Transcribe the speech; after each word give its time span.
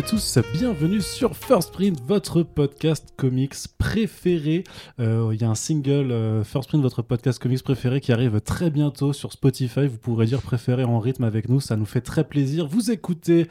Et 0.00 0.02
tous, 0.02 0.38
bienvenue 0.54 1.02
sur 1.02 1.36
First 1.36 1.72
Print, 1.72 2.00
votre 2.06 2.42
podcast 2.42 3.12
comics 3.18 3.54
préféré. 3.76 4.64
Euh, 4.98 5.28
Il 5.34 5.42
y 5.42 5.44
a 5.44 5.50
un 5.50 5.54
single 5.54 6.10
euh, 6.10 6.42
First 6.42 6.70
Print, 6.70 6.82
votre 6.82 7.02
podcast 7.02 7.38
comics 7.38 7.62
préféré, 7.62 8.00
qui 8.00 8.10
arrive 8.10 8.40
très 8.40 8.70
bientôt 8.70 9.12
sur 9.12 9.30
Spotify. 9.30 9.88
Vous 9.88 9.98
pourrez 9.98 10.24
dire 10.24 10.40
préféré 10.40 10.84
en 10.84 11.00
rythme 11.00 11.24
avec 11.24 11.50
nous, 11.50 11.60
ça 11.60 11.76
nous 11.76 11.84
fait 11.84 12.00
très 12.00 12.24
plaisir. 12.24 12.66
Vous 12.66 12.90
écoutez 12.90 13.48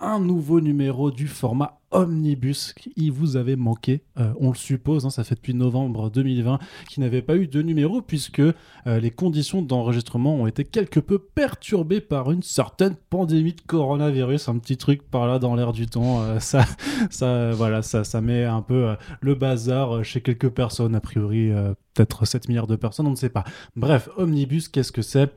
un 0.00 0.20
nouveau 0.20 0.60
numéro 0.60 1.10
du 1.10 1.26
format 1.26 1.78
Omnibus 1.90 2.74
qui 2.74 3.08
vous 3.08 3.36
avait 3.36 3.56
manqué, 3.56 4.02
euh, 4.18 4.32
on 4.38 4.50
le 4.50 4.56
suppose, 4.56 5.06
hein, 5.06 5.10
ça 5.10 5.24
fait 5.24 5.34
depuis 5.34 5.54
novembre 5.54 6.10
2020 6.10 6.58
qui 6.88 7.00
n'avait 7.00 7.22
pas 7.22 7.36
eu 7.36 7.46
de 7.46 7.62
numéro 7.62 8.02
puisque 8.02 8.40
euh, 8.40 8.52
les 8.84 9.10
conditions 9.10 9.62
d'enregistrement 9.62 10.34
ont 10.34 10.46
été 10.46 10.64
quelque 10.64 11.00
peu 11.00 11.18
perturbées 11.18 12.02
par 12.02 12.30
une 12.30 12.42
certaine 12.42 12.94
pandémie 13.08 13.54
de 13.54 13.62
coronavirus, 13.62 14.48
un 14.48 14.58
petit 14.58 14.76
truc 14.76 15.02
par 15.10 15.26
là 15.26 15.38
dans 15.38 15.54
l'air 15.54 15.72
du 15.72 15.86
temps, 15.86 16.20
euh, 16.20 16.38
ça, 16.40 16.64
ça, 17.10 17.52
voilà, 17.52 17.80
ça, 17.82 18.04
ça 18.04 18.20
met 18.20 18.44
un 18.44 18.62
peu 18.62 18.94
le 19.20 19.34
bazar 19.34 20.04
chez 20.04 20.20
quelques 20.20 20.50
personnes, 20.50 20.94
a 20.94 21.00
priori 21.00 21.50
peut-être 21.94 22.26
7 22.26 22.48
milliards 22.48 22.66
de 22.66 22.76
personnes, 22.76 23.06
on 23.06 23.12
ne 23.12 23.16
sait 23.16 23.30
pas. 23.30 23.44
Bref, 23.76 24.08
Omnibus, 24.16 24.68
qu'est-ce 24.68 24.92
que 24.92 25.02
c'est? 25.02 25.32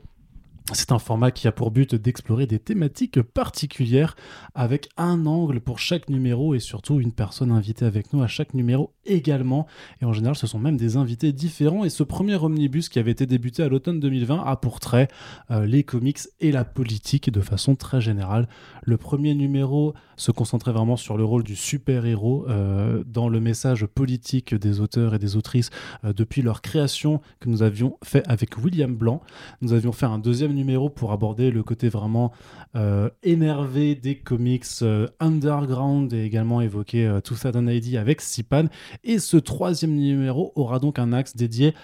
C'est 0.72 0.92
un 0.92 0.98
format 0.98 1.32
qui 1.32 1.48
a 1.48 1.52
pour 1.52 1.70
but 1.70 1.94
d'explorer 1.94 2.46
des 2.46 2.58
thématiques 2.58 3.20
particulières 3.20 4.14
avec 4.54 4.88
un 4.96 5.26
angle 5.26 5.60
pour 5.60 5.78
chaque 5.78 6.08
numéro 6.08 6.54
et 6.54 6.60
surtout 6.60 7.00
une 7.00 7.12
personne 7.12 7.50
invitée 7.50 7.84
avec 7.84 8.12
nous 8.12 8.22
à 8.22 8.28
chaque 8.28 8.54
numéro 8.54 8.92
également. 9.04 9.66
Et 10.00 10.04
en 10.04 10.12
général, 10.12 10.36
ce 10.36 10.46
sont 10.46 10.60
même 10.60 10.76
des 10.76 10.96
invités 10.96 11.32
différents. 11.32 11.84
Et 11.84 11.90
ce 11.90 12.04
premier 12.04 12.36
omnibus 12.36 12.88
qui 12.88 13.00
avait 13.00 13.10
été 13.10 13.26
débuté 13.26 13.62
à 13.64 13.68
l'automne 13.68 13.98
2020 13.98 14.44
a 14.44 14.56
pour 14.56 14.78
trait 14.78 15.08
euh, 15.50 15.66
les 15.66 15.82
comics 15.82 16.20
et 16.40 16.52
la 16.52 16.64
politique 16.64 17.30
de 17.30 17.40
façon 17.40 17.74
très 17.74 18.00
générale. 18.00 18.48
Le 18.82 18.96
premier 18.96 19.34
numéro 19.34 19.94
se 20.16 20.30
concentrait 20.30 20.72
vraiment 20.72 20.96
sur 20.96 21.16
le 21.16 21.24
rôle 21.24 21.42
du 21.42 21.56
super-héros 21.56 22.46
euh, 22.48 23.02
dans 23.06 23.28
le 23.28 23.40
message 23.40 23.86
politique 23.86 24.54
des 24.54 24.80
auteurs 24.80 25.14
et 25.14 25.18
des 25.18 25.36
autrices 25.36 25.70
euh, 26.04 26.12
depuis 26.12 26.42
leur 26.42 26.62
création 26.62 27.20
que 27.40 27.48
nous 27.48 27.62
avions 27.62 27.98
fait 28.04 28.22
avec 28.28 28.56
William 28.58 28.94
Blanc. 28.94 29.22
Nous 29.60 29.72
avions 29.72 29.92
fait 29.92 30.06
un 30.06 30.18
deuxième 30.18 30.51
numéro 30.52 30.88
pour 30.88 31.12
aborder 31.12 31.50
le 31.50 31.62
côté 31.62 31.88
vraiment 31.88 32.32
euh, 32.76 33.10
énervé 33.22 33.94
des 33.94 34.16
comics 34.18 34.64
euh, 34.82 35.08
underground 35.20 36.12
et 36.12 36.24
également 36.24 36.60
évoquer 36.60 37.06
euh, 37.06 37.20
tout 37.20 37.34
ça 37.34 37.52
d'un 37.52 37.66
ID 37.68 37.96
avec 37.96 38.20
Sipan. 38.20 38.66
Et 39.04 39.18
ce 39.18 39.36
troisième 39.36 39.94
numéro 39.94 40.52
aura 40.56 40.78
donc 40.78 40.98
un 40.98 41.12
axe 41.12 41.36
dédié 41.36 41.74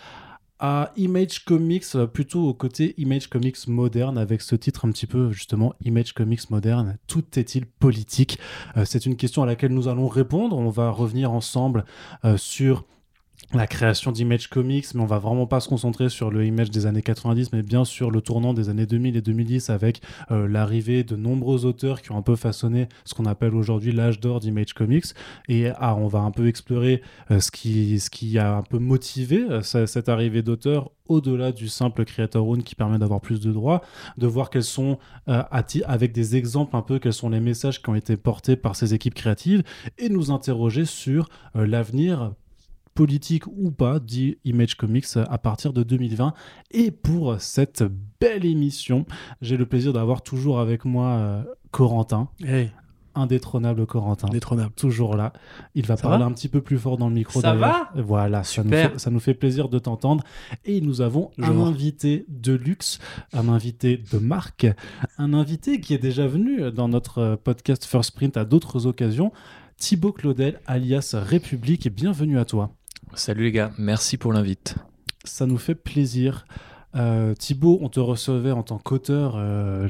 à 0.60 0.92
Image 0.96 1.44
Comics, 1.44 1.84
euh, 1.94 2.06
plutôt 2.06 2.48
au 2.48 2.54
côté 2.54 2.94
Image 2.98 3.28
Comics 3.28 3.68
moderne, 3.68 4.18
avec 4.18 4.42
ce 4.42 4.56
titre 4.56 4.86
un 4.86 4.90
petit 4.90 5.06
peu 5.06 5.30
justement 5.30 5.74
Image 5.84 6.12
Comics 6.12 6.50
moderne. 6.50 6.98
Tout 7.06 7.24
est-il 7.38 7.66
politique? 7.66 8.38
C'est 8.84 9.06
une 9.06 9.16
question 9.16 9.42
à 9.42 9.46
laquelle 9.46 9.72
nous 9.72 9.88
allons 9.88 10.08
répondre. 10.08 10.56
On 10.56 10.70
va 10.70 10.90
revenir 10.90 11.32
ensemble 11.32 11.84
sur 12.36 12.84
la 13.54 13.66
création 13.66 14.12
d'Image 14.12 14.48
Comics, 14.48 14.84
mais 14.94 15.00
on 15.00 15.06
va 15.06 15.18
vraiment 15.18 15.46
pas 15.46 15.60
se 15.60 15.70
concentrer 15.70 16.10
sur 16.10 16.30
le 16.30 16.44
Image 16.44 16.70
des 16.70 16.84
années 16.84 17.00
90, 17.00 17.52
mais 17.54 17.62
bien 17.62 17.86
sur 17.86 18.10
le 18.10 18.20
tournant 18.20 18.52
des 18.52 18.68
années 18.68 18.84
2000 18.84 19.16
et 19.16 19.22
2010 19.22 19.70
avec 19.70 20.02
euh, 20.30 20.46
l'arrivée 20.46 21.02
de 21.02 21.16
nombreux 21.16 21.64
auteurs 21.64 22.02
qui 22.02 22.12
ont 22.12 22.18
un 22.18 22.22
peu 22.22 22.36
façonné 22.36 22.88
ce 23.06 23.14
qu'on 23.14 23.24
appelle 23.24 23.54
aujourd'hui 23.54 23.90
l'âge 23.92 24.20
d'or 24.20 24.40
d'Image 24.40 24.74
Comics. 24.74 25.06
Et 25.48 25.70
ah, 25.78 25.96
on 25.96 26.08
va 26.08 26.18
un 26.18 26.30
peu 26.30 26.46
explorer 26.46 27.00
euh, 27.30 27.40
ce, 27.40 27.50
qui, 27.50 27.98
ce 28.00 28.10
qui 28.10 28.38
a 28.38 28.54
un 28.54 28.62
peu 28.62 28.78
motivé 28.78 29.46
euh, 29.48 29.62
ce- 29.62 29.86
cette 29.86 30.10
arrivée 30.10 30.42
d'auteurs 30.42 30.90
au-delà 31.08 31.50
du 31.50 31.68
simple 31.68 32.04
creator 32.04 32.46
own 32.46 32.62
qui 32.62 32.74
permet 32.74 32.98
d'avoir 32.98 33.22
plus 33.22 33.40
de 33.40 33.50
droits, 33.50 33.80
de 34.18 34.26
voir 34.26 34.50
quels 34.50 34.62
sont, 34.62 34.98
avec 35.26 36.12
des 36.12 36.36
exemples 36.36 36.76
un 36.76 36.82
peu, 36.82 36.98
quels 36.98 37.14
sont 37.14 37.30
les 37.30 37.40
messages 37.40 37.80
qui 37.80 37.88
ont 37.88 37.94
été 37.94 38.18
portés 38.18 38.56
par 38.56 38.76
ces 38.76 38.92
équipes 38.92 39.14
créatives, 39.14 39.62
et 39.96 40.10
nous 40.10 40.30
interroger 40.30 40.84
sur 40.84 41.30
l'avenir 41.54 42.32
politique 42.98 43.46
ou 43.46 43.70
pas 43.70 44.00
d'Image 44.00 44.74
Comics 44.74 45.06
à 45.16 45.38
partir 45.38 45.72
de 45.72 45.84
2020. 45.84 46.34
Et 46.72 46.90
pour 46.90 47.40
cette 47.40 47.84
belle 48.20 48.44
émission, 48.44 49.06
j'ai 49.40 49.56
le 49.56 49.66
plaisir 49.66 49.92
d'avoir 49.92 50.22
toujours 50.22 50.58
avec 50.58 50.84
moi 50.84 51.06
euh, 51.10 51.44
Corentin, 51.70 52.28
Hey, 52.44 52.72
indétrônable 53.14 53.86
Corentin. 53.86 54.26
Toujours 54.74 55.14
là. 55.14 55.32
Il 55.76 55.86
va 55.86 55.96
Ça 55.96 56.02
parler 56.02 56.24
va 56.24 56.24
un 56.24 56.32
petit 56.32 56.48
peu 56.48 56.60
plus 56.60 56.76
fort 56.76 56.96
dans 56.96 57.08
le 57.08 57.14
micro. 57.14 57.40
Ça 57.40 57.54
d'ailleurs. 57.54 57.88
Voilà, 57.94 58.42
ça 58.42 58.64
nous, 58.64 58.70
fait, 58.70 58.98
ça 58.98 59.10
nous 59.10 59.20
fait 59.20 59.34
plaisir 59.34 59.68
de 59.68 59.78
t'entendre. 59.78 60.24
Et 60.64 60.80
nous 60.80 61.00
avons 61.00 61.30
un 61.38 61.56
invité 61.56 62.26
de 62.26 62.52
luxe, 62.52 62.98
un 63.32 63.48
invité 63.48 63.96
de 63.96 64.18
marque, 64.18 64.66
un 65.18 65.34
invité 65.34 65.80
qui 65.80 65.94
est 65.94 65.98
déjà 65.98 66.26
venu 66.26 66.72
dans 66.72 66.88
notre 66.88 67.18
euh, 67.18 67.36
podcast 67.36 67.84
First 67.84 68.10
Print 68.16 68.36
à 68.36 68.44
d'autres 68.44 68.88
occasions. 68.88 69.30
Thibaut 69.76 70.10
Claudel, 70.10 70.60
alias 70.66 71.14
République, 71.14 71.94
bienvenue 71.94 72.40
à 72.40 72.44
toi. 72.44 72.74
Salut 73.18 73.42
les 73.42 73.52
gars, 73.52 73.72
merci 73.78 74.16
pour 74.16 74.32
l'invite. 74.32 74.76
Ça 75.24 75.44
nous 75.44 75.58
fait 75.58 75.74
plaisir. 75.74 76.46
Euh, 76.94 77.34
Thibaut, 77.34 77.80
on 77.82 77.88
te 77.88 77.98
recevait 77.98 78.52
en 78.52 78.62
tant 78.62 78.78
qu'auteur 78.78 79.34
euh, 79.36 79.88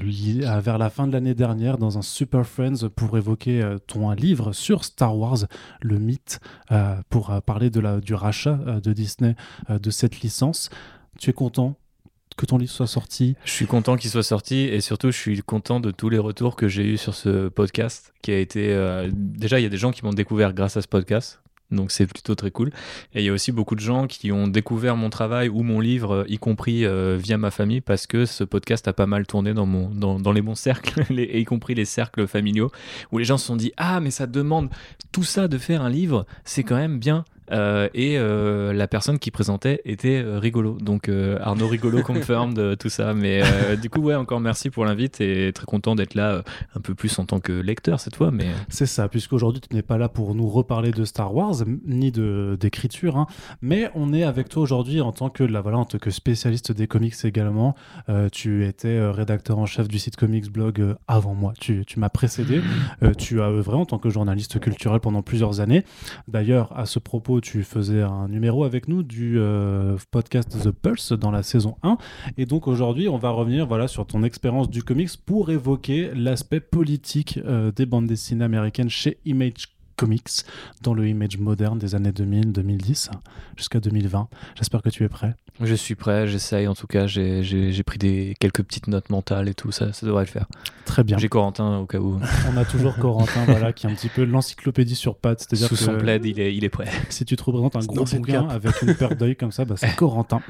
vers 0.63 0.79
la 0.79 0.89
fin 0.89 1.07
de 1.07 1.13
l'année 1.13 1.35
dernière 1.35 1.77
dans 1.77 1.99
un 1.99 2.03
Super 2.03 2.47
Friends 2.47 2.89
pour 2.97 3.19
évoquer 3.19 3.63
euh, 3.63 3.77
ton 3.87 4.11
livre 4.13 4.53
sur 4.53 4.83
Star 4.83 5.15
Wars, 5.15 5.41
le 5.83 5.99
mythe, 5.99 6.41
euh, 6.73 6.97
pour 7.11 7.31
euh, 7.31 7.41
parler 7.41 7.69
de 7.69 7.81
la, 7.81 8.01
du 8.01 8.15
rachat 8.15 8.59
euh, 8.67 8.81
de 8.81 8.95
Disney 8.95 9.37
euh, 9.69 9.79
de 9.79 9.91
cette 9.91 10.23
licence. 10.23 10.71
Tu 11.19 11.29
es 11.29 11.35
content 11.35 11.77
que 12.39 12.47
ton 12.47 12.57
livre 12.57 12.73
soit 12.73 12.87
sorti? 12.87 13.37
Je 13.45 13.51
suis 13.53 13.67
content 13.67 13.97
qu'il 13.97 14.09
soit 14.11 14.23
sorti 14.23 14.61
et 14.61 14.81
surtout 14.81 15.11
je 15.11 15.19
suis 15.19 15.43
content 15.43 15.81
de 15.81 15.91
tous 15.91 16.09
les 16.09 16.19
retours 16.19 16.57
que 16.57 16.67
j'ai 16.67 16.85
eu 16.85 16.97
sur 16.97 17.15
ce 17.15 17.49
podcast 17.49 18.15
qui 18.23 18.33
a 18.33 18.39
été 18.39 18.73
euh, 18.73 19.11
déjà 19.13 19.61
il 19.61 19.65
y 19.65 19.67
a 19.67 19.71
des 19.71 19.77
gens 19.77 19.91
qui 19.91 20.03
m'ont 20.03 20.15
découvert 20.15 20.55
grâce 20.55 20.79
à 20.79 20.83
ce 20.83 20.89
podcast. 20.89 21.43
Donc 21.71 21.91
c'est 21.91 22.07
plutôt 22.07 22.35
très 22.35 22.51
cool. 22.51 22.71
Et 23.15 23.21
il 23.21 23.25
y 23.25 23.29
a 23.29 23.33
aussi 23.33 23.53
beaucoup 23.53 23.75
de 23.75 23.81
gens 23.81 24.07
qui 24.07 24.33
ont 24.33 24.47
découvert 24.49 24.97
mon 24.97 25.11
travail 25.11 25.49
ou 25.49 25.63
mon 25.63 25.81
livre, 25.81 26.15
euh, 26.15 26.25
y 26.29 26.39
compris 26.39 26.85
euh, 26.87 27.17
via 27.21 27.37
ma 27.37 27.51
famille, 27.51 27.81
parce 27.83 28.07
que 28.07 28.25
ce 28.25 28.43
podcast 28.45 28.89
a 28.89 28.93
pas 28.93 29.07
mal 29.07 29.27
tourné 29.27 29.53
dans, 29.53 29.67
mon, 29.67 29.91
dans, 29.91 30.19
dans 30.19 30.33
les 30.33 30.41
bons 30.43 30.55
cercles, 30.59 31.05
les- 31.11 31.39
y 31.41 31.45
compris 31.45 31.75
les 31.75 31.85
cercles 31.85 32.27
familiaux, 32.27 32.71
où 33.13 33.19
les 33.19 33.25
gens 33.25 33.37
se 33.39 33.47
sont 33.47 33.57
dit 33.57 33.73
Ah, 33.77 34.01
mais 34.01 34.11
ça 34.11 34.27
demande 34.27 34.71
tout 35.13 35.25
ça 35.25 35.47
de 35.49 35.59
faire 35.59 35.83
un 35.83 35.91
livre, 35.91 36.27
c'est 36.45 36.63
quand 36.63 36.77
même 36.77 36.99
bien. 36.99 37.25
Euh, 37.53 37.89
et 37.95 38.19
euh, 38.19 38.73
la 38.73 38.89
personne 38.89 39.19
qui 39.19 39.31
présentait 39.31 39.81
était 39.85 40.23
euh, 40.23 40.39
rigolo. 40.39 40.79
Donc 40.81 41.09
euh, 41.09 41.39
Arnaud 41.41 41.69
Rigolo 41.69 42.03
confirmed 42.05 42.77
tout 42.79 42.89
ça. 42.89 43.15
Mais 43.15 43.43
du 43.81 43.91
coup, 43.91 44.01
ouais, 44.01 44.15
encore 44.15 44.41
merci 44.41 44.71
pour 44.71 44.85
l'invite 44.85 45.21
et 45.21 45.53
très 45.53 45.67
content 45.67 45.95
d'être 45.95 46.15
là 46.15 46.43
un 46.75 46.81
peu 46.81 46.95
plus 46.95 47.19
en 47.19 47.25
tant 47.25 47.41
que 47.41 47.53
lecteur 47.53 48.01
cette 48.01 48.17
fois. 48.17 48.31
Mais 48.31 48.47
C'est 48.69 48.87
ça, 48.87 49.09
puisqu'aujourd'hui 49.09 49.61
tu 49.61 49.75
n'es 49.75 49.83
pas 49.83 49.99
là 49.99 50.09
pour 50.09 50.35
nous 50.35 50.49
reparler 50.49 50.91
de 50.91 51.05
Star 51.05 51.35
Wars, 51.35 51.57
ni 51.87 52.13
de 52.13 52.57
d'écriture, 52.61 53.17
hein, 53.17 53.27
mais 53.63 53.91
on 53.95 54.13
est 54.13 54.25
avec 54.25 54.49
toi 54.49 54.63
aujourd'hui 54.63 55.01
en 55.01 55.13
tant 55.13 55.31
que 55.31 55.45
là, 55.45 55.61
voilà, 55.61 55.79
en 55.79 55.85
tant 55.85 55.99
que 55.99 56.11
spécialiste 56.11 56.73
des 56.73 56.87
comics 56.87 57.15
également. 57.25 57.75
Tu 58.33 58.67
étais 58.67 59.01
rédacteur 59.11 59.59
en 59.59 59.67
chef 59.67 59.89
du 59.89 59.99
site 59.99 60.17
Comics 60.17 60.51
Blog 60.51 60.97
avant 61.07 61.35
moi. 61.35 61.53
Tu, 61.59 61.85
tu 61.87 61.99
m'as 61.99 62.09
précédé. 62.09 62.61
Euh, 63.03 63.15
tu 63.15 63.41
as 63.41 63.49
œuvré 63.49 63.77
en 63.77 63.87
tant 63.87 63.99
que 63.99 64.11
journaliste 64.11 64.59
culturel 64.61 65.01
pendant 65.01 65.23
plusieurs 65.23 65.61
années. 65.61 65.85
D'ailleurs, 66.27 66.77
à 66.79 66.87
ce 66.87 66.99
propos, 66.99 67.38
tu 67.41 67.63
faisais 67.63 68.03
un 68.03 68.29
numéro 68.29 68.65
avec 68.65 68.89
nous 68.89 69.03
du 69.03 69.39
euh, 69.39 69.97
podcast 70.11 70.49
The 70.63 70.71
Pulse 70.71 71.13
dans 71.13 71.31
la 71.31 71.43
saison 71.43 71.77
1. 71.83 71.99
Et 72.37 72.47
donc 72.47 72.69
aujourd'hui, 72.69 73.09
on 73.09 73.19
va 73.19 73.31
revenir 73.31 73.67
voilà, 73.67 73.89
sur 73.89 74.07
ton 74.07 74.23
expérience 74.23 74.69
du 74.69 74.83
comics 74.83 75.17
pour 75.25 75.51
évoquer 75.51 76.11
l'aspect 76.15 76.61
politique 76.61 77.41
euh, 77.45 77.73
des 77.73 77.87
bandes 77.87 78.07
dessinées 78.07 78.45
américaines 78.45 78.91
chez 78.91 79.19
Image 79.25 79.78
Comics 79.99 80.45
dans 80.83 80.95
le 80.95 81.09
Image 81.09 81.39
moderne 81.39 81.79
des 81.79 81.95
années 81.97 82.13
2000-2010 82.13 83.11
jusqu'à 83.57 83.81
2020. 83.81 84.29
J'espère 84.55 84.81
que 84.81 84.89
tu 84.89 85.05
es 85.05 85.09
prêt. 85.09 85.35
je 85.61 85.75
suis 85.75 85.97
prêt, 85.97 86.29
j'essaye. 86.29 86.69
En 86.69 86.75
tout 86.75 86.87
cas, 86.87 87.07
j'ai- 87.09 87.83
pris 87.85 87.99
des, 87.99 88.35
quelques 88.39 88.63
petites 88.63 88.87
notes 88.87 89.11
mentales 89.11 89.49
et 89.49 89.55
tout 89.55 89.73
ça. 89.73 89.93
Ça 89.93 90.07
devrait 90.07 90.25
le 90.25 90.31
faire. 90.31 90.47
Très 90.85 91.03
bien. 91.03 91.19
J'ai 91.19 91.29
Corentin 91.29 91.79
au 91.79 91.87
cas 91.87 91.99
où. 91.99 92.21
On 92.53 92.57
a 92.57 92.65
toujours 92.65 92.97
Corentin 93.01 93.45
voilà, 93.45 93.73
qui 93.73 93.87
est 93.87 93.91
un 93.91 93.95
petit 93.95 94.09
peu 94.09 94.25
l'encyclopédie 94.25 94.95
sur 94.95 95.17
pattes. 95.17 95.41
C'est-à-dire 95.41 95.69
Sous 95.69 95.75
que 95.75 95.81
son 95.81 95.97
plaid, 95.99 96.25
il 96.25 96.39
est, 96.39 96.55
il 96.55 96.65
est 96.65 96.69
prêt. 96.69 96.89
si 97.09 97.25
tu 97.25 97.35
te 97.35 97.43
représentes 97.43 97.77
un 97.77 97.81
gros 97.81 98.05
bouquin 98.05 98.49
avec 98.49 98.81
une 98.83 98.95
paire 98.95 99.17
d'œils 99.17 99.37
comme 99.37 99.53
ça, 99.53 99.65
bah, 99.65 99.75
c'est 99.77 99.95
Corentin. 99.97 100.41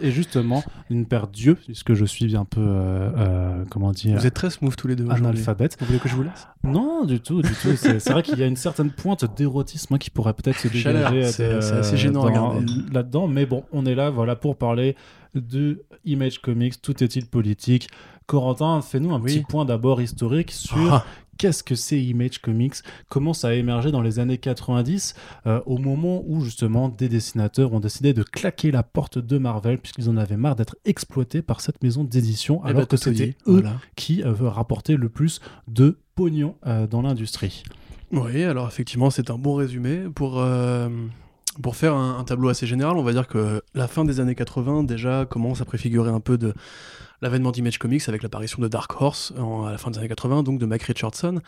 Et, 0.00 0.10
justement, 0.10 0.64
une 0.90 1.06
paire 1.06 1.28
d'yeux, 1.28 1.54
puisque 1.54 1.94
je 1.94 2.04
suis 2.04 2.36
un 2.36 2.44
peu, 2.44 2.60
euh, 2.60 3.10
euh, 3.16 3.64
comment 3.70 3.92
dire, 3.92 4.18
Vous 4.18 4.26
êtes 4.26 4.34
très 4.34 4.50
smooth 4.50 4.74
tous 4.74 4.88
les 4.88 4.96
deux 4.96 5.08
analphabète. 5.10 5.76
Vous 5.78 5.86
voulez 5.86 6.00
que 6.00 6.08
je 6.08 6.16
vous 6.16 6.24
laisse? 6.24 6.48
Non, 6.64 7.04
du 7.04 7.20
tout, 7.20 7.42
du 7.42 7.50
tout. 7.50 7.76
C'est 7.76 8.00
c'est 8.00 8.12
vrai 8.12 8.22
qu'il 8.22 8.38
y 8.38 8.42
a 8.42 8.46
une 8.46 8.56
certaine 8.64 8.90
pointe 8.90 9.24
d'érotisme 9.36 9.94
hein, 9.94 9.98
qui 9.98 10.10
pourrait 10.10 10.34
peut-être 10.34 10.58
se 10.58 10.68
dégager 10.76 11.24
c'est- 11.30 11.42
euh, 11.44 11.60
c'est 11.60 11.72
assez 11.76 11.96
gênant 11.96 12.24
à 12.26 12.30
dans- 12.32 12.48
regarder. 12.50 12.72
là-dedans. 12.92 13.28
Mais 13.28 13.46
bon, 13.46 13.64
on 13.72 13.86
est 13.86 13.94
là, 13.94 14.10
voilà, 14.10 14.34
pour 14.36 14.56
parler 14.56 14.96
de 15.34 15.84
Image 16.04 16.40
Comics. 16.40 16.80
Tout 16.82 17.02
est-il 17.02 17.26
politique? 17.26 17.88
Corentin, 18.26 18.80
fais-nous 18.82 19.12
un 19.14 19.20
Oui. 19.20 19.34
petit 19.36 19.44
point 19.48 19.64
d'abord 19.64 20.00
historique 20.00 20.50
sur 20.50 20.94
Ah, 20.94 21.04
qu'est-ce 21.36 21.62
que 21.62 21.74
c'est 21.74 22.00
Image 22.02 22.38
Comics? 22.38 22.76
Comment 23.10 23.34
ça 23.34 23.48
a 23.48 23.52
émergé 23.52 23.90
dans 23.90 24.00
les 24.00 24.18
années 24.18 24.38
90 24.38 25.14
euh, 25.46 25.60
au 25.66 25.76
moment 25.76 26.22
où 26.26 26.40
justement 26.40 26.88
des 26.88 27.08
dessinateurs 27.10 27.72
ont 27.74 27.80
décidé 27.80 28.14
de 28.14 28.22
claquer 28.22 28.70
la 28.70 28.82
porte 28.82 29.18
de 29.18 29.36
Marvel 29.36 29.78
puisqu'ils 29.78 30.08
en 30.08 30.16
avaient 30.16 30.38
marre 30.38 30.56
d'être 30.56 30.76
exploités 30.86 31.42
par 31.42 31.60
cette 31.60 31.82
maison 31.82 32.02
d'édition 32.04 32.62
eh 32.64 32.68
alors 32.68 32.82
ben, 32.82 32.86
que 32.86 32.96
c'était 32.96 33.36
eux 33.46 33.60
Voilà. 33.60 33.74
qui 33.96 34.22
euh, 34.22 34.32
rapportaient 34.40 34.96
le 34.96 35.08
plus 35.10 35.40
de 35.68 35.98
pognon 36.14 36.54
dans 36.90 37.02
l'industrie. 37.02 37.64
Oui, 38.14 38.44
alors 38.44 38.68
effectivement, 38.68 39.10
c'est 39.10 39.30
un 39.30 39.38
bon 39.38 39.54
résumé. 39.54 40.04
Pour, 40.14 40.44
pour 41.62 41.76
faire 41.76 41.94
un, 41.94 42.24
tableau 42.24 42.48
assez 42.48 42.66
général, 42.66 42.96
on 42.96 43.02
va 43.02 43.12
dire 43.12 43.28
que 43.28 43.62
la 43.74 43.88
fin 43.88 44.04
des 44.04 44.20
années 44.20 44.34
80 44.34 44.84
déjà 44.84 45.26
commence 45.26 45.60
à 45.60 45.64
préfigurer 45.64 46.10
un 46.10 46.20
peu 46.20 46.38
de 46.38 46.54
l'avènement 47.22 47.52
d'Image 47.52 47.78
Comics 47.78 48.08
avec 48.08 48.22
l'apparition 48.22 48.60
de 48.60 48.68
Dark 48.68 49.00
Horse 49.00 49.32
à 49.66 49.70
la 49.70 49.78
fin 49.78 49.90
des 49.90 49.98
années 49.98 50.08
80, 50.08 50.42
donc 50.42 50.58
de 50.58 50.66
Mike 50.66 50.82
Richardson, 50.82 51.40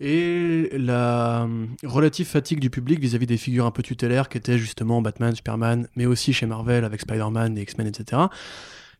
et 0.00 0.70
la 0.72 1.42
euh, 1.42 1.66
relative 1.84 2.26
fatigue 2.26 2.58
du 2.58 2.70
public 2.70 2.98
vis-à-vis 2.98 3.26
des 3.26 3.36
figures 3.36 3.66
un 3.66 3.70
peu 3.70 3.82
tutélaires 3.82 4.28
qui 4.28 4.36
étaient 4.38 4.58
justement 4.58 5.00
Batman, 5.00 5.34
Superman, 5.34 5.86
mais 5.94 6.06
aussi 6.06 6.32
chez 6.32 6.46
Marvel 6.46 6.84
avec 6.84 7.00
Spider-Man, 7.00 7.56
et 7.56 7.62
X-Men, 7.62 7.86
etc. 7.86 8.22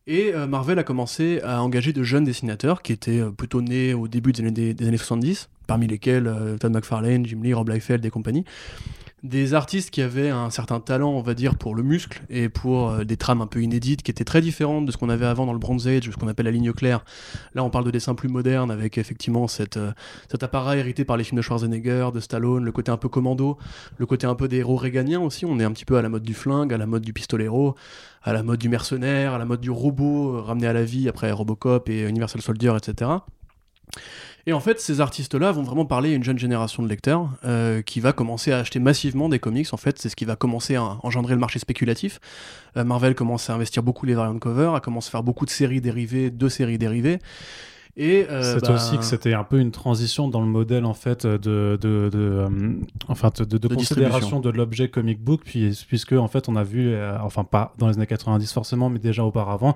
Et 0.06 0.34
euh, 0.34 0.46
Marvel 0.46 0.78
a 0.78 0.84
commencé 0.84 1.40
à 1.42 1.62
engager 1.62 1.92
de 1.92 2.02
jeunes 2.02 2.24
dessinateurs 2.24 2.82
qui 2.82 2.92
étaient 2.92 3.20
euh, 3.20 3.30
plutôt 3.30 3.62
nés 3.62 3.94
au 3.94 4.08
début 4.08 4.32
des 4.32 4.40
années, 4.40 4.74
des, 4.74 4.86
années 4.86 4.96
70, 4.96 5.48
parmi 5.66 5.86
lesquels 5.86 6.32
Todd 6.60 6.72
McFarlane, 6.72 7.24
Jim 7.24 7.40
Lee, 7.42 7.54
Rob 7.54 7.68
Liefeld 7.68 8.04
et 8.04 8.10
compagnie 8.10 8.44
des 9.22 9.54
artistes 9.54 9.90
qui 9.90 10.02
avaient 10.02 10.30
un 10.30 10.50
certain 10.50 10.80
talent, 10.80 11.10
on 11.10 11.22
va 11.22 11.34
dire, 11.34 11.54
pour 11.54 11.76
le 11.76 11.84
muscle 11.84 12.22
et 12.28 12.48
pour 12.48 12.90
euh, 12.90 13.04
des 13.04 13.16
trames 13.16 13.40
un 13.40 13.46
peu 13.46 13.62
inédites 13.62 14.02
qui 14.02 14.10
étaient 14.10 14.24
très 14.24 14.40
différentes 14.40 14.84
de 14.84 14.90
ce 14.90 14.96
qu'on 14.96 15.08
avait 15.08 15.26
avant 15.26 15.46
dans 15.46 15.52
le 15.52 15.60
Bronze 15.60 15.86
Age, 15.86 16.10
ce 16.10 16.16
qu'on 16.16 16.26
appelle 16.26 16.46
la 16.46 16.50
ligne 16.50 16.72
claire. 16.72 17.04
Là, 17.54 17.62
on 17.62 17.70
parle 17.70 17.84
de 17.84 17.92
dessins 17.92 18.16
plus 18.16 18.28
modernes 18.28 18.72
avec 18.72 18.98
effectivement 18.98 19.46
cette, 19.46 19.76
euh, 19.76 19.92
cet 20.28 20.42
appareil 20.42 20.80
hérité 20.80 21.04
par 21.04 21.16
les 21.16 21.22
films 21.22 21.36
de 21.36 21.42
Schwarzenegger, 21.42 22.08
de 22.12 22.18
Stallone, 22.18 22.64
le 22.64 22.72
côté 22.72 22.90
un 22.90 22.96
peu 22.96 23.08
commando, 23.08 23.58
le 23.96 24.06
côté 24.06 24.26
un 24.26 24.34
peu 24.34 24.48
des 24.48 24.58
héros 24.58 24.76
réganiens 24.76 25.20
aussi. 25.20 25.44
On 25.44 25.60
est 25.60 25.64
un 25.64 25.72
petit 25.72 25.84
peu 25.84 25.96
à 25.96 26.02
la 26.02 26.08
mode 26.08 26.24
du 26.24 26.34
flingue, 26.34 26.74
à 26.74 26.78
la 26.78 26.86
mode 26.86 27.02
du 27.02 27.12
pistolero, 27.12 27.76
à 28.22 28.32
la 28.32 28.42
mode 28.42 28.58
du 28.58 28.68
mercenaire, 28.68 29.34
à 29.34 29.38
la 29.38 29.44
mode 29.44 29.60
du 29.60 29.70
robot 29.70 30.36
euh, 30.36 30.40
ramené 30.40 30.66
à 30.66 30.72
la 30.72 30.84
vie 30.84 31.08
après 31.08 31.30
Robocop 31.32 31.88
et 31.88 32.02
Universal 32.08 32.42
Soldier, 32.42 32.72
etc. 32.76 33.10
Et 34.46 34.52
en 34.52 34.60
fait, 34.60 34.80
ces 34.80 35.00
artistes-là 35.00 35.52
vont 35.52 35.62
vraiment 35.62 35.86
parler 35.86 36.12
à 36.12 36.16
une 36.16 36.24
jeune 36.24 36.38
génération 36.38 36.82
de 36.82 36.88
lecteurs 36.88 37.28
euh, 37.44 37.80
qui 37.82 38.00
va 38.00 38.12
commencer 38.12 38.50
à 38.50 38.58
acheter 38.58 38.80
massivement 38.80 39.28
des 39.28 39.38
comics. 39.38 39.68
En 39.72 39.76
fait, 39.76 39.98
c'est 39.98 40.08
ce 40.08 40.16
qui 40.16 40.24
va 40.24 40.34
commencer 40.34 40.74
à 40.74 40.98
engendrer 41.04 41.34
le 41.34 41.40
marché 41.40 41.60
spéculatif. 41.60 42.18
Euh, 42.76 42.82
Marvel 42.82 43.14
commence 43.14 43.50
à 43.50 43.54
investir 43.54 43.84
beaucoup 43.84 44.04
les 44.04 44.14
variants 44.14 44.34
de 44.34 44.40
cover, 44.40 44.72
a 44.74 44.80
commencé 44.80 45.08
à 45.08 45.10
faire 45.12 45.22
beaucoup 45.22 45.46
de 45.46 45.50
séries 45.50 45.80
dérivées, 45.80 46.30
de 46.30 46.48
séries 46.48 46.78
dérivées. 46.78 47.20
Et 47.96 48.24
euh, 48.30 48.42
c'est 48.42 48.66
bah, 48.66 48.74
aussi 48.74 48.96
que 48.96 49.04
c'était 49.04 49.34
un 49.34 49.44
peu 49.44 49.60
une 49.60 49.70
transition 49.70 50.26
dans 50.26 50.40
le 50.40 50.46
modèle 50.46 50.86
en 50.86 50.94
fait 50.94 51.26
de, 51.26 51.36
de, 51.36 52.08
de 52.10 52.10
euh, 52.14 52.48
enfin 53.08 53.30
de, 53.36 53.44
de, 53.44 53.68
considération 53.68 54.40
de 54.40 54.48
l'objet 54.48 54.88
comic 54.88 55.22
book, 55.22 55.42
puis, 55.44 55.78
puisque 55.86 56.12
en 56.12 56.26
fait 56.26 56.48
on 56.48 56.56
a 56.56 56.64
vu, 56.64 56.88
euh, 56.88 57.18
enfin 57.20 57.44
pas 57.44 57.74
dans 57.76 57.88
les 57.88 57.96
années 57.96 58.06
90 58.06 58.50
forcément, 58.50 58.88
mais 58.88 58.98
déjà 58.98 59.24
auparavant, 59.24 59.74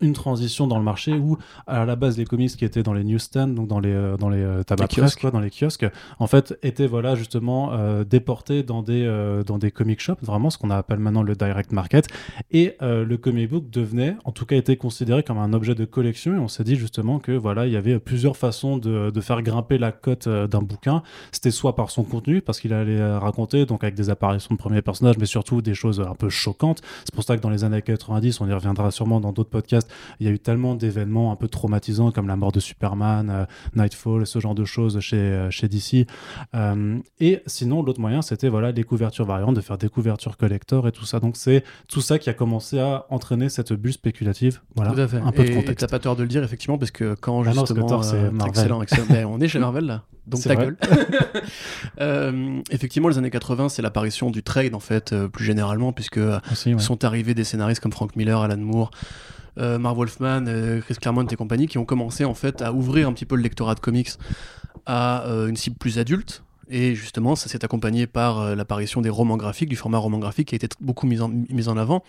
une 0.00 0.14
transition 0.14 0.66
dans 0.66 0.78
le 0.78 0.84
marché 0.84 1.12
où 1.12 1.36
à 1.66 1.84
la 1.84 1.94
base 1.94 2.16
les 2.16 2.24
comics 2.24 2.56
qui 2.56 2.64
étaient 2.64 2.82
dans 2.82 2.94
les 2.94 3.04
newsstands, 3.04 3.48
donc 3.48 3.68
dans 3.68 3.80
les 3.80 4.14
dans 4.18 4.30
les 4.30 4.64
tabac 4.66 4.88
quoi, 5.20 5.30
dans 5.30 5.40
les 5.40 5.50
kiosques, 5.50 5.86
en 6.18 6.26
fait 6.26 6.58
étaient 6.62 6.86
voilà 6.86 7.16
justement 7.16 7.72
déportés 8.04 8.62
dans 8.62 8.80
des 8.80 9.04
dans 9.46 9.58
des 9.58 9.70
comic 9.70 10.00
shops, 10.00 10.22
vraiment 10.22 10.48
ce 10.48 10.56
qu'on 10.56 10.70
appelle 10.70 11.00
maintenant 11.00 11.22
le 11.22 11.34
direct 11.34 11.72
market, 11.72 12.06
et 12.50 12.76
le 12.80 13.16
comic 13.16 13.50
book 13.50 13.68
devenait, 13.68 14.16
en 14.24 14.32
tout 14.32 14.46
cas, 14.46 14.56
était 14.56 14.76
considéré 14.76 15.22
comme 15.22 15.38
un 15.38 15.52
objet 15.52 15.74
de 15.74 15.84
collection, 15.84 16.34
et 16.34 16.38
on 16.38 16.48
s'est 16.48 16.64
dit 16.64 16.76
justement 16.76 17.18
que 17.18 17.32
voilà 17.32 17.57
il 17.66 17.72
y 17.72 17.76
avait 17.76 17.98
plusieurs 17.98 18.36
façons 18.36 18.78
de, 18.78 19.20
faire 19.20 19.42
grimper 19.42 19.78
la 19.78 19.92
cote 19.92 20.26
euh, 20.26 20.46
d'un 20.46 20.62
bouquin. 20.62 21.02
C'était 21.32 21.50
soit 21.50 21.74
par 21.74 21.90
son 21.90 22.04
contenu, 22.04 22.40
parce 22.40 22.60
qu'il 22.60 22.72
allait 22.72 23.16
raconter, 23.16 23.66
donc 23.66 23.82
avec 23.84 23.94
des 23.94 24.10
apparitions 24.10 24.54
de 24.54 24.58
premiers 24.58 24.82
personnages, 24.82 25.18
mais 25.18 25.26
surtout 25.26 25.60
des 25.60 25.74
choses 25.74 26.00
un 26.00 26.14
peu 26.14 26.28
choquantes. 26.28 26.80
C'est 27.04 27.14
pour 27.14 27.24
ça 27.24 27.36
que 27.36 27.42
dans 27.42 27.50
les 27.50 27.64
années 27.64 27.82
90, 27.82 28.40
on 28.40 28.48
y 28.48 28.52
reviendra 28.52 28.90
sûrement 28.90 29.20
dans 29.20 29.32
d'autres 29.32 29.50
podcasts, 29.50 29.90
il 30.20 30.26
y 30.26 30.30
a 30.30 30.32
eu 30.32 30.38
tellement 30.38 30.74
d'événements 30.74 31.32
un 31.32 31.36
peu 31.36 31.48
traumatisants 31.48 32.12
comme 32.12 32.28
la 32.28 32.36
mort 32.36 32.52
de 32.52 32.60
Superman, 32.60 33.30
euh, 33.30 33.44
Nightfall, 33.74 34.26
ce 34.26 34.38
genre 34.38 34.54
de 34.54 34.64
choses 34.64 35.00
chez, 35.00 35.16
euh, 35.16 35.50
chez 35.50 35.68
DC. 35.68 36.06
et 37.20 37.42
sinon, 37.46 37.82
l'autre 37.82 38.00
moyen, 38.00 38.22
c'était 38.22 38.48
voilà, 38.48 38.72
les 38.72 38.84
couvertures 38.84 39.24
variantes, 39.24 39.56
de 39.56 39.60
faire 39.60 39.78
des 39.78 39.88
couvertures 39.88 40.36
collector 40.36 40.88
et 40.88 40.92
tout 40.92 41.04
ça. 41.04 41.20
Donc 41.20 41.36
c'est 41.36 41.64
tout 41.88 42.00
ça 42.00 42.18
qui 42.18 42.30
a 42.30 42.34
commencé 42.34 42.78
à 42.78 43.06
entraîner 43.10 43.48
cette 43.48 43.72
bulle 43.72 43.92
spéculative. 43.92 44.60
Voilà, 44.74 44.90
un 44.90 45.32
peu 45.32 45.44
de 45.44 45.54
contexte. 45.54 45.86
T'as 45.86 45.90
pas 45.90 45.98
tort 45.98 46.16
de 46.16 46.22
le 46.22 46.28
dire, 46.28 46.42
effectivement, 46.42 46.78
parce 46.78 46.90
que 46.90 47.14
quand 47.14 47.42
justement, 47.52 48.02
c'est 48.02 48.16
euh, 48.16 48.30
excellent, 48.46 48.82
excellent. 48.82 49.06
Ben, 49.08 49.26
on 49.26 49.40
est 49.40 49.48
chez 49.48 49.58
Marvel 49.58 49.86
là, 49.86 50.02
donc 50.26 50.42
ta 50.42 50.56
gueule. 50.56 50.76
euh, 52.00 52.60
effectivement, 52.70 53.08
les 53.08 53.18
annes 53.18 53.30
80, 53.30 53.68
c'est 53.68 53.82
l'apparition 53.82 54.30
du 54.30 54.42
trade 54.42 54.74
en 54.74 54.80
fait, 54.80 55.12
euh, 55.12 55.28
plus 55.28 55.44
généralement, 55.44 55.92
puisque 55.92 56.20
sont 56.78 57.04
arrivés 57.04 57.34
des 57.34 57.44
scénaristes 57.44 57.80
comme 57.80 57.92
Frank 57.92 58.16
Miller, 58.16 58.40
Alan 58.40 58.56
Moore. 58.56 58.90
Euh, 59.58 59.76
Marv 59.76 59.96
Wolfman, 59.96 60.44
Chris 60.82 60.94
Claremont 61.00 61.26
et 61.26 61.34
compagnie 61.34 61.66
qui 61.66 61.78
ont 61.78 61.84
commencé 61.84 62.24
en 62.24 62.34
fait 62.34 62.62
à 62.62 62.72
ouvrir 62.72 63.08
un 63.08 63.12
petit 63.12 63.26
peu 63.26 63.34
le 63.34 63.42
lectorat 63.42 63.74
de 63.74 63.80
comics 63.80 64.10
à 64.86 65.24
une 65.48 65.56
cible 65.56 65.76
plus 65.76 65.98
adulte, 65.98 66.44
et 66.70 66.94
justement, 66.94 67.34
ça 67.34 67.48
s'est 67.48 67.64
accompagné 67.64 68.06
par 68.06 68.54
l'apparition 68.54 69.00
des 69.00 69.10
romans 69.10 69.36
graphiques, 69.36 69.68
du 69.68 69.76
format 69.76 69.98
roman 69.98 70.18
graphique 70.18 70.48
qui 70.48 70.54
a 70.54 70.56
été 70.56 70.68
beaucoup 70.80 71.06
mis 71.06 71.20
en, 71.20 71.28
mis 71.28 71.68
en 71.68 71.76
avant. 71.76 72.04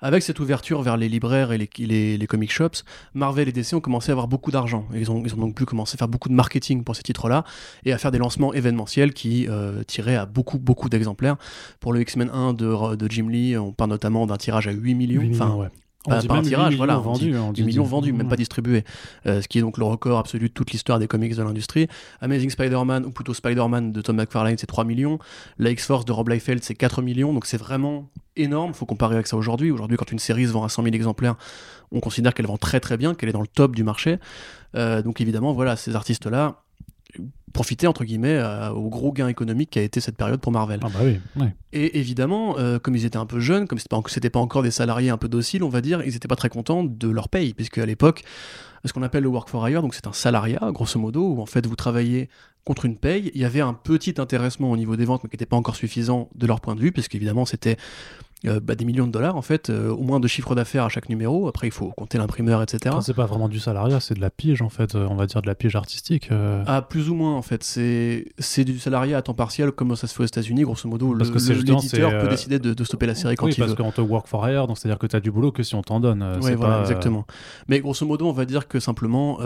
Avec 0.00 0.22
cette 0.22 0.40
ouverture 0.40 0.82
vers 0.82 0.96
les 0.96 1.08
libraires 1.08 1.52
et 1.52 1.58
les, 1.58 2.16
les, 2.18 2.26
comic 2.26 2.52
shops, 2.52 2.84
Marvel 3.14 3.48
et 3.48 3.52
DC 3.52 3.74
ont 3.74 3.80
commencé 3.80 4.10
à 4.10 4.12
avoir 4.12 4.28
beaucoup 4.28 4.50
d'argent. 4.50 4.86
Ils 4.94 5.10
ont, 5.10 5.22
ils 5.24 5.34
ont 5.34 5.38
donc 5.38 5.54
pu 5.54 5.64
commencer 5.64 5.96
à 5.96 5.98
faire 5.98 6.08
beaucoup 6.08 6.28
de 6.28 6.34
marketing 6.34 6.84
pour 6.84 6.96
ces 6.96 7.02
titres-là 7.02 7.44
et 7.84 7.92
à 7.92 7.98
faire 7.98 8.10
des 8.10 8.18
lancements 8.18 8.52
événementiels 8.52 9.12
qui 9.12 9.46
euh, 9.48 9.82
tiraient 9.84 10.16
à 10.16 10.26
beaucoup, 10.26 10.58
beaucoup 10.58 10.88
d'exemplaires. 10.88 11.36
Pour 11.80 11.92
le 11.92 12.00
X-Men 12.00 12.30
1 12.30 12.52
de, 12.52 12.96
de, 12.96 13.10
Jim 13.10 13.28
Lee, 13.28 13.56
on 13.56 13.72
parle 13.72 13.90
notamment 13.90 14.26
d'un 14.26 14.36
tirage 14.36 14.68
à 14.68 14.72
8 14.72 14.94
millions. 14.94 15.28
enfin, 15.32 15.54
ouais. 15.54 15.68
Pas, 16.06 16.18
un 16.18 16.42
tirage, 16.42 16.76
voilà. 16.76 16.96
Vendu, 16.96 17.34
8 17.34 17.64
millions 17.64 17.84
vendus, 17.84 18.12
même 18.12 18.28
pas 18.28 18.36
distribués. 18.36 18.84
Euh, 19.26 19.42
ce 19.42 19.48
qui 19.48 19.58
est 19.58 19.60
donc 19.60 19.78
le 19.78 19.84
record 19.84 20.18
absolu 20.18 20.48
de 20.48 20.52
toute 20.52 20.70
l'histoire 20.72 20.98
des 20.98 21.06
comics 21.06 21.34
de 21.34 21.42
l'industrie. 21.42 21.88
Amazing 22.20 22.50
Spider-Man, 22.50 23.04
ou 23.04 23.10
plutôt 23.10 23.34
Spider-Man 23.34 23.92
de 23.92 24.00
Tom 24.00 24.16
McFarlane, 24.16 24.56
c'est 24.58 24.66
3 24.66 24.84
millions. 24.84 25.18
La 25.58 25.70
X-Force 25.70 26.04
de 26.04 26.12
Rob 26.12 26.28
Liefeld, 26.28 26.62
c'est 26.62 26.74
4 26.74 27.02
millions. 27.02 27.32
Donc 27.32 27.46
c'est 27.46 27.56
vraiment 27.56 28.08
énorme. 28.36 28.74
Faut 28.74 28.86
comparer 28.86 29.14
avec 29.14 29.26
ça 29.26 29.36
aujourd'hui. 29.36 29.70
Aujourd'hui, 29.70 29.96
quand 29.96 30.12
une 30.12 30.18
série 30.18 30.46
se 30.46 30.52
vend 30.52 30.64
à 30.64 30.68
100 30.68 30.84
000 30.84 30.94
exemplaires, 30.94 31.36
on 31.92 32.00
considère 32.00 32.34
qu'elle 32.34 32.46
vend 32.46 32.58
très 32.58 32.80
très 32.80 32.96
bien, 32.96 33.14
qu'elle 33.14 33.28
est 33.28 33.32
dans 33.32 33.40
le 33.40 33.46
top 33.46 33.74
du 33.74 33.84
marché. 33.84 34.18
Euh, 34.74 35.02
donc 35.02 35.20
évidemment, 35.20 35.52
voilà, 35.52 35.76
ces 35.76 35.96
artistes-là 35.96 36.62
profiter 37.52 37.86
entre 37.86 38.04
guillemets 38.04 38.40
au 38.74 38.88
gros 38.88 39.12
gain 39.12 39.28
économique 39.28 39.70
qui 39.70 39.78
a 39.78 39.82
été 39.82 40.00
cette 40.00 40.16
période 40.16 40.40
pour 40.40 40.52
Marvel. 40.52 40.80
Ah 40.82 40.88
bah 40.92 41.00
oui, 41.02 41.46
Et 41.72 41.98
évidemment, 41.98 42.58
euh, 42.58 42.78
comme 42.78 42.96
ils 42.96 43.04
étaient 43.04 43.16
un 43.16 43.26
peu 43.26 43.40
jeunes, 43.40 43.66
comme 43.66 43.78
c'était 43.78 44.30
pas, 44.30 44.38
pas 44.38 44.40
encore 44.40 44.62
des 44.62 44.70
salariés 44.70 45.10
un 45.10 45.16
peu 45.16 45.28
dociles, 45.28 45.62
on 45.62 45.68
va 45.68 45.80
dire, 45.80 46.02
ils 46.02 46.12
n'étaient 46.12 46.28
pas 46.28 46.36
très 46.36 46.48
contents 46.48 46.84
de 46.84 47.08
leur 47.08 47.28
paye, 47.28 47.54
puisque 47.54 47.78
à 47.78 47.86
l'époque, 47.86 48.24
ce 48.84 48.92
qu'on 48.92 49.02
appelle 49.02 49.22
le 49.22 49.28
work 49.28 49.48
for 49.48 49.68
hire, 49.68 49.82
donc 49.82 49.94
c'est 49.94 50.06
un 50.06 50.12
salariat, 50.12 50.60
grosso 50.72 50.98
modo, 50.98 51.22
où 51.22 51.40
en 51.40 51.46
fait 51.46 51.66
vous 51.66 51.76
travaillez 51.76 52.28
contre 52.64 52.84
une 52.84 52.96
paye. 52.96 53.30
Il 53.34 53.40
y 53.40 53.44
avait 53.44 53.60
un 53.60 53.74
petit 53.74 54.14
intéressement 54.18 54.70
au 54.70 54.76
niveau 54.76 54.96
des 54.96 55.04
ventes, 55.04 55.22
mais 55.24 55.30
qui 55.30 55.36
n'était 55.36 55.46
pas 55.46 55.56
encore 55.56 55.76
suffisant 55.76 56.28
de 56.34 56.46
leur 56.46 56.60
point 56.60 56.74
de 56.74 56.80
vue, 56.80 56.92
puisqu'évidemment 56.92 57.44
c'était 57.44 57.76
euh, 58.44 58.60
bah, 58.60 58.74
des 58.74 58.84
millions 58.84 59.06
de 59.06 59.12
dollars 59.12 59.34
en 59.34 59.42
fait, 59.42 59.70
euh, 59.70 59.90
au 59.90 60.02
moins 60.02 60.20
de 60.20 60.28
chiffre 60.28 60.54
d'affaires 60.54 60.84
à 60.84 60.88
chaque 60.90 61.08
numéro. 61.08 61.48
Après, 61.48 61.66
il 61.66 61.72
faut 61.72 61.88
compter 61.96 62.18
l'imprimeur, 62.18 62.62
etc. 62.62 62.94
C'est 63.00 63.14
pas 63.14 63.24
vraiment 63.24 63.48
du 63.48 63.58
salariat, 63.58 63.98
c'est 63.98 64.12
de 64.12 64.20
la 64.20 64.28
pige 64.28 64.60
en 64.60 64.68
fait, 64.68 64.94
euh, 64.94 65.06
on 65.10 65.16
va 65.16 65.24
dire 65.24 65.40
de 65.40 65.46
la 65.46 65.54
pige 65.54 65.74
artistique. 65.74 66.28
Ah, 66.66 66.82
plus 66.82 67.08
ou 67.08 67.14
moins 67.14 67.34
en 67.34 67.42
fait. 67.42 67.62
C'est 67.62 68.64
du 68.64 68.78
salariat 68.78 69.16
à 69.16 69.22
temps 69.22 69.34
partiel 69.34 69.72
comme 69.72 69.96
ça 69.96 70.06
se 70.06 70.14
fait 70.14 70.22
aux 70.22 70.26
États-Unis, 70.26 70.62
grosso 70.62 70.86
modo. 70.88 71.14
Parce 71.16 71.30
que 71.30 71.52
l'éditeur 71.52 72.18
peut 72.18 72.28
décider 72.28 72.58
de, 72.58 72.84
stopper 72.84 73.06
la 73.06 73.14
série 73.14 73.36
quand 73.36 73.46
oui, 73.46 73.54
il 73.56 73.60
veut. 73.60 73.74
parce 73.74 73.78
qu'on 73.78 73.90
te 73.90 74.00
work 74.00 74.28
for 74.28 74.46
hire, 74.48 74.66
donc 74.66 74.78
c'est-à-dire 74.78 74.98
que 74.98 75.06
tu 75.06 75.16
as 75.16 75.20
du 75.20 75.30
boulot 75.30 75.50
que 75.50 75.62
si 75.62 75.74
on 75.74 75.82
t'en 75.82 76.00
donne. 76.00 76.24
Oui, 76.42 76.54
voilà, 76.54 76.80
exactement. 76.80 77.26
Mais 77.68 77.80
grosso 77.80 78.04
modo, 78.04 78.28
on 78.28 78.32
va 78.32 78.44
dire 78.44 78.68
que 78.68 78.80
simplement, 78.80 79.38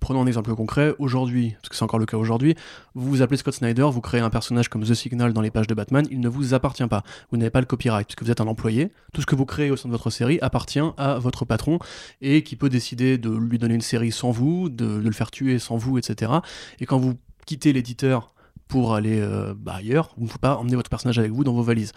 prenons 0.00 0.22
un 0.22 0.26
exemple 0.26 0.54
concret, 0.54 0.94
aujourd'hui, 1.00 1.56
parce 1.60 1.68
que 1.70 1.76
c'est 1.76 1.84
encore 1.84 1.98
le 1.98 2.06
cas 2.06 2.16
aujourd'hui, 2.16 2.54
vous 2.94 3.08
vous 3.08 3.22
appelez 3.22 3.38
Scott 3.38 3.54
Snyder, 3.54 3.88
vous 3.90 4.00
créez 4.00 4.20
un 4.20 4.30
personnage 4.30 4.68
comme 4.68 4.84
The 4.84 4.94
Signal 4.94 5.32
dans 5.32 5.40
les 5.40 5.50
pages 5.50 5.66
de 5.66 5.74
Batman, 5.74 6.06
il 6.10 6.20
ne 6.20 6.28
vous 6.28 6.54
appartient 6.54 6.86
pas. 6.86 7.02
Vous 7.30 7.38
n'avez 7.38 7.50
pas 7.50 7.60
le 7.60 7.66
copyright, 7.88 8.06
puisque 8.06 8.22
vous 8.22 8.30
êtes 8.30 8.40
un 8.40 8.46
employé 8.46 8.92
tout 9.12 9.20
ce 9.20 9.26
que 9.26 9.34
vous 9.34 9.46
créez 9.46 9.70
au 9.70 9.76
sein 9.76 9.88
de 9.88 9.92
votre 9.92 10.10
série 10.10 10.38
appartient 10.42 10.80
à 10.96 11.18
votre 11.18 11.44
patron 11.44 11.78
et 12.20 12.42
qui 12.42 12.56
peut 12.56 12.68
décider 12.68 13.18
de 13.18 13.30
lui 13.30 13.58
donner 13.58 13.74
une 13.74 13.80
série 13.80 14.12
sans 14.12 14.30
vous, 14.30 14.68
de, 14.68 14.98
le 14.98 15.12
faire 15.12 15.30
tuer 15.30 15.58
sans 15.58 15.76
vous, 15.76 15.98
etc. 15.98 16.32
Et 16.80 16.86
quand 16.86 16.98
vous 16.98 17.14
quittez 17.46 17.72
l'éditeur 17.72 18.34
pour 18.66 18.94
aller 18.94 19.18
euh, 19.20 19.54
bah, 19.56 19.76
ailleurs, 19.76 20.12
vous 20.18 20.24
ne 20.24 20.28
pouvez 20.28 20.40
pas 20.40 20.56
emmener 20.56 20.76
votre 20.76 20.90
personnage 20.90 21.18
avec 21.18 21.32
vous 21.32 21.42
dans 21.42 21.54
vos 21.54 21.62
valises. 21.62 21.92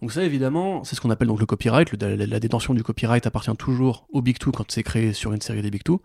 Donc 0.00 0.12
ça 0.12 0.22
évidemment, 0.22 0.84
c'est 0.84 0.94
ce 0.94 1.00
qu'on 1.00 1.10
appelle 1.10 1.28
le 1.28 1.46
copyright. 1.46 1.92
la, 2.00 2.40
détention 2.40 2.74
du 2.74 2.84
copyright 2.84 3.26
appartient 3.26 3.56
toujours 3.56 4.06
au 4.12 4.22
Big 4.22 4.38
Two 4.38 4.52
quand 4.52 4.70
c'est 4.70 4.84
créé 4.84 5.12
sur 5.12 5.32
une 5.32 5.40
série 5.40 5.62
des 5.62 5.70
Big 5.70 5.82
Two. 5.82 6.00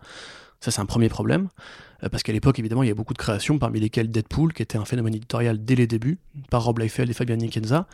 Ça, 0.60 0.72
c'est 0.72 0.80
un 0.80 0.86
premier 0.86 1.08
problème. 1.08 1.48
Euh, 2.02 2.08
parce 2.08 2.22
qu'à 2.22 2.32
l'époque, 2.32 2.58
évidemment, 2.58 2.82
il 2.82 2.88
y 2.88 2.92
a 2.92 2.94
beaucoup 2.94 3.12
de 3.12 3.18
créations, 3.18 3.58
parmi 3.58 3.80
lesquelles 3.80 4.10
Deadpool, 4.10 4.52
qui 4.52 4.62
était 4.62 4.78
un 4.78 4.84
phénomène 4.84 5.14
éditorial 5.14 5.64
dès 5.64 5.74
les 5.74 5.86
débuts, 5.86 6.18
par 6.50 6.64
Rob 6.64 6.78
Liefeld 6.78 7.10
et 7.10 7.12
Fabian 7.12 7.36
Nikenza. 7.36 7.86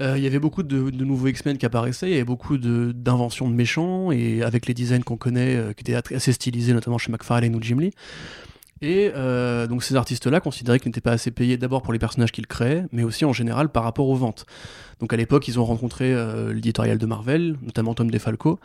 Euh, 0.00 0.14
il 0.16 0.22
y 0.22 0.26
avait 0.26 0.38
beaucoup 0.38 0.62
de, 0.62 0.90
nouveaux 0.90 1.26
X-Men 1.28 1.58
qui 1.58 1.66
apparaissaient, 1.66 2.08
il 2.08 2.12
y 2.12 2.16
avait 2.16 2.24
beaucoup 2.24 2.58
d'inventions 2.58 3.48
de, 3.48 3.54
méchants, 3.54 4.12
et 4.12 4.42
avec 4.42 4.66
les 4.66 4.74
designs 4.74 5.02
qu'on 5.02 5.16
connaît, 5.16 5.56
euh, 5.56 5.72
qui 5.72 5.82
étaient 5.82 6.14
assez 6.14 6.32
stylisés, 6.32 6.72
notamment 6.72 6.98
chez 6.98 7.10
McFarlane 7.10 7.54
ou 7.54 7.62
Jim 7.62 7.78
Lee. 7.80 7.92
Et 8.82 9.12
euh, 9.14 9.68
donc 9.68 9.84
ces 9.84 9.94
artistes-là 9.94 10.40
considéraient 10.40 10.80
qu'ils 10.80 10.88
n'étaient 10.88 11.00
pas 11.00 11.12
assez 11.12 11.30
payés 11.30 11.56
d'abord 11.56 11.82
pour 11.82 11.92
les 11.92 12.00
personnages 12.00 12.32
qu'ils 12.32 12.48
créaient, 12.48 12.84
mais 12.90 13.04
aussi 13.04 13.24
en 13.24 13.32
général 13.32 13.68
par 13.68 13.84
rapport 13.84 14.08
aux 14.08 14.16
ventes. 14.16 14.44
Donc 14.98 15.12
à 15.12 15.16
l'époque, 15.16 15.46
ils 15.46 15.60
ont 15.60 15.64
rencontré 15.64 16.12
euh, 16.12 16.52
l'éditorial 16.52 16.98
de 16.98 17.06
Marvel, 17.06 17.56
notamment 17.62 17.94
Tom 17.94 18.10
DeFalco, 18.10 18.58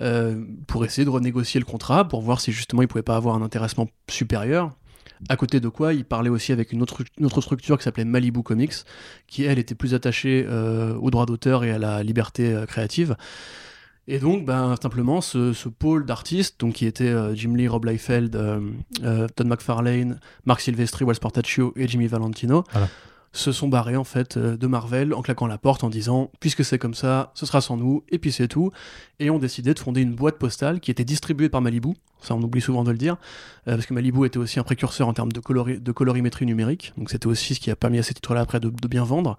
euh, 0.00 0.44
pour 0.66 0.84
essayer 0.84 1.04
de 1.04 1.10
renégocier 1.10 1.60
le 1.60 1.64
contrat, 1.64 2.08
pour 2.08 2.22
voir 2.22 2.40
si 2.40 2.50
justement 2.50 2.82
ils 2.82 2.88
pouvaient 2.88 3.02
pas 3.02 3.16
avoir 3.16 3.36
un 3.36 3.42
intéressement 3.42 3.88
supérieur. 4.10 4.72
À 5.28 5.36
côté 5.36 5.60
de 5.60 5.68
quoi, 5.68 5.94
il 5.94 6.04
parlait 6.04 6.30
aussi 6.30 6.50
avec 6.50 6.72
une 6.72 6.82
autre, 6.82 7.04
une 7.16 7.26
autre 7.26 7.40
structure 7.40 7.78
qui 7.78 7.84
s'appelait 7.84 8.04
Malibu 8.04 8.42
Comics, 8.42 8.74
qui 9.28 9.44
elle 9.44 9.60
était 9.60 9.76
plus 9.76 9.94
attachée 9.94 10.44
euh, 10.48 10.96
aux 10.96 11.12
droits 11.12 11.26
d'auteur 11.26 11.62
et 11.62 11.70
à 11.70 11.78
la 11.78 12.02
liberté 12.02 12.64
créative. 12.66 13.14
Et 14.08 14.18
donc, 14.18 14.44
ben, 14.44 14.74
simplement, 14.82 15.20
ce, 15.20 15.52
ce 15.52 15.68
pôle 15.68 16.04
d'artistes, 16.06 16.58
donc 16.60 16.74
qui 16.74 16.86
était 16.86 17.04
euh, 17.08 17.34
Jim 17.36 17.54
Lee, 17.54 17.68
Rob 17.68 17.84
Liefeld, 17.84 18.34
euh, 18.34 18.60
euh, 19.04 19.28
Todd 19.36 19.46
McFarlane, 19.46 20.18
Mark 20.44 20.60
Silvestri, 20.60 21.04
Wes 21.04 21.20
Portaccio 21.20 21.72
et 21.76 21.86
Jimmy 21.86 22.08
Valentino, 22.08 22.64
Voilà. 22.72 22.88
se 23.32 23.52
sont 23.52 23.68
barrés 23.68 23.96
en 23.96 24.02
fait 24.04 24.36
de 24.36 24.66
Marvel 24.66 25.14
en 25.14 25.22
claquant 25.22 25.46
la 25.46 25.56
porte 25.56 25.84
en 25.84 25.88
disant 25.88 26.30
puisque 26.40 26.64
c'est 26.64 26.78
comme 26.78 26.94
ça, 26.94 27.30
ce 27.34 27.46
sera 27.46 27.60
sans 27.60 27.76
nous, 27.76 28.02
et 28.10 28.18
puis 28.18 28.32
c'est 28.32 28.48
tout. 28.48 28.72
Et 29.20 29.30
ont 29.30 29.38
décidé 29.38 29.72
de 29.72 29.78
fonder 29.78 30.02
une 30.02 30.14
boîte 30.14 30.36
postale 30.36 30.80
qui 30.80 30.90
était 30.90 31.04
distribuée 31.04 31.48
par 31.48 31.60
Malibu. 31.62 31.90
Ça, 32.20 32.34
on 32.34 32.42
oublie 32.42 32.60
souvent 32.60 32.82
de 32.84 32.90
le 32.90 32.98
dire, 32.98 33.16
parce 33.64 33.86
que 33.86 33.94
Malibu 33.94 34.26
était 34.26 34.38
aussi 34.38 34.58
un 34.58 34.64
précurseur 34.64 35.06
en 35.08 35.12
termes 35.12 35.32
de, 35.32 35.40
colori- 35.40 35.80
de 35.80 35.92
colorimétrie 35.92 36.44
numérique. 36.46 36.92
Donc 36.98 37.08
c'était 37.10 37.28
aussi 37.28 37.54
ce 37.54 37.60
qui 37.60 37.70
a 37.70 37.76
permis 37.76 37.98
à 37.98 38.02
ces 38.02 38.14
titres-là 38.14 38.40
après 38.40 38.58
de, 38.58 38.68
de 38.68 38.88
bien 38.88 39.04
vendre. 39.04 39.38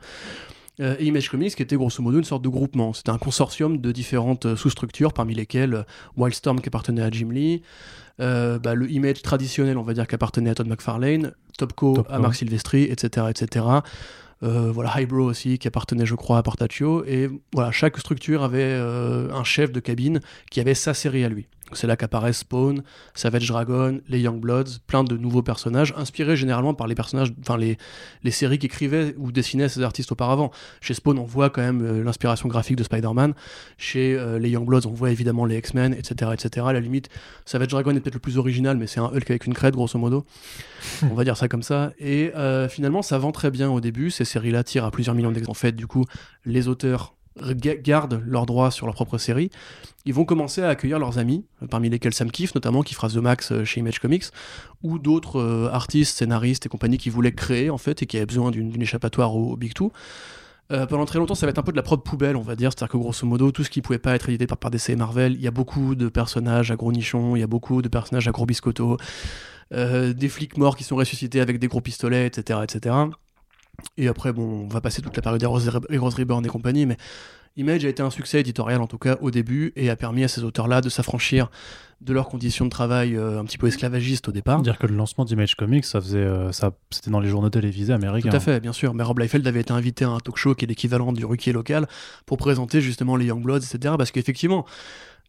Euh, 0.80 0.96
et 1.00 1.06
Image 1.06 1.30
Comics, 1.30 1.56
qui 1.56 1.62
était 1.62 1.76
grosso 1.76 2.02
modo 2.02 2.18
une 2.18 2.24
sorte 2.24 2.44
de 2.44 2.50
groupement. 2.50 2.94
C'était 2.94 3.12
un 3.12 3.18
consortium 3.18 3.78
de 3.78 3.92
différentes 3.92 4.46
euh, 4.46 4.56
sous-structures, 4.56 5.14
parmi 5.14 5.36
lesquelles 5.36 5.74
euh, 5.76 5.84
Wildstorm 6.18 6.62
qui 6.62 6.70
appartenait 6.70 7.04
à 7.04 7.12
Jim 7.12 7.30
Lee, 7.32 7.62
euh, 8.20 8.58
bah, 8.58 8.74
le 8.74 8.90
Image 8.90 9.22
traditionnel, 9.22 9.78
on 9.78 9.84
va 9.84 9.94
dire, 9.94 10.08
qui 10.08 10.16
appartenait 10.16 10.50
à 10.50 10.56
Todd 10.56 10.68
McFarlane, 10.68 11.34
Topco 11.58 11.96
Topco. 11.96 12.12
à 12.12 12.20
Mark 12.20 12.36
Silvestri, 12.36 12.84
etc. 12.84 13.28
etc. 13.30 13.66
Euh, 14.42 14.72
voilà, 14.72 15.00
Hybro 15.00 15.22
aussi, 15.24 15.60
qui 15.60 15.68
appartenait, 15.68 16.06
je 16.06 16.16
crois, 16.16 16.40
à 16.40 16.44
Portaccio. 16.44 17.06
Et 17.06 17.30
voilà, 17.54 17.72
chaque 17.72 17.98
structure 18.00 18.44
avait 18.44 18.74
un 18.74 19.44
chef 19.44 19.72
de 19.72 19.80
cabine 19.80 20.20
qui 20.52 20.60
avait 20.60 20.74
sa 20.74 20.94
série 20.94 21.24
à 21.24 21.30
lui. 21.30 21.48
C'est 21.76 21.88
là 21.88 21.96
qu'apparaissent 21.96 22.40
Spawn, 22.40 22.84
Savage 23.14 23.48
Dragon, 23.48 24.00
les 24.08 24.20
Youngbloods, 24.22 24.80
plein 24.88 25.04
de 25.04 25.18
nouveaux 25.18 25.42
personnages, 25.42 25.94
inspirés 25.98 26.36
généralement 26.36 26.74
par 26.74 26.88
les 26.88 26.96
personnages, 26.96 27.34
enfin 27.42 27.58
les, 27.58 27.78
les 28.24 28.32
séries 28.32 28.60
qu'écrivaient 28.60 29.16
ou 29.18 29.32
dessinaient 29.32 29.70
ces 29.70 29.82
artistes 29.82 30.12
auparavant. 30.12 30.52
Chez 30.82 30.94
Spawn, 30.94 31.18
on 31.20 31.24
voit 31.24 31.50
quand 31.50 31.62
même 31.62 31.82
euh, 31.82 32.04
l'inspiration 32.04 32.50
graphique 32.50 32.76
de 32.76 32.84
Spider-Man. 32.84 33.34
Chez 33.78 34.16
euh, 34.16 34.40
les 34.40 34.50
Youngbloods, 34.50 34.88
on 34.88 34.94
voit 34.94 35.12
évidemment 35.12 35.46
les 35.46 35.58
X-Men, 35.58 35.94
etc., 35.94 36.32
etc. 36.34 36.66
À 36.68 36.74
la 36.74 36.80
limite, 36.80 37.10
Savage 37.46 37.70
Dragon 37.70 37.92
est 37.96 38.00
peut-être 38.00 38.16
le 38.16 38.20
plus 38.20 38.38
original, 38.38 38.78
mais 38.78 38.88
c'est 38.88 39.00
un 39.00 39.06
Hulk 39.06 39.30
avec 39.30 39.46
une 39.46 39.54
crête, 39.54 39.74
grosso 39.74 39.98
modo. 39.98 40.26
on 41.04 41.16
va 41.16 41.24
dire 41.24 41.38
ça 41.38 41.48
comme 41.48 41.64
ça. 41.64 41.94
Et 42.00 42.32
euh, 42.36 42.68
finalement, 42.68 43.02
ça 43.02 43.18
vend 43.18 43.32
très 43.32 43.52
bien 43.52 43.70
au 43.70 43.82
début. 43.82 44.12
Ces 44.12 44.26
séries-là 44.26 44.64
tirent 44.64 44.86
à 44.86 44.92
plusieurs 44.92 45.16
millions 45.16 45.32
d'exemplaires. 45.32 45.44
En 45.52 45.54
fait, 45.54 45.74
du 45.74 45.88
coup, 45.88 46.06
les 46.46 46.68
auteurs 46.68 47.14
gardent 47.42 48.22
leurs 48.26 48.46
droits 48.46 48.72
sur 48.72 48.86
leur 48.86 48.96
propre 48.96 49.18
série. 49.18 49.50
Ils 50.06 50.14
vont 50.14 50.26
commencer 50.26 50.62
à 50.62 50.70
accueillir 50.70 51.00
leurs 51.00 51.18
amis, 51.18 51.46
parmi 51.70 51.90
lesquels 51.90 52.14
Sam 52.14 52.30
Kiff, 52.30 52.54
notamment, 52.56 52.82
qui 52.84 52.94
fera 52.94 53.10
The 53.10 53.18
Max 53.18 53.52
euh, 53.52 53.64
chez 53.64 53.80
Image 53.80 54.00
Comics, 54.00 54.26
ou 54.82 55.00
d'autres 55.00 55.40
euh, 55.40 55.70
artistes, 55.72 56.18
scénaristes 56.18 56.66
et 56.66 56.70
compagnie 56.70 56.98
qui 56.98 57.10
voulaient 57.10 57.32
créer, 57.32 57.70
en 57.70 57.78
fait, 57.78 58.04
et 58.04 58.06
qui 58.06 58.18
avaient 58.18 58.26
besoin 58.26 58.52
d'une 58.52 58.82
échappatoire 58.82 59.36
au, 59.36 59.56
Big 59.56 59.74
Two. 59.74 59.92
Euh, 60.72 60.86
pendant 60.86 61.06
très 61.06 61.20
longtemps, 61.20 61.36
ça 61.36 61.46
va 61.46 61.52
être 61.52 61.60
un 61.60 61.64
peu 61.64 61.72
de 61.72 61.78
la 61.78 61.84
prod 61.84 62.04
poubelle, 62.04 62.36
on 62.36 62.42
va 62.42 62.56
dire. 62.56 62.72
C'est-à-dire 62.72 62.92
que 62.92 62.98
grosso 62.98 63.26
modo, 63.26 63.52
tout 63.52 63.64
ce 63.64 63.70
qui 63.70 63.82
pouvait 63.82 64.00
pas 64.00 64.16
être 64.16 64.30
édité 64.30 64.48
par, 64.48 64.58
par 64.58 64.72
DC 64.72 64.90
et 64.90 64.96
Marvel, 64.96 65.34
il 65.34 65.42
y 65.42 65.48
a 65.48 65.52
beaucoup 65.52 65.96
de 65.96 66.10
personnages 66.10 66.72
à 66.72 66.76
gros 66.76 66.92
nichons, 66.92 67.36
il 67.36 67.40
y 67.40 67.44
a 67.44 67.48
beaucoup 67.48 67.82
de 67.82 67.88
personnages 67.88 68.28
à 68.28 68.32
gros 68.32 68.46
biscottos, 68.46 68.98
euh, 69.74 70.14
des 70.14 70.30
flics 70.30 70.58
morts 70.58 70.76
qui 70.76 70.84
sont 70.84 70.96
ressuscités 70.96 71.42
avec 71.42 71.60
des 71.60 71.68
gros 71.68 71.82
pistolets, 71.82 72.28
etc., 72.28 72.60
etc. 72.64 72.96
Et 73.98 74.08
après, 74.08 74.34
bon, 74.34 74.66
on 74.66 74.68
va 74.68 74.82
passer 74.82 75.02
toute 75.02 75.16
la 75.16 75.22
période 75.22 75.42
Heroes 75.42 75.68
Heroes 75.90 76.10
Reborn 76.10 76.46
et 76.46 76.50
compagnie, 76.50 76.86
mais 76.86 76.98
Image 77.56 77.86
a 77.86 77.90
été 77.90 78.02
un 78.02 78.10
succès 78.10 78.40
éditorial 78.40 78.82
en 78.82 78.88
tout 78.88 78.98
cas 78.98 79.18
au 79.22 79.30
début 79.30 79.74
et 79.76 79.90
a 79.90 79.96
permis 79.96 80.24
à 80.24 80.28
ces 80.28 80.44
auteurs-là 80.44 80.82
de 80.82 80.90
s'affranchir 80.90 81.52
de 82.02 82.12
leurs 82.12 82.28
conditions 82.28 82.66
de 82.66 82.70
travail 82.70 83.16
euh, 83.16 83.40
un 83.40 83.46
petit 83.46 83.58
peu 83.58 83.68
esclavagistes 83.68 84.28
au 84.28 84.32
départ. 84.32 84.62
Dire 84.62 84.78
que 84.78 84.88
le 84.88 84.96
lancement 84.96 85.24
d'Image 85.24 85.56
Comics, 85.56 85.86
ça 85.86 86.02
faisait, 86.02 86.18
euh, 86.18 86.52
ça, 86.52 86.72
c'était 86.90 87.12
dans 87.12 87.20
les 87.20 87.30
journaux 87.30 87.50
télévisés 87.50 87.94
américains. 87.94 88.30
Tout 88.30 88.36
à 88.36 88.40
fait, 88.42 88.60
bien 88.60 88.74
sûr. 88.74 88.94
Mais 88.94 89.04
Rob 89.04 89.20
Liefeld 89.20 89.48
avait 89.48 89.62
été 89.62 89.72
invité 89.72 90.04
à 90.04 90.10
un 90.10 90.18
talk 90.20 90.36
show 90.36 90.54
qui 90.56 90.66
est 90.66 90.68
l'équivalent 90.68 91.14
du 91.14 91.24
Rookie 91.24 91.54
local 91.54 91.88
pour 92.26 92.38
présenter 92.38 92.82
justement 92.82 93.16
les 93.16 93.28
Youngbloods, 93.28 93.60
etc. 93.60 93.96
Parce 93.98 94.12
qu'effectivement, 94.12 94.66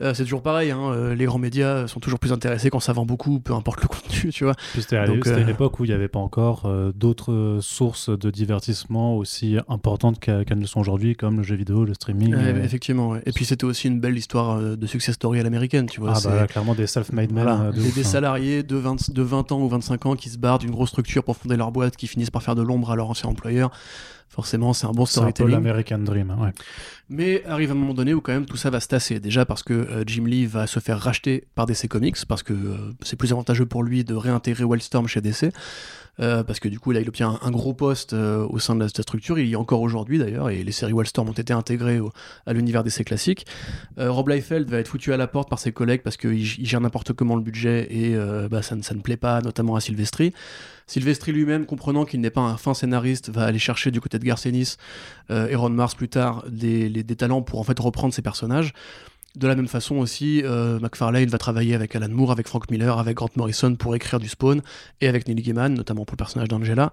euh, 0.01 0.13
c'est 0.13 0.25
toujours 0.25 0.43
pareil, 0.43 0.73
hein, 0.73 0.91
euh, 0.91 1.15
les 1.15 1.25
grands 1.25 1.39
médias 1.39 1.87
sont 1.87 2.01
toujours 2.01 2.19
plus 2.19 2.33
intéressés 2.33 2.69
quand 2.69 2.81
ça 2.81 2.93
vend 2.93 3.07
beaucoup, 3.07 3.39
peu 3.39 3.55
importe 3.55 3.81
le 3.83 3.89
contenu, 3.95 4.33
tu 4.33 4.43
vois. 4.43 4.55
C'était 4.75 4.97
à 4.97 5.07
c'était 5.07 5.31
euh, 5.31 5.43
une 5.43 5.49
époque 5.49 5.79
où 5.79 5.85
il 5.85 5.89
n'y 5.89 5.95
avait 5.95 6.09
pas 6.09 6.19
encore 6.19 6.69
d'autres 6.95 7.59
sources 7.61 8.11
de 8.11 8.31
divertissement 8.31 9.17
aussi 9.17 9.57
importantes 9.69 10.19
qu'elles 10.19 10.45
ne 10.51 10.61
le 10.63 10.67
sont 10.67 10.81
aujourd'hui, 10.81 11.15
comme 11.15 11.37
le 11.37 11.43
jeu 11.45 11.55
vidéo, 11.55 11.85
le 11.85 11.95
streaming. 11.95 12.35
Effectivement, 12.63 13.11
ouais. 13.11 13.23
Et 13.27 13.33
puis 13.33 13.45
c'était 13.45 13.65
aussi 13.65 13.87
une 13.87 14.01
belle 14.01 14.19
histoire 14.19 14.61
de 14.61 14.87
success 14.87 15.15
story 15.15 15.39
à 15.39 15.43
l'américaine, 15.45 15.87
tu 15.87 16.01
vois. 16.01 16.15
ah 16.17 16.21
bah 16.25 16.47
clairement 16.47 16.75
des 16.75 16.87
self-made 16.87 17.33
men. 17.33 17.45
Voilà, 17.45 17.71
de 17.71 17.81
des, 17.81 17.89
ouf, 17.89 17.95
des 17.95 18.01
hein. 18.01 18.05
salariés 18.05 18.63
de 18.63 18.77
20, 18.77 19.11
de 19.11 19.23
20 19.23 19.53
ans 19.53 19.61
ou 19.61 19.69
25 19.69 20.07
ans 20.07 20.17
qui 20.17 20.29
se 20.29 20.39
barrent 20.39 20.59
d'une 20.59 20.73
grosse 20.73 20.89
structure 20.89 21.23
pour 21.23 21.37
fonder 21.37 21.57
leur 21.57 21.71
boîte, 21.71 21.97
qui 21.97 22.09
finissent 22.09 22.31
par 22.31 22.43
faire 22.43 22.57
de 22.57 22.63
l'ombre 22.63 22.91
à 22.91 22.97
leur 22.97 23.11
ancien 23.11 23.29
employeur. 23.29 23.71
Forcément, 24.35 24.73
c'est 24.73 24.87
un 24.87 24.91
bon 24.91 25.07
C'est 25.07 25.21
un 25.21 25.27
peu 25.27 25.31
storytelling. 25.31 25.65
l'American 25.65 25.99
Dream. 25.99 26.31
hein, 26.33 26.39
ouais. 26.43 26.51
Mais 27.09 27.45
arrive 27.45 27.71
un 27.71 27.75
moment 27.75 27.95
donné 27.95 28.15
où 28.15 28.21
quand 28.21 28.33
même 28.33 28.47
tout 28.47 28.57
ça 28.57 28.69
va 28.69 28.81
se 28.81 28.89
tasser. 28.89 29.21
Déjà 29.21 29.45
parce 29.45 29.63
que 29.63 29.73
euh, 29.75 30.03
Jim 30.07 30.25
Lee 30.27 30.47
va 30.47 30.67
se 30.67 30.81
faire 30.81 30.99
racheter 30.99 31.45
par 31.55 31.67
DC 31.67 31.87
Comics, 31.89 32.17
parce 32.27 32.43
que 32.43 32.53
euh, 32.53 32.93
c'est 33.03 33.15
plus 33.17 33.31
avantageux 33.33 33.67
pour 33.67 33.85
lui 33.85 34.03
de 34.03 34.15
réintégrer 34.15 34.65
Wildstorm 34.65 35.07
chez 35.07 35.21
DC. 35.21 35.53
Euh, 36.21 36.45
parce 36.45 36.61
que 36.61 36.69
du 36.69 36.79
coup, 36.79 36.93
là, 36.93 37.01
il 37.01 37.09
obtient 37.09 37.39
un, 37.43 37.51
gros 37.51 37.75
poste 37.75 38.13
euh, 38.13 38.47
au 38.49 38.59
sein 38.59 38.75
de 38.75 38.81
la, 38.81 38.89
structure. 38.89 39.39
Il 39.39 39.49
y 39.49 39.53
est 39.53 39.57
encore 39.57 39.81
aujourd'hui 39.81 40.19
d'ailleurs, 40.19 40.51
et 40.51 40.63
les 40.63 40.73
séries 40.73 40.93
Wildstorm 40.93 41.29
ont 41.29 41.33
été 41.33 41.53
intégrées 41.53 42.01
au- 42.01 42.13
à 42.47 42.53
l'univers 42.53 42.85
DC 42.85 43.05
classique. 43.05 43.47
Euh, 43.99 44.11
Rob 44.11 44.29
Liefeld 44.29 44.69
va 44.69 44.79
être 44.79 44.89
foutu 44.89 45.13
à 45.13 45.17
la 45.17 45.27
porte 45.27 45.49
par 45.49 45.59
ses 45.59 45.73
collègues 45.73 46.03
parce 46.03 46.17
qu'il 46.17 46.35
il 46.35 46.67
gère 46.67 46.81
n'importe 46.81 47.13
comment 47.13 47.37
le 47.37 47.43
budget 47.43 47.89
et 47.91 48.15
euh, 48.15 48.49
bah, 48.49 48.63
ça, 48.63 48.77
ne- 48.77 48.83
ça 48.83 48.95
ne 48.95 49.01
plaît 49.01 49.17
pas, 49.17 49.41
notamment 49.41 49.77
à 49.77 49.81
Silvestri. 49.81 50.33
Silvestri 50.87 51.33
lui-même, 51.33 51.65
comprenant 51.65 52.05
qu'il 52.05 52.21
n'est 52.21 52.31
pas 52.31 52.43
un 52.43 52.57
fin 52.59 52.75
scénariste, 52.75 53.31
va 53.31 53.45
aller 53.45 53.59
chercher 53.59 53.91
du 53.91 54.01
côté 54.01 54.19
de 54.19 54.25
Garcenis 54.25 54.77
euh, 55.31 55.49
et 55.49 55.55
Ron 55.55 55.71
Mars 55.71 55.95
plus 55.95 56.09
tard 56.11 56.45
des, 56.49 56.91
des 56.91 57.17
talents 57.17 57.41
pour 57.43 57.59
en 57.59 57.65
fait 57.65 57.79
reprendre 57.81 58.13
ses 58.13 58.23
personnages. 58.23 58.73
De 59.37 59.49
la 59.49 59.57
même 59.57 59.67
façon 59.67 59.97
aussi, 59.97 60.43
euh, 60.45 60.79
McFarlane 60.79 61.27
va 61.27 61.39
travailler 61.39 61.75
avec 61.75 61.97
Alan 61.97 62.09
Moore, 62.09 62.31
avec 62.31 62.47
Frank 62.47 62.71
Miller, 62.71 62.99
avec 62.99 63.17
Grant 63.17 63.31
Morrison 63.35 63.75
pour 63.75 63.97
écrire 63.97 64.21
du 64.21 64.29
Spawn 64.29 64.63
et 65.01 65.09
avec 65.09 65.27
Neil 65.27 65.43
Gaiman, 65.43 65.75
notamment 65.75 66.05
pour 66.05 66.15
le 66.15 66.19
personnage 66.19 66.49
d'Angela. 66.49 66.93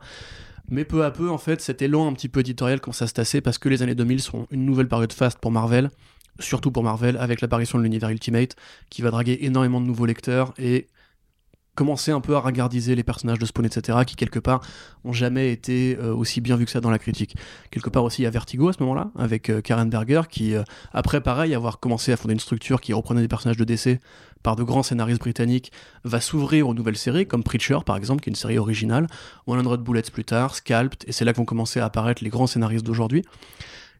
Mais 0.70 0.84
peu 0.84 1.06
à 1.06 1.12
peu, 1.12 1.30
en 1.30 1.38
fait, 1.38 1.62
cet 1.62 1.84
élan 1.84 2.08
un 2.08 2.14
petit 2.14 2.30
peu 2.30 2.40
éditorial 2.40 2.82
commence 2.82 3.04
à 3.04 3.08
se 3.08 3.14
tasser 3.14 3.42
parce 3.42 3.60
que 3.60 3.70
les 3.70 3.84
années 3.84 3.94
2000 3.94 4.22
sont 4.22 4.48
une 4.50 4.66
nouvelle 4.66 4.88
période 4.88 5.14
faste 5.14 5.38
pour 5.38 5.52
Marvel, 5.52 5.92
surtout 6.40 6.72
pour 6.72 6.84
Marvel, 6.84 7.16
avec 7.18 7.42
l'apparition 7.42 7.78
de 7.78 7.84
l'univers 7.84 8.10
Ultimate 8.10 8.56
qui 8.90 9.04
va 9.04 9.12
draguer 9.12 9.38
énormément 9.42 9.80
de 9.80 9.86
nouveaux 9.86 10.08
lecteurs 10.08 10.54
et 10.58 10.88
commencer 11.82 12.12
un 12.12 12.22
peu 12.22 12.36
à 12.36 12.40
regardiser 12.40 12.94
les 12.94 13.02
personnages 13.02 13.40
de 13.40 13.46
Spawn, 13.48 13.66
etc., 13.66 13.98
qui 14.06 14.16
quelque 14.16 14.38
part 14.38 14.62
ont 15.04 15.14
jamais 15.14 15.52
été 15.52 15.98
euh, 16.00 16.14
aussi 16.14 16.40
bien 16.40 16.56
vus 16.56 16.66
que 16.66 16.72
ça 16.72 16.80
dans 16.80 16.92
la 16.92 17.00
critique. 17.00 17.36
Quelque 17.72 17.90
part 17.90 18.04
aussi 18.04 18.24
à 18.28 18.30
Vertigo 18.30 18.70
à 18.70 18.74
ce 18.74 18.84
moment-là, 18.84 19.10
avec 19.18 19.50
euh, 19.50 19.62
Karen 19.62 19.90
Berger, 19.90 20.22
qui, 20.30 20.54
euh, 20.54 20.62
après 20.94 21.22
pareil, 21.22 21.56
avoir 21.56 21.80
commencé 21.80 22.12
à 22.12 22.18
fonder 22.18 22.36
une 22.36 22.40
structure 22.40 22.82
qui 22.82 22.94
reprenait 22.94 23.22
des 23.22 23.28
personnages 23.28 23.58
de 23.58 23.64
DC 23.64 24.00
par 24.44 24.56
de 24.56 24.62
grands 24.62 24.84
scénaristes 24.84 25.22
britanniques, 25.22 25.72
va 26.04 26.22
s'ouvrir 26.22 26.68
aux 26.68 26.76
nouvelles 26.76 26.98
séries, 26.98 27.26
comme 27.26 27.42
Preacher 27.42 27.80
par 27.84 27.98
exemple, 27.98 28.22
qui 28.22 28.30
est 28.30 28.34
une 28.34 28.36
série 28.36 28.60
originale, 28.60 29.08
100 29.48 29.78
Bullets 29.80 30.12
plus 30.14 30.24
tard, 30.24 30.54
Scalped, 30.54 31.04
et 31.08 31.12
c'est 31.12 31.26
là 31.26 31.34
que 31.34 31.38
vont 31.38 31.46
commencer 31.46 31.80
à 31.80 31.86
apparaître 31.86 32.24
les 32.24 32.30
grands 32.30 32.46
scénaristes 32.46 32.86
d'aujourd'hui. 32.86 33.24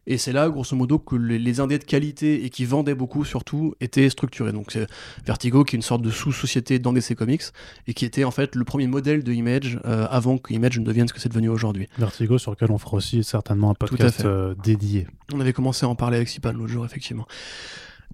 Et 0.06 0.18
c'est 0.18 0.32
là, 0.32 0.48
grosso 0.48 0.74
modo, 0.76 0.98
que 0.98 1.14
les, 1.14 1.38
les 1.38 1.60
indés 1.60 1.78
de 1.78 1.84
qualité 1.84 2.44
et 2.44 2.50
qui 2.50 2.64
vendaient 2.64 2.94
beaucoup, 2.94 3.24
surtout, 3.24 3.74
étaient 3.80 4.10
structurés. 4.10 4.52
Donc, 4.52 4.72
c'est 4.72 4.86
Vertigo, 5.24 5.62
qui 5.64 5.76
est 5.76 5.78
une 5.78 5.82
sorte 5.82 6.02
de 6.02 6.10
sous-société 6.10 6.78
dans 6.78 6.92
DC 6.92 7.14
Comics, 7.14 7.42
et 7.86 7.94
qui 7.94 8.04
était 8.04 8.24
en 8.24 8.30
fait 8.32 8.56
le 8.56 8.64
premier 8.64 8.86
modèle 8.88 9.22
de 9.22 9.32
Image 9.32 9.78
euh, 9.84 10.06
avant 10.10 10.38
que 10.38 10.52
Image 10.52 10.78
ne 10.78 10.84
devienne 10.84 11.06
ce 11.06 11.12
que 11.12 11.20
c'est 11.20 11.28
devenu 11.28 11.48
aujourd'hui. 11.48 11.88
Vertigo, 11.98 12.38
sur 12.38 12.50
lequel 12.50 12.70
on 12.72 12.78
fera 12.78 12.96
aussi 12.96 13.22
certainement 13.22 13.70
un 13.70 13.72
à 13.72 13.74
podcast 13.76 14.22
fait. 14.22 14.26
euh, 14.26 14.54
dédié. 14.64 15.06
On 15.32 15.40
avait 15.40 15.52
commencé 15.52 15.86
à 15.86 15.88
en 15.88 15.94
parler 15.94 16.16
avec 16.16 16.28
Sipan 16.28 16.52
l'autre 16.52 16.72
jour, 16.72 16.84
effectivement. 16.84 17.26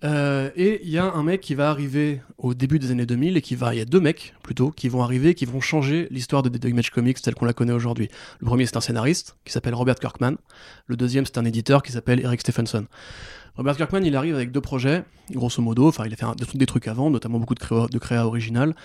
Euh, 0.05 0.51
et 0.55 0.81
il 0.85 0.91
y 0.91 0.99
a 0.99 1.13
un 1.13 1.23
mec 1.23 1.41
qui 1.41 1.55
va 1.55 1.71
arriver 1.71 2.21
au 2.39 2.55
début 2.55 2.79
des 2.79 2.91
années 2.91 3.07
2000 3.07 3.37
et 3.37 3.43
qui 3.43 3.57
va, 3.57 3.75
il 3.75 3.79
y 3.79 3.81
a 3.81 3.85
deux 3.85 4.01
mecs 4.01 4.35
plutôt 4.43 4.71
qui 4.71 4.89
vont 4.89 5.03
arriver, 5.03 5.35
qui 5.35 5.45
vont 5.45 5.61
changer 5.61 6.07
l'histoire 6.11 6.43
de, 6.43 6.49
de 6.49 6.69
Image 6.69 6.91
Comics 6.91 7.21
telle 7.21 7.35
qu'on 7.35 7.47
la 7.47 7.53
connaît 7.53 7.73
aujourd'hui. 7.73 8.09
Le 8.39 8.47
premier 8.47 8.67
c'est 8.67 8.77
un 8.77 8.81
scénariste 8.81 9.37
qui 9.45 9.53
s'appelle 9.53 9.75
Robert 9.75 9.97
Kirkman. 9.97 10.37
Le 10.87 10.97
deuxième 10.97 11.27
c'est 11.27 11.39
un 11.39 11.45
éditeur 11.45 11.83
qui 11.83 11.93
s'appelle 11.93 12.21
Eric 12.21 12.41
Stephenson. 12.41 12.87
Robert 13.57 13.77
Kirkman 13.77 14.05
il 14.05 14.15
arrive 14.15 14.37
avec 14.37 14.53
deux 14.53 14.61
projets, 14.61 15.05
grosso 15.33 15.61
modo. 15.61 15.89
Enfin 15.89 16.05
il 16.07 16.13
a 16.13 16.17
fait 16.17 16.59
des 16.59 16.67
trucs 16.67 16.87
avant, 16.87 17.11
notamment 17.11 17.39
beaucoup 17.39 17.55
de 17.55 17.61
créa, 17.61 17.87
de 17.91 17.99
créa 17.99 18.27
original. 18.27 18.77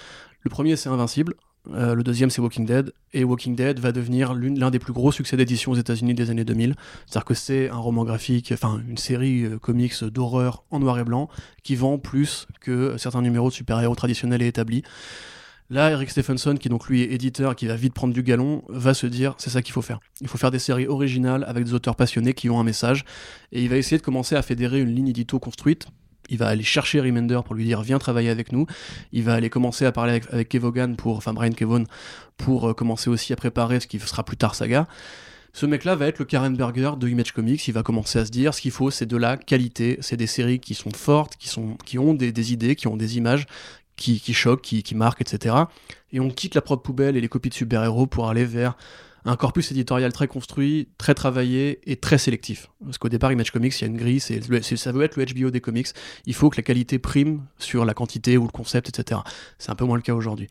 Le 0.41 0.49
premier 0.49 0.75
c'est 0.75 0.89
Invincible. 0.89 1.35
Euh, 1.71 1.95
le 1.95 2.03
deuxième 2.03 2.29
c'est 2.29 2.41
Walking 2.41 2.65
Dead 2.65 2.91
et 3.13 3.23
Walking 3.23 3.55
Dead 3.55 3.79
va 3.79 3.93
devenir 3.93 4.33
l'un 4.33 4.69
des 4.69 4.79
plus 4.79 4.91
gros 4.91 5.13
succès 5.13 5.37
d'édition 5.37 5.71
aux 5.71 5.75
États-Unis 5.75 6.13
des 6.13 6.29
années 6.29 6.43
2000 6.43 6.75
c'est-à-dire 7.05 7.23
que 7.23 7.33
c'est 7.33 7.69
un 7.69 7.77
roman 7.77 8.03
graphique, 8.03 8.51
enfin 8.51 8.81
une 8.85 8.97
série 8.97 9.45
euh, 9.45 9.59
comics 9.59 10.03
d'horreur 10.03 10.65
en 10.71 10.79
noir 10.79 10.99
et 10.99 11.05
blanc 11.05 11.29
qui 11.63 11.77
vend 11.77 11.97
plus 11.97 12.47
que 12.59 12.97
certains 12.97 13.21
numéros 13.21 13.47
de 13.47 13.53
super-héros 13.53 13.95
traditionnels 13.95 14.41
et 14.41 14.47
établis. 14.47 14.83
Là, 15.69 15.89
Eric 15.89 16.09
Stephenson, 16.09 16.55
qui 16.55 16.67
donc 16.67 16.87
lui 16.87 17.01
est 17.01 17.13
éditeur, 17.13 17.55
qui 17.55 17.65
va 17.67 17.75
vite 17.75 17.93
prendre 17.93 18.13
du 18.13 18.21
galon, 18.21 18.63
va 18.67 18.93
se 18.93 19.07
dire 19.07 19.33
c'est 19.37 19.49
ça 19.49 19.61
qu'il 19.61 19.73
faut 19.73 19.81
faire. 19.81 20.01
Il 20.21 20.27
faut 20.27 20.37
faire 20.37 20.51
des 20.51 20.59
séries 20.59 20.87
originales 20.87 21.45
avec 21.47 21.63
des 21.63 21.73
auteurs 21.73 21.95
passionnés 21.95 22.33
qui 22.33 22.49
ont 22.49 22.59
un 22.59 22.63
message, 22.63 23.05
et 23.51 23.63
il 23.63 23.69
va 23.69 23.77
essayer 23.77 23.97
de 23.97 24.03
commencer 24.03 24.35
à 24.35 24.41
fédérer 24.41 24.81
une 24.81 24.93
ligne 24.93 25.07
édito 25.07 25.39
construite 25.39 25.87
il 26.29 26.37
va 26.37 26.47
aller 26.47 26.63
chercher 26.63 26.99
Remender 27.01 27.39
pour 27.45 27.55
lui 27.55 27.65
dire 27.65 27.81
viens 27.81 27.99
travailler 27.99 28.29
avec 28.29 28.51
nous. 28.51 28.65
Il 29.11 29.23
va 29.23 29.33
aller 29.33 29.49
commencer 29.49 29.85
à 29.85 29.91
parler 29.91 30.11
avec, 30.11 30.25
avec 30.31 30.49
Kevogan 30.49 30.95
pour, 30.95 31.17
enfin 31.17 31.33
Brian 31.33 31.51
Kevon, 31.51 31.85
pour 32.37 32.69
euh, 32.69 32.73
commencer 32.73 33.09
aussi 33.09 33.33
à 33.33 33.35
préparer 33.35 33.79
ce 33.79 33.87
qui 33.87 33.99
sera 33.99 34.23
plus 34.23 34.37
tard 34.37 34.55
Saga. 34.55 34.87
Ce 35.55 35.67
mec-là 35.67 35.95
va 35.95 36.07
être 36.07 36.17
le 36.17 36.25
Karen 36.25 36.55
Berger 36.57 36.91
de 36.97 37.07
Image 37.07 37.31
Comics. 37.31 37.67
Il 37.67 37.73
va 37.73 37.83
commencer 37.83 38.17
à 38.17 38.25
se 38.25 38.31
dire 38.31 38.55
ce 38.55 38.61
qu'il 38.61 38.71
faut, 38.71 38.89
c'est 38.89 39.05
de 39.05 39.17
la 39.17 39.37
qualité. 39.37 39.97
C'est 40.01 40.17
des 40.17 40.25
séries 40.25 40.59
qui 40.59 40.73
sont 40.73 40.89
fortes, 40.89 41.35
qui, 41.37 41.99
ont 41.99 42.13
des, 42.15 42.31
des 42.31 42.53
idées, 42.53 42.75
qui 42.75 42.87
ont 42.87 42.97
des 42.97 43.17
images, 43.17 43.45
qui, 43.95 44.19
qui 44.19 44.33
choquent, 44.33 44.63
qui, 44.63 44.81
qui 44.81 44.95
marquent, 44.95 45.21
etc. 45.21 45.55
Et 46.11 46.19
on 46.19 46.29
quitte 46.29 46.55
la 46.55 46.61
propre 46.61 46.81
poubelle 46.81 47.15
et 47.15 47.21
les 47.21 47.27
copies 47.27 47.49
de 47.49 47.53
super-héros 47.53 48.07
pour 48.07 48.29
aller 48.29 48.45
vers 48.45 48.75
un 49.25 49.35
corpus 49.35 49.71
éditorial 49.71 50.11
très 50.11 50.27
construit, 50.27 50.89
très 50.97 51.13
travaillé 51.13 51.79
et 51.89 51.95
très 51.95 52.17
sélectif. 52.17 52.69
Parce 52.83 52.97
qu'au 52.97 53.09
départ, 53.09 53.31
Image 53.31 53.51
Comics, 53.51 53.79
il 53.79 53.81
y 53.81 53.85
a 53.85 53.87
une 53.87 53.97
grille, 53.97 54.19
c'est, 54.19 54.41
ça 54.75 54.91
veut 54.91 55.03
être 55.03 55.17
le 55.17 55.25
HBO 55.25 55.49
des 55.49 55.61
comics. 55.61 55.87
Il 56.25 56.33
faut 56.33 56.49
que 56.49 56.57
la 56.57 56.63
qualité 56.63 56.99
prime 56.99 57.45
sur 57.57 57.85
la 57.85 57.93
quantité 57.93 58.37
ou 58.37 58.43
le 58.43 58.51
concept, 58.51 58.89
etc. 58.89 59.21
C'est 59.57 59.71
un 59.71 59.75
peu 59.75 59.85
moins 59.85 59.95
le 59.95 60.01
cas 60.01 60.13
aujourd'hui. 60.13 60.49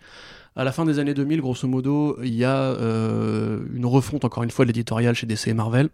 À 0.55 0.65
la 0.65 0.73
fin 0.73 0.85
des 0.85 0.99
années 0.99 1.15
2000, 1.15 1.41
grosso 1.41 1.67
modo, 1.67 2.19
il 2.23 2.35
y 2.35 2.45
a 2.45 2.57
euh, 2.57 3.65
une 3.73 3.87
refonte, 3.87 4.25
encore 4.25 4.43
une 4.43 4.51
fois, 4.51 4.65
de 4.65 4.69
l'éditorial 4.69 5.15
chez 5.15 5.27
DC 5.27 5.49
et 5.49 5.55
Marvel, 5.55 5.89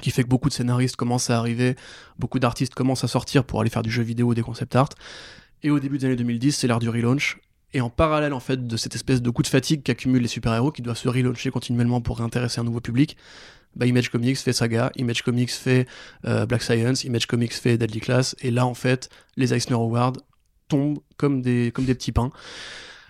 qui 0.00 0.10
fait 0.10 0.22
que 0.22 0.28
beaucoup 0.28 0.48
de 0.48 0.54
scénaristes 0.54 0.96
commencent 0.96 1.30
à 1.30 1.38
arriver, 1.38 1.76
beaucoup 2.18 2.38
d'artistes 2.38 2.74
commencent 2.74 3.04
à 3.04 3.08
sortir 3.08 3.44
pour 3.44 3.60
aller 3.60 3.70
faire 3.70 3.82
du 3.82 3.90
jeu 3.90 4.02
vidéo, 4.02 4.32
des 4.34 4.42
concept 4.42 4.74
art. 4.74 4.88
Et 5.62 5.70
au 5.70 5.80
début 5.80 5.98
des 5.98 6.06
années 6.06 6.16
2010, 6.16 6.52
c'est 6.52 6.66
l'ère 6.66 6.78
du 6.78 6.88
relaunch. 6.88 7.38
Et 7.74 7.80
en 7.80 7.90
parallèle, 7.90 8.32
en 8.32 8.40
fait, 8.40 8.66
de 8.66 8.76
cette 8.76 8.94
espèce 8.94 9.20
de 9.20 9.30
coup 9.30 9.42
de 9.42 9.48
fatigue 9.48 9.82
qu'accumulent 9.82 10.22
les 10.22 10.28
super-héros, 10.28 10.70
qui 10.70 10.80
doivent 10.80 10.96
se 10.96 11.08
relauncher 11.08 11.50
continuellement 11.50 12.00
pour 12.00 12.18
réintéresser 12.18 12.60
un 12.60 12.64
nouveau 12.64 12.80
public, 12.80 13.16
bah, 13.74 13.86
Image 13.86 14.10
Comics 14.10 14.38
fait 14.38 14.52
Saga, 14.52 14.92
Image 14.94 15.22
Comics 15.22 15.50
fait 15.50 15.86
euh, 16.24 16.46
Black 16.46 16.62
Science, 16.62 17.02
Image 17.02 17.26
Comics 17.26 17.52
fait 17.52 17.76
Deadly 17.76 17.98
Class, 18.00 18.36
et 18.40 18.52
là, 18.52 18.64
en 18.64 18.74
fait, 18.74 19.10
les 19.36 19.52
Eisner 19.52 19.74
Awards 19.74 20.14
tombent 20.68 21.00
comme 21.16 21.42
des, 21.42 21.72
comme 21.74 21.84
des 21.84 21.96
petits 21.96 22.12
pains. 22.12 22.30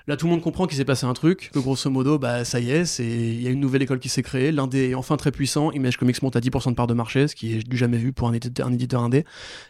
Là, 0.07 0.19
tout 0.19 0.27
le 0.27 0.33
monde 0.33 0.43
comprend 0.43 0.67
qu'il 0.67 0.77
s'est 0.77 0.85
passé 0.85 1.07
un 1.07 1.15
truc, 1.15 1.51
que 1.55 1.59
grosso 1.59 1.89
modo, 1.89 2.19
bah, 2.19 2.45
ça 2.45 2.61
y 2.61 2.71
est, 2.71 2.85
c'est- 2.85 3.07
il 3.07 3.41
y 3.41 3.47
a 3.47 3.51
une 3.51 3.61
nouvelle 3.61 3.81
école 3.81 3.99
qui 4.01 4.11
s'est 4.11 4.23
créée, 4.23 4.53
l'indé 4.53 4.91
est 4.91 4.95
enfin 4.95 5.17
très 5.17 5.31
puissant, 5.33 5.71
Image 5.73 5.97
Comics 5.97 6.21
monte 6.23 6.37
à 6.37 6.41
10% 6.41 6.71
de 6.71 6.77
part 6.77 6.87
de 6.87 6.93
marché, 6.93 7.27
ce 7.27 7.35
qui 7.35 7.55
est 7.55 7.67
du 7.67 7.79
jamais 7.79 7.97
vu 7.97 8.13
pour 8.13 8.29
un 8.29 8.35
éditeur, 8.35 8.67
un 8.67 8.73
éditeur 8.75 9.03
indé. 9.03 9.25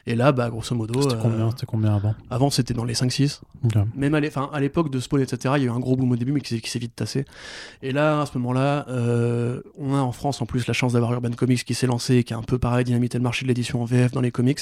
Et 0.07 0.17
là, 0.17 0.33
bah, 0.33 0.50
grosso 0.50 0.75
modo, 0.75 1.00
C'était 1.03 1.14
euh, 1.14 1.19
combien, 1.23 1.50
c'était 1.50 1.67
combien 1.67 1.95
avant? 1.95 2.17
avant 2.31 2.50
c'était 2.50 2.75
dans 2.75 2.85
les 2.85 2.95
5-6. 2.95 3.43
Ok. 3.64 3.75
Même 3.95 4.14
à 4.17 4.61
l'époque 4.61 4.91
de 4.91 4.99
Spawn, 4.99 5.21
etc., 5.23 5.55
il 5.59 5.62
y 5.62 5.67
a 5.67 5.69
eu 5.69 5.71
un 5.71 5.79
gros 5.79 5.95
boom 5.95 6.11
au 6.11 6.17
début, 6.17 6.33
mais 6.33 6.41
qui 6.41 6.69
s'est- 6.69 6.79
vite 6.81 6.97
tassé. 6.97 7.25
Et 7.83 7.93
là, 7.93 8.21
à 8.23 8.26
ce 8.26 8.37
moment-là, 8.38 8.87
euh, 8.88 9.61
on 9.79 9.95
a 9.95 9.99
en 10.00 10.11
France 10.11 10.43
en 10.43 10.47
plus 10.47 10.67
la 10.67 10.75
chance 10.75 10.95
d'avoir 10.95 11.12
Urban 11.12 11.31
Comics 11.31 11.64
qui 11.64 11.75
s'est 11.75 11.87
lancé, 11.87 12.17
et 12.17 12.25
qui 12.25 12.35
a 12.35 12.37
un 12.38 12.43
peu 12.43 12.59
pareil 12.59 12.85
dynamité 12.85 13.19
le 13.19 13.23
marché 13.23 13.45
de 13.45 13.49
l'édition 13.49 13.81
en 13.83 13.85
VF 13.85 14.11
dans 14.11 14.21
les 14.21 14.33
comics, 14.33 14.59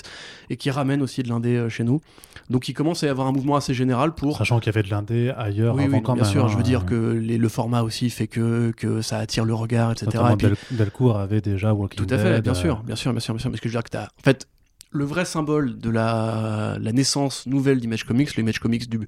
et 0.50 0.59
qui 0.59 0.71
ramène 0.71 1.00
aussi 1.00 1.23
de 1.23 1.31
l'indé 1.31 1.57
euh, 1.57 1.71
chez 1.71 1.83
nous. 1.85 2.02
Donc 2.50 2.69
il 2.69 2.75
commence 2.75 3.02
à 3.02 3.06
y 3.06 3.08
avoir 3.08 3.26
un 3.26 3.32
mouvement 3.32 3.56
assez 3.56 3.73
général 3.73 4.15
pour 4.15 4.37
Sachant 4.37 4.58
qu'il 4.61 4.71
y 4.71 4.76
avait 4.76 4.87
de 4.87 4.91
l'indé 4.91 5.32
ailleurs 5.35 5.62
oui, 5.71 5.85
avant 5.85 5.97
oui, 5.97 6.03
quand 6.03 6.15
bien 6.15 6.23
même. 6.25 6.33
sûr. 6.33 6.45
hein. 6.45 6.49
Je 6.49 6.57
veux 6.57 6.63
dire 6.63 6.85
que 6.87 6.95
les- 7.13 7.39
le 7.39 7.49
format 7.49 7.83
aussi 7.83 8.11
fait 8.11 8.27
que, 8.27 8.73
que 8.77 9.01
ça 9.03 9.19
attire 9.19 9.45
le 9.45 9.55
regard, 9.55 9.93
etc. 9.93 10.09
Et 10.33 10.37
puis- 10.37 10.47
Del- 10.49 10.57
Delcourt 10.73 11.19
avait 11.19 11.41
déjà 11.41 11.73
Walking 11.73 11.99
tout 12.07 12.13
à 12.15 12.19
fait, 12.19 12.35
Dead, 12.35 12.43
bien 12.45 12.53
euh, 12.53 12.55
sûr, 12.57 12.83
bien 12.83 12.97
sûr, 12.97 13.13
bien 13.13 13.21
sûr, 13.21 13.35
bien 13.35 13.41
sûr. 13.41 13.51
Parce 13.51 13.61
que 13.61 13.69
je 13.69 13.75
veux 13.75 13.79
dire 13.81 13.85
que 13.85 13.91
t'as, 13.91 14.05
en 14.05 14.23
fait, 14.25 14.47
le 14.91 15.05
vrai 15.05 15.25
symbole 15.25 15.79
de 15.79 15.89
la, 15.91 16.77
la 16.81 16.93
naissance 16.93 17.47
nouvelle 17.47 17.81
d'Image 17.81 18.05
Comics, 18.05 18.35
l'Image 18.37 18.59
Comics 18.59 18.91
du, 18.91 19.01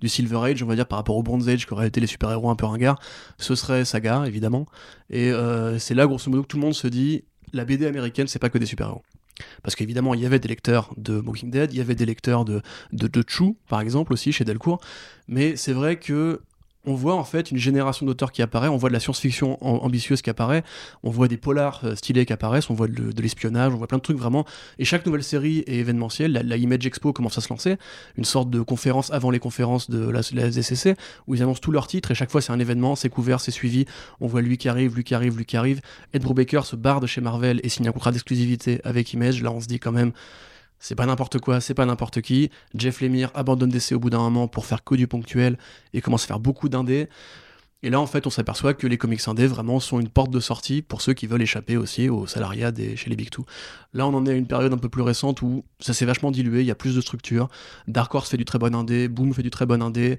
du 0.00 0.08
Silver 0.08 0.38
Age, 0.50 0.62
on 0.62 0.66
va 0.66 0.74
dire, 0.74 0.86
par 0.86 0.98
rapport 0.98 1.16
au 1.16 1.22
Bronze 1.22 1.48
Age, 1.48 1.66
qui 1.66 1.72
aurait 1.72 1.86
été 1.88 2.00
les 2.00 2.06
super-héros 2.06 2.50
un 2.50 2.56
peu 2.56 2.66
ringards, 2.66 2.98
ce 3.38 3.54
serait 3.54 3.84
Saga, 3.84 4.24
évidemment. 4.26 4.66
Et 5.10 5.30
euh, 5.30 5.78
c'est 5.78 5.94
là, 5.94 6.06
grosso 6.06 6.30
modo, 6.30 6.42
que 6.42 6.48
tout 6.48 6.56
le 6.58 6.62
monde 6.62 6.74
se 6.74 6.86
dit, 6.88 7.24
la 7.54 7.64
BD 7.64 7.86
américaine, 7.86 8.26
c'est 8.26 8.38
pas 8.38 8.50
que 8.50 8.58
des 8.58 8.66
super-héros. 8.66 9.02
Parce 9.62 9.74
qu'évidemment, 9.74 10.14
il 10.14 10.20
y 10.20 10.26
avait 10.26 10.38
des 10.38 10.48
lecteurs 10.48 10.92
de 10.96 11.18
Walking 11.20 11.50
Dead, 11.50 11.72
il 11.72 11.78
y 11.78 11.80
avait 11.80 11.94
des 11.94 12.06
lecteurs 12.06 12.44
de, 12.44 12.62
de, 12.92 13.06
de 13.06 13.24
Chou, 13.26 13.56
par 13.68 13.80
exemple, 13.80 14.12
aussi, 14.12 14.32
chez 14.32 14.44
Delcourt. 14.44 14.80
Mais 15.28 15.56
c'est 15.56 15.72
vrai 15.72 15.96
que 15.96 16.40
on 16.84 16.94
voit 16.94 17.14
en 17.14 17.24
fait 17.24 17.50
une 17.50 17.58
génération 17.58 18.04
d'auteurs 18.06 18.32
qui 18.32 18.42
apparaît, 18.42 18.68
on 18.68 18.76
voit 18.76 18.88
de 18.88 18.94
la 18.94 19.00
science-fiction 19.00 19.58
am- 19.62 19.78
ambitieuse 19.82 20.20
qui 20.20 20.30
apparaît, 20.30 20.64
on 21.04 21.10
voit 21.10 21.28
des 21.28 21.36
polars 21.36 21.80
euh, 21.84 21.94
stylés 21.94 22.26
qui 22.26 22.32
apparaissent, 22.32 22.70
on 22.70 22.74
voit 22.74 22.88
de, 22.88 23.22
l'espionnage, 23.22 23.72
on 23.72 23.76
voit 23.76 23.86
plein 23.86 23.98
de 23.98 24.02
trucs 24.02 24.18
vraiment. 24.18 24.44
Et 24.78 24.84
chaque 24.84 25.06
nouvelle 25.06 25.22
série 25.22 25.58
est 25.66 25.76
événementielle. 25.76 26.32
La, 26.32 26.56
Image 26.56 26.86
Expo 26.86 27.12
commence 27.12 27.38
à 27.38 27.40
se 27.40 27.48
lancer, 27.48 27.76
une 28.16 28.24
sorte 28.24 28.50
de 28.50 28.60
conférence 28.60 29.12
avant 29.12 29.30
les 29.30 29.38
conférences 29.38 29.90
de 29.90 30.08
la, 30.08 30.20
où 31.26 31.34
ils 31.34 31.42
annoncent 31.42 31.60
tous 31.60 31.72
leurs 31.72 31.86
titres 31.86 32.10
et 32.10 32.14
chaque 32.14 32.30
fois 32.30 32.40
c'est 32.40 32.52
un 32.52 32.58
événement, 32.58 32.96
c'est 32.96 33.08
couvert, 33.08 33.40
c'est 33.40 33.50
suivi. 33.50 33.84
On 34.20 34.26
voit 34.26 34.42
lui 34.42 34.58
qui 34.58 34.68
arrive, 34.68 34.96
lui 34.96 35.04
qui 35.04 35.14
arrive, 35.14 35.36
lui 35.36 35.44
qui 35.44 35.56
arrive. 35.56 35.80
Ed 36.12 36.22
Brubaker 36.22 36.64
se 36.64 36.76
barre 36.76 37.00
de 37.00 37.06
chez 37.06 37.20
Marvel 37.20 37.60
et 37.62 37.68
signe 37.68 37.88
un 37.88 37.92
contrat 37.92 38.10
d'exclusivité 38.10 38.80
avec 38.84 39.12
Image. 39.12 39.42
Là 39.42 39.52
on 39.52 39.60
se 39.60 39.66
dit 39.66 39.78
quand 39.78 39.92
même. 39.92 40.12
C'est 40.84 40.96
pas 40.96 41.06
n'importe 41.06 41.38
quoi, 41.38 41.60
c'est 41.60 41.74
pas 41.74 41.86
n'importe 41.86 42.20
qui. 42.22 42.50
Jeff 42.74 43.02
Lemire 43.02 43.30
abandonne 43.34 43.70
DC 43.70 43.92
au 43.92 44.00
bout 44.00 44.10
d'un 44.10 44.18
moment 44.18 44.48
pour 44.48 44.66
faire 44.66 44.82
que 44.82 44.96
du 44.96 45.06
ponctuel 45.06 45.56
et 45.94 46.00
commence 46.00 46.24
à 46.24 46.26
faire 46.26 46.40
beaucoup 46.40 46.68
d'indés. 46.68 47.08
Et 47.84 47.90
là, 47.90 48.00
en 48.00 48.06
fait, 48.06 48.26
on 48.26 48.30
s'aperçoit 48.30 48.74
que 48.74 48.86
les 48.86 48.96
comics 48.96 49.26
indés 49.26 49.48
vraiment 49.48 49.80
sont 49.80 49.98
une 49.98 50.08
porte 50.08 50.30
de 50.30 50.38
sortie 50.38 50.82
pour 50.82 51.02
ceux 51.02 51.14
qui 51.14 51.26
veulent 51.26 51.42
échapper 51.42 51.76
aussi 51.76 52.08
au 52.08 52.26
salariat 52.26 52.70
des, 52.70 52.96
chez 52.96 53.10
les 53.10 53.16
Big 53.16 53.28
Two. 53.28 53.44
Là, 53.92 54.06
on 54.06 54.14
en 54.14 54.24
est 54.24 54.30
à 54.30 54.34
une 54.34 54.46
période 54.46 54.72
un 54.72 54.78
peu 54.78 54.88
plus 54.88 55.02
récente 55.02 55.42
où 55.42 55.64
ça 55.80 55.92
s'est 55.92 56.04
vachement 56.04 56.30
dilué, 56.30 56.60
il 56.60 56.66
y 56.66 56.70
a 56.70 56.76
plus 56.76 56.94
de 56.94 57.00
structures. 57.00 57.48
Dark 57.88 58.14
Horse 58.14 58.30
fait 58.30 58.36
du 58.36 58.44
très 58.44 58.58
bon 58.58 58.74
indé, 58.74 59.08
Boom 59.08 59.34
fait 59.34 59.42
du 59.42 59.50
très 59.50 59.66
bon 59.66 59.82
indé. 59.82 60.18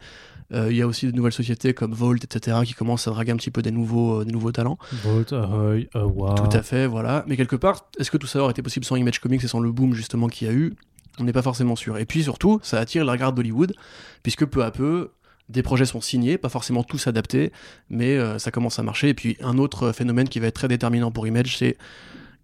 Euh, 0.52 0.68
il 0.70 0.78
y 0.78 0.82
a 0.82 0.88
aussi 0.88 1.08
de 1.08 1.16
nouvelles 1.16 1.32
sociétés 1.34 1.74
comme 1.74 1.94
Volt, 1.94 2.24
etc., 2.24 2.58
qui 2.66 2.74
commencent 2.74 3.08
à 3.08 3.12
draguer 3.12 3.32
un 3.32 3.38
petit 3.38 3.50
peu 3.50 3.62
des 3.62 3.72
nouveaux, 3.72 4.22
euh, 4.22 4.26
des 4.26 4.34
nouveaux 4.34 4.52
talents. 4.52 4.78
Volt, 5.04 5.32
Ahoy, 5.32 5.90
Awa. 5.94 6.36
Tout 6.36 6.56
à 6.56 6.62
fait, 6.62 6.86
voilà. 6.86 7.24
Mais 7.28 7.38
quelque 7.38 7.56
part, 7.56 7.90
est-ce 7.98 8.12
que 8.12 8.18
tout 8.18 8.28
ça 8.28 8.40
aurait 8.40 8.52
été 8.52 8.62
possible 8.62 8.86
sans 8.86 8.98
Image 8.98 9.20
Comics 9.20 9.44
et 9.44 9.48
sans 9.48 9.62
le 9.62 9.72
boom 9.72 9.94
justement 9.94 10.28
qu'il 10.28 10.48
y 10.48 10.52
a 10.52 10.54
eu? 10.54 10.76
On 11.20 11.24
n'est 11.24 11.34
pas 11.34 11.42
forcément 11.42 11.76
sûr. 11.76 11.98
Et 11.98 12.06
puis 12.06 12.24
surtout, 12.24 12.60
ça 12.62 12.80
attire 12.80 13.06
les 13.06 13.12
regards 13.12 13.34
d'Hollywood, 13.34 13.74
puisque 14.22 14.46
peu 14.46 14.64
à 14.64 14.72
peu, 14.72 15.12
des 15.50 15.64
projets 15.64 15.86
sont 15.86 16.02
signés, 16.02 16.38
pas 16.38 16.50
forcément 16.50 16.84
tous 16.84 17.08
adaptés, 17.08 17.52
mais 17.90 18.18
euh, 18.18 18.40
ça 18.40 18.52
commence 18.52 18.80
à 18.80 18.84
marcher. 18.84 19.10
Et 19.10 19.14
puis 19.14 19.38
un 19.42 19.58
autre 19.58 19.92
phénomène 19.92 20.30
qui 20.30 20.40
va 20.40 20.48
être 20.48 20.56
très 20.56 20.68
déterminant 20.68 21.12
pour 21.12 21.28
Image, 21.28 21.58
c'est 21.58 21.78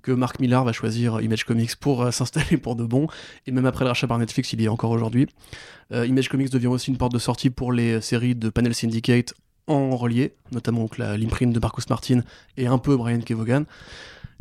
que 0.01 0.12
Mark 0.12 0.39
Millar 0.39 0.63
va 0.63 0.71
choisir 0.71 1.21
Image 1.21 1.43
Comics 1.45 1.75
pour 1.75 2.03
euh, 2.03 2.12
s'installer 2.12 2.57
pour 2.57 2.75
de 2.75 2.83
bon, 2.83 3.07
et 3.47 3.51
même 3.51 3.65
après 3.65 3.85
le 3.85 3.89
rachat 3.89 4.07
par 4.07 4.17
Netflix, 4.17 4.53
il 4.53 4.62
y 4.62 4.65
est 4.65 4.69
encore 4.69 4.91
aujourd'hui. 4.91 5.27
Euh, 5.91 6.05
Image 6.05 6.29
Comics 6.29 6.49
devient 6.49 6.67
aussi 6.67 6.91
une 6.91 6.97
porte 6.97 7.13
de 7.13 7.19
sortie 7.19 7.49
pour 7.49 7.71
les 7.71 8.01
séries 8.01 8.35
de 8.35 8.49
Panel 8.49 8.73
Syndicate 8.73 9.33
en 9.67 9.95
relié, 9.95 10.33
notamment 10.51 10.89
l'imprint 10.97 11.53
de 11.53 11.59
Marcus 11.59 11.89
Martin 11.89 12.21
et 12.57 12.65
un 12.65 12.79
peu 12.79 12.97
Brian 12.97 13.19
Kevogan. 13.19 13.65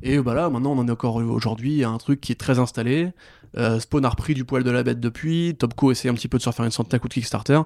Et 0.02 0.18
bah 0.20 0.34
là, 0.34 0.48
maintenant, 0.48 0.72
on 0.72 0.78
en 0.78 0.86
est 0.86 0.92
encore 0.92 1.16
aujourd'hui 1.16 1.82
à 1.82 1.90
un 1.90 1.98
truc 1.98 2.20
qui 2.20 2.32
est 2.32 2.36
très 2.36 2.58
installé. 2.58 3.10
Euh, 3.56 3.80
Spawn 3.80 4.04
a 4.04 4.08
repris 4.10 4.34
du 4.34 4.44
poil 4.44 4.62
de 4.62 4.70
la 4.70 4.82
bête 4.82 5.00
depuis. 5.00 5.56
Topco 5.58 5.90
essaie 5.90 6.08
un 6.08 6.14
petit 6.14 6.28
peu 6.28 6.38
de 6.38 6.42
se 6.42 6.48
refaire 6.48 6.64
une 6.64 6.70
santé 6.70 6.96
à 6.96 6.98
de 6.98 7.08
Kickstarter. 7.08 7.60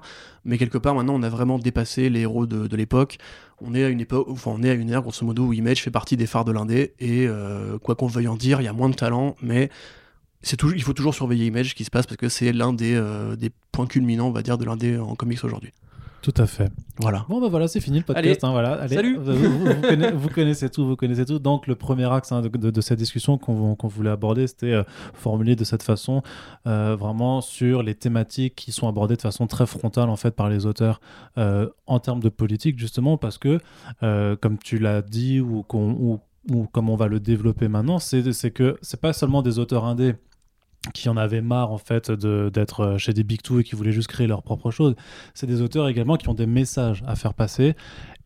Mais 0.45 0.57
quelque 0.57 0.77
part, 0.77 0.95
maintenant, 0.95 1.13
on 1.15 1.23
a 1.23 1.29
vraiment 1.29 1.59
dépassé 1.59 2.09
les 2.09 2.21
héros 2.21 2.47
de, 2.47 2.75
l'époque. 2.75 3.17
On 3.61 3.75
est 3.75 3.83
à 3.83 3.89
une 3.89 4.01
époque, 4.01 4.27
enfin, 4.29 4.51
on 4.55 4.63
est 4.63 4.69
à 4.69 4.73
une 4.73 4.89
ère, 4.89 5.01
grosso 5.01 5.25
modo, 5.25 5.45
où 5.45 5.53
Image 5.53 5.81
fait 5.83 5.91
partie 5.91 6.17
des 6.17 6.25
phares 6.25 6.45
de 6.45 6.51
l'indé. 6.51 6.93
Et 6.99 7.27
euh, 7.27 7.77
quoi 7.77 7.95
qu'on 7.95 8.07
veuille 8.07 8.27
en 8.27 8.35
dire, 8.35 8.61
il 8.61 8.63
y 8.63 8.67
a 8.67 8.73
moins 8.73 8.89
de 8.89 8.95
talent, 8.95 9.35
mais 9.41 9.69
il 10.51 10.83
faut 10.83 10.93
toujours 10.93 11.13
surveiller 11.13 11.45
Image 11.45 11.69
ce 11.69 11.75
qui 11.75 11.85
se 11.85 11.91
passe 11.91 12.05
parce 12.05 12.17
que 12.17 12.29
c'est 12.29 12.51
l'un 12.51 12.73
des, 12.73 12.95
euh, 12.95 13.35
points 13.71 13.87
culminants, 13.87 14.31
va 14.31 14.41
dire, 14.41 14.57
de 14.57 14.65
l'indé 14.65 14.97
en 14.97 15.15
comics 15.15 15.43
aujourd'hui. 15.43 15.71
Tout 16.23 16.33
à 16.37 16.47
fait. 16.47 16.71
Voilà. 16.99 17.25
Bon, 17.27 17.41
bah 17.41 17.49
voilà, 17.49 17.67
c'est 17.67 17.81
fini 17.81 17.97
le 17.99 18.05
podcast. 18.05 18.25
Allez. 18.25 18.37
hein, 18.43 18.51
voilà. 18.51 18.73
Allez, 18.81 18.95
Salut. 18.95 19.17
Vous, 19.17 19.33
vous- 19.33 19.65
vous 19.65 19.81
connaissez, 19.81 20.11
vous 20.13 20.29
connaissez 20.29 20.69
tout, 20.69 20.87
vous 20.87 20.95
connaissez 20.95 21.25
tout. 21.25 21.37
Donc, 21.37 21.67
le 21.67 21.75
premier 21.75 22.11
axe 22.11 22.31
hein, 22.31 22.41
de, 22.41 22.47
de- 22.47 22.71
de 22.71 22.81
cette 22.81 22.97
discussion 22.97 23.37
qu'on 23.37 23.75
voulait 23.89 24.09
aborder, 24.09 24.47
c'était 24.47 24.71
euh, 24.71 24.83
formulé 25.13 25.57
de 25.57 25.65
cette 25.65 25.83
façon, 25.83 26.23
euh, 26.65 26.95
vraiment 26.97 27.41
sur 27.41 27.83
les 27.83 27.93
thématiques 27.93 28.55
qui 28.55 28.71
sont 28.71 28.87
abordées 28.87 29.17
de 29.17 29.21
façon 29.21 29.47
très 29.47 29.65
frontale, 29.65 30.09
en 30.09 30.15
fait, 30.15 30.31
par 30.31 30.47
les 30.49 30.65
auteurs 30.65 31.01
euh, 31.37 31.67
en 31.87 31.99
termes 31.99 32.21
de 32.21 32.29
politique, 32.29 32.79
justement, 32.79 33.17
parce 33.17 33.37
que, 33.37 33.59
comme 33.99 34.57
tu 34.57 34.79
l'as 34.79 35.01
dit, 35.01 35.41
ou, 35.41 35.63
qu'on- 35.63 35.91
ou, 35.91 36.19
ou 36.51 36.67
comme 36.67 36.89
on 36.89 36.95
va 36.95 37.07
le 37.07 37.19
développer 37.19 37.67
maintenant, 37.67 37.99
c'est 37.99 38.31
c'est 38.31 38.51
que 38.51 38.77
c'est 38.81 38.99
pas 39.01 39.11
seulement 39.13 39.41
des 39.41 39.59
auteurs 39.59 39.83
indés 39.85 40.15
qui 40.93 41.07
en 41.07 41.15
avaient 41.15 41.41
marre 41.41 41.71
en 41.71 41.77
fait 41.77 42.11
d'être 42.11 42.79
euh, 42.81 42.97
chez 42.97 43.13
des 43.13 43.23
big 43.23 43.41
two 43.41 43.59
et 43.59 43.63
qui 43.63 43.75
voulaient 43.75 43.91
juste 43.91 44.09
créer 44.09 44.27
leur 44.27 44.43
propre 44.43 44.71
chose. 44.71 44.95
C'est 45.33 45.47
des 45.47 45.61
auteurs 45.61 45.87
également 45.87 46.17
qui 46.17 46.27
ont 46.27 46.33
des 46.33 46.45
messages 46.45 47.03
à 47.07 47.15
faire 47.15 47.33
passer 47.33 47.75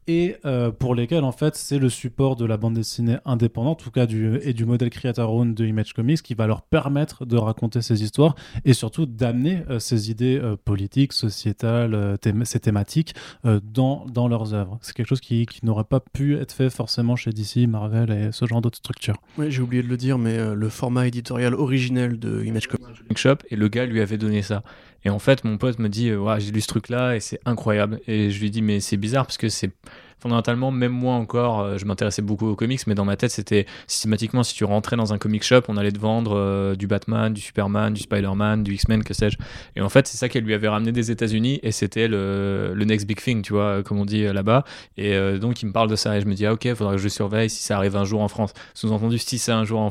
et 0.08 0.38
euh, 0.46 0.72
pour 0.72 0.96
lesquels 0.96 1.24
en 1.24 1.32
fait 1.32 1.56
c'est 1.56 1.80
le 1.80 1.90
support 1.90 2.36
de 2.36 2.46
la 2.46 2.58
bande 2.58 2.74
dessinée 2.76 3.18
indépendante, 3.26 3.82
en 3.82 3.84
tout 3.84 3.92
cas 3.92 4.06
du, 4.06 4.40
et 4.42 4.54
du 4.54 4.66
modèle 4.66 4.90
creator 4.90 5.34
own 5.34 5.54
de 5.54 5.66
Image 5.66 5.94
Comics 5.94 6.22
qui 6.22 6.34
va 6.34 6.48
leur 6.48 6.62
permettre 6.62 7.26
de 7.26 7.38
raconter 7.38 7.82
ces 7.82 8.04
histoires 8.04 8.36
et 8.66 8.74
surtout 8.74 9.06
d'amener 9.06 9.64
euh, 9.70 9.80
ces 9.80 10.10
idées 10.12 10.40
euh, 10.42 10.56
politiques, 10.56 11.14
sociétales, 11.14 12.18
thém- 12.22 12.46
ces 12.46 12.60
thématiques 12.60 13.14
euh, 13.46 13.60
dans, 13.64 14.06
dans 14.06 14.28
leurs 14.28 14.54
œuvres. 14.54 14.78
C'est 14.82 14.94
quelque 14.96 15.08
chose 15.10 15.22
qui, 15.22 15.46
qui 15.46 15.66
n'aurait 15.66 15.84
pas 15.84 16.00
pu 16.00 16.36
être 16.38 16.52
fait 16.52 16.70
forcément 16.70 17.16
chez 17.16 17.32
DC, 17.32 17.68
Marvel 17.68 18.12
et 18.12 18.32
ce 18.32 18.46
genre 18.46 18.62
d'autres 18.62 18.78
structures. 18.78 19.18
Ouais, 19.38 19.52
j'ai 19.52 19.62
oublié 19.62 19.84
de 19.84 19.88
le 19.88 19.98
dire, 19.98 20.18
mais 20.18 20.38
euh, 20.38 20.54
le 20.56 20.70
format 20.70 21.08
éditorial 21.08 21.54
originel 21.54 22.20
de 22.20 22.44
Image 22.44 22.68
Comics. 22.68 23.18
Shop 23.18 23.38
et 23.50 23.56
le 23.56 23.68
gars 23.68 23.86
lui 23.86 24.02
avait 24.02 24.18
donné 24.18 24.42
ça. 24.42 24.64
Et 25.04 25.10
en 25.10 25.20
fait, 25.20 25.44
mon 25.44 25.58
pote 25.58 25.80
me 25.80 25.90
dit, 25.90 26.10
euh, 26.10 26.40
j'ai 26.40 26.52
lu 26.52 26.62
ce 26.62 26.68
truc-là 26.68 27.16
et 27.16 27.20
c'est 27.20 27.40
incroyable. 27.46 28.00
Et 28.08 28.32
je 28.32 28.40
lui 28.40 28.52
dis, 28.52 28.62
mais 28.62 28.80
c'est 28.80 28.98
bizarre 28.98 29.26
parce 29.26 29.38
que 29.38 29.50
c'est 29.50 29.72
fondamentalement, 30.20 30.72
même 30.72 30.92
moi 30.92 31.14
encore, 31.14 31.62
euh, 31.62 31.78
je 31.78 31.86
m'intéressais 31.86 32.24
beaucoup 32.24 32.48
aux 32.48 32.56
comics, 32.56 32.82
mais 32.88 32.96
dans 32.96 33.06
ma 33.06 33.16
tête, 33.16 33.30
c'était 33.30 33.68
systématiquement, 33.86 34.42
si 34.42 34.56
tu 34.56 34.64
rentrais 34.64 34.96
dans 34.96 35.14
un 35.14 35.20
comic 35.20 35.44
shop, 35.44 35.62
on 35.68 35.78
allait 35.78 35.92
te 35.92 36.00
vendre 36.00 36.36
euh, 36.36 36.76
du 36.76 36.88
Batman, 36.88 37.32
du 37.32 37.40
Superman, 37.40 37.94
du 37.94 38.02
Spider-Man, 38.02 38.64
du 38.64 38.74
X-Men, 38.74 39.04
que 39.04 39.14
sais-je. 39.14 39.38
Et 39.76 39.82
en 39.82 39.90
fait, 39.90 40.08
c'est 40.08 40.18
ça 40.18 40.28
qu'elle 40.28 40.44
lui 40.44 40.56
avait 40.56 40.68
ramené 40.68 40.92
des 40.92 41.12
États-Unis, 41.12 41.60
et 41.62 41.72
c'était 41.72 42.08
le, 42.08 42.74
next 42.86 43.06
big 43.06 43.22
thing, 43.22 43.44
tu 43.44 43.54
vois, 43.54 43.84
comme 43.84 44.00
on 44.00 44.06
dit 44.06 44.24
là-bas. 44.24 44.64
Et 44.98 45.38
donc, 45.38 45.62
il 45.62 45.68
me 45.68 45.72
parle 45.72 45.90
de 45.90 45.96
ça, 45.96 46.18
et 46.18 46.22
je 46.22 46.26
me 46.26 46.34
dis, 46.34 46.46
ah, 46.48 46.54
ok, 46.54 46.74
faudra 46.74 46.94
que 46.94 47.02
je 47.02 47.10
surveille 47.10 47.50
si 47.50 47.62
ça 47.62 47.78
arrive 47.78 47.96
un 47.96 48.06
jour 48.06 48.22
en 48.22 48.28
France. 48.28 48.54
Sous-entendu, 48.74 49.20
si 49.20 49.38
ça 49.38 49.56
un 49.56 49.66
jour 49.66 49.80
en... 49.80 49.90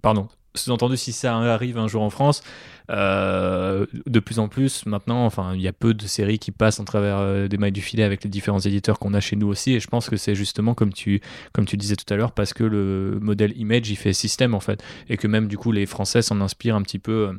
Pardon, 0.00 0.28
sous-entendu, 0.54 0.96
si 0.96 1.12
ça 1.12 1.36
arrive 1.36 1.78
un 1.78 1.88
jour 1.88 2.02
en 2.02 2.10
France, 2.10 2.42
euh, 2.90 3.86
de 4.06 4.20
plus 4.20 4.40
en 4.40 4.48
plus 4.48 4.84
maintenant, 4.84 5.24
enfin, 5.24 5.52
il 5.54 5.60
y 5.60 5.68
a 5.68 5.72
peu 5.72 5.94
de 5.94 6.06
séries 6.06 6.38
qui 6.38 6.50
passent 6.50 6.80
en 6.80 6.84
travers 6.84 7.18
euh, 7.18 7.46
des 7.46 7.56
mailles 7.56 7.72
du 7.72 7.82
filet 7.82 8.02
avec 8.02 8.24
les 8.24 8.30
différents 8.30 8.58
éditeurs 8.58 8.98
qu'on 8.98 9.14
a 9.14 9.20
chez 9.20 9.36
nous 9.36 9.46
aussi. 9.46 9.74
Et 9.74 9.80
je 9.80 9.86
pense 9.86 10.08
que 10.10 10.16
c'est 10.16 10.34
justement 10.34 10.74
comme 10.74 10.92
tu, 10.92 11.20
comme 11.52 11.66
tu 11.66 11.76
disais 11.76 11.96
tout 11.96 12.12
à 12.12 12.16
l'heure, 12.16 12.32
parce 12.32 12.52
que 12.52 12.64
le 12.64 13.18
modèle 13.20 13.56
image, 13.56 13.90
il 13.90 13.96
fait 13.96 14.12
système 14.12 14.54
en 14.54 14.60
fait, 14.60 14.82
et 15.08 15.16
que 15.16 15.28
même 15.28 15.46
du 15.46 15.56
coup 15.56 15.72
les 15.72 15.86
Français 15.86 16.22
s'en 16.22 16.40
inspirent 16.40 16.76
un 16.76 16.82
petit 16.82 16.98
peu. 16.98 17.38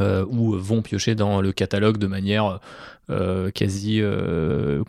Euh, 0.00 0.24
ou 0.30 0.56
vont 0.56 0.80
piocher 0.80 1.14
dans 1.14 1.42
le 1.42 1.52
catalogue 1.52 1.98
de 1.98 2.06
manière 2.06 2.60
quasi 3.54 4.00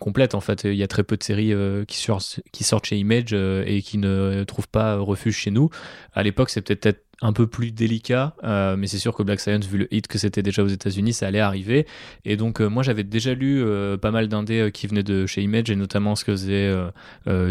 complète 0.00 0.34
en 0.34 0.40
fait. 0.40 0.64
Il 0.64 0.76
y 0.76 0.82
a 0.82 0.86
très 0.86 1.04
peu 1.04 1.18
de 1.18 1.22
séries 1.22 1.52
qui, 1.86 1.98
sortent, 1.98 2.40
qui 2.52 2.64
sortent 2.64 2.86
chez 2.86 2.96
Image 2.96 3.34
et 3.34 3.82
qui 3.82 3.98
ne 3.98 4.44
trouvent 4.44 4.68
pas 4.68 4.96
refuge 4.96 5.36
chez 5.36 5.50
nous. 5.50 5.68
À 6.14 6.22
l'époque, 6.22 6.48
c'est 6.48 6.62
peut-être 6.62 7.04
un 7.24 7.32
peu 7.32 7.46
plus 7.46 7.72
délicat, 7.72 8.34
euh, 8.44 8.76
mais 8.76 8.86
c'est 8.86 8.98
sûr 8.98 9.14
que 9.14 9.22
Black 9.22 9.40
Science, 9.40 9.64
vu 9.66 9.78
le 9.78 9.92
hit 9.92 10.08
que 10.08 10.18
c'était 10.18 10.42
déjà 10.42 10.62
aux 10.62 10.68
États-Unis, 10.68 11.14
ça 11.14 11.26
allait 11.26 11.40
arriver. 11.40 11.86
Et 12.26 12.36
donc, 12.36 12.60
euh, 12.60 12.68
moi, 12.68 12.82
j'avais 12.82 13.02
déjà 13.02 13.32
lu 13.32 13.62
euh, 13.62 13.96
pas 13.96 14.10
mal 14.10 14.28
d'indés 14.28 14.70
qui 14.74 14.86
venaient 14.86 15.02
de 15.02 15.24
chez 15.24 15.40
Image, 15.40 15.70
et 15.70 15.76
notamment 15.76 16.16
ce 16.16 16.24
que 16.24 16.32
faisait 16.32 16.74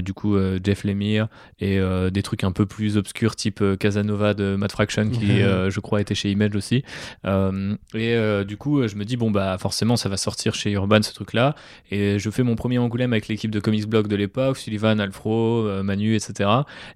du 0.01 0.13
coup 0.13 0.37
Jeff 0.63 0.83
Lemire 0.83 1.27
et 1.59 1.79
des 2.11 2.21
trucs 2.21 2.43
un 2.43 2.51
peu 2.51 2.65
plus 2.65 2.97
obscurs, 2.97 3.35
type 3.35 3.63
Casanova 3.79 4.33
de 4.33 4.55
Matt 4.55 4.71
Fraction, 4.71 5.09
qui 5.09 5.39
je 5.39 5.79
crois 5.79 6.01
était 6.01 6.13
chez 6.13 6.29
Image 6.29 6.55
aussi. 6.55 6.83
et 7.25 8.43
du 8.45 8.57
coup, 8.57 8.87
je 8.87 8.95
me 8.95 9.05
dis, 9.05 9.17
bon, 9.17 9.31
bah 9.31 9.57
forcément, 9.57 9.95
ça 9.95 10.09
va 10.09 10.17
sortir 10.17 10.53
chez 10.53 10.71
Urban 10.71 11.01
ce 11.01 11.13
truc-là. 11.13 11.55
Et 11.89 12.19
je 12.19 12.29
fais 12.29 12.43
mon 12.43 12.55
premier 12.55 12.77
Angoulême 12.77 13.13
avec 13.13 13.27
l'équipe 13.27 13.51
de 13.51 13.59
Comics 13.59 13.87
Blog 13.87 14.07
de 14.07 14.15
l'époque, 14.15 14.57
Sullivan, 14.57 14.99
Alfro, 14.99 15.63
Manu, 15.81 16.15
etc. 16.15 16.49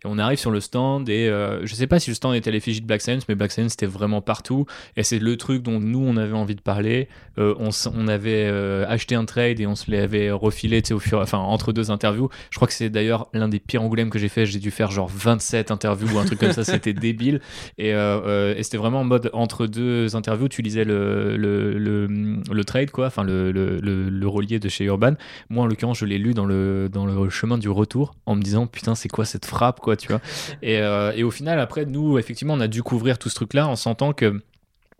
Et 0.03 0.05
on 0.05 0.19
arrive 0.19 0.39
sur 0.39 0.51
le 0.51 0.59
stand, 0.59 1.09
et 1.09 1.27
je 1.63 1.73
sais 1.73 1.87
pas 1.87 1.99
si 1.99 2.11
le 2.11 2.15
stand 2.15 2.35
était 2.35 2.51
l'effigie 2.67 2.81
de 2.81 2.87
Black 2.87 3.01
Science, 3.01 3.23
mais 3.29 3.35
Black 3.35 3.51
Science 3.51 3.71
c'était 3.71 3.85
vraiment 3.85 4.21
partout. 4.21 4.65
Et 4.95 5.03
c'est 5.03 5.19
le 5.19 5.37
truc 5.37 5.63
dont 5.63 5.79
nous 5.79 6.03
on 6.05 6.17
avait 6.17 6.33
envie 6.33 6.55
de 6.55 6.61
parler. 6.61 7.07
Euh, 7.39 7.53
on, 7.59 7.69
on, 7.95 8.07
avait 8.07 8.45
euh, 8.47 8.85
acheté 8.87 9.15
un 9.15 9.25
trade 9.25 9.59
et 9.59 9.67
on 9.67 9.75
se 9.75 9.89
l'avait 9.91 10.31
refilé 10.31 10.81
au 10.91 10.99
fur, 10.99 11.19
enfin, 11.19 11.37
entre 11.37 11.71
deux 11.71 11.91
interviews. 11.91 12.29
Je 12.49 12.55
crois 12.55 12.67
que 12.67 12.73
c'est 12.73 12.89
d'ailleurs 12.89 13.27
l'un 13.33 13.47
des 13.47 13.59
pires 13.59 13.83
Angoulême 13.83 14.09
que 14.09 14.19
j'ai 14.19 14.27
fait. 14.27 14.45
J'ai 14.45 14.59
dû 14.59 14.71
faire 14.71 14.91
genre 14.91 15.07
27 15.07 15.71
interviews 15.71 16.15
ou 16.15 16.19
un 16.19 16.25
truc 16.25 16.39
comme 16.39 16.51
ça. 16.51 16.63
C'était 16.77 16.93
débile. 16.93 17.41
Et, 17.77 17.93
euh, 17.93 18.55
et 18.57 18.63
c'était 18.63 18.77
vraiment 18.77 19.01
en 19.01 19.03
mode 19.03 19.29
entre 19.33 19.67
deux 19.67 20.15
interviews, 20.15 20.47
tu 20.47 20.61
lisais 20.61 20.83
le, 20.83 21.37
le, 21.37 21.77
le, 21.77 22.63
trade, 22.65 22.91
quoi, 22.91 23.07
enfin 23.07 23.23
le, 23.23 23.51
le, 23.51 23.79
le, 23.79 24.27
relier 24.27 24.59
de 24.59 24.67
chez 24.67 24.85
Urban. 24.85 25.13
Moi 25.49 25.63
en 25.63 25.67
l'occurrence, 25.67 25.99
je 25.99 26.05
l'ai 26.05 26.17
lu 26.17 26.33
dans 26.33 26.45
le, 26.45 26.89
dans 26.91 27.05
le 27.05 27.29
chemin 27.29 27.57
du 27.57 27.69
retour 27.69 28.15
en 28.25 28.35
me 28.35 28.41
disant 28.41 28.67
putain, 28.67 28.95
c'est 28.95 29.09
quoi 29.09 29.25
cette 29.25 29.45
frappe, 29.45 29.79
quoi, 29.79 29.95
tu 29.95 30.09
vois. 30.09 30.21
Et, 30.61 30.75
et 31.15 31.23
au 31.23 31.31
final, 31.31 31.59
après, 31.59 31.85
nous, 31.85 32.17
effectivement, 32.17 32.46
on 32.51 32.59
a 32.59 32.67
dû 32.67 32.83
couvrir 32.83 33.17
tout 33.17 33.29
ce 33.29 33.35
truc-là 33.35 33.67
en 33.67 33.75
sentant 33.75 34.13
que 34.13 34.41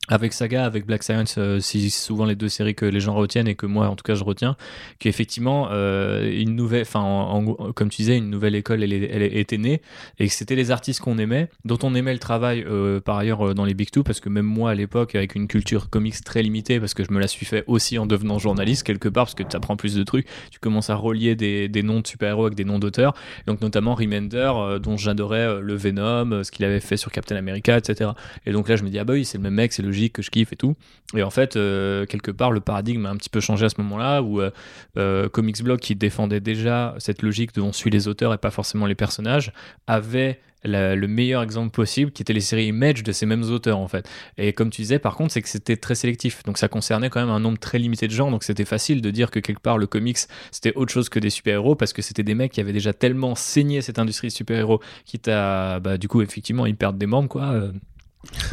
avec 0.08 0.34
Saga, 0.34 0.66
avec 0.66 0.86
Black 0.86 1.04
Science, 1.04 1.36
euh, 1.38 1.60
c'est 1.60 1.90
souvent 1.90 2.26
les 2.26 2.36
deux 2.36 2.48
séries 2.48 2.76
que 2.76 2.86
les 2.86 3.00
gens 3.00 3.14
retiennent 3.14 3.48
et 3.48 3.56
que 3.56 3.66
moi, 3.66 3.90
en 3.90 3.96
tout 3.96 4.04
cas, 4.04 4.16
je 4.16 4.24
retiens, 4.24 4.56
qu'effectivement, 5.00 5.68
euh, 5.72 6.32
une 6.32 6.56
nouvelle, 6.56 6.84
enfin, 6.84 7.44
comme 7.76 7.90
tu 7.90 7.98
disais, 7.98 8.18
une 8.18 8.30
nouvelle 8.30 8.56
école, 8.56 8.84
elle, 8.84 8.94
était 8.94 9.58
née 9.58 9.82
et 10.20 10.28
que 10.28 10.34
c'était 10.34 10.56
les 10.56 10.72
artistes 10.72 11.02
qu'on 11.02 11.18
aimait, 11.18 11.50
dont 11.66 11.78
on 11.84 11.94
aimait 11.94 12.14
le 12.14 12.20
travail 12.20 12.66
euh, 12.68 13.02
par 13.02 13.18
ailleurs 13.18 13.54
dans 13.54 13.66
les 13.66 13.74
Big 13.74 13.92
Two, 13.92 14.04
parce 14.04 14.22
que 14.22 14.30
même 14.30 14.46
moi 14.46 14.72
à 14.72 14.76
l'époque, 14.76 15.16
avec 15.16 15.36
une 15.36 15.48
culture 15.48 15.90
comics 15.90 16.24
très 16.24 16.42
limitée, 16.42 16.80
parce 16.80 16.94
que 16.94 17.04
je 17.04 17.12
me 17.12 17.20
la 17.20 17.28
suis 17.28 17.46
fait 17.46 17.66
aussi 17.68 17.98
en 17.98 18.06
devenant 18.06 18.40
journaliste 18.40 18.84
quelque 18.84 19.10
part, 19.10 19.26
parce 19.26 19.36
que 19.36 19.44
tu 19.44 19.56
apprends 19.56 19.76
plus 19.76 19.96
de 19.96 20.04
trucs, 20.04 20.28
tu 20.52 20.60
commences 20.60 20.90
à 20.90 20.96
relier 20.96 21.36
des, 21.36 21.68
des 21.68 21.84
noms 21.84 22.00
de 22.00 22.08
super-héros 22.08 22.46
avec 22.46 22.56
des 22.56 22.66
noms 22.66 22.80
d'auteurs, 22.80 23.14
donc 23.46 23.62
notamment 23.62 23.96
Remender, 23.96 24.52
dont 24.82 24.96
j'adorais 24.96 25.62
le 25.62 25.76
Venom, 25.76 26.44
ce 26.44 26.52
qu'il 26.52 26.64
avait 26.66 26.80
fait 26.80 26.98
sur 26.98 27.12
Captain 27.12 27.36
America, 27.36 27.78
etc. 27.78 28.12
Et 28.46 28.52
donc 28.52 28.70
là, 28.70 28.76
je 28.76 28.84
me 28.84 28.90
dis, 28.90 29.00
ah 29.00 29.04
bah 29.04 29.14
oui, 29.14 29.26
c'est 29.26 29.38
le 29.38 29.44
même 29.44 29.56
mec, 29.56 29.74
c'est 29.74 29.82
le 29.82 29.92
que 30.10 30.22
je 30.22 30.30
kiffe 30.30 30.54
et 30.54 30.56
tout. 30.56 30.76
Et 31.16 31.24
en 31.24 31.30
fait, 31.30 31.56
euh, 31.56 32.06
quelque 32.06 32.32
part, 32.32 32.52
le 32.52 32.60
paradigme 32.60 33.06
a 33.06 33.10
un 33.10 33.16
petit 33.16 33.30
peu 33.30 33.40
changé 33.40 33.66
à 33.66 33.70
ce 33.70 33.80
moment-là, 33.82 34.22
où 34.22 34.42
euh, 34.42 34.52
euh, 34.98 35.30
Comics 35.30 35.64
Blog, 35.64 35.80
qui 35.80 35.96
défendait 35.96 36.42
déjà 36.42 36.96
cette 36.98 37.22
logique 37.22 37.54
de 37.54 37.62
on 37.62 37.72
suit 37.72 37.90
les 37.90 38.08
auteurs 38.08 38.34
et 38.34 38.38
pas 38.38 38.52
forcément 38.52 38.86
les 38.86 38.96
personnages, 38.96 39.54
avait 39.88 40.40
le 40.64 41.06
meilleur 41.06 41.44
exemple 41.44 41.72
possible, 41.72 42.12
qui 42.12 42.24
était 42.24 42.34
les 42.34 42.42
séries 42.42 42.66
Image 42.66 43.04
de 43.04 43.14
ces 43.14 43.26
mêmes 43.26 43.44
auteurs 43.44 43.78
en 43.78 43.88
fait. 43.88 44.10
Et 44.38 44.52
comme 44.52 44.70
tu 44.70 44.82
disais, 44.82 45.00
par 45.00 45.16
contre, 45.16 45.32
c'est 45.32 45.42
que 45.42 45.48
c'était 45.48 45.78
très 45.78 45.96
sélectif. 45.96 46.44
Donc 46.44 46.58
ça 46.58 46.68
concernait 46.68 47.10
quand 47.10 47.22
même 47.22 47.30
un 47.30 47.40
nombre 47.40 47.58
très 47.58 47.80
limité 47.80 48.08
de 48.08 48.12
gens. 48.12 48.32
Donc 48.32 48.44
c'était 48.44 48.66
facile 48.66 49.02
de 49.02 49.10
dire 49.10 49.32
que 49.32 49.40
quelque 49.40 49.62
part 49.62 49.78
le 49.78 49.88
comics 49.88 50.18
c'était 50.52 50.74
autre 50.76 50.92
chose 50.92 51.08
que 51.08 51.20
des 51.20 51.30
super-héros 51.30 51.76
parce 51.76 51.94
que 51.94 52.02
c'était 52.02 52.24
des 52.24 52.36
mecs 52.36 52.52
qui 52.52 52.60
avaient 52.60 52.74
déjà 52.74 52.92
tellement 52.92 53.36
saigné 53.36 53.82
cette 53.82 54.00
industrie 54.00 54.28
de 54.28 54.34
super-héros, 54.34 54.82
quitte 55.06 55.30
à 55.30 55.80
bah, 55.80 55.98
du 55.98 56.10
coup 56.10 56.22
effectivement 56.22 56.66
ils 56.66 56.76
perdent 56.76 56.98
des 56.98 57.06
membres 57.06 57.30
quoi. 57.30 57.72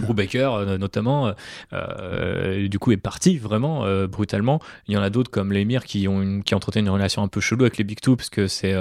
Brubaker 0.00 0.54
euh, 0.54 0.78
notamment, 0.78 1.28
euh, 1.28 1.32
euh, 1.72 2.68
du 2.68 2.78
coup 2.78 2.92
est 2.92 2.96
parti 2.96 3.38
vraiment 3.38 3.84
brutalement. 4.06 4.60
Il 4.88 4.94
y 4.94 4.96
en 4.96 5.02
a 5.02 5.10
d'autres 5.10 5.30
comme 5.30 5.52
l'émir 5.52 5.84
qui 5.84 6.06
ont 6.08 6.22
une, 6.22 6.42
qui 6.42 6.54
entretiennent 6.54 6.86
une 6.86 6.92
relation 6.92 7.22
un 7.22 7.28
peu 7.28 7.40
chelou 7.40 7.62
avec 7.62 7.78
les 7.78 7.84
Big 7.84 8.00
Two 8.00 8.16
parce 8.16 8.30
que 8.30 8.46
c'est 8.46 8.74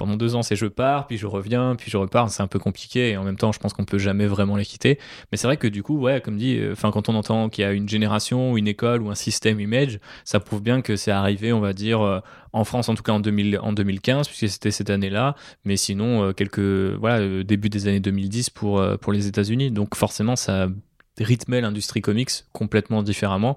pendant 0.00 0.16
deux 0.16 0.34
ans 0.34 0.42
c'est 0.42 0.56
je 0.56 0.64
pars, 0.64 1.06
puis 1.06 1.18
je 1.18 1.26
reviens, 1.26 1.76
puis 1.76 1.90
je 1.90 1.98
repars. 1.98 2.30
C'est 2.30 2.42
un 2.42 2.46
peu 2.46 2.58
compliqué 2.58 3.10
et 3.10 3.16
en 3.18 3.22
même 3.22 3.36
temps 3.36 3.52
je 3.52 3.58
pense 3.58 3.74
qu'on 3.74 3.84
peut 3.84 3.98
jamais 3.98 4.26
vraiment 4.26 4.56
les 4.56 4.64
quitter. 4.64 4.98
Mais 5.30 5.36
c'est 5.36 5.46
vrai 5.46 5.58
que 5.58 5.68
du 5.68 5.82
coup 5.82 5.98
ouais 5.98 6.22
comme 6.22 6.38
dit, 6.38 6.58
enfin 6.72 6.90
quand 6.90 7.10
on 7.10 7.14
entend 7.14 7.50
qu'il 7.50 7.62
y 7.62 7.66
a 7.66 7.72
une 7.72 7.88
génération, 7.88 8.52
ou 8.52 8.58
une 8.58 8.66
école 8.66 9.02
ou 9.02 9.10
un 9.10 9.14
système 9.14 9.60
image, 9.60 10.00
ça 10.24 10.40
prouve 10.40 10.62
bien 10.62 10.80
que 10.80 10.96
c'est 10.96 11.10
arrivé 11.10 11.52
on 11.52 11.60
va 11.60 11.74
dire 11.74 12.22
en 12.52 12.64
France 12.64 12.88
en 12.88 12.94
tout 12.94 13.02
cas 13.02 13.12
en, 13.12 13.20
2000, 13.20 13.58
en 13.62 13.72
2015 13.74 14.26
puisque 14.26 14.48
c'était 14.48 14.70
cette 14.70 14.90
année-là, 14.90 15.36
mais 15.64 15.76
sinon 15.76 16.32
quelques 16.32 16.58
voilà 16.58 17.44
début 17.44 17.68
des 17.68 17.86
années 17.86 18.00
2010 18.00 18.50
pour 18.50 18.82
pour 19.00 19.12
les 19.12 19.26
États-Unis. 19.26 19.70
Donc 19.70 19.94
forcément 19.96 20.34
ça 20.36 20.68
rythmait 21.18 21.60
l'industrie 21.60 22.00
comics 22.00 22.30
complètement 22.52 23.02
différemment. 23.02 23.56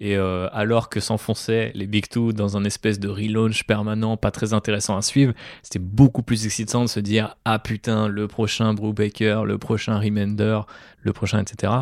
Et 0.00 0.16
euh, 0.16 0.48
alors 0.52 0.88
que 0.88 1.00
s'enfonçaient 1.00 1.72
les 1.74 1.86
Big 1.86 2.08
Two 2.08 2.32
dans 2.32 2.56
un 2.56 2.64
espèce 2.64 2.98
de 2.98 3.08
relaunch 3.08 3.64
permanent, 3.64 4.16
pas 4.16 4.30
très 4.30 4.54
intéressant 4.54 4.96
à 4.96 5.02
suivre, 5.02 5.32
c'était 5.62 5.78
beaucoup 5.78 6.22
plus 6.22 6.46
excitant 6.46 6.82
de 6.82 6.88
se 6.88 7.00
dire 7.00 7.36
Ah 7.44 7.58
putain, 7.58 8.08
le 8.08 8.28
prochain 8.28 8.74
Baker 8.74 9.42
le 9.46 9.58
prochain 9.58 9.98
Remender, 9.98 10.60
le 11.00 11.12
prochain, 11.12 11.40
etc. 11.40 11.72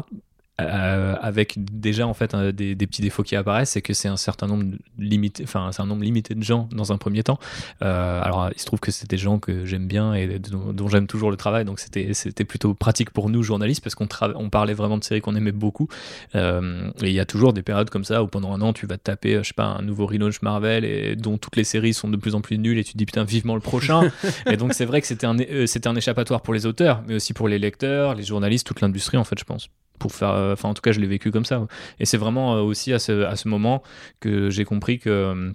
Euh, 0.61 1.17
avec 1.21 1.55
déjà 1.57 2.07
en 2.07 2.15
fait 2.15 2.35
des, 2.35 2.75
petits 2.87 3.03
défauts 3.03 3.23
qui 3.23 3.37
apparaissent, 3.37 3.71
c'est 3.71 3.83
que 3.83 3.93
c'est 3.93 4.09
un 4.09 4.17
certain 4.17 4.47
nombre 4.47 4.65
limité, 4.99 5.45
enfin 5.45 5.71
c'est 5.73 5.83
un 5.83 5.87
nombre 5.87 6.03
limité 6.03 6.35
de 6.35 6.43
gens 6.43 6.69
dans 6.73 6.93
un 6.93 6.99
premier 6.99 7.23
temps. 7.23 7.39
Euh, 7.83 8.21
alors 8.23 8.51
il 8.55 8.61
se 8.61 8.67
trouve 8.67 8.81
que 8.81 8.91
c'est 8.91 9.09
des 9.09 9.19
gens 9.19 9.39
que 9.39 9.65
j'aime 9.65 9.87
bien 9.87 10.15
et 10.15 10.39
dont, 10.39 10.89
j'aime 10.89 11.07
toujours 11.07 11.31
le 11.31 11.37
travail, 11.37 11.65
donc 11.65 11.81
c'était 11.81 12.15
c'était 12.15 12.45
plutôt 12.45 12.75
pratique 12.75 13.11
pour 13.11 13.31
nous 13.31 13.43
journalistes 13.43 13.83
parce 13.83 13.95
qu'on 13.95 14.09
on 14.35 14.51
parlait 14.51 14.75
vraiment 14.75 14.99
de 14.99 15.05
séries 15.05 15.21
qu'on 15.21 15.37
aimait 15.37 15.53
beaucoup. 15.53 15.89
Euh, 16.35 16.91
et 17.03 17.09
il 17.09 17.15
y 17.15 17.21
a 17.21 17.27
toujours 17.27 17.53
des 17.53 17.63
périodes 17.63 17.91
comme 17.91 18.05
ça 18.05 18.23
où 18.23 18.27
pendant 18.27 18.53
un 18.53 18.61
an 18.61 18.73
tu 18.73 18.87
vas 18.87 18.97
te 18.97 19.05
taper, 19.05 19.39
je 19.43 19.49
sais 19.49 19.55
pas, 19.55 19.65
un 19.65 19.83
nouveau 19.83 20.07
relaunch 20.07 20.43
Marvel 20.43 20.85
et 20.85 21.17
dont 21.17 21.39
toutes 21.39 21.57
les 21.57 21.65
séries 21.65 21.95
sont 21.95 22.09
de 22.09 22.17
plus 22.17 22.35
en 22.35 22.41
plus 22.41 22.59
nulles 22.59 22.79
et 22.79 22.85
tu 22.85 22.93
te 22.93 22.99
dis 22.99 23.07
putain 23.07 23.25
vivement 23.25 23.55
le 23.55 23.61
prochain. 23.61 24.11
et 24.47 24.57
donc 24.57 24.75
c'est 24.75 24.85
vrai 24.85 25.01
que 25.01 25.07
c'était 25.07 25.27
un 25.27 25.37
c'était 25.67 25.89
un 25.89 25.97
échappatoire 25.97 26.43
pour 26.43 26.55
les 26.55 26.67
auteurs, 26.67 27.03
mais 27.07 27.15
aussi 27.15 27.33
pour 27.33 27.49
les 27.49 27.59
lecteurs, 27.59 28.15
les 28.15 28.25
journalistes, 28.25 28.67
toute 28.67 28.81
l'industrie 28.81 29.17
en 29.17 29.25
fait, 29.25 29.39
je 29.39 29.45
pense 29.45 29.69
pour 30.01 30.13
faire 30.13 30.31
euh, 30.31 30.55
enfin 30.55 30.69
en 30.69 30.75
tout 30.75 30.83
cas 30.83 30.91
je 30.91 30.99
l'ai 30.99 31.07
vécu 31.07 31.31
comme 31.31 31.45
ça 31.45 31.65
et 32.01 32.07
c'est 32.07 32.17
vraiment 32.17 32.57
euh, 32.57 32.61
aussi 32.63 32.93
à 32.93 32.99
ce, 32.99 33.23
à 33.23 33.37
ce 33.37 33.47
moment 33.47 33.85
que 34.19 34.51
j'ai 34.51 34.65
compris 34.65 34.99
que 34.99 35.11
euh, 35.11 35.53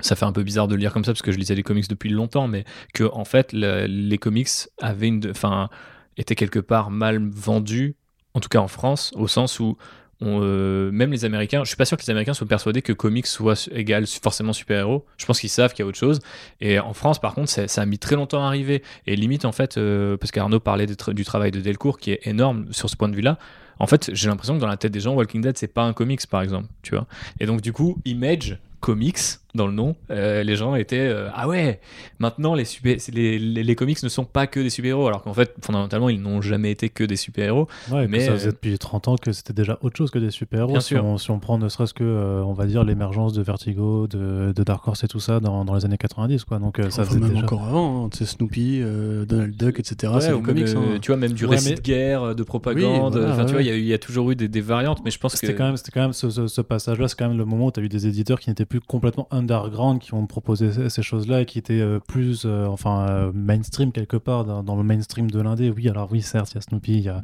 ça 0.00 0.16
fait 0.16 0.24
un 0.24 0.32
peu 0.32 0.42
bizarre 0.42 0.68
de 0.68 0.74
le 0.74 0.80
lire 0.80 0.92
comme 0.94 1.04
ça 1.04 1.12
parce 1.12 1.22
que 1.22 1.32
je 1.32 1.38
lisais 1.38 1.54
les 1.54 1.62
comics 1.62 1.88
depuis 1.88 2.08
longtemps 2.08 2.48
mais 2.48 2.64
que 2.94 3.04
en 3.12 3.26
fait 3.26 3.52
les 3.52 4.18
comics 4.18 4.48
avaient 4.80 5.08
une 5.08 5.28
enfin 5.30 5.68
étaient 6.16 6.34
quelque 6.34 6.60
part 6.60 6.90
mal 6.90 7.28
vendus 7.30 7.96
en 8.34 8.40
tout 8.40 8.48
cas 8.48 8.60
en 8.60 8.68
France 8.68 9.12
au 9.14 9.28
sens 9.28 9.60
où 9.60 9.76
même 10.22 11.10
les 11.10 11.24
Américains, 11.24 11.64
je 11.64 11.68
suis 11.68 11.76
pas 11.76 11.84
sûr 11.84 11.96
que 11.96 12.02
les 12.04 12.10
Américains 12.10 12.32
soient 12.32 12.46
persuadés 12.46 12.80
que 12.80 12.92
comics 12.92 13.26
soit 13.26 13.68
égal 13.72 14.06
forcément 14.06 14.52
super-héros. 14.52 15.04
Je 15.16 15.26
pense 15.26 15.40
qu'ils 15.40 15.50
savent 15.50 15.72
qu'il 15.72 15.82
y 15.82 15.84
a 15.84 15.88
autre 15.88 15.98
chose. 15.98 16.20
Et 16.60 16.78
en 16.78 16.92
France, 16.92 17.20
par 17.20 17.34
contre, 17.34 17.50
ça 17.50 17.82
a 17.82 17.86
mis 17.86 17.98
très 17.98 18.14
longtemps 18.14 18.44
à 18.44 18.46
arriver. 18.46 18.84
Et 19.08 19.16
limite, 19.16 19.44
en 19.44 19.50
fait, 19.50 19.80
parce 20.20 20.30
qu'Arnaud 20.30 20.60
parlait 20.60 20.86
du 20.86 21.24
travail 21.24 21.50
de 21.50 21.60
Delcourt 21.60 21.98
qui 21.98 22.12
est 22.12 22.20
énorme 22.24 22.66
sur 22.70 22.88
ce 22.88 22.94
point 22.94 23.08
de 23.08 23.16
vue-là 23.16 23.36
en 23.78 23.86
fait, 23.86 24.10
j'ai 24.12 24.28
l'impression 24.28 24.54
que 24.54 24.60
dans 24.60 24.66
la 24.66 24.76
tête 24.76 24.92
des 24.92 25.00
gens, 25.00 25.14
Walking 25.14 25.42
Dead, 25.42 25.56
c'est 25.56 25.66
pas 25.66 25.82
un 25.82 25.92
comics, 25.92 26.26
par 26.26 26.42
exemple, 26.42 26.68
tu 26.82 26.94
vois. 26.94 27.06
Et 27.40 27.46
donc, 27.46 27.60
du 27.60 27.72
coup, 27.72 27.98
Image 28.04 28.58
Comics, 28.80 29.18
dans 29.54 29.66
le 29.66 29.72
nom, 29.74 29.96
euh, 30.10 30.42
les 30.42 30.56
gens 30.56 30.74
étaient 30.74 30.96
euh, 30.98 31.28
ah 31.34 31.46
ouais, 31.46 31.80
maintenant 32.18 32.54
les, 32.54 32.64
super, 32.64 32.96
les, 33.12 33.38
les, 33.38 33.62
les 33.62 33.74
comics 33.74 34.02
ne 34.02 34.08
sont 34.08 34.24
pas 34.24 34.46
que 34.46 34.58
des 34.60 34.70
super-héros, 34.70 35.06
alors 35.06 35.22
qu'en 35.22 35.34
fait, 35.34 35.54
fondamentalement, 35.62 36.08
ils 36.08 36.20
n'ont 36.22 36.40
jamais 36.40 36.70
été 36.70 36.88
que 36.88 37.04
des 37.04 37.16
super-héros. 37.16 37.68
Ouais, 37.90 38.08
Mais, 38.08 38.20
ça 38.20 38.32
euh, 38.32 38.34
faisait 38.38 38.50
depuis 38.52 38.78
30 38.78 39.08
ans 39.08 39.16
que 39.16 39.32
c'était 39.32 39.52
déjà 39.52 39.78
autre 39.82 39.96
chose 39.96 40.10
que 40.10 40.18
des 40.18 40.30
super-héros. 40.30 40.72
Bien 40.72 40.80
Si 40.80 40.88
sûr. 40.94 41.04
on, 41.04 41.18
si 41.18 41.30
on 41.30 41.38
prend 41.38 41.58
ne 41.58 41.68
serait-ce 41.68 41.92
que, 41.94 42.02
euh, 42.04 42.42
on 42.44 42.52
va 42.54 42.66
dire, 42.66 42.82
l'émergence 42.84 43.32
de 43.34 43.42
Vertigo, 43.42 44.06
de, 44.06 44.52
de 44.56 44.62
Dark 44.64 44.86
Horse 44.88 45.04
et 45.04 45.08
tout 45.08 45.20
ça 45.20 45.38
dans, 45.40 45.64
dans 45.64 45.74
les 45.74 45.84
années 45.84 45.98
90, 45.98 46.44
quoi. 46.44 46.58
Donc 46.58 46.78
euh, 46.78 46.88
ça 46.90 47.02
Enfin, 47.02 47.10
faisait 47.10 47.20
même 47.20 47.30
déjà. 47.30 47.42
encore 47.44 47.64
avant, 47.64 48.06
hein, 48.06 48.08
tu 48.10 48.18
sais, 48.18 48.24
Snoopy, 48.26 48.80
euh, 48.82 49.24
Donald 49.26 49.54
Duck, 49.56 49.78
etc. 49.78 50.12
Ouais, 50.14 50.20
c'est 50.22 50.40
comics. 50.40 50.68
euh, 50.68 50.76
hein. 50.94 50.98
tu 51.02 51.08
vois, 51.10 51.16
même 51.18 51.32
du 51.32 51.44
Ouais, 51.44 51.56
récit 51.56 51.70
mais- 51.70 51.74
de 51.76 51.80
guerre, 51.82 52.34
de 52.34 52.42
propagande. 52.42 53.14
Oui, 53.14 53.20
voilà, 53.20 53.34
enfin, 53.34 53.44
tu 53.44 53.52
vois, 53.52 53.60
ouais. 53.60 53.66
il 53.66 53.84
y 53.84 53.92
a 53.92 53.96
y, 53.96 53.98
toujours 53.98 54.30
eu 54.30 54.34
des, 54.36 54.48
des 54.48 54.60
variantes, 54.62 55.00
mais 55.04 55.10
je 55.10 55.18
pense 55.18 55.32
que. 55.32 55.38
C'était 55.38 55.54
quand 55.54 55.64
même, 55.66 55.76
c'était 55.76 55.90
quand 55.92 56.00
même 56.00 56.12
ce, 56.14 56.30
ce- 56.30 56.46
ce 56.46 56.60
passage-là, 56.62 57.08
c'est 57.08 57.18
quand 57.18 57.28
même 57.28 57.36
le 57.36 57.44
moment 57.44 57.66
où 57.66 57.70
tu 57.72 57.80
as 57.80 57.82
eu 57.82 57.88
des 57.88 58.06
éditeurs 58.06 58.40
qui 58.40 58.48
n'étaient 58.48 58.64
plus 58.64 58.80
complètement 58.80 59.26
underground, 59.42 60.00
qui 60.00 60.14
ont 60.14 60.26
proposé 60.26 60.88
ces, 60.88 61.02
choses-là 61.02 61.42
et 61.42 61.46
qui 61.46 61.58
étaient 61.58 61.80
euh, 61.80 61.98
plus, 61.98 62.42
euh, 62.44 62.66
enfin, 62.66 63.06
euh, 63.08 63.32
mainstream 63.34 63.92
quelque 63.92 64.16
part, 64.16 64.44
dans, 64.44 64.62
dans 64.62 64.76
le 64.76 64.82
mainstream 64.82 65.30
de 65.30 65.40
l'indé. 65.40 65.70
Oui, 65.70 65.88
alors 65.88 66.08
oui, 66.10 66.22
certes, 66.22 66.52
il 66.52 66.54
y 66.56 66.58
a 66.58 66.60
Snoopy, 66.60 66.92
il 66.92 67.00
y 67.00 67.08
a. 67.08 67.22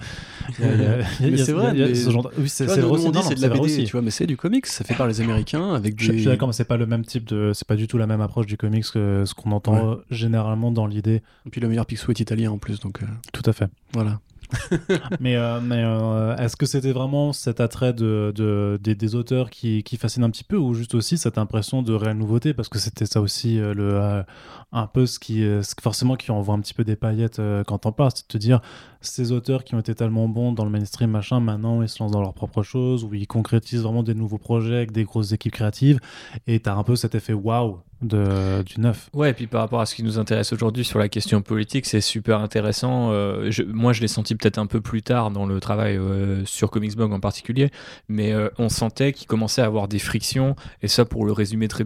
Mais 0.58 1.36
c'est 1.36 1.52
vrai, 1.52 1.94
c'est 1.94 2.66
de 2.66 3.40
la 3.40 3.48
BD, 3.48 3.60
aussi. 3.60 3.84
tu 3.84 3.92
vois, 3.92 4.02
mais 4.02 4.10
c'est 4.10 4.26
du 4.26 4.36
comics, 4.36 4.66
ça 4.66 4.84
fait 4.84 4.94
par 4.94 5.06
les 5.06 5.20
Américains 5.20 5.74
avec 5.74 5.96
des. 5.96 6.04
je 6.04 6.12
suis 6.12 6.24
d'accord, 6.24 6.48
mais 6.48 6.54
c'est 6.54 6.64
pas 6.64 6.76
le 6.76 6.86
même 6.86 7.04
type 7.04 7.24
de, 7.26 7.52
c'est 7.54 7.66
pas 7.66 7.76
du 7.76 7.86
tout 7.86 7.98
la 7.98 8.06
même 8.06 8.20
approche 8.20 8.46
du 8.46 8.56
comics 8.56 8.84
que 8.92 9.24
ce 9.24 9.34
qu'on 9.34 9.52
entend 9.52 9.68
Ouais. 9.68 9.96
généralement 10.10 10.72
dans 10.72 10.86
l'idée. 10.86 11.22
Et 11.46 11.50
puis 11.50 11.60
le 11.60 11.68
meilleur 11.68 11.86
Picsou 11.86 12.10
est 12.10 12.20
italien 12.20 12.50
en 12.50 12.58
plus, 12.58 12.80
donc 12.80 13.00
Tout 13.32 13.42
à 13.44 13.52
fait. 13.52 13.68
voilà. 13.92 14.20
mais 15.20 15.36
euh, 15.36 15.60
mais 15.60 15.82
euh, 15.84 16.36
est-ce 16.36 16.56
que 16.56 16.66
c'était 16.66 16.92
vraiment 16.92 17.32
cet 17.32 17.60
attrait 17.60 17.92
de, 17.92 18.32
de- 18.34 18.78
des, 18.80 19.14
auteurs 19.14 19.50
qui, 19.50 19.82
qui 19.82 19.96
fascine 19.96 20.24
un 20.24 20.30
petit 20.30 20.44
peu 20.44 20.56
ou 20.56 20.74
juste 20.74 20.94
aussi 20.94 21.18
cette 21.18 21.38
impression 21.38 21.82
de 21.82 21.92
réelle 21.92 22.16
nouveauté? 22.18 22.54
Parce 22.54 22.68
que 22.68 22.78
c'était 22.78 23.06
ça 23.06 23.20
aussi 23.20 23.58
euh, 23.60 23.74
le 23.74 24.24
un 24.72 24.86
peu 24.86 25.06
ce 25.06 25.18
qui 25.18 25.44
euh, 25.44 25.62
forcément 25.80 26.16
qui 26.16 26.30
envoie 26.30 26.54
un 26.54 26.60
petit 26.60 26.74
peu 26.74 26.84
des 26.84 26.96
paillettes 26.96 27.38
euh, 27.38 27.64
quand 27.64 27.86
on 27.86 27.92
parle 27.92 28.10
c'est 28.14 28.24
de 28.24 28.28
te 28.28 28.38
dire 28.38 28.60
ces 29.00 29.32
auteurs 29.32 29.64
qui 29.64 29.74
ont 29.74 29.80
été 29.80 29.94
tellement 29.94 30.28
bons 30.28 30.52
dans 30.52 30.64
le 30.64 30.70
mainstream 30.70 31.10
machin 31.10 31.40
maintenant 31.40 31.80
ils 31.80 31.88
se 31.88 32.02
lancent 32.02 32.12
dans 32.12 32.20
leurs 32.20 32.34
propres 32.34 32.62
choses 32.62 33.04
ou 33.04 33.14
ils 33.14 33.26
concrétisent 33.26 33.82
vraiment 33.82 34.02
des 34.02 34.14
nouveaux 34.14 34.38
projets 34.38 34.76
avec 34.76 34.92
des 34.92 35.04
grosses 35.04 35.32
équipes 35.32 35.54
créatives 35.54 36.00
et 36.46 36.60
t'as 36.60 36.74
un 36.74 36.82
peu 36.82 36.96
cet 36.96 37.14
effet 37.14 37.32
waouh 37.32 37.78
de 38.00 38.62
du 38.62 38.80
neuf 38.80 39.10
Ouais, 39.12 39.30
et 39.30 39.32
puis 39.32 39.48
par 39.48 39.60
rapport 39.60 39.80
à 39.80 39.86
ce 39.86 39.96
qui 39.96 40.04
nous 40.04 40.20
intéresse 40.20 40.52
aujourd'hui 40.52 40.84
sur 40.84 41.00
la 41.00 41.08
question 41.08 41.42
politique, 41.42 41.84
c'est 41.84 42.00
super 42.00 42.38
intéressant. 42.38 43.10
Euh, 43.10 43.50
moi, 43.66 43.92
je 43.92 44.00
l'ai 44.00 44.06
senti 44.06 44.36
peut-être 44.36 44.58
un 44.58 44.66
peu 44.66 44.80
plus 44.80 45.02
tard 45.02 45.32
dans 45.32 45.46
le 45.46 45.58
travail 45.58 45.98
sur 46.44 46.70
Comicsblog 46.70 47.12
en 47.12 47.18
particulier, 47.18 47.72
mais 48.08 48.32
on 48.56 48.68
sentait 48.68 49.12
qu'il 49.12 49.26
commençait 49.26 49.62
à 49.62 49.64
avoir 49.64 49.88
des 49.88 49.98
frictions. 49.98 50.54
Et 50.80 50.86
ça, 50.86 51.04
pour 51.04 51.26
le 51.26 51.32
résumer 51.32 51.66
très, 51.66 51.84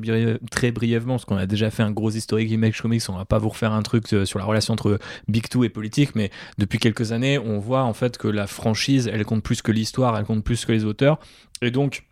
très 0.51 0.71
brièvement, 0.71 1.15
parce 1.15 1.25
qu'on 1.25 1.39
a 1.39 1.47
déjà 1.47 1.71
fait 1.71 1.83
un 1.83 1.93
gros 1.93 2.11
historique 2.11 2.51
Comics, 2.81 3.03
on 3.09 3.17
va 3.17 3.25
pas 3.25 3.39
vous 3.39 3.51
refaire 3.51 3.73
un 3.73 3.83
truc 3.83 4.13
euh, 4.13 4.25
sur 4.25 4.39
la 4.39 4.45
relation 4.45 4.73
entre 4.75 4.99
Big 5.29 5.49
Two 5.49 5.65
et 5.65 5.69
politique, 5.69 6.15
mais 6.15 6.31
depuis 6.59 6.79
quelques 6.79 7.13
années, 7.13 7.39
on 7.39 7.59
voit 7.59 7.83
en 7.83 7.93
fait 7.93 8.17
que 8.17 8.29
la 8.29 8.47
franchise, 8.47 9.11
elle 9.13 9.25
compte 9.25 9.43
plus 9.43 9.61
que 9.63 9.73
l'histoire, 9.73 10.17
elle 10.17 10.25
compte 10.25 10.45
plus 10.45 10.65
que 10.65 10.73
les 10.73 10.85
auteurs. 10.85 11.19
Et 11.61 11.71
donc, 11.71 12.05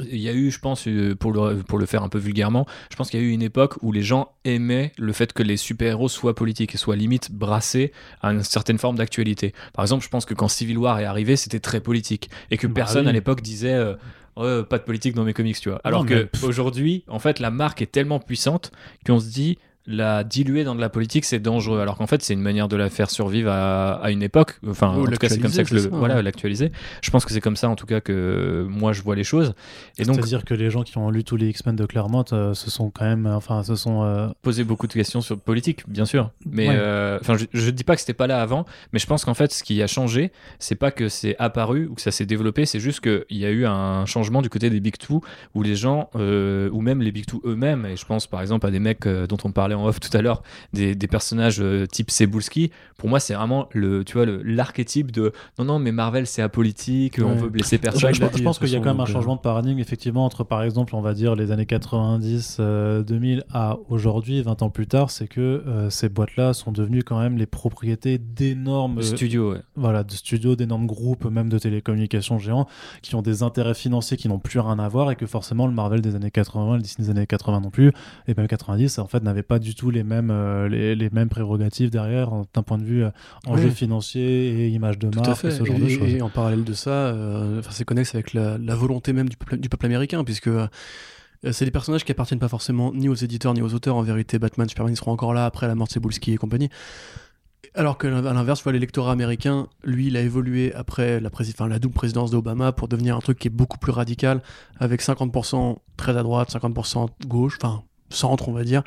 il 0.00 0.18
y 0.18 0.28
a 0.28 0.32
eu, 0.32 0.50
je 0.50 0.58
pense, 0.58 0.88
euh, 0.88 1.14
pour 1.14 1.32
le, 1.32 1.62
pour 1.62 1.78
le 1.78 1.86
faire 1.86 2.02
un 2.02 2.08
peu 2.08 2.18
vulgairement, 2.18 2.66
je 2.90 2.96
pense 2.96 3.10
qu'il 3.10 3.20
y 3.20 3.22
a 3.22 3.26
eu 3.26 3.30
une 3.30 3.42
époque 3.42 3.74
où 3.82 3.92
les 3.92 4.02
gens 4.02 4.32
aimaient 4.44 4.90
le 4.98 5.12
fait 5.12 5.32
que 5.32 5.42
les 5.44 5.56
super-héros 5.56 6.08
soient 6.08 6.34
politiques 6.34 6.74
et 6.74 6.78
soient 6.78 6.96
limite 6.96 7.30
brassés 7.30 7.92
à 8.20 8.32
une 8.32 8.42
certaine 8.42 8.78
forme 8.78 8.96
d'actualité. 8.96 9.54
Par 9.72 9.84
exemple, 9.84 10.02
je 10.04 10.08
pense 10.08 10.24
que 10.24 10.34
quand 10.34 10.48
Civil 10.48 10.78
War 10.78 10.98
est 10.98 11.04
arrivé, 11.04 11.36
c'était 11.36 11.60
très 11.60 11.80
politique 11.80 12.28
et 12.50 12.56
que 12.56 12.66
Bah 12.66 12.74
personne 12.74 13.04
oui. 13.04 13.10
à 13.10 13.12
l'époque 13.12 13.40
disait 13.40 13.80
euh, 14.36 14.64
pas 14.64 14.78
de 14.78 14.82
politique 14.82 15.14
dans 15.14 15.22
mes 15.22 15.32
comics, 15.32 15.60
tu 15.60 15.68
vois. 15.68 15.80
Alors 15.84 16.02
Non, 16.02 16.08
que 16.08 16.28
mais 16.34 16.44
aujourd'hui, 16.44 17.04
en 17.06 17.20
fait, 17.20 17.38
la 17.38 17.52
marque 17.52 17.80
est 17.80 17.92
tellement 17.92 18.18
puissante 18.18 18.72
qu'on 19.06 19.20
se 19.20 19.28
dit 19.30 19.58
la 19.86 20.24
diluer 20.24 20.64
dans 20.64 20.74
de 20.74 20.80
la 20.80 20.88
politique, 20.88 21.24
c'est 21.24 21.38
dangereux. 21.40 21.80
Alors 21.80 21.96
qu'en 21.98 22.06
fait, 22.06 22.22
c'est 22.22 22.32
une 22.32 22.40
manière 22.40 22.68
de 22.68 22.76
la 22.76 22.88
faire 22.88 23.10
survivre 23.10 23.50
à, 23.50 23.94
à 24.02 24.10
une 24.10 24.22
époque. 24.22 24.58
Enfin, 24.66 24.88
en 24.88 25.04
tout 25.04 25.10
cas, 25.12 25.28
c'est 25.28 25.38
comme 25.40 25.50
ça 25.52 25.62
que 25.62 25.68
je 25.68 25.74
le 25.74 25.80
ça, 25.80 25.88
voilà 25.92 26.22
l'actualiser. 26.22 26.72
Je 27.02 27.10
pense 27.10 27.24
que 27.24 27.32
c'est 27.32 27.40
comme 27.40 27.56
ça, 27.56 27.68
en 27.68 27.76
tout 27.76 27.86
cas, 27.86 28.00
que 28.00 28.66
moi 28.68 28.92
je 28.92 29.02
vois 29.02 29.14
les 29.14 29.24
choses. 29.24 29.54
Et 29.98 30.04
donc, 30.04 30.16
c'est-à-dire 30.16 30.44
que 30.44 30.54
les 30.54 30.70
gens 30.70 30.82
qui 30.82 30.96
ont 30.96 31.10
lu 31.10 31.22
tous 31.24 31.36
les 31.36 31.48
X-Men 31.48 31.76
de 31.76 31.84
Claremont 31.86 32.24
euh, 32.32 32.54
se 32.54 32.70
sont 32.70 32.90
quand 32.90 33.04
même 33.04 33.26
enfin 33.26 33.62
se 33.62 33.76
sont 33.76 34.02
euh, 34.04 34.28
poser 34.42 34.64
beaucoup 34.64 34.86
de 34.86 34.92
questions 34.92 35.20
sur 35.20 35.38
politique, 35.38 35.88
bien 35.88 36.04
sûr. 36.06 36.30
Mais 36.46 36.68
Ouais. 36.68 36.74
euh, 36.78 37.18
je, 37.36 37.44
je 37.52 37.70
dis 37.70 37.84
pas 37.84 37.94
que 37.94 38.00
c'était 38.00 38.14
pas 38.14 38.26
là 38.26 38.40
avant, 38.40 38.64
mais 38.92 38.98
je 38.98 39.06
pense 39.06 39.24
qu'en 39.24 39.34
fait, 39.34 39.52
ce 39.52 39.62
qui 39.62 39.82
a 39.82 39.86
changé, 39.86 40.32
c'est 40.58 40.74
pas 40.76 40.90
que 40.90 41.08
c'est 41.10 41.36
apparu 41.38 41.86
ou 41.88 41.94
que 41.94 42.00
ça 42.00 42.10
s'est 42.10 42.26
développé, 42.26 42.64
c'est 42.64 42.80
juste 42.80 43.00
qu'il 43.00 43.24
y 43.38 43.44
a 43.44 43.50
eu 43.50 43.66
un 43.66 44.06
changement 44.06 44.40
du 44.40 44.48
côté 44.48 44.70
des 44.70 44.80
Big 44.80 44.96
Two 44.96 45.20
où 45.54 45.62
les 45.62 45.76
gens, 45.76 46.08
euh, 46.16 46.70
ou 46.72 46.80
même 46.80 47.02
les 47.02 47.12
Big 47.12 47.26
Two 47.26 47.42
eux-mêmes, 47.44 47.84
et 47.84 47.96
je 47.96 48.04
pense 48.06 48.26
par 48.26 48.40
exemple 48.40 48.66
à 48.66 48.70
des 48.70 48.78
mecs 48.78 49.06
euh, 49.06 49.26
dont 49.26 49.36
on 49.44 49.52
parlait 49.52 49.73
en 49.74 49.86
off 49.86 50.00
tout 50.00 50.14
à 50.16 50.22
l'heure, 50.22 50.42
des, 50.72 50.94
des 50.94 51.06
personnages 51.06 51.60
euh, 51.60 51.86
type 51.86 52.10
Cebulski. 52.10 52.70
Pour 52.96 53.08
moi, 53.08 53.20
c'est 53.20 53.34
vraiment 53.34 53.68
le, 53.72 54.04
tu 54.04 54.14
vois, 54.16 54.26
l'archétype 54.26 55.10
de 55.10 55.32
non, 55.58 55.64
non, 55.64 55.78
mais 55.78 55.92
Marvel 55.92 56.26
c'est 56.26 56.42
apolitique, 56.42 57.18
on 57.22 57.34
veut 57.34 57.48
blesser 57.48 57.78
personne. 57.78 58.12
je- 58.14 58.42
pense 58.42 58.58
qu'il 58.58 58.68
y 58.68 58.76
a 58.76 58.78
quand 58.78 58.84
même 58.86 59.00
un 59.00 59.04
donc, 59.04 59.08
changement 59.12 59.36
de 59.36 59.40
paradigme, 59.40 59.78
effectivement, 59.78 60.24
entre 60.24 60.44
par 60.44 60.62
exemple, 60.62 60.94
on 60.94 61.00
va 61.00 61.14
dire 61.14 61.34
les 61.34 61.50
années 61.50 61.66
90, 61.66 62.58
euh, 62.60 63.02
2000 63.02 63.44
à 63.52 63.76
aujourd'hui, 63.88 64.42
20 64.42 64.62
ans 64.62 64.70
plus 64.70 64.86
tard, 64.86 65.10
c'est 65.10 65.26
que 65.28 65.40
euh, 65.40 65.90
ces 65.90 66.08
boîtes-là 66.08 66.52
sont 66.54 66.72
devenues 66.72 67.02
quand 67.02 67.18
même 67.18 67.36
les 67.36 67.46
propriétés 67.46 68.18
d'énormes 68.18 68.96
Le 68.96 69.00
euh, 69.02 69.16
studio, 69.16 69.52
ouais. 69.52 69.60
voilà, 69.76 70.04
de 70.04 70.12
studios, 70.12 70.56
d'énormes 70.56 70.86
groupes, 70.86 71.24
même 71.24 71.48
de 71.48 71.58
télécommunications 71.58 72.38
géants, 72.38 72.66
qui 73.02 73.14
ont 73.14 73.22
des 73.22 73.42
intérêts 73.42 73.74
financiers 73.74 74.16
qui 74.16 74.28
n'ont 74.28 74.38
plus 74.38 74.60
rien 74.60 74.78
à 74.78 74.88
voir 74.88 75.10
et 75.10 75.16
que 75.16 75.26
forcément 75.26 75.66
le 75.66 75.72
Marvel 75.72 76.00
des 76.00 76.14
années 76.14 76.30
80, 76.30 76.76
le 76.76 76.82
Disney 76.82 77.06
des 77.06 77.10
années 77.10 77.26
80 77.26 77.60
non 77.60 77.70
plus, 77.70 77.92
et 78.28 78.34
même 78.34 78.46
90, 78.48 78.98
en 78.98 79.06
fait, 79.06 79.22
n'avait 79.22 79.42
pas 79.42 79.58
du 79.64 79.74
tout 79.74 79.90
les 79.90 80.04
mêmes, 80.04 80.30
euh, 80.30 80.68
les, 80.68 80.94
les 80.94 81.10
mêmes 81.10 81.28
prérogatives 81.28 81.90
derrière 81.90 82.30
d'un 82.54 82.62
point 82.62 82.78
de 82.78 82.84
vue 82.84 83.02
euh, 83.04 83.10
enjeux 83.46 83.64
Ouais. 83.64 83.70
financiers 83.70 84.50
et 84.66 84.68
image 84.68 84.98
de 84.98 85.08
Tout 85.10 85.18
à 85.20 85.26
marque, 85.28 85.40
fait. 85.40 85.50
ce 85.50 85.64
genre 85.64 85.76
et, 85.76 85.80
de 85.80 85.88
choses. 85.88 86.08
et 86.08 86.22
en 86.22 86.28
parallèle 86.30 86.62
de 86.64 86.72
ça, 86.72 86.90
euh, 86.90 87.60
c'est 87.70 87.84
connexe 87.84 88.14
avec 88.14 88.32
la, 88.34 88.56
la 88.58 88.74
volonté 88.76 89.12
même 89.12 89.28
du 89.28 89.36
peuple, 89.36 89.56
du 89.56 89.68
peuple 89.68 89.86
américain, 89.86 90.22
puisque 90.22 90.50
c'est 91.50 91.64
des 91.64 91.70
personnages 91.70 92.04
qui 92.04 92.12
appartiennent 92.12 92.38
pas 92.40 92.48
forcément 92.48 92.92
ni 92.94 93.08
aux 93.08 93.14
éditeurs 93.14 93.52
ni 93.54 93.60
aux 93.62 93.74
auteurs. 93.74 93.96
En 93.96 94.02
vérité, 94.02 94.38
Batman, 94.38 94.68
Superman, 94.68 94.92
ils 94.94 94.96
seront 94.96 95.12
encore 95.12 95.34
là 95.34 95.44
après 95.46 95.66
la 95.66 95.74
mort 95.74 95.86
de 95.88 95.92
Cebulski 95.92 96.32
et 96.32 96.36
compagnie. 96.36 96.70
Alors 97.74 97.98
que 97.98 98.06
à 98.06 98.32
l'inverse, 98.32 98.64
l'électorat 98.66 99.10
américain, 99.12 99.66
lui, 99.82 100.06
il 100.06 100.16
a 100.16 100.20
évolué 100.20 100.72
après 100.74 101.18
la, 101.20 101.28
enfin, 101.32 101.66
la 101.66 101.78
double 101.80 101.94
présidence 101.94 102.30
d'Obama 102.30 102.70
pour 102.72 102.86
devenir 102.88 103.16
un 103.16 103.18
truc 103.20 103.38
qui 103.38 103.48
est 103.48 103.50
beaucoup 103.50 103.78
plus 103.78 103.90
radical, 103.90 104.42
avec 104.78 105.02
50% 105.02 105.78
très 105.96 106.16
à 106.16 106.22
droite, 106.22 106.50
50% 106.54 107.08
gauche, 107.26 107.58
enfin 107.60 107.82
centre, 108.14 108.48
on 108.48 108.52
va 108.52 108.64
dire. 108.64 108.82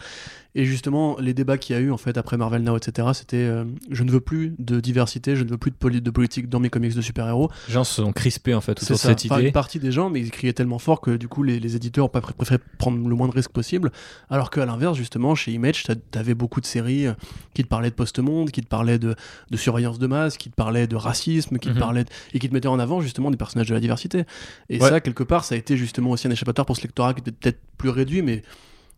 Et 0.56 0.66
justement, 0.66 1.18
les 1.20 1.36
débats 1.36 1.60
qu'il 1.60 1.76
y 1.76 1.80
a 1.80 1.82
eu 1.82 1.92
en 1.92 1.98
fait 1.98 2.18
après 2.18 2.36
Marvel 2.36 2.64
Now, 2.64 2.78
etc., 2.78 3.10
c'était 3.14 3.38
euh, 3.38 3.64
je 3.92 4.04
ne 4.04 4.10
veux 4.10 4.22
plus 4.22 4.56
de 4.58 4.80
diversité, 4.80 5.36
je 5.36 5.44
ne 5.44 5.50
veux 5.50 5.58
plus 5.58 5.70
de, 5.70 5.76
poli- 5.76 6.02
de 6.02 6.10
politique 6.10 6.50
dans 6.50 6.60
mes 6.60 6.72
comics 6.72 6.96
de 6.96 7.02
super-héros. 7.02 7.52
Les 7.68 7.74
gens 7.76 7.84
se 7.84 8.02
sont 8.02 8.12
crispés 8.12 8.56
en 8.56 8.62
fait 8.62 8.72
autour 8.72 8.96
de 8.96 9.00
ça. 9.00 9.10
cette 9.10 9.26
Enfin, 9.26 9.38
idée. 9.38 9.48
une 9.50 9.54
partie 9.54 9.78
des 9.78 9.92
gens, 9.92 10.10
mais 10.10 10.20
ils 10.20 10.32
criaient 10.32 10.54
tellement 10.54 10.80
fort 10.80 11.00
que 11.00 11.12
du 11.16 11.28
coup, 11.28 11.44
les, 11.44 11.60
les 11.60 11.76
éditeurs 11.76 12.06
ont 12.06 12.10
pas 12.10 12.22
pré- 12.22 12.34
préféré 12.34 12.60
prendre 12.80 13.08
le 13.08 13.14
moins 13.16 13.28
de 13.28 13.34
risques 13.34 13.52
possible. 13.52 13.92
Alors 14.32 14.50
qu'à 14.50 14.66
l'inverse, 14.66 14.98
justement, 14.98 15.36
chez 15.36 15.52
Image, 15.52 15.84
t'a- 15.84 15.96
t'avais 15.96 16.34
beaucoup 16.34 16.60
de 16.60 16.66
séries 16.66 17.06
euh, 17.06 17.14
qui 17.54 17.62
te 17.64 17.68
parlaient 17.68 17.92
de 17.92 17.96
post-monde, 17.96 18.50
qui 18.50 18.62
te 18.62 18.68
parlaient 18.68 18.98
de, 18.98 19.14
de 19.52 19.58
surveillance 19.58 20.00
de 20.00 20.08
masse, 20.08 20.38
qui 20.38 20.50
te 20.50 20.56
parlaient 20.56 20.88
de 20.88 20.96
racisme, 20.96 21.60
qui 21.60 21.70
te 21.70 21.74
Mhm. 21.76 21.80
parlaient 21.80 22.04
de- 22.06 22.10
et 22.34 22.40
qui 22.40 22.50
te 22.50 22.54
mettaient 22.56 22.68
en 22.68 22.80
avant 22.80 23.00
justement 23.00 23.30
des 23.30 23.38
personnages 23.38 23.68
de 23.68 23.76
la 23.76 23.80
diversité. 23.82 24.24
Et 24.70 24.82
Ouais. 24.82 24.90
ça, 24.90 25.02
quelque 25.02 25.24
part, 25.24 25.44
ça 25.44 25.54
a 25.54 25.58
été 25.60 25.78
justement 25.78 26.10
aussi 26.10 26.28
un 26.28 26.32
échappatoire 26.32 26.66
pour 26.66 26.78
ce 26.78 26.82
lectorat 26.82 27.14
qui 27.14 27.20
était 27.20 27.32
peut-être 27.32 27.60
plus 27.78 27.90
réduit, 27.90 28.24
mais 28.24 28.42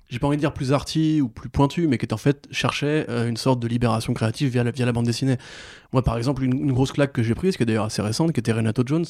j'ai 0.10 0.19
pas 0.19 0.28
envie 0.28 0.38
de 0.38 0.41
dire 0.41 0.54
plus 0.54 0.74
arty 0.74 1.22
ou 1.22 1.30
plus 1.30 1.50
pointu, 1.50 1.88
mais 1.88 1.98
qui 1.98 2.12
en 2.13 2.17
fait 2.17 2.48
cherchait 2.52 3.06
euh, 3.10 3.30
une 3.30 3.38
sorte 3.38 3.60
de 3.60 3.67
libération 3.67 4.13
créative 4.13 4.50
via 4.50 4.63
la, 4.63 4.72
via 4.72 4.86
la 4.86 4.91
bande 4.91 5.06
dessinée. 5.06 5.38
Moi, 5.93 6.04
par 6.04 6.17
exemple, 6.17 6.43
une, 6.43 6.54
une 6.54 6.74
grosse 6.74 6.91
claque 6.91 7.13
que 7.13 7.24
j'ai 7.24 7.36
prise, 7.36 7.58
qui 7.58 7.63
est 7.63 7.65
d'ailleurs 7.65 7.86
assez 7.86 8.02
récente, 8.02 8.34
qui 8.34 8.39
était 8.39 8.52
Renato 8.52 8.84
Jones, 8.86 9.06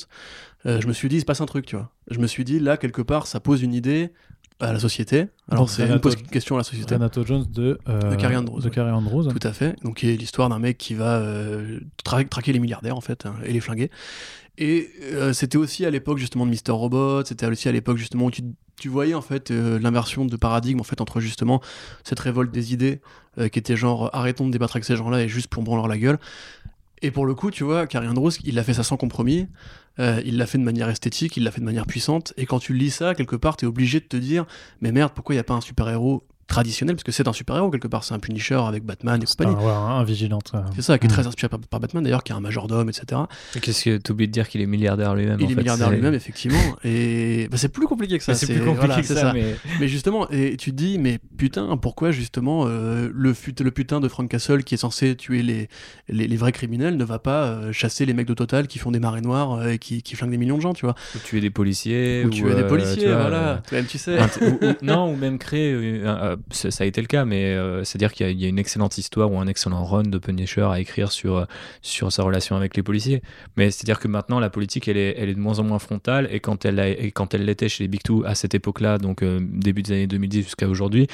euh, 0.65 0.79
je 0.81 0.87
me 0.87 0.93
suis 0.93 1.09
dit, 1.09 1.15
il 1.15 1.21
se 1.21 1.25
passe 1.25 1.41
un 1.41 1.45
truc, 1.45 1.65
tu 1.65 1.75
vois. 1.77 1.89
Je 2.11 2.19
me 2.19 2.27
suis 2.27 2.43
dit, 2.43 2.59
là, 2.59 2.77
quelque 2.77 3.01
part, 3.01 3.27
ça 3.27 3.39
pose 3.39 3.61
une 3.61 3.73
idée 3.73 4.11
à 4.59 4.73
la 4.73 4.79
société. 4.79 5.27
Alors, 5.49 5.69
c'est 5.69 5.87
une 5.87 5.99
question 5.99 6.55
à 6.55 6.59
la 6.59 6.63
société. 6.65 6.95
Renato 6.95 7.25
Jones 7.25 7.45
de, 7.49 7.79
euh, 7.87 8.11
De 8.11 8.15
Carrie 8.17 8.35
Andrews, 8.35 8.59
de 8.59 8.65
ouais. 8.65 8.71
Carrie 8.71 8.91
Andrews. 8.91 9.31
Tout 9.31 9.47
à 9.47 9.53
fait. 9.53 9.81
Donc, 9.83 9.99
qui 9.99 10.09
est 10.09 10.17
l'histoire 10.17 10.49
d'un 10.49 10.59
mec 10.59 10.77
qui 10.77 10.95
va 10.95 11.15
euh, 11.15 11.79
tra- 12.03 12.27
traquer 12.27 12.51
les 12.51 12.59
milliardaires, 12.59 12.97
en 12.97 13.01
fait, 13.01 13.25
hein, 13.25 13.35
et 13.45 13.53
les 13.53 13.61
flinguer. 13.61 13.89
Et 14.57 14.89
euh, 15.13 15.31
c'était 15.31 15.57
aussi 15.57 15.85
à 15.85 15.89
l'époque, 15.89 16.17
justement, 16.17 16.45
de 16.45 16.51
Mister 16.51 16.73
Robot. 16.73 17.23
C'était 17.23 17.45
aussi 17.45 17.69
à 17.69 17.71
l'époque, 17.71 17.95
justement, 17.95 18.25
où 18.25 18.31
tu, 18.31 18.41
tu 18.79 18.89
voyais, 18.89 19.13
en 19.13 19.21
fait, 19.21 19.51
euh, 19.51 19.79
l'inversion 19.79 20.25
de 20.25 20.35
paradigme, 20.35 20.79
en 20.79 20.83
fait, 20.83 21.01
entre, 21.01 21.19
justement, 21.19 21.61
cette 22.03 22.19
révolte 22.19 22.51
des 22.51 22.73
idées, 22.73 23.01
euh, 23.37 23.49
qui 23.49 23.59
était 23.59 23.75
genre, 23.75 24.09
arrêtons 24.13 24.47
de 24.47 24.51
débattre 24.51 24.75
avec 24.75 24.85
ces 24.85 24.95
gens-là 24.95 25.21
et 25.21 25.27
juste 25.27 25.49
plombons 25.49 25.75
leur 25.75 25.87
la 25.87 25.97
gueule. 25.97 26.19
Et 27.01 27.11
pour 27.11 27.25
le 27.25 27.33
coup, 27.33 27.51
tu 27.51 27.63
vois, 27.63 27.87
Carrie 27.87 28.07
Andrews, 28.07 28.31
il 28.43 28.59
a 28.59 28.63
fait 28.63 28.73
ça 28.73 28.83
sans 28.83 28.97
compromis. 28.97 29.47
Euh, 29.99 30.21
il 30.25 30.37
l'a 30.37 30.45
fait 30.45 30.57
de 30.57 30.63
manière 30.63 30.89
esthétique, 30.89 31.37
il 31.37 31.43
l'a 31.43 31.51
fait 31.51 31.61
de 31.61 31.65
manière 31.65 31.85
puissante. 31.85 32.33
Et 32.37 32.45
quand 32.45 32.59
tu 32.59 32.73
lis 32.73 32.91
ça, 32.91 33.15
quelque 33.15 33.35
part, 33.35 33.57
t'es 33.57 33.65
obligé 33.65 33.99
de 33.99 34.05
te 34.05 34.17
dire, 34.17 34.45
mais 34.81 34.91
merde, 34.91 35.11
pourquoi 35.13 35.35
il 35.35 35.37
n'y 35.37 35.41
a 35.41 35.45
pas 35.45 35.53
un 35.53 35.61
super-héros 35.61 36.23
traditionnel, 36.49 36.95
parce 36.95 37.03
que 37.03 37.11
c'est 37.11 37.27
un 37.27 37.33
super-héros 37.33 37.69
quelque 37.69 37.87
part, 37.87 38.03
c'est 38.03 38.13
un 38.13 38.19
Punisher 38.19 38.55
avec 38.67 38.83
Batman 38.83 39.21
et 39.21 39.25
C'est 39.25 39.39
un, 39.41 39.45
compagnie. 39.45 39.65
ouais, 39.65 39.71
un 39.71 40.03
vigilante. 40.03 40.51
ouais. 40.53 40.59
C'est 40.75 40.81
ça, 40.81 40.97
qui 40.97 41.05
est 41.05 41.09
Mm. 41.09 41.13
très 41.13 41.27
inspiré 41.27 41.47
par, 41.49 41.59
par 41.59 41.79
Batman 41.79 42.03
d'ailleurs, 42.03 42.23
qui 42.23 42.31
est 42.31 42.35
un 42.35 42.39
majordome, 42.41 42.89
etc. 42.89 43.21
Qu'est-ce 43.61 43.85
que 43.85 43.97
tu 43.97 44.11
oublies 44.11 44.27
de 44.27 44.31
dire 44.33 44.49
qu'il 44.49 44.59
est 44.61 44.65
milliardaire 44.65 45.15
lui-même 45.15 45.37
Il 45.39 45.45
en 45.45 45.49
est 45.49 45.53
fait, 45.53 45.59
milliardaire 45.61 45.89
lui-même, 45.91 46.13
effectivement. 46.13 46.59
Et 46.83 47.47
bah, 47.51 47.57
c'est 47.57 47.69
plus 47.69 47.87
compliqué 47.87 48.17
que 48.17 48.23
ça. 48.23 48.31
Mais 48.33 48.37
C'est 48.37 48.47
plus 48.47 48.55
compliqué 48.65 48.77
voilà, 48.87 49.01
que 49.01 49.07
ça, 49.07 49.31
mais 49.33 49.55
Mais 49.79 49.87
justement, 49.87 50.29
et 50.31 50.57
tu 50.57 50.71
te 50.71 50.75
dis, 50.75 50.97
mais 50.97 51.19
putain, 51.37 51.77
pourquoi 51.77 52.11
justement 52.11 52.65
euh, 52.67 53.09
le, 53.13 53.33
fut- 53.33 53.53
le 53.63 53.71
putain 53.71 53.99
de 53.99 54.07
Frank 54.07 54.27
Castle 54.29 54.63
qui 54.63 54.73
est 54.75 54.77
censé 54.79 55.15
tuer 55.15 55.43
les, 55.43 55.69
les, 56.09 56.27
les 56.27 56.37
vrais 56.37 56.51
criminels 56.51 56.97
ne 56.97 57.03
va 57.03 57.19
pas 57.19 57.43
euh, 57.43 57.71
chasser 57.71 58.05
les 58.05 58.13
mecs 58.13 58.27
de 58.27 58.33
Total 58.33 58.67
qui 58.67 58.79
font 58.79 58.91
des 58.91 58.99
marées 58.99 59.21
noires 59.21 59.53
euh, 59.53 59.69
et 59.73 59.77
qui, 59.77 60.01
qui 60.01 60.15
flinguent 60.15 60.31
des 60.31 60.37
millions 60.37 60.57
de 60.57 60.61
gens, 60.61 60.73
tu 60.73 60.85
vois 60.85 60.95
ou 61.15 61.19
tuer 61.19 61.41
des 61.41 61.49
policiers 61.51 62.23
Ou 62.25 62.29
tuer 62.31 62.55
des 62.55 62.61
euh, 62.63 62.67
policiers, 62.67 63.03
tu 63.03 63.07
vois, 63.07 63.21
voilà. 63.21 63.37
euh, 63.49 63.57
Toi-même, 63.67 63.85
tu 63.85 63.97
sais. 63.97 64.17
Int- 64.17 64.43
ou- 64.49 64.65
ou- 64.65 64.73
non, 64.81 65.11
ou 65.13 65.15
même 65.15 65.37
créer. 65.37 66.01
Ça, 66.51 66.83
a 66.83 66.87
été 66.87 67.01
le 67.01 67.07
cas, 67.07 67.25
mais 67.25 67.45
euh, 67.55 67.83
c'est-à-dire 67.83 68.13
qu'il 68.13 68.39
y, 68.39 68.45
a- 68.45 68.47
une 68.47 68.59
excellente 68.59 68.97
histoire 68.97 69.31
ou 69.31 69.39
un 69.39 69.47
excellent 69.47 69.83
run 69.85 70.03
de 70.03 70.17
Punisher 70.17 70.67
à 70.71 70.79
écrire 70.79 71.11
sur, 71.11 71.37
euh, 71.37 71.45
sur 71.81 72.11
sa 72.11 72.23
relation 72.23 72.55
avec 72.55 72.75
les 72.75 72.83
policiers. 72.83 73.21
Mais 73.57 73.71
c'est-à-dire 73.71 73.99
que 73.99 74.07
maintenant, 74.07 74.39
la 74.39 74.49
politique, 74.49 74.87
elle 74.87 74.97
est, 74.97 75.15
elle 75.17 75.29
est 75.29 75.35
de 75.35 75.39
moins 75.39 75.59
en 75.59 75.63
moins 75.63 75.79
frontale, 75.79 76.27
et 76.31 76.39
quand 76.39 76.65
elle, 76.65 76.75
l'était 77.45 77.69
chez 77.69 77.83
les 77.83 77.87
Big 77.87 78.01
Two 78.03 78.23
à 78.25 78.35
cette 78.35 78.53
époque-là, 78.55 78.97
donc 78.97 79.23
euh, 79.23 79.39
début 79.41 79.81
des 79.83 79.91
années 79.93 80.07
2010 80.07 80.43
jusqu'à 80.43 80.67
aujourd'hui, 80.67 81.07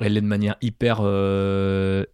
elle 0.00 0.14
l'est 0.14 0.20
de 0.20 0.26
manière 0.26 0.56
hyper. 0.62 1.00
hyp- 1.00 2.06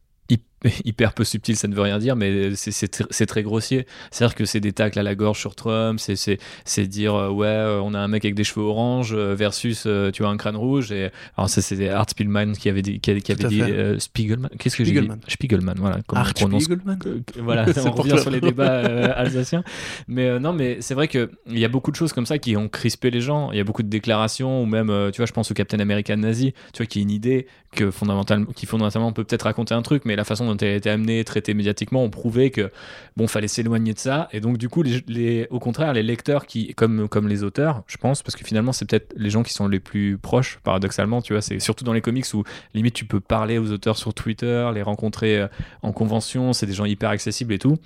hyper 0.85 1.13
peu 1.15 1.25
subtile, 1.25 1.57
ça 1.57 1.69
ne 1.69 1.75
veut 1.75 1.81
rien 1.83 1.99
dire, 1.99 2.17
mais 2.17 2.55
c'est- 2.55 2.71
c'est 2.71 2.93
tr- 3.01 3.07
c'est 3.11 3.27
très 3.27 3.43
grossier. 3.43 3.87
C'est-à-dire 4.11 4.35
que 4.35 4.45
c'est 4.45 4.61
des 4.61 4.73
tacles 4.73 4.99
à 4.99 5.03
la 5.03 5.15
gorge 5.15 5.39
sur 5.39 5.55
Trump, 5.55 5.99
c'est- 6.01 6.41
dire 6.89 7.15
euh, 7.15 7.29
ouais, 7.31 7.47
euh, 7.47 7.81
on 7.83 7.95
a 7.95 7.99
un 7.99 8.09
mec 8.09 8.25
avec 8.25 8.35
des 8.35 8.45
cheveux 8.45 8.65
orange 8.65 9.13
euh, 9.15 9.35
versus 9.35 9.85
euh, 9.87 10.11
tu 10.11 10.23
vois 10.23 10.31
un 10.33 10.37
crâne 10.37 10.57
rouge. 10.57 10.93
Et 10.93 11.11
alors 11.37 11.49
ça 11.49 11.63
c'est 11.63 11.89
Art 11.89 12.09
Spiegelman 12.11 12.53
qui 12.53 12.69
avait 12.69 12.83
dit, 12.83 13.01
qui, 13.01 13.11
avait- 13.11 13.21
qui 13.21 13.35
dit 13.35 13.63
Spiegelman. 13.99 14.49
Qu'est-ce 14.59 14.77
que 14.77 14.85
j'ai 14.85 14.91
dit 14.93 14.97
Spiegelman. 14.99 15.21
Spiegelman, 15.29 15.75
voilà. 15.79 15.99
Comment 16.07 16.21
on 16.23 16.25
Art 16.25 16.35
prononce 16.35 16.65
Spiegelman. 16.65 16.99
voilà, 17.39 17.67
on 17.87 17.91
revient 17.93 18.19
sur 18.19 18.31
les 18.31 18.41
débats 18.41 18.81
alsaciens. 19.13 19.63
Mais 20.09 20.39
non, 20.41 20.53
mais 20.53 20.79
c'est 20.81 20.95
vrai 20.95 21.09
que 21.09 21.31
il 21.49 21.59
y 21.59 21.65
a 21.65 21.69
beaucoup 21.69 21.91
de 21.91 21.97
choses 21.97 22.13
comme 22.13 22.27
ça 22.27 22.39
qui 22.39 22.57
ont 22.57 22.69
crispé 22.69 23.11
les 23.11 23.21
gens. 23.21 23.51
Il 23.53 23.59
y 23.59 23.61
a 23.61 23.65
beaucoup 23.65 23.83
de 23.83 23.89
déclarations 23.89 24.63
ou 24.63 24.67
même, 24.67 24.89
tu 25.13 25.19
vois, 25.19 25.27
je 25.27 25.33
pense 25.33 25.51
au 25.51 25.55
Captain 25.55 25.79
America 25.81 26.15
nazi, 26.17 26.53
tu 26.73 26.79
vois, 26.79 26.87
qui 26.87 26.99
est 27.01 27.03
une 27.03 27.11
idée 27.11 27.47
que 27.73 27.91
fondamentalement, 27.91 28.47
qui 28.55 28.67
fondamentalement 28.67 29.13
peut 29.13 29.25
peut-être 29.25 29.43
raconter 29.45 29.75
un 29.75 29.83
truc, 29.83 30.03
mais 30.05 30.17
la 30.17 30.25
façon 30.25 30.45
dont 30.51 30.57
elle 30.59 30.75
été 30.77 30.91
amenée, 30.91 31.25
traitée 31.25 31.55
médiatiquement, 31.55 32.03
ont 32.05 32.11
prouvé 32.11 32.51
que 32.51 32.71
bon, 33.17 33.27
fallait 33.27 33.49
s'éloigner 33.49 33.95
de 33.95 33.99
ça. 33.99 34.29
Et 34.33 34.41
donc 34.41 34.59
du 34.59 34.69
coup, 34.69 34.83
les, 34.83 35.03
les- 35.09 35.47
au 35.51 35.59
contraire, 35.59 35.93
les 35.93 36.03
lecteurs 36.03 36.47
qui, 36.47 36.75
comme 36.75 37.09
comme 37.09 37.29
les 37.29 37.43
auteurs, 37.43 37.83
je 37.87 37.97
pense, 37.97 38.23
parce 38.23 38.37
que 38.37 38.45
finalement, 38.45 38.73
c'est 38.73 38.85
peut-être 38.89 39.13
les 39.17 39.31
gens 39.31 39.43
qui 39.43 39.53
sont 39.53 39.69
les 39.69 39.81
plus 39.81 40.19
proches, 40.19 40.59
paradoxalement, 40.65 41.23
tu 41.23 41.33
vois, 41.33 41.43
c'est 41.43 41.59
surtout 41.61 41.85
dans 41.85 41.93
les 41.93 42.01
comics 42.01 42.27
où 42.35 42.45
limite 42.75 42.95
tu 42.95 43.05
peux 43.05 43.21
parler 43.21 43.59
aux 43.59 43.71
auteurs 43.71 43.97
sur 43.97 44.13
Twitter, 44.15 44.71
les 44.75 44.83
rencontrer 44.83 45.39
euh, 45.41 45.49
en 45.83 45.93
convention, 45.93 46.53
c'est 46.53 46.67
des 46.67 46.73
gens 46.75 46.85
hyper 46.85 47.11
accessibles 47.11 47.53
et 47.53 47.59
tout. 47.59 47.79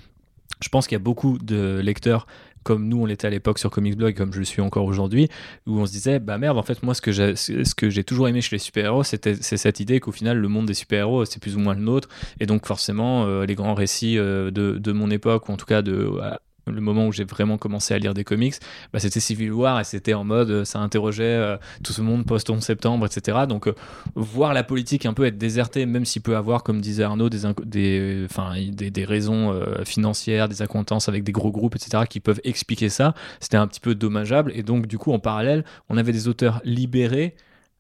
Je 0.61 0.69
pense 0.69 0.87
qu'il 0.87 0.95
y 0.95 1.01
a 1.01 1.05
beaucoup 1.05 1.39
de 1.39 1.81
lecteurs 1.83 2.27
comme 2.65 2.89
nous 2.89 3.03
on 3.03 3.07
l'était 3.07 3.27
à 3.27 3.31
l'époque 3.31 3.59
sur 3.59 3.71
Comics 3.71 3.97
Blog, 3.97 4.15
comme 4.15 4.33
je 4.33 4.41
le 4.41 4.45
suis 4.45 4.61
encore 4.61 4.85
aujourd'hui, 4.85 5.29
où 5.67 5.79
on 5.79 5.87
se 5.87 5.93
disait 5.93 6.19
bah 6.19 6.39
merde 6.39 6.59
en 6.59 6.63
fait 6.63 6.83
moi 6.83 6.95
ce 6.95 7.01
que 7.75 7.91
j'ai 7.91 8.05
toujours 8.05 8.29
aimé 8.29 8.41
chez 8.41 8.57
les 8.57 8.61
super 8.61 8.87
héros 8.87 9.05
c'était 9.05 9.37
c'est 9.37 9.57
cette 9.57 9.81
idée 9.81 10.01
qu'au 10.01 10.13
final 10.13 10.39
le 10.39 10.49
monde 10.49 10.67
des 10.67 10.75
super 10.75 11.01
héros 11.01 11.25
c'est 11.25 11.41
plus 11.41 11.57
ou 11.57 11.61
moins 11.61 11.75
le 11.75 11.83
nôtre. 11.83 12.09
Et 12.41 12.47
donc 12.47 12.67
forcément 12.67 13.27
euh, 13.27 13.47
les 13.47 13.55
grands 13.55 13.75
récits 13.75 14.19
euh, 14.19 14.51
de, 14.51 14.93
mon 14.93 15.11
époque 15.11 15.49
ou 15.49 15.53
en 15.53 15.57
tout 15.57 15.67
cas 15.67 15.83
de 15.83 16.11
le 16.67 16.81
moment 16.81 17.07
où 17.07 17.13
j'ai 17.13 17.25
vraiment 17.25 17.59
commencé 17.59 17.95
à 17.95 17.99
lire 17.99 18.15
des 18.15 18.25
comics, 18.25 18.55
bah, 18.93 18.99
c'était 18.99 19.21
Civil 19.21 19.53
War 19.53 19.81
et 19.81 19.85
c'était 19.85 20.15
en 20.15 20.25
mode 20.25 20.51
euh, 20.51 20.65
ça 20.65 20.79
interrogeait 20.79 21.25
euh, 21.25 21.57
tout 21.83 21.93
ce 21.93 22.03
monde 22.03 22.25
post 22.25 22.49
11 22.51 22.63
septembre, 22.63 23.07
etc. 23.07 23.39
Donc 23.49 23.69
euh, 23.69 23.75
voir 24.15 24.55
la 24.55 24.63
politique 24.63 25.07
un 25.07 25.13
peu 25.13 25.25
être 25.27 25.39
désertée, 25.39 25.87
même 25.87 26.05
s'il 26.05 26.23
peut 26.23 26.37
avoir, 26.37 26.63
comme 26.63 26.81
disait 26.81 27.05
Arnaud, 27.05 27.29
des, 27.29 27.41
des, 27.65 28.91
des, 28.91 29.05
raisons 29.05 29.61
financières, 29.85 30.49
des 30.49 30.63
accointances 30.63 31.09
avec 31.09 31.25
des 31.25 31.33
gros 31.33 31.51
groupes, 31.51 31.77
etc., 31.77 32.05
qui 32.09 32.21
peuvent 32.21 32.41
expliquer 32.45 32.89
ça, 32.89 33.15
c'était 33.41 33.57
un 33.57 33.67
petit 33.67 33.81
peu 33.81 33.95
dommageable. 33.95 34.53
Et 34.55 34.63
donc, 34.63 34.87
du 34.87 34.99
coup, 34.99 35.13
en 35.13 35.19
parallèle, 35.19 35.65
on 35.89 35.97
avait 35.97 36.13
des 36.13 36.29
auteurs 36.29 36.61
libérés. 36.65 37.35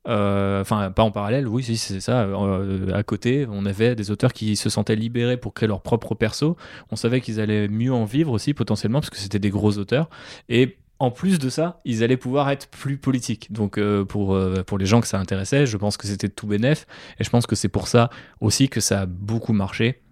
Euh, 0.06 0.60
Enfin, 0.60 0.90
pas 0.90 1.02
en 1.02 1.10
parallèle, 1.10 1.48
oui, 1.48 1.62
c'est 1.62 2.00
ça. 2.00 2.22
euh, 2.22 2.92
à 2.92 3.02
côté, 3.02 3.46
on 3.50 3.66
avait 3.66 3.94
des 3.94 4.10
auteurs 4.10 4.32
qui 4.32 4.56
se 4.56 4.68
sentaient 4.70 4.96
libérés 4.96 5.36
pour 5.36 5.54
créer 5.54 5.68
leur 5.68 5.82
propre 5.82 6.14
perso. 6.14 6.56
On 6.90 6.96
savait 6.96 7.20
qu'ils 7.20 7.40
allaient 7.40 7.68
mieux 7.68 7.92
en 7.92 8.04
vivre 8.04 8.32
aussi, 8.32 8.54
potentiellement, 8.54 9.00
parce 9.00 9.10
que 9.10 9.18
c'était 9.18 9.38
des 9.38 9.50
gros 9.50 9.78
auteurs. 9.78 10.08
Et 10.48 10.76
en 10.98 11.10
plus 11.10 11.38
de 11.38 11.48
ça, 11.48 11.80
ils 11.84 12.02
allaient 12.02 12.16
pouvoir 12.16 12.50
être 12.50 12.68
plus 12.68 12.96
politiques. 12.96 13.52
Donc 13.52 13.78
euh, 13.78 14.04
pour, 14.04 14.34
euh, 14.34 14.62
pour 14.62 14.78
les 14.78 14.86
gens 14.86 15.00
que 15.00 15.06
ça 15.06 15.18
intéressait, 15.18 15.66
je 15.66 15.76
pense 15.76 15.96
que 15.96 16.06
c'était 16.06 16.28
tout 16.28 16.46
bénef. 16.46 16.86
Et 17.18 17.24
je 17.24 17.30
pense 17.30 17.46
que 17.46 17.56
c'est 17.56 17.68
pour 17.68 17.88
ça 17.88 18.10
aussi 18.40 18.68
que 18.68 18.80
ça 18.80 19.02
a 19.02 19.06
beaucoup 19.06 19.52
marché 19.52 20.02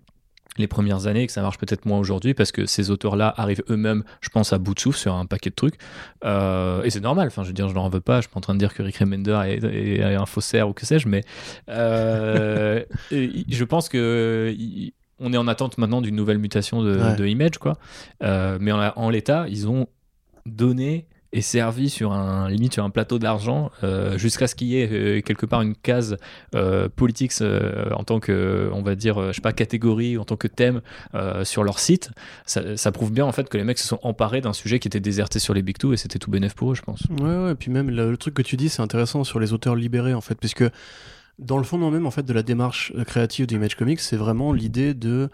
les 0.58 0.66
premières 0.66 1.06
années 1.06 1.22
et 1.22 1.26
que 1.26 1.32
ça 1.32 1.40
marche 1.40 1.56
peut-être 1.56 1.86
moins 1.86 1.98
aujourd'hui 1.98 2.34
parce 2.34 2.52
que 2.52 2.66
ces 2.66 2.90
auteurs-là 2.90 3.32
arrivent 3.38 3.62
eux-mêmes, 3.70 4.04
je 4.20 4.28
pense, 4.28 4.52
à 4.52 4.58
bout 4.58 4.74
de 4.74 4.80
souffle 4.80 4.98
sur 4.98 5.14
un 5.14 5.24
paquet 5.24 5.48
de 5.48 5.54
trucs. 5.54 5.76
Euh, 6.24 6.82
et 6.82 6.90
c'est 6.90 7.00
normal, 7.00 7.28
enfin, 7.28 7.42
je 7.42 7.48
veux 7.48 7.54
dire, 7.54 7.68
je 7.70 7.74
n'en 7.74 7.88
veux 7.88 8.02
pas, 8.02 8.16
je 8.18 8.26
suis 8.26 8.30
pas 8.30 8.36
en 8.38 8.42
train 8.42 8.52
de 8.52 8.58
dire 8.58 8.74
que 8.74 8.82
Rick 8.82 8.98
Remender 8.98 9.40
est, 9.46 9.64
est 9.64 10.02
un 10.14 10.26
faussaire 10.26 10.68
ou 10.68 10.74
que 10.74 10.84
sais-je, 10.84 11.08
mais 11.08 11.22
euh, 11.70 12.82
je 13.10 13.64
pense 13.64 13.88
que 13.88 14.54
on 15.18 15.32
est 15.32 15.36
en 15.38 15.46
attente 15.48 15.78
maintenant 15.78 16.02
d'une 16.02 16.16
nouvelle 16.16 16.38
mutation 16.38 16.82
de, 16.82 16.98
Ouais. 16.98 17.16
de 17.16 17.26
Image, 17.26 17.58
quoi. 17.58 17.74
Euh, 18.22 18.58
mais 18.60 18.72
en, 18.72 18.92
en 18.96 19.08
l'état, 19.08 19.46
ils 19.48 19.68
ont 19.68 19.86
donné 20.46 21.06
et 21.32 21.40
servi 21.40 21.88
sur 21.88 22.12
un 22.12 22.48
limite 22.50 22.74
sur 22.74 22.84
un 22.84 22.90
plateau 22.90 23.18
d'argent 23.18 23.70
euh, 23.82 24.18
jusqu'à 24.18 24.46
ce 24.46 24.54
qu'il 24.54 24.68
y 24.68 24.80
ait 24.80 24.88
euh, 24.90 25.20
quelque 25.22 25.46
part 25.46 25.62
une 25.62 25.74
case 25.74 26.16
euh, 26.54 26.88
politique 26.94 27.32
euh, 27.40 27.90
en 27.92 28.04
tant 28.04 28.20
que 28.20 28.70
on 28.72 28.82
va 28.82 28.94
dire 28.94 29.28
je 29.28 29.32
sais 29.32 29.40
pas 29.40 29.52
catégorie 29.52 30.18
en 30.18 30.24
tant 30.24 30.36
que 30.36 30.48
thème 30.48 30.80
sur 31.44 31.64
leur 31.64 31.78
site. 31.78 32.10
Ça, 32.46 32.92
prouve 32.92 33.12
bien 33.12 33.24
en 33.24 33.32
fait 33.32 33.48
que 33.48 33.56
les 33.56 33.64
mecs 33.64 33.78
se 33.78 33.88
sont 33.88 33.98
emparés 34.02 34.40
d'un 34.40 34.52
sujet 34.52 34.78
qui 34.78 34.88
était 34.88 35.00
déserté 35.00 35.38
sur 35.38 35.54
les 35.54 35.62
big 35.62 35.78
two 35.78 35.92
et 35.92 35.96
c'était 35.96 36.18
tout 36.18 36.30
bénef 36.30 36.54
pour 36.54 36.72
eux 36.72 36.74
je 36.74 36.82
pense. 36.82 37.02
Ouais, 37.20 37.44
ouais, 37.44 37.54
puis 37.54 37.70
même 37.70 37.90
le, 37.90 38.16
truc 38.16 38.34
que 38.34 38.42
tu 38.42 38.56
dis, 38.56 38.68
c'est 38.68 38.82
intéressant 38.82 39.24
sur 39.24 39.40
les 39.40 39.52
auteurs 39.52 39.74
libérés, 39.74 40.14
en 40.14 40.20
fait, 40.20 40.34
puisque 40.34 40.64
dans 41.38 41.58
le 41.58 41.64
fondement 41.64 41.90
même, 41.90 42.06
en 42.06 42.10
fait, 42.10 42.24
de 42.24 42.32
la 42.32 42.42
démarche 42.42 42.92
créative 43.06 43.46
d'Image 43.46 43.76
Comics, 43.76 44.00
c'est 44.00 44.16
vraiment 44.16 44.52
l'idée 44.52 44.94
de, 44.94 45.28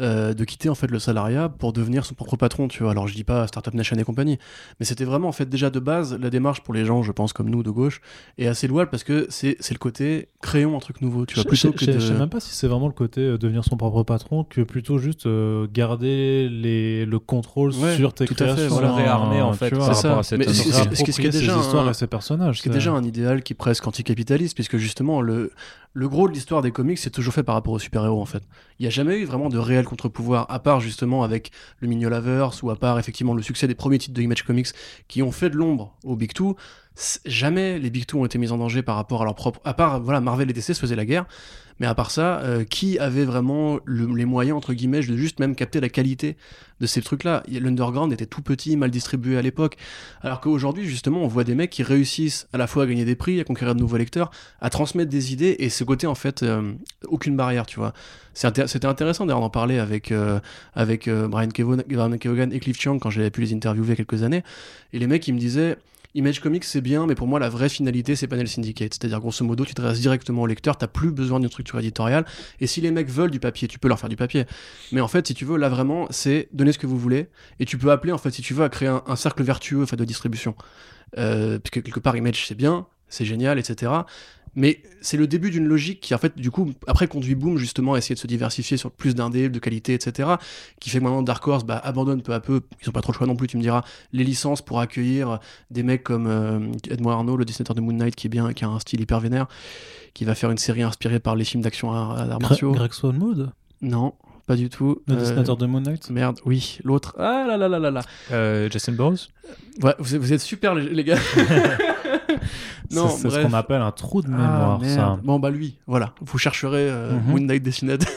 euh, 0.00 0.34
de 0.34 0.44
quitter, 0.44 0.68
en 0.68 0.74
fait, 0.74 0.90
le 0.90 0.98
salariat 0.98 1.48
pour 1.48 1.72
devenir 1.72 2.04
son 2.04 2.14
propre 2.14 2.36
patron, 2.36 2.68
tu 2.68 2.82
vois. 2.82 2.92
Alors, 2.92 3.06
je 3.06 3.14
dis 3.14 3.24
pas 3.24 3.46
Startup 3.46 3.74
Nation 3.74 3.96
et 3.98 4.02
compagnie, 4.04 4.38
mais 4.80 4.86
c'était 4.86 5.04
vraiment, 5.04 5.28
en 5.28 5.32
fait, 5.32 5.48
déjà 5.48 5.70
de 5.70 5.78
base, 5.78 6.18
la 6.20 6.30
démarche 6.30 6.62
pour 6.62 6.74
les 6.74 6.84
gens, 6.84 7.02
je 7.02 7.12
pense, 7.12 7.32
comme 7.32 7.50
nous, 7.50 7.62
de 7.62 7.70
gauche, 7.70 8.00
est 8.38 8.46
assez 8.46 8.66
louable 8.66 8.90
parce 8.90 9.04
que 9.04 9.26
c'est 9.28 9.56
c'est 9.60 9.74
le 9.74 9.78
côté 9.78 10.28
créons 10.42 10.76
un 10.76 10.80
truc 10.80 11.00
nouveau, 11.02 11.26
tu 11.26 11.34
vois, 11.34 11.42
Je- 11.44 11.48
plutôt 11.48 11.68
je, 11.68 11.72
que 11.76 11.84
je- 11.84 11.90
de... 11.92 11.98
je 11.98 12.06
sais 12.12 12.18
même 12.18 12.28
pas 12.30 12.40
si 12.40 12.54
c'est 12.54 12.66
vraiment 12.66 12.86
le 12.86 12.92
côté 12.94 13.20
euh, 13.20 13.38
devenir 13.38 13.64
son 13.64 13.76
propre 13.76 14.02
patron 14.02 14.44
que 14.44 14.62
plutôt 14.62 14.98
juste 14.98 15.26
euh, 15.26 15.66
garder 15.72 16.48
les, 16.50 17.04
le 17.06 17.18
contrôle 17.18 17.72
Ouais, 17.74 17.96
sur 17.96 18.12
tes 18.14 18.24
tout 18.26 18.34
à 18.34 18.46
fait, 18.48 18.52
créations. 18.54 18.68
voilà. 18.74 18.94
réarmer, 18.94 19.42
en 19.42 19.52
fait, 19.52 19.74
C'est 19.74 19.94
ça. 19.94 20.18
à 20.18 20.22
cette 20.22 20.38
Mais 20.38 20.46
autre- 20.48 20.54
ce- 20.56 20.62
ce- 20.62 21.12
ce 21.12 21.20
qui- 21.20 21.26
est 21.26 21.30
déjà 21.30 21.56
histoires 21.58 21.86
un- 21.86 21.90
et 21.90 21.94
ses 21.94 22.06
personnages. 22.06 22.58
Ce 22.58 22.62
qui 22.62 22.68
est 22.68 22.72
c'est- 22.72 22.78
déjà 22.78 22.92
un 22.92 23.04
idéal 23.04 23.42
qui 23.42 23.52
est 23.52 23.56
presque 23.56 23.86
anticapitaliste, 23.86 24.54
puisque 24.54 24.76
justement, 24.78 25.20
le, 25.20 25.52
le 25.92 26.08
gros 26.08 26.28
de 26.28 26.32
l'histoire 26.32 26.62
des 26.62 26.70
comics, 26.70 26.98
c'est 26.98 27.10
toujours 27.10 27.34
fait 27.34 27.42
par 27.42 27.54
rapport 27.54 27.72
aux 27.74 27.78
super-héros, 27.78 28.20
en 28.22 28.26
fait. 28.26 28.42
Il 28.78 28.82
n'y 28.84 28.86
a 28.86 28.90
jamais 28.90 29.18
eu 29.18 29.24
vraiment 29.24 29.48
de 29.48 29.58
réel 29.58 29.84
contre-pouvoir, 29.90 30.46
à 30.48 30.58
part 30.60 30.80
justement 30.80 31.22
avec 31.22 31.50
le 31.80 31.88
Mignolavers, 31.88 32.62
ou 32.62 32.70
à 32.70 32.76
part 32.76 32.98
effectivement 32.98 33.34
le 33.34 33.42
succès 33.42 33.66
des 33.66 33.74
premiers 33.74 33.98
titres 33.98 34.14
de 34.14 34.22
Image 34.22 34.44
Comics 34.44 34.68
qui 35.08 35.22
ont 35.22 35.32
fait 35.32 35.50
de 35.50 35.56
l'ombre 35.56 35.94
aux 36.04 36.16
Big 36.16 36.32
Two. 36.32 36.56
Jamais 37.24 37.78
les 37.78 37.88
Big 37.88 38.04
Two 38.04 38.20
ont 38.20 38.26
été 38.26 38.36
mis 38.38 38.50
en 38.52 38.58
danger 38.58 38.82
par 38.82 38.96
rapport 38.96 39.22
à 39.22 39.24
leur 39.24 39.34
propre. 39.34 39.60
À 39.64 39.72
part, 39.74 40.00
voilà, 40.00 40.20
Marvel 40.20 40.50
et 40.50 40.52
DC 40.52 40.74
se 40.74 40.80
faisaient 40.80 40.96
la 40.96 41.06
guerre. 41.06 41.26
Mais 41.78 41.86
à 41.86 41.94
part 41.94 42.10
ça, 42.10 42.40
euh, 42.40 42.64
qui 42.64 42.98
avait 42.98 43.24
vraiment 43.24 43.78
le- 43.86 44.14
les 44.14 44.26
moyens, 44.26 44.54
entre 44.54 44.74
guillemets, 44.74 45.00
de 45.00 45.16
juste 45.16 45.40
même 45.40 45.54
capter 45.54 45.80
la 45.80 45.88
qualité 45.88 46.36
de 46.78 46.86
ces 46.86 47.00
trucs-là? 47.00 47.42
L'underground 47.48 48.12
était 48.12 48.26
tout 48.26 48.42
petit, 48.42 48.76
mal 48.76 48.90
distribué 48.90 49.38
à 49.38 49.42
l'époque. 49.42 49.78
Alors 50.20 50.42
qu'aujourd'hui, 50.42 50.84
justement, 50.84 51.22
on 51.22 51.26
voit 51.26 51.42
des 51.44 51.54
mecs 51.54 51.70
qui 51.70 51.82
réussissent 51.82 52.48
à 52.52 52.58
la 52.58 52.66
fois 52.66 52.82
à 52.82 52.86
gagner 52.86 53.06
des 53.06 53.14
prix, 53.14 53.40
à 53.40 53.44
conquérir 53.44 53.74
de 53.74 53.80
nouveaux 53.80 53.96
lecteurs, 53.96 54.30
à 54.60 54.68
transmettre 54.68 55.08
des 55.10 55.32
idées, 55.32 55.56
et 55.58 55.70
ce 55.70 55.82
côté, 55.82 56.06
en 56.06 56.14
fait, 56.14 56.42
euh, 56.42 56.74
aucune 57.08 57.34
barrière, 57.34 57.64
tu 57.64 57.78
vois. 57.78 57.94
C'était 58.34 58.84
intéressant 58.84 59.24
d'ailleurs 59.24 59.40
d'en 59.40 59.48
parler 59.48 59.78
avec, 59.78 60.12
euh, 60.12 60.38
avec 60.74 61.08
Brian, 61.08 61.48
Kevogan 61.48 62.52
et 62.52 62.60
Cliff 62.60 62.78
Chiang 62.78 62.98
quand 62.98 63.08
j'avais 63.08 63.30
pu 63.30 63.40
les 63.40 63.54
interviewer 63.54 63.86
il 63.86 63.90
y 63.90 63.92
a 63.92 63.96
quelques 63.96 64.22
années. 64.22 64.42
Et 64.92 64.98
les 64.98 65.06
mecs, 65.06 65.26
ils 65.26 65.32
me 65.32 65.38
disaient. 65.38 65.78
Image 66.14 66.40
Comics 66.40 66.64
c'est 66.64 66.80
bien, 66.80 67.06
mais 67.06 67.14
pour 67.14 67.26
moi 67.26 67.38
la 67.38 67.48
vraie 67.48 67.68
finalité 67.68 68.16
c'est 68.16 68.26
Panel 68.26 68.48
Syndicate. 68.48 68.94
C'est-à-dire 68.94 69.20
grosso 69.20 69.44
modo 69.44 69.64
tu 69.64 69.74
t'adresses 69.74 70.00
directement 70.00 70.42
au 70.42 70.46
lecteur, 70.46 70.76
t'as 70.76 70.86
plus 70.86 71.10
besoin 71.10 71.40
d'une 71.40 71.48
structure 71.48 71.78
éditoriale. 71.78 72.24
Et 72.60 72.66
si 72.66 72.80
les 72.80 72.90
mecs 72.90 73.08
veulent 73.08 73.30
du 73.30 73.40
papier, 73.40 73.68
tu 73.68 73.78
peux 73.78 73.88
leur 73.88 73.98
faire 73.98 74.08
du 74.08 74.16
papier. 74.16 74.46
Mais 74.92 75.00
en 75.00 75.08
fait, 75.08 75.26
si 75.26 75.34
tu 75.34 75.44
veux, 75.44 75.56
là 75.56 75.68
vraiment, 75.68 76.06
c'est 76.10 76.48
donner 76.52 76.72
ce 76.72 76.78
que 76.78 76.86
vous 76.86 76.98
voulez. 76.98 77.28
Et 77.58 77.64
tu 77.64 77.78
peux 77.78 77.90
appeler 77.90 78.12
en 78.12 78.18
fait, 78.18 78.30
si 78.30 78.42
tu 78.42 78.54
veux, 78.54 78.64
à 78.64 78.68
créer 78.68 78.88
un, 78.88 79.16
cercle 79.16 79.42
vertueux 79.42 79.84
de 79.84 80.04
distribution. 80.04 80.54
Euh, 81.18 81.58
puisque 81.58 81.84
quelque 81.84 82.00
part 82.00 82.16
Image 82.16 82.46
c'est 82.46 82.54
bien, 82.54 82.86
c'est 83.08 83.24
génial, 83.24 83.58
etc. 83.58 83.92
Mais 84.56 84.82
c'est 85.00 85.16
le 85.16 85.26
début 85.28 85.50
d'une 85.50 85.66
logique 85.66 86.00
qui, 86.00 86.14
en 86.14 86.18
fait, 86.18 86.36
du 86.36 86.50
coup, 86.50 86.72
après 86.88 87.06
conduit 87.06 87.34
Boom 87.36 87.56
justement 87.56 87.94
à 87.94 87.98
essayer 87.98 88.14
de 88.16 88.20
se 88.20 88.26
diversifier 88.26 88.76
sur 88.76 88.90
plus 88.90 89.14
d'indés, 89.14 89.48
de 89.48 89.58
qualité, 89.60 89.94
etc. 89.94 90.28
Qui 90.80 90.90
fait 90.90 90.98
que 90.98 91.04
maintenant 91.04 91.22
Dark 91.22 91.46
Horse 91.46 91.64
bah, 91.64 91.80
abandonne 91.84 92.20
peu 92.22 92.32
à 92.34 92.40
peu, 92.40 92.62
ils 92.82 92.88
ont 92.88 92.92
pas 92.92 93.00
trop 93.00 93.12
le 93.12 93.16
choix 93.18 93.26
non 93.28 93.36
plus, 93.36 93.46
tu 93.46 93.56
me 93.56 93.62
diras, 93.62 93.84
les 94.12 94.24
licences 94.24 94.60
pour 94.62 94.80
accueillir 94.80 95.38
des 95.70 95.82
mecs 95.84 96.02
comme 96.02 96.26
euh, 96.26 96.58
Edmond 96.90 97.10
Arnaud, 97.10 97.36
le 97.36 97.44
dessinateur 97.44 97.76
de 97.76 97.80
Moon 97.80 97.92
Knight, 97.92 98.16
qui 98.16 98.26
est 98.26 98.30
bien, 98.30 98.52
qui 98.52 98.64
a 98.64 98.68
un 98.68 98.80
style 98.80 99.00
hyper 99.00 99.20
vénère, 99.20 99.46
qui 100.14 100.24
va 100.24 100.34
faire 100.34 100.50
une 100.50 100.58
série 100.58 100.82
inspirée 100.82 101.20
par 101.20 101.36
les 101.36 101.44
films 101.44 101.62
d'action 101.62 101.92
à, 101.92 102.16
à 102.18 102.22
arts 102.32 102.40
martiaux. 102.40 102.72
Greg 102.72 102.92
Swanwood? 102.92 103.52
Non, 103.82 104.14
pas 104.48 104.56
du 104.56 104.68
tout. 104.68 105.00
Le 105.06 105.14
Euh, 105.14 105.18
dessinateur 105.20 105.56
de 105.56 105.66
Moon 105.66 105.80
Knight? 105.80 106.10
Merde, 106.10 106.40
oui, 106.44 106.78
l'autre. 106.82 107.14
Ah 107.18 107.44
là 107.46 107.56
là 107.56 107.68
là 107.68 107.78
là 107.78 107.90
là. 107.92 108.02
Euh, 108.32 108.68
Jason 108.68 108.92
Burrows 108.92 109.28
Ouais, 109.82 109.94
vous, 110.00 110.14
êtes- 110.16 110.20
vous 110.20 110.32
êtes 110.32 110.40
super 110.40 110.74
les, 110.74 110.88
les 110.92 111.04
gars. 111.04 111.18
non, 112.92 113.08
C'est- 113.08 113.30
ce 113.30 113.38
qu'on 113.42 113.52
appelle 113.52 113.82
un 113.82 113.92
trou 113.92 114.22
de 114.22 114.28
Ah, 114.28 114.36
mémoire, 114.36 114.80
ça. 114.84 115.18
Bon 115.22 115.38
bah 115.38 115.50
lui, 115.50 115.76
voilà. 115.86 116.14
Vous 116.20 116.38
chercherez 116.38 116.88
euh, 116.90 117.12
Mhm. 117.12 117.22
Moon 117.26 117.40
Knight 117.40 117.62
Destined. 117.62 118.04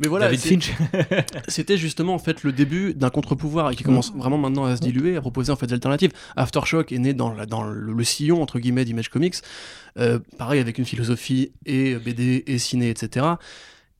Mais 0.00 0.06
voilà, 0.06 0.30
c'était 1.48 1.76
justement 1.76 2.14
en 2.14 2.18
fait 2.18 2.44
le 2.44 2.52
début 2.52 2.94
d'un 2.94 3.10
contre-pouvoir 3.10 3.72
et 3.72 3.74
qui 3.76 3.82
commence 3.82 4.12
vraiment 4.14 4.38
maintenant 4.38 4.64
à 4.64 4.76
se 4.76 4.80
diluer, 4.80 5.16
à 5.16 5.20
proposer 5.20 5.50
en 5.50 5.56
fait 5.56 5.66
des 5.66 5.72
alternatives. 5.74 6.12
Aftershock 6.36 6.92
est 6.92 6.98
né 6.98 7.14
dans, 7.14 7.32
la- 7.34 7.46
dans 7.46 7.64
le, 7.64 7.92
le 7.92 8.04
sillon 8.04 8.40
entre 8.42 8.60
guillemets 8.60 8.84
d'Image 8.84 9.08
Comics, 9.08 9.34
euh, 9.98 10.20
pareil 10.38 10.60
avec 10.60 10.78
une 10.78 10.84
philosophie 10.84 11.50
et 11.66 11.96
BD 11.96 12.44
et 12.46 12.58
ciné, 12.58 12.90
etc. 12.90 13.26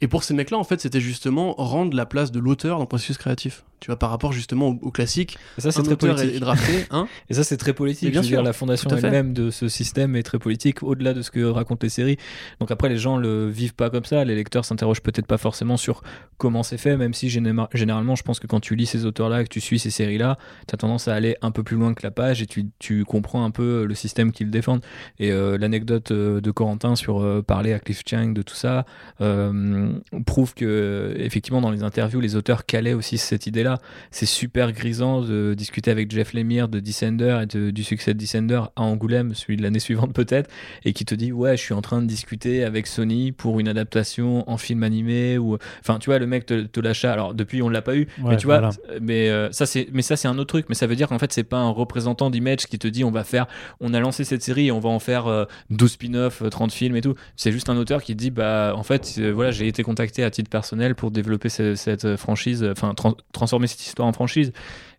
Et 0.00 0.08
pour 0.08 0.22
ces 0.24 0.34
mecs-là, 0.34 0.58
en 0.58 0.64
fait, 0.64 0.80
c'était 0.80 1.00
justement 1.00 1.54
rendre 1.54 1.96
la 1.96 2.06
place 2.06 2.30
de 2.30 2.38
l'auteur 2.38 2.76
dans 2.76 2.84
le 2.84 2.88
processus 2.88 3.18
créatif. 3.18 3.64
Tu 3.80 3.86
vois, 3.86 3.96
par 3.96 4.10
rapport 4.10 4.32
justement 4.32 4.68
au, 4.70 4.78
au 4.82 4.90
classique, 4.90 5.38
Et 5.56 5.60
ça, 5.60 5.70
c'est 5.70 5.82
très 5.82 5.96
politique. 5.96 6.34
est, 6.34 6.40
drafté, 6.40 6.86
hein 6.90 7.06
Et 7.30 7.34
ça, 7.34 7.44
c'est 7.44 7.56
très 7.56 7.72
politique. 7.72 8.04
Mais 8.06 8.10
bien 8.10 8.22
Je 8.22 8.26
veux 8.26 8.30
sûr, 8.30 8.38
dire, 8.38 8.44
la 8.44 8.52
fondation 8.52 8.90
elle-même 8.90 9.32
de 9.32 9.50
ce 9.50 9.68
système 9.68 10.16
est 10.16 10.24
très 10.24 10.40
politique, 10.40 10.82
au-delà 10.82 11.14
de 11.14 11.22
ce 11.22 11.30
que 11.30 11.44
racontent 11.44 11.84
les 11.84 11.88
séries. 11.88 12.16
Donc 12.58 12.72
après, 12.72 12.88
les 12.88 12.98
gens 12.98 13.16
le 13.16 13.48
vivent 13.48 13.74
pas 13.74 13.88
comme 13.88 14.04
ça. 14.04 14.24
Les 14.24 14.34
lecteurs 14.34 14.64
s'interrogent 14.64 15.00
peut-être 15.00 15.26
pas 15.26 15.38
forcément 15.38 15.76
sur 15.76 16.02
comment 16.38 16.64
c'est 16.64 16.78
fait, 16.78 16.96
même 16.96 17.14
si 17.14 17.28
généralement, 17.28 18.16
je 18.16 18.22
pense 18.22 18.40
que 18.40 18.46
quand 18.46 18.60
tu 18.60 18.74
lis 18.74 18.86
ces 18.86 19.04
auteurs-là, 19.04 19.44
que 19.44 19.48
tu 19.48 19.60
suis 19.60 19.78
ces 19.78 19.90
séries-là, 19.90 20.38
tu 20.66 20.74
as 20.74 20.78
tendance 20.78 21.06
à 21.06 21.14
aller 21.14 21.36
un 21.42 21.52
peu 21.52 21.62
plus 21.62 21.76
loin 21.76 21.94
que 21.94 22.02
la 22.02 22.10
page 22.10 22.42
et 22.42 22.46
tu, 22.46 22.66
tu 22.78 23.04
comprends 23.04 23.44
un 23.44 23.50
peu 23.50 23.84
le 23.84 23.94
système 23.94 24.32
qu'ils 24.32 24.50
défendent. 24.50 24.84
Et 25.18 25.30
euh, 25.30 25.56
l'anecdote 25.56 26.10
euh, 26.10 26.40
de 26.40 26.50
Corentin 26.50 26.96
sur 26.96 27.20
euh, 27.20 27.42
parler 27.42 27.72
à 27.72 27.78
Cliff 27.78 28.02
Chiang 28.04 28.28
de 28.32 28.42
tout 28.42 28.54
ça 28.54 28.86
euh, 29.20 29.87
prouve 30.26 30.54
que, 30.54 31.14
effectivement, 31.18 31.60
dans 31.60 31.70
les 31.70 31.82
interviews, 31.82 32.20
les 32.20 32.36
auteurs 32.36 32.66
calaient 32.66 32.94
aussi 32.94 33.18
cette 33.18 33.46
idée-là. 33.46 33.78
C'est 34.10 34.26
super 34.26 34.72
grisant 34.72 35.20
de 35.22 35.54
discuter 35.56 35.90
avec 35.90 36.10
Jeff 36.10 36.32
Lemire 36.32 36.68
de 36.68 36.80
Descender 36.80 37.40
et 37.42 37.46
de- 37.46 37.70
du 37.70 37.82
succès 37.84 38.14
de 38.14 38.18
Descender 38.18 38.60
à 38.76 38.82
Angoulême, 38.82 39.34
celui 39.34 39.56
de 39.56 39.62
l'année 39.62 39.78
suivante 39.78 40.12
peut-être, 40.12 40.50
et 40.84 40.92
qui 40.92 41.04
te 41.04 41.14
dit 41.14 41.32
ouais 41.32 41.56
je 41.56 41.62
suis 41.62 41.74
en 41.74 41.80
train 41.82 42.00
de 42.02 42.06
discuter 42.06 42.64
avec 42.64 42.86
Sony 42.86 43.32
pour 43.32 43.60
une 43.60 43.68
adaptation 43.68 44.48
en 44.50 44.56
film 44.56 44.82
animé 44.82 45.38
ou 45.38 45.56
enfin 45.80 45.98
tu 45.98 46.10
vois 46.10 46.18
le 46.18 46.26
mec 46.26 46.46
te, 46.46 46.62
te 46.62 46.80
l'achat 46.80 47.12
alors 47.12 47.34
depuis 47.34 47.62
on 47.62 47.68
l'a 47.68 47.82
pas 47.82 47.96
eu 47.96 48.06
Ouais, 48.18 48.30
mais 48.30 48.36
tu 48.36 48.46
vois 48.46 48.56
mais 49.00 49.28
euh, 49.28 49.50
ça 49.52 49.66
c'est 49.66 49.88
mais 49.92 50.02
ça 50.02 50.16
c'est 50.16 50.28
un 50.28 50.36
autre 50.38 50.48
truc. 50.48 50.66
Mais 50.68 50.74
ça 50.74 50.86
veut 50.86 50.96
dire 50.96 51.08
qu'en 51.08 51.18
fait 51.18 51.32
c'est 51.32 51.44
pas 51.44 51.58
un 51.58 51.70
représentant 51.70 52.30
d'Image 52.30 52.66
qui 52.66 52.78
te 52.78 52.88
dit 52.88 53.04
on 53.04 53.10
va 53.10 53.24
faire 53.24 53.46
on 53.80 53.94
a 53.94 54.00
lancé 54.00 54.24
cette 54.24 54.42
série 54.42 54.66
et 54.68 54.72
on 54.72 54.80
va 54.80 54.88
en 54.90 54.98
faire 54.98 55.26
euh, 55.26 55.44
12 55.70 55.92
spin-offs 55.92 56.42
euh, 56.42 56.48
30 56.50 56.72
films 56.72 56.96
et 56.96 57.00
tout. 57.00 57.14
C'est 57.36 57.52
juste 57.52 57.68
un 57.68 57.76
auteur 57.76 58.02
qui 58.02 58.14
dit 58.14 58.30
bah 58.30 58.72
en 58.76 58.82
fait 58.82 59.14
euh, 59.18 59.30
voilà 59.32 59.50
j'ai 59.50 59.66
été 59.68 59.77
contacté 59.82 60.22
à 60.24 60.30
titre 60.30 60.50
personnel 60.50 60.94
pour 60.94 61.10
développer 61.10 61.48
ce- 61.48 61.74
cette 61.74 62.04
euh, 62.04 62.16
franchise 62.16 62.62
euh, 62.62 62.72
enfin 62.72 62.92
tran- 62.94 63.16
transformer 63.32 63.66
cette 63.66 63.84
histoire 63.84 64.06
en 64.08 64.12
franchise 64.12 64.52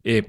et 0.05 0.23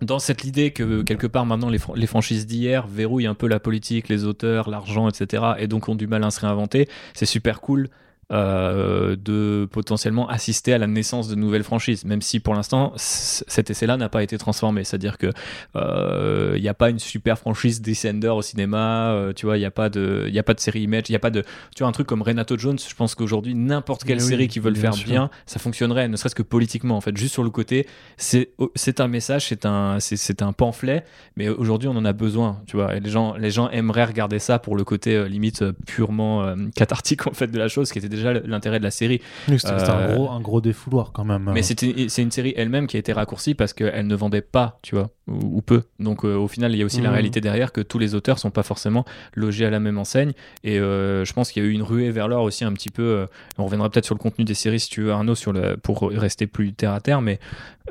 dans 0.00 0.18
cette 0.20 0.44
idée 0.44 0.70
que 0.70 1.02
quelque 1.02 1.26
part 1.26 1.44
maintenant 1.44 1.70
les, 1.70 1.80
les 1.96 2.06
franchises 2.06 2.46
d'hier 2.46 2.86
verrouillent 2.86 3.26
un 3.26 3.34
peu 3.34 3.48
la 3.48 3.58
politique, 3.58 4.08
les 4.08 4.24
auteurs, 4.24 4.70
l'argent, 4.70 5.08
etc. 5.08 5.42
et 5.58 5.66
donc 5.66 5.88
ont 5.88 5.96
du 5.96 6.06
mal 6.06 6.22
à 6.22 6.30
se 6.30 6.40
réinventer, 6.40 6.88
c'est 7.14 7.26
super 7.26 7.60
cool 7.60 7.88
euh, 8.30 9.16
de 9.16 9.66
potentiellement 9.70 10.28
assister 10.28 10.72
à 10.72 10.78
la 10.78 10.86
naissance 10.86 11.28
de 11.28 11.34
nouvelles 11.34 11.62
franchises, 11.62 12.04
même 12.04 12.22
si 12.22 12.40
pour 12.40 12.54
l'instant 12.54 12.92
cet 12.96 13.70
essai-là 13.70 13.96
n'a 13.96 14.08
pas 14.08 14.22
été 14.22 14.36
transformé. 14.38 14.84
C'est-à-dire 14.84 15.18
que 15.18 15.32
euh, 15.76 16.52
il 16.56 16.62
n'y 16.62 16.68
a 16.68 16.74
pas 16.74 16.90
une 16.90 16.98
super 16.98 17.38
franchise 17.38 17.80
Descender 17.80 18.28
au 18.28 18.42
cinéma, 18.42 19.12
euh, 19.12 19.32
tu 19.32 19.46
vois, 19.46 19.56
il 19.56 19.60
n'y 19.60 19.66
a 19.66 19.70
pas 19.70 19.88
de, 19.88 20.26
il 20.28 20.38
a 20.38 20.42
pas 20.42 20.54
de 20.54 20.60
série 20.60 20.82
Image, 20.82 21.04
il 21.08 21.12
y 21.12 21.16
a 21.16 21.20
pas 21.20 21.30
de, 21.30 21.42
tu 21.74 21.82
vois, 21.82 21.88
un 21.88 21.92
truc 21.92 22.06
comme 22.06 22.22
Renato 22.22 22.58
Jones. 22.58 22.78
Je 22.78 22.94
pense 22.94 23.14
qu'aujourd'hui 23.14 23.54
n'importe 23.54 24.04
quelle 24.04 24.18
oui, 24.18 24.28
série 24.28 24.48
qui 24.48 24.60
veut 24.60 24.70
le 24.70 24.76
faire 24.76 24.94
sûr. 24.94 25.08
bien, 25.08 25.30
ça 25.46 25.58
fonctionnerait, 25.58 26.08
ne 26.08 26.16
serait-ce 26.16 26.34
que 26.34 26.42
politiquement 26.42 26.96
en 26.96 27.00
fait, 27.00 27.16
juste 27.16 27.32
sur 27.32 27.44
le 27.44 27.50
côté. 27.50 27.86
C'est, 28.16 28.50
c'est 28.74 29.00
un 29.00 29.08
message, 29.08 29.48
c'est 29.48 29.64
un, 29.66 30.00
c'est, 30.00 30.16
c'est 30.16 30.42
un 30.42 30.52
pamphlet, 30.52 31.04
mais 31.36 31.48
aujourd'hui 31.48 31.88
on 31.88 31.96
en 31.96 32.04
a 32.04 32.12
besoin, 32.12 32.60
tu 32.66 32.76
vois. 32.76 32.96
Et 32.96 33.00
les 33.00 33.10
gens, 33.10 33.34
les 33.36 33.50
gens 33.50 33.70
aimeraient 33.70 34.04
regarder 34.04 34.38
ça 34.38 34.58
pour 34.58 34.76
le 34.76 34.84
côté 34.84 35.14
euh, 35.14 35.28
limite 35.28 35.62
euh, 35.62 35.72
purement 35.86 36.42
euh, 36.44 36.56
cathartique 36.74 37.26
en 37.26 37.32
fait 37.32 37.48
de 37.48 37.58
la 37.58 37.68
chose, 37.68 37.90
qui 37.92 37.98
était 37.98 38.08
déjà 38.08 38.17
l'intérêt 38.24 38.78
de 38.78 38.84
la 38.84 38.90
série. 38.90 39.20
Oui, 39.48 39.58
C'était 39.58 39.72
un, 39.72 40.00
Euh, 40.00 40.14
gros, 40.14 40.30
un 40.30 40.40
gros 40.40 40.60
défouloir 40.60 41.12
quand 41.12 41.24
même. 41.24 41.50
Mais 41.54 41.62
c'est 41.62 41.82
une 42.22 42.30
série 42.30 42.54
elle-même 42.56 42.86
qui 42.86 42.96
a 42.96 43.00
été 43.00 43.12
raccourcie 43.12 43.54
parce 43.54 43.72
qu'elle 43.72 44.06
ne 44.06 44.14
vendait 44.14 44.40
pas, 44.42 44.78
tu 44.82 44.94
vois, 44.94 45.10
ou, 45.26 45.58
ou 45.58 45.62
peu. 45.62 45.82
Donc 45.98 46.24
euh, 46.24 46.34
au 46.36 46.48
final, 46.48 46.72
il 46.72 46.78
y 46.78 46.82
a 46.82 46.84
aussi 46.86 47.00
la 47.00 47.08
Mhm. 47.08 47.14
réalité 47.14 47.40
derrière 47.40 47.72
que 47.72 47.80
tous 47.80 47.98
les 47.98 48.14
auteurs 48.14 48.38
sont 48.38 48.50
pas 48.50 48.62
forcément 48.62 49.04
logés 49.34 49.64
à 49.66 49.70
la 49.70 49.80
même 49.80 49.98
enseigne. 49.98 50.32
Et 50.64 50.78
euh, 50.78 51.24
je 51.24 51.32
pense 51.32 51.50
qu'il 51.52 51.62
y 51.62 51.66
a 51.66 51.68
eu 51.68 51.72
une 51.72 51.82
ruée 51.82 52.10
vers 52.10 52.28
l'or 52.28 52.42
aussi 52.44 52.64
un 52.64 52.72
petit 52.72 52.90
peu. 52.90 53.26
on 53.58 53.64
reviendra 53.64 53.90
peut-être 53.90 54.04
sur 54.06 54.14
le 54.14 54.20
contenu 54.20 54.44
des 54.44 54.54
séries 54.54 54.80
si 54.80 54.88
tu 54.90 55.02
veux, 55.02 55.12
Arnaud, 55.12 55.34
sur 55.34 55.52
le, 55.52 55.76
pour 55.76 56.10
rester 56.10 56.46
plus 56.46 56.72
terre 56.72 56.92
à 56.92 57.00
terre. 57.00 57.20
Mais 57.22 57.38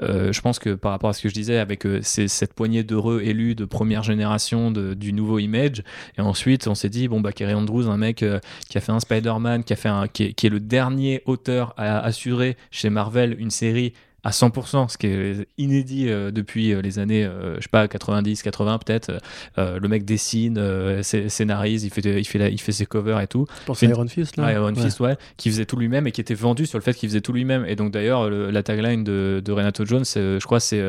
euh, 0.03 0.31
je 0.31 0.41
pense 0.41 0.59
que 0.59 0.71
par 0.75 0.91
rapport 0.91 1.09
à 1.09 1.13
ce 1.13 1.21
que 1.21 1.29
je 1.29 1.33
disais, 1.33 1.57
avec 1.57 1.85
euh, 1.85 1.99
cette 2.01 2.53
poignée 2.53 2.83
d'heureux 2.83 3.21
élus 3.23 3.55
de 3.55 3.65
première 3.65 4.03
génération 4.03 4.71
de- 4.71 4.93
du 4.93 5.13
nouveau 5.13 5.39
Image, 5.39 5.83
et 6.17 6.21
ensuite 6.21 6.67
on 6.67 6.75
s'est 6.75 6.89
dit, 6.89 7.07
bon, 7.07 7.21
bah, 7.21 7.31
Kerry 7.31 7.53
Andrews, 7.53 7.89
un 7.89 7.97
mec 7.97 8.23
euh, 8.23 8.39
qui 8.69 8.77
a 8.77 8.81
fait 8.81 8.91
un 8.91 8.99
Spider-Man, 8.99 9.63
qui, 9.63 9.73
a 9.73 9.75
fait 9.75 9.89
un, 9.89 10.07
qui 10.07 10.23
est 10.25 10.49
le 10.49 10.59
dernier 10.59 11.21
auteur 11.25 11.73
à 11.77 11.99
assurer 11.99 12.57
chez 12.71 12.89
Marvel 12.89 13.35
une 13.39 13.51
série 13.51 13.93
à 14.23 14.31
100%, 14.31 14.89
ce 14.89 14.97
qui 14.97 15.07
est 15.07 15.47
inédit 15.57 16.09
euh, 16.09 16.31
depuis 16.31 16.73
euh, 16.73 16.81
les 16.81 16.99
années, 16.99 17.23
euh, 17.23 17.55
je 17.57 17.61
sais 17.61 17.69
pas, 17.71 17.87
90, 17.87 18.41
80 18.41 18.79
peut-être. 18.79 19.11
Euh, 19.57 19.79
le 19.79 19.87
mec 19.87 20.03
dessine, 20.05 20.57
euh, 20.57 21.01
scé- 21.01 21.29
scénarise, 21.29 21.83
il 21.85 21.91
fait, 21.91 22.01
il, 22.01 22.25
fait 22.25 22.39
la- 22.39 22.49
il 22.49 22.59
fait 22.59 22.71
ses 22.71 22.85
covers 22.85 23.19
et 23.21 23.27
tout. 23.27 23.45
Je 23.61 23.65
pense 23.65 23.83
à 23.83 23.85
Iron 23.85 24.07
Fist 24.07 24.35
là. 24.37 24.45
Ouais, 24.47 24.53
Iron 24.53 24.73
Ouais. 24.73 24.81
Fist, 24.83 24.99
ouais, 24.99 25.15
qui 25.37 25.49
faisait 25.49 25.65
tout 25.65 25.77
lui-même 25.77 26.07
et 26.07 26.11
qui 26.11 26.19
était 26.21 26.33
vendu 26.33 26.65
sur 26.65 26.77
le 26.77 26.83
fait 26.83 26.93
qu'il 26.93 27.07
faisait 27.09 27.21
tout 27.21 27.31
lui-même. 27.31 27.63
Et 27.67 27.75
donc 27.75 27.91
d'ailleurs, 27.91 28.29
le- 28.29 28.49
la 28.51 28.63
tagline 28.63 29.03
de, 29.03 29.41
de 29.45 29.51
Renato 29.51 29.85
Jones, 29.85 30.03
euh, 30.17 30.39
je 30.39 30.45
crois, 30.45 30.59
c'est 30.59 30.81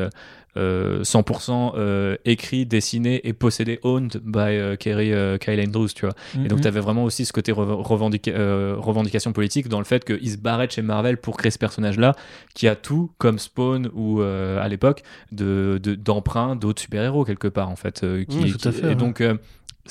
euh, 0.57 0.99
euh, 0.99 1.03
100% 1.03 1.73
euh, 1.77 2.15
écrit, 2.25 2.65
dessiné 2.65 3.27
et 3.27 3.33
possédé, 3.33 3.79
owned 3.83 4.19
by 4.23 4.39
euh, 4.39 4.75
Kerry 4.75 5.13
euh, 5.13 5.37
Kyle 5.37 5.59
Andrews, 5.59 5.89
tu 5.95 6.05
vois. 6.05 6.15
Et 6.35 6.47
donc, 6.47 6.57
Mhm. 6.59 6.61
tu 6.61 6.67
avais 6.67 6.79
vraiment 6.79 7.03
aussi 7.03 7.25
ce 7.25 7.33
côté 7.33 7.51
rev- 7.51 7.81
revendica- 7.81 8.73
revendication 8.75 9.31
politique 9.33 9.67
dans 9.69 9.79
le 9.79 9.85
fait 9.85 10.03
qu'il 10.03 10.29
se 10.29 10.37
barrait 10.37 10.67
de 10.67 10.71
chez 10.71 10.81
Marvel 10.81 11.17
pour 11.17 11.37
créer 11.37 11.51
ce 11.51 11.59
personnage-là, 11.59 12.15
qui 12.55 12.67
a 12.67 12.75
tout, 12.75 13.11
comme 13.17 13.39
Spawn 13.39 13.89
ou 13.93 14.21
à 14.21 14.67
l'époque, 14.67 15.03
de, 15.31 15.79
de- 15.81 15.95
d'emprunt 15.95 16.55
d'autres 16.55 16.81
super-héros, 16.81 17.25
quelque 17.25 17.47
part, 17.47 17.69
en 17.69 17.75
fait. 17.75 17.99
qui, 18.27 18.37
Oui, 18.37 18.51
tout 18.51 18.67
à 18.67 18.71
qui- 18.71 18.79
fait, 18.81 18.91
et 18.91 18.95
donc. 18.95 19.23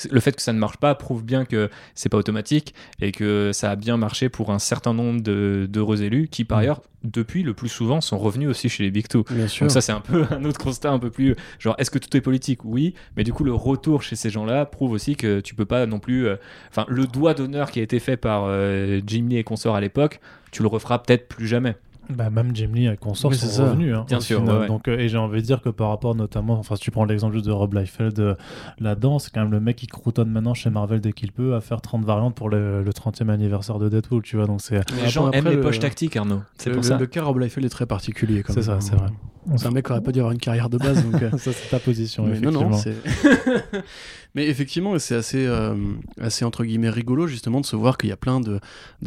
Le 0.09 0.19
fait 0.19 0.33
que 0.35 0.41
ça 0.41 0.53
ne 0.53 0.59
marche 0.59 0.77
pas 0.77 0.93
prouve 0.95 1.23
bien 1.23 1.45
que 1.45 1.69
c'est 1.95 2.09
pas 2.09 2.17
automatique 2.17 2.73
et 3.01 3.11
que 3.11 3.51
ça 3.53 3.71
a 3.71 3.75
bien 3.75 3.97
marché 3.97 4.29
pour 4.29 4.51
un 4.51 4.59
certain 4.59 4.93
nombre 4.93 5.21
de, 5.21 5.67
d'heureux 5.69 6.03
élus 6.03 6.27
qui, 6.29 6.45
par 6.45 6.57
Mhm. 6.59 6.61
ailleurs, 6.63 6.81
depuis 7.03 7.43
le 7.43 7.53
plus 7.53 7.69
souvent, 7.69 8.01
sont 8.01 8.17
revenus 8.17 8.49
aussi 8.49 8.67
chez 8.69 8.83
les 8.83 8.91
Big 8.91 9.07
Two. 9.07 9.23
Bien 9.29 9.47
sûr. 9.47 9.65
Donc 9.65 9.71
ça 9.71 9.81
c'est 9.81 9.91
un 9.93 10.01
peu 10.01 10.25
un 10.31 10.43
autre 10.45 10.59
constat 10.59 10.91
un 10.91 10.99
peu 10.99 11.09
plus 11.09 11.35
genre 11.57 11.75
est-ce 11.77 11.91
que 11.91 11.97
tout 11.99 12.15
est 12.17 12.21
politique? 12.21 12.65
Oui, 12.65 12.93
mais 13.15 13.23
du 13.23 13.31
coup 13.33 13.43
le 13.43 13.53
retour 13.53 14.03
chez 14.03 14.15
ces 14.15 14.29
gens-là 14.29 14.65
prouve 14.65 14.91
aussi 14.91 15.15
que 15.15 15.39
tu 15.39 15.55
peux 15.55 15.65
pas 15.65 15.85
non 15.85 15.99
plus 15.99 16.27
euh, 16.27 16.35
enfin 16.69 16.85
le 16.89 17.07
doigt 17.07 17.33
d'honneur 17.33 17.71
qui 17.71 17.79
a 17.79 17.83
été 17.83 17.99
fait 17.99 18.17
par 18.17 18.43
euh, 18.47 18.99
Jim 19.07 19.27
Lee 19.29 19.37
et 19.37 19.43
consorts 19.43 19.75
à 19.75 19.81
l'époque, 19.81 20.19
tu 20.51 20.61
le 20.61 20.67
referas 20.67 20.99
peut-être 20.99 21.27
plus 21.27 21.47
jamais. 21.47 21.75
Bah, 22.11 22.31
même 22.31 22.55
Jim 22.55 22.69
Lee 22.73 22.87
et 22.87 22.97
consorts 22.97 23.29
Oui, 23.31 23.37
c'est 23.37 23.45
sont 23.45 23.51
ça. 23.57 23.63
revenus. 23.65 23.95
hein, 23.95 24.03
Bien 24.07 24.19
sûr, 24.19 24.39
final. 24.39 24.55
ouais, 24.55 24.61
ouais. 24.61 24.67
Donc, 24.67 24.87
euh, 24.87 24.97
et 24.97 25.09
j'ai 25.09 25.17
envie 25.19 25.41
de 25.41 25.45
dire 25.45 25.61
que 25.61 25.69
par 25.69 25.89
rapport 25.89 26.15
notamment, 26.15 26.57
enfin, 26.57 26.75
si 26.75 26.81
tu 26.81 26.89
prends 26.89 27.05
l'exemple 27.05 27.33
juste 27.33 27.45
de 27.45 27.51
Rob 27.51 27.71
Liefeld 27.75 28.19
euh, 28.19 28.33
là-dedans, 28.79 29.19
c'est 29.19 29.31
quand 29.31 29.41
même 29.41 29.51
le 29.51 29.59
mec 29.59 29.75
qui 29.75 29.85
croutonne 29.85 30.29
maintenant 30.31 30.55
chez 30.55 30.71
Marvel 30.71 31.01
dès 31.01 31.11
qu'il 31.13 31.31
peut 31.31 31.53
à 31.55 31.61
faire 31.61 31.81
30 31.81 32.03
variantes 32.03 32.33
pour 32.33 32.49
le, 32.49 32.81
le 32.83 32.91
30e 32.91 33.29
anniversaire 33.29 33.77
de 33.77 33.89
Deadpool, 33.89 34.23
tu 34.23 34.37
vois. 34.37 34.47
Donc, 34.47 34.61
c'est 34.61 34.81
Mais 34.95 35.03
les 35.03 35.09
gens 35.09 35.27
après, 35.27 35.37
aiment 35.37 35.49
les 35.49 35.55
le- 35.57 35.61
poches 35.61 35.79
tactiques 35.79 36.15
Arnaud, 36.17 36.41
c'est 36.57 36.69
le, 36.69 36.75
pour 36.77 36.83
le- 36.83 36.89
ça. 36.89 36.97
le 36.97 37.05
cas 37.05 37.23
Rob 37.23 37.37
Liefeld 37.37 37.65
est 37.65 37.69
très 37.69 37.85
particulier. 37.85 38.41
quand 38.41 38.53
c'est 38.53 38.63
ça, 38.63 38.77
c'est 38.81 38.95
vrai. 38.95 39.09
C'est 39.55 39.67
un 39.67 39.71
mec 39.71 39.85
qui 39.85 39.91
aurait 39.91 40.01
pas 40.01 40.11
dû 40.11 40.19
avoir 40.19 40.31
une 40.33 40.39
carrière 40.39 40.69
de 40.69 40.77
base. 40.77 41.03
donc, 41.07 41.21
euh, 41.21 41.29
ça, 41.37 41.51
c'est 41.53 41.69
ta 41.69 41.79
position, 41.79 42.23
Mais 42.25 42.39
non, 42.39 42.49
effectivement. 42.49 42.69
non, 42.71 42.77
c'est. 42.77 42.95
Mais 44.35 44.47
effectivement, 44.47 44.97
c'est 44.99 45.15
assez, 45.15 45.45
euh, 45.45 45.75
assez 46.21 46.45
entre 46.45 46.63
guillemets 46.63 46.89
rigolo 46.89 47.25
justement 47.25 47.61
de 47.61 47.65
se 47.65 47.75
voir 47.75 47.97
qu'il 47.97 48.09
y 48.09 48.13
a 48.13 48.17
plein 48.17 48.39
de, 48.39 48.59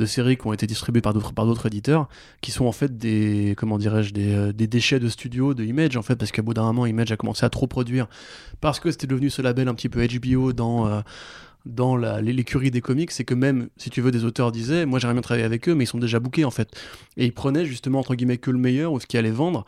séries 0.05 0.37
qui 0.37 0.47
ont 0.47 0.53
été 0.53 0.67
distribuées 0.67 1.01
par 1.01 1.15
d'autres 1.15 1.33
par 1.33 1.47
d'autres 1.47 1.67
éditeurs, 1.67 2.09
qui 2.41 2.51
sont 2.51 2.67
en 2.67 2.73
fait 2.73 2.99
des 2.99 3.55
comment 3.57 3.79
dirais-je 3.79 4.13
des, 4.13 4.33
euh, 4.35 4.53
des 4.53 4.67
déchets 4.67 4.99
de 4.99 5.09
studio 5.09 5.55
de 5.55 5.65
Image 5.65 5.97
en 5.97 6.03
fait, 6.03 6.17
parce 6.17 6.33
qu'à 6.33 6.43
bout 6.43 6.55
d'un 6.55 6.65
moment 6.65 6.87
Image 6.87 7.13
a 7.13 7.17
commencé 7.17 7.47
à 7.47 7.51
trop 7.51 7.69
produire 7.69 8.09
parce 8.61 8.81
que 8.81 8.91
c'était 8.91 9.07
devenu 9.07 9.31
ce 9.31 9.43
label 9.43 9.69
un 9.69 9.75
petit 9.75 9.89
peu 9.89 10.07
HBO 10.07 10.53
dans 10.53 10.87
euh, 10.89 11.01
dans 11.65 11.97
l'écurie 11.97 12.73
des 12.73 12.81
comics, 12.81 13.13
c'est 13.13 13.23
que 13.23 13.35
même 13.35 13.69
si 13.77 13.89
tu 13.89 14.01
veux 14.01 14.11
des 14.11 14.25
auteurs 14.25 14.51
disaient, 14.51 14.85
moi 14.85 14.99
j'aimerais 14.99 15.15
bien 15.15 15.23
travailler 15.23 15.45
avec 15.45 15.69
eux, 15.69 15.77
mais 15.77 15.85
ils 15.85 15.87
sont 15.87 15.99
déjà 15.99 16.19
bookés 16.19 16.45
en 16.45 16.51
fait, 16.51 16.69
et 17.17 17.25
ils 17.25 17.33
prenaient 17.33 17.65
justement 17.65 18.01
entre 18.01 18.17
guillemets 18.17 18.39
que 18.39 18.51
le 18.51 18.59
meilleur 18.59 18.93
ou 18.93 18.99
ce 18.99 19.07
qui 19.07 19.17
allait 19.17 19.31
vendre. 19.31 19.65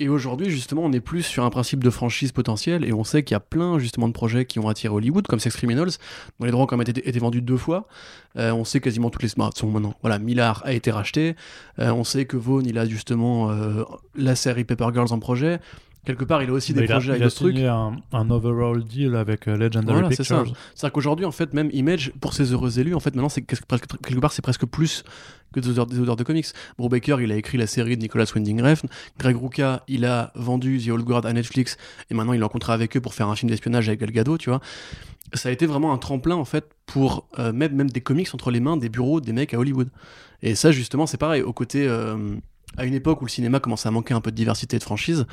Et 0.00 0.08
aujourd'hui, 0.08 0.48
justement, 0.48 0.82
on 0.84 0.92
est 0.92 1.00
plus 1.00 1.24
sur 1.24 1.44
un 1.44 1.50
principe 1.50 1.82
de 1.82 1.90
franchise 1.90 2.30
potentielle 2.30 2.84
et 2.84 2.92
on 2.92 3.02
sait 3.02 3.24
qu'il 3.24 3.34
y 3.34 3.36
a 3.36 3.40
plein, 3.40 3.80
justement, 3.80 4.06
de 4.06 4.12
projets 4.12 4.44
qui 4.44 4.60
ont 4.60 4.68
attiré 4.68 4.94
Hollywood, 4.94 5.26
comme 5.26 5.40
Sex 5.40 5.56
Criminals, 5.56 5.90
dont 6.38 6.46
les 6.46 6.52
droits 6.52 6.62
ont 6.62 6.66
quand 6.66 6.76
même 6.76 6.86
été, 6.88 7.18
vendus 7.18 7.42
deux 7.42 7.56
fois. 7.56 7.88
Euh, 8.36 8.52
on 8.52 8.64
sait 8.64 8.78
quasiment 8.78 9.10
toutes 9.10 9.24
les 9.24 9.28
smartphones 9.28 9.72
maintenant. 9.72 9.94
Voilà, 10.02 10.20
Millard 10.20 10.62
a 10.64 10.72
été 10.72 10.92
racheté. 10.92 11.34
Euh, 11.80 11.90
on 11.90 12.04
sait 12.04 12.26
que 12.26 12.36
Vaughn, 12.36 12.64
il 12.64 12.78
a 12.78 12.86
justement 12.86 13.50
euh, 13.50 13.82
la 14.14 14.36
série 14.36 14.62
Paper 14.62 14.90
Girls 14.94 15.12
en 15.12 15.18
projet. 15.18 15.58
Quelque 16.08 16.24
part, 16.24 16.42
il 16.42 16.48
a 16.48 16.54
aussi 16.54 16.72
des 16.72 16.84
il 16.84 16.90
a, 16.90 16.94
projets 16.94 17.08
il 17.08 17.10
avec 17.10 17.22
a 17.22 17.24
d'autres 17.26 17.36
trucs. 17.36 17.54
signé 17.56 17.68
un, 17.68 17.96
un 18.14 18.30
overall 18.30 18.82
deal 18.82 19.14
avec 19.14 19.46
euh, 19.46 19.58
Legendary 19.58 20.00
Voilà, 20.00 20.16
c'est 20.16 20.24
ça. 20.24 20.38
Pictures. 20.38 20.56
C'est-à-dire 20.74 20.92
qu'aujourd'hui, 20.94 21.26
en 21.26 21.32
fait, 21.32 21.52
même 21.52 21.68
Image, 21.74 22.12
pour 22.18 22.32
ses 22.32 22.50
heureux 22.54 22.78
élus, 22.78 22.94
en 22.94 23.00
fait, 23.00 23.14
maintenant, 23.14 23.28
c'est 23.28 23.42
presque- 23.42 23.84
quelque 24.02 24.18
part, 24.18 24.32
c'est 24.32 24.40
presque 24.40 24.64
plus 24.64 25.04
que 25.52 25.60
des 25.60 25.68
auteurs, 25.68 25.84
des 25.86 25.98
auteurs 26.00 26.16
de 26.16 26.24
comics. 26.24 26.46
Brubaker, 26.78 27.20
il 27.20 27.30
a 27.30 27.36
écrit 27.36 27.58
la 27.58 27.66
série 27.66 27.94
de 27.98 28.00
Nicolas 28.00 28.24
Winding 28.34 28.62
Refn. 28.62 28.86
Greg 29.18 29.36
Rucka, 29.36 29.82
il 29.86 30.06
a 30.06 30.32
vendu 30.34 30.80
The 30.82 30.88
Old 30.88 31.04
Guard 31.04 31.26
à 31.26 31.32
Netflix 31.34 31.76
et 32.10 32.14
maintenant 32.14 32.32
il 32.32 32.40
est 32.40 32.44
en 32.44 32.48
contrat 32.48 32.72
avec 32.72 32.96
eux 32.96 33.00
pour 33.02 33.12
faire 33.12 33.28
un 33.28 33.36
film 33.36 33.50
d'espionnage 33.50 33.88
avec 33.88 34.00
Gal 34.00 34.10
Gadot, 34.10 34.38
tu 34.38 34.48
vois. 34.48 34.60
Ça 35.34 35.50
a 35.50 35.52
été 35.52 35.66
vraiment 35.66 35.92
un 35.92 35.98
tremplin, 35.98 36.36
en 36.36 36.46
fait, 36.46 36.70
pour 36.86 37.28
euh, 37.38 37.52
mettre 37.52 37.74
même 37.74 37.90
des 37.90 38.00
comics 38.00 38.28
entre 38.32 38.50
les 38.50 38.60
mains 38.60 38.78
des 38.78 38.88
bureaux 38.88 39.20
des 39.20 39.34
mecs 39.34 39.52
à 39.52 39.58
Hollywood. 39.58 39.90
Et 40.42 40.54
ça, 40.54 40.70
justement, 40.72 41.06
c'est 41.06 41.18
pareil. 41.18 41.42
Au 41.42 41.52
côté, 41.52 41.86
euh, 41.86 42.16
à 42.78 42.86
une 42.86 42.94
époque 42.94 43.20
où 43.20 43.26
le 43.26 43.30
cinéma 43.30 43.60
commençait 43.60 43.88
à 43.88 43.90
manquer 43.90 44.14
un 44.14 44.22
peu 44.22 44.30
de 44.30 44.36
diversité 44.36 44.76
et 44.76 44.78
de 44.78 44.84
franchise, 44.84 45.26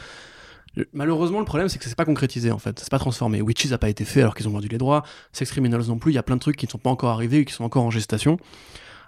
Malheureusement, 0.93 1.39
le 1.39 1.45
problème, 1.45 1.69
c'est 1.69 1.79
que 1.79 1.85
c'est 1.85 1.95
pas 1.95 2.05
concrétisé 2.05 2.51
en 2.51 2.59
fait, 2.59 2.79
c'est 2.79 2.89
pas 2.91 2.99
transformé. 2.99 3.41
Witches 3.41 3.71
a 3.71 3.77
pas 3.77 3.89
été 3.89 4.03
fait 4.05 4.21
alors 4.21 4.35
qu'ils 4.35 4.47
ont 4.47 4.51
vendu 4.51 4.67
les 4.67 4.77
droits. 4.77 5.03
Sex 5.31 5.49
Criminals 5.51 5.85
non 5.87 5.97
plus, 5.97 6.11
il 6.11 6.15
y 6.15 6.19
a 6.19 6.23
plein 6.23 6.35
de 6.35 6.41
trucs 6.41 6.57
qui 6.57 6.65
ne 6.65 6.71
sont 6.71 6.77
pas 6.77 6.89
encore 6.89 7.11
arrivés 7.11 7.39
et 7.39 7.45
qui 7.45 7.53
sont 7.53 7.63
encore 7.63 7.83
en 7.83 7.91
gestation. 7.91 8.37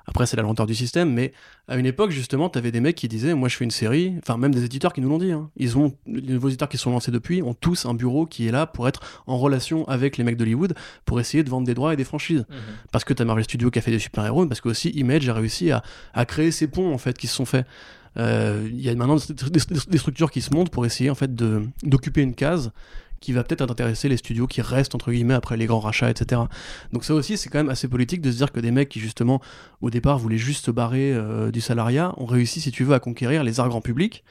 Après, 0.10 0.26
c'est 0.26 0.38
la 0.38 0.44
lenteur 0.44 0.66
du 0.66 0.74
système, 0.74 1.12
mais 1.12 1.34
à 1.68 1.76
une 1.76 1.86
époque, 1.86 2.12
justement, 2.12 2.48
t'avais 2.48 2.72
des 2.72 2.80
mecs 2.80 2.96
qui 2.96 3.10
disaient 3.10 3.34
Moi, 3.34 3.50
je 3.50 3.58
fais 3.58 3.66
une 3.66 3.72
série, 3.72 4.16
enfin, 4.20 4.38
même 4.38 4.56
des 4.56 4.64
éditeurs 4.64 4.94
qui 4.94 5.02
nous 5.02 5.10
l'ont 5.10 5.18
dit. 5.18 5.34
hein. 5.34 5.50
Ils 5.58 5.78
ont, 5.78 5.94
les 6.08 6.32
nouveaux 6.34 6.48
éditeurs 6.48 6.70
qui 6.70 6.78
sont 6.78 6.92
lancés 6.92 7.12
depuis 7.12 7.42
ont 7.44 7.54
tous 7.54 7.86
un 7.86 7.94
bureau 7.94 8.26
qui 8.26 8.48
est 8.48 8.52
là 8.52 8.66
pour 8.68 8.88
être 8.88 9.02
en 9.28 9.38
relation 9.38 9.86
avec 9.90 10.16
les 10.16 10.24
mecs 10.24 10.38
d'Hollywood 10.38 10.76
pour 11.04 11.20
essayer 11.20 11.44
de 11.44 11.50
vendre 11.50 11.68
des 11.68 11.74
droits 11.74 11.92
et 11.94 11.98
des 11.98 12.06
franchises. 12.06 12.46
Parce 12.94 13.04
que 13.04 13.14
t'as 13.14 13.26
Marvel 13.26 13.44
Studios 13.44 13.70
qui 13.70 13.80
a 13.80 13.82
fait 13.82 13.92
des 13.92 14.00
super-héros, 14.00 14.46
parce 14.46 14.62
que 14.62 14.70
aussi 14.70 14.92
Image 14.92 15.28
a 15.28 15.34
réussi 15.34 15.72
à, 15.72 15.84
à 16.14 16.24
créer 16.24 16.52
ces 16.52 16.68
ponts, 16.68 16.94
en 16.94 16.98
fait, 16.98 17.18
qui 17.18 17.28
se 17.28 17.36
sont 17.36 17.46
faits. 17.46 17.66
Euh, 18.18 18.68
Il 18.72 18.82
y 18.82 18.90
a 18.90 18.96
maintenant 18.96 19.18
des, 19.18 19.98
structures 19.98 20.32
qui 20.32 20.42
se 20.42 20.54
montent 20.54 20.70
pour 20.70 20.86
essayer, 20.86 21.10
en 21.10 21.16
fait, 21.16 21.34
d'occuper 21.36 22.22
une 22.22 22.34
case 22.34 22.72
qui 23.20 23.34
va 23.34 23.44
peut-être 23.44 23.62
intéresser 23.62 24.10
les 24.10 24.18
studios 24.18 24.48
qui 24.48 24.62
restent 24.62 24.94
entre 24.94 25.12
guillemets 25.12 25.34
après 25.34 25.58
les 25.58 25.66
grands 25.66 25.80
rachats, 25.80 26.10
etc. 26.10 26.42
Donc 26.94 27.04
ça 27.04 27.16
aussi 27.16 27.36
c'est 27.36 27.50
quand 27.50 27.58
même 27.58 27.70
assez 27.70 27.88
politique 27.88 28.22
de 28.22 28.32
se 28.32 28.38
dire 28.38 28.52
que 28.52 28.60
des 28.60 28.70
mecs 28.70 28.90
qui 28.90 29.00
justement 29.00 29.42
au 29.82 29.90
départ 29.90 30.20
voulaient 30.20 30.38
juste 30.38 30.66
se 30.66 30.70
barrer 30.72 31.14
euh, 31.14 31.50
du 31.50 31.60
salariat 31.60 32.14
ont 32.18 32.28
réussi 32.28 32.62
si 32.62 32.72
tu 32.72 32.84
veux 32.84 32.94
à 32.94 33.00
conquérir 33.00 33.44
les 33.44 33.60
arts 33.60 33.70
grand 33.70 33.82
public. 33.82 34.24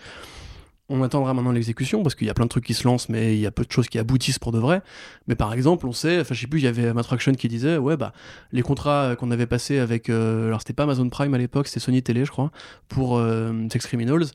On 0.89 1.03
attendra 1.03 1.35
maintenant 1.35 1.53
l'exécution 1.53 2.03
parce 2.03 2.15
qu'il 2.15 2.27
y 2.27 2.31
a 2.31 2.35
plein 2.35 2.45
de 2.45 2.51
trucs 2.51 2.65
qui 2.65 2.75
se 2.75 2.85
lancent 2.85 3.09
mais 3.09 3.35
il 3.35 3.41
y 3.41 3.47
a 3.47 3.51
peu 3.51 3.65
de 3.65 3.73
choses 3.73 3.89
qui 3.89 3.99
aboutissent 3.99 4.39
pour 4.39 4.53
de 4.53 4.59
vrai. 4.59 4.83
Mais 5.27 5.35
par 5.35 5.53
exemple 5.53 5.87
on 5.87 5.93
sait, 5.93 6.21
enfin 6.21 6.35
je 6.35 6.41
sais 6.41 6.47
plus, 6.47 6.61
il 6.61 6.65
y 6.65 6.69
avait 6.69 6.93
Matraction 6.93 7.33
qui 7.33 7.49
disait 7.49 7.77
ouais 7.77 7.97
bah 7.97 8.13
les 8.53 8.63
contrats 8.63 9.03
euh, 9.03 9.15
qu'on 9.17 9.31
avait 9.31 9.47
passés 9.47 9.79
avec, 9.79 10.09
euh, 10.09 10.47
alors 10.47 10.61
c'était 10.61 10.75
pas 10.75 10.85
Amazon 10.85 11.09
Prime 11.09 11.35
à 11.35 11.39
l'époque, 11.39 11.67
c'était 11.67 11.81
Sony 11.81 12.03
Télé 12.03 12.25
je 12.25 12.31
crois, 12.31 12.53
pour 12.89 13.19
euh, 13.19 13.53
Sex 13.71 13.87
Criminals 13.87 14.27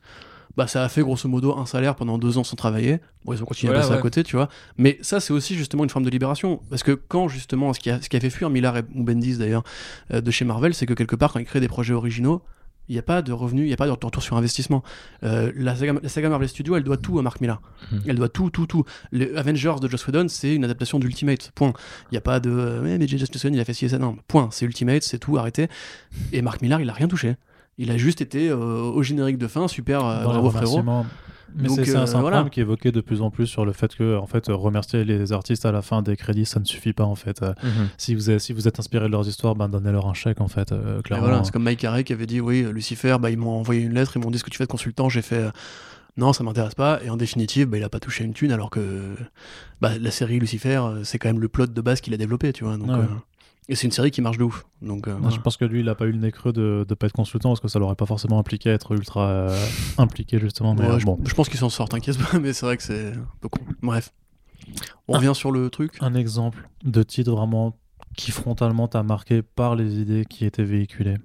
bah 0.58 0.68
ça 0.68 0.84
a 0.84 0.90
fait 0.90 1.02
grosso 1.02 1.28
modo 1.30 1.58
un 1.58 1.66
salaire 1.66 1.96
pendant 1.96 2.18
deux 2.18 2.38
ans 2.38 2.44
sans 2.44 2.56
travailler. 2.56 3.00
Bon, 3.26 3.34
ils 3.34 3.42
ont 3.42 3.46
continué 3.46 3.72
Voilà, 3.72 3.86
à 3.86 3.88
passer 3.88 4.00
à 4.00 4.02
côté, 4.02 4.24
tu 4.24 4.36
vois. 4.36 4.50
Mais 4.78 4.98
ça, 5.02 5.20
c'est 5.20 5.34
aussi 5.34 5.56
justement 5.56 5.84
une 5.84 5.90
forme 5.90 6.06
de 6.06 6.10
libération. 6.10 6.62
Parce 6.70 6.84
que 6.84 6.92
quand 6.92 7.28
justement, 7.28 7.74
ce 7.74 7.80
qui 7.80 7.90
a, 7.90 8.02
ce 8.02 8.10
qui 8.10 8.18
a 8.18 8.20
fait 8.20 8.30
fuir 8.30 8.50
Millard 8.50 8.78
et 8.78 8.84
ou 8.96 9.04
Bendis 9.04 9.38
d'ailleurs 9.38 9.64
euh, 10.14 10.22
de 10.22 10.32
chez 10.32 10.46
Marvel, 10.46 10.74
c'est 10.74 10.86
que 10.86 10.94
quelque 10.94 11.16
part, 11.16 11.32
quand 11.34 11.40
ils 11.40 11.46
créent 11.46 11.60
des 11.60 11.68
projets 11.68 11.94
originaux, 11.94 12.42
il 12.92 12.96
n'y 12.96 13.00
a 13.00 13.04
pas 13.04 13.22
de 13.22 13.32
revenus, 13.32 13.64
il 13.64 13.68
n'y 13.68 13.74
a 13.74 13.78
pas 13.78 13.86
de 13.86 13.92
retour 13.92 14.22
sur 14.22 14.36
investissement. 14.36 14.84
Euh, 15.24 15.50
la, 15.56 15.78
saga, 15.78 15.94
la 16.04 16.10
saga 16.10 16.28
Marvel 16.28 16.50
Studios, 16.50 16.76
elle 16.76 16.84
doit 16.84 16.98
tout 16.98 17.18
à 17.20 17.22
Mark 17.22 17.40
Millar. 17.40 17.62
Mhm. 17.90 18.02
Elle 18.06 18.16
doit 18.18 18.28
tout, 18.28 18.50
tout, 18.50 18.68
tout. 18.68 18.84
Les 19.14 19.34
Avengers 19.34 19.76
de 19.82 19.88
Joss 19.88 20.06
Whedon, 20.06 20.28
c'est 20.28 20.54
une 20.54 20.66
adaptation 20.66 21.00
d'Ultimate. 21.00 21.52
Point. 21.56 21.72
Il 22.12 22.16
n'y 22.16 22.18
a 22.18 22.22
pas 22.22 22.42
de. 22.42 22.50
euh, 22.50 22.82
Ouais, 22.84 22.98
mais 22.98 23.08
Joss 23.08 23.30
Whedon, 23.30 23.56
il 23.56 23.62
a 23.62 23.64
fait 23.66 23.74
ci 23.74 23.86
et 23.86 23.90
ça. 23.90 23.98
Non, 23.98 24.18
point. 24.28 24.50
C'est 24.52 24.66
Ultimate, 24.66 25.04
c'est 25.04 25.20
tout, 25.20 25.38
arrêtez. 25.38 25.70
Et 26.34 26.42
Mark 26.42 26.62
Millar, 26.62 26.82
il 26.82 26.90
a 26.90 26.94
rien 26.94 27.08
touché. 27.08 27.38
Il 27.78 27.92
a 27.92 27.98
juste 27.98 28.20
été 28.20 28.50
euh, 28.50 28.58
au 28.82 29.02
générique 29.04 29.38
de 29.38 29.48
fin, 29.48 29.70
super, 29.70 30.06
euh, 30.06 30.24
bravo 30.24 30.50
frérot. 30.52 30.84
Mais 31.56 31.70
c'est 31.70 31.96
un, 31.96 32.00
euh, 32.00 32.04
un 32.04 32.06
voilà. 32.06 32.22
problème 32.38 32.50
qui 32.50 32.60
est 32.60 32.64
évoqué 32.64 32.92
de 32.92 33.02
plus 33.02 33.22
en 33.22 33.30
plus 33.32 33.46
sur 33.48 33.66
le 33.66 33.72
fait 33.74 33.96
que 33.96 34.18
en 34.18 34.26
fait, 34.28 34.46
remercier 34.48 35.04
les 35.04 35.32
artistes 35.34 35.66
à 35.66 35.72
la 35.72 35.82
fin 35.82 36.02
des 36.02 36.16
crédits, 36.16 36.46
ça 36.46 36.60
ne 36.60 36.66
suffit 36.66 36.94
pas 36.94 37.04
en 37.06 37.16
fait. 37.16 37.42
Euh, 37.42 37.54
Mhm. 37.64 37.90
Si 37.98 38.16
vous 38.16 38.30
êtes, 38.30 38.40
si 38.40 38.54
vous 38.54 38.68
êtes 38.68 38.80
inspiré 38.80 39.06
de 39.08 39.12
leurs 39.12 39.28
histoires, 39.28 39.56
ben, 39.56 39.70
donnez-leur 39.70 40.08
un 40.08 40.14
chèque 40.14 40.42
en 40.42 40.48
fait, 40.48 40.72
euh, 40.72 41.02
clairement. 41.02 41.28
voilà, 41.28 41.44
c'est 41.44 41.52
comme 41.52 41.64
Mike 41.64 41.80
Carey 41.80 42.04
qui 42.04 42.14
avait 42.14 42.26
dit 42.26 42.40
oui, 42.42 42.66
Lucifer, 42.72 43.18
bah, 43.20 43.30
ils 43.30 43.38
m'ont 43.38 43.52
envoyé 43.60 43.82
une 43.82 43.94
lettre, 43.94 44.14
ils 44.16 44.22
m'ont 44.24 44.32
dit 44.32 44.38
ce 44.40 44.44
que 44.44 44.50
tu 44.50 44.58
fais 44.58 44.66
de 44.66 44.72
consultant, 44.72 45.10
j'ai 45.10 45.22
fait 45.22 45.36
euh, 45.36 45.52
non, 46.18 46.34
ça 46.34 46.44
m'intéresse 46.44 46.76
pas, 46.76 47.00
et 47.06 47.10
en 47.10 47.16
définitive, 47.18 47.68
bah, 47.68 47.78
il 47.78 47.84
a 47.84 47.90
pas 47.90 48.00
touché 48.02 48.24
une 48.26 48.34
thune 48.34 48.52
alors 48.52 48.70
que 48.70 49.16
bah, 49.80 49.92
la 50.00 50.12
série 50.12 50.40
Lucifer, 50.40 50.82
c'est 51.04 51.18
quand 51.20 51.30
même 51.30 51.40
le 51.40 51.48
plot 51.48 51.68
de 51.68 51.82
base 51.82 52.02
qu'il 52.02 52.14
a 52.14 52.18
développé, 52.18 52.52
tu 52.54 52.64
vois. 52.66 52.76
Donc, 52.78 52.90
Ouais. 52.90 52.98
Et 53.72 53.76
c'est 53.76 53.88
une 53.88 53.92
série 53.94 54.12
qui 54.12 54.22
marche 54.22 54.38
de 54.38 54.44
ouf. 54.44 54.66
Donc, 54.82 55.08
euh, 55.08 55.14
Non, 55.14 55.20
voilà. 55.22 55.36
Je 55.36 55.40
pense 55.40 55.56
que 55.56 55.64
lui, 55.64 55.80
il 55.80 55.88
a 55.88 55.96
pas 55.96 56.06
eu 56.06 56.12
le 56.12 56.18
nez 56.18 56.34
creux 56.34 56.52
de 56.52 56.86
ne 56.88 56.94
pas 56.94 57.08
être 57.08 57.14
consultant 57.14 57.50
parce 57.52 57.62
que 57.62 57.70
ça 57.70 57.80
l'aurait 57.80 57.96
pas 57.96 58.06
forcément 58.06 58.38
impliqué 58.38 58.70
à 58.70 58.74
être 58.74 58.92
ultra 58.92 59.30
euh, 59.30 59.66
impliqué 59.98 60.40
justement. 60.40 60.76
Mais 60.76 60.82
Ouais, 60.82 60.92
euh, 60.96 61.00
je, 61.00 61.06
bon, 61.06 61.18
je 61.24 61.34
pense 61.34 61.48
qu'il 61.48 61.58
s'en 61.58 61.70
sort, 61.70 61.88
t'inquiète 61.88 62.18
pas, 62.18 62.38
mais 62.42 62.52
c'est 62.52 62.66
vrai 62.66 62.76
que 62.76 62.84
c'est 62.84 63.14
un 63.14 63.26
peu 63.40 63.48
con. 63.48 63.62
Bref. 63.82 64.12
On 65.08 65.14
revient 65.14 65.32
sur 65.34 65.52
le 65.52 65.70
truc. 65.70 65.94
un 66.02 66.14
exemple 66.16 66.70
de 66.84 67.02
titre 67.02 67.32
vraiment 67.32 67.78
qui 68.18 68.32
frontalement 68.32 68.90
t'a 68.90 69.04
marqué 69.04 69.42
par 69.42 69.78
les 69.78 70.00
idées 70.00 70.26
qui 70.26 70.44
étaient 70.46 70.66
véhiculées. 70.66 71.18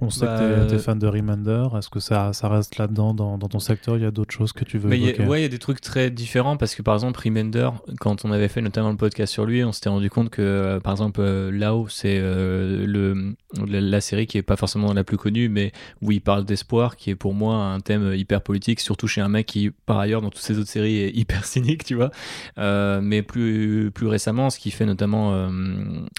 On 0.00 0.10
sait 0.10 0.26
Bah, 0.26 0.36
que 0.38 0.60
t'es- 0.62 0.66
t'es 0.68 0.74
euh, 0.76 0.78
fan 0.78 0.98
de 0.98 1.06
Remender. 1.08 1.66
Est-ce 1.76 1.88
que 1.88 1.98
ça, 1.98 2.32
ça 2.32 2.48
reste 2.48 2.78
là-dedans 2.78 3.14
dans, 3.14 3.36
dans 3.36 3.48
ton 3.48 3.58
secteur? 3.58 3.96
Il 3.96 4.02
y 4.02 4.06
a 4.06 4.10
d'autres 4.12 4.32
choses 4.32 4.52
que 4.52 4.64
tu 4.64 4.78
veux 4.78 4.88
Mais 4.88 4.96
il 4.96 5.02
y 5.02 5.06
a- 5.06 5.10
évoquer? 5.10 5.26
ouais, 5.28 5.40
il 5.40 5.42
y 5.42 5.46
a 5.46 5.48
des 5.48 5.58
trucs 5.58 5.80
très 5.80 6.10
différents 6.10 6.56
parce 6.56 6.74
que 6.76 6.82
par 6.82 6.94
exemple, 6.94 7.18
Remender, 7.24 7.68
quand 7.98 8.24
on 8.24 8.30
avait 8.30 8.46
fait 8.48 8.60
notamment 8.60 8.90
le 8.90 8.96
podcast 8.96 9.32
sur 9.32 9.44
lui, 9.44 9.64
on 9.64 9.72
s'était 9.72 9.88
rendu 9.88 10.08
compte 10.08 10.30
que 10.30 10.40
euh, 10.42 10.78
par 10.80 10.92
exemple, 10.92 11.20
euh, 11.20 11.50
là-haut, 11.50 11.88
c'est 11.88 12.18
euh, 12.20 12.86
le, 12.86 13.34
la, 13.66 13.80
la 13.80 14.00
série 14.00 14.26
qui 14.26 14.38
est 14.38 14.42
pas 14.42 14.56
forcément 14.56 14.92
la 14.92 15.02
plus 15.02 15.16
connue, 15.16 15.48
mais 15.48 15.72
où 16.00 16.12
il 16.12 16.20
parle 16.20 16.44
d'espoir, 16.44 16.96
qui 16.96 17.10
est 17.10 17.16
pour 17.16 17.34
moi 17.34 17.56
un 17.56 17.80
thème 17.80 18.14
hyper 18.14 18.40
politique, 18.42 18.78
surtout 18.80 19.08
chez 19.08 19.20
un 19.20 19.28
mec 19.28 19.46
qui, 19.46 19.70
par 19.86 19.98
ailleurs, 19.98 20.22
dans 20.22 20.30
toutes 20.30 20.42
ses 20.42 20.58
autres 20.58 20.70
séries, 20.70 20.98
est 20.98 21.10
hyper 21.16 21.44
cynique, 21.44 21.82
tu 21.84 21.96
vois. 21.96 22.10
Euh, 22.58 23.00
mais 23.02 23.22
plus, 23.22 23.90
plus 23.92 24.06
récemment, 24.06 24.50
ce 24.50 24.58
qu'il 24.60 24.72
fait 24.72 24.86
notamment 24.86 25.32
euh, 25.34 25.48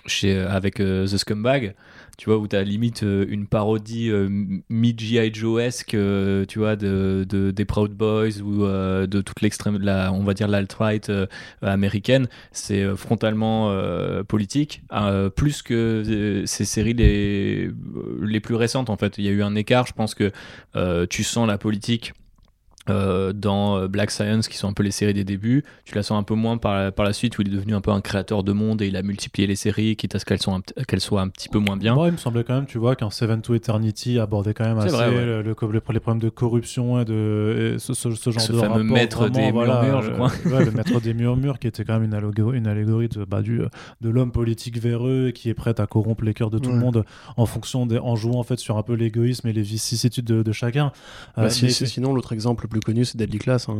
chez, 0.05 0.37
avec 0.37 0.75
The 0.75 1.05
Scumbag, 1.17 1.75
tu 2.19 2.25
vois, 2.29 2.37
où 2.37 2.49
tu 2.49 2.55
as 2.57 2.63
limite 2.63 3.03
euh, 3.03 3.25
une 3.29 3.47
parodie 3.47 4.09
euh, 4.11 4.27
mid-G.I. 4.69 5.33
Joe-esque, 5.33 5.93
euh, 5.93 6.43
tu 6.45 6.59
vois, 6.59 6.75
de, 6.75 7.25
de- 7.27 7.51
des 7.51 7.63
Proud 7.63 7.93
Boys 7.93 8.41
ou 8.43 8.65
euh, 8.65 9.07
de 9.07 9.21
toute 9.21 9.41
l'extrême, 9.41 9.77
la, 9.79 10.11
on 10.11 10.23
va 10.25 10.33
dire 10.33 10.49
l'alt-right 10.49 11.09
américaine, 11.61 12.27
c'est 12.51 12.93
frontalement 12.97 13.73
politique, 14.27 14.83
euh, 14.91 15.29
plus 15.29 15.61
que 15.61 16.43
ces 16.45 16.65
séries 16.65 16.93
les, 16.93 17.71
les 18.21 18.39
plus 18.41 18.55
récentes, 18.55 18.89
en 18.89 18.97
fait. 18.97 19.17
Il 19.17 19.23
y 19.23 19.29
a 19.29 19.31
eu 19.31 19.41
un 19.41 19.55
écart, 19.55 19.87
je 19.87 19.93
pense 19.93 20.13
que 20.13 20.31
tu 21.09 21.23
sens 21.23 21.47
la 21.47 21.57
politique 21.57 22.13
euh, 22.89 23.33
dans 23.33 23.77
euh, 23.77 23.87
Black 23.87 24.09
Science, 24.09 24.47
qui 24.47 24.57
sont 24.57 24.67
un 24.67 24.73
peu 24.73 24.83
les 24.83 24.91
séries 24.91 25.13
des 25.13 25.23
débuts. 25.23 25.63
Tu 25.85 25.93
la 25.95 26.01
sens 26.03 26.17
un 26.19 26.23
peu 26.23 26.33
moins 26.33 26.57
par 26.57 26.73
la, 26.75 26.91
par 26.91 27.05
la 27.05 27.13
suite, 27.13 27.37
où 27.37 27.41
il 27.41 27.47
est 27.49 27.51
devenu 27.51 27.75
un 27.75 27.81
peu 27.81 27.91
un 27.91 28.01
créateur 28.01 28.43
de 28.43 28.51
monde 28.51 28.81
et 28.81 28.87
il 28.87 28.95
a 28.95 29.03
multiplié 29.03 29.47
les 29.47 29.55
séries, 29.55 29.95
quitte 29.95 30.15
à 30.15 30.19
ce 30.19 30.25
qu'elles 30.25 30.41
soient, 30.41 30.53
un 30.55 30.61
p- 30.61 30.73
qu'elles 30.87 31.01
soient 31.01 31.21
un 31.21 31.27
petit 31.27 31.49
peu 31.49 31.59
moins 31.59 31.77
bien. 31.77 31.93
Moi, 31.93 32.07
il 32.07 32.13
me 32.13 32.17
semblait 32.17 32.43
quand 32.43 32.55
même, 32.55 32.65
tu 32.65 32.77
vois, 32.77 32.95
qu'un 32.95 33.09
Seven 33.11 33.41
to 33.41 33.53
Eternity 33.53 34.17
abordait 34.19 34.53
quand 34.53 34.65
même 34.65 34.79
C'est 34.81 34.87
assez 34.87 34.95
vrai, 34.95 35.09
ouais. 35.09 35.25
le- 35.25 35.41
le- 35.43 35.55
les, 35.93 35.99
problèmes 35.99 36.19
de 36.21 36.29
corruption 36.29 36.99
et 37.01 37.05
de 37.05 37.73
et 37.75 37.79
ce, 37.79 37.93
ce- 37.93 38.11
ce 38.15 38.31
genre 38.31 38.41
Ce 38.41 38.53
de 38.53 38.57
fameux 38.57 38.71
rapport 38.73 38.85
maître 38.85 39.17
vraiment, 39.27 39.45
des 39.45 39.51
voilà, 39.51 39.81
murmures, 39.83 40.01
je 40.01 40.09
euh, 40.09 40.13
crois. 40.13 40.31
ouais, 40.57 40.65
le 40.65 40.71
maître 40.71 40.99
des 41.01 41.13
murmures, 41.13 41.59
qui 41.59 41.67
était 41.67 41.83
quand 41.83 41.93
même 41.93 42.03
une 42.05 42.13
allégorie, 42.13 42.57
une 42.57 42.67
allégorie 42.67 43.09
de, 43.09 43.23
bah, 43.25 43.41
du, 43.41 43.61
de 44.01 44.09
l'homme 44.09 44.31
politique 44.31 44.79
véreux 44.79 45.27
et 45.29 45.33
qui 45.33 45.49
est 45.49 45.53
prêt 45.53 45.79
à 45.79 45.85
corrompre 45.85 46.23
les 46.23 46.33
cœurs 46.33 46.49
de 46.49 46.57
tout 46.59 46.71
le 46.71 46.77
monde 46.77 47.03
en 47.37 47.45
fonction 47.45 47.85
des, 47.85 47.99
en 47.99 48.15
jouant 48.15 48.39
en 48.39 48.43
fait 48.43 48.57
sur 48.59 48.77
un 48.77 48.83
peu 48.83 48.93
l'égoïsme 48.93 49.47
et 49.47 49.53
les 49.53 49.61
vicissitudes 49.61 50.25
de, 50.25 50.43
de 50.43 50.51
chacun. 50.51 50.91
Bah, 51.35 51.43
Euh, 51.43 51.49
si- 51.49 51.65
mais- 51.65 51.71
si- 51.71 51.87
sinon, 51.87 52.13
l'autre 52.13 52.33
exemple 52.33 52.63
le 52.65 52.68
plus 52.69 52.79
connu, 52.79 53.03
c'est 53.05 53.17
Deadly 53.17 53.39
Class. 53.39 53.67
hein. 53.69 53.75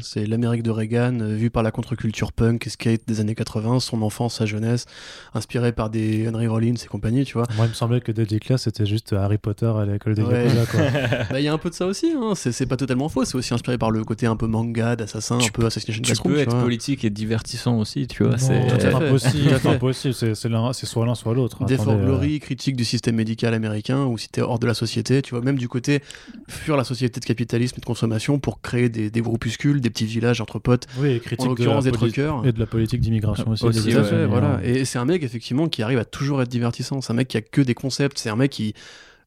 C'est 0.00 0.26
l'Amérique 0.26 0.62
de 0.62 0.70
Reagan, 0.70 1.20
euh, 1.20 1.34
vue 1.34 1.50
par 1.50 1.62
la 1.62 1.70
contre-culture 1.70 2.32
punk 2.32 2.66
et 2.66 2.70
skate 2.70 3.02
des 3.06 3.20
années 3.20 3.34
80, 3.34 3.80
son 3.80 4.02
enfance, 4.02 4.38
sa 4.38 4.46
jeunesse, 4.46 4.86
inspiré 5.34 5.72
par 5.72 5.90
des 5.90 6.28
Henry 6.28 6.46
Rollins 6.48 6.74
et 6.74 6.86
compagnie, 6.88 7.24
tu 7.24 7.34
vois. 7.34 7.46
Moi, 7.56 7.66
il 7.66 7.70
me 7.70 7.74
semblait 7.74 8.00
que 8.00 8.10
Deadly 8.12 8.40
Class 8.40 8.62
c'était 8.62 8.86
juste 8.86 9.12
Harry 9.12 9.38
Potter 9.38 9.66
à 9.76 9.84
l'école 9.84 10.14
des 10.14 10.22
Ouais. 10.22 10.44
Yakuza, 10.46 10.66
quoi. 10.66 10.80
Bah, 11.30 11.40
Il 11.40 11.44
y 11.44 11.48
a 11.48 11.52
un 11.52 11.58
peu 11.58 11.70
de 11.70 11.74
ça 11.74 11.86
aussi, 11.86 12.12
hein. 12.16 12.32
c'est 12.34 12.66
pas 12.66 12.76
totalement 12.76 13.08
faux, 13.08 13.24
c'est 13.24 13.36
aussi 13.36 13.54
inspiré 13.54 13.78
par 13.78 13.90
le 13.90 14.02
côté 14.04 14.26
un 14.26 14.36
peu 14.36 14.46
manga, 14.46 14.96
d'assassin, 14.96 15.38
un 15.38 15.48
peu 15.52 15.66
Assassination 15.66 16.02
Tu 16.02 16.22
peux 16.22 16.38
être 16.38 16.50
vois. 16.50 16.62
politique 16.62 17.04
et 17.04 17.10
divertissant 17.10 17.78
aussi, 17.78 18.06
tu 18.06 18.24
vois. 18.24 18.38
C'est 18.38 18.84
impossible, 18.94 19.54
impossible, 19.64 20.14
c'est 20.14 20.34
soit 20.34 21.06
l'un 21.06 21.14
soit 21.14 21.34
l'autre. 21.34 21.64
Des 21.66 21.78
euh, 21.80 22.04
Glory, 22.04 22.40
critique 22.40 22.76
du 22.76 22.84
système 22.84 23.16
médical 23.16 23.54
américain, 23.54 24.04
ou 24.04 24.16
si 24.18 24.28
t'es 24.28 24.40
hors 24.40 24.58
de 24.58 24.66
la 24.66 24.74
société, 24.74 25.22
tu 25.22 25.34
vois, 25.34 25.42
même 25.44 25.58
du 25.58 25.68
côté 25.68 26.02
fuir 26.48 26.76
la 26.76 26.84
société 26.84 27.20
de 27.20 27.24
capitalisme 27.24 27.74
et 27.78 27.80
de 27.80 27.86
consommation 27.86 28.29
pour 28.38 28.60
créer 28.60 28.88
des, 28.88 29.10
des 29.10 29.20
groupuscules, 29.20 29.80
des 29.80 29.90
petits 29.90 30.06
villages 30.06 30.40
entre 30.40 30.58
potes, 30.58 30.86
Oui, 30.98 31.10
et 31.10 31.16
en 31.16 31.18
critique 31.18 31.38
de 31.38 31.44
la, 31.44 31.48
l'occurrence 31.50 31.84
des 31.84 31.92
truckers. 31.92 32.46
et 32.46 32.52
de 32.52 32.58
la 32.58 32.66
politique 32.66 33.00
d'immigration 33.00 33.50
aussi. 33.50 33.64
Ouais, 33.64 34.26
voilà. 34.26 34.60
Et 34.62 34.84
c'est 34.84 34.98
un 34.98 35.04
mec 35.04 35.22
effectivement 35.22 35.68
qui 35.68 35.82
arrive 35.82 35.98
à 35.98 36.04
toujours 36.04 36.42
être 36.42 36.48
divertissant. 36.48 37.00
C'est 37.00 37.12
un 37.12 37.16
mec 37.16 37.28
qui 37.28 37.36
a 37.36 37.40
que 37.42 37.60
des 37.60 37.74
concepts. 37.74 38.18
C'est 38.18 38.30
un 38.30 38.36
mec 38.36 38.50
qui, 38.50 38.74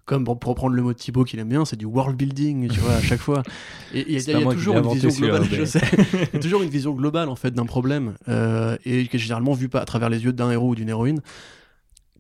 comme 0.06 0.26
pour, 0.26 0.36
reprendre 0.36 0.76
le 0.76 0.82
mot 0.82 0.94
de 0.94 0.98
Thibaut 0.98 1.24
qu'il 1.24 1.40
aime 1.40 1.50
bien, 1.50 1.66
c'est 1.66 1.76
du 1.78 1.86
world 1.86 2.16
building, 2.18 2.70
tu 2.70 2.80
vois, 2.80 2.94
à 2.94 3.02
chaque 3.02 3.22
fois. 3.22 3.44
Et 3.94 4.02
il 4.08 4.22
y 4.22 4.34
a, 4.34 4.40
y 4.40 4.44
toujours 4.44 4.78
une 4.78 4.94
vision 4.94 5.10
globale, 5.10 5.44
je 5.52 5.66
sais. 5.66 5.82
Il 6.12 6.34
y 6.34 6.38
a 6.38 6.40
toujours 6.40 6.62
une 6.62 6.70
vision 6.70 6.92
globale 6.94 7.30
en 7.30 7.36
fait 7.36 7.52
d'un 7.52 7.66
problème 7.66 8.14
euh, 8.28 8.78
et 8.86 9.08
qui 9.08 9.16
est 9.16 9.20
généralement 9.20 9.54
vue 9.54 9.70
pas 9.70 9.80
à 9.82 9.86
travers 9.86 10.10
les 10.10 10.24
yeux 10.24 10.34
d'un 10.34 10.52
héros 10.52 10.70
ou 10.70 10.76
d'une 10.76 10.90
héroïne 10.90 11.22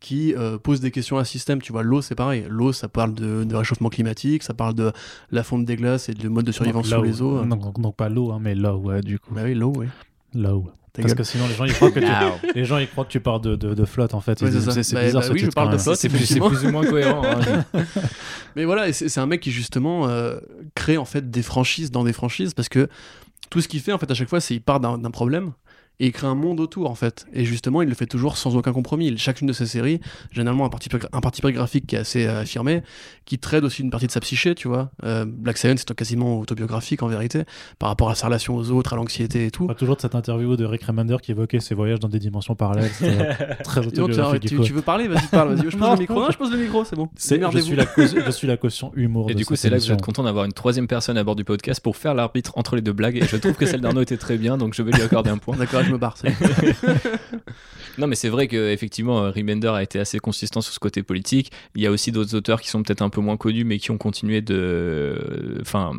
qui 0.03 0.35
euh, 0.35 0.57
pose 0.57 0.81
des 0.81 0.91
questions 0.91 1.17
à 1.17 1.21
un 1.21 1.23
système. 1.23 1.61
Tu 1.61 1.71
vois, 1.71 1.81
l'eau 1.81 2.01
c'est 2.01 2.13
pareil. 2.13 2.45
L'eau 2.49 2.73
ça 2.73 2.89
parle 2.89 3.13
de, 3.13 3.45
de 3.45 3.55
réchauffement 3.55 3.89
climatique, 3.89 4.43
ça 4.43 4.53
parle 4.53 4.73
de 4.75 4.91
la 5.31 5.43
fonte 5.43 5.63
des 5.65 5.77
glaces 5.77 6.09
et 6.09 6.13
de 6.13 6.27
mode 6.27 6.45
de 6.45 6.51
survivance 6.51 6.87
sous 6.89 7.01
les 7.01 7.21
eaux. 7.21 7.43
Non, 7.45 7.55
donc, 7.55 7.79
donc 7.79 7.95
pas 7.95 8.09
l'eau, 8.09 8.31
hein, 8.31 8.39
mais 8.41 8.53
low, 8.53 8.77
ouais, 8.77 9.01
du 9.01 9.17
coup. 9.17 9.33
Bah 9.33 9.41
oui, 9.45 9.53
l'eau, 9.55 9.71
oui. 9.77 9.87
Low. 10.35 10.67
Ta 10.91 11.01
Parce 11.01 11.13
gueule. 11.13 11.17
que 11.19 11.23
sinon, 11.23 11.47
les 11.47 11.55
gens, 11.55 11.63
ils 11.65 11.73
croient 11.73 11.89
que 11.89 11.99
tu, 12.01 12.51
les 12.55 12.65
gens, 12.65 12.77
ils 12.77 12.87
croient 12.87 13.05
que 13.05 13.09
tu 13.11 13.19
parles 13.19 13.41
de, 13.41 13.55
de, 13.55 13.73
de 13.73 13.85
flotte, 13.85 14.13
en 14.13 14.19
fait. 14.21 14.39
Ouais, 14.41 14.51
c'est 14.51 14.93
Bah, 14.93 15.03
bizarre 15.05 15.21
bah 15.21 15.27
ce 15.27 15.31
oui, 15.33 15.39
je 15.39 15.45
titre, 15.45 15.55
parle 15.55 15.69
quand 15.69 15.73
de 15.77 15.81
flotte. 15.81 15.97
C'est 15.97 16.09
plus, 16.09 16.37
plus 16.37 16.65
ou 16.65 16.69
moins 16.71 16.85
cohérent. 16.85 17.23
hein. 17.25 17.63
Mais 18.55 18.65
voilà, 18.65 18.91
c'est 18.93 19.17
un 19.19 19.25
mec 19.25 19.41
qui 19.41 19.51
justement 19.51 20.07
euh, 20.07 20.37
crée 20.75 20.97
en 20.97 21.05
fait 21.05 21.31
des 21.31 21.41
franchises 21.41 21.89
dans 21.91 22.03
des 22.03 22.13
franchises 22.13 22.53
parce 22.53 22.69
que 22.69 22.87
tout 23.49 23.61
ce 23.61 23.67
qu'il 23.67 23.79
fait 23.79 23.91
en 23.93 23.97
fait 23.97 24.09
à 24.11 24.13
chaque 24.13 24.29
fois, 24.29 24.39
c'est 24.39 24.53
il 24.55 24.61
part 24.61 24.79
d'un 24.79 24.99
problème 25.11 25.53
et 25.99 26.07
il 26.07 26.11
crée 26.11 26.27
un 26.27 26.35
monde 26.35 26.59
autour 26.59 26.89
en 26.89 26.95
fait. 26.95 27.25
Et 27.33 27.45
justement, 27.45 27.81
il 27.81 27.89
le 27.89 27.95
fait 27.95 28.05
toujours 28.07 28.37
sans 28.37 28.55
aucun 28.55 28.73
compromis. 28.73 29.17
Chacune 29.17 29.47
de 29.47 29.53
ses 29.53 29.65
séries, 29.65 29.99
généralement 30.31 30.65
un 30.65 30.69
parti, 30.69 30.89
un 31.11 31.21
parti 31.21 31.41
graphique 31.41 31.85
qui 31.87 31.95
est 31.95 31.99
assez 31.99 32.25
euh, 32.25 32.41
affirmé, 32.41 32.81
qui 33.25 33.37
traite 33.39 33.63
aussi 33.63 33.81
une 33.83 33.89
partie 33.91 34.07
de 34.07 34.11
sa 34.11 34.19
psyché, 34.19 34.55
tu 34.55 34.67
vois. 34.67 34.91
Euh, 35.03 35.25
Black 35.27 35.57
Science 35.57 35.83
c'est 35.87 35.95
quasiment 35.95 36.39
autobiographique 36.39 37.03
en 37.03 37.07
vérité 37.07 37.43
par 37.79 37.89
rapport 37.89 38.09
à 38.09 38.15
sa 38.15 38.27
relation 38.27 38.55
aux 38.55 38.71
autres, 38.71 38.93
à 38.93 38.95
l'anxiété 38.95 39.45
et 39.45 39.51
tout. 39.51 39.63
On 39.63 39.67
parle 39.67 39.77
toujours 39.77 39.95
de 39.95 40.01
cette 40.01 40.15
interview 40.15 40.55
de 40.55 40.65
Rick 40.65 40.83
Remender 40.83 41.17
qui 41.21 41.31
évoquait 41.31 41.59
ses 41.59 41.75
voyages 41.75 41.99
dans 41.99 42.09
des 42.09 42.19
dimensions 42.19 42.55
parallèles. 42.55 42.89
C'était 42.91 43.35
très 43.63 43.81
Dis 43.81 43.87
donc, 43.87 43.93
tu, 43.93 44.01
autobiographique. 44.01 44.41
du 44.41 44.47
tu- 44.49 44.55
coup. 44.57 44.63
tu 44.63 44.73
veux 44.73 44.81
parler? 44.81 45.07
Vas-y, 45.07 45.27
parle. 45.27 45.53
Vas-y, 45.55 45.69
je 45.71 45.77
pose 45.77 45.89
le 45.91 45.97
micro. 45.99 46.15
Non, 46.21 46.31
je 46.31 46.37
pose 46.37 46.51
le 46.51 46.57
micro, 46.57 46.83
c'est 46.85 46.95
bon. 46.95 47.09
C'est- 47.15 47.39
je, 47.51 47.59
suis 47.59 47.75
la 47.75 47.85
caution, 47.85 48.17
je 48.25 48.31
suis 48.31 48.47
la 48.47 48.57
caution 48.57 48.91
humour. 48.95 49.29
Et 49.29 49.33
de 49.33 49.37
du 49.39 49.45
coup, 49.45 49.55
c'est 49.55 49.69
là 49.69 49.77
que 49.77 49.83
je 49.83 49.87
vais 49.89 49.93
être 49.93 50.01
content 50.03 50.23
d'avoir 50.23 50.45
une 50.45 50.53
troisième 50.53 50.87
personne 50.87 51.17
à 51.17 51.23
bord 51.23 51.35
du 51.35 51.43
podcast 51.43 51.79
pour 51.81 51.97
faire 51.97 52.13
l'arbitre 52.13 52.53
entre 52.55 52.75
les 52.75 52.81
deux 52.81 52.93
blagues. 52.93 53.17
Et 53.17 53.25
je 53.25 53.37
trouve 53.37 53.53
que 53.53 53.65
celle 53.65 53.81
d'Arnaud 53.81 54.01
était 54.01 54.17
très 54.17 54.37
bien, 54.37 54.57
donc 54.57 54.73
je 54.73 54.81
vais 54.81 54.91
lui 54.91 55.01
accorder 55.01 55.29
un 55.29 55.37
point. 55.37 55.55
D'accord, 55.57 55.82
je 55.83 55.91
me 55.91 55.97
barre. 55.97 56.15
Non, 57.99 58.07
mais 58.07 58.15
c'est 58.15 58.29
vrai 58.29 58.47
que 58.47 58.71
effectivement, 58.71 59.23
euh, 59.23 59.29
Remender 59.29 59.67
a 59.67 59.83
été 59.83 59.99
assez 59.99 60.17
consistant 60.17 60.61
sur 60.61 60.73
ce 60.73 60.79
côté 60.79 61.03
politique. 61.03 61.51
Il 61.75 61.83
y 61.83 61.85
a 61.85 61.91
aussi 61.91 62.11
d'autres 62.11 62.33
auteurs 62.35 62.59
qui 62.59 62.69
sont 62.69 62.81
peut-être 62.81 63.03
un 63.03 63.09
peu 63.09 63.21
moins 63.21 63.37
connus, 63.37 63.65
mais 63.65 63.77
qui 63.77 63.91
ont 63.91 63.99
continué 63.99 64.41
de, 64.41 65.59
enfin, 65.61 65.91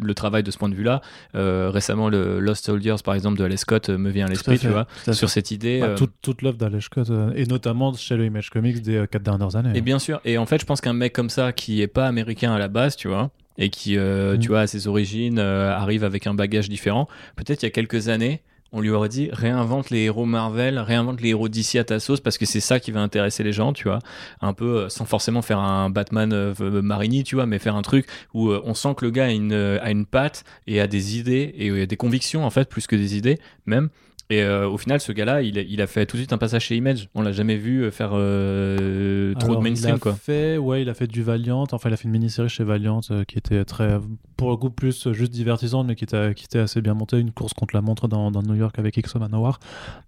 le 0.00 0.14
travail 0.14 0.42
de 0.42 0.50
ce 0.50 0.58
point 0.58 0.68
de 0.68 0.74
vue-là. 0.74 1.00
Euh, 1.36 1.70
récemment, 1.72 2.08
le 2.08 2.40
Lost 2.40 2.64
Soldiers, 2.64 2.96
par 3.04 3.14
exemple, 3.14 3.38
de 3.38 3.44
Alex 3.44 3.60
Scott 3.62 3.88
euh, 3.88 3.98
me 3.98 4.10
vient 4.10 4.26
à 4.26 4.28
l'esprit, 4.28 4.58
tu 4.58 4.66
vois, 4.66 4.88
sur 5.12 5.30
cette 5.30 5.52
idée. 5.52 5.78
Bah, 5.80 5.86
euh, 5.88 5.96
toute, 5.96 6.12
toute 6.22 6.42
l'œuvre 6.42 6.56
d'Alex 6.56 6.86
Scott, 6.86 7.08
euh, 7.10 7.30
et 7.36 7.46
notamment 7.46 7.92
chez 7.94 8.16
le 8.16 8.24
Image 8.24 8.50
Comics 8.50 8.82
des 8.82 8.96
euh, 8.96 9.06
quatre 9.06 9.22
dernières 9.22 9.54
années. 9.54 9.78
Et 9.78 9.80
bien 9.80 10.00
sûr. 10.00 10.20
Et 10.24 10.38
en 10.38 10.46
fait, 10.46 10.60
je 10.60 10.66
pense 10.66 10.80
qu'un 10.80 10.92
mec 10.92 11.12
comme 11.12 11.30
ça, 11.30 11.52
qui 11.52 11.82
est 11.82 11.86
pas 11.86 12.08
américain 12.08 12.52
à 12.52 12.58
la 12.58 12.66
base, 12.66 12.96
tu 12.96 13.06
vois, 13.06 13.30
et 13.58 13.70
qui, 13.70 13.96
euh, 13.96 14.34
Mm. 14.36 14.38
tu 14.40 14.48
vois, 14.48 14.60
à 14.60 14.66
ses 14.66 14.88
origines, 14.88 15.38
euh, 15.38 15.72
arrive 15.72 16.02
avec 16.02 16.26
un 16.26 16.34
bagage 16.34 16.68
différent, 16.68 17.06
peut-être 17.36 17.62
il 17.62 17.66
y 17.66 17.68
a 17.68 17.70
quelques 17.70 18.08
années, 18.08 18.42
on 18.72 18.80
lui 18.80 18.90
aurait 18.90 19.08
dit 19.08 19.28
réinvente 19.32 19.90
les 19.90 20.04
héros 20.04 20.24
Marvel, 20.24 20.78
réinvente 20.78 21.20
les 21.20 21.30
héros 21.30 21.48
d'ici 21.48 21.78
à 21.78 21.84
ta 21.84 22.00
sauce, 22.00 22.20
parce 22.20 22.38
que 22.38 22.46
c'est 22.46 22.60
ça 22.60 22.80
qui 22.80 22.90
va 22.90 23.00
intéresser 23.00 23.42
les 23.42 23.52
gens, 23.52 23.72
tu 23.72 23.84
vois. 23.84 23.98
Un 24.40 24.54
peu, 24.54 24.78
euh, 24.78 24.88
sans 24.88 25.04
forcément 25.04 25.42
faire 25.42 25.58
un 25.58 25.90
Batman 25.90 26.32
euh, 26.32 26.54
euh, 26.60 26.82
Marini, 26.82 27.22
tu 27.24 27.34
vois, 27.34 27.46
mais 27.46 27.58
faire 27.58 27.76
un 27.76 27.82
truc 27.82 28.06
où 28.34 28.50
on 28.50 28.74
sent 28.74 28.94
que 28.96 29.04
le 29.04 29.10
gars 29.10 29.26
a 29.26 29.30
une, 29.30 29.52
a 29.52 29.90
une 29.90 30.06
patte 30.06 30.44
et 30.66 30.80
a 30.80 30.86
des 30.86 31.18
idées 31.18 31.54
et 31.56 31.70
euh, 31.70 31.86
des 31.86 31.96
convictions, 31.96 32.44
en 32.44 32.50
fait, 32.50 32.68
plus 32.68 32.86
que 32.86 32.96
des 32.96 33.16
idées, 33.16 33.38
même. 33.66 33.88
Et 34.30 34.42
euh, 34.42 34.68
au 34.68 34.78
final, 34.78 35.00
ce 35.00 35.12
gars-là, 35.12 35.42
il, 35.42 35.58
a- 35.58 35.62
il 35.62 35.80
a 35.82 35.86
fait 35.86 36.06
tout 36.06 36.16
de 36.16 36.20
suite 36.22 36.32
un 36.32 36.38
passage 36.38 36.62
chez 36.64 36.76
Image. 36.76 37.08
On 37.14 37.22
l'a 37.22 37.32
jamais 37.32 37.56
vu 37.56 37.82
euh, 37.84 37.90
faire 37.90 38.10
euh, 38.14 39.34
trop 39.34 39.50
Alors, 39.52 39.62
de 39.62 39.68
mainstream, 39.68 39.94
il 39.94 39.96
a 39.96 39.98
quoi. 39.98 40.14
Fait, 40.14 40.56
ouais, 40.58 40.82
il 40.82 40.88
a 40.88 40.94
fait 40.94 41.06
du 41.06 41.22
Valiant. 41.22 41.64
Enfin, 41.70 41.88
il 41.90 41.92
a 41.92 41.96
fait 41.96 42.04
une 42.04 42.12
mini-série 42.12 42.48
chez 42.48 42.64
Valiant 42.64 43.00
euh, 43.10 43.24
qui 43.24 43.38
était 43.38 43.64
très, 43.64 43.98
pour 44.36 44.50
le 44.50 44.56
coup, 44.56 44.70
plus 44.70 45.12
juste 45.12 45.32
divertissante, 45.32 45.86
mais 45.86 45.94
qui 45.94 46.04
était, 46.04 46.34
qui 46.34 46.44
était 46.44 46.60
assez 46.60 46.80
bien 46.80 46.94
montée. 46.94 47.18
Une 47.18 47.30
course 47.32 47.52
contre 47.54 47.74
la 47.74 47.82
montre 47.82 48.08
dans, 48.08 48.30
dans 48.30 48.42
New 48.42 48.54
York 48.54 48.78
avec 48.78 48.96
X 48.96 49.14
Manowar. 49.16 49.60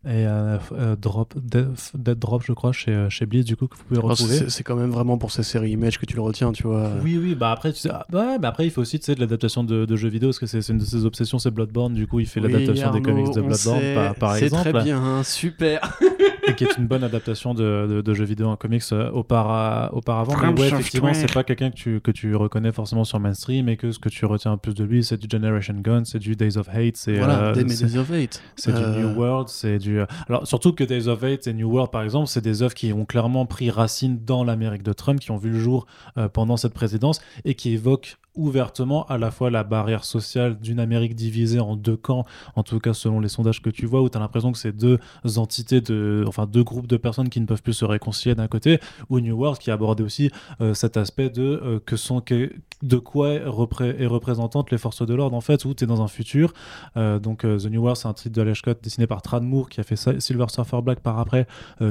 Et 0.04 0.08
euh, 0.26 0.58
euh, 0.72 0.96
Drop, 0.96 1.34
Dead, 1.38 1.68
Dead 1.94 2.18
Drop, 2.18 2.42
je 2.46 2.52
crois, 2.52 2.72
chez, 2.72 3.06
chez 3.10 3.26
Blitz, 3.26 3.44
du 3.44 3.56
coup, 3.56 3.66
que 3.66 3.76
vous 3.76 3.84
pouvez 3.84 4.00
retrouver. 4.00 4.36
C'est 4.36 4.50
c'est 4.50 4.62
quand 4.62 4.76
même 4.76 4.90
vraiment 4.90 5.18
pour 5.18 5.32
ces 5.32 5.42
séries 5.42 5.72
Image 5.72 5.98
que 5.98 6.06
tu 6.06 6.14
le 6.16 6.22
retiens, 6.22 6.52
tu 6.52 6.62
vois. 6.64 6.92
Oui, 7.02 7.18
oui, 7.20 7.34
bah 7.34 7.50
après, 7.50 7.72
tu 7.72 7.80
sais, 7.80 7.90
ah, 7.92 8.06
ouais, 8.12 8.38
mais 8.38 8.46
après, 8.46 8.66
il 8.66 8.70
fait 8.70 8.80
aussi 8.80 8.98
tu 8.98 9.06
sais, 9.06 9.14
de 9.14 9.20
l'adaptation 9.20 9.64
de, 9.64 9.84
de 9.84 9.96
jeux 9.96 10.08
vidéo, 10.08 10.28
parce 10.28 10.38
que 10.38 10.46
c'est 10.46 10.62
c'est 10.62 10.72
une 10.72 10.78
de 10.78 10.84
ses 10.84 11.04
obsessions, 11.04 11.38
c'est 11.38 11.50
Bloodborne. 11.50 11.94
Du 11.94 12.06
coup, 12.06 12.20
il 12.20 12.26
fait 12.26 12.40
Oui, 12.40 12.50
l'adaptation 12.50 12.90
des 12.92 13.02
comics 13.02 13.26
de 13.34 13.40
Bloodborne, 13.40 13.80
sait, 13.80 13.94
par, 14.14 14.36
C'est 14.36 14.48
très 14.50 14.72
bien, 14.72 15.22
super. 15.22 15.98
et 16.46 16.54
qui 16.54 16.64
est 16.64 16.76
une 16.78 16.86
bonne 16.86 17.04
adaptation 17.04 17.54
de, 17.54 17.86
de, 17.88 18.00
de 18.00 18.14
jeux 18.14 18.24
vidéo 18.24 18.48
en 18.48 18.56
comics 18.56 18.82
euh, 18.92 19.10
aupara- 19.10 19.90
auparavant. 19.92 20.34
Mais 20.36 20.60
ouais, 20.60 20.68
effectivement, 20.68 21.12
c'est 21.14 21.32
pas 21.32 21.42
quelqu'un 21.44 21.70
que 21.70 21.76
tu, 21.76 22.00
que 22.00 22.10
tu 22.10 22.34
reconnais 22.36 22.72
forcément 22.72 23.04
sur 23.04 23.18
mainstream 23.20 23.68
et 23.68 23.76
que 23.76 23.92
ce 23.92 23.98
que 23.98 24.08
tu 24.08 24.24
retiens 24.26 24.56
plus 24.56 24.74
de 24.74 24.84
lui, 24.84 25.02
c'est 25.04 25.16
du 25.16 25.26
Generation 25.30 25.74
Gun, 25.74 26.04
c'est 26.04 26.18
du 26.18 26.36
Days 26.36 26.56
of 26.58 26.68
Hate, 26.68 26.96
c'est 26.96 27.16
Voilà, 27.16 27.38
euh, 27.46 27.54
Days 27.54 27.96
of 27.96 28.10
Hate. 28.10 28.42
c'est 28.56 28.72
du 28.74 28.80
Euh, 28.82 29.00
New 29.02 29.18
World, 29.18 29.48
c'est 29.48 29.78
du. 29.78 30.00
Alors 30.28 30.46
surtout 30.46 30.72
que 30.72 30.84
Days 30.84 31.08
of 31.08 31.22
Hate 31.24 31.46
et 31.46 31.52
New 31.54 31.70
World, 31.70 31.90
par 31.90 32.02
exemple, 32.02 32.28
c'est 32.28 32.42
des 32.42 32.62
œuvres 32.62 32.74
qui 32.74 32.92
ont 32.92 33.04
clairement 33.04 33.46
pris 33.46 33.70
racine 33.70 34.18
dans 34.24 34.44
l'Amérique 34.44 34.82
de 34.82 34.92
Trump, 34.92 35.20
qui 35.20 35.30
ont 35.30 35.36
vu 35.36 35.50
le 35.50 35.58
jour 35.58 35.86
euh, 36.18 36.28
pendant 36.28 36.56
cette 36.56 36.74
présidence 36.74 37.20
et 37.44 37.54
qui 37.54 37.72
évoquent 37.72 38.16
ouvertement 38.34 39.04
à 39.06 39.18
la 39.18 39.30
fois 39.30 39.50
la 39.50 39.64
barrière 39.64 40.04
sociale 40.04 40.58
d'une 40.58 40.80
Amérique 40.80 41.14
divisée 41.14 41.60
en 41.60 41.76
deux 41.76 41.96
camps, 41.96 42.24
en 42.56 42.62
tout 42.62 42.80
cas 42.80 42.92
selon 42.92 43.20
les 43.20 43.28
sondages 43.28 43.62
que 43.62 43.70
tu 43.70 43.86
vois, 43.86 44.02
où 44.02 44.08
tu 44.08 44.16
as 44.16 44.20
l'impression 44.20 44.52
que 44.52 44.58
c'est 44.58 44.72
deux 44.76 44.98
entités, 45.36 45.80
de, 45.80 46.24
enfin 46.26 46.46
deux 46.46 46.64
groupes 46.64 46.86
de 46.86 46.96
personnes 46.96 47.28
qui 47.28 47.40
ne 47.40 47.46
peuvent 47.46 47.62
plus 47.62 47.72
se 47.74 47.84
réconcilier 47.84 48.34
d'un 48.34 48.48
côté, 48.48 48.80
ou 49.08 49.20
New 49.20 49.36
World 49.36 49.58
qui 49.58 49.70
abordait 49.70 50.02
aussi 50.02 50.30
euh, 50.60 50.74
cet 50.74 50.96
aspect 50.96 51.30
de 51.30 51.42
euh, 51.42 51.78
que 51.84 51.96
sont 51.96 52.20
que, 52.20 52.52
de 52.82 52.96
quoi 52.98 53.30
est, 53.30 53.44
repré- 53.44 53.94
est 53.98 54.06
représentante 54.06 54.70
les 54.70 54.78
forces 54.78 55.06
de 55.06 55.14
l'ordre 55.14 55.36
en 55.36 55.40
fait, 55.40 55.64
où 55.64 55.72
tu 55.74 55.84
es 55.84 55.86
dans 55.86 56.02
un 56.02 56.08
futur. 56.08 56.52
Euh, 56.96 57.18
donc 57.18 57.44
euh, 57.44 57.58
The 57.58 57.66
New 57.66 57.80
World, 57.80 57.96
c'est 57.96 58.08
un 58.08 58.12
titre 58.14 58.34
de 58.34 58.40
Alex 58.42 58.58
Scott 58.58 58.78
dessiné 58.82 59.06
par 59.06 59.22
Trad 59.22 59.42
Moore 59.42 59.68
qui 59.68 59.80
a 59.80 59.84
fait 59.84 59.96
Silver 60.20 60.46
Surfer 60.48 60.80
Black 60.82 61.00
par 61.00 61.18
après, 61.18 61.46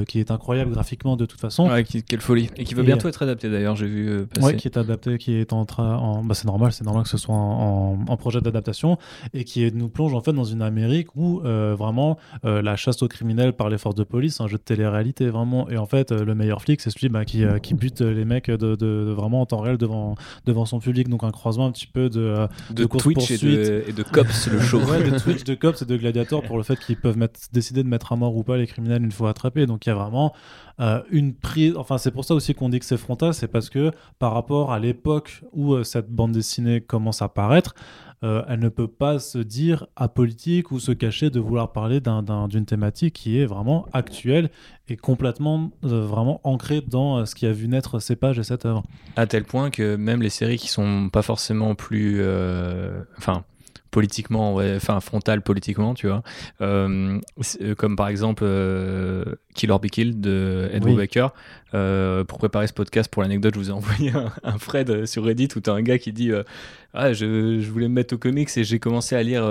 qui 0.06 0.20
est 0.20 0.30
incroyable 0.30 0.70
graphiquement 0.72 1.16
de 1.16 1.26
toute 1.26 1.40
façon. 1.40 1.68
Ouais, 1.68 1.84
qui- 1.84 2.02
quelle 2.02 2.20
folie. 2.20 2.50
Et 2.56 2.64
qui 2.64 2.74
va 2.74 2.82
bientôt 2.82 3.08
être 3.08 3.22
adapté 3.22 3.50
d'ailleurs, 3.50 3.76
j'ai 3.76 3.86
vu 3.86 4.26
passer. 4.26 4.46
Ouais, 4.46 4.56
qui 4.56 4.68
est 4.68 4.76
adapté, 4.76 5.18
qui 5.18 5.34
est 5.34 5.52
en 5.52 5.64
train. 5.64 5.96
En... 5.96 6.22
Bah, 6.22 6.33
c'est 6.34 6.46
normal, 6.46 6.72
c'est 6.72 6.84
normal 6.84 7.04
que 7.04 7.08
ce 7.08 7.16
soit 7.18 7.34
en, 7.34 7.94
en- 7.94 8.04
en 8.08 8.16
projet 8.16 8.40
d'adaptation 8.40 8.98
et 9.32 9.44
qui 9.44 9.70
nous 9.72 9.88
plonge 9.88 10.14
en 10.14 10.20
fait 10.20 10.32
dans 10.32 10.44
une 10.44 10.62
Amérique 10.62 11.14
où 11.16 11.40
euh, 11.44 11.74
vraiment 11.78 12.18
euh, 12.44 12.62
la 12.62 12.76
chasse 12.76 13.02
aux 13.02 13.08
criminels 13.08 13.52
par 13.52 13.68
les 13.68 13.78
forces 13.78 13.94
de 13.94 14.04
police, 14.04 14.40
un 14.40 14.46
jeu 14.48 14.56
de 14.58 14.62
télé-réalité 14.62 15.28
vraiment. 15.28 15.68
Et 15.70 15.76
en 15.78 15.86
fait, 15.86 16.12
euh, 16.12 16.24
le 16.24 16.34
meilleur 16.34 16.60
flic, 16.62 16.80
c'est 16.80 16.90
celui 16.90 17.08
bah, 17.08 17.24
qui, 17.24 17.44
qui 17.62 17.74
bute 17.74 18.00
les 18.00 18.24
mecs 18.24 18.50
de, 18.50 18.56
de- 18.56 18.76
de 18.76 19.12
vraiment 19.12 19.40
en 19.40 19.46
temps 19.46 19.60
réel 19.60 19.78
devant, 19.78 20.14
devant 20.46 20.64
son 20.66 20.78
public. 20.80 21.08
Donc 21.08 21.24
un 21.24 21.30
croisement 21.30 21.66
un 21.66 21.72
petit 21.72 21.86
peu 21.86 22.08
de. 22.10 22.46
de, 22.70 22.84
Twitch 22.84 23.30
et 23.30 23.38
de, 23.38 23.84
et 23.88 23.92
de 23.92 24.02
Cops, 24.02 24.48
le 24.48 24.60
show. 24.60 24.80
Ouais, 24.80 25.02
de 25.08 25.18
Twitch, 25.18 25.44
de 25.44 25.54
Cops 25.54 25.82
et 25.82 25.84
de 25.84 25.96
Gladiator 25.96 26.42
pour 26.42 26.56
le 26.56 26.62
fait 26.62 26.76
qu'ils 26.78 26.96
peuvent 26.96 27.16
mettre, 27.18 27.40
décider 27.52 27.82
de 27.82 27.88
mettre 27.88 28.12
à 28.12 28.16
mort 28.16 28.36
ou 28.36 28.42
pas 28.42 28.56
les 28.56 28.66
criminels 28.66 29.02
une 29.04 29.12
fois 29.12 29.30
attrapés. 29.30 29.66
Donc 29.66 29.86
il 29.86 29.88
y 29.88 29.92
a 29.92 29.94
vraiment 29.94 30.32
euh, 30.80 31.02
une 31.10 31.34
prise. 31.34 31.74
Enfin, 31.76 31.98
c'est 31.98 32.10
pour 32.10 32.24
ça 32.24 32.34
aussi 32.34 32.54
qu'on 32.54 32.68
dit 32.68 32.78
que 32.80 32.84
c'est 32.84 32.96
frontal, 32.96 33.32
c'est 33.34 33.48
parce 33.48 33.70
que 33.70 33.90
par 34.18 34.32
rapport 34.34 34.72
à 34.72 34.78
l'époque 34.78 35.42
où 35.52 35.74
euh, 35.74 35.84
cette 35.84 36.10
bande 36.10 36.32
dessinée 36.32 36.80
commence 36.80 37.22
à 37.22 37.28
paraître, 37.28 37.74
euh, 38.22 38.42
elle 38.48 38.60
ne 38.60 38.68
peut 38.70 38.88
pas 38.88 39.18
se 39.18 39.38
dire 39.38 39.86
apolitique 39.96 40.70
ou 40.70 40.80
se 40.80 40.92
cacher 40.92 41.28
de 41.30 41.38
vouloir 41.40 41.72
parler 41.72 42.00
d'un- 42.00 42.22
d'un- 42.22 42.48
d'une 42.48 42.64
thématique 42.64 43.14
qui 43.14 43.38
est 43.38 43.44
vraiment 43.44 43.86
actuelle 43.92 44.50
et 44.88 44.96
complètement 44.96 45.70
vraiment 45.82 46.40
ancrée 46.44 46.80
dans 46.80 47.26
ce 47.26 47.34
qui 47.34 47.44
a 47.46 47.52
vu 47.52 47.68
naître 47.68 47.98
ces 48.00 48.16
pages 48.16 48.38
et 48.38 48.42
cette 48.44 48.64
œuvre. 48.64 48.82
À 49.16 49.26
tel 49.26 49.44
point 49.44 49.68
que 49.70 49.96
même 49.96 50.22
les 50.22 50.30
séries 50.30 50.56
qui 50.56 50.68
sont 50.68 51.10
pas 51.12 51.22
forcément 51.22 51.74
plus. 51.74 52.22
Enfin. 53.18 53.44
Politiquement, 53.94 54.54
ouais, 54.54 54.72
enfin 54.74 54.98
frontales 54.98 55.40
politiquement, 55.40 55.94
tu 55.94 56.08
vois, 56.08 56.24
Euh, 56.60 57.20
euh, 57.60 57.76
comme 57.76 57.94
par 57.94 58.08
exemple 58.08 58.42
euh, 58.44 59.24
Kill 59.54 59.70
or 59.70 59.78
Be 59.78 59.86
Killed 59.86 60.20
de 60.20 60.68
Andrew 60.74 60.90
Oui. 60.90 60.96
Baker. 60.96 61.28
Euh, 61.74 62.24
pour 62.24 62.38
préparer 62.38 62.66
ce 62.66 62.72
podcast, 62.72 63.08
pour 63.08 63.22
l'anecdote, 63.22 63.54
je 63.54 63.60
vous 63.60 63.70
ai 63.70 63.72
envoyé 63.72 64.10
un, 64.10 64.32
euh, 64.90 65.06
sur 65.06 65.22
Reddit 65.24 65.48
où 65.54 65.60
t'as 65.60 65.74
un 65.74 65.82
gars 65.82 65.98
qui 65.98 66.12
dit 66.12 66.32
ah, 66.92 67.12
je, 67.12 67.60
je 67.60 67.70
voulais 67.70 67.88
me 67.88 67.94
mettre 67.94 68.14
au 68.14 68.18
comics 68.18 68.50
et 68.56 68.64
j'ai 68.64 68.80
commencé 68.80 69.14
à 69.14 69.22
lire 69.22 69.44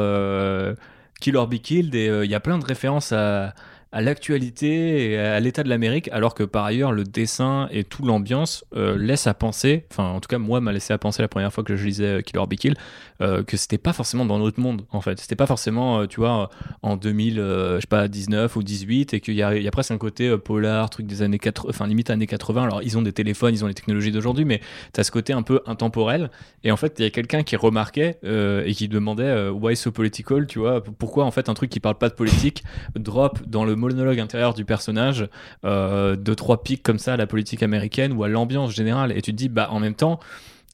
Kill 1.22 1.38
or 1.38 1.48
Be 1.48 1.56
Killed 1.56 1.96
et 1.96 2.08
il 2.26 2.30
y 2.30 2.36
a 2.36 2.42
plein 2.42 2.60
de 2.60 2.66
références 2.66 3.14
à, 3.14 3.54
à 3.94 4.02
l'actualité 4.02 5.12
et 5.12 5.20
à 5.20 5.40
l'état 5.40 5.64
de 5.64 5.70
l'Amérique, 5.70 6.10
alors 6.12 6.34
que 6.34 6.44
par 6.44 6.66
ailleurs 6.66 6.92
le 6.92 7.04
dessin 7.04 7.68
et 7.72 7.84
toute 7.84 8.06
l'ambiance 8.06 8.66
euh, 8.76 8.98
laisse 8.98 9.28
à 9.28 9.36
penser, 9.36 9.86
enfin 9.92 10.10
en 10.10 10.20
tout 10.20 10.28
cas 10.28 10.40
moi 10.40 10.60
m'a 10.62 10.72
laissé 10.72 10.94
à 10.94 10.98
penser 10.98 11.22
la 11.22 11.28
première 11.28 11.54
fois 11.54 11.64
que 11.64 11.76
je 11.76 11.86
lisais 11.86 12.06
euh, 12.06 12.22
Kill 12.22 12.40
or 12.40 12.48
Be 12.48 12.56
Killed, 12.56 12.76
euh, 13.22 13.44
que 13.44 13.56
c'était 13.56 13.78
pas 13.78 13.94
forcément 13.94 14.26
dans 14.26 14.40
notre 14.40 14.60
monde 14.60 14.82
en 14.92 15.00
fait, 15.00 15.20
c'était 15.20 15.36
pas 15.36 15.46
forcément 15.46 16.00
euh, 16.00 16.08
tu 16.08 16.20
vois 16.20 16.50
en 16.82 16.98
2000 16.98 17.40
euh, 17.40 17.76
je 17.76 17.82
sais 17.82 17.88
pas 17.88 18.08
19 18.08 18.56
ou 18.56 18.64
18 18.64 19.14
et 19.14 19.20
qu'il 19.20 19.36
y 19.36 19.44
a, 19.44 19.56
y 19.56 19.68
a 19.68 19.72
presque 19.72 19.92
un 19.92 20.00
côté 20.00 20.28
euh, 20.28 20.38
polar, 20.40 20.90
truc 20.90 21.06
des 21.06 21.22
années 21.22 21.38
80, 21.38 21.70
enfin 21.70 21.86
limite 21.86 22.10
années 22.10 22.26
80. 22.26 22.64
Alors 22.64 22.82
ils 22.82 22.98
ont 22.98 23.04
des 23.04 23.14
téléphones, 23.14 23.54
ils 23.54 23.64
ont 23.64 23.68
les 23.68 23.74
technologies 23.76 24.12
d'aujourd'hui, 24.12 24.46
mais 24.46 24.60
t'as 24.92 25.04
ce 25.04 25.12
côté 25.12 25.34
un 25.34 25.44
peu 25.44 25.62
intemporel. 25.68 26.32
Et 26.64 26.72
en 26.72 26.78
fait 26.78 26.96
il 26.98 27.04
y 27.04 27.06
a 27.06 27.12
quelqu'un 27.12 27.44
qui 27.44 27.56
remarquait 27.56 28.18
euh, 28.24 28.64
et 28.66 28.74
qui 28.74 28.88
demandait 28.88 29.24
euh, 29.24 29.52
why 29.52 29.76
so 29.76 29.92
political, 29.92 30.48
tu 30.48 30.60
vois, 30.60 30.84
pourquoi 30.84 31.26
en 31.26 31.32
fait 31.32 31.48
un 31.48 31.54
truc 31.54 31.70
qui 31.70 31.80
parle 31.80 31.98
pas 32.00 32.10
de 32.10 32.16
politique 32.16 32.64
drop 32.96 33.40
dans 33.48 33.66
le 33.66 33.76
monologue 33.84 34.20
intérieur 34.20 34.54
du 34.54 34.66
personnage, 34.66 35.28
euh, 35.66 36.16
deux 36.16 36.36
trois 36.36 36.64
pics 36.64 36.84
comme 36.84 37.00
ça 37.00 37.14
à 37.14 37.18
la 37.18 37.28
politique 37.28 37.64
américaine 37.64 38.14
ou 38.14 38.24
à 38.24 38.28
l'ambiance 38.28 38.72
générale, 38.74 39.12
et 39.12 39.22
tu 39.22 39.32
te 39.32 39.38
dis 39.38 39.50
bah 39.50 39.68
en 39.72 39.80
même 39.80 39.96
temps 39.96 40.20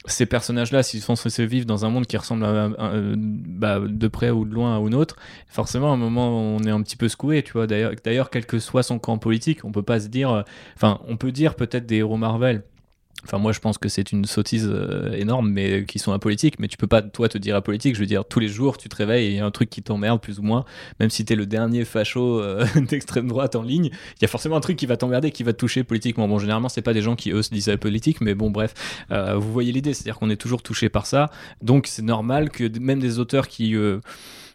ces 0.06 0.26
personnages-là, 0.26 0.82
s'ils 0.82 1.02
sont 1.02 1.16
censés 1.16 1.46
vivre 1.46 1.66
dans 1.66 1.86
un 1.86 1.90
monde 1.90 2.08
qui 2.08 2.16
ressemble 2.16 2.46
à, 2.46 2.70
bah, 2.78 3.80
de 3.86 4.08
près 4.08 4.30
ou 4.30 4.46
de 4.46 4.54
loin 4.54 4.76
à 4.76 4.80
un 4.80 4.94
autre, 4.94 5.18
forcément, 5.48 5.92
à 5.92 5.94
un 5.94 5.98
moment, 5.98 6.30
on 6.30 6.60
est 6.64 6.70
un 6.70 6.82
petit 6.82 6.96
peu 6.96 7.10
secoué, 7.10 7.44
tu 7.44 7.52
vois. 7.54 7.68
D'ailleurs, 7.68 7.92
d'ailleurs, 8.04 8.30
quel 8.30 8.46
que 8.46 8.60
soit 8.60 8.84
son 8.84 8.98
camp 8.98 9.18
politique, 9.18 9.66
on 9.66 9.72
peut 9.72 9.84
pas 9.84 10.00
se 10.00 10.08
dire, 10.08 10.32
euh, 10.32 10.42
enfin, 10.76 11.02
on 11.08 11.18
peut 11.18 11.34
dire 11.34 11.56
peut-être 11.56 11.86
des 11.86 11.98
héros 11.98 12.18
Marvel. 12.18 12.64
Enfin, 13.26 13.38
moi, 13.38 13.52
je 13.52 13.60
pense 13.60 13.78
que 13.78 13.90
c'est 13.90 14.12
une 14.12 14.26
sottise 14.26 14.70
euh, 14.72 15.12
énorme, 15.14 15.50
mais 15.50 15.86
qui 15.86 16.00
sont 16.00 16.14
apolitiques. 16.14 16.60
Mais 16.60 16.68
tu 16.68 16.78
peux 16.78 16.88
pas, 16.88 17.02
toi, 17.02 17.28
te 17.28 17.38
dire 17.38 17.56
apolitique. 17.56 17.96
Je 17.96 18.00
veux 18.00 18.06
dire, 18.06 18.26
tous 18.26 18.40
les 18.40 18.48
jours, 18.48 18.78
tu 18.78 18.90
te 18.90 18.96
réveilles 18.96 19.26
et 19.26 19.30
il 19.30 19.36
y 19.36 19.40
a 19.40 19.46
un 19.46 19.52
truc 19.52 19.70
qui 19.70 19.84
t'emmerde, 19.84 20.22
plus 20.22 20.40
ou 20.40 20.44
moins. 20.44 20.66
Même 21.00 21.10
si 21.10 21.26
t'es 21.26 21.36
le 21.36 21.46
dernier 21.46 21.86
facho 21.86 22.40
euh, 22.40 22.66
d'extrême 22.76 23.28
droite 23.28 23.56
en 23.56 23.62
ligne, 23.62 23.86
il 23.86 24.22
y 24.22 24.26
a 24.26 24.28
forcément 24.28 24.56
un 24.56 24.62
truc 24.62 24.78
qui 24.78 24.86
va 24.86 24.98
t'emmerder, 24.98 25.32
qui 25.32 25.44
va 25.44 25.54
te 25.54 25.58
toucher 25.58 25.84
politiquement. 25.84 26.28
Bon, 26.28 26.40
généralement, 26.40 26.70
c'est 26.70 26.82
pas 26.82 26.94
des 26.94 27.02
gens 27.02 27.16
qui, 27.16 27.32
eux, 27.32 27.42
se 27.42 27.50
disent 27.50 27.70
apolitiques, 27.70 28.22
mais 28.22 28.36
bon, 28.36 28.52
bref, 28.52 28.74
euh, 29.12 29.36
vous 29.36 29.52
voyez 29.52 29.72
l'idée. 29.72 29.94
C'est-à-dire 29.94 30.18
qu'on 30.18 30.30
est 30.30 30.38
toujours 30.38 30.64
touché 30.64 30.90
par 30.90 31.06
ça. 31.06 31.30
Donc, 31.62 31.88
c'est 31.88 32.02
normal 32.02 32.50
que 32.50 32.80
même 32.80 33.00
des 33.00 33.20
auteurs 33.20 33.48
qui. 33.48 33.76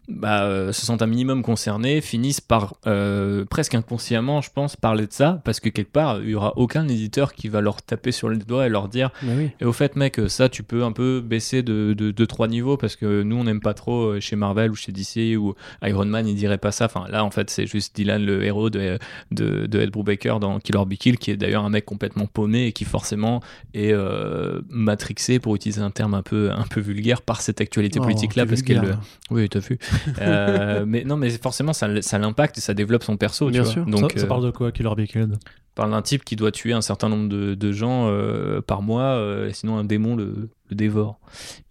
Bah, 0.07 0.43
euh, 0.43 0.71
se 0.71 0.85
sentent 0.85 1.01
un 1.01 1.07
minimum 1.07 1.41
concernés, 1.41 2.01
finissent 2.01 2.41
par 2.41 2.75
euh, 2.85 3.45
presque 3.45 3.75
inconsciemment, 3.75 4.41
je 4.41 4.49
pense, 4.53 4.75
parler 4.75 5.07
de 5.07 5.13
ça, 5.13 5.41
parce 5.43 5.59
que 5.59 5.69
quelque 5.69 5.91
part, 5.91 6.21
il 6.21 6.29
y 6.29 6.35
aura 6.35 6.53
aucun 6.57 6.87
éditeur 6.87 7.33
qui 7.33 7.49
va 7.49 7.61
leur 7.61 7.81
taper 7.81 8.11
sur 8.11 8.29
le 8.29 8.37
doigt 8.37 8.67
et 8.67 8.69
leur 8.69 8.87
dire 8.87 9.09
oui. 9.23 9.49
et 9.59 9.65
au 9.65 9.73
fait, 9.73 9.95
mec, 9.95 10.19
ça, 10.27 10.49
tu 10.49 10.63
peux 10.63 10.83
un 10.83 10.91
peu 10.91 11.21
baisser 11.21 11.63
de, 11.63 11.93
de, 11.93 12.11
de 12.11 12.25
trois 12.25 12.47
niveaux 12.47 12.77
parce 12.77 12.95
que 12.95 13.23
nous, 13.23 13.35
on 13.35 13.43
n'aime 13.45 13.61
pas 13.61 13.73
trop 13.73 14.11
euh, 14.11 14.19
chez 14.19 14.35
Marvel 14.35 14.71
ou 14.71 14.75
chez 14.75 14.91
DC 14.91 15.37
ou 15.37 15.55
Iron 15.83 16.05
Man, 16.05 16.27
il 16.27 16.35
dirait 16.35 16.57
pas 16.57 16.71
ça. 16.71 16.85
Enfin, 16.85 17.05
là, 17.09 17.23
en 17.23 17.31
fait, 17.31 17.49
c'est 17.49 17.65
juste 17.65 17.95
Dylan, 17.95 18.23
le 18.23 18.43
héros 18.43 18.69
de, 18.69 18.99
de, 19.31 19.65
de 19.65 19.79
Ed 19.79 19.89
Brubaker 19.89 20.39
dans 20.39 20.59
Killer 20.59 20.85
Be 20.85 20.93
Kill, 20.95 21.17
qui 21.17 21.31
est 21.31 21.37
d'ailleurs 21.37 21.65
un 21.65 21.69
mec 21.69 21.85
complètement 21.85 22.27
paumé 22.27 22.65
et 22.67 22.71
qui 22.73 22.85
forcément 22.85 23.41
est 23.73 23.91
euh, 23.91 24.61
matrixé, 24.69 25.39
pour 25.39 25.55
utiliser 25.55 25.81
un 25.81 25.91
terme 25.91 26.13
un 26.13 26.21
peu, 26.21 26.51
un 26.51 26.65
peu 26.69 26.81
vulgaire, 26.81 27.21
par 27.21 27.41
cette 27.41 27.61
actualité 27.61 27.99
Oh, 27.99 28.03
politique-là. 28.03 28.45
Parce 28.45 28.61
qu'elle. 28.61 28.97
Oui, 29.31 29.47
t'as 29.49 29.59
vu. 29.59 29.77
Euh, 30.21 30.85
mais 30.87 31.03
non, 31.03 31.17
mais 31.17 31.29
forcément, 31.29 31.73
ça, 31.73 32.01
ça 32.01 32.17
l'impacte 32.17 32.57
et 32.57 32.61
ça 32.61 32.73
développe 32.73 33.03
son 33.03 33.17
perso. 33.17 33.47
tu 33.47 33.53
Bien 33.53 33.63
vois. 33.63 33.71
sûr. 33.71 33.85
Donc, 33.85 34.11
ça, 34.13 34.19
ça 34.19 34.25
euh, 34.25 34.27
parle 34.27 34.45
de 34.45 34.51
quoi, 34.51 34.71
Killer 34.71 34.89
Be 34.95 35.05
Killed? 35.05 35.37
parle 35.75 35.91
d'un 35.91 36.01
type 36.01 36.23
qui 36.23 36.35
doit 36.37 36.51
tuer 36.51 36.71
un 36.73 36.81
certain 36.81 37.09
nombre 37.09 37.27
de, 37.27 37.53
de 37.53 37.71
gens 37.73 38.07
euh, 38.07 38.61
par 38.61 38.81
mois, 38.81 39.03
euh, 39.03 39.51
sinon 39.51 39.77
un 39.77 39.83
démon 39.83 40.15
le, 40.15 40.49
le 40.69 40.75
dévore. 40.75 41.19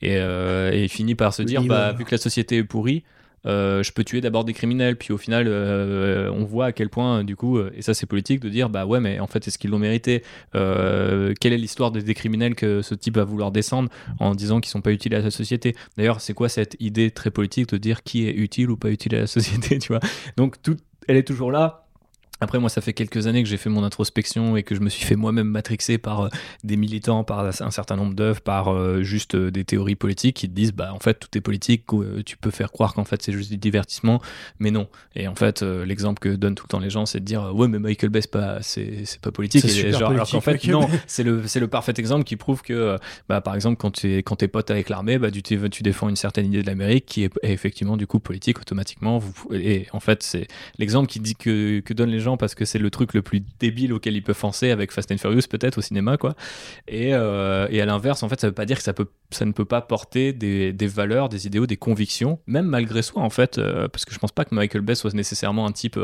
Et, 0.02 0.18
euh, 0.18 0.70
et 0.72 0.84
il 0.84 0.88
finit 0.90 1.14
par 1.14 1.32
se 1.32 1.42
dire, 1.42 1.62
bah, 1.64 1.92
vu 1.92 2.04
que 2.04 2.10
la 2.10 2.18
société 2.18 2.58
est 2.58 2.64
pourrie, 2.64 3.02
euh, 3.46 3.82
je 3.82 3.92
peux 3.92 4.04
tuer 4.04 4.20
d'abord 4.20 4.44
des 4.44 4.52
criminels, 4.52 4.96
puis 4.96 5.12
au 5.12 5.18
final, 5.18 5.46
euh, 5.48 6.30
on 6.30 6.44
voit 6.44 6.66
à 6.66 6.72
quel 6.72 6.88
point, 6.88 7.24
du 7.24 7.36
coup, 7.36 7.58
euh, 7.58 7.72
et 7.76 7.82
ça 7.82 7.94
c'est 7.94 8.06
politique, 8.06 8.40
de 8.40 8.48
dire, 8.48 8.70
bah 8.70 8.86
ouais, 8.86 9.00
mais 9.00 9.20
en 9.20 9.26
fait, 9.26 9.46
est-ce 9.46 9.58
qu'ils 9.58 9.70
l'ont 9.70 9.78
mérité? 9.78 10.22
Quelle 10.52 11.52
est 11.52 11.58
l'histoire 11.58 11.90
des, 11.90 12.02
des 12.02 12.14
criminels 12.14 12.54
que 12.54 12.82
ce 12.82 12.94
type 12.94 13.16
va 13.16 13.24
vouloir 13.24 13.52
descendre 13.52 13.90
en 14.18 14.34
disant 14.34 14.60
qu'ils 14.60 14.70
sont 14.70 14.80
pas 14.80 14.92
utiles 14.92 15.14
à 15.14 15.20
la 15.20 15.30
société? 15.30 15.74
D'ailleurs, 15.96 16.20
c'est 16.20 16.34
quoi 16.34 16.48
cette 16.48 16.76
idée 16.80 17.10
très 17.10 17.30
politique 17.30 17.68
de 17.68 17.76
dire 17.76 18.02
qui 18.02 18.26
est 18.26 18.32
utile 18.32 18.70
ou 18.70 18.76
pas 18.76 18.90
utile 18.90 19.14
à 19.14 19.20
la 19.20 19.26
société, 19.26 19.78
tu 19.78 19.88
vois? 19.88 20.00
Donc, 20.36 20.60
tout, 20.62 20.76
elle 21.08 21.16
est 21.16 21.26
toujours 21.26 21.52
là. 21.52 21.83
Après, 22.40 22.58
moi, 22.58 22.68
ça 22.68 22.80
fait 22.80 22.92
quelques 22.92 23.26
années 23.26 23.42
que 23.42 23.48
j'ai 23.48 23.56
fait 23.56 23.70
mon 23.70 23.84
introspection 23.84 24.56
et 24.56 24.62
que 24.62 24.74
je 24.74 24.80
me 24.80 24.88
suis 24.88 25.04
fait 25.04 25.16
moi-même 25.16 25.48
matrixer 25.48 25.98
par 25.98 26.22
euh, 26.22 26.28
des 26.64 26.76
militants, 26.76 27.24
par 27.24 27.40
un 27.40 27.70
certain 27.70 27.96
nombre 27.96 28.14
d'œuvres, 28.14 28.40
par 28.40 28.72
euh, 28.72 29.02
juste 29.02 29.34
euh, 29.34 29.50
des 29.50 29.64
théories 29.64 29.94
politiques 29.94 30.36
qui 30.36 30.48
te 30.48 30.54
disent, 30.54 30.72
bah, 30.72 30.92
en 30.92 30.98
fait, 30.98 31.14
tout 31.14 31.28
est 31.38 31.40
politique, 31.40 31.84
tu 32.26 32.36
peux 32.36 32.50
faire 32.50 32.72
croire 32.72 32.94
qu'en 32.94 33.04
fait, 33.04 33.22
c'est 33.22 33.32
juste 33.32 33.50
du 33.50 33.56
divertissement, 33.56 34.20
mais 34.58 34.70
non. 34.70 34.88
Et 35.14 35.28
en 35.28 35.34
fait, 35.34 35.62
l'exemple 35.62 36.18
que 36.20 36.28
donnent 36.30 36.54
tout 36.54 36.64
le 36.66 36.70
temps 36.70 36.80
les 36.80 36.90
gens, 36.90 37.06
c'est 37.06 37.20
de 37.20 37.24
dire, 37.24 37.54
ouais, 37.54 37.68
mais 37.68 37.78
Michael 37.78 38.10
Bay, 38.10 38.20
c'est 38.20 38.30
pas, 38.30 38.58
c'est, 38.62 39.04
pas 39.22 39.30
politique. 39.30 39.62
C'est 39.62 39.68
Et 39.68 39.70
super 39.70 39.98
genre, 39.98 40.10
alors 40.10 40.28
politique, 40.28 40.72
qu'en 40.72 40.86
fait, 40.86 40.94
non, 40.94 41.00
c'est 41.06 41.22
le, 41.22 41.46
c'est 41.46 41.60
le 41.60 41.68
parfait 41.68 41.94
exemple 41.96 42.24
qui 42.24 42.36
prouve 42.36 42.62
que, 42.62 42.98
bah, 43.28 43.40
par 43.40 43.54
exemple, 43.54 43.76
quand 43.76 43.92
tu 43.92 44.12
es, 44.12 44.22
quand 44.22 44.36
t'es 44.36 44.48
pote 44.48 44.70
avec 44.70 44.88
l'armée, 44.88 45.18
bah, 45.18 45.30
tu, 45.30 45.42
tu 45.42 45.82
défends 45.82 46.08
une 46.08 46.16
certaine 46.16 46.46
idée 46.46 46.62
de 46.62 46.66
l'Amérique 46.66 47.06
qui 47.06 47.24
est, 47.24 47.32
est 47.42 47.52
effectivement, 47.52 47.96
du 47.96 48.06
coup, 48.06 48.18
politique 48.18 48.58
automatiquement. 48.58 49.18
Vous- 49.18 49.32
et 49.52 49.86
en 49.92 50.00
fait, 50.00 50.22
c'est 50.22 50.48
l'exemple 50.78 51.08
qui 51.08 51.20
dit 51.20 51.36
que, 51.36 51.80
que 51.80 51.94
donnent 51.94 52.10
les 52.10 52.20
gens 52.20 52.23
parce 52.36 52.54
que 52.54 52.64
c'est 52.64 52.78
le 52.78 52.90
truc 52.90 53.14
le 53.14 53.22
plus 53.22 53.42
débile 53.60 53.92
auquel 53.92 54.14
ils 54.16 54.22
peuvent 54.22 54.38
penser 54.38 54.70
avec 54.70 54.90
Fast 54.92 55.10
and 55.12 55.18
Furious 55.18 55.42
peut-être 55.48 55.78
au 55.78 55.80
cinéma 55.80 56.16
quoi 56.16 56.34
et, 56.88 57.10
euh, 57.14 57.66
et 57.70 57.80
à 57.80 57.86
l'inverse 57.86 58.22
en 58.22 58.28
fait 58.28 58.40
ça 58.40 58.46
veut 58.48 58.52
pas 58.54 58.66
dire 58.66 58.76
que 58.78 58.82
ça 58.82 58.92
peut 58.92 59.06
ça 59.30 59.44
ne 59.44 59.52
peut 59.52 59.64
pas 59.64 59.80
porter 59.80 60.32
des, 60.32 60.72
des 60.72 60.86
valeurs 60.86 61.28
des 61.28 61.46
idéaux 61.46 61.66
des 61.66 61.76
convictions 61.76 62.38
même 62.46 62.66
malgré 62.66 63.02
soi 63.02 63.22
en 63.22 63.30
fait 63.30 63.58
euh, 63.58 63.88
parce 63.88 64.04
que 64.04 64.12
je 64.14 64.18
pense 64.18 64.32
pas 64.32 64.44
que 64.44 64.54
Michael 64.54 64.82
Bay 64.82 64.94
soit 64.94 65.14
nécessairement 65.14 65.66
un 65.66 65.72
type 65.72 65.98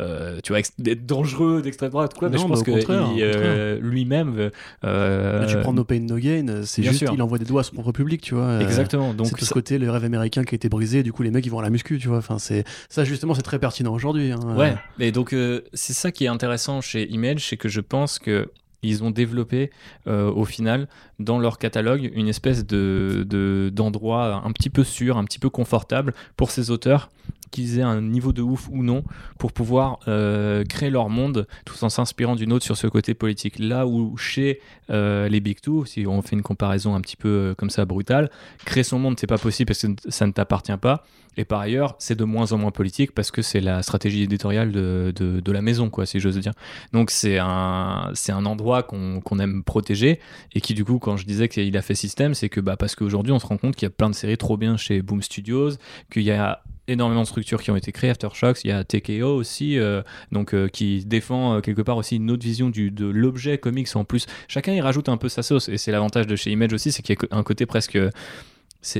euh, 0.00 0.38
tu 0.42 0.52
vois 0.52 0.60
dangereux 1.02 1.62
d'extrême 1.62 1.90
droite 1.90 2.14
quoi 2.14 2.28
mais 2.28 2.36
Non, 2.36 2.42
je 2.42 2.48
pense 2.48 2.64
bah, 2.64 2.82
que 2.82 3.78
lui-même 3.80 4.50
tu 4.82 5.56
prends 5.60 5.72
No 5.72 5.84
Pain 5.84 6.00
No 6.00 6.16
Gain, 6.16 6.62
c'est 6.64 6.82
juste 6.82 6.98
sûr. 6.98 7.12
il 7.14 7.22
envoie 7.22 7.38
des 7.38 7.44
doigts 7.44 7.60
à 7.60 7.64
son 7.64 7.74
propre 7.74 7.92
public, 7.92 8.20
tu 8.20 8.34
vois. 8.34 8.60
exactement 8.60 9.14
donc 9.14 9.26
c'est 9.28 9.36
tout 9.36 9.44
ce 9.44 9.52
côté 9.54 9.78
le 9.78 9.90
rêve 9.90 10.04
américain 10.04 10.44
qui 10.44 10.54
a 10.54 10.56
été 10.56 10.68
brisé, 10.68 11.02
du 11.02 11.12
coup 11.12 11.22
les 11.22 11.30
mecs 11.30 11.44
ils 11.46 11.50
vont 11.50 11.58
à 11.58 11.62
la 11.62 11.70
muscu, 11.70 11.98
tu 11.98 12.08
vois. 12.08 12.18
Enfin 12.18 12.38
c'est 12.38 12.64
ça 12.88 13.04
justement 13.04 13.34
c'est 13.34 13.42
très 13.42 13.58
pertinent 13.58 13.92
aujourd'hui. 13.92 14.32
hein. 14.32 14.40
Ouais, 14.56 14.74
mais 14.98 15.12
donc 15.12 15.34
c'est 15.72 15.92
ça 15.92 16.12
qui 16.12 16.24
est 16.24 16.28
intéressant 16.28 16.80
chez 16.80 17.08
Image, 17.10 17.48
c'est 17.48 17.56
que 17.56 17.68
je 17.68 17.80
pense 17.80 18.18
que 18.18 18.50
ils 18.82 19.02
ont 19.02 19.10
développé 19.10 19.70
euh, 20.06 20.30
au 20.30 20.44
final 20.44 20.86
dans 21.18 21.38
leur 21.38 21.58
catalogue 21.58 22.10
une 22.14 22.28
espèce 22.28 22.64
de 22.66 23.24
de- 23.26 23.70
d'endroit 23.72 24.42
un 24.44 24.52
petit 24.52 24.70
peu 24.70 24.84
sûr, 24.84 25.16
un 25.16 25.24
petit 25.24 25.38
peu 25.38 25.50
confortable 25.50 26.14
pour 26.36 26.50
ces 26.50 26.70
auteurs 26.70 27.10
qu'ils 27.56 27.78
aient 27.78 27.82
un 27.82 28.02
niveau 28.02 28.32
de 28.32 28.42
ouf 28.42 28.68
ou 28.70 28.82
non 28.82 29.02
pour 29.38 29.52
pouvoir 29.52 29.98
euh, 30.08 30.64
créer 30.64 30.90
leur 30.90 31.08
monde 31.08 31.46
tout 31.64 31.82
en 31.82 31.88
s'inspirant 31.88 32.36
d'une 32.36 32.52
autre 32.52 32.64
sur 32.64 32.76
ce 32.76 32.86
côté 32.86 33.14
politique. 33.14 33.58
Là 33.58 33.86
où 33.86 34.16
chez 34.16 34.60
euh, 34.90 35.28
les 35.28 35.40
Big 35.40 35.60
Two, 35.60 35.86
si 35.86 36.06
on 36.06 36.20
fait 36.22 36.36
une 36.36 36.42
comparaison 36.42 36.94
un 36.94 37.00
petit 37.00 37.16
peu 37.16 37.28
euh, 37.28 37.54
comme 37.54 37.70
ça 37.70 37.84
brutale, 37.86 38.30
créer 38.64 38.84
son 38.84 38.98
monde 38.98 39.18
c'est 39.18 39.26
pas 39.26 39.38
possible 39.38 39.68
parce 39.68 39.86
que 39.86 39.88
ça 40.08 40.26
ne 40.26 40.32
t'appartient 40.32 40.76
pas. 40.76 41.04
Et 41.38 41.44
par 41.44 41.60
ailleurs, 41.60 41.96
c'est 41.98 42.16
de 42.16 42.24
moins 42.24 42.52
en 42.52 42.58
moins 42.58 42.70
politique 42.70 43.12
parce 43.12 43.30
que 43.30 43.42
c'est 43.42 43.60
la 43.60 43.82
stratégie 43.82 44.22
éditoriale 44.22 44.72
de, 44.72 45.12
de, 45.14 45.52
la 45.52 45.60
maison, 45.60 45.90
quoi, 45.90 46.06
si 46.06 46.18
j'ose 46.18 46.38
dire. 46.38 46.52
Donc 46.94 47.10
c'est 47.10 47.38
un, 47.38 48.12
un 48.28 48.46
endroit 48.46 48.82
qu'on 48.82 49.20
qu'on 49.20 49.38
aime 49.38 49.62
protéger 49.62 50.18
et 50.54 50.62
qui, 50.62 50.72
du 50.72 50.82
coup, 50.82 50.98
quand 50.98 51.18
je 51.18 51.26
disais 51.26 51.48
qu'il 51.48 51.76
a 51.76 51.82
fait 51.82 51.94
système, 51.94 52.32
c'est 52.32 52.48
que 52.48 52.60
bah, 52.60 52.78
parce 52.78 52.94
qu'aujourd'hui, 52.94 53.32
on 53.32 53.38
se 53.38 53.46
rend 53.46 53.58
compte 53.58 53.76
qu'il 53.76 53.84
y 53.84 53.92
a 53.92 53.94
plein 53.94 54.08
de 54.08 54.14
séries 54.14 54.38
trop 54.38 54.56
bien 54.56 54.78
chez 54.78 55.02
Boom 55.02 55.20
Studios, 55.20 55.72
qu'il 56.10 56.22
y 56.22 56.30
a 56.30 56.62
énormément 56.88 57.22
de 57.22 57.26
structures 57.26 57.62
qui 57.62 57.70
ont 57.70 57.76
été 57.76 57.92
créées, 57.92 58.10
Aftershocks, 58.10 58.64
il 58.64 58.68
y 58.68 58.72
a 58.72 58.84
TKO 58.84 59.34
aussi, 59.34 59.78
euh, 59.78 60.02
donc 60.32 60.54
euh, 60.54 60.68
qui 60.68 61.04
défend 61.04 61.56
euh, 61.56 61.60
quelque 61.60 61.82
part 61.82 61.96
aussi 61.96 62.16
une 62.16 62.30
autre 62.30 62.44
vision 62.44 62.70
de 62.70 63.06
l'objet 63.06 63.58
comics 63.58 63.94
en 63.94 64.04
plus. 64.04 64.26
Chacun 64.48 64.72
y 64.72 64.80
rajoute 64.80 65.08
un 65.08 65.16
peu 65.16 65.28
sa 65.28 65.42
sauce 65.42 65.68
et 65.68 65.78
c'est 65.78 65.92
l'avantage 65.92 66.26
de 66.26 66.36
chez 66.36 66.50
Image 66.50 66.72
aussi, 66.72 66.92
c'est 66.92 67.02
qu'il 67.02 67.16
y 67.20 67.34
a 67.34 67.36
un 67.36 67.42
côté 67.42 67.66
presque 67.66 67.98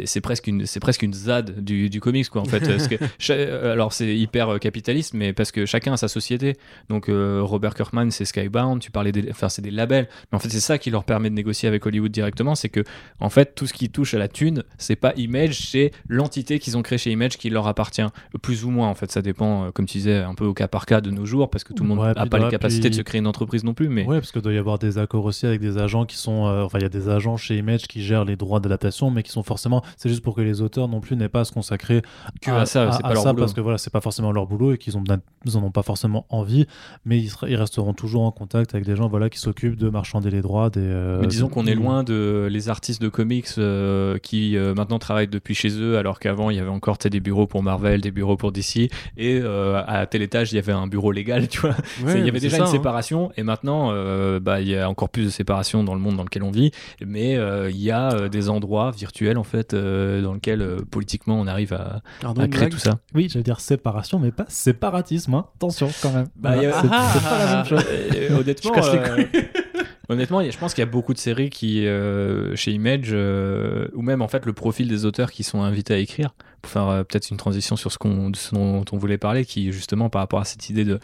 c'est 0.07 0.21
presque 0.21 0.47
une 0.49 0.67
c'est 0.67 0.81
presque 0.81 1.03
une 1.03 1.15
zad 1.15 1.63
du, 1.63 1.89
du 1.91 2.01
comics 2.01 2.29
quoi 2.29 2.43
en 2.43 2.45
fait 2.45 2.61
Parce 2.67 2.89
que 2.89 2.97
euh, 3.31 3.73
alors 3.73 3.93
c'est 3.93 4.17
hyper 4.17 4.49
euh, 4.55 4.59
capitaliste 4.59 5.15
mais 5.15 5.33
parce 5.33 5.53
que 5.53 5.65
chacun 5.67 5.93
a 5.93 5.97
sa 5.97 6.09
société 6.09 6.57
donc 6.89 7.09
euh, 7.09 7.41
Robert 7.43 7.75
Kirkman 7.75 8.11
c'est 8.11 8.25
Skybound 8.25 8.81
tu 8.81 8.91
parlais 8.91 9.13
des 9.13 9.31
enfin 9.31 9.49
c'est 9.49 9.63
des 9.63 9.71
labels 9.71 10.09
mais 10.33 10.37
en 10.37 10.39
fait 10.41 10.49
c'est 10.49 10.61
ça 10.61 10.79
qui 10.79 10.91
leur 10.91 11.05
permet 11.05 11.31
de 11.31 11.35
négocier 11.35 11.69
avec 11.69 11.87
Hollywood 11.87 12.11
directement 12.11 12.55
c'est 12.55 12.69
que 12.69 12.83
en 13.21 13.31
fait 13.31 13.55
tout 13.55 13.67
ce 13.67 13.73
qui 13.73 13.89
touche 13.91 14.15
à 14.15 14.19
la 14.19 14.29
thune 14.29 14.65
c'est 14.79 14.97
pas 14.97 15.13
Image 15.17 15.69
c'est 15.71 15.93
l'entité 16.09 16.59
qu'ils 16.59 16.77
ont 16.77 16.83
créée 16.83 16.99
chez 16.99 17.11
Image 17.13 17.37
qui 17.39 17.49
leur 17.51 17.67
appartient 17.69 18.03
plus 18.43 18.65
ou 18.65 18.71
moins 18.71 18.89
en 18.89 18.95
fait 18.95 19.11
ça 19.13 19.23
dépend 19.23 19.71
comme 19.73 19.87
tu 19.87 19.99
disais 19.99 20.17
un 20.19 20.35
peu 20.35 20.45
au 20.47 20.55
cas 20.55 20.69
par 20.69 20.85
cas 20.87 21.01
de 21.01 21.11
nos 21.11 21.27
jours 21.27 21.49
parce 21.51 21.65
que 21.65 21.73
tout 21.73 21.83
le 21.85 21.89
monde 21.91 22.01
Ouais, 22.01 22.09
a 22.09 22.15
puis 22.15 22.29
pas 22.29 22.39
dans- 22.39 22.45
les 22.47 22.51
capacités 22.51 22.91
de 22.91 22.95
se 22.95 23.03
créer 23.03 23.21
une 23.21 23.27
entreprise 23.27 23.63
non 23.65 23.75
plus 23.75 23.89
mais 23.89 24.05
Ouais, 24.05 24.19
parce 24.19 24.33
qu'il 24.33 24.43
doit 24.43 24.53
y 24.53 24.59
avoir 24.59 24.79
des 24.79 24.99
accords 24.99 25.25
aussi 25.25 25.47
avec 25.47 25.61
des 25.61 25.79
agents 25.79 26.05
qui 26.07 26.17
sont. 26.17 26.47
euh, 26.47 26.63
enfin, 26.65 26.79
il 26.79 26.83
y 26.83 26.87
a 26.87 26.89
des 26.89 27.09
agents 27.09 27.37
chez 27.37 27.57
Image 27.57 27.83
qui 27.89 28.03
gèrent 28.03 28.25
les 28.25 28.37
droits 28.37 28.61
d'adaptation, 28.61 29.11
mais 29.11 29.23
qui 29.23 29.31
sont 29.31 29.43
forcément. 29.43 29.76
C'est 29.97 30.09
juste 30.09 30.23
pour 30.23 30.35
que 30.35 30.41
les 30.41 30.63
auteurs 30.63 30.89
non 30.89 31.01
plus 31.01 31.17
n'aient 31.17 31.29
pas 31.29 31.41
à 31.41 31.45
se 31.45 31.53
consacrer 31.53 32.03
Que 32.41 32.51
à 32.51 32.67
ça, 32.67 32.93
c'est 32.93 33.03
pas 33.03 33.15
leur 33.15 33.25
boulot. 33.25 33.37
parce 33.37 33.53
que 33.53 33.61
voilà, 33.61 33.79
c'est 33.79 33.93
pas 33.93 34.01
forcément 34.01 34.33
leur 34.33 34.47
boulot 34.47 34.73
et 34.73 34.79
qu'ils 34.79 34.97
ont, 34.97 35.05
ils 35.45 35.57
en 35.57 35.63
ont 35.63 35.71
pas 35.71 35.83
forcément 35.83 36.27
envie, 36.29 36.67
mais 37.05 37.19
ils, 37.19 37.57
resteront 37.57 37.95
toujours 37.95 38.23
en 38.23 38.31
contact 38.31 38.75
avec 38.75 38.87
des 38.87 38.97
gens 38.97 39.09
voilà, 39.09 39.31
qui 39.31 39.39
s'occupent 39.39 39.77
de 39.77 39.89
marchander 39.89 40.31
les 40.31 40.43
droits. 40.43 40.71
Des, 40.71 40.81
euh, 40.81 41.21
Mais 41.21 41.27
disons 41.27 41.49
qu'on 41.49 41.67
est 41.67 41.75
loin 41.75 42.03
de 42.03 42.49
les 42.51 42.69
artistes 42.69 43.01
de 43.01 43.09
comics 43.09 43.47
euh, 43.59 44.19
qui 44.19 44.57
euh, 44.57 44.75
maintenant 44.75 44.99
travaillent 44.99 45.29
depuis 45.29 45.55
chez 45.55 45.71
eux, 45.71 45.99
alors 45.99 46.19
qu'avant 46.19 46.51
il 46.51 46.57
y 46.57 46.61
avait 46.61 46.71
encore 46.71 46.99
des 46.99 47.21
bureaux 47.21 47.47
pour 47.47 47.63
Marvel, 47.63 48.01
des 48.01 48.11
bureaux 48.11 48.37
pour 48.37 48.53
DC, 48.53 48.91
et 49.17 49.41
à 49.43 50.07
tel 50.07 50.23
étage 50.23 50.53
il 50.53 50.57
y 50.57 50.59
avait 50.59 50.73
un 50.73 50.87
bureau 50.87 51.13
légal, 51.13 51.49
tu 51.49 51.61
vois. 51.61 51.75
Ouais, 52.05 52.19
il 52.19 52.27
y 52.27 52.29
avait 52.29 52.41
déjà 52.41 52.57
ça, 52.57 52.63
une 52.63 52.69
hein. 52.69 52.73
séparation, 52.73 53.31
et 53.37 53.43
maintenant 53.43 53.93
bah, 54.41 54.61
il 54.61 54.69
y 54.69 54.77
a 54.77 54.89
encore 54.89 55.09
plus 55.09 55.25
de 55.25 55.31
séparation 55.31 55.85
dans 55.85 55.95
le 55.95 56.01
monde 56.01 56.17
dans 56.17 56.25
lequel 56.25 56.43
on 56.43 56.51
vit, 56.51 56.71
mais 57.05 57.35
il 57.71 57.81
y 57.81 57.91
a 57.91 58.29
des 58.29 58.49
endroits 58.49 58.91
virtuels 58.91 59.39
en 59.39 59.45
fait 59.45 59.66
euh, 59.75 60.23
dans 60.23 60.35
lesquels 60.35 60.63
euh, 60.63 60.79
politiquement 60.91 61.41
on 61.41 61.47
arrive 61.47 61.73
à, 61.73 62.03
Pardon, 62.21 62.43
à 62.43 62.45
une 62.45 62.51
créer 62.51 62.67
blague 62.69 62.73
tout 62.73 62.79
ça. 62.79 62.99
Oui, 63.15 63.29
j'allais 63.31 63.43
dire 63.43 63.61
séparation, 63.61 64.19
mais 64.19 64.31
pas 64.33 64.47
séparatisme. 64.49 65.35
hein. 65.35 65.47
Attention 65.57 65.91
quand 66.03 66.13
même. 66.13 66.27
Bah, 66.37 66.55
Voilà, 66.55 66.73
c'est 66.83 66.89
Ah, 66.91 67.15
pas 67.23 67.39
la 67.39 67.57
même 67.57 67.65
chose. 67.67 67.85
euh, 68.15 68.39
honnêtement, 68.41 68.73
Je 68.75 68.81
casse 68.81 68.93
les 69.33 69.51
Honnêtement, 70.09 70.41
je 70.49 70.57
pense 70.57 70.73
qu'il 70.73 70.83
y 70.83 70.87
a 70.87 70.91
beaucoup 70.91 71.15
de 71.15 71.19
séries 71.19 71.51
qui, 71.51 71.85
euh, 71.85 72.55
chez 72.55 72.71
Image, 72.71 73.09
euh, 73.11 73.89
ou 73.95 74.03
même 74.03 74.23
en 74.23 74.29
fait 74.29 74.47
le 74.47 74.53
profil 74.53 74.87
des 74.87 75.05
auteurs 75.05 75.33
qui 75.33 75.43
sont 75.43 75.63
invités 75.63 75.95
à 75.95 75.99
écrire, 75.99 76.33
pour 76.63 76.71
faire 76.71 76.89
euh, 76.89 77.03
peut-être 77.03 77.29
une 77.31 77.37
transition 77.37 77.75
sur 77.75 77.91
ce, 77.91 77.99
qu'on, 77.99 78.31
ce 78.35 78.55
dont 78.55 78.85
on 78.93 78.97
voulait 78.99 79.19
parler, 79.19 79.45
qui 79.45 79.73
justement 79.73 80.09
par 80.09 80.21
rapport 80.23 80.39
à 80.39 80.45
cette 80.45 80.71
idée 80.71 80.85
de 80.85 81.01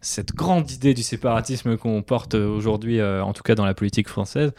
cette 0.00 0.34
grande 0.36 0.70
idée 0.70 0.94
du 0.94 1.02
séparatisme 1.02 1.76
qu'on 1.78 2.02
porte 2.02 2.34
aujourd'hui, 2.34 3.02
en 3.02 3.32
tout 3.32 3.42
cas 3.42 3.54
dans 3.56 3.64
la 3.64 3.72
politique 3.74 4.06
française, 4.08 4.52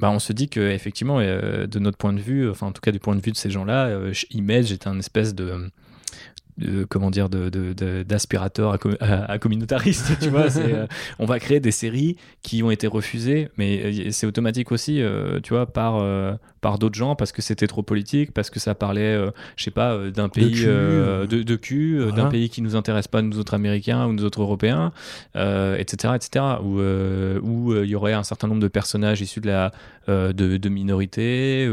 bah, 0.00 0.10
on 0.10 0.18
se 0.18 0.32
dit 0.32 0.48
que 0.48 0.60
effectivement, 0.60 1.20
de 1.20 1.78
notre 1.78 1.98
point 1.98 2.12
de 2.12 2.20
vue, 2.20 2.50
enfin 2.50 2.66
en 2.66 2.72
tout 2.72 2.80
cas 2.80 2.92
du 2.92 2.98
point 2.98 3.16
de 3.16 3.20
vue 3.20 3.32
de 3.32 3.36
ces 3.36 3.50
gens-là, 3.50 3.90
Image 4.30 4.72
est 4.72 4.86
un 4.86 4.98
espèce 4.98 5.34
de 5.34 5.70
de, 6.58 6.84
comment 6.84 7.10
dire 7.10 7.28
d'aspirateur 7.28 8.78
de, 8.78 8.96
à, 9.00 9.38
communautariste 9.38 10.18
tu 10.20 10.28
vois. 10.28 10.56
Euh, 10.56 10.86
on 11.18 11.26
va 11.26 11.38
créer 11.38 11.60
des 11.60 11.70
séries 11.70 12.16
qui 12.42 12.62
ont 12.62 12.70
été 12.70 12.86
refusées 12.86 13.50
mais 13.56 13.82
euh, 13.84 14.10
c'est 14.10 14.26
automatique 14.26 14.72
aussi 14.72 15.02
euh, 15.02 15.40
tu 15.40 15.52
vois 15.52 15.66
par 15.66 16.02
par 16.60 16.78
d'autres 16.78 16.94
gens 16.94 17.14
parce 17.14 17.32
que 17.32 17.42
c'était 17.42 17.66
trop 17.66 17.82
politique 17.82 18.32
parce 18.32 18.50
que 18.50 18.58
ça 18.58 18.74
parlait 18.74 19.18
je 19.56 19.64
sais 19.64 19.70
pas 19.70 20.10
d'un 20.10 20.28
pays 20.28 20.64
de 20.64 21.56
cul, 21.56 22.00
d'un 22.14 22.28
pays 22.28 22.48
qui 22.48 22.62
nous 22.62 22.74
intéresse 22.74 23.08
pas 23.08 23.22
nous 23.22 23.38
autres 23.38 23.54
américains 23.54 24.06
ou 24.06 24.12
nous 24.12 24.24
autres 24.24 24.40
européens 24.40 24.92
etc 25.34 26.14
etc 26.14 26.44
où 26.62 26.80
où 26.80 27.74
il 27.76 27.88
y 27.88 27.94
aurait 27.94 28.14
un 28.14 28.24
certain 28.24 28.48
nombre 28.48 28.60
de 28.62 28.68
personnages 28.68 29.20
issus 29.20 29.40
de 29.40 29.48
la 29.48 29.72
de, 30.08 30.32
de 30.32 30.68
minorités 30.68 31.70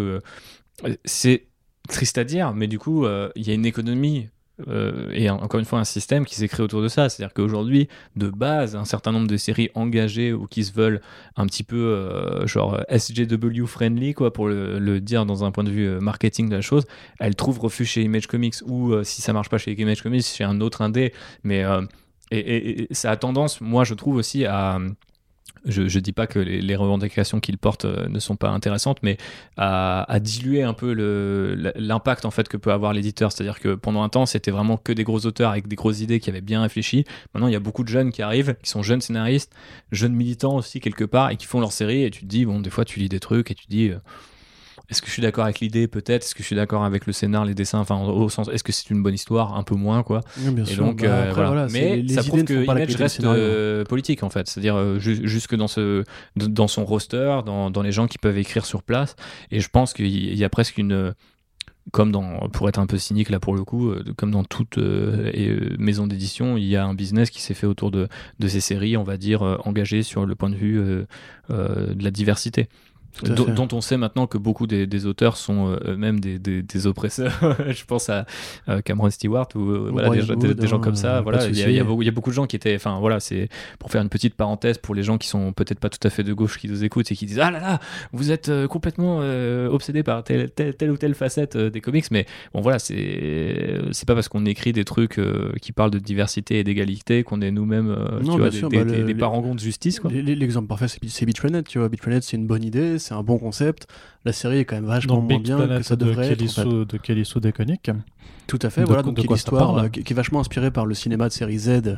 c'est 1.06 1.46
triste 1.90 2.18
à 2.18 2.24
dire, 2.24 2.54
mais 2.54 2.68
du 2.68 2.80
coup, 2.80 3.06
il 3.36 3.48
y 3.48 3.52
a 3.52 3.54
une 3.54 3.66
économie 3.66 4.30
euh, 4.68 5.10
et 5.12 5.30
encore 5.30 5.60
une 5.60 5.66
fois 5.66 5.80
un 5.80 5.84
système 5.84 6.26
qui 6.26 6.36
s'est 6.36 6.48
créé 6.48 6.64
autour 6.64 6.82
de 6.82 6.88
ça. 6.88 7.10
C'est-à-dire 7.10 7.34
qu'aujourd'hui, 7.34 7.88
de 8.16 8.30
base, 8.30 8.76
un 8.76 8.86
certain 8.86 9.12
nombre 9.12 9.28
de 9.28 9.38
séries 9.38 9.70
engagées 9.76 10.34
ou 10.34 10.48
qui 10.48 10.64
se 10.64 10.74
veulent 10.74 11.02
un 11.36 11.46
petit 11.46 11.64
peu 11.64 11.76
euh, 11.76 12.46
genre 12.48 12.80
SJW 12.90 13.66
friendly, 13.66 14.14
quoi, 14.14 14.34
pour 14.34 14.48
le, 14.48 15.00
dire 15.00 15.26
dans 15.26 15.44
un 15.44 15.52
point 15.52 15.64
de 15.64 15.72
vue 15.72 15.88
euh, 15.88 16.00
marketing 16.00 16.50
de 16.50 16.56
la 16.56 16.62
chose, 16.62 16.86
elles 17.20 17.36
trouvent 17.36 17.60
refuge 17.60 17.90
chez 17.90 18.02
Image 18.04 18.28
Comics 18.28 18.56
ou 18.66 18.94
si 19.04 19.22
ça 19.22 19.34
marche 19.34 19.50
pas 19.50 19.58
chez 19.58 19.80
Image 19.80 20.02
Comics, 20.02 20.26
chez 20.26 20.44
un 20.44 20.62
autre 20.62 20.82
indé. 20.82 21.14
Mais 21.44 21.64
et, 22.32 22.88
ça 22.92 23.12
a 23.12 23.18
tendance, 23.18 23.62
moi 23.62 23.84
je 23.84 23.94
trouve 23.94 24.16
aussi 24.16 24.46
à 24.46 24.80
je 25.66 25.82
ne 25.84 26.00
dis 26.00 26.12
pas 26.12 26.28
que 26.28 26.40
les, 26.40 26.76
revendications 26.76 27.40
qu'il 27.40 27.58
porte 27.58 27.86
euh, 27.86 28.08
ne 28.10 28.20
sont 28.20 28.36
pas 28.36 28.50
intéressantes, 28.50 29.00
mais 29.04 29.18
à, 29.58 30.20
diluer 30.20 30.64
un 30.64 30.74
peu 30.74 30.94
l'impact 31.76 32.26
en 32.26 32.32
fait 32.32 32.48
que 32.48 32.58
peut 32.58 32.72
avoir 32.72 32.94
l'éditeur. 32.94 33.32
C'est-à-dire 33.32 33.60
que 33.60 33.76
pendant 33.76 34.04
un 34.04 34.10
temps, 34.10 34.26
c'était 34.26 34.52
vraiment 34.52 34.78
que 34.78 34.92
des 34.92 35.04
gros 35.04 35.26
auteurs 35.26 35.52
avec 35.52 35.68
des 35.68 35.76
grosses 35.76 36.02
idées 36.02 36.20
qui 36.20 36.30
avaient 36.30 36.42
bien 36.42 36.62
réfléchi. 36.62 37.06
Maintenant, 37.34 37.48
il 37.48 37.54
y 37.54 37.58
a 37.58 37.60
beaucoup 37.60 37.84
de 37.84 37.90
jeunes 37.90 38.12
qui 38.12 38.22
arrivent, 38.22 38.56
qui 38.62 38.70
sont 38.70 38.84
jeunes 38.84 39.02
scénaristes, 39.02 39.54
jeunes 39.92 40.14
militants 40.14 40.56
aussi 40.56 40.80
quelque 40.80 41.06
part, 41.06 41.32
et 41.32 41.38
qui 41.38 41.46
font 41.46 41.60
leur 41.60 41.72
série. 41.72 42.04
Et 42.04 42.12
tu 42.12 42.22
te 42.22 42.26
dis, 42.26 42.46
bon, 42.46 42.60
des 42.60 42.70
fois, 42.70 42.86
tu 42.86 43.00
lis 43.00 43.10
des 43.10 43.20
trucs 43.20 43.52
et 43.52 43.56
tu 43.56 43.66
dis. 43.68 43.90
Euh, 43.90 44.00
est-ce 44.90 45.02
que 45.02 45.08
je 45.08 45.14
suis 45.14 45.22
d'accord 45.22 45.46
avec 45.46 45.62
l'idée 45.62 45.88
Peut-être? 45.88 46.24
Est-ce 46.24 46.36
que 46.36 46.44
je 46.44 46.48
suis 46.48 46.58
d'accord 46.58 46.84
avec 46.84 47.06
le 47.06 47.14
scénar, 47.14 47.46
les 47.46 47.56
dessins? 47.56 47.80
Enfin, 47.80 48.02
au 48.02 48.28
sens, 48.28 48.50
est-ce 48.50 48.64
que 48.64 48.74
c'est 48.74 48.90
une 48.90 49.02
bonne 49.02 49.14
histoire? 49.14 49.56
Un 49.56 49.64
peu 49.64 49.76
moins, 49.76 50.04
quoi. 50.04 50.22
bien 50.38 50.66
et 50.66 50.66
sûr. 50.66 50.84
donc, 50.84 51.02
bah, 51.02 51.08
euh, 51.08 51.30
après, 51.30 51.46
voilà. 51.46 51.68
Mais 51.72 52.06
ça 52.10 52.22
prouve 52.22 52.44
que 52.44 52.64
Image 52.64 52.96
reste 52.96 53.24
euh, 53.24 53.86
politique, 53.86 54.24
en 54.24 54.30
fait. 54.30 54.48
C'est-à-dire 54.48 54.76
euh, 54.76 55.00
jusque 55.00 55.56
dans 55.56 55.70
ce, 55.70 56.04
dans 56.36 56.68
son 56.68 56.84
roster, 56.84 57.40
dans, 57.46 57.72
dans, 57.72 57.82
les 57.82 57.94
gens 57.94 58.08
qui 58.08 58.18
peuvent 58.18 58.38
écrire 58.38 58.66
sur 58.66 58.84
place. 58.84 59.16
Et 59.52 59.62
je 59.62 59.70
pense 59.70 59.94
qu'il 59.94 60.38
y 60.38 60.44
a 60.44 60.50
presque 60.50 60.78
une 60.78 61.14
comme 61.92 62.14
dans, 62.14 62.48
pour 62.50 62.70
être 62.70 62.80
un 62.80 62.86
peu 62.86 62.98
cynique 62.98 63.30
là 63.30 63.42
pour 63.42 63.56
le 63.56 63.66
coup, 63.66 63.94
comme 64.16 64.32
dans 64.32 64.46
toute 64.46 64.78
maison 64.78 66.08
d'édition, 66.08 66.56
il 66.56 66.64
y 66.64 66.78
a 66.78 66.86
un 66.86 66.94
business 66.94 67.30
qui 67.30 67.42
s'est 67.42 67.54
fait 67.54 67.68
autour 67.68 67.92
de, 67.92 68.08
de, 68.40 68.48
ces 68.48 68.62
séries, 68.62 68.96
on 68.96 69.04
va 69.04 69.18
dire, 69.18 69.42
engagées 69.66 70.02
sur 70.02 70.26
le 70.26 70.34
point 70.34 70.50
de 70.50 70.56
vue 70.56 70.82
de 71.50 72.04
la 72.04 72.12
diversité 72.12 72.70
dont 73.22 73.68
on 73.72 73.82
sait 73.82 73.98
maintenant 73.98 74.28
que 74.28 74.38
beaucoup 74.38 74.68
des, 74.68 75.06
auteurs 75.06 75.38
sont 75.38 75.68
euh, 75.68 75.92
eux-mêmes 75.92 76.20
des, 76.20 76.40
des, 76.40 76.88
oppresseurs. 76.88 77.58
je 77.70 77.86
pense 77.86 78.10
à 78.10 78.26
Cameron 78.86 79.10
Stewart 79.10 79.48
ou 79.56 79.70
euh, 79.70 79.90
voilà, 79.92 80.10
des, 80.10 80.68
gens 80.68 80.80
comme 80.80 80.96
ça. 80.96 81.22
Voilà, 81.22 81.46
il 81.48 81.58
y, 81.58 81.64
a, 81.64 81.70
il, 81.70 81.76
y 81.76 81.80
a, 81.80 82.12
beaucoup 82.12 82.30
de 82.30 82.36
gens 82.36 82.48
qui 82.48 82.56
étaient. 82.56 82.76
Enfin 82.76 83.00
voilà, 83.00 83.20
c'est 83.20 83.50
pour 83.80 83.92
faire 83.92 84.02
une 84.02 84.10
petite 84.10 84.36
parenthèse 84.36 84.78
pour 84.78 84.96
les 84.96 85.04
gens 85.04 85.18
qui 85.18 85.28
sont 85.28 85.54
peut-être 85.54 85.80
pas 85.80 85.90
tout 85.90 86.06
à 86.06 86.10
fait 86.10 86.24
de 86.24 86.34
gauche 86.34 86.58
qui 86.58 86.68
nous 86.68 86.84
écoutent 86.84 87.12
et 87.12 87.16
qui 87.16 87.26
disent 87.26 87.40
ah 87.40 87.52
là 87.52 87.60
là, 87.60 87.80
vous 88.12 88.32
êtes 88.32 88.50
euh, 88.50 88.68
complètement 88.68 89.20
obsédé 89.70 90.04
par 90.04 90.24
telle, 90.24 90.50
telle, 90.52 90.92
ou 90.92 90.98
telle 90.98 91.14
facette 91.14 91.58
des 91.58 91.82
comics. 91.82 92.06
Mais 92.12 92.26
bon 92.54 92.62
voilà, 92.62 92.80
c'est 92.80 93.80
c'est 93.92 94.08
pas 94.08 94.16
parce 94.16 94.28
qu'on 94.28 94.46
écrit 94.46 94.74
des 94.74 94.86
trucs 94.86 95.20
qui 95.62 95.72
parlent 95.72 95.92
de 95.92 96.00
diversité 96.00 96.60
et 96.60 96.64
d'égalité 96.64 97.24
qu'on 97.24 97.42
est 97.42 97.52
nous-mêmes 97.52 97.96
des, 98.22 98.62
bah, 98.62 98.84
des, 98.84 99.16
parangons 99.16 99.56
de 99.56 99.60
justice. 99.60 100.02
L'exemple 100.04 100.68
parfait, 100.68 100.88
c'est 100.88 101.26
Beat 101.26 101.42
Tu 101.68 101.80
vois, 101.80 101.90
c'est 102.22 102.38
une 102.38 102.48
bonne 102.48 102.64
idée 102.64 102.98
c'est 103.04 103.14
un 103.14 103.24
bon 103.24 103.38
concept. 103.38 103.88
La 104.26 104.34
série 104.34 104.60
est 104.60 104.66
quand 104.66 104.76
même 104.76 104.86
vachement 104.86 105.22
moins 105.22 105.40
bien 105.40 105.58
que 105.68 105.84
ça 105.84 105.96
devrait 105.96 106.36
de 106.36 106.44
être. 106.44 106.66
En 106.66 106.86
De 106.86 106.98
Kellyso 106.98 107.40
Deconic. 107.40 107.92
Tout 108.48 108.60
à 108.62 108.70
fait, 108.70 108.84
voilà, 108.84 109.04
donc 109.04 109.24
une 109.24 109.32
histoire 109.32 109.78
euh, 109.78 109.88
qui, 109.88 110.02
est 110.02 110.16
vachement 110.16 110.40
inspirée 110.40 110.72
par 110.72 110.86
le 110.86 110.94
cinéma 110.94 111.28
de 111.28 111.34
série 111.34 111.58
Z 111.58 111.98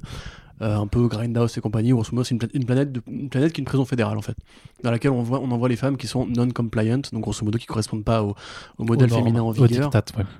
euh, 0.61 0.77
un 0.77 0.87
peu 0.87 1.07
Grindhouse 1.07 1.57
et 1.57 1.61
compagnie. 1.61 1.89
Grosso 1.89 2.11
modo, 2.13 2.23
c'est 2.23 2.35
une, 2.35 2.65
planète 2.65 2.97
une 3.07 3.29
planète 3.29 3.51
qui 3.51 3.59
est 3.59 3.63
une 3.63 3.65
prison 3.65 3.83
fédérale 3.83 4.17
en 4.17 4.21
fait, 4.21 4.37
dans 4.83 4.91
laquelle 4.91 5.11
on, 5.11 5.21
voit, 5.21 5.41
on 5.41 5.51
envoie 5.51 5.67
les 5.67 5.75
femmes 5.75 5.97
qui 5.97 6.07
sont 6.07 6.25
non 6.25 6.49
compliant, 6.49 7.01
donc 7.11 7.21
grosso 7.21 7.43
modo 7.43 7.57
qui 7.57 7.65
correspondent 7.65 8.05
pas 8.05 8.23
au, 8.23 8.35
modèle 8.79 9.09
féminin 9.09 9.41
en 9.41 9.51
vigueur. 9.51 9.91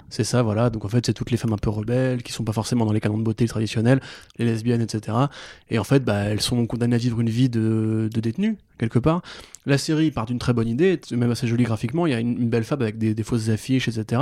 C'est 0.09 0.24
ça, 0.24 0.41
voilà. 0.41 0.70
Donc 0.70 0.86
en 0.86 0.89
fait, 0.89 1.05
c'est 1.05 1.13
toutes 1.13 1.32
les 1.32 1.38
femmes 1.38 1.53
un 1.53 1.57
peu 1.57 1.70
rebelles 1.70 2.24
qui 2.24 2.32
sont 2.32 2.45
pas 2.45 2.53
forcément 2.53 2.86
dans 2.86 2.93
les 2.93 3.01
canons 3.01 3.18
de 3.18 3.24
beauté 3.24 3.45
traditionnels, 3.45 3.99
les 4.38 4.45
lesbiennes, 4.45 4.82
etc. 4.82 5.18
Et 5.70 5.80
en 5.80 5.84
fait, 5.84 6.05
bah, 6.05 6.20
elles 6.20 6.41
sont 6.41 6.66
condamnées 6.66 6.95
à 6.95 6.99
vivre 6.99 7.20
une 7.20 7.30
vie 7.30 7.49
de, 7.49 8.09
de 8.13 8.20
détenues 8.22 8.57
quelque 8.78 8.99
part. 8.99 9.22
La 9.66 9.78
série 9.78 10.11
part 10.11 10.26
d'une 10.26 10.39
très 10.39 10.53
bonne 10.53 10.68
idée, 10.68 10.99
même 11.11 11.32
assez 11.32 11.47
jolie 11.47 11.63
graphiquement. 11.63 12.05
Il 12.05 12.11
y 12.11 12.13
a 12.13 12.20
une, 12.20 12.49
belle 12.49 12.63
femme 12.63 12.82
avec 12.82 12.97
des, 12.97 13.24
fausses 13.24 13.49
affiches, 13.49 13.88
etc. 13.88 14.22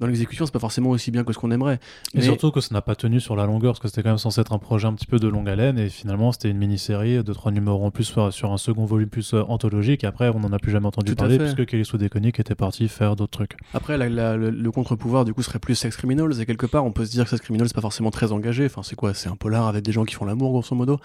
Dans 0.00 0.06
l'exécution, 0.06 0.46
c'est 0.46 0.52
pas 0.52 0.58
forcément 0.58 0.90
aussi 0.90 1.10
bien 1.10 1.24
que 1.24 1.32
ce 1.32 1.38
qu'on 1.38 1.50
aimerait. 1.50 1.78
Et 2.14 2.22
surtout 2.22 2.50
que 2.50 2.60
ça 2.60 2.74
n'a 2.74 2.82
pas 2.82 2.94
tenu 2.94 3.20
sur 3.20 3.36
la 3.36 3.46
longueur, 3.46 3.72
parce 3.72 3.80
que 3.80 3.88
c'était 3.88 4.02
quand 4.02 4.10
même 4.10 4.18
censé 4.18 4.40
être 4.40 4.52
un 4.52 4.58
projet 4.58 4.86
un 4.86 4.94
petit 4.94 5.06
peu 5.06 5.18
de 5.18 5.28
longue 5.28 5.48
haleine, 5.48 5.78
et 5.78 5.88
finalement 5.88 6.32
c'était 6.32 6.50
une 6.50 6.58
mini-série 6.58 7.22
de 7.22 7.32
trois 7.32 7.52
numéros 7.52 7.84
en 7.84 7.90
plus 7.90 8.14
sur 8.30 8.52
un 8.52 8.58
second 8.58 8.84
volume 8.84 9.08
plus 9.08 9.34
euh, 9.34 9.42
anthologique. 9.48 10.04
Et 10.04 10.06
après, 10.06 10.28
on 10.28 10.40
n'en 10.40 10.52
a 10.52 10.58
plus 10.58 10.72
jamais 10.72 10.86
entendu 10.86 11.14
parler, 11.14 11.38
puisque 11.38 11.66
Kelly 11.66 11.84
Sue 11.84 11.96
était 11.96 12.54
parti 12.54 12.88
faire 12.88 13.16
d'autres 13.16 13.32
trucs. 13.32 13.56
Après, 13.74 13.98
le, 13.98 14.70
contre-pouvoir 14.70 15.24
du 15.24 15.34
coup 15.34 15.42
serait 15.42 15.58
plus 15.58 15.74
Sex 15.74 15.96
Criminals, 15.96 16.40
et 16.40 16.46
quelque 16.46 16.66
part, 16.66 16.84
on 16.84 16.92
peut 16.92 17.04
se 17.04 17.10
dire 17.10 17.24
que 17.24 17.30
Sex 17.30 17.42
Criminals 17.42 17.68
c'est 17.68 17.74
pas 17.74 17.80
forcément 17.80 18.10
très 18.10 18.32
engagé. 18.32 18.66
Enfin, 18.66 18.82
c'est 18.82 18.96
quoi? 18.96 19.14
C'est 19.14 19.28
un 19.28 19.36
polar 19.36 19.66
avec 19.66 19.84
des 19.84 19.92
gens 19.92 20.04
qui 20.04 20.14
font 20.14 20.24
l'amour, 20.24 20.50
grosso 20.50 20.74
modo, 20.74 20.98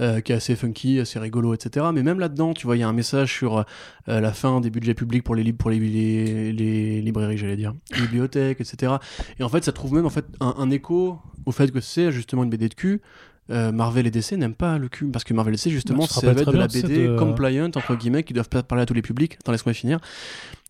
euh, 0.00 0.20
qui 0.20 0.32
est 0.32 0.36
assez 0.36 0.54
funky, 0.54 1.00
assez 1.00 1.18
rigolo, 1.18 1.54
etc. 1.54 1.86
Mais 1.92 2.02
même 2.02 2.20
là-dedans, 2.20 2.52
tu 2.52 2.66
vois, 2.66 2.76
il 2.76 2.80
y 2.80 2.82
a 2.82 2.88
un 2.88 2.92
message 2.92 3.15
sur 3.24 3.58
euh, 3.58 4.20
la 4.20 4.32
fin 4.32 4.60
des 4.60 4.68
budgets 4.68 4.94
publics 4.94 5.22
pour 5.22 5.34
les, 5.34 5.52
pour 5.52 5.70
les, 5.70 5.78
les, 5.78 7.00
librairies, 7.00 7.38
j'allais 7.38 7.56
dire, 7.56 7.72
les 7.94 8.02
bibliothèques, 8.02 8.60
etc. 8.60 8.94
Et 9.38 9.42
en 9.42 9.48
fait, 9.48 9.64
ça 9.64 9.72
trouve 9.72 9.94
même 9.94 10.06
en 10.06 10.10
fait 10.10 10.26
un, 10.40 10.70
écho 10.70 11.18
au 11.46 11.52
fait 11.52 11.70
que 11.70 11.80
c'est 11.80 12.12
justement 12.12 12.44
une 12.44 12.50
BD 12.50 12.68
de 12.68 12.74
cul. 12.74 13.00
Euh, 13.48 13.70
Marvel 13.70 14.08
et 14.08 14.10
DC 14.10 14.32
n'aiment 14.32 14.56
pas 14.56 14.76
le 14.76 14.88
cul 14.88 15.06
parce 15.06 15.24
que 15.24 15.32
Marvel 15.32 15.54
et 15.54 15.56
DC 15.56 15.70
justement 15.70 16.00
bah, 16.00 16.08
ça 16.08 16.26
va 16.26 16.32
être 16.32 16.50
de 16.50 16.58
la 16.58 16.66
BD 16.66 17.14
compliant 17.16 17.66
entre 17.66 17.94
guillemets 17.94 18.24
qui 18.24 18.32
doivent 18.32 18.48
parler 18.48 18.82
à 18.82 18.86
tous 18.86 18.94
les 18.94 19.02
publics. 19.02 19.36
Attends 19.40 19.52
laisse-moi 19.52 19.72
finir. 19.72 20.00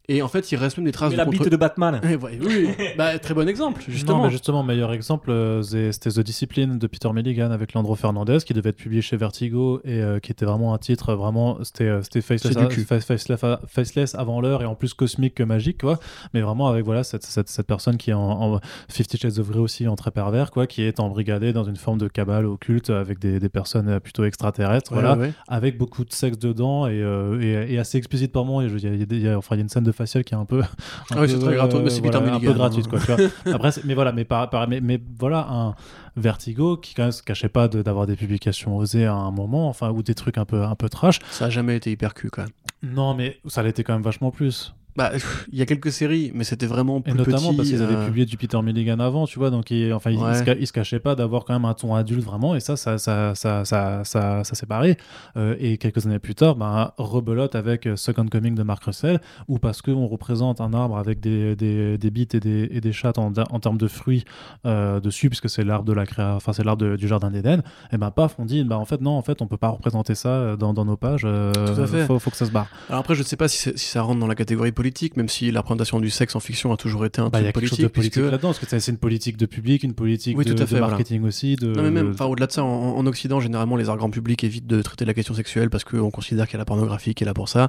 Et 0.08 0.22
en 0.22 0.28
fait, 0.28 0.52
il 0.52 0.56
reste 0.56 0.76
même 0.76 0.86
des 0.86 0.92
traces 0.92 1.10
Mais 1.10 1.16
de 1.16 1.18
la 1.18 1.24
bite 1.24 1.48
de 1.48 1.56
Batman. 1.56 2.00
oui, 2.04 2.68
bah, 2.96 3.18
très 3.18 3.34
bon 3.34 3.48
exemple, 3.48 3.82
justement. 3.88 4.18
Non, 4.18 4.24
mais 4.24 4.30
justement, 4.30 4.62
meilleur 4.62 4.92
exemple, 4.92 5.30
euh, 5.30 5.62
c'était 5.62 6.10
The 6.10 6.20
Discipline 6.20 6.78
de 6.78 6.86
Peter 6.86 7.10
Milligan 7.12 7.50
avec 7.50 7.72
Landro 7.72 7.96
Fernandez, 7.96 8.38
qui 8.46 8.54
devait 8.54 8.70
être 8.70 8.76
publié 8.76 9.02
chez 9.02 9.16
Vertigo 9.16 9.80
et 9.84 10.00
euh, 10.00 10.20
qui 10.20 10.30
était 10.30 10.44
vraiment 10.44 10.74
un 10.74 10.78
titre, 10.78 11.14
vraiment, 11.14 11.58
c'était 11.64 11.88
euh, 11.88 12.02
faceless, 12.02 13.40
faceless, 13.66 14.14
avant 14.14 14.40
l'heure 14.40 14.62
et 14.62 14.66
en 14.66 14.76
plus 14.76 14.94
cosmique 14.94 15.34
que 15.34 15.42
magique, 15.42 15.80
quoi. 15.80 15.98
Mais 16.34 16.40
vraiment 16.40 16.68
avec 16.68 16.84
voilà 16.84 17.02
cette, 17.02 17.24
cette, 17.24 17.48
cette 17.48 17.66
personne 17.66 17.96
qui 17.96 18.10
est 18.10 18.14
en, 18.14 18.60
Fifty 18.88 19.18
Shades 19.18 19.38
of 19.38 19.50
Grey 19.50 19.58
aussi 19.58 19.88
en 19.88 19.96
très 19.96 20.12
pervers, 20.12 20.52
quoi, 20.52 20.68
qui 20.68 20.82
est 20.82 21.00
embrigadée 21.00 21.52
dans 21.52 21.64
une 21.64 21.76
forme 21.76 21.98
de 21.98 22.06
cabale 22.06 22.46
occulte 22.46 22.90
avec 22.90 23.18
des, 23.18 23.40
des 23.40 23.48
personnes 23.48 23.98
plutôt 23.98 24.24
extraterrestres, 24.24 24.92
voilà, 24.92 25.18
avec 25.48 25.78
beaucoup 25.78 26.04
de 26.04 26.12
sexe 26.12 26.38
dedans 26.38 26.86
et, 26.86 27.00
et, 27.40 27.78
assez 27.78 27.98
explicite 27.98 28.30
par 28.30 28.44
moment. 28.44 28.62
Il 28.62 28.76
y, 28.78 29.20
y, 29.20 29.28
a, 29.28 29.36
enfin, 29.36 29.56
il 29.56 29.58
y 29.58 29.60
a 29.60 29.62
une 29.62 29.68
scène 29.68 29.84
de 29.84 29.92
faciale 29.96 30.24
qui 30.24 30.34
est 30.34 30.36
un 30.36 30.44
peu. 30.44 30.60
Un 31.10 31.16
ah 31.16 31.28
c'est 31.28 31.38
très 31.38 31.54
gratuit, 31.54 31.78
mais 31.82 31.90
c'est 31.90 32.00
voilà, 32.00 32.34
un 32.34 32.40
peu 32.40 32.52
gratuite, 32.52 32.88
quoi. 32.88 32.98
Après, 33.52 33.70
mais 33.84 33.94
voilà, 33.94 34.12
mais, 34.12 34.24
par, 34.24 34.68
mais, 34.68 34.80
mais, 34.80 35.00
voilà, 35.18 35.46
un 35.50 35.74
Vertigo 36.16 36.76
qui 36.76 36.94
quand 36.94 37.02
même 37.02 37.12
se 37.12 37.22
cachait 37.22 37.48
pas 37.48 37.68
d'avoir 37.68 38.06
des 38.06 38.16
publications 38.16 38.76
osées 38.76 39.06
à 39.06 39.14
un 39.14 39.30
moment, 39.30 39.68
enfin, 39.68 39.90
ou 39.90 40.02
des 40.02 40.14
trucs 40.14 40.38
un 40.38 40.44
peu, 40.44 40.62
un 40.62 40.74
peu 40.74 40.88
trash. 40.88 41.18
Ça 41.30 41.46
a 41.46 41.50
jamais 41.50 41.76
été 41.76 41.90
hyper 41.90 42.14
cul, 42.14 42.30
quand 42.30 42.42
même. 42.42 42.52
Non, 42.82 43.14
mais 43.14 43.38
ça 43.46 43.62
l'était 43.62 43.84
quand 43.84 43.92
même 43.92 44.02
vachement 44.02 44.30
plus. 44.30 44.74
Bah, 44.96 45.12
il 45.52 45.58
y 45.58 45.62
a 45.62 45.66
quelques 45.66 45.92
séries, 45.92 46.30
mais 46.34 46.44
c'était 46.44 46.66
vraiment 46.66 47.00
plus 47.00 47.12
Et 47.12 47.16
notamment 47.16 47.48
petit, 47.48 47.56
parce 47.56 47.68
qu'ils 47.68 47.82
avaient 47.82 47.94
euh, 47.96 48.06
publié 48.06 48.26
du 48.26 48.36
Peter 48.36 48.60
Milligan 48.62 48.98
avant, 48.98 49.26
tu 49.26 49.38
vois, 49.38 49.50
donc 49.50 49.70
ils, 49.70 49.92
enfin, 49.92 50.14
Ouais. 50.16 50.34
se, 50.38 50.44
ca- 50.44 50.54
ils 50.58 50.66
se 50.66 50.72
cachaient 50.72 50.98
pas 51.00 51.14
d'avoir 51.14 51.44
quand 51.44 51.52
même 51.52 51.64
un 51.64 51.74
ton 51.74 51.94
adulte 51.94 52.22
vraiment, 52.24 52.54
et 52.54 52.60
ça, 52.60 52.76
ça, 52.76 52.98
ça, 52.98 53.34
ça, 53.34 53.64
ça, 53.64 54.02
ça, 54.04 54.44
ça 54.44 54.54
s'est 54.54 54.66
barré. 54.66 54.96
Euh, 55.36 55.54
et 55.58 55.76
quelques 55.78 56.06
années 56.06 56.18
plus 56.18 56.34
tard, 56.34 56.56
ben, 56.56 56.92
rebelote 56.96 57.54
avec 57.54 57.88
Second 57.96 58.26
Coming 58.26 58.54
de 58.54 58.62
Mark 58.62 58.82
Russell, 58.84 59.20
où 59.48 59.58
parce 59.58 59.82
qu'on 59.82 60.06
représente 60.06 60.60
un 60.60 60.72
arbre 60.72 60.96
avec 60.96 61.20
des, 61.20 61.56
des, 61.56 61.98
des 61.98 62.10
bites 62.10 62.34
et 62.34 62.40
des, 62.40 62.68
et 62.70 62.80
des 62.80 62.92
chattes 62.92 63.18
en, 63.18 63.32
en 63.50 63.60
termes 63.60 63.78
de 63.78 63.88
fruits 63.88 64.24
euh, 64.64 65.00
dessus, 65.00 65.28
puisque 65.28 65.48
c'est 65.50 65.64
l'arbre 65.64 65.84
de 65.84 65.92
la 65.92 66.06
créa, 66.06 66.34
enfin 66.36 66.52
c'est 66.52 66.64
l'arbre 66.64 66.96
du 66.96 67.08
jardin 67.08 67.30
d'Éden, 67.30 67.62
et 67.92 67.98
ben 67.98 68.10
paf, 68.10 68.36
on 68.38 68.44
dit, 68.44 68.64
bah 68.64 68.78
en 68.78 68.84
fait 68.84 69.00
non, 69.00 69.12
en 69.12 69.22
fait 69.22 69.42
on 69.42 69.46
peut 69.46 69.56
pas 69.56 69.68
représenter 69.68 70.14
ça 70.14 70.28
euh, 70.30 70.56
dans, 70.56 70.72
dans 70.72 70.84
nos 70.84 70.96
pages, 70.96 71.22
euh, 71.24 71.52
Tout 71.52 71.80
à 71.80 71.86
fait. 71.86 72.06
Faut, 72.06 72.18
faut 72.18 72.30
que 72.30 72.36
ça 72.36 72.46
se 72.46 72.50
barre. 72.52 72.68
Alors 72.88 73.00
après, 73.00 73.14
je 73.14 73.20
ne 73.20 73.24
sais 73.26 73.36
pas 73.36 73.48
si, 73.48 73.58
si 73.76 73.86
ça 73.88 74.02
rentre 74.02 74.20
dans 74.20 74.26
la 74.26 74.34
catégorie 74.34 74.72
politique, 74.72 74.85
même 75.16 75.28
si 75.28 75.50
la 75.50 75.60
représentation 75.60 76.00
du 76.00 76.10
sexe 76.10 76.34
en 76.36 76.40
fiction 76.40 76.72
a 76.72 76.76
toujours 76.76 77.04
été 77.06 77.20
un 77.20 77.28
Bah, 77.28 77.40
il 77.40 77.44
y 77.44 77.48
a 77.48 77.52
truc 77.52 77.62
quelque 77.64 77.68
chose 77.70 77.78
politique. 77.78 77.84
de 77.84 77.92
politique 77.92 78.12
puisque- 78.14 78.30
là-dedans, 78.30 78.48
parce 78.48 78.58
que 78.58 78.78
c'est 78.80 78.90
une 78.92 78.98
politique 78.98 79.36
de 79.36 79.46
public, 79.46 79.82
une 79.82 79.94
politique 79.94 80.36
Oui, 80.38 80.44
de, 80.44 80.52
tout 80.52 80.56
à 80.56 80.60
de 80.60 80.66
fait, 80.66 80.78
voilà. 80.78 80.88
marketing 80.88 81.22
aussi. 81.24 81.56
De, 81.56 81.68
Non 81.72 81.82
mais 81.82 81.90
même, 81.90 82.14
au-delà 82.20 82.46
de 82.46 82.52
ça, 82.52 82.64
en, 82.64 82.96
en 82.96 83.06
Occident, 83.06 83.40
généralement, 83.40 83.76
les 83.76 83.88
arts 83.88 83.96
grand 83.96 84.10
public 84.10 84.42
évitent 84.44 84.66
de 84.66 84.82
traiter 84.82 85.04
la 85.04 85.14
question 85.14 85.34
sexuelle 85.34 85.70
parce 85.70 85.84
qu'on 85.84 86.10
considère 86.10 86.46
qu'il 86.46 86.54
y 86.54 86.56
a 86.56 86.58
la 86.58 86.64
pornographie 86.64 87.14
qui 87.14 87.24
est 87.24 87.26
là 87.26 87.34
pour 87.34 87.48
ça. 87.48 87.68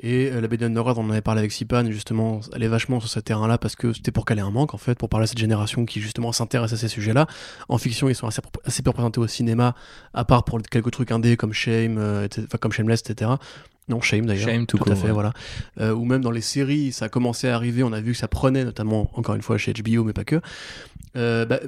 Et 0.00 0.30
euh, 0.32 0.40
la 0.40 0.48
BD 0.48 0.64
Underworld, 0.64 0.98
on 0.98 1.04
en 1.06 1.10
avait 1.10 1.20
parlé 1.20 1.38
avec 1.40 1.52
Sipan, 1.52 1.90
justement, 1.90 2.40
elle 2.54 2.62
est 2.62 2.68
vachement 2.68 3.00
sur 3.00 3.08
ce 3.08 3.20
terrain-là 3.20 3.58
parce 3.58 3.76
que 3.76 3.92
c'était 3.92 4.10
pour 4.12 4.24
caler 4.24 4.40
un 4.42 4.50
manque, 4.50 4.74
en 4.74 4.78
fait, 4.78 4.98
pour 4.98 5.08
parler 5.08 5.24
à 5.24 5.26
cette 5.26 5.38
génération 5.38 5.84
qui, 5.86 6.00
justement, 6.00 6.32
s'intéresse 6.32 6.72
à 6.72 6.76
ces 6.76 6.88
sujets-là. 6.88 7.26
En 7.68 7.78
fiction, 7.78 8.08
ils 8.08 8.14
sont 8.14 8.26
assez, 8.26 8.40
assez 8.64 8.82
peu 8.82 8.90
représentés 8.90 9.20
au 9.20 9.26
cinéma, 9.26 9.74
à 10.12 10.24
part 10.24 10.44
pour 10.44 10.60
quelques 10.62 10.90
trucs 10.90 11.10
indés 11.12 11.36
comme 11.36 11.52
Shame, 11.52 11.96
euh, 11.98 12.26
comme 12.60 12.72
Shameless, 12.72 13.02
etc. 13.08 13.32
Non, 13.88 14.00
Shame 14.00 14.24
d'ailleurs. 14.24 14.48
Shame 14.48 14.66
tout 14.66 14.78
à 14.78 14.80
court, 14.80 14.96
fait, 14.96 15.08
ouais. 15.08 15.12
voilà. 15.12 15.32
Euh, 15.78 15.92
ou 15.92 16.04
même 16.04 16.22
dans 16.22 16.30
les 16.30 16.40
séries, 16.40 16.92
ça 16.92 17.06
a 17.06 17.08
commencé 17.08 17.48
à 17.48 17.54
arriver, 17.54 17.82
on 17.82 17.92
a 17.92 18.00
vu 18.00 18.12
que 18.12 18.18
ça 18.18 18.28
prenait, 18.28 18.64
notamment, 18.64 19.10
encore 19.14 19.34
une 19.34 19.42
fois, 19.42 19.58
chez 19.58 19.72
HBO, 19.74 20.04
mais 20.04 20.14
pas 20.14 20.24
que. 20.24 20.40
Euh, 21.16 21.44
bah, 21.44 21.60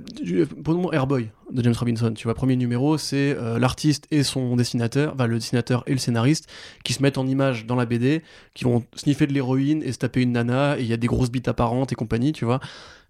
Airboy 0.93 1.29
de 1.53 1.63
James 1.63 1.75
Robinson, 1.79 2.13
tu 2.15 2.25
vois, 2.25 2.35
premier 2.35 2.57
numéro, 2.57 2.99
c'est 2.99 3.37
euh, 3.39 3.59
l'artiste 3.59 4.07
et 4.11 4.25
son 4.25 4.57
dessinateur, 4.57 5.13
enfin 5.15 5.27
le 5.27 5.37
dessinateur 5.37 5.85
et 5.87 5.93
le 5.93 5.99
scénariste, 5.99 6.49
qui 6.83 6.95
se 6.95 7.03
mettent 7.03 7.19
en 7.19 7.27
image 7.27 7.67
dans 7.67 7.77
la 7.77 7.87
BD, 7.87 8.23
qui 8.55 8.65
vont 8.65 8.83
sniffer 8.97 9.27
de 9.29 9.33
l'héroïne 9.33 9.83
et 9.85 9.93
se 9.93 9.99
taper 9.99 10.23
une 10.23 10.33
nana, 10.33 10.79
et 10.79 10.83
il 10.83 10.89
y 10.89 10.93
a 10.93 10.97
des 10.97 11.07
grosses 11.07 11.31
bites 11.31 11.47
apparentes 11.47 11.93
et 11.93 11.95
compagnie, 11.95 12.33
tu 12.33 12.45
vois. 12.45 12.61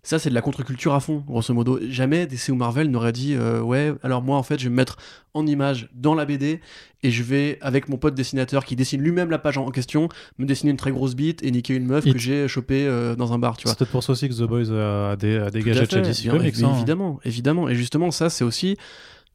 Ça, 0.06 0.20
c'est 0.20 0.30
de 0.30 0.34
la 0.36 0.40
contre-culture 0.40 0.94
à 0.94 1.00
fond, 1.00 1.24
grosso 1.26 1.52
modo. 1.52 1.80
Jamais 1.90 2.26
DC 2.28 2.50
ou 2.50 2.54
Marvel 2.54 2.88
n'aurait 2.92 3.10
dit 3.12 3.34
euh, 3.34 3.60
Ouais, 3.60 3.92
alors 4.04 4.22
moi, 4.22 4.36
en 4.36 4.44
fait, 4.44 4.56
je 4.58 4.64
vais 4.64 4.70
me 4.70 4.76
mettre 4.76 4.96
en 5.34 5.44
image 5.48 5.88
dans 5.94 6.14
la 6.14 6.24
BD 6.24 6.60
et 7.02 7.10
je 7.10 7.22
vais, 7.24 7.58
avec 7.60 7.88
mon 7.88 7.96
pote 7.96 8.14
dessinateur 8.14 8.64
qui 8.64 8.76
dessine 8.76 9.00
lui-même 9.02 9.30
la 9.30 9.38
page 9.38 9.58
en 9.58 9.68
question, 9.70 10.08
me 10.38 10.46
dessiner 10.46 10.70
une 10.70 10.76
très 10.76 10.92
grosse 10.92 11.16
bite 11.16 11.42
et 11.42 11.50
niquer 11.50 11.74
une 11.74 11.86
meuf 11.86 12.06
It. 12.06 12.12
que 12.12 12.18
j'ai 12.20 12.46
chopée 12.46 12.86
euh, 12.86 13.16
dans 13.16 13.32
un 13.32 13.38
bar, 13.40 13.56
tu 13.56 13.64
vois. 13.64 13.72
C'est 13.72 13.78
peut-être 13.78 13.90
pour 13.90 14.04
ça 14.04 14.12
aussi 14.12 14.28
que 14.28 14.34
The 14.34 14.42
Boys 14.48 14.70
a, 14.70 15.16
des, 15.16 15.38
a 15.38 15.50
chez 15.50 16.00
DC 16.02 16.30
Comics. 16.30 16.54
évi- 16.54 16.64
hein. 16.64 16.72
Évidemment, 16.76 17.18
évidemment. 17.24 17.68
Et 17.68 17.74
justement, 17.74 18.12
ça, 18.12 18.30
c'est 18.30 18.44
aussi. 18.44 18.76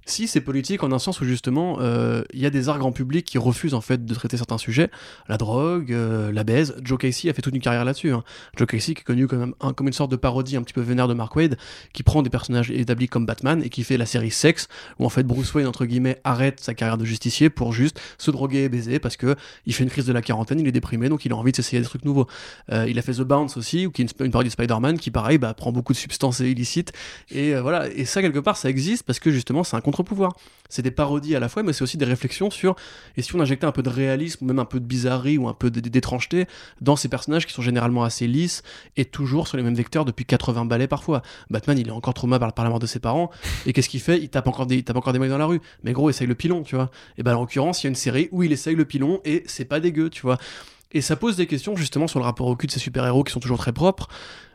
Si 0.05 0.27
c'est 0.27 0.41
politique, 0.41 0.83
en 0.83 0.91
un 0.91 0.99
sens 0.99 1.21
où 1.21 1.25
justement, 1.25 1.77
euh, 1.79 2.23
il 2.33 2.39
y 2.39 2.45
a 2.45 2.49
des 2.49 2.69
arts 2.69 2.79
grand 2.79 2.91
public 2.91 3.23
qui 3.25 3.37
refusent 3.37 3.73
en 3.75 3.81
fait 3.81 4.03
de 4.03 4.13
traiter 4.15 4.35
certains 4.35 4.57
sujets, 4.57 4.89
la 5.29 5.37
drogue, 5.37 5.93
euh, 5.93 6.31
la 6.31 6.43
baise. 6.43 6.75
Joe 6.83 6.97
Casey 6.97 7.29
a 7.29 7.33
fait 7.33 7.41
toute 7.41 7.53
une 7.55 7.61
carrière 7.61 7.85
là-dessus. 7.85 8.11
hein. 8.11 8.23
Joe 8.57 8.67
Casey 8.67 8.93
qui 8.95 9.01
est 9.01 9.03
connu 9.03 9.27
comme, 9.27 9.53
un- 9.61 9.73
comme 9.73 9.87
une 9.87 9.93
sorte 9.93 10.09
de 10.11 10.15
parodie 10.15 10.57
un 10.57 10.63
petit 10.63 10.73
peu 10.73 10.81
vénère 10.81 11.07
de 11.07 11.13
Mark 11.13 11.35
Wade, 11.35 11.57
qui 11.93 12.01
prend 12.03 12.23
des 12.23 12.29
personnages 12.31 12.71
établis 12.71 13.07
comme 13.07 13.25
Batman 13.25 13.61
et 13.63 13.69
qui 13.69 13.83
fait 13.83 13.97
la 13.97 14.05
série 14.07 14.31
Sex, 14.31 14.67
où 14.99 15.05
en 15.05 15.09
fait 15.09 15.23
Bruce 15.23 15.53
Wayne 15.53 15.67
entre 15.67 15.85
guillemets 15.85 16.19
arrête 16.23 16.59
sa 16.59 16.73
carrière 16.73 16.97
de 16.97 17.05
justicier 17.05 17.49
pour 17.51 17.71
juste 17.71 17.99
se 18.17 18.31
droguer 18.31 18.63
et 18.63 18.69
baiser 18.69 18.99
parce 18.99 19.17
que 19.17 19.35
il 19.67 19.73
fait 19.73 19.83
une 19.83 19.89
crise 19.91 20.05
de 20.05 20.13
la 20.13 20.21
quarantaine, 20.23 20.59
il 20.59 20.67
est 20.67 20.71
déprimé, 20.71 21.09
donc 21.09 21.25
il 21.25 21.31
a 21.31 21.35
envie 21.35 21.51
de 21.51 21.55
s'essayer 21.57 21.79
des 21.79 21.87
trucs 21.87 22.05
nouveaux. 22.05 22.27
Euh, 22.71 22.85
il 22.89 22.97
a 22.97 23.01
fait 23.03 23.13
The 23.13 23.21
Bounce 23.21 23.55
aussi, 23.55 23.85
ou 23.85 23.91
qui 23.91 24.01
est 24.01 24.05
une, 24.19 24.25
une 24.25 24.31
parodie 24.31 24.49
de 24.49 24.53
Spider-Man, 24.53 24.97
qui 24.97 25.11
pareil 25.11 25.37
bah, 25.37 25.53
prend 25.53 25.71
beaucoup 25.71 25.93
de 25.93 25.97
substances 25.97 26.39
illicites 26.39 26.91
et 27.29 27.53
voilà, 27.55 27.87
et 27.89 28.05
ça 28.05 28.21
quelque 28.21 28.39
part 28.39 28.57
ça 28.57 28.69
existe 28.69 29.03
parce 29.03 29.19
que 29.19 29.29
justement 29.31 29.63
c'est 29.63 29.75
un 29.75 29.81
contre-pouvoir. 29.91 30.33
C'est 30.69 30.81
des 30.81 30.91
parodies 30.91 31.35
à 31.35 31.39
la 31.39 31.49
fois, 31.49 31.63
mais 31.63 31.73
c'est 31.73 31.83
aussi 31.83 31.97
des 31.97 32.05
réflexions 32.05 32.49
sur 32.49 32.75
et 33.17 33.21
si 33.21 33.35
on 33.35 33.39
injectait 33.39 33.65
un 33.65 33.71
peu 33.71 33.83
de 33.83 33.89
réalisme, 33.89 34.45
même 34.45 34.59
un 34.59 34.65
peu 34.65 34.79
de 34.79 34.85
bizarrerie 34.85 35.37
ou 35.37 35.47
un 35.47 35.53
peu 35.53 35.69
d'étrangeté 35.69 36.47
dans 36.79 36.95
ces 36.95 37.09
personnages 37.09 37.45
qui 37.45 37.53
sont 37.53 37.61
généralement 37.61 38.03
assez 38.03 38.27
lisses 38.27 38.63
et 38.97 39.05
toujours 39.05 39.47
sur 39.47 39.57
les 39.57 39.63
mêmes 39.63 39.75
vecteurs 39.75 40.05
depuis 40.05 40.25
80 40.25 40.65
balais 40.65 40.87
parfois. 40.87 41.21
Batman 41.49 41.77
il 41.77 41.87
est 41.87 41.91
encore 41.91 42.13
traumatisé 42.13 42.39
par, 42.39 42.53
par 42.53 42.63
la 42.63 42.69
mort 42.69 42.79
de 42.79 42.87
ses 42.87 42.99
parents 42.99 43.29
et 43.65 43.73
qu'est-ce 43.73 43.89
qu'il 43.89 43.99
fait? 43.99 44.19
Il 44.19 44.29
tape 44.29 44.47
encore 44.47 44.65
des, 44.65 44.77
il 44.77 44.83
tape 44.83 44.95
encore 44.95 45.13
des 45.13 45.19
mecs 45.19 45.29
dans 45.29 45.37
la 45.37 45.45
rue. 45.45 45.61
Mais 45.83 45.91
gros, 45.91 46.09
essaye 46.09 46.27
le 46.27 46.35
pilon, 46.35 46.63
tu 46.63 46.75
vois. 46.75 46.89
Et 47.17 47.23
ben 47.23 47.35
en 47.35 47.41
l'occurrence, 47.41 47.83
il 47.83 47.85
y 47.85 47.87
a 47.87 47.89
une 47.89 47.95
série 47.95 48.29
où 48.31 48.43
il 48.43 48.51
essaye 48.51 48.75
le 48.75 48.85
pilon 48.85 49.21
et 49.25 49.43
c'est 49.45 49.65
pas 49.65 49.79
dégueu, 49.79 50.09
tu 50.09 50.21
vois. 50.21 50.37
Et 50.93 51.01
ça 51.01 51.15
pose 51.15 51.37
des 51.37 51.47
questions 51.47 51.75
justement 51.75 52.07
sur 52.07 52.19
le 52.19 52.25
rapport 52.25 52.47
au 52.47 52.55
cul 52.55 52.67
de 52.67 52.71
ces 52.71 52.79
super-héros 52.79 53.23
qui 53.23 53.31
sont 53.31 53.39
toujours 53.39 53.59
très 53.59 53.73
propres. 53.73 54.07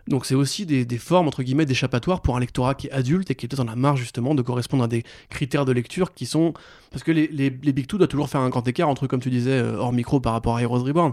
Donc 0.08 0.24
c'est 0.24 0.36
aussi 0.36 0.66
des, 0.66 0.98
formes, 0.98 1.26
entre 1.26 1.42
guillemets, 1.42 1.66
d'échappatoire 1.66 2.22
pour 2.22 2.36
un 2.36 2.40
lectorat 2.40 2.74
qui 2.74 2.86
est 2.86 2.92
adulte 2.92 3.30
et 3.30 3.34
qui 3.34 3.46
est 3.46 3.48
peut-être 3.48 3.60
en 3.60 3.68
a 3.68 3.74
marre 3.74 3.96
justement 3.96 4.34
de 4.34 4.42
correspondre 4.42 4.84
à 4.84 4.88
des 4.88 5.04
critères 5.30 5.64
de 5.64 5.72
lecture 5.72 6.14
qui 6.14 6.26
sont... 6.26 6.54
Parce 6.90 7.02
que 7.02 7.10
les, 7.10 7.50
Big 7.50 7.86
Two 7.86 7.98
doivent 7.98 8.08
toujours 8.08 8.28
faire 8.28 8.40
un 8.40 8.48
grand 8.48 8.66
écart 8.68 8.88
entre, 8.88 9.06
comme 9.06 9.20
tu 9.20 9.30
disais, 9.30 9.50
euh, 9.50 9.76
hors 9.78 9.92
micro 9.92 10.20
par 10.20 10.32
rapport 10.32 10.56
à 10.56 10.62
Heroes 10.62 10.84
Reborn, 10.84 11.12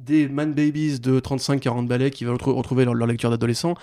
des 0.00 0.28
man 0.28 0.52
babies 0.52 1.00
de 1.00 1.18
35-40 1.18 1.86
balais 1.86 2.10
qui 2.10 2.24
veulent 2.24 2.38
retrouver- 2.40 2.84
leur 2.84 3.06
lecture 3.06 3.30
d'adolescent 3.30 3.74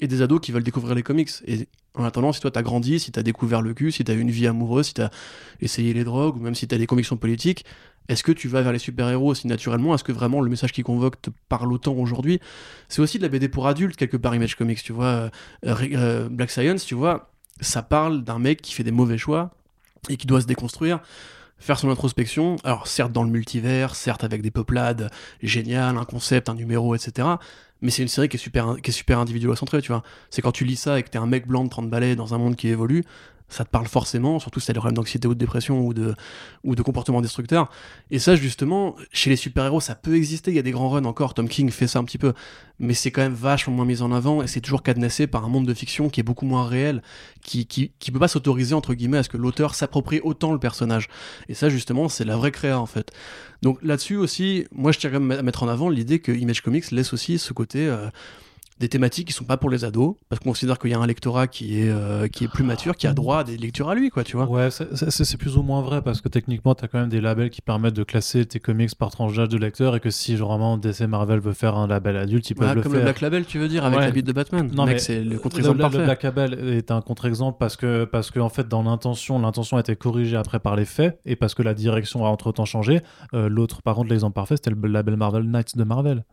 et 0.00 0.08
des 0.08 0.22
ados 0.22 0.40
qui 0.40 0.52
veulent 0.52 0.62
découvrir 0.62 0.94
les 0.94 1.02
comics. 1.02 1.30
Et 1.46 1.68
en 1.94 2.04
attendant, 2.04 2.32
si 2.32 2.40
toi 2.40 2.50
t'as 2.50 2.62
grandi, 2.62 2.98
si 2.98 3.12
t'as 3.12 3.22
découvert 3.22 3.62
le 3.62 3.74
cul, 3.74 3.92
si 3.92 4.04
t'as 4.04 4.14
eu 4.14 4.20
une 4.20 4.30
vie 4.30 4.46
amoureuse, 4.46 4.86
si 4.86 4.94
t'as 4.94 5.10
essayé 5.60 5.92
les 5.92 6.04
drogues, 6.04 6.36
ou 6.36 6.40
même 6.40 6.54
si 6.54 6.66
t'as 6.66 6.78
des 6.78 6.86
convictions 6.86 7.16
politiques, 7.16 7.64
est-ce 8.08 8.24
que 8.24 8.32
tu 8.32 8.48
vas 8.48 8.62
vers 8.62 8.72
les 8.72 8.78
super-héros? 8.78 9.30
Aussi 9.30 9.46
naturellement 9.46 9.94
Est-ce 9.94 10.02
que 10.02 10.10
vraiment 10.12 10.40
le 10.40 10.50
message 10.50 10.72
qui 10.72 10.82
convoque 10.82 11.22
te 11.22 11.30
parle 11.48 11.72
autant 11.72 11.94
aujourd'hui? 11.94 12.40
C'est 12.88 13.00
aussi 13.00 13.18
de 13.18 13.22
la 13.22 13.28
BD 13.28 13.48
pour 13.48 13.68
adultes, 13.68 13.96
quelque 13.96 14.16
part, 14.16 14.34
Image 14.34 14.56
Comics, 14.56 14.82
tu 14.82 14.92
vois. 14.92 15.04
euh, 15.06 15.30
euh, 15.64 16.28
Black 16.28 16.50
Science, 16.50 16.84
tu 16.84 16.96
vois, 16.96 17.30
ça 17.60 17.82
parle 17.82 18.24
d'un 18.24 18.40
mec 18.40 18.62
qui 18.62 18.74
fait 18.74 18.82
des 18.82 18.90
mauvais 18.90 19.18
choix 19.18 19.50
et 20.08 20.16
qui 20.16 20.26
doit 20.26 20.40
se 20.40 20.46
déconstruire, 20.46 21.00
faire 21.58 21.78
son 21.78 21.90
introspection. 21.90 22.56
Alors, 22.64 22.88
certes, 22.88 23.12
dans 23.12 23.22
le 23.22 23.30
multivers, 23.30 23.94
certes, 23.94 24.24
avec 24.24 24.42
des 24.42 24.50
peuplades 24.50 25.10
géniales, 25.42 25.96
un 25.96 26.04
concept, 26.04 26.48
un 26.48 26.54
numéro, 26.54 26.94
etc. 26.96 27.28
Mais 27.82 27.90
c'est 27.90 28.02
une 28.02 28.08
série 28.08 28.28
qui 28.28 28.36
est 28.36 28.40
super, 28.40 28.76
qui 28.82 28.90
est 28.90 28.94
super 28.94 29.18
individuocentrée, 29.18 29.80
tu 29.82 29.92
vois. 29.92 30.02
C'est 30.30 30.42
quand 30.42 30.52
tu 30.52 30.64
lis 30.64 30.76
ça 30.76 30.98
et 30.98 31.02
que 31.02 31.08
t'es 31.08 31.18
un 31.18 31.26
mec 31.26 31.46
blanc 31.46 31.64
de 31.64 31.70
30 31.70 31.88
balais 31.88 32.16
dans 32.16 32.34
un 32.34 32.38
monde 32.38 32.56
qui 32.56 32.68
évolue, 32.68 33.04
ça 33.50 33.64
te 33.64 33.70
parle 33.70 33.86
forcément, 33.86 34.38
surtout 34.38 34.60
si 34.60 34.68
t'as 34.68 34.72
des 34.72 34.78
problèmes 34.78 34.96
d'anxiété 34.96 35.28
ou 35.28 35.34
de 35.34 35.38
dépression 35.38 35.80
ou 35.80 35.92
de, 35.92 36.14
ou 36.64 36.74
de 36.74 36.82
comportement 36.82 37.20
destructeur. 37.20 37.70
Et 38.10 38.18
ça, 38.18 38.36
justement, 38.36 38.96
chez 39.12 39.28
les 39.28 39.36
super-héros, 39.36 39.80
ça 39.80 39.94
peut 39.94 40.16
exister. 40.16 40.52
Il 40.52 40.56
y 40.56 40.60
a 40.60 40.62
des 40.62 40.70
grands 40.70 40.88
runs 40.88 41.04
encore. 41.04 41.34
Tom 41.34 41.48
King 41.48 41.70
fait 41.70 41.86
ça 41.88 41.98
un 41.98 42.04
petit 42.04 42.16
peu. 42.16 42.32
Mais 42.78 42.94
c'est 42.94 43.10
quand 43.10 43.20
même 43.20 43.34
vachement 43.34 43.74
moins 43.74 43.84
mis 43.84 44.00
en 44.00 44.12
avant 44.12 44.42
et 44.42 44.46
c'est 44.46 44.60
toujours 44.60 44.82
cadenassé 44.82 45.26
par 45.26 45.44
un 45.44 45.48
monde 45.48 45.66
de 45.66 45.74
fiction 45.74 46.08
qui 46.08 46.20
est 46.20 46.22
beaucoup 46.22 46.46
moins 46.46 46.66
réel, 46.66 47.02
qui, 47.42 47.66
qui, 47.66 47.92
qui 47.98 48.10
peut 48.10 48.18
pas 48.18 48.28
s'autoriser, 48.28 48.74
entre 48.74 48.94
guillemets, 48.94 49.18
à 49.18 49.22
ce 49.22 49.28
que 49.28 49.36
l'auteur 49.36 49.74
s'approprie 49.74 50.20
autant 50.22 50.52
le 50.52 50.58
personnage. 50.58 51.08
Et 51.48 51.54
ça, 51.54 51.68
justement, 51.68 52.08
c'est 52.08 52.24
la 52.24 52.36
vraie 52.36 52.52
créa, 52.52 52.80
en 52.80 52.86
fait. 52.86 53.10
Donc 53.62 53.78
là-dessus 53.82 54.16
aussi, 54.16 54.66
moi, 54.72 54.92
je 54.92 54.98
tiens 54.98 55.10
quand 55.10 55.20
même 55.20 55.38
à 55.38 55.42
mettre 55.42 55.62
en 55.64 55.68
avant 55.68 55.90
l'idée 55.90 56.20
que 56.20 56.32
Image 56.32 56.62
Comics 56.62 56.90
laisse 56.90 57.12
aussi 57.12 57.38
ce 57.38 57.52
côté. 57.52 57.86
euh, 57.86 58.08
des 58.80 58.88
thématiques 58.88 59.28
qui 59.28 59.32
sont 59.34 59.44
pas 59.44 59.56
pour 59.58 59.68
les 59.70 59.84
ados, 59.84 60.14
parce 60.28 60.40
qu'on 60.40 60.48
considère 60.50 60.78
qu'il 60.78 60.90
y 60.90 60.94
a 60.94 60.98
un 60.98 61.06
lectorat 61.06 61.46
qui 61.46 61.80
est, 61.80 61.90
euh, 61.90 62.26
qui 62.28 62.44
est 62.44 62.48
plus 62.48 62.64
mature, 62.64 62.96
qui 62.96 63.06
a 63.06 63.12
droit 63.12 63.38
à 63.40 63.44
des 63.44 63.56
lectures 63.58 63.90
à 63.90 63.94
lui, 63.94 64.08
quoi, 64.10 64.24
tu 64.24 64.36
vois. 64.36 64.46
Ouais, 64.48 64.70
c'est- 64.70 65.36
plus 65.36 65.56
ou 65.56 65.62
moins 65.62 65.80
vrai 65.82 66.02
parce 66.02 66.20
que 66.20 66.28
techniquement, 66.28 66.74
tu 66.74 66.84
as 66.84 66.88
quand 66.88 66.98
même 66.98 67.08
des 67.08 67.20
labels 67.20 67.50
qui 67.50 67.60
permettent 67.62 67.94
de 67.94 68.02
classer 68.04 68.44
tes 68.46 68.58
comics 68.58 68.94
par 68.96 69.10
tranche 69.10 69.36
d'âge 69.36 69.48
de 69.50 69.58
lecteur 69.58 69.94
et 69.96 70.00
que 70.00 70.10
si 70.10 70.34
vraiment 70.34 70.76
DC 70.78 71.02
Marvel 71.06 71.40
veut 71.40 71.52
faire 71.52 71.76
un 71.76 71.86
label 71.86 72.16
adulte, 72.16 72.48
ils 72.50 72.54
peuvent 72.54 72.68
Ouais, 72.70 72.74
le 72.74 72.82
comme 72.82 72.92
faire. 72.92 73.00
le 73.00 73.04
Black 73.04 73.20
Label, 73.20 73.44
tu 73.44 73.58
veux 73.58 73.68
dire, 73.68 73.84
avec 73.84 73.98
Ouais. 73.98 74.04
la 74.06 74.10
bite 74.10 74.26
de 74.26 74.32
Batman. 74.32 74.70
Non, 74.74 74.84
Mec, 74.86 74.94
mais 74.94 74.98
c'est 74.98 75.22
le 75.22 75.30
le, 75.30 75.38
contre-exemple 75.38 75.76
le- 75.76 75.82
parfait. 75.82 75.98
le 75.98 76.04
Black 76.04 76.22
Label 76.22 76.54
est 76.74 76.90
un 76.90 77.00
contre-exemple 77.02 77.58
parce 77.60 77.76
que, 77.76 78.04
parce 78.06 78.30
que 78.30 78.40
en 78.40 78.48
fait, 78.48 78.66
dans 78.66 78.82
l'intention, 78.82 79.38
l'intention 79.38 79.76
a 79.76 79.80
été 79.80 79.94
corrigée 79.94 80.36
après 80.36 80.58
par 80.58 80.74
les 80.74 80.84
faits 80.86 81.20
et 81.26 81.36
parce 81.36 81.54
que 81.54 81.62
la 81.62 81.74
direction 81.74 82.24
a 82.24 82.28
entre-temps 82.28 82.64
changé. 82.64 83.00
Euh, 83.34 83.48
L'autre, 83.50 83.82
par 83.82 83.94
contre, 83.94 84.08
l'exemple 84.10 84.34
parfait, 84.34 84.56
c'était 84.56 84.70
le 84.70 84.88
label 84.88 85.16
Marvel 85.16 85.42
Knights 85.44 85.76
de 85.76 85.84
Marvel. 85.84 86.24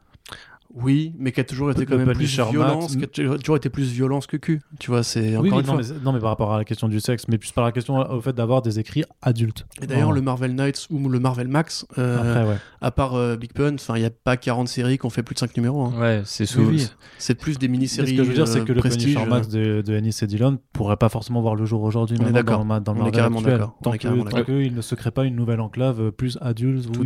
Oui, 0.74 1.14
mais 1.18 1.32
qui 1.32 1.40
a 1.40 1.44
toujours 1.44 1.72
été 1.72 1.86
quand 1.86 1.98
même 1.98 2.12
plus 2.14 2.26
violence, 2.50 2.96
qui 2.96 3.04
a 3.04 3.08
toujours 3.38 3.58
été 3.58 3.70
plus 3.70 3.92
violence 3.92 4.28
que 4.28 4.38
cul. 4.38 4.62
Tu 4.80 4.92
vois, 4.92 5.04
c'est 5.04 5.36
encore 5.38 5.44
oui, 5.44 5.50
une 5.50 5.56
non, 5.58 5.64
fois. 5.64 5.78
mais, 5.78 6.00
non, 6.04 6.12
mais 6.14 6.20
par 6.20 6.30
rapport 6.30 6.54
à 6.54 6.58
la 6.58 6.66
question 6.66 6.88
du 6.88 7.00
sexe, 7.00 7.24
mais 7.28 7.38
plus 7.38 7.52
par 7.52 7.64
la 7.66 7.72
question 7.72 7.98
au 7.98 8.22
fait 8.22 8.34
d'avoir 8.34 8.62
des 8.62 8.80
écrits 8.80 9.04
adultes. 9.22 9.66
Et 9.82 9.88
d'ailleurs, 9.88 10.12
le 10.12 10.22
Marvel 10.22 10.54
Knights 10.56 10.88
ou 10.92 11.08
le 11.10 11.20
Marvel 11.20 11.48
Max, 11.48 11.86
euh, 11.98 12.18
Après, 12.18 12.50
ouais. 12.52 12.58
à 12.82 12.92
part 12.92 13.16
euh, 13.16 13.36
Big 13.38 13.54
Pun, 13.54 13.76
enfin, 13.76 13.96
il 13.96 14.02
n'y 14.02 14.06
a 14.06 14.10
pas 14.12 14.38
40 14.38 14.68
séries 14.68 14.98
qui 14.98 15.06
ont 15.06 15.10
fait 15.10 15.24
plus 15.24 15.34
de 15.36 15.40
5 15.40 15.56
numéros. 15.58 15.86
hein. 15.86 15.94
Ouais, 16.00 16.22
c'est 16.26 16.46
sous. 16.46 16.62
Oui, 16.62 16.68
oui. 16.70 16.88
C'est 17.18 17.36
plus 17.36 17.58
des 17.58 17.68
mini-séries. 17.68 18.12
ce 18.12 18.18
que 18.18 18.24
je 18.24 18.30
veux 18.30 18.36
dire, 18.36 18.48
c'est 18.48 18.60
euh, 18.60 18.64
que 18.66 18.74
le 18.74 18.80
prestige, 18.80 19.14
Punisher 19.16 19.30
Max 19.30 19.48
de, 19.48 19.82
de 19.82 19.96
Ennis 19.96 20.18
et 20.22 20.28
Dillon 20.28 20.60
pourrait 20.74 20.98
pas 20.98 21.10
forcément 21.10 21.42
voir 21.42 21.56
le 21.56 21.66
jour 21.66 21.82
aujourd'hui 21.84 22.18
On 22.22 22.28
est 22.28 22.32
d'accord. 22.32 22.66
dans, 22.66 22.80
dans 22.82 22.94
le 22.94 23.00
On 23.00 23.02
est 23.02 23.04
Marvel 23.06 23.12
carrément 23.14 23.38
actuel. 23.40 23.54
d'accord. 23.58 23.76
On 23.80 23.84
Tant 23.84 23.94
est 23.94 23.98
tant 24.00 24.44
qu'ils 24.44 24.76
ne 24.76 24.82
se 24.82 24.96
créent 24.96 25.12
pas 25.12 25.24
une 25.26 25.36
nouvelle 25.36 25.62
enclave 25.62 26.02
euh, 26.02 26.12
plus 26.12 26.38
adulte 26.42 26.86
où 26.98 27.04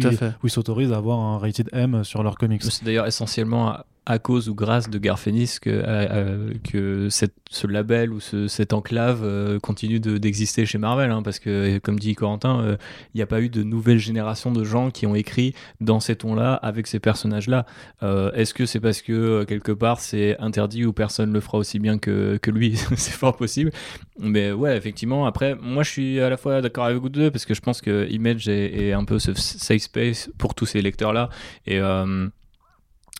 ils 0.47 0.49
s'autorisent 0.49 0.91
à 0.91 0.97
avoir 0.97 1.19
un 1.19 1.37
rated 1.37 1.69
M 1.73 2.03
sur 2.03 2.23
leurs 2.23 2.37
comics. 2.37 2.63
C'est 2.63 2.83
d'ailleurs 2.83 3.07
essentiellement 3.07 3.50
à, 3.53 4.19
cause 4.19 4.49
ou 4.49 4.55
grâce 4.55 4.89
de 4.89 4.97
Garfénis 4.97 5.57
que, 5.61 5.69
euh, 5.69 5.83
euh, 5.87 6.53
que 6.69 7.07
ce 7.09 7.67
label 7.67 8.11
ou 8.11 8.19
ce, 8.19 8.47
cette 8.49 8.73
enclave 8.73 9.21
euh, 9.23 9.57
continue 9.59 10.01
de- 10.01 10.17
d'exister 10.17 10.65
chez 10.65 10.77
Marvel. 10.77 11.11
hein, 11.11 11.21
parce 11.21 11.39
que, 11.39 11.77
comme 11.77 11.97
dit 11.97 12.13
Corentin, 12.15 12.59
euh, 12.61 12.77
il 13.13 13.17
n'y 13.19 13.21
a 13.21 13.25
pas 13.25 13.39
eu 13.41 13.47
de 13.47 13.63
nouvelle 13.63 13.99
génération 13.99 14.51
de 14.51 14.63
gens 14.65 14.89
qui 14.91 15.05
ont 15.05 15.15
écrit 15.15 15.53
dans 15.79 15.99
ces 16.01 16.15
tons-là 16.17 16.55
avec 16.55 16.87
ces 16.87 16.99
personnages-là. 16.99 17.65
Est-ce 18.01 18.53
que 18.53 18.65
c'est 18.65 18.79
parce 18.81 19.01
que 19.01 19.43
quelque 19.45 19.71
part 19.71 19.99
c'est 20.01 20.37
interdit 20.39 20.85
ou 20.85 20.91
personne 20.93 21.31
le 21.31 21.39
fera 21.39 21.57
aussi 21.59 21.79
bien 21.79 21.97
que, 21.97 22.37
que 22.41 22.51
lui? 22.51 22.75
C'est 22.97 23.11
fort 23.13 23.37
possible. 23.37 23.71
Mais 24.19 24.51
ouais, 24.51 24.75
effectivement, 24.75 25.25
après, 25.25 25.55
moi 25.55 25.83
je 25.83 25.89
suis 25.89 26.19
à 26.19 26.29
la 26.29 26.37
fois 26.37 26.61
d'accord 26.61 26.85
avec 26.85 26.97
vous 26.97 27.09
deux 27.09 27.31
parce 27.31 27.45
que 27.45 27.53
je 27.53 27.61
pense 27.61 27.81
que 27.81 28.07
Image 28.09 28.47
est, 28.49 28.87
est 28.87 28.93
un 28.93 29.05
peu 29.05 29.19
ce 29.19 29.33
safe 29.33 29.83
space 29.83 30.29
pour 30.37 30.53
tous 30.55 30.65
ces 30.65 30.81
lecteurs-là. 30.81 31.29
Et. 31.65 31.79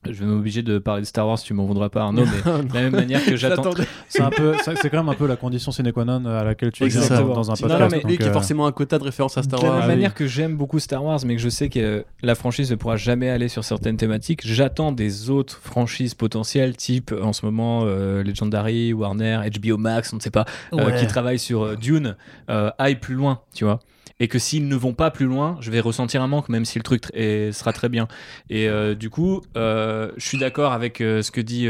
Je 0.06 0.14
vais 0.14 0.26
m'obliger 0.26 0.64
de 0.64 0.80
parler 0.80 1.02
de 1.02 1.06
Star 1.06 1.28
Wars, 1.28 1.40
tu 1.40 1.54
m'en 1.54 1.66
voudras 1.66 1.90
pas 1.90 2.02
Arnaud, 2.02 2.24
mais 2.26 2.64
de 2.70 2.74
la 2.74 2.82
même 2.82 2.94
manière 2.94 3.24
que 3.24 3.36
j'attends. 3.36 3.72
C'est 4.10 4.22
un 4.22 4.30
peu, 4.32 4.56
c'est 4.64 4.76
c'est 4.78 4.90
quand 4.90 4.98
même 4.98 5.10
un 5.10 5.14
peu 5.14 5.28
la 5.28 5.36
condition 5.36 5.72
sine 5.72 5.92
qua 5.92 6.06
non 6.06 6.26
à 6.26 6.44
laquelle 6.44 6.72
tu 6.72 6.84
Exactement. 6.84 7.34
dans 7.36 7.52
un 7.52 7.56
podcast. 7.56 7.70
mais- 7.80 7.84
on 7.84 7.86
oublie 7.86 8.02
donc, 8.02 8.12
qu'il 8.18 8.26
y 8.26 8.30
a 8.30 8.34
forcément 8.34 8.66
un 8.66 8.72
quota 8.72 8.98
de 8.98 9.04
référence 9.04 9.38
à 9.38 9.44
Star 9.44 9.60
de 9.60 9.66
la 9.66 9.70
Wars. 9.72 9.80
même 9.80 9.84
Ah 9.84 9.88
oui. 9.90 9.96
manière 9.96 10.14
que 10.16 10.26
j'aime 10.28 10.58
beaucoup 10.58 10.80
Star 10.80 11.04
Wars, 11.04 11.20
mais 11.26 11.36
que 11.36 11.42
je 11.42 11.50
sais 11.50 11.70
que 11.70 12.04
la 12.24 12.36
franchise 12.36 12.72
ne 12.72 12.76
pourra 12.76 12.98
jamais 12.98 13.30
aller 13.30 13.48
sur 13.48 13.64
certaines 13.64 13.98
thématiques, 13.98 14.42
j'attends 14.44 14.92
des 14.92 15.30
autres 15.30 15.60
franchises 15.62 16.16
potentielles, 16.16 16.76
type 16.76 17.14
en 17.22 17.34
ce 17.34 17.46
moment 17.46 17.84
euh, 17.86 18.24
Legendary, 18.24 18.94
Warner, 18.94 19.40
HBO 19.62 19.78
Max, 19.78 20.12
on 20.14 20.16
ne 20.18 20.22
sait 20.22 20.32
pas, 20.32 20.46
euh, 20.74 20.86
Ouais. 20.86 20.96
qui 21.00 21.06
travaillent 21.08 21.40
sur 21.40 21.64
euh, 21.64 21.76
Dune, 21.76 22.16
euh, 22.50 22.72
aillent 22.80 23.00
plus 23.00 23.16
loin, 23.16 23.42
tu 23.54 23.66
vois. 23.66 23.80
Et 24.20 24.28
que 24.28 24.40
s'ils 24.40 24.68
ne 24.68 24.76
vont 24.76 24.94
pas 24.94 25.12
plus 25.12 25.26
loin, 25.26 25.58
je 25.62 25.72
vais 25.72 25.80
ressentir 25.80 26.22
un 26.22 26.28
manque, 26.28 26.50
même 26.50 26.66
si 26.66 26.78
le 26.80 26.84
truc 26.84 27.06
sera 27.14 27.74
très 27.74 27.90
bien. 27.90 28.08
Et 28.50 28.68
euh, 28.68 28.96
du 28.96 29.10
coup, 29.10 29.42
euh, 29.58 30.12
je 30.18 30.26
suis 30.26 30.38
d'accord 30.38 30.74
avec 30.74 31.02
euh, 31.02 31.22
ce 31.22 31.32
que 31.32 31.42
dit 31.42 31.68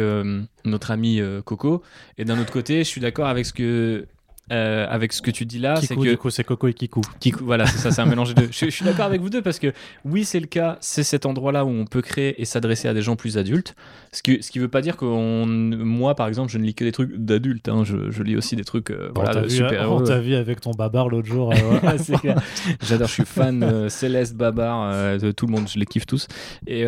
notre 0.66 0.92
ami 0.92 1.22
Coco. 1.46 1.82
Et 2.18 2.26
d'un 2.26 2.40
autre 2.40 2.52
côté, 2.52 2.80
je 2.80 2.90
suis 2.90 3.02
d'accord 3.02 3.28
avec 3.28 3.46
ce 3.46 3.54
que 3.54 4.08
euh, 4.52 4.86
avec 4.90 5.14
ce 5.14 5.22
que 5.22 5.32
tu 5.32 5.46
dis 5.46 5.60
là, 5.60 5.76
c'est 5.78 5.88
Kikou, 5.90 6.04
que 6.04 6.10
du 6.10 6.18
coup, 6.18 6.30
c'est 6.30 6.44
Coco 6.44 6.68
et 6.68 6.74
Kikou. 6.74 7.02
qui- 7.22 7.32
voilà, 7.32 7.66
c'est 7.66 7.78
ça, 7.78 7.92
c'est 7.92 8.02
un 8.02 8.06
mélange 8.06 8.36
deux. 8.36 8.48
Je, 8.52 8.66
je 8.66 8.70
suis 8.70 8.84
d'accord 8.84 9.06
avec 9.06 9.22
vous 9.22 9.30
deux 9.30 9.42
parce 9.42 9.60
que 9.60 9.72
oui, 10.04 10.26
c'est 10.26 10.40
le 10.42 10.48
cas, 10.48 10.78
c'est 10.82 11.04
cet 11.04 11.26
endroit-là 11.26 11.64
où 11.64 11.70
on 11.70 11.86
peut 11.86 12.02
créer 12.02 12.42
et 12.42 12.46
s'adresser 12.46 12.88
à 12.90 12.94
des 12.94 13.02
gens 13.02 13.16
plus 13.16 13.38
adultes. 13.38 13.76
Ce 14.12 14.22
qui, 14.22 14.44
ce 14.44 14.52
qui 14.52 14.60
veut 14.60 14.68
pas 14.68 14.82
dire 14.82 14.98
que 14.98 15.06
moi, 15.06 16.16
par 16.16 16.28
exemple, 16.28 16.52
je 16.52 16.58
ne 16.58 16.64
lis 16.64 16.74
que 16.76 16.84
des 16.84 16.92
trucs 16.92 17.16
d'adultes. 17.16 17.70
hein. 17.70 17.84
Je, 17.86 18.12
je 18.12 18.24
lis 18.24 18.36
aussi 18.36 18.56
des 18.58 18.66
trucs 18.66 18.90
euh, 18.92 19.10
voilà, 19.16 19.36
de 19.42 19.48
vu, 19.48 19.52
super-héros. 19.58 20.00
on 20.02 20.04
t'a 20.04 20.20
vu 20.20 20.36
avec 20.36 20.60
ton 20.60 20.72
babar 20.72 21.08
l'autre 21.08 21.28
jour. 21.28 21.54
euh, 21.54 21.80
ouais. 21.80 22.36
J'adore, 22.88 23.08
je 23.08 23.14
suis 23.14 23.26
fan 23.26 23.64
euh, 23.64 23.88
Céleste, 23.90 24.36
Babar, 24.36 24.92
euh, 24.92 25.18
de 25.18 25.32
tout 25.32 25.46
le 25.48 25.54
monde, 25.54 25.68
je 25.72 25.80
les 25.80 25.86
kiffe 25.86 26.06
tous. 26.06 26.28
Et 26.68 26.84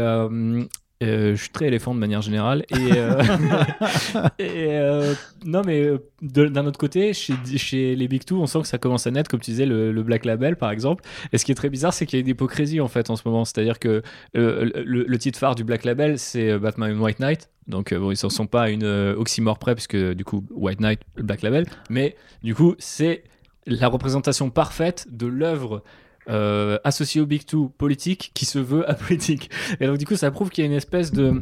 euh, 1.03 1.35
je 1.35 1.41
suis 1.41 1.49
très 1.49 1.67
éléphant 1.67 1.93
de 1.93 1.99
manière 1.99 2.21
générale. 2.21 2.65
Et, 2.69 2.91
euh, 2.95 3.21
et, 4.39 4.67
euh, 4.71 5.13
non, 5.45 5.61
mais 5.65 5.89
d'un 6.21 6.65
autre 6.65 6.79
côté, 6.79 7.13
chez, 7.13 7.33
chez 7.57 7.95
les 7.95 8.07
Big 8.07 8.25
Two, 8.25 8.41
on 8.41 8.47
sent 8.47 8.61
que 8.61 8.67
ça 8.67 8.77
commence 8.77 9.07
à 9.07 9.11
naître, 9.11 9.29
comme 9.29 9.39
tu 9.39 9.51
disais, 9.51 9.65
le, 9.65 9.91
le 9.91 10.03
Black 10.03 10.25
Label 10.25 10.55
par 10.55 10.71
exemple. 10.71 11.03
Et 11.31 11.37
ce 11.37 11.45
qui 11.45 11.51
est 11.51 11.55
très 11.55 11.69
bizarre, 11.69 11.93
c'est 11.93 12.05
qu'il 12.05 12.19
y 12.19 12.21
a 12.21 12.23
une 12.23 12.29
hypocrisie 12.29 12.81
en 12.81 12.87
fait 12.87 13.09
en 13.09 13.15
ce 13.15 13.27
moment. 13.27 13.45
C'est-à-dire 13.45 13.79
que 13.79 14.01
le, 14.33 14.83
le 14.83 15.17
titre 15.17 15.39
phare 15.39 15.55
du 15.55 15.63
Black 15.63 15.83
Label, 15.83 16.19
c'est 16.19 16.57
Batman 16.57 16.99
White 16.99 17.19
Knight. 17.19 17.49
Donc 17.67 17.93
bon, 17.93 18.11
ils 18.11 18.19
ne 18.23 18.29
sont 18.29 18.47
pas 18.47 18.63
à 18.63 18.69
une 18.69 18.85
oxymore 18.85 19.57
près, 19.59 19.75
puisque 19.75 19.97
du 19.97 20.25
coup, 20.25 20.45
White 20.51 20.79
Knight, 20.79 21.01
le 21.15 21.23
Black 21.23 21.41
Label. 21.41 21.65
Mais 21.89 22.15
du 22.43 22.55
coup, 22.55 22.75
c'est 22.79 23.23
la 23.65 23.87
représentation 23.87 24.49
parfaite 24.49 25.07
de 25.09 25.27
l'œuvre 25.27 25.83
euh, 26.29 26.77
associée 26.83 27.21
au 27.21 27.25
Big 27.25 27.45
Two 27.45 27.69
politique 27.77 28.31
qui 28.33 28.45
se 28.45 28.59
veut 28.59 28.89
apolitique. 28.89 29.49
Et 29.79 29.87
donc 29.87 29.97
du 29.97 30.05
coup, 30.05 30.15
ça 30.15 30.31
prouve 30.31 30.49
qu'il 30.49 30.63
y 30.63 30.67
a 30.67 30.69
une 30.69 30.75
espèce 30.77 31.11
de... 31.11 31.41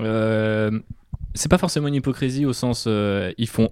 euh, 0.00 0.78
c'est 1.34 1.50
pas 1.50 1.58
forcément 1.58 1.88
une 1.88 1.94
hypocrisie 1.94 2.44
au 2.46 2.52
sens 2.52 2.84
euh, 2.86 3.32
ils 3.38 3.48
font 3.48 3.70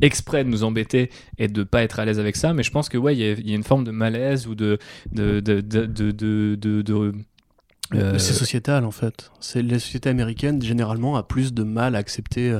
exprès 0.00 0.42
de 0.44 0.48
nous 0.48 0.64
embêter 0.64 1.10
et 1.38 1.48
de 1.48 1.62
pas 1.62 1.82
être 1.82 2.00
à 2.00 2.04
l'aise 2.04 2.18
avec 2.18 2.34
ça, 2.36 2.52
mais 2.52 2.62
je 2.62 2.70
pense 2.70 2.88
que 2.88 2.98
ouais, 2.98 3.14
il 3.16 3.20
y, 3.20 3.52
a- 3.52 3.54
une 3.54 3.62
forme 3.62 3.84
de 3.84 3.90
malaise 3.90 4.46
ou 4.46 4.54
de 4.54 4.78
de, 5.12 5.40
de- 5.40 5.60
de- 5.60 5.86
de- 5.86 7.12
euh, 7.94 8.18
C'est 8.18 8.32
sociétal 8.32 8.84
en 8.84 8.90
fait. 8.90 9.30
C'est 9.40 9.62
la 9.62 9.78
société 9.78 10.08
américaine 10.08 10.60
généralement 10.62 11.16
a 11.16 11.22
plus 11.22 11.52
de 11.54 11.62
mal 11.62 11.94
à 11.94 11.98
accepter 11.98 12.58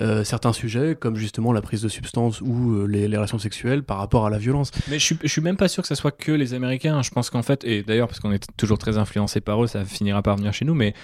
euh, 0.00 0.24
certains 0.24 0.52
sujets 0.52 0.96
comme 0.98 1.16
justement 1.16 1.52
la 1.52 1.62
prise 1.62 1.82
de 1.82 1.88
substances 1.88 2.40
ou 2.40 2.72
euh, 2.72 2.86
les, 2.86 3.06
relations 3.06 3.38
sexuelles 3.38 3.84
par 3.84 3.98
rapport 3.98 4.26
à 4.26 4.30
la 4.30 4.38
violence. 4.38 4.72
Mais 4.88 4.98
je 4.98 5.04
suis, 5.04 5.18
suis 5.24 5.40
même 5.40 5.56
pas 5.56 5.68
sûr 5.68 5.82
que 5.82 5.88
ça 5.88 5.94
soit 5.94 6.10
que 6.10 6.32
les 6.32 6.52
Américains. 6.54 7.02
Je 7.02 7.10
pense 7.10 7.30
qu'en 7.30 7.42
fait, 7.42 7.64
et 7.64 7.82
d'ailleurs, 7.82 8.08
parce 8.08 8.18
qu'on 8.18 8.32
est 8.32 8.44
toujours 8.56 8.78
très 8.78 8.98
influencé 8.98 9.40
par 9.40 9.62
eux, 9.62 9.68
ça 9.68 9.84
finira 9.84 10.22
par 10.22 10.36
venir 10.36 10.52
chez 10.52 10.64
nous, 10.64 10.74
mais 10.74 10.94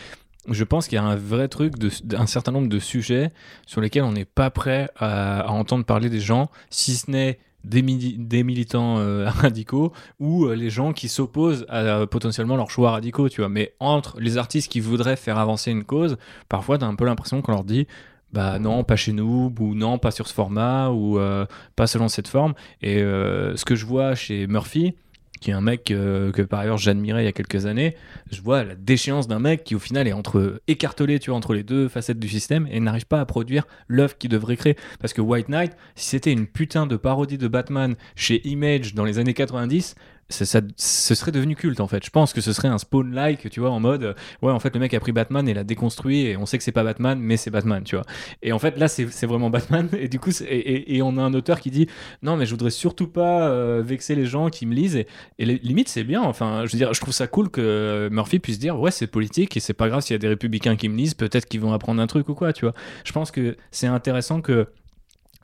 je 0.49 0.64
pense 0.64 0.88
qu'il 0.88 0.97
y 0.97 0.99
a 0.99 1.05
un 1.05 1.14
vrai 1.16 1.47
truc 1.47 1.78
de- 1.78 1.91
d'un 2.03 2.26
certain 2.26 2.51
nombre 2.51 2.68
de 2.68 2.78
sujets 2.78 3.30
sur 3.66 3.80
lesquels 3.80 4.03
on 4.03 4.12
n'est 4.12 4.24
pas 4.24 4.51
prêt 4.51 4.88
à, 4.97 5.51
entendre 5.53 5.84
parler 5.84 6.09
des 6.09 6.20
gens, 6.20 6.51
si 6.70 6.97
ce 6.97 7.11
n'est 7.11 7.38
des, 7.62 7.82
mili- 7.82 8.16
des 8.18 8.43
militants 8.43 8.99
euh, 8.99 9.28
radicaux 9.28 9.93
ou 10.18 10.49
les 10.49 10.70
gens 10.70 10.93
qui 10.93 11.09
s'opposent 11.09 11.64
à 11.68 12.07
potentiellement 12.07 12.57
leurs 12.57 12.70
choix 12.70 12.91
radicaux, 12.91 13.28
tu 13.28 13.43
vois. 13.43 13.51
Mais 13.51 13.74
entre 13.78 14.18
les 14.18 14.36
artistes 14.36 14.72
qui 14.72 14.80
voudraient 14.80 15.16
faire 15.16 15.38
avancer 15.38 15.70
une 15.70 15.84
cause, 15.84 16.16
parfois 16.49 16.78
t'as 16.78 16.86
un 16.86 16.97
peu 16.97 17.05
l'impression 17.05 17.41
qu'on 17.43 17.53
leur 17.53 17.64
dit 17.64 17.86
bah 18.33 18.59
non, 18.59 18.85
pas 18.85 18.97
chez 18.97 19.12
nous, 19.12 19.53
ou 19.59 19.74
non, 19.74 19.99
pas 19.99 20.11
sur 20.11 20.26
ce 20.28 20.35
format, 20.35 20.91
ou 20.91 21.18
euh, 21.18 21.47
pas 21.76 21.87
selon 21.87 22.09
cette 22.09 22.28
forme. 22.28 22.55
Et 22.83 23.03
euh, 23.03 23.57
ce 23.57 23.64
que 23.64 23.74
je 23.74 23.85
vois 23.85 24.14
chez 24.14 24.47
Murphy, 24.47 24.95
qui 25.41 25.51
est 25.51 25.55
un 25.55 25.61
mec 25.61 25.91
euh, 25.91 26.31
que 26.33 26.43
par 26.43 26.61
ailleurs 26.61 26.76
j'admirais 26.76 27.22
il 27.22 27.24
y 27.24 27.28
a 27.28 27.33
quelques 27.33 27.66
années, 27.66 27.97
je 28.31 28.41
vois 28.43 28.62
la 28.62 28.74
déchéance 28.74 29.26
d'un 29.26 29.39
mec 29.39 29.64
qui 29.64 29.74
au 29.74 29.78
final 29.78 30.07
est 30.07 30.12
entre 30.12 30.61
écartelé, 30.68 31.18
tu 31.18 31.31
vois, 31.31 31.39
entre 31.39 31.55
les 31.55 31.62
deux 31.62 31.89
facettes 31.89 32.18
du 32.18 32.28
système 32.28 32.68
et 32.70 32.78
n'arrive 32.78 33.07
pas 33.07 33.20
à 33.20 33.26
produire 33.26 33.66
l'œuvre 33.89 34.16
qu'il 34.16 34.31
devrait 34.31 34.57
créer. 34.57 34.76
Parce 35.01 35.12
que 35.12 35.20
White 35.20 35.49
Knight, 35.49 35.72
si 35.95 36.11
c'était 36.11 36.33
une 36.33 36.47
putain 36.47 36.87
de 36.87 36.97
parodie 36.97 37.39
de 37.39 37.49
Batman 37.49 37.97
chez 38.14 38.47
Image 38.47 38.95
dans 38.95 39.05
les 39.05 39.18
années 39.18 39.35
90, 39.35 39.95
ce 40.31 41.14
serait 41.14 41.33
devenu 41.33 41.57
culte 41.57 41.81
en 41.81 41.87
fait. 41.87 42.05
Je 42.05 42.11
pense 42.11 42.33
que 42.33 42.41
ce 42.41 42.53
serait 42.53 42.68
un 42.68 42.78
spawn-like, 42.78 43.51
tu 43.51 43.61
vois, 43.61 43.70
en 43.70 43.81
mode, 43.81 44.05
euh, 44.05 44.14
ouais, 44.43 44.53
en 44.53 44.59
fait, 44.61 44.74
le 44.74 44.81
mec 44.81 44.95
a 44.95 45.01
pris 45.01 45.12
Batman 45.12 45.49
et 45.49 45.55
l'a 45.55 45.64
déconstruit 45.64 46.22
et 46.22 46.37
on 46.37 46.47
sait 46.47 46.59
que 46.59 46.64
c'est 46.64 46.72
pas 46.72 46.85
Batman, 46.85 47.18
mais 47.20 47.37
c'est 47.37 47.51
Batman, 47.51 47.83
tu 47.85 47.97
vois. 47.97 48.05
Et 48.43 48.53
en 48.53 48.59
fait, 48.59 48.78
là, 48.78 48.89
c'est 48.89 49.26
vraiment 49.26 49.51
Batman. 49.51 49.89
Et 50.01 50.09
du 50.09 50.18
coup, 50.18 50.31
et, 50.49 51.03
on 51.03 51.16
a 51.18 51.22
un 51.22 51.35
auteur 51.35 51.61
qui 51.61 51.70
dit, 51.70 51.87
non, 52.22 52.37
mais 52.37 52.47
je 52.47 52.53
voudrais 52.53 52.70
surtout 52.70 53.09
pas 53.09 53.49
euh, 53.49 53.83
vexer 53.85 54.14
les 54.14 54.24
gens 54.24 54.49
qui 54.49 54.66
me 54.66 54.74
lisent. 54.74 55.05
Et, 55.39 55.45
limite, 55.45 55.89
c'est 55.89 56.05
bien. 56.05 56.22
Enfin, 56.22 56.64
je 56.66 56.72
veux 56.72 56.78
dire, 56.78 56.95
je 56.95 57.01
trouve 57.01 57.12
ça 57.12 57.26
cool 57.26 57.51
que 57.51 58.09
Murphy 58.11 58.39
puisse 58.39 58.59
dire, 58.59 58.78
ouais, 58.78 58.91
c'est 58.91 59.07
politique 59.07 59.57
et 59.57 59.61
c'est 59.61 59.74
pas 59.74 59.89
grave 59.89 60.01
s'il 60.01 60.14
y 60.14 60.16
a 60.16 60.18
des 60.18 60.28
républicains 60.28 60.76
qui 60.76 60.89
me 60.89 60.97
lisent, 60.97 61.14
peut-être 61.14 61.47
qu'ils 61.47 61.61
vont 61.61 61.72
apprendre 61.72 62.01
un 62.01 62.07
truc 62.07 62.28
ou 62.28 62.35
quoi, 62.35 62.53
tu 62.53 62.64
vois. 62.64 62.74
Je 63.05 63.12
pense 63.12 63.31
que 63.31 63.57
c'est 63.70 63.87
intéressant 63.87 64.41
que 64.41 64.68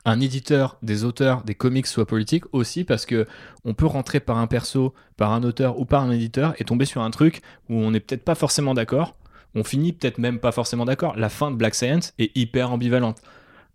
un 0.07 0.19
éditeur, 0.21 0.77
des 0.81 1.03
auteurs, 1.03 1.43
des 1.43 1.53
comics 1.53 1.85
soient 1.85 2.07
politiques 2.07 2.45
aussi 2.53 2.83
parce 2.85 3.05
que 3.05 3.27
on 3.65 3.73
peut 3.73 3.85
rentrer 3.85 4.19
par 4.21 4.37
un 4.37 4.47
perso, 4.47 4.93
par 5.17 5.33
un 5.33 5.43
auteur 5.43 5.79
ou 5.79 5.85
par 5.85 6.01
un 6.01 6.11
éditeur 6.11 6.53
et 6.59 6.63
tomber 6.63 6.85
sur 6.85 7.01
un 7.01 7.11
truc 7.11 7.41
où 7.69 7.75
on 7.75 7.91
n'est 7.91 7.99
peut-être 7.99 8.23
pas 8.23 8.33
forcément 8.35 8.73
d'accord. 8.73 9.15
On 9.53 9.63
finit 9.63 9.91
peut-être 9.91 10.17
même 10.17 10.39
pas 10.39 10.51
forcément 10.53 10.85
d'accord. 10.85 11.15
La 11.17 11.29
fin 11.29 11.51
de 11.51 11.57
Black 11.57 11.75
Science 11.75 12.13
est 12.19 12.35
hyper 12.37 12.71
ambivalente. 12.71 13.17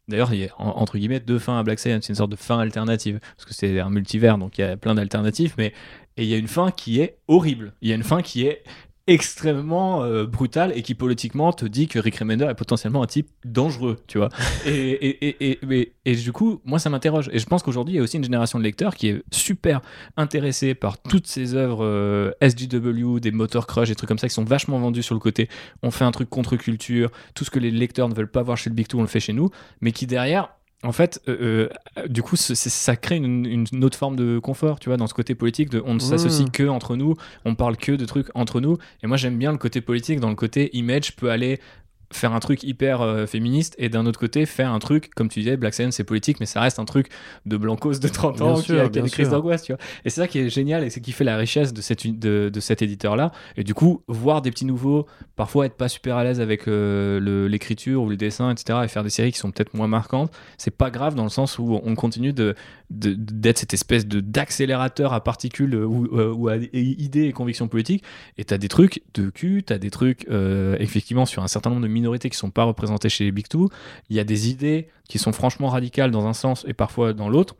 D'ailleurs, 0.08 0.32
il 0.32 0.40
y 0.40 0.44
a 0.46 0.48
en- 0.58 0.70
entre 0.80 0.96
guillemets 0.98 1.20
deux 1.20 1.38
fins 1.38 1.58
à 1.58 1.62
Black 1.62 1.78
Science, 1.78 2.04
c'est 2.06 2.12
une 2.12 2.16
sorte 2.16 2.30
de 2.30 2.36
fin 2.36 2.58
alternative 2.58 3.20
parce 3.36 3.44
que 3.44 3.54
c'est 3.54 3.78
un 3.78 3.90
multivers, 3.90 4.38
donc 4.38 4.56
il 4.58 4.62
y 4.62 4.64
a 4.64 4.76
plein 4.76 4.94
d'alternatives. 4.94 5.54
Mais 5.58 5.72
et 6.16 6.24
il 6.24 6.28
y 6.28 6.34
a 6.34 6.38
une 6.38 6.48
fin 6.48 6.70
qui 6.70 7.00
est 7.00 7.18
horrible. 7.28 7.74
Il 7.82 7.88
y 7.88 7.92
a 7.92 7.94
une 7.94 8.02
fin 8.02 8.22
qui 8.22 8.46
est 8.46 8.62
extrêmement 9.06 10.04
euh, 10.04 10.26
brutale 10.26 10.72
et 10.76 10.82
qui 10.82 10.94
politiquement 10.94 11.52
te 11.52 11.64
dit 11.64 11.88
que 11.88 11.98
Rick 11.98 12.16
Remender 12.16 12.46
est 12.46 12.54
potentiellement 12.54 13.02
un 13.02 13.06
type 13.06 13.28
dangereux, 13.44 13.98
tu 14.06 14.18
vois. 14.18 14.28
et, 14.66 14.90
et, 14.90 15.50
et, 15.50 15.92
et, 16.04 16.14
du 16.14 16.32
coup, 16.32 16.60
moi, 16.64 16.78
ça 16.78 16.88
m'interroge. 16.88 17.28
Et 17.32 17.38
je 17.38 17.46
pense 17.46 17.62
qu'aujourd'hui, 17.62 17.94
il 17.94 17.96
y 17.96 18.00
a 18.00 18.02
aussi 18.02 18.16
une 18.16 18.24
génération 18.24 18.58
de 18.58 18.64
lecteurs 18.64 18.94
qui 18.94 19.08
est 19.08 19.22
super 19.32 19.80
intéressée 20.16 20.74
par 20.74 21.02
toutes 21.02 21.26
ces 21.26 21.54
œuvres 21.54 21.84
euh, 21.84 22.30
SGW, 22.40 23.18
des 23.20 23.32
Motor 23.32 23.66
Crush, 23.66 23.88
des 23.88 23.94
trucs 23.94 24.08
comme 24.08 24.18
ça 24.18 24.28
qui 24.28 24.34
sont 24.34 24.44
vachement 24.44 24.78
vendus 24.78 25.02
sur 25.02 25.14
le 25.14 25.20
côté. 25.20 25.48
On 25.82 25.90
fait 25.90 26.04
un 26.04 26.12
truc 26.12 26.30
contre-culture, 26.30 27.10
tout 27.34 27.44
ce 27.44 27.50
que 27.50 27.58
les 27.58 27.70
lecteurs 27.70 28.08
ne 28.08 28.14
veulent 28.14 28.30
pas 28.30 28.42
voir 28.42 28.56
chez 28.56 28.70
le 28.70 28.74
Big 28.74 28.86
Two, 28.86 28.98
on 28.98 29.02
le 29.02 29.08
fait 29.08 29.20
chez 29.20 29.32
nous, 29.32 29.50
mais 29.80 29.92
qui 29.92 30.06
derrière 30.06 30.50
en 30.82 30.92
fait, 30.92 31.20
euh, 31.28 31.68
euh, 31.98 32.08
du 32.08 32.22
coup, 32.22 32.36
ça 32.36 32.96
crée 32.96 33.16
une, 33.16 33.46
une 33.46 33.84
autre 33.84 33.96
forme 33.96 34.16
de 34.16 34.38
confort, 34.38 34.80
tu 34.80 34.88
vois, 34.88 34.96
dans 34.96 35.06
ce 35.06 35.14
côté 35.14 35.34
politique. 35.34 35.70
De, 35.70 35.82
on 35.84 35.94
ne 35.94 36.00
s'associe 36.00 36.50
que 36.50 36.64
entre 36.64 36.96
nous, 36.96 37.16
on 37.44 37.54
parle 37.54 37.76
que 37.76 37.92
de 37.92 38.04
trucs 38.04 38.28
entre 38.34 38.60
nous. 38.60 38.78
Et 39.02 39.06
moi, 39.06 39.16
j'aime 39.16 39.38
bien 39.38 39.52
le 39.52 39.58
côté 39.58 39.80
politique. 39.80 40.18
Dans 40.18 40.28
le 40.28 40.34
côté 40.34 40.76
image, 40.76 41.14
peut 41.14 41.30
aller 41.30 41.60
faire 42.12 42.32
un 42.32 42.40
truc 42.40 42.62
hyper 42.62 43.00
euh, 43.00 43.26
féministe 43.26 43.74
et 43.78 43.88
d'un 43.88 44.06
autre 44.06 44.18
côté 44.20 44.46
faire 44.46 44.72
un 44.72 44.78
truc 44.78 45.10
comme 45.14 45.28
tu 45.28 45.40
disais 45.40 45.56
Black 45.56 45.74
Science 45.74 45.94
c'est 45.96 46.04
politique 46.04 46.38
mais 46.40 46.46
ça 46.46 46.60
reste 46.60 46.78
un 46.78 46.84
truc 46.84 47.08
de 47.46 47.56
blancos 47.56 48.00
de 48.00 48.08
30 48.08 48.40
ans 48.42 48.52
Bien 48.52 48.60
qui 48.60 48.66
sûr, 48.66 48.80
a, 48.80 48.88
qui 48.88 48.98
a 48.98 49.02
des 49.02 49.10
crises 49.10 49.28
sûr. 49.28 49.36
d'angoisse 49.36 49.62
tu 49.62 49.72
vois. 49.72 49.80
Et 50.04 50.10
c'est 50.10 50.20
ça 50.20 50.28
qui 50.28 50.38
est 50.38 50.48
génial 50.48 50.84
et 50.84 50.90
c'est 50.90 51.00
qui 51.00 51.12
fait 51.12 51.24
la 51.24 51.36
richesse 51.36 51.72
de, 51.72 51.80
cette, 51.80 52.06
de, 52.18 52.50
de 52.52 52.60
cet 52.60 52.82
éditeur 52.82 53.16
là 53.16 53.32
et 53.56 53.64
du 53.64 53.74
coup 53.74 54.02
voir 54.08 54.42
des 54.42 54.50
petits 54.50 54.64
nouveaux 54.66 55.06
parfois 55.36 55.66
être 55.66 55.76
pas 55.76 55.88
super 55.88 56.16
à 56.16 56.24
l'aise 56.24 56.40
avec 56.40 56.68
euh, 56.68 57.48
l'écriture 57.48 58.02
ou 58.02 58.08
le 58.08 58.16
dessin 58.16 58.50
etc 58.50 58.80
et 58.84 58.88
faire 58.88 59.02
des 59.04 59.10
séries 59.10 59.32
qui 59.32 59.38
sont 59.38 59.50
peut-être 59.50 59.74
moins 59.74 59.88
marquantes 59.88 60.30
c'est 60.58 60.76
pas 60.76 60.90
grave 60.90 61.14
dans 61.14 61.24
le 61.24 61.28
sens 61.30 61.58
où 61.58 61.80
on 61.82 61.94
continue 61.94 62.32
de 62.32 62.54
de- 62.90 63.14
d'être 63.14 63.58
cette 63.58 63.72
espèce 63.74 64.06
de 64.06 64.20
d'accélérateur 64.20 65.12
à 65.14 65.22
particules 65.24 65.74
euh, 65.74 65.86
ou, 65.86 66.06
euh, 66.18 66.32
ou 66.32 66.48
à 66.48 66.56
idées 66.56 67.24
et 67.24 67.32
convictions 67.32 67.66
politiques. 67.68 68.04
Et 68.36 68.44
t'as 68.44 68.58
des 68.58 68.68
trucs 68.68 69.02
de 69.14 69.30
cul 69.30 69.62
t'as 69.64 69.78
des 69.78 69.90
trucs 69.90 70.26
effectivement 70.78 71.24
sur 71.26 71.42
un 71.42 71.48
certain 71.48 71.70
nombre 71.70 71.82
de 71.82 71.88
minorités 72.02 72.28
qui 72.30 72.36
sont 72.36 72.50
pas 72.50 72.64
représentées 72.64 73.08
chez 73.08 73.24
les 73.24 73.32
Big 73.32 73.48
Two. 73.48 73.68
Il 74.10 74.16
y 74.16 74.20
a 74.20 74.24
des 74.24 74.50
idées 74.50 74.88
qui 75.08 75.18
sont 75.18 75.32
franchement 75.32 75.68
radicales 75.68 76.10
dans 76.10 76.26
un 76.26 76.34
sens 76.34 76.64
et 76.68 76.74
parfois 76.74 77.12
dans 77.12 77.28
l'autre. 77.28 77.54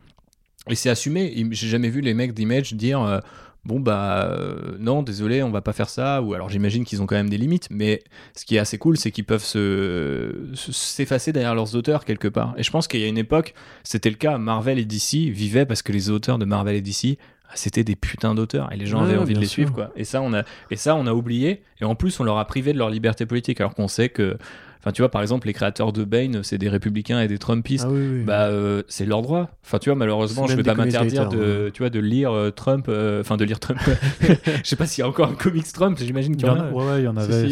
Et 0.69 0.75
c'est 0.75 0.89
assumé. 0.89 1.33
J'ai 1.51 1.67
jamais 1.67 1.89
vu 1.89 2.01
les 2.01 2.13
mecs 2.13 2.33
d'Image 2.33 2.73
dire 2.73 3.01
euh, 3.01 3.19
bon 3.65 3.79
bah 3.79 4.27
euh, 4.29 4.77
non, 4.79 5.03
désolé, 5.03 5.43
on 5.43 5.49
va 5.51 5.61
pas 5.61 5.73
faire 5.73 5.89
ça. 5.89 6.21
Ou 6.21 6.33
alors 6.33 6.49
j'imagine 6.49 6.85
qu'ils 6.85 7.01
ont 7.01 7.05
quand 7.05 7.15
même 7.15 7.29
des 7.29 7.37
limites. 7.37 7.67
Mais 7.69 8.01
ce 8.35 8.45
qui 8.45 8.55
est 8.55 8.59
assez 8.59 8.77
cool, 8.77 8.97
c'est 8.97 9.11
qu'ils 9.11 9.25
peuvent 9.25 9.43
se 9.43 10.49
se- 10.53 10.71
s'effacer 10.71 11.33
derrière 11.33 11.55
leurs 11.55 11.75
auteurs 11.75 12.05
quelque 12.05 12.29
part. 12.29 12.53
Et 12.57 12.63
je 12.63 12.71
pense 12.71 12.87
qu'il 12.87 13.01
y 13.01 13.03
a 13.03 13.07
une 13.07 13.17
époque, 13.17 13.53
c'était 13.83 14.09
le 14.09 14.15
cas. 14.15 14.37
Marvel 14.37 14.79
et 14.79 14.85
DC 14.85 15.29
vivaient 15.31 15.65
parce 15.65 15.81
que 15.81 15.91
les 15.91 16.09
auteurs 16.09 16.37
de 16.37 16.45
Marvel 16.45 16.75
et 16.75 16.81
DC 16.81 17.17
c'était 17.55 17.83
des 17.83 17.95
putains 17.95 18.35
d'auteurs 18.35 18.71
et 18.73 18.77
les 18.77 18.85
gens 18.85 19.03
Ouais, 19.03 19.09
avaient 19.11 19.17
envie 19.17 19.33
de 19.33 19.39
les 19.39 19.45
sûr. 19.45 19.53
suivre 19.63 19.73
quoi. 19.73 19.91
Et 19.95 20.03
ça 20.03 20.21
on 20.21 20.33
a 20.33 20.43
et 20.71 20.75
ça 20.75 20.95
on 20.95 21.07
a 21.07 21.13
oublié 21.13 21.63
et 21.81 21.85
en 21.85 21.95
plus 21.95 22.19
on 22.19 22.23
leur 22.23 22.37
a 22.37 22.45
privé 22.45 22.73
de 22.73 22.77
leur 22.77 22.89
liberté 22.89 23.25
politique 23.25 23.59
alors 23.61 23.73
qu'on 23.75 23.87
sait 23.87 24.09
que 24.09 24.37
enfin 24.79 24.91
tu 24.91 25.01
vois 25.01 25.09
par 25.09 25.21
exemple 25.21 25.47
les 25.47 25.53
créateurs 25.53 25.93
de 25.93 26.03
Bane 26.03 26.43
c'est 26.43 26.57
des 26.57 26.67
républicains 26.67 27.21
et 27.21 27.27
des 27.29 27.37
trumpistes. 27.37 27.85
Ah 27.87 27.91
oui, 27.91 28.05
oui. 28.19 28.23
Bah 28.23 28.47
euh, 28.47 28.83
c'est 28.89 29.05
leur 29.05 29.21
droit. 29.21 29.49
Enfin 29.63 29.79
tu 29.79 29.89
vois 29.89 29.95
malheureusement 29.95 30.45
je 30.47 30.55
vais 30.57 30.63
pas 30.63 30.73
m'interdire 30.75 31.29
de 31.29 31.71
tu 31.73 31.83
vois 31.83 31.89
de 31.89 31.99
lire 31.99 32.31
euh, 32.31 32.51
Trump 32.51 32.87
euh, 32.89 33.21
enfin 33.21 33.37
de 33.37 33.45
lire 33.45 33.59
Trump. 33.59 33.79
Je 34.21 34.67
sais 34.69 34.75
pas 34.75 34.85
s'il 34.85 35.01
y 35.01 35.05
a 35.05 35.09
encore 35.09 35.29
un 35.29 35.35
comics 35.35 35.71
Trump, 35.71 35.97
j'imagine 35.99 36.33
Il 36.33 36.37
qu'il 36.37 36.47
y 36.47 36.49
y 36.49 36.53
en 36.53 36.59
a, 36.59 36.69
ouais, 36.71 37.01
il 37.01 37.05
y 37.05 37.07
en 37.07 37.15
avait. 37.17 37.47
si, 37.49 37.51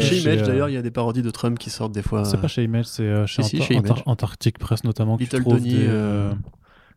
chez 0.00 0.18
Image, 0.22 0.42
euh, 0.42 0.46
d'ailleurs, 0.46 0.68
il 0.68 0.74
y 0.74 0.76
a 0.76 0.82
des 0.82 0.90
parodies 0.90 1.22
de 1.22 1.30
Trump 1.30 1.58
qui 1.58 1.70
sortent 1.70 1.92
des 1.92 2.02
fois. 2.02 2.24
C'est 2.24 2.40
pas 2.40 2.48
chez 2.48 2.62
Image, 2.64 2.84
c'est 2.86 3.02
euh, 3.04 3.26
chez, 3.26 3.42
Si, 3.42 3.60
chez 3.62 3.74
Image. 3.74 4.02
Antarctic 4.06 4.58
Press 4.58 4.84
notamment. 4.84 5.16
Little 5.16 5.42
des, 5.60 5.86
euh, 5.86 6.30
euh, 6.30 6.32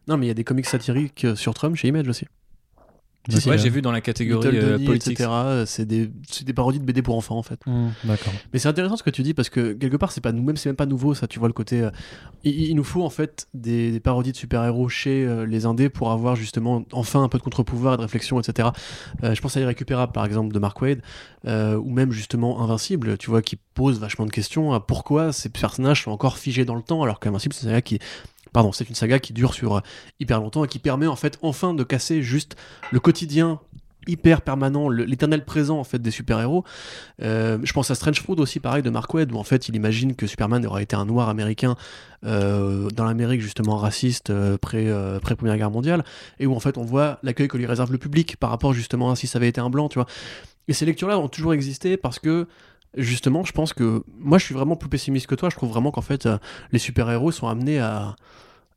Non, 0.07 0.17
mais 0.17 0.25
il 0.25 0.29
y 0.29 0.31
a 0.31 0.35
des 0.35 0.43
comics 0.43 0.65
satiriques 0.65 1.25
euh, 1.25 1.35
sur 1.35 1.53
Trump 1.53 1.75
chez 1.75 1.87
Image 1.89 2.07
aussi. 2.07 2.25
Des- 3.27 3.49
Ouais, 3.49 3.57
j'ai 3.57 3.69
vu 3.69 3.81
dans 3.81 3.91
la 3.91 4.01
catégorie 4.01 4.51
Little 4.51 4.65
euh, 4.65 4.85
politique. 4.85 5.13
etc. 5.19 5.29
euh, 5.33 5.65
C'est 5.65 5.85
des, 5.85 6.11
c'est 6.29 6.45
des 6.45 6.53
parodies 6.53 6.79
de 6.79 6.85
BD 6.85 7.01
pour 7.01 7.15
enfants 7.17 7.37
en 7.37 7.43
fait. 7.43 7.59
Hmm, 7.65 7.89
D'accord. 8.03 8.33
Mais 8.53 8.59
c'est 8.59 8.67
intéressant 8.67 8.97
ce 8.97 9.03
que 9.03 9.09
tu 9.09 9.23
dis 9.23 9.33
parce 9.33 9.49
que 9.49 9.73
quelque 9.73 9.97
part 9.97 10.11
c'est 10.11 10.21
pas 10.21 10.31
nous 10.31 10.43
même 10.43 10.57
c'est 10.57 10.69
même 10.69 10.75
pas 10.75 10.85
nouveau 10.85 11.13
ça 11.15 11.27
tu 11.27 11.39
vois 11.39 11.47
le 11.47 11.53
côté 11.53 11.81
euh, 11.81 11.89
il, 12.43 12.53
il 12.69 12.75
nous 12.75 12.83
faut 12.83 13.03
en 13.03 13.09
fait 13.09 13.47
des, 13.53 13.91
des 13.91 13.99
parodies 13.99 14.31
de 14.31 14.37
super-héros 14.37 14.89
chez 14.89 15.25
euh, 15.25 15.45
les 15.45 15.65
indés 15.65 15.89
pour 15.89 16.11
avoir 16.11 16.35
justement 16.35 16.83
enfin 16.91 17.23
un 17.23 17.29
peu 17.29 17.37
de 17.37 17.43
contre-pouvoir 17.43 17.95
et 17.95 17.97
de 17.97 18.01
réflexion 18.03 18.39
etc. 18.39 18.69
Euh, 19.23 19.33
je 19.35 19.41
pense 19.41 19.57
à 19.57 19.59
Irrécupérable 19.61 20.11
par 20.11 20.25
exemple 20.25 20.53
de 20.53 20.59
Mark 20.59 20.81
Wade 20.81 21.01
euh, 21.47 21.75
ou 21.77 21.89
même 21.91 22.11
justement 22.11 22.61
Invincible 22.61 23.17
tu 23.17 23.29
vois 23.29 23.41
qui 23.41 23.57
pose 23.73 23.99
vachement 23.99 24.25
de 24.25 24.31
questions 24.31 24.73
à 24.73 24.79
pourquoi 24.79 25.33
ces 25.33 25.49
personnages 25.49 26.03
sont 26.03 26.11
encore 26.11 26.37
figés 26.37 26.65
dans 26.65 26.75
le 26.75 26.81
temps 26.81 27.01
alors 27.03 27.19
qu'Invincible 27.19 27.53
c'est 27.53 27.65
saga 27.65 27.81
qui 27.81 27.99
pardon 28.55 28.71
c'est 28.71 28.89
une 28.89 28.95
saga 28.95 29.19
qui 29.19 29.33
dure 29.33 29.53
sur 29.53 29.75
euh, 29.75 29.79
hyper 30.19 30.39
longtemps 30.41 30.65
et 30.65 30.67
qui 30.67 30.79
permet 30.79 31.07
en 31.07 31.15
fait 31.15 31.37
enfin 31.43 31.73
de 31.73 31.83
casser 31.83 32.23
juste 32.23 32.55
le 32.91 32.99
quotidien 32.99 33.59
hyper 34.07 34.41
permanent, 34.41 34.89
l'éternel 34.89 35.45
présent 35.45 35.79
en 35.79 35.83
fait 35.83 35.99
des 35.99 36.11
super-héros. 36.11 36.63
Euh, 37.21 37.57
je 37.63 37.73
pense 37.73 37.91
à 37.91 37.95
Strange 37.95 38.21
Fruit 38.21 38.39
aussi, 38.39 38.59
pareil, 38.59 38.83
de 38.83 38.89
Mark 38.89 39.13
Wade, 39.13 39.31
où 39.31 39.37
en 39.37 39.43
fait 39.43 39.69
il 39.69 39.75
imagine 39.75 40.15
que 40.15 40.27
Superman 40.27 40.65
aurait 40.65 40.83
été 40.83 40.95
un 40.95 41.05
noir 41.05 41.29
américain 41.29 41.75
euh, 42.25 42.89
dans 42.89 43.05
l'Amérique 43.05 43.41
justement 43.41 43.77
raciste 43.77 44.31
pré, 44.57 44.89
euh, 44.89 45.19
pré-première 45.19 45.57
guerre 45.57 45.71
mondiale, 45.71 46.03
et 46.39 46.45
où 46.45 46.55
en 46.55 46.59
fait 46.59 46.77
on 46.77 46.83
voit 46.83 47.19
l'accueil 47.23 47.47
que 47.47 47.57
lui 47.57 47.65
réserve 47.65 47.91
le 47.91 47.97
public 47.97 48.37
par 48.37 48.49
rapport 48.49 48.73
justement 48.73 49.11
à 49.11 49.15
si 49.15 49.27
ça 49.27 49.37
avait 49.37 49.49
été 49.49 49.61
un 49.61 49.69
blanc, 49.69 49.89
tu 49.89 49.99
vois. 49.99 50.07
Et 50.67 50.73
ces 50.73 50.85
lectures-là 50.85 51.19
ont 51.19 51.27
toujours 51.27 51.53
existé 51.53 51.97
parce 51.97 52.19
que 52.19 52.47
justement, 52.97 53.43
je 53.43 53.51
pense 53.51 53.73
que 53.73 54.03
moi 54.19 54.37
je 54.37 54.45
suis 54.45 54.55
vraiment 54.55 54.75
plus 54.75 54.89
pessimiste 54.89 55.27
que 55.27 55.35
toi. 55.35 55.49
Je 55.49 55.55
trouve 55.55 55.69
vraiment 55.69 55.91
qu'en 55.91 56.01
fait 56.01 56.27
les 56.71 56.79
super-héros 56.79 57.31
sont 57.31 57.47
amenés 57.47 57.79
à 57.79 58.15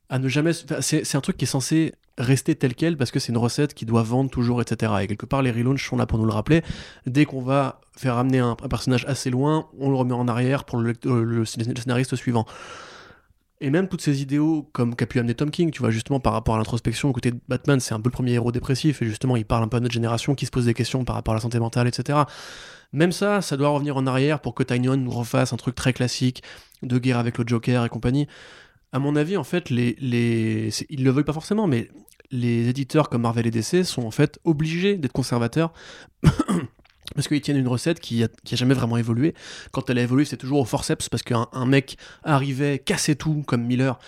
à 0.09 0.19
ne 0.19 0.27
jamais. 0.27 0.51
C'est 0.81 1.15
un 1.15 1.21
truc 1.21 1.37
qui 1.37 1.45
est 1.45 1.47
censé 1.47 1.93
rester 2.17 2.55
tel 2.55 2.75
quel 2.75 2.97
parce 2.97 3.11
que 3.11 3.19
c'est 3.19 3.31
une 3.31 3.37
recette 3.37 3.73
qui 3.73 3.85
doit 3.85 4.03
vendre 4.03 4.29
toujours, 4.29 4.61
etc. 4.61 4.91
Et 5.01 5.07
quelque 5.07 5.25
part, 5.25 5.41
les 5.41 5.51
relaunchs 5.51 5.87
sont 5.87 5.95
là 5.97 6.05
pour 6.05 6.19
nous 6.19 6.25
le 6.25 6.33
rappeler. 6.33 6.63
Dès 7.05 7.25
qu'on 7.25 7.41
va 7.41 7.79
faire 7.95 8.17
amener 8.17 8.39
un, 8.39 8.55
personnage 8.55 9.05
assez 9.07 9.29
loin, 9.29 9.67
on 9.79 9.89
le 9.89 9.95
remet 9.95 10.13
en 10.13 10.27
arrière 10.27 10.65
pour 10.65 10.79
le, 10.79 10.93
euh, 11.05 11.23
le 11.23 11.43
scén- 11.45 11.67
le 11.67 11.79
scénariste 11.79 12.15
suivant. 12.15 12.45
Et 13.61 13.69
même 13.69 13.89
toutes 13.89 14.01
ces 14.01 14.21
idéaux 14.21 14.69
comme 14.71 14.95
qu'a 14.95 15.05
pu 15.05 15.19
amener 15.19 15.35
Tom 15.35 15.51
King, 15.51 15.71
tu 15.71 15.79
vois, 15.79 15.91
justement 15.91 16.19
par 16.19 16.31
rapport 16.33 16.55
à 16.55 16.57
l'introspection, 16.57 17.11
côté 17.11 17.31
de 17.31 17.39
Batman, 17.49 17.79
c'est 17.79 17.93
un 17.93 17.99
peu 17.99 18.07
le 18.07 18.13
premier 18.13 18.31
héros 18.33 18.53
dépressif, 18.53 19.01
et 19.01 19.05
justement, 19.05 19.35
il 19.35 19.45
parle 19.45 19.63
un 19.63 19.67
peu 19.67 19.77
à 19.77 19.79
notre 19.81 19.93
génération 19.93 20.33
qui 20.33 20.45
se 20.45 20.51
pose 20.51 20.65
des 20.65 20.73
questions 20.73 21.03
par 21.03 21.15
rapport 21.15 21.33
à 21.33 21.37
la 21.37 21.41
santé 21.41 21.59
mentale, 21.59 21.87
etc. 21.87 22.19
Même 22.93 23.11
ça, 23.11 23.41
ça 23.41 23.57
doit 23.57 23.69
revenir 23.69 23.97
en 23.97 24.07
arrière 24.07 24.39
pour 24.39 24.55
que 24.55 24.63
Tynion 24.63 24.95
nous 24.95 25.11
refasse 25.11 25.51
un 25.51 25.57
truc 25.57 25.75
très 25.75 25.91
classique 25.91 26.41
de 26.83 26.97
guerre 26.97 27.17
avec 27.17 27.37
le 27.37 27.45
Joker 27.45 27.83
et 27.85 27.89
compagnie. 27.89 28.27
À 28.91 28.99
mon 28.99 29.15
avis, 29.15 29.37
en 29.37 29.43
fait, 29.43 29.69
les, 29.69 29.95
les... 29.99 30.69
ils 30.89 31.03
le 31.03 31.11
veulent 31.11 31.25
pas 31.25 31.33
forcément, 31.33 31.67
mais 31.67 31.89
les 32.31 32.67
éditeurs 32.67 33.09
comme 33.09 33.23
Marvel 33.23 33.47
et 33.47 33.51
DC 33.51 33.83
sont 33.83 34.03
en 34.03 34.11
fait 34.11 34.39
obligés 34.43 34.95
d'être 34.95 35.11
conservateurs 35.11 35.73
parce 37.15 37.27
qu'ils 37.27 37.41
tiennent 37.41 37.57
une 37.57 37.67
recette 37.67 37.99
qui 37.99 38.23
a, 38.23 38.27
jamais 38.51 38.73
vraiment 38.73 38.97
évolué. 38.97 39.33
Quand 39.71 39.89
elle 39.89 39.97
a 39.97 40.03
évolué, 40.03 40.25
c'est 40.25 40.37
toujours 40.37 40.59
au 40.59 40.65
forceps 40.65 41.09
parce 41.09 41.23
qu'un 41.23 41.47
un 41.53 41.65
mec 41.65 41.97
arrivait, 42.23 42.79
cassait 42.79 43.15
tout 43.15 43.43
comme 43.47 43.65
Miller 43.65 43.99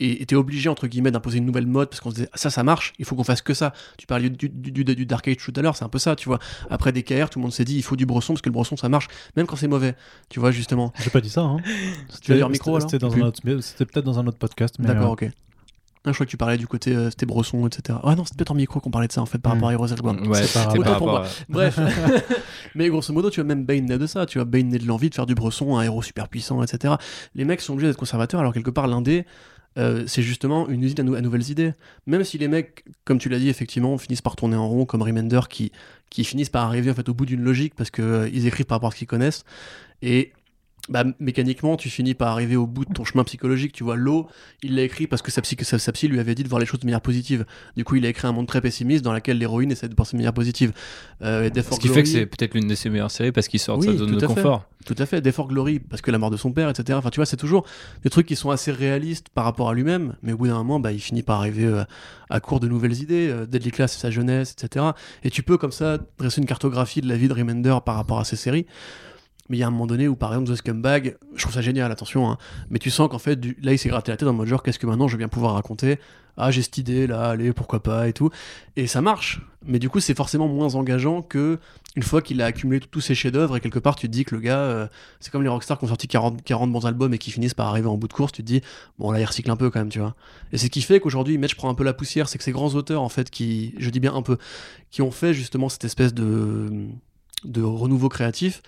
et 0.00 0.22
était 0.22 0.34
obligé 0.34 0.68
entre 0.68 0.86
guillemets 0.86 1.10
d'imposer 1.10 1.38
une 1.38 1.44
nouvelle 1.46 1.66
mode 1.66 1.88
parce 1.90 2.00
qu'on 2.00 2.10
se 2.10 2.14
disait 2.16 2.28
ça 2.34 2.50
ça 2.50 2.62
marche, 2.62 2.92
il 2.98 3.04
faut 3.04 3.14
qu'on 3.14 3.22
fasse 3.24 3.42
que 3.42 3.54
ça. 3.54 3.72
Tu 3.98 4.06
parlais 4.06 4.30
du, 4.30 4.48
du, 4.48 4.72
du, 4.72 4.84
du 4.84 5.06
Dark 5.06 5.28
Age 5.28 5.36
tout 5.36 5.52
à 5.56 5.62
l'heure, 5.62 5.76
c'est 5.76 5.84
un 5.84 5.88
peu 5.88 5.98
ça, 5.98 6.16
tu 6.16 6.28
vois. 6.28 6.38
Après 6.70 6.90
DKR, 6.92 7.30
tout 7.30 7.38
le 7.38 7.42
monde 7.42 7.52
s'est 7.52 7.64
dit 7.64 7.76
il 7.76 7.82
faut 7.82 7.96
du 7.96 8.06
bresson 8.06 8.32
parce 8.32 8.42
que 8.42 8.48
le 8.48 8.54
bresson 8.54 8.76
ça 8.76 8.88
marche, 8.88 9.08
même 9.36 9.46
quand 9.46 9.56
c'est 9.56 9.68
mauvais, 9.68 9.94
tu 10.28 10.40
vois 10.40 10.50
justement. 10.50 10.92
J'ai 11.04 11.10
pas 11.10 11.20
dit 11.20 11.30
ça. 11.30 11.42
Hein. 11.42 11.58
Tu 12.22 12.32
vas 12.32 12.36
dire 12.38 12.48
micro, 12.48 12.80
C'était 12.80 12.96
alors 12.96 13.14
dans 13.14 13.22
un 13.22 13.26
autre- 13.28 13.40
mais 13.44 13.60
C'était 13.62 13.84
peut-être 13.86 14.04
dans 14.06 14.18
un 14.18 14.26
autre 14.26 14.38
podcast. 14.38 14.74
mais, 14.78 14.86
D'accord, 14.88 15.10
euh, 15.10 15.26
ok. 15.26 15.30
Ah, 16.06 16.12
je 16.12 16.14
crois 16.14 16.24
que 16.24 16.30
tu 16.30 16.38
parlais 16.38 16.56
du 16.56 16.66
côté 16.66 16.96
euh, 16.96 17.10
c'était 17.10 17.26
bresson, 17.26 17.66
etc. 17.66 17.98
Ah 18.02 18.14
non, 18.14 18.24
c'était 18.24 18.38
peut-être 18.38 18.52
en 18.52 18.54
micro 18.54 18.80
qu'on 18.80 18.90
parlait 18.90 19.06
de 19.06 19.12
ça 19.12 19.20
en 19.20 19.26
fait 19.26 19.36
par 19.38 19.52
Hmm. 19.52 19.56
rapport 19.56 19.68
à 19.68 19.72
Heroes 19.74 19.94
Reborn. 19.94 20.26
Ouais, 20.28 20.42
C'est 20.42 20.54
pas 20.58 20.64
c'était 20.70 20.78
grave. 20.78 20.84
par 20.84 20.92
rapport 20.94 21.16
à- 21.18 21.26
Bref, 21.50 21.78
mais 22.74 22.88
grosso 22.88 23.12
modo, 23.12 23.28
tu 23.30 23.40
vois, 23.40 23.46
même 23.46 23.64
Bane 23.66 23.84
naît 23.84 23.98
de 23.98 24.06
ça. 24.06 24.24
Tu 24.26 24.38
vois, 24.38 24.46
Bane 24.46 24.68
naît 24.68 24.78
de 24.78 24.86
l'envie 24.86 25.10
de 25.10 25.14
faire 25.14 25.26
du 25.26 25.34
bresson, 25.34 25.76
un 25.76 25.82
héros 25.82 26.00
super 26.02 26.28
puissant, 26.28 26.62
etc. 26.62 26.94
Les 27.34 27.44
mecs 27.44 27.60
sont 27.60 27.74
obligés 27.74 27.88
d'être 27.88 27.98
conservateurs, 27.98 28.40
alors 28.40 28.52
quelque 28.54 28.70
part, 28.70 28.86
l'indé, 28.86 29.26
euh, 29.78 30.04
c'est 30.06 30.22
justement 30.22 30.68
une 30.68 30.82
usine 30.82 31.00
à, 31.00 31.02
nou- 31.02 31.14
à 31.14 31.20
nouvelles 31.20 31.50
idées. 31.50 31.72
Même 32.06 32.24
si 32.24 32.38
les 32.38 32.48
mecs, 32.48 32.84
comme 33.04 33.18
tu 33.18 33.28
l'as 33.28 33.38
dit, 33.38 33.48
effectivement, 33.48 33.96
finissent 33.98 34.22
par 34.22 34.36
tourner 34.36 34.56
en 34.56 34.68
rond, 34.68 34.84
comme 34.84 35.02
Remender, 35.02 35.40
qui, 35.48 35.72
finissent 36.24 36.48
par 36.50 36.66
arriver 36.66 36.90
en 36.90 36.94
fait 36.94 37.08
au 37.08 37.14
bout 37.14 37.26
d'une 37.26 37.42
logique 37.42 37.74
parce 37.74 37.90
que 37.90 38.02
euh, 38.02 38.46
écrivent 38.46 38.66
par 38.66 38.76
rapport 38.76 38.88
à 38.88 38.92
ce 38.92 38.96
qu'ils 38.98 39.06
connaissent. 39.06 39.44
Et 40.02 40.32
bah, 40.88 41.04
mécaniquement, 41.20 41.76
tu 41.76 41.88
finis 41.90 42.14
par 42.14 42.28
arriver 42.28 42.56
au 42.56 42.66
bout 42.66 42.84
de 42.84 42.92
ton 42.92 43.04
chemin 43.04 43.22
psychologique. 43.24 43.72
Tu 43.72 43.84
vois, 43.84 43.96
l'eau, 43.96 44.28
il 44.62 44.74
l'a 44.74 44.82
écrit 44.82 45.06
parce 45.06 45.22
que 45.22 45.30
sa 45.30 45.42
psy, 45.42 45.56
sa, 45.60 45.78
sa 45.78 45.92
psy 45.92 46.08
lui 46.08 46.18
avait 46.18 46.34
dit 46.34 46.42
de 46.42 46.48
voir 46.48 46.58
les 46.58 46.66
choses 46.66 46.80
de 46.80 46.86
manière 46.86 47.00
positive. 47.00 47.44
Du 47.76 47.84
coup, 47.84 47.96
il 47.96 48.06
a 48.06 48.08
écrit 48.08 48.26
un 48.26 48.32
monde 48.32 48.46
très 48.46 48.60
pessimiste 48.60 49.04
dans 49.04 49.12
lequel 49.12 49.38
l'héroïne 49.38 49.70
essaie 49.70 49.88
de 49.88 49.94
penser 49.94 50.12
de 50.12 50.16
manière 50.18 50.32
positive. 50.32 50.72
Euh, 51.22 51.48
et 51.54 51.62
Ce 51.62 51.78
qui 51.78 51.88
fait 51.88 52.02
que 52.02 52.08
c'est 52.08 52.26
peut-être 52.26 52.54
l'une 52.54 52.66
de 52.68 52.74
ses 52.74 52.90
meilleures 52.90 53.10
séries 53.10 53.32
parce 53.32 53.46
qu'il 53.48 53.60
sort 53.60 53.78
de 53.78 53.86
Oui, 53.86 53.92
sa 53.92 53.98
zone 53.98 54.14
de 54.14 54.18
fait. 54.20 54.26
confort. 54.26 54.64
Tout 54.86 54.94
à 54.96 55.04
fait, 55.04 55.20
Death 55.20 55.34
for 55.34 55.46
Glory, 55.46 55.78
parce 55.78 56.00
que 56.00 56.10
la 56.10 56.16
mort 56.16 56.30
de 56.30 56.38
son 56.38 56.52
père, 56.52 56.70
etc. 56.70 56.98
Enfin, 56.98 57.10
tu 57.10 57.16
vois, 57.16 57.26
c'est 57.26 57.36
toujours 57.36 57.66
des 58.02 58.08
trucs 58.08 58.26
qui 58.26 58.34
sont 58.34 58.50
assez 58.50 58.72
réalistes 58.72 59.28
par 59.28 59.44
rapport 59.44 59.68
à 59.68 59.74
lui-même, 59.74 60.14
mais 60.22 60.32
au 60.32 60.38
bout 60.38 60.46
d'un 60.46 60.54
moment, 60.54 60.80
bah, 60.80 60.90
il 60.92 61.00
finit 61.00 61.22
par 61.22 61.40
arriver 61.40 61.66
euh, 61.66 61.84
à 62.30 62.40
court 62.40 62.60
de 62.60 62.68
nouvelles 62.68 62.98
idées. 63.02 63.28
Euh, 63.28 63.44
Deadly 63.46 63.70
Class, 63.72 63.92
c'est 63.92 64.00
sa 64.00 64.10
jeunesse, 64.10 64.56
etc. 64.58 64.86
Et 65.22 65.30
tu 65.30 65.42
peux, 65.42 65.58
comme 65.58 65.72
ça, 65.72 65.98
dresser 66.18 66.40
une 66.40 66.46
cartographie 66.46 67.02
de 67.02 67.08
la 67.08 67.16
vie 67.16 67.28
de 67.28 67.34
Remender 67.34 67.76
par 67.84 67.96
rapport 67.96 68.20
à 68.20 68.24
ces 68.24 68.36
séries. 68.36 68.64
Mais 69.50 69.56
il 69.56 69.60
y 69.60 69.62
a 69.64 69.66
un 69.66 69.70
moment 69.70 69.88
donné 69.88 70.06
où, 70.06 70.14
par 70.14 70.32
exemple, 70.32 70.50
The 70.50 70.54
Scumbag, 70.54 71.16
je 71.34 71.42
trouve 71.42 71.52
ça 71.52 71.60
génial, 71.60 71.90
attention, 71.90 72.30
hein, 72.30 72.38
mais 72.70 72.78
tu 72.78 72.88
sens 72.88 73.08
qu'en 73.08 73.18
fait, 73.18 73.38
là, 73.62 73.72
il 73.72 73.78
s'est 73.78 73.88
gratté 73.88 74.12
la 74.12 74.16
tête 74.16 74.28
en 74.28 74.32
mode 74.32 74.46
genre, 74.46 74.62
qu'est-ce 74.62 74.78
que 74.78 74.86
maintenant 74.86 75.08
je 75.08 75.16
viens 75.16 75.26
pouvoir 75.28 75.54
raconter? 75.54 75.98
Ah, 76.36 76.52
j'ai 76.52 76.62
cette 76.62 76.78
idée, 76.78 77.08
là, 77.08 77.30
allez, 77.30 77.52
pourquoi 77.52 77.82
pas, 77.82 78.08
et 78.08 78.12
tout. 78.12 78.30
Et 78.76 78.86
ça 78.86 79.02
marche. 79.02 79.42
Mais 79.66 79.80
du 79.80 79.90
coup, 79.90 79.98
c'est 79.98 80.14
forcément 80.14 80.46
moins 80.46 80.76
engageant 80.76 81.20
que 81.20 81.58
une 81.96 82.04
fois 82.04 82.22
qu'il 82.22 82.40
a 82.40 82.46
accumulé 82.46 82.78
tous 82.78 83.00
ses 83.00 83.16
chefs-d'œuvre, 83.16 83.56
et 83.56 83.60
quelque 83.60 83.80
part, 83.80 83.96
tu 83.96 84.06
te 84.06 84.12
dis 84.12 84.24
que 84.24 84.36
le 84.36 84.40
gars, 84.40 84.60
euh, 84.60 84.86
c'est 85.18 85.32
comme 85.32 85.42
les 85.42 85.48
rockstars 85.48 85.78
qui 85.78 85.84
ont 85.84 85.88
sorti 85.88 86.06
40, 86.06 86.42
40 86.42 86.70
bons 86.70 86.86
albums 86.86 87.12
et 87.12 87.18
qui 87.18 87.32
finissent 87.32 87.54
par 87.54 87.66
arriver 87.66 87.88
en 87.88 87.96
bout 87.96 88.06
de 88.06 88.12
course, 88.12 88.30
tu 88.30 88.42
te 88.42 88.46
dis, 88.46 88.62
bon, 89.00 89.10
là, 89.10 89.18
il 89.18 89.24
recycle 89.24 89.50
un 89.50 89.56
peu 89.56 89.68
quand 89.68 89.80
même, 89.80 89.88
tu 89.88 89.98
vois. 89.98 90.14
Et 90.52 90.58
c'est 90.58 90.66
ce 90.66 90.70
qui 90.70 90.82
fait 90.82 91.00
qu'aujourd'hui, 91.00 91.34
Image 91.34 91.56
prend 91.56 91.68
un 91.68 91.74
peu 91.74 91.82
la 91.82 91.92
poussière, 91.92 92.28
c'est 92.28 92.38
que 92.38 92.44
ces 92.44 92.52
grands 92.52 92.74
auteurs, 92.76 93.02
en 93.02 93.08
fait, 93.08 93.30
qui, 93.30 93.74
je 93.78 93.90
dis 93.90 93.98
bien 93.98 94.14
un 94.14 94.22
peu, 94.22 94.38
qui 94.92 95.02
ont 95.02 95.10
fait 95.10 95.34
justement 95.34 95.68
cette 95.68 95.84
espèce 95.84 96.14
de, 96.14 96.86
de 97.44 97.62
renouveau 97.62 98.08
créatif, 98.08 98.62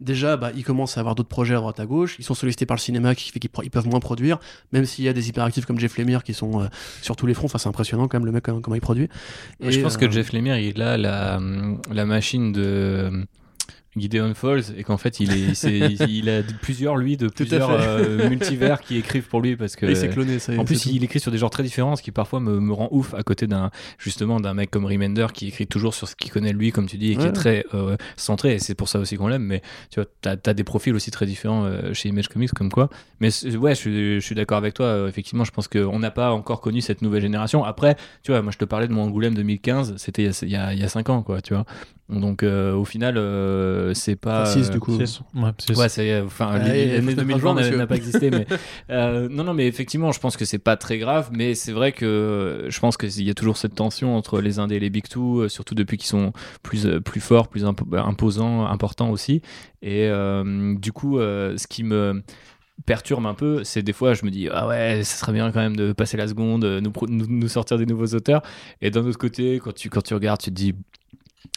déjà, 0.00 0.36
bah, 0.36 0.50
ils 0.54 0.64
commencent 0.64 0.96
à 0.96 1.00
avoir 1.00 1.14
d'autres 1.14 1.28
projets 1.28 1.54
à 1.54 1.58
droite 1.58 1.80
à 1.80 1.86
gauche. 1.86 2.16
Ils 2.18 2.24
sont 2.24 2.34
sollicités 2.34 2.66
par 2.66 2.76
le 2.76 2.80
cinéma, 2.80 3.14
qui 3.14 3.30
fait 3.30 3.38
qu'ils 3.38 3.50
ils 3.62 3.70
peuvent 3.70 3.88
moins 3.88 4.00
produire, 4.00 4.38
même 4.72 4.84
s'il 4.84 5.04
y 5.04 5.08
a 5.08 5.12
des 5.12 5.28
hyperactifs 5.28 5.66
comme 5.66 5.78
Jeff 5.78 5.96
Lemire 5.98 6.22
qui 6.22 6.34
sont 6.34 6.62
euh, 6.62 6.66
sur 7.02 7.16
tous 7.16 7.26
les 7.26 7.34
fronts. 7.34 7.46
Enfin, 7.46 7.58
c'est 7.58 7.68
impressionnant 7.68 8.08
quand 8.08 8.18
même 8.18 8.26
le 8.26 8.32
mec 8.32 8.42
comment, 8.42 8.60
comment 8.60 8.76
il 8.76 8.80
produit. 8.80 9.08
Et 9.60 9.72
je 9.72 9.80
pense 9.80 9.96
euh, 9.96 9.98
que 9.98 10.10
Jeff 10.10 10.32
Lemire, 10.32 10.58
il 10.58 10.80
a 10.82 10.96
la, 10.96 11.40
la 11.90 12.04
machine 12.04 12.52
de 12.52 13.26
Gideon 13.96 14.34
Falls 14.34 14.62
et 14.76 14.82
qu'en 14.84 14.96
fait, 14.98 15.20
il, 15.20 15.32
est, 15.32 15.54
c'est- 15.54 15.78
il 16.08 16.28
a 16.28 16.42
plusieurs, 16.60 16.96
lui, 16.96 17.16
de 17.16 17.28
plusieurs 17.28 17.70
euh, 17.70 18.28
multivers 18.28 18.80
qui 18.80 18.96
écrivent 18.98 19.26
pour 19.28 19.40
lui 19.40 19.56
parce 19.56 19.74
que. 19.76 19.86
il 19.86 19.96
s'est 19.96 20.08
cloné. 20.10 20.38
Ça, 20.38 20.52
En 20.58 20.64
plus, 20.64 20.84
il 20.86 21.02
écrit 21.04 21.20
sur 21.20 21.32
des 21.32 21.38
genres 21.38 21.50
très 21.50 21.62
différents, 21.62 21.96
ce 21.96 22.02
qui 22.02 22.10
parfois 22.12 22.40
me, 22.40 22.60
me 22.60 22.72
rend 22.72 22.88
ouf 22.90 23.14
à 23.14 23.22
côté 23.22 23.46
d'un 23.46 23.70
justement 23.98 24.40
d'un 24.40 24.54
mec 24.54 24.70
comme 24.70 24.84
Remender 24.84 25.26
qui 25.32 25.48
écrit 25.48 25.66
toujours 25.66 25.94
sur 25.94 26.08
ce 26.08 26.14
qu'il 26.16 26.30
connaît 26.30 26.52
lui, 26.52 26.72
comme 26.72 26.86
tu 26.86 26.98
dis, 26.98 27.12
et 27.12 27.16
qui 27.16 27.26
est 27.26 27.32
très 27.32 27.64
euh, 27.74 27.96
centré. 28.16 28.54
Et 28.54 28.58
c'est 28.58 28.74
pour 28.74 28.88
ça 28.88 28.98
aussi 28.98 29.16
qu'on 29.16 29.28
l'aime. 29.28 29.44
Mais 29.44 29.62
tu 29.90 30.00
vois, 30.00 30.08
t'as 30.20 30.36
as 30.46 30.54
des 30.54 30.64
profils 30.64 30.94
aussi 30.94 31.10
très 31.10 31.26
différents 31.26 31.64
euh, 31.64 31.92
chez 31.94 32.08
Image 32.08 32.28
Comics, 32.28 32.50
comme 32.52 32.70
quoi. 32.70 32.88
Mais 33.20 33.28
ouais, 33.56 33.74
je 33.74 33.80
suis, 33.80 34.14
je 34.20 34.24
suis 34.24 34.34
d'accord 34.34 34.58
avec 34.58 34.74
toi. 34.74 34.86
euh, 34.86 35.08
effectivement, 35.08 35.44
je 35.44 35.50
pense 35.52 35.68
qu'on 35.68 35.98
n'a 35.98 36.10
pas 36.10 36.32
encore 36.32 36.60
connu 36.60 36.80
cette 36.80 37.02
nouvelle 37.02 37.22
génération. 37.22 37.64
Après, 37.64 37.96
tu 38.22 38.30
vois, 38.32 38.42
moi 38.42 38.52
je 38.52 38.58
te 38.58 38.64
parlais 38.64 38.86
de 38.88 38.92
mon 38.92 39.02
Angoulême 39.04 39.34
2015, 39.34 39.94
c'était 39.96 40.30
il 40.42 40.48
y 40.50 40.56
a 40.56 40.88
5 40.88 41.08
ans, 41.10 41.22
quoi. 41.22 41.40
Tu 41.40 41.54
vois. 41.54 41.64
Donc 42.08 42.44
euh, 42.44 42.72
au 42.72 42.84
final, 42.84 43.16
euh, 43.18 43.92
c'est 43.94 44.14
pas. 44.14 44.42
Enfin, 44.42 44.50
six, 44.62 44.70
du 44.70 44.78
coup. 44.78 44.96
Six. 44.96 45.22
Ouais, 45.34 45.50
six. 45.58 45.76
Ouais, 45.76 45.88
c'est 45.88 46.20
enfin 46.20 46.50
Ah, 46.52 46.58
l'année 46.58 46.84
il 46.84 46.90
faut 46.90 46.94
se 46.94 47.06
mettre 47.06 47.18
à 47.20 47.24
2020 47.24 47.38
jour, 47.62 47.78
n'a- 47.78 47.86
pas 47.88 47.96
existé, 47.96 48.30
mais 48.30 48.46
euh, 48.90 49.28
non, 49.28 49.42
non, 49.42 49.54
mais 49.54 49.66
effectivement, 49.66 50.12
je 50.12 50.20
pense 50.20 50.36
que 50.36 50.44
c'est 50.44 50.58
pas 50.60 50.76
très 50.76 50.98
grave, 50.98 51.30
mais 51.32 51.54
c'est 51.56 51.72
vrai 51.72 51.90
que 51.90 52.66
je 52.68 52.78
pense 52.80 52.96
qu'il 52.96 53.22
y 53.24 53.30
a 53.30 53.34
toujours 53.34 53.56
cette 53.56 53.74
tension 53.74 54.16
entre 54.16 54.40
les 54.40 54.60
indés 54.60 54.76
et 54.76 54.80
les 54.80 54.90
big 54.90 55.08
two, 55.08 55.40
euh, 55.40 55.48
surtout 55.48 55.74
depuis 55.74 55.96
qu'ils 55.96 56.06
sont 56.08 56.32
plus 56.62 56.86
euh, 56.86 57.00
plus 57.00 57.20
forts, 57.20 57.48
plus 57.48 57.64
impo- 57.64 57.84
bah, 57.84 58.04
imposants, 58.06 58.66
importants 58.66 59.10
aussi. 59.10 59.42
Et 59.82 60.06
euh, 60.06 60.74
du 60.76 60.92
coup, 60.92 61.18
euh, 61.18 61.56
ce 61.56 61.66
qui 61.66 61.82
me 61.82 62.22
perturbe 62.84 63.26
un 63.26 63.34
peu, 63.34 63.64
c'est 63.64 63.82
des 63.82 63.94
fois 63.94 64.12
je 64.14 64.24
me 64.24 64.30
dis 64.30 64.48
ah 64.52 64.68
ouais, 64.68 65.00
ça 65.02 65.16
serait 65.18 65.32
bien 65.32 65.50
quand 65.50 65.60
même 65.60 65.76
de 65.76 65.92
passer 65.92 66.16
la 66.16 66.28
seconde, 66.28 66.64
euh, 66.64 66.80
nous, 66.80 66.92
nous, 67.08 67.26
nous 67.26 67.48
sortir 67.48 67.78
des 67.78 67.86
nouveaux 67.86 68.14
auteurs. 68.14 68.42
Et 68.80 68.90
d'un 68.90 69.04
autre 69.04 69.18
côté, 69.18 69.58
quand 69.58 69.74
tu 69.74 69.88
quand 69.90 70.02
tu 70.02 70.14
regardes, 70.14 70.40
tu 70.40 70.50
te 70.50 70.54
dis 70.54 70.74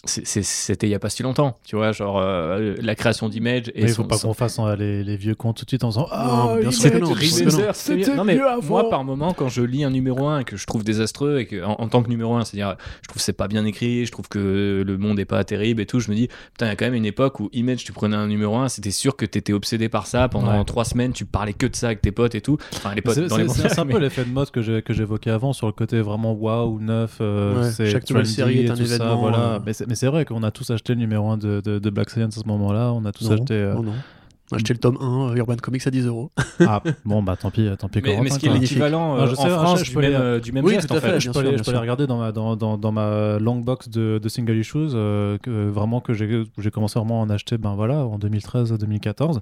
c'était 0.06 0.88
il 0.88 0.90
y 0.92 0.96
a 0.96 1.00
pas 1.00 1.10
si 1.10 1.24
longtemps, 1.24 1.58
tu 1.66 1.76
vois, 1.76 1.92
genre 1.92 2.20
euh, 2.20 2.76
la 2.82 2.96
création 2.96 3.30
d'image 3.30 3.70
et 3.70 3.82
Mais 3.82 3.82
il 3.84 3.88
faut 3.90 4.04
son- 4.04 4.08
pas 4.08 4.18
son- 4.18 4.28
qu'on 4.30 4.34
fasse 4.34 4.60
hein, 4.60 4.76
les, 4.76 5.04
les 5.04 5.18
vieux 5.18 5.36
comptes 5.36 5.58
tout 5.58 5.66
de 5.66 5.70
suite 5.70 5.84
en 5.84 5.90
faisant 5.92 6.02
Non, 6.02 6.08
Ah, 6.12 6.46
non, 6.56 6.60
bien 6.60 6.72
sûr 6.72 6.92
que 6.92 6.98
non. 6.98 7.14
C'était 7.74 8.16
Non, 8.16 8.24
mais 8.24 8.36
mieux 8.36 8.48
avant. 8.48 8.62
moi, 8.68 8.90
par 8.90 9.04
moment, 9.04 9.34
quand 9.34 9.50
je 9.50 9.62
lis 9.62 9.84
un 9.84 9.90
numéro 9.90 10.28
1 10.28 10.40
et 10.40 10.44
que 10.44 10.58
je 10.58 10.66
trouve 10.66 10.84
désastreux 10.84 11.40
et 11.40 11.46
que, 11.46 11.64
en, 11.64 11.74
en 11.80 11.88
tant 11.88 12.02
que 12.04 12.10
numéro 12.10 12.36
1, 12.36 12.46
c'est-à-dire, 12.46 12.76
je 13.02 13.08
trouve 13.08 13.18
que 13.18 13.24
c'est 13.24 13.34
pas 13.34 13.48
bien 13.48 13.66
écrit, 13.66 14.06
je 14.06 14.12
trouve 14.12 14.28
que 14.28 14.84
le 14.86 14.98
monde 14.98 15.20
est 15.20 15.26
pas 15.26 15.44
terrible 15.44 15.82
et 15.82 15.86
tout, 15.86 16.00
je 16.00 16.10
me 16.10 16.16
dis, 16.16 16.28
putain, 16.54 16.66
il 16.68 16.70
y 16.70 16.72
a 16.72 16.76
quand 16.76 16.86
même 16.86 16.94
une 16.96 17.06
époque 17.06 17.40
où 17.40 17.50
Image, 17.54 17.84
tu 17.84 17.92
prenais 17.94 18.16
un 18.16 18.28
numéro 18.28 18.56
1, 18.58 18.70
c'était 18.70 18.92
sûr 18.92 19.16
que 19.16 19.26
t'étais 19.26 19.54
obsédé 19.54 19.90
par 19.90 20.08
ça 20.08 20.28
pendant 20.30 20.58
Ouais. 20.58 20.64
trois 20.66 20.86
semaines, 20.86 21.14
tu 21.14 21.26
parlais 21.26 21.54
que 21.54 21.66
de 21.68 21.76
ça 21.76 21.88
avec 21.88 22.02
tes 22.02 22.12
potes 22.12 22.36
et 22.36 22.42
tout. 22.42 22.58
Enfin, 22.74 22.94
les 22.96 23.02
potes 23.02 23.16
C'est 23.16 23.28
dans 23.28 23.38
les 23.38 23.46
un 23.80 23.86
peu 23.86 24.00
l'effet 24.00 24.26
de 24.26 24.30
mode 24.32 24.52
que 24.52 24.62
j'ai- 24.62 24.82
que 24.82 24.94
j'évoquais 24.94 25.30
avant 25.32 25.54
sur 25.54 25.68
le 25.68 25.74
côté 25.74 26.02
vraiment 26.02 26.34
waouh, 26.34 26.80
neuf. 26.80 27.18
euh, 27.22 27.62
Ouais, 27.62 27.72
c'est 27.72 27.90
chaque 27.90 28.08
série 28.26 28.60
est 28.60 28.64
et 28.66 28.70
un 28.70 28.76
tout 28.76 28.86
ça, 28.86 28.96
événement, 28.96 29.18
voilà. 29.18 29.60
Euh. 29.82 29.86
Mais 29.88 29.96
c'est 29.96 30.08
vrai 30.08 30.26
qu'on 30.26 30.44
a 30.44 30.52
tous 30.52 30.70
acheté 30.72 30.94
le 30.94 31.00
numéro 31.00 31.30
1 31.30 31.38
de, 31.38 31.62
de, 31.62 31.80
de 31.80 31.90
Black 31.90 32.10
Science 32.10 32.38
à 32.38 32.42
ce 32.42 32.48
moment-là. 32.48 32.92
On 32.94 33.06
a 33.06 33.12
tous 33.12 33.26
Non, 33.30 33.36
acheté. 33.36 33.54
euh, 33.54 33.74
non, 33.76 33.84
non. 33.84 33.94
On 34.52 34.56
a 34.56 34.58
acheté 34.58 34.74
le 34.74 34.80
tome 34.80 34.98
1, 35.00 35.36
Urban 35.36 35.56
Comics 35.58 35.86
à 35.86 35.92
10 35.92 36.08
euros. 36.08 36.32
Ah, 36.62 36.82
bon, 37.06 37.22
bah 37.24 37.36
tant 37.40 37.52
pis, 37.52 37.70
tant 37.78 37.88
pis. 37.88 38.02
Mais, 38.04 38.20
mais 38.22 38.30
ce 38.32 38.40
qui 38.40 38.48
est 38.48 38.50
magnifique. 38.50 38.72
l'équivalent 38.78 39.16
Non, 39.16 39.22
euh, 39.24 39.28
je 39.28 39.36
sais, 39.36 39.44
en 39.44 39.60
France 39.60 39.80
je 39.80 39.86
du 39.86 39.92
peux 39.96 40.02
même, 40.02 40.10
les- 40.12 40.16
euh, 40.18 40.40
du 40.40 40.52
même 40.52 40.66
Oui, 40.66 40.74
geste, 40.74 40.88
tout 40.90 40.96
à 40.96 40.98
en 40.98 41.02
fait. 41.02 41.10
fait. 41.12 41.20
je 41.20 41.28
peux, 41.30 41.34
sûr, 41.40 41.48
aller, 41.48 41.58
je 41.58 41.64
peux 41.64 41.70
aller 41.70 41.80
regarder 41.80 42.08
dans 42.08 42.18
ma, 42.18 42.32
dans, 42.32 42.56
dans, 42.56 42.78
dans 42.78 42.92
ma 42.92 43.38
long 43.40 43.58
box 43.60 43.88
de, 43.90 44.20
de 44.22 44.30
single 44.30 44.58
issues, 44.58 44.78
euh, 44.94 45.38
que, 45.38 45.70
vraiment 45.70 46.02
que 46.02 46.14
j'ai 46.14 46.46
commencé 46.74 46.98
vraiment 47.00 47.22
à 47.22 47.26
en 47.26 47.30
acheter 47.30 47.58
ben 47.60 47.76
voilà, 47.76 48.06
en 48.06 48.18
2013-2014. 48.18 49.40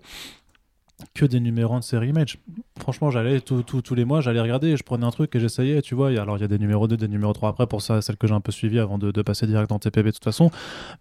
Que 1.14 1.26
des 1.28 1.40
numéros 1.40 1.76
1 1.76 1.80
de 1.80 1.84
série 1.84 2.10
Image. 2.10 2.40
Franchement, 2.80 3.11
j'allais 3.11 3.40
tout- 3.40 3.61
tout- 3.61 3.82
tous 3.84 3.94
les 3.94 4.03
mois, 4.03 4.19
j'allais 4.22 4.41
regarder, 4.41 4.76
je 4.76 4.84
prenais 4.84 5.06
un 5.06 5.11
truc 5.11 5.36
et 5.36 5.40
j'essayais, 5.40 5.82
tu 5.84 5.94
vois. 5.94 6.10
Alors, 6.10 6.38
il 6.38 6.41
y 6.41 6.44
a 6.44 6.48
des 6.48 6.57
numéros 6.57 6.88
2, 6.88 6.98
des 6.98 7.07
numéros 7.07 7.34
3 7.34 7.49
après, 7.49 7.68
pour 7.68 7.84
ça, 7.84 8.02
celle 8.02 8.18
que 8.18 8.26
j'ai 8.26 8.34
un 8.34 8.40
peu 8.40 8.52
suivie 8.52 8.80
avant 8.80 8.98
de, 8.98 9.11
de 9.11 9.22
passer 9.22 9.45
direct 9.45 9.69
dans 9.69 9.78
TPB 9.78 10.07
de 10.07 10.11
toute 10.11 10.24
façon. 10.24 10.49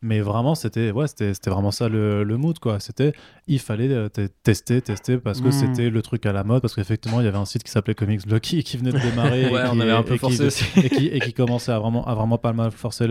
Mais 0.02 0.20
vraiment, 0.20 0.55
c'était 0.55 0.90
ouais, 0.90 1.06
c'était 1.06 1.32
c'était 1.32 1.48
vraiment 1.51 1.70
ça 1.70 1.89
le, 1.89 2.24
le 2.24 2.36
mood, 2.36 2.59
quoi. 2.59 2.78
C'était, 2.78 3.14
il 3.47 3.59
fallait 3.59 3.89
euh, 3.90 4.09
te- 4.10 4.28
tester, 4.43 4.82
tester, 4.82 5.16
parce 5.16 5.40
que 5.40 5.48
Mm. 5.48 5.52
c'était 5.52 5.89
le 5.90 6.02
truc 6.02 6.27
à 6.27 6.32
la 6.35 6.44
mode, 6.44 6.60
parce 6.60 6.74
qu'effectivement, 6.74 7.20
il 7.20 7.24
y 7.24 7.28
avait 7.28 7.39
un 7.39 7.47
site 7.47 7.62
qui 7.62 7.70
s'appelait 7.70 7.94
Comics 7.94 8.27
Blocky 8.27 8.64
qui 8.64 8.77
venait 8.77 8.93
de 8.93 8.98
démarrer. 8.98 9.44
et 9.47 9.48
qui- 9.48 9.55
on 9.73 9.81
avait 9.81 9.93
un 9.93 10.01
et 10.01 10.05
peu 10.05 10.14
qui- 10.14 10.18
forcé 10.20 10.44
aussi. 10.47 10.64
et 10.77 10.90
qui, 10.90 11.06
et 11.06 11.20
qui 11.20 11.32
commençait 11.32 11.73
à 11.73 11.78
vraiment, 11.78 12.05
à 12.06 12.14
vraiment 12.14 12.36
pas 12.36 12.52
mal 12.52 12.70
forcer, 12.70 13.06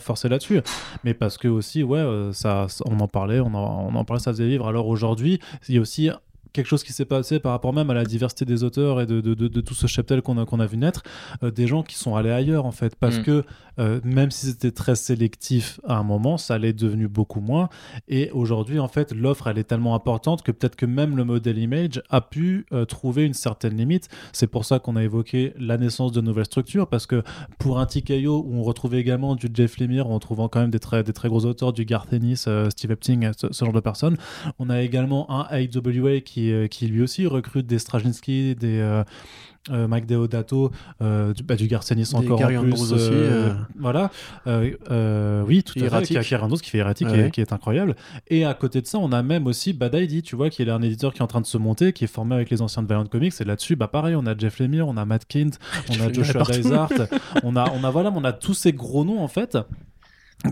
forcer 0.00 0.28
là-dessus. 0.28 0.60
Mais 1.04 1.14
parce 1.14 1.38
que 1.38 1.46
aussi, 1.46 1.84
ouais, 1.84 1.98
euh, 2.00 2.32
ça, 2.32 2.66
ça- 2.68 2.84
on 2.88 2.98
en 2.98 3.06
parlait, 3.08 3.38
on 3.38 3.54
en, 3.54 3.88
on 3.88 3.94
en 3.94 4.04
parlait, 4.04 4.20
ça 4.20 4.32
faisait 4.32 4.48
vivre. 4.48 4.66
Alors 4.66 4.88
aujourd'hui, 4.88 5.38
il 5.68 5.76
y 5.76 5.78
a 5.78 5.80
aussi 5.80 6.10
quelque 6.54 6.66
chose 6.68 6.82
qui 6.84 6.94
s'est 6.94 7.04
passé 7.04 7.38
par 7.40 7.52
rapport 7.52 7.74
même 7.74 7.90
à 7.90 7.94
la 7.94 8.04
diversité 8.04 8.46
des 8.46 8.64
auteurs 8.64 9.00
et 9.02 9.06
de, 9.06 9.20
de, 9.20 9.34
de- 9.34 9.48
de 9.48 9.60
tout 9.60 9.74
ce 9.74 9.86
cheptel 9.86 10.22
qu'on 10.22 10.38
a, 10.38 10.46
qu'on 10.46 10.60
a 10.60 10.66
vu 10.66 10.78
naître, 10.78 11.02
euh, 11.42 11.50
des 11.50 11.66
gens 11.66 11.82
qui 11.82 11.96
sont 11.96 12.16
allés 12.16 12.30
ailleurs 12.30 12.64
en 12.64 12.70
fait, 12.72 12.94
parce 12.96 13.18
Mm. 13.18 13.22
que 13.22 13.44
euh, 13.80 14.00
même 14.04 14.30
si 14.30 14.46
c'était 14.46 14.70
très 14.70 14.94
sélectif 14.94 15.80
à 15.86 15.96
un 15.98 16.04
moment, 16.04 16.38
ça 16.38 16.56
l'est 16.58 16.72
devenu 16.72 17.08
beaucoup 17.08 17.40
moins. 17.40 17.68
Et 18.06 18.30
aujourd'hui, 18.30 18.78
en 18.78 18.86
fait, 18.86 19.12
l'offre 19.12 19.48
elle 19.48 19.58
est 19.58 19.64
tellement 19.64 19.96
importante 19.96 20.42
que 20.42 20.52
peut-être 20.52 20.76
que 20.76 20.86
même 20.86 21.16
le 21.16 21.24
modèle 21.24 21.58
image 21.58 22.00
a 22.08 22.20
pu 22.20 22.66
euh, 22.72 22.84
trouver 22.84 23.24
une 23.24 23.34
certaine 23.34 23.76
limite. 23.76 24.08
C'est 24.32 24.46
pour 24.46 24.64
ça 24.64 24.78
qu'on 24.78 24.94
a 24.94 25.02
évoqué 25.02 25.52
la 25.58 25.76
naissance 25.76 26.12
de 26.12 26.20
nouvelles 26.20 26.44
structures, 26.44 26.86
parce 26.88 27.06
que 27.06 27.22
pour 27.58 27.80
un 27.80 27.86
TKO 27.86 28.44
où 28.46 28.54
on 28.54 28.62
retrouvait 28.62 29.00
également 29.00 29.34
du 29.34 29.48
Jeff 29.52 29.78
Lemire, 29.78 30.08
en 30.08 30.20
trouvant 30.20 30.48
quand 30.48 30.60
même 30.60 30.70
des 30.70 30.78
très, 30.78 31.02
des 31.02 31.12
très 31.12 31.28
gros 31.28 31.44
auteurs, 31.44 31.72
du 31.72 31.84
Garth 31.84 32.12
Ennis, 32.12 32.46
Steve 32.68 32.92
Epting, 32.92 33.28
ce, 33.36 33.48
ce 33.52 33.64
genre 33.64 33.74
de 33.74 33.80
personnes. 33.80 34.16
On 34.60 34.70
a 34.70 34.82
également 34.82 35.28
un 35.32 35.46
AWA 35.50 36.20
qui, 36.20 36.43
euh, 36.52 36.66
qui 36.66 36.86
lui 36.86 37.02
aussi 37.02 37.26
recrute 37.26 37.66
des 37.66 37.78
Straczynski, 37.78 38.54
des 38.54 38.78
euh, 38.80 39.04
euh, 39.70 39.88
Mike 39.88 40.04
Deodato, 40.06 40.70
euh, 41.00 41.32
du, 41.32 41.42
bah, 41.42 41.56
du 41.56 41.66
Des 41.68 41.74
encore 42.14 42.40
en 42.42 42.46
plus. 42.48 42.56
Andrews 42.58 42.92
aussi, 42.92 43.08
euh. 43.12 43.54
Voilà. 43.78 44.10
Euh, 44.46 44.72
euh, 44.90 45.42
oui, 45.46 45.62
tout 45.62 45.72
à 45.78 45.88
fait. 45.88 46.02
Qui 46.06 46.18
a- 46.18 46.22
qui 46.22 46.70
fait 46.70 46.78
erratique 46.78 47.08
Ouais. 47.08 47.28
et 47.28 47.30
qui 47.30 47.40
est 47.40 47.50
incroyable. 47.52 47.96
Et 48.28 48.44
à 48.44 48.52
côté 48.52 48.82
de 48.82 48.86
ça, 48.86 48.98
on 48.98 49.10
a 49.12 49.22
même 49.22 49.46
aussi 49.46 49.72
Bad 49.72 49.94
ID, 49.94 50.22
tu 50.22 50.36
vois, 50.36 50.50
qui 50.50 50.62
est 50.62 50.68
un 50.70 50.82
éditeur 50.82 51.12
qui 51.14 51.20
est 51.20 51.22
en 51.22 51.26
train 51.28 51.40
de 51.40 51.46
se 51.46 51.56
monter, 51.56 51.92
qui 51.94 52.04
est 52.04 52.08
formé 52.08 52.34
avec 52.34 52.50
les 52.50 52.60
anciens 52.60 52.82
de 52.82 52.88
Valiant 52.88 53.06
Comics. 53.06 53.32
Et 53.40 53.44
là-dessus, 53.44 53.74
bah 53.76 53.88
pareil, 53.88 54.14
on 54.16 54.26
a 54.26 54.36
Jeff 54.36 54.58
Lemire, 54.58 54.86
on 54.86 54.98
a 54.98 55.04
Matt 55.06 55.24
Kint, 55.26 55.52
on 55.90 56.00
a 56.06 56.12
Joshua. 56.12 56.42
Dysart, 56.44 56.90
on 57.42 57.56
a, 57.56 57.70
on 57.72 57.84
a 57.84 57.90
voilà, 57.90 58.12
on 58.14 58.22
a 58.24 58.32
tous 58.34 58.54
ces 58.54 58.72
gros 58.74 59.04
noms 59.06 59.22
en 59.22 59.28
fait 59.28 59.56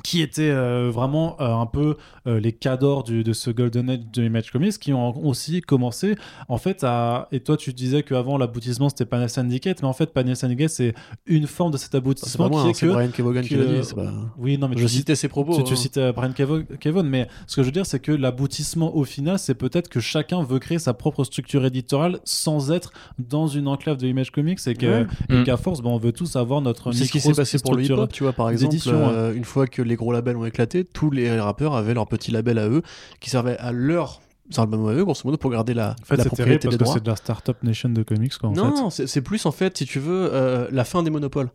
qui 0.02 0.22
étaient 0.22 0.50
euh, 0.50 0.90
vraiment 0.92 1.36
euh, 1.40 1.54
un 1.54 1.66
peu 1.66 1.96
euh, 2.26 2.40
les 2.40 2.52
cadors 2.52 3.02
du, 3.04 3.22
de 3.24 3.32
ce 3.32 3.50
Golden 3.50 3.90
Age 3.90 4.00
de 4.12 4.22
Image 4.24 4.50
Comics 4.50 4.78
qui 4.78 4.92
ont 4.92 5.26
aussi 5.26 5.60
commencé 5.60 6.14
en 6.48 6.56
fait 6.58 6.82
à 6.82 7.28
et 7.30 7.40
toi 7.40 7.56
tu 7.56 7.72
disais 7.74 8.02
qu'avant 8.02 8.38
l'aboutissement 8.38 8.88
c'était 8.88 9.04
Panel 9.04 9.28
Syndicate 9.28 9.82
mais 9.82 9.88
en 9.88 9.92
fait 9.92 10.06
Panel 10.12 10.34
Syndicate 10.34 10.70
c'est 10.70 10.94
une 11.26 11.46
forme 11.46 11.72
de 11.72 11.76
cet 11.76 11.94
aboutissement 11.94 12.48
moi, 12.48 12.62
qui 12.62 12.66
hein, 12.68 12.70
est 12.70 12.74
c'est 12.74 12.86
que 12.86 12.92
Brian 12.92 13.10
Kevogan 13.10 13.44
qui 13.44 13.54
l'a 13.56 13.64
dit. 13.64 13.78
c'est 13.82 13.94
pas- 13.94 14.12
oui 14.38 14.56
non 14.56 14.68
mais 14.68 14.76
Je 14.76 14.80
tu 14.82 14.86
dis- 14.86 14.96
citais 14.98 15.14
ses 15.14 15.28
propos. 15.28 15.56
tu, 15.56 15.64
tu 15.64 15.72
hein. 15.74 15.76
citais 15.76 16.12
Brian 16.12 16.30
Kevo- 16.32 16.64
Kevon, 16.78 17.02
mais 17.02 17.28
ce 17.46 17.56
que 17.56 17.62
je 17.62 17.66
veux 17.66 17.72
dire, 17.72 17.84
c'est 17.86 18.00
que 18.00 18.12
l'aboutissement 18.12 18.96
au 18.96 19.04
final, 19.04 19.38
c'est 19.38 19.54
peut-être 19.54 19.88
que 19.88 20.00
chacun 20.00 20.42
veut 20.42 20.58
créer 20.58 20.78
sa 20.78 20.94
propre 20.94 21.24
structure 21.24 21.64
éditoriale 21.66 22.18
sans 22.24 22.70
être 22.72 22.92
dans 23.18 23.46
une 23.46 23.68
enclave 23.68 23.96
de 23.98 24.06
Image 24.06 24.30
Comics 24.30 24.58
et 24.66 24.74
que- 24.74 24.86
Ouais. 24.86 25.06
et 25.28 25.34
Mm. 25.40 25.44
qu'à 25.44 25.56
force, 25.56 25.82
ben, 25.82 25.90
on 25.90 25.98
veut 25.98 26.12
tous 26.12 26.36
avoir 26.36 26.60
notre 26.62 26.92
C'est 26.92 27.04
ce 27.04 27.12
qui 27.12 27.20
s'est 27.20 27.28
micro 27.28 27.40
passé 27.42 27.58
pour 27.58 27.74
le 27.74 27.82
structure. 27.84 27.98
hip-hop, 28.04 28.12
tu 28.12 28.22
vois, 28.24 28.32
par 28.32 28.48
exemple. 28.50 28.74
hein. 28.88 29.32
Une 29.34 29.44
fois 29.44 29.66
que 29.66 29.81
les 29.82 29.96
gros 29.96 30.12
labels 30.12 30.36
ont 30.36 30.44
éclaté, 30.46 30.84
tous 30.84 31.10
les 31.10 31.40
rappeurs 31.40 31.74
avaient 31.74 31.94
leur 31.94 32.06
petit 32.06 32.30
label 32.30 32.58
à 32.58 32.68
eux 32.68 32.82
qui 33.20 33.30
servait 33.30 33.58
à 33.58 33.72
leur 33.72 34.20
album 34.58 34.86
à 34.88 34.92
eux, 34.92 35.04
grosso 35.04 35.22
modo, 35.24 35.36
pour 35.36 35.50
garder 35.50 35.74
la, 35.74 35.90
En 36.00 36.04
fait, 36.04 36.16
la 36.16 36.24
c'est 36.24 36.28
propriété 36.28 36.68
parce 36.68 36.74
des 36.74 36.78
que 36.78 36.84
droits. 36.84 36.94
c'est 36.94 37.02
de 37.02 37.08
la 37.08 37.16
startup 37.16 37.62
nation 37.62 37.88
de 37.88 38.02
comics, 38.02 38.36
quoi, 38.38 38.50
en. 38.50 38.52
Non, 38.52 38.90
c'est 38.90 39.06
c'est 39.06 39.22
plus 39.22 39.46
en 39.46 39.52
fait, 39.52 39.76
si 39.78 39.86
tu 39.86 39.98
veux, 39.98 40.30
euh, 40.32 40.68
la 40.70 40.84
fin 40.84 41.02
des 41.02 41.10
monopoles. 41.10 41.48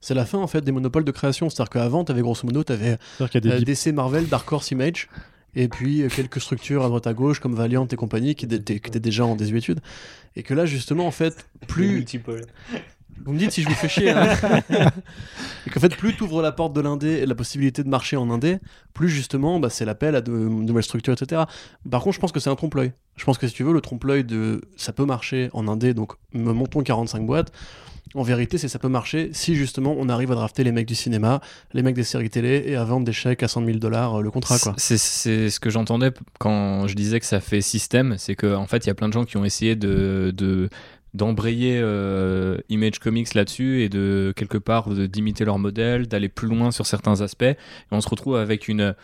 C'est 0.00 0.14
la 0.14 0.24
fin 0.24 0.38
en 0.38 0.46
fait 0.46 0.60
des 0.62 0.70
monopoles 0.72 1.04
de 1.04 1.10
création. 1.10 1.50
C'est-à-dire 1.50 1.70
qu'avant, 1.70 2.04
t'avais 2.04 2.22
grosso 2.22 2.46
modo, 2.46 2.62
t'avais 2.62 2.96
euh, 3.20 3.60
DC 3.60 3.88
Marvel, 3.88 4.28
Dark 4.28 4.50
Horse 4.50 4.70
Image, 4.70 5.08
et 5.56 5.66
puis 5.68 6.02
euh, 6.02 6.08
quelques 6.08 6.40
structures 6.40 6.84
à 6.84 6.88
droite 6.88 7.08
à 7.08 7.14
gauche 7.14 7.40
comme 7.40 7.54
Valiant 7.54 7.86
et 7.86 7.96
compagnie 7.96 8.36
qui 8.36 8.44
étaient, 8.44 8.78
qui 8.78 8.88
étaient 8.88 9.00
déjà 9.00 9.24
en 9.26 9.34
désuétude. 9.34 9.80
Et 10.36 10.44
que 10.44 10.54
là, 10.54 10.66
justement, 10.66 11.06
en 11.06 11.10
fait, 11.10 11.46
plus. 11.66 12.04
Vous 13.24 13.32
me 13.32 13.38
dites 13.38 13.52
si 13.52 13.62
je 13.62 13.68
vous 13.68 13.74
fais 13.74 13.88
chier. 13.88 14.10
hein. 14.10 14.28
et 15.66 15.70
qu'en 15.70 15.80
fait, 15.80 15.94
plus 15.96 16.16
tu 16.16 16.22
ouvres 16.22 16.42
la 16.42 16.52
porte 16.52 16.72
de 16.72 16.80
l'indé 16.80 17.08
et 17.08 17.26
la 17.26 17.34
possibilité 17.34 17.82
de 17.82 17.88
marcher 17.88 18.16
en 18.16 18.30
indé, 18.30 18.58
plus 18.94 19.08
justement, 19.08 19.60
bah, 19.60 19.70
c'est 19.70 19.84
l'appel 19.84 20.14
à 20.16 20.20
de 20.20 20.32
nouvelles 20.32 20.84
structures, 20.84 21.12
etc. 21.14 21.42
Par 21.90 22.02
contre, 22.02 22.14
je 22.14 22.20
pense 22.20 22.32
que 22.32 22.40
c'est 22.40 22.50
un 22.50 22.56
trompe-l'œil. 22.56 22.92
Je 23.16 23.24
pense 23.24 23.38
que 23.38 23.46
si 23.48 23.54
tu 23.54 23.64
veux, 23.64 23.72
le 23.72 23.80
trompe-l'œil 23.80 24.24
de 24.24 24.60
ça 24.76 24.92
peut 24.92 25.04
marcher 25.04 25.50
en 25.52 25.68
indé, 25.68 25.94
donc 25.94 26.12
montons 26.32 26.82
45 26.82 27.26
boîtes. 27.26 27.52
En 28.14 28.22
vérité, 28.22 28.56
c'est 28.56 28.68
ça 28.68 28.78
peut 28.78 28.88
marcher 28.88 29.28
si 29.34 29.54
justement 29.54 29.94
on 29.98 30.08
arrive 30.08 30.32
à 30.32 30.34
drafter 30.34 30.64
les 30.64 30.72
mecs 30.72 30.86
du 30.88 30.94
cinéma, 30.94 31.42
les 31.74 31.82
mecs 31.82 31.94
des 31.94 32.04
séries 32.04 32.30
télé 32.30 32.64
et 32.66 32.74
à 32.74 32.82
vendre 32.84 33.04
des 33.04 33.12
chèques 33.12 33.42
à 33.42 33.48
100 33.48 33.66
000 33.66 33.78
dollars 33.78 34.20
euh, 34.20 34.22
le 34.22 34.30
contrat, 34.30 34.58
quoi. 34.58 34.72
C'est 34.78 34.96
c'est 34.96 35.50
ce 35.50 35.60
que 35.60 35.68
j'entendais 35.68 36.10
quand 36.38 36.86
je 36.88 36.94
disais 36.94 37.20
que 37.20 37.26
ça 37.26 37.40
fait 37.40 37.60
système, 37.60 38.14
c'est 38.16 38.34
qu'en 38.34 38.62
en 38.62 38.66
fait, 38.66 38.86
il 38.86 38.86
y 38.86 38.90
a 38.90 38.94
plein 38.94 39.08
de 39.08 39.12
gens 39.12 39.26
qui 39.26 39.36
ont 39.36 39.44
essayé 39.44 39.76
de. 39.76 40.32
de 40.34 40.70
d'embrayer 41.18 41.78
euh, 41.82 42.56
Image 42.70 43.00
Comics 43.00 43.34
là-dessus 43.34 43.82
et 43.82 43.90
de 43.90 44.32
quelque 44.34 44.56
part 44.56 44.88
d'imiter 44.88 45.44
leur 45.44 45.58
modèle, 45.58 46.08
d'aller 46.08 46.30
plus 46.30 46.48
loin 46.48 46.70
sur 46.70 46.86
certains 46.86 47.20
aspects. 47.20 47.42
Et 47.42 47.56
on 47.90 48.00
se 48.00 48.08
retrouve 48.08 48.36
avec 48.36 48.68
une 48.68 48.94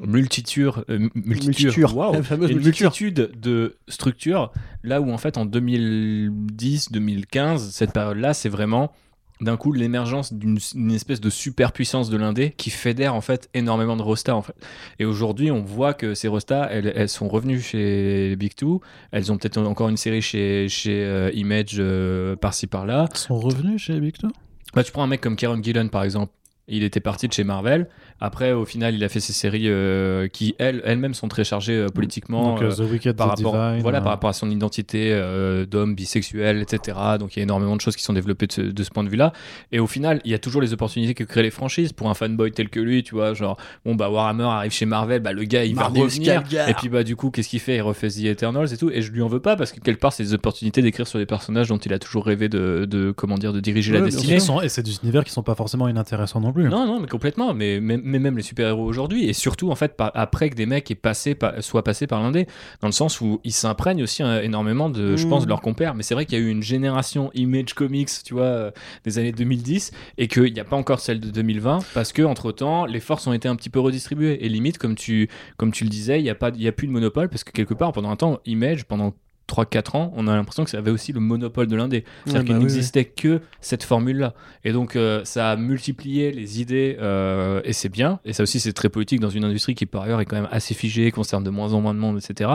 multitude, 0.00 0.70
euh, 0.88 1.10
multitude, 1.14 1.84
une 2.30 2.60
multitude 2.60 3.32
de 3.40 3.74
structures. 3.88 4.52
Là 4.84 5.00
où 5.00 5.10
en 5.10 5.18
fait 5.18 5.36
en 5.36 5.46
2010-2015, 5.46 7.70
cette 7.70 7.92
période-là, 7.92 8.34
c'est 8.34 8.48
vraiment 8.48 8.92
d'un 9.40 9.56
coup 9.56 9.72
l'émergence 9.72 10.32
d'une 10.32 10.58
une 10.74 10.92
espèce 10.92 11.20
de 11.20 11.30
superpuissance 11.30 12.10
de 12.10 12.16
l'indé 12.16 12.54
qui 12.56 12.70
fédère 12.70 13.14
en 13.14 13.20
fait 13.20 13.48
énormément 13.54 13.96
de 13.96 14.02
rostas 14.02 14.34
en 14.34 14.42
fait. 14.42 14.54
Et 14.98 15.04
aujourd'hui, 15.04 15.50
on 15.50 15.62
voit 15.62 15.94
que 15.94 16.14
ces 16.14 16.28
rostas, 16.28 16.68
elles, 16.70 16.92
elles 16.94 17.08
sont 17.08 17.28
revenues 17.28 17.60
chez 17.60 18.36
Big 18.36 18.54
Two. 18.54 18.80
Elles 19.10 19.32
ont 19.32 19.38
peut-être 19.38 19.58
encore 19.58 19.88
une 19.88 19.96
série 19.96 20.22
chez, 20.22 20.68
chez 20.68 21.04
euh, 21.04 21.30
Image 21.34 21.76
euh, 21.78 22.36
par-ci 22.36 22.66
par-là. 22.66 23.08
Ils 23.12 23.18
sont 23.18 23.38
revenus 23.38 23.82
chez 23.82 23.98
Big 24.00 24.16
Two? 24.16 24.30
Bah, 24.74 24.84
tu 24.84 24.92
prends 24.92 25.02
un 25.02 25.08
mec 25.08 25.20
comme 25.20 25.36
Kieron 25.36 25.62
Gillen 25.62 25.90
par 25.90 26.04
exemple. 26.04 26.32
Il 26.68 26.84
était 26.84 27.00
parti 27.00 27.26
de 27.26 27.32
chez 27.32 27.42
Marvel. 27.44 27.88
Après, 28.20 28.52
au 28.52 28.64
final, 28.64 28.94
il 28.94 29.02
a 29.02 29.08
fait 29.08 29.18
ses 29.18 29.32
séries 29.32 29.68
euh, 29.68 30.28
qui, 30.28 30.54
elles, 30.60 30.80
elles-mêmes, 30.84 31.12
sont 31.12 31.26
très 31.26 31.42
chargées 31.42 31.76
euh, 31.76 31.88
politiquement. 31.88 32.54
Donc, 32.54 32.62
euh, 32.62 32.72
The 32.72 32.88
Wicked, 32.88 33.16
par 33.16 33.34
The 33.34 33.38
rapport, 33.38 33.52
Divine, 33.54 33.82
voilà, 33.82 33.98
euh, 33.98 34.00
par 34.02 34.12
rapport 34.12 34.30
à 34.30 34.32
son 34.32 34.48
identité 34.48 35.08
euh, 35.12 35.66
d'homme 35.66 35.96
bisexuel, 35.96 36.62
etc. 36.62 36.96
Donc 37.18 37.34
il 37.34 37.40
y 37.40 37.42
a 37.42 37.42
énormément 37.42 37.74
de 37.74 37.80
choses 37.80 37.96
qui 37.96 38.04
sont 38.04 38.12
développées 38.12 38.46
de 38.46 38.52
ce, 38.52 38.60
de 38.60 38.82
ce 38.84 38.90
point 38.90 39.02
de 39.02 39.08
vue-là. 39.08 39.32
Et 39.72 39.80
au 39.80 39.88
final, 39.88 40.20
il 40.24 40.30
y 40.30 40.34
a 40.34 40.38
toujours 40.38 40.62
les 40.62 40.72
opportunités 40.72 41.14
que 41.14 41.24
créent 41.24 41.42
les 41.42 41.50
franchises 41.50 41.92
pour 41.92 42.08
un 42.08 42.14
fanboy 42.14 42.52
tel 42.52 42.68
que 42.68 42.78
lui, 42.78 43.02
tu 43.02 43.16
vois, 43.16 43.34
genre 43.34 43.56
bon 43.84 43.96
bah 43.96 44.08
Warhammer 44.08 44.44
arrive 44.44 44.72
chez 44.72 44.86
Marvel, 44.86 45.20
bah 45.20 45.32
le 45.32 45.42
gars 45.42 45.64
il 45.64 45.74
va 45.74 45.82
Marnus 45.82 46.02
revenir. 46.04 46.44
Et 46.68 46.74
puis 46.74 46.88
bah 46.88 47.02
du 47.02 47.16
coup 47.16 47.30
qu'est-ce 47.30 47.48
qu'il 47.48 47.60
fait? 47.60 47.76
Il 47.76 47.82
refait 47.82 48.08
The 48.08 48.24
Eternals 48.26 48.72
et 48.72 48.76
tout. 48.76 48.88
Et 48.90 49.02
je 49.02 49.10
lui 49.10 49.20
en 49.22 49.28
veux 49.28 49.40
pas 49.40 49.56
parce 49.56 49.72
que 49.72 49.80
quelque 49.80 50.00
part 50.00 50.12
c'est 50.12 50.22
des 50.22 50.34
opportunités 50.34 50.80
d'écrire 50.80 51.08
sur 51.08 51.18
des 51.18 51.26
personnages 51.26 51.68
dont 51.68 51.78
il 51.78 51.92
a 51.92 51.98
toujours 51.98 52.24
rêvé 52.24 52.48
de, 52.48 52.86
de 52.88 53.10
comment 53.10 53.36
dire 53.36 53.52
de 53.52 53.58
diriger 53.58 53.92
Ouais, 53.92 53.98
la 53.98 54.04
destinée. 54.04 54.36
et 54.62 54.68
c'est 54.68 54.82
des 54.82 54.96
univers 55.02 55.24
qui 55.24 55.32
sont 55.32 55.42
pas 55.42 55.56
forcément 55.56 55.88
inintéressants 55.88 56.40
non 56.60 56.68
plus. 56.68 56.68
Non, 56.68 56.86
non, 56.86 57.00
mais 57.00 57.06
complètement. 57.08 57.54
Mais, 57.54 57.80
mais, 57.80 57.98
mais 58.02 58.18
même 58.18 58.36
les 58.36 58.42
super-héros 58.42 58.84
aujourd'hui, 58.84 59.28
et 59.28 59.32
surtout, 59.32 59.70
en 59.70 59.74
fait, 59.74 59.96
par- 59.96 60.10
après 60.14 60.50
que 60.50 60.54
des 60.54 60.66
mecs 60.66 60.90
aient 60.90 60.94
passé, 60.94 61.34
par- 61.34 61.62
soient 61.62 61.84
passés 61.84 62.06
par 62.06 62.22
l'indé, 62.22 62.46
dans 62.80 62.88
le 62.88 62.92
sens 62.92 63.20
où 63.20 63.40
ils 63.44 63.52
s'imprègnent 63.52 64.02
aussi 64.02 64.22
euh, 64.22 64.42
énormément 64.42 64.88
de, 64.90 65.16
je 65.16 65.26
Mm. 65.26 65.30
pense, 65.30 65.44
de 65.44 65.48
leurs 65.48 65.60
compères. 65.60 65.94
Mais 65.94 66.02
c'est 66.02 66.14
vrai 66.14 66.26
qu'il 66.26 66.38
y 66.38 66.42
a 66.42 66.44
eu 66.44 66.48
une 66.50 66.62
génération 66.62 67.30
Image 67.34 67.74
Comics, 67.74 68.10
tu 68.24 68.34
vois, 68.34 68.42
euh, 68.44 68.70
des 69.04 69.18
années 69.18 69.32
2010, 69.32 69.90
et 70.18 70.28
qu'il 70.28 70.52
n'y 70.52 70.60
a 70.60 70.64
pas 70.64 70.76
encore 70.76 71.00
celle 71.00 71.20
de 71.20 71.30
2020, 71.30 71.80
parce 71.94 72.12
que 72.12 72.22
entre 72.22 72.52
temps, 72.52 72.84
les 72.86 73.00
forces 73.00 73.26
ont 73.26 73.32
été 73.32 73.48
un 73.48 73.56
petit 73.56 73.70
peu 73.70 73.80
redistribuées. 73.80 74.44
Et 74.44 74.48
limite, 74.48 74.78
comme 74.78 74.94
tu, 74.94 75.28
comme 75.56 75.72
tu 75.72 75.84
le 75.84 75.90
disais, 75.90 76.18
il 76.20 76.22
n'y 76.22 76.30
a, 76.30 76.34
pas- 76.34 76.50
y 76.56 76.68
a 76.68 76.72
plus 76.72 76.86
de 76.86 76.92
monopole, 76.92 77.28
parce 77.28 77.44
que 77.44 77.52
quelque 77.52 77.74
part, 77.74 77.92
pendant 77.92 78.10
un 78.10 78.16
temps, 78.16 78.38
Image, 78.46 78.84
pendant 78.84 79.14
3-4 79.52 79.96
ans, 79.96 80.12
on 80.16 80.26
a 80.28 80.34
l'impression 80.36 80.64
que 80.64 80.70
ça 80.70 80.78
avait 80.78 80.90
aussi 80.90 81.12
le 81.12 81.20
monopole 81.20 81.66
de 81.66 81.76
l'indé. 81.76 82.04
C'est-à-dire 82.24 82.40
Ouais, 82.40 82.44
qu'il 82.46 82.54
bah 82.54 82.58
oui, 82.58 82.64
n'existait 82.64 83.04
que 83.04 83.40
cette 83.60 83.82
formule-là. 83.82 84.34
Et 84.64 84.72
donc, 84.72 84.96
euh, 84.96 85.22
ça 85.24 85.50
a 85.50 85.56
multiplié 85.56 86.32
les 86.32 86.60
idées, 86.60 86.96
euh, 87.00 87.60
et 87.64 87.72
c'est 87.72 87.88
bien. 87.88 88.20
Et 88.24 88.32
ça 88.32 88.42
aussi, 88.42 88.60
c'est 88.60 88.72
très 88.72 88.88
politique 88.88 89.20
dans 89.20 89.30
une 89.30 89.44
industrie 89.44 89.74
qui, 89.74 89.86
par 89.86 90.02
ailleurs, 90.02 90.20
est 90.20 90.24
quand 90.26 90.36
même 90.36 90.48
assez 90.50 90.74
figée, 90.74 91.10
concerne 91.10 91.44
de 91.44 91.50
moins 91.50 91.72
en 91.74 91.80
moins 91.80 91.94
de 91.94 91.98
monde, 91.98 92.18
etc. 92.18 92.50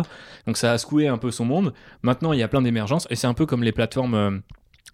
Donc, 0.46 0.58
ça 0.58 0.72
a 0.72 0.78
secoué 0.78 1.08
un 1.08 1.18
peu 1.18 1.32
son 1.32 1.46
monde. 1.46 1.74
Maintenant, 2.02 2.34
il 2.34 2.40
y 2.40 2.44
a 2.44 2.48
plein 2.48 2.62
d'émergences, 2.62 3.08
et 3.10 3.16
c'est 3.16 3.28
un 3.28 3.34
peu 3.34 3.46
comme 3.46 3.64
les 3.64 3.72
plateformes. 3.72 4.14
euh, 4.16 4.32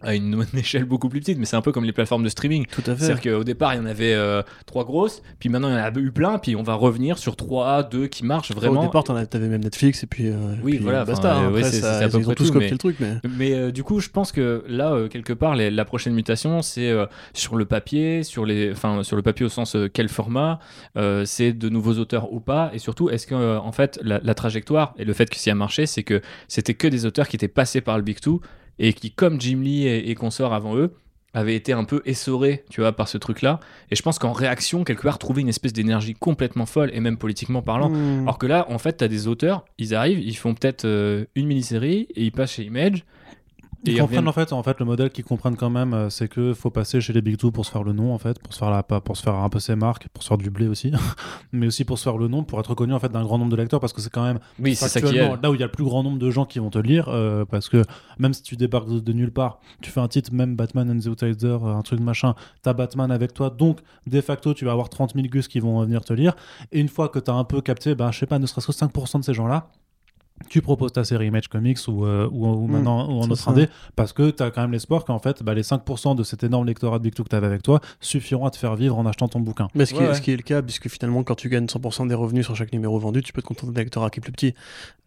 à 0.04 0.16
une 0.16 0.46
échelle 0.56 0.86
beaucoup 0.86 1.10
plus 1.10 1.20
petite, 1.20 1.38
mais 1.38 1.46
c'est 1.46 1.56
un 1.56 1.62
peu 1.62 1.72
comme 1.72 1.86
les 1.86 1.92
plateformes 1.94 2.24
de 2.24 2.30
streaming. 2.30 2.66
Tout 2.68 2.82
à 2.88 2.96
fait. 2.96 3.06
C'est-à-dire 3.06 3.34
qu'au 3.34 3.44
départ, 3.44 3.74
il 3.74 3.78
y 3.78 3.80
en 3.80 3.86
avait 3.86 4.14
euh, 4.14 4.42
trois 4.66 4.84
grosses, 4.86 5.22
puis 5.40 5.50
maintenant, 5.50 5.70
il 5.70 5.74
y 5.74 5.76
en 5.76 5.84
a 5.84 5.92
eu 6.00 6.12
plein, 6.12 6.38
puis 6.40 6.56
on 6.56 6.64
va 6.64 6.74
revenir 6.76 7.18
sur 7.18 7.36
trois, 7.36 7.84
deux 7.84 8.08
qui 8.08 8.26
marchent 8.26 8.52
vraiment. 8.52 8.82
Au 8.82 8.86
départ, 8.86 9.04
as- 9.16 9.26
t'avais 9.26 9.48
même 9.48 9.64
Netflix 9.64 10.04
et 10.04 10.08
puis. 10.08 10.28
euh, 10.30 10.56
Oui, 10.64 10.74
puis 10.76 10.84
voilà, 10.84 11.06
Basta. 11.06 11.36
hein. 11.36 11.52
ouais, 11.52 11.60
Après, 11.60 11.72
c'est- 11.72 11.82
ça- 11.82 12.00
c'est 12.00 12.06
à 12.06 12.10
peu 12.10 12.20
ils 12.20 12.30
ont 12.30 12.34
tous 12.34 12.48
tout, 12.48 12.54
copié 12.54 12.68
mais- 12.68 12.72
le 12.72 12.78
truc, 12.78 12.96
mais. 13.00 13.14
Mais 13.38 13.54
euh, 13.54 13.72
du 13.72 13.84
coup, 13.84 14.00
je 14.00 14.10
pense 14.10 14.32
que 14.32 14.64
là, 14.68 14.92
euh, 14.94 15.08
quelque 15.08 15.34
part, 15.34 15.56
les- 15.56 15.72
la 15.72 15.86
prochaine 15.86 16.14
mutation, 16.14 16.62
c'est 16.62 16.92
sur 17.34 17.56
le 17.56 17.66
papier, 17.66 18.24
sur 18.24 18.46
les, 18.46 18.72
enfin, 18.72 19.04
sur 19.04 19.16
le 19.16 19.22
papier 19.22 19.46
au 19.46 19.50
sens 19.50 19.76
quel 19.94 20.10
format, 20.10 20.60
c'est 21.26 21.54
de 21.54 21.70
nouveaux 21.70 21.94
auteurs 22.00 22.32
ou 22.34 22.40
pas, 22.40 22.72
et 22.74 22.80
surtout, 22.80 23.10
est-ce 23.10 23.28
que 23.28 23.58
en 23.58 23.72
fait, 23.72 24.00
la, 24.04 24.20
la 24.24 24.34
trajectoire 24.34 24.94
et 24.98 25.06
le 25.06 25.14
fait 25.14 25.30
que 25.30 25.38
ça 25.38 25.52
a 25.52 25.56
marché, 25.56 25.86
c'est 25.86 26.04
que 26.04 26.22
c'était 26.48 26.74
que 26.74 26.88
des 26.88 27.06
auteurs 27.06 27.28
qui 27.28 27.36
étaient 27.36 27.48
passés 27.48 27.82
par 27.82 27.98
le 27.98 28.04
Big 28.04 28.20
Two 28.20 28.42
et 28.80 28.94
qui, 28.94 29.12
comme 29.12 29.40
Jim 29.40 29.60
Lee 29.62 29.86
et, 29.88 30.10
et 30.10 30.16
consorts 30.16 30.54
avant 30.54 30.76
eux, 30.76 30.94
avaient 31.36 31.56
été 31.56 31.74
un 31.74 31.84
peu 31.84 32.02
essorés, 32.06 32.64
tu 32.70 32.82
vois, 32.82 32.92
par 32.92 33.08
ce 33.08 33.18
truc-là. 33.18 33.60
Et 33.90 33.96
je 33.96 34.04
pense 34.04 34.20
qu'en 34.20 34.34
réaction, 34.34 34.84
quelque 34.84 35.02
part, 35.02 35.18
trouver 35.18 35.42
une 35.42 35.50
espèce 35.50 35.74
d'énergie 35.74 36.14
complètement 36.14 36.68
folle, 36.68 36.92
et 36.94 37.00
même 37.00 37.18
politiquement 37.18 37.64
parlant, 37.64 37.90
Hmm. 37.90 38.22
alors 38.24 38.38
que 38.38 38.46
là, 38.46 38.68
en 38.70 38.78
fait, 38.78 38.94
t'as 38.94 39.08
des 39.08 39.28
auteurs, 39.28 39.66
ils 39.80 39.96
arrivent, 39.96 40.20
ils 40.20 40.38
font 40.38 40.54
peut-être 40.54 40.86
euh, 40.86 41.26
une 41.34 41.48
mini-série 41.48 42.08
et 42.16 42.24
ils 42.24 42.32
passent 42.32 42.54
chez 42.54 42.64
Image. 42.66 43.04
Ils 43.86 44.00
comprennent 44.00 44.28
en 44.28 44.32
fait, 44.32 44.54
en 44.54 44.64
fait 44.64 44.80
le 44.80 44.86
modèle 44.86 45.10
qu'ils 45.10 45.24
comprennent 45.26 45.56
quand 45.56 45.70
même, 45.70 45.94
euh, 45.94 46.10
c'est 46.10 46.28
que 46.28 46.54
faut 46.54 46.70
passer 46.70 47.02
chez 47.02 47.12
les 47.14 47.22
Big 47.22 47.38
Two 47.38 47.52
pour 47.52 47.66
se 47.66 47.72
faire 47.72 47.84
le 47.84 47.92
nom 47.94 48.14
en 48.14 48.18
fait, 48.18 48.40
pour 48.40 48.54
se 48.54 48.60
faire 48.60 48.70
la, 48.72 48.82
pour 48.84 49.18
se 49.18 49.24
faire 49.24 49.36
un 49.36 49.50
peu 49.50 49.60
ses 49.60 49.76
marques, 49.76 50.08
pour 50.10 50.24
se 50.24 50.30
faire 50.30 50.38
du 50.38 50.50
blé 50.50 50.68
aussi, 50.68 50.92
mais 51.52 51.68
aussi 51.68 51.84
pour 51.84 51.98
se 52.00 52.04
faire 52.04 52.18
le 52.18 52.28
nom, 52.28 52.44
pour 52.44 52.60
être 52.60 52.70
reconnu 52.72 52.94
en 52.94 53.00
fait 53.00 53.10
d'un 53.12 53.24
grand 53.24 53.38
nombre 53.38 53.52
de 53.52 53.56
lecteurs 53.58 53.80
parce 53.80 53.94
que 53.94 54.02
c'est 54.02 54.12
quand 54.12 54.24
même 54.24 54.40
Oui, 54.60 54.76
c'est 54.76 54.88
ça 54.88 55.00
qui 55.02 55.06
est. 55.08 55.10
factuellement 55.10 55.38
là 55.42 55.52
où 55.52 55.56
il 55.56 55.60
y 55.60 55.64
a 55.64 55.66
le 55.66 55.72
plus 55.72 55.84
grand 55.84 56.04
nombre 56.04 56.18
de 56.20 56.30
gens 56.30 56.46
qui 56.46 56.60
vont 56.60 56.70
te 56.70 56.80
lire 56.80 57.08
euh, 57.10 57.46
parce 57.46 57.70
que 57.70 57.84
même 58.20 58.34
si 58.34 58.42
tu 58.44 58.56
débarques 58.56 58.90
de, 58.90 59.00
de 59.00 59.14
nulle 59.14 59.32
part, 59.32 59.60
tu 59.82 59.92
fais 59.92 60.00
un 60.00 60.08
titre 60.08 60.34
même 60.34 60.56
Batman 60.56 60.90
and 60.90 61.00
the 61.00 61.08
Outsider, 61.08 61.58
euh, 61.64 61.76
un 61.76 61.82
truc 61.82 62.00
machin, 62.00 62.36
t'as 62.62 62.74
Batman 62.74 63.12
avec 63.12 63.34
toi, 63.34 63.50
donc 63.50 63.80
de 64.08 64.22
facto 64.22 64.54
tu 64.54 64.66
vas 64.66 64.72
avoir 64.72 64.90
30 64.90 65.14
000 65.16 65.28
gus 65.28 65.48
qui 65.48 65.60
vont 65.60 65.82
venir 65.84 66.04
te 66.06 66.14
lire 66.14 66.36
et 66.72 66.80
une 66.80 66.90
fois 66.90 67.10
que 67.10 67.20
t'as 67.20 67.34
un 67.34 67.44
peu 67.44 67.62
capté, 67.62 67.96
ben 67.96 68.12
je 68.12 68.20
sais 68.20 68.26
pas, 68.28 68.40
ne 68.40 68.46
serait-ce 68.46 68.68
que 68.68 68.72
5% 68.74 69.20
de 69.20 69.24
ces 69.26 69.34
gens 69.34 69.48
là. 69.48 69.68
Tu 70.50 70.62
proposes 70.62 70.92
ta 70.92 71.04
série 71.04 71.28
Image 71.28 71.48
Comics 71.48 71.78
ou, 71.88 72.06
euh, 72.06 72.28
ou, 72.32 72.46
ou 72.48 72.68
Mm, 72.68 72.72
maintenant 72.72 73.08
ou 73.10 73.20
en 73.22 73.30
autre 73.30 73.38
ça. 73.38 73.52
indé 73.52 73.68
parce 73.96 74.14
que 74.14 74.30
tu 74.30 74.44
as 74.44 74.52
quand 74.52 74.62
même 74.62 74.72
l'espoir 74.74 75.06
qu'en 75.06 75.20
fait 75.20 75.42
bah, 75.42 75.54
les 75.54 75.64
5% 75.64 76.16
de 76.16 76.24
cet 76.24 76.44
énorme 76.44 76.66
lectorat 76.66 77.00
de 77.00 77.04
Big 77.04 77.14
Two 77.14 77.24
que 77.24 77.30
tu 77.30 77.36
avais 77.36 77.48
avec 77.48 77.64
toi 77.64 77.80
suffiront 78.02 78.46
à 78.46 78.52
te 78.52 78.58
faire 78.58 78.76
vivre 78.76 78.98
en 78.98 79.06
achetant 79.06 79.28
ton 79.28 79.40
bouquin. 79.40 79.70
Mais 79.74 79.86
ce 79.86 79.94
qui, 79.94 80.00
Ouais, 80.00 80.06
est, 80.06 80.08
ouais. 80.10 80.14
ce 80.16 80.22
qui 80.22 80.32
est 80.32 80.36
le 80.38 80.44
cas, 80.44 80.62
puisque 80.62 80.90
finalement, 80.90 81.24
quand 81.24 81.36
tu 81.36 81.50
gagnes 81.50 81.66
100% 81.68 82.08
des 82.08 82.16
revenus 82.16 82.46
sur 82.46 82.56
chaque 82.56 82.74
numéro 82.74 83.00
vendu, 83.00 83.22
tu 83.24 83.32
peux 83.32 83.42
te 83.42 83.48
contenter 83.48 83.72
d'un 83.72 83.82
lectorat 83.82 84.10
qui 84.10 84.20
est 84.20 84.22
plus 84.22 84.32
petit. 84.34 84.54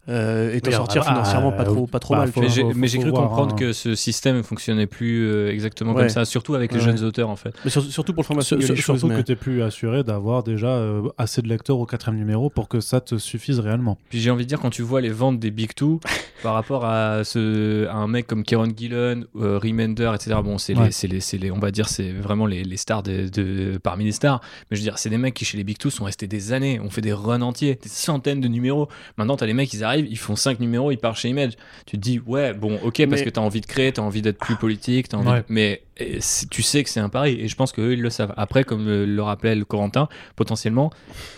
Euh, 0.09 0.55
et 0.55 0.61
te 0.61 0.69
Oui, 0.71 0.75
sortir 0.77 1.03
alors, 1.03 1.15
financièrement 1.15 1.51
ah, 1.53 1.57
pas 1.57 1.65
trop, 1.65 1.87
pas 1.89 1.99
trop 1.99 2.15
bah, 2.15 2.21
mal. 2.21 2.33
faut- 2.33 2.41
Mais 2.41 2.49
j'ai, 2.49 2.63
faut- 2.63 2.73
mais 2.77 2.87
j'ai 2.87 2.99
faut 2.99 3.03
cru 3.03 3.11
voir, 3.11 3.29
comprendre 3.29 3.55
hein. 3.55 3.59
que 3.59 3.73
ce 3.73 3.95
système 3.97 4.43
fonctionnait 4.45 4.87
plus 4.87 5.27
euh, 5.29 5.51
exactement 5.51 5.93
Ouais. 5.95 6.03
comme 6.03 6.09
ça, 6.11 6.25
surtout 6.25 6.55
avec 6.55 6.71
les 6.73 6.79
Ouais. 6.79 6.85
jeunes 6.85 7.03
auteurs 7.03 7.29
en 7.29 7.35
fait. 7.37 7.53
Mais 7.65 7.71
sur- 7.71 7.83
surtout 7.83 8.13
pour 8.13 8.23
le 8.23 8.27
format 8.27 8.43
Sur- 8.43 8.63
sur- 8.63 8.77
surtout 8.77 9.09
mais- 9.09 9.17
que 9.17 9.21
tu 9.23 9.33
es 9.33 9.37
plus 9.37 9.63
assuré 9.63 10.05
d'avoir 10.05 10.45
déjà 10.45 10.69
euh, 10.69 11.09
assez 11.19 11.43
de 11.43 11.49
lecteurs 11.49 11.79
au 11.79 11.87
quatrième 11.87 12.19
numéro 12.19 12.51
pour 12.51 12.69
que 12.69 12.79
ça 12.81 13.01
te 13.01 13.19
suffise 13.19 13.59
réellement. 13.59 13.99
Puis 14.09 14.21
j'ai 14.21 14.31
envie 14.31 14.45
de 14.45 14.49
dire, 14.49 14.61
quand 14.61 14.71
tu 14.71 14.83
vois 14.83 15.01
les 15.01 15.11
ventes 15.11 15.41
des 15.41 15.51
Big 15.51 15.75
Two 15.75 15.99
par 16.45 16.55
rapport 16.55 16.85
à, 16.85 17.25
ce, 17.25 17.87
à 17.89 17.95
un 17.97 18.07
mec 18.07 18.27
comme 18.29 18.45
Kieron 18.45 18.69
Gillen, 18.77 19.25
euh, 19.41 19.59
Remender, 19.59 20.13
etc., 20.15 20.37
bon, 20.45 20.59
c'est 20.59 20.77
Ouais. 20.77 20.87
les, 20.87 20.93
c'est 20.93 21.09
les, 21.09 21.19
c'est 21.21 21.39
les, 21.39 21.51
on 21.51 21.59
va 21.59 21.71
dire, 21.73 21.89
c'est 21.89 22.13
vraiment 22.13 22.47
les, 22.47 22.63
les 22.63 22.77
stars 22.77 23.03
de, 23.03 23.29
de- 23.29 23.79
parmi 23.83 24.05
les 24.05 24.13
stars. 24.13 24.41
Mais 24.71 24.77
je 24.77 24.83
veux 24.83 24.85
dire, 24.89 24.99
c'est 24.99 25.11
des 25.11 25.19
mecs 25.19 25.35
qui, 25.35 25.45
chez 25.45 25.57
les 25.59 25.65
Big 25.65 25.79
Two, 25.79 25.91
sont 25.91 26.05
restés 26.05 26.29
des 26.29 26.53
années, 26.53 26.79
ont 26.79 26.91
fait 26.91 27.01
des 27.01 27.13
runs 27.13 27.41
entiers, 27.43 27.79
des 27.83 27.89
centaines 27.89 28.41
de 28.41 28.47
numéros. 28.49 28.89
Maintenant, 29.19 29.37
t'as 29.37 29.47
les 29.47 29.55
mecs, 29.55 29.73
ils 29.75 29.83
arrivent, 29.83 29.96
ils 29.97 30.19
font 30.19 30.37
5 30.37 30.61
numéros, 30.61 30.91
ils 30.91 30.97
partent 30.99 31.19
chez 31.19 31.29
Image. 31.29 31.53
Tu 31.87 31.97
te 31.97 32.03
dis, 32.03 32.21
ouais, 32.27 32.53
bon, 32.53 32.79
ok, 32.83 32.97
parce 33.09 33.21
Mais- 33.21 33.25
que 33.25 33.31
t'as 33.31 33.41
envie 33.41 33.61
de 33.61 33.67
créer, 33.67 33.93
t'as 33.93 34.03
envie 34.03 34.23
d'être 34.23 34.39
plus 34.39 34.57
politique, 34.57 35.09
t'as 35.09 35.17
envie 35.19 35.29
Ouais. 35.29 35.39
de- 35.41 35.45
mais 35.49 35.83
et 35.99 36.19
tu 36.51 36.63
sais 36.63 36.85
que 36.85 36.91
c'est 36.91 37.01
un 37.01 37.09
pari. 37.09 37.39
Et 37.41 37.49
je 37.49 37.57
pense 37.57 37.73
qu'eux, 37.73 37.93
ils 37.95 38.03
le 38.03 38.11
savent. 38.11 38.35
Après, 38.37 38.65
comme 38.65 38.87
le, 38.87 39.23
rappelait 39.23 39.55
le 39.55 39.65
Corentin, 39.65 40.09
potentiellement, 40.37 40.91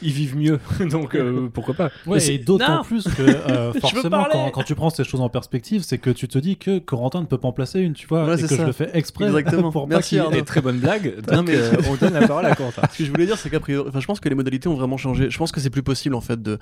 ils 0.02 0.12
vivent 0.12 0.36
mieux. 0.36 0.58
Donc, 0.90 1.14
euh, 1.14 1.48
pourquoi 1.52 1.74
pas 1.74 1.90
Ouais, 2.06 2.20
c'est- 2.20 2.34
et 2.34 2.38
d'autant 2.38 2.82
plus 2.82 3.04
que 3.04 3.22
euh, 3.50 3.72
forcément, 3.74 4.26
quand, 4.30 4.50
quand 4.50 4.62
tu 4.62 4.74
prends 4.74 4.90
ces 4.90 5.04
choses 5.04 5.20
en 5.20 5.28
perspective, 5.28 5.82
c'est 5.82 5.98
que 5.98 6.10
tu 6.10 6.28
te 6.28 6.38
dis 6.38 6.56
que 6.56 6.78
Corentin 6.78 7.20
ne 7.20 7.26
peut 7.26 7.38
pas 7.38 7.48
en 7.48 7.52
placer 7.52 7.80
une, 7.80 7.94
tu 7.94 8.06
vois, 8.06 8.26
Ouais, 8.26 8.38
et 8.38 8.42
que 8.42 8.48
ça. 8.48 8.56
je 8.56 8.62
le 8.62 8.72
fais 8.72 8.90
exprès 8.94 9.24
Exactement. 9.28 9.70
pour 9.70 9.86
Merci, 9.88 10.18
pas 10.18 10.26
qu'il- 10.30 10.44
très 10.44 10.60
bonne 10.60 10.78
blague. 10.78 11.14
Non, 11.32 11.42
mais- 11.42 11.54
euh, 11.56 11.72
on 11.88 11.94
donne 11.96 12.14
la 12.14 12.26
parole 12.26 12.46
à 12.46 12.54
Corentin. 12.54 12.82
Ce 12.92 12.98
que 12.98 13.04
je 13.04 13.10
voulais 13.10 13.26
dire, 13.26 13.38
c'est 13.38 13.50
qu'à 13.50 13.60
priori, 13.60 13.88
enfin, 13.88 14.00
je 14.00 14.06
pense 14.06 14.20
que 14.20 14.28
les 14.28 14.34
modalités 14.34 14.68
ont 14.68 14.74
vraiment 14.76 14.96
changé. 14.96 15.30
Je 15.30 15.38
pense 15.38 15.52
que 15.52 15.60
c'est 15.60 15.70
plus 15.70 15.82
possible, 15.82 16.14
en 16.14 16.20
fait, 16.20 16.42
de, 16.42 16.58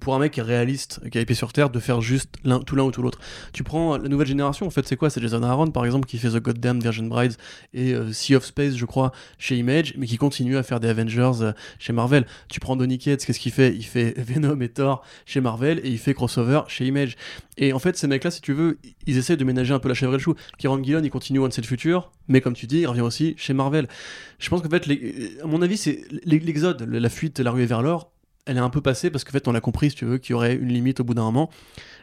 pour 0.00 0.14
un 0.14 0.18
mec 0.18 0.32
qui 0.32 0.40
est 0.40 0.44
réaliste, 0.44 1.00
qui 1.10 1.18
a 1.18 1.20
épée 1.20 1.34
sur 1.34 1.52
terre, 1.52 1.70
de 1.70 1.78
faire 1.80 2.00
juste 2.00 2.30
l'un, 2.44 2.60
tout 2.60 2.76
l'un 2.76 2.84
ou 2.84 2.90
tout 2.90 3.02
l'autre. 3.02 3.18
Tu 3.52 3.64
prends 3.64 3.96
la 3.96 4.08
nouvelle 4.08 4.26
génération, 4.28 4.66
en 4.66 4.70
fait, 4.70 4.86
c'est 4.86 4.96
quoi? 4.96 5.10
C'est 5.10 5.20
Jason 5.20 5.42
Aaron, 5.42 5.68
par 5.68 5.84
exemple, 5.84 6.06
qui 6.06 6.18
fait 6.18 6.28
The 6.30 6.38
Goddamn 6.42 6.80
Virgin 6.80 7.08
Et 7.72 7.92
euh, 7.92 8.12
Sea 8.12 8.36
of 8.36 8.44
Space, 8.44 8.76
je 8.76 8.84
crois, 8.84 9.12
chez 9.38 9.56
Image, 9.56 9.94
mais 9.96 10.06
qui 10.06 10.16
continue 10.16 10.56
à 10.56 10.62
faire 10.62 10.80
des 10.80 10.88
Avengers 10.88 11.42
euh, 11.42 11.52
chez 11.78 11.92
Marvel. 11.92 12.26
Tu 12.48 12.60
prends 12.60 12.76
Donny 12.76 12.98
Cates, 12.98 13.24
qu'est-ce 13.24 13.40
qu'il 13.40 13.52
fait? 13.52 13.74
Il 13.74 13.84
fait 13.84 14.14
Venom 14.18 14.60
et 14.60 14.68
Thor 14.68 15.04
chez 15.26 15.40
Marvel 15.40 15.80
et 15.84 15.88
il 15.88 15.98
fait 15.98 16.14
crossover 16.14 16.62
chez 16.68 16.86
Image. 16.86 17.16
Et 17.56 17.72
en 17.72 17.78
fait, 17.78 17.96
ces 17.96 18.06
mecs-là, 18.06 18.30
si 18.30 18.40
tu 18.40 18.52
veux, 18.52 18.78
ils 19.06 19.18
essaient 19.18 19.36
de 19.36 19.44
ménager 19.44 19.74
un 19.74 19.78
peu 19.78 19.88
la 19.88 19.94
chèvre 19.94 20.12
et 20.12 20.16
le 20.16 20.22
chou. 20.22 20.34
Kieran 20.58 20.82
Gillen, 20.82 21.04
il 21.04 21.10
continue 21.10 21.38
Once 21.38 21.58
and 21.58 21.62
Future, 21.62 22.10
mais 22.28 22.40
comme 22.40 22.54
tu 22.54 22.66
dis, 22.66 22.80
il 22.80 22.86
revient 22.86 23.00
aussi 23.00 23.34
chez 23.36 23.52
Marvel. 23.52 23.88
Je 24.38 24.48
pense 24.48 24.62
qu'en 24.62 24.70
fait, 24.70 24.88
à 25.42 25.46
mon 25.46 25.62
avis, 25.62 25.76
c'est 25.76 26.04
l'exode, 26.24 26.82
la 26.82 27.08
fuite, 27.08 27.38
la 27.38 27.50
ruée 27.50 27.66
vers 27.66 27.82
l'or, 27.82 28.13
elle 28.46 28.56
est 28.58 28.60
un 28.60 28.68
peu 28.70 28.80
passée 28.82 29.10
parce 29.10 29.24
qu'en 29.24 29.30
fait, 29.32 29.48
on 29.48 29.54
a 29.54 29.60
compris, 29.60 29.90
si 29.90 29.96
tu 29.96 30.04
veux, 30.04 30.18
qu'il 30.18 30.32
y 30.32 30.34
aurait 30.34 30.54
une 30.54 30.68
limite 30.68 31.00
au 31.00 31.04
bout 31.04 31.14
d'un 31.14 31.22
moment 31.22 31.48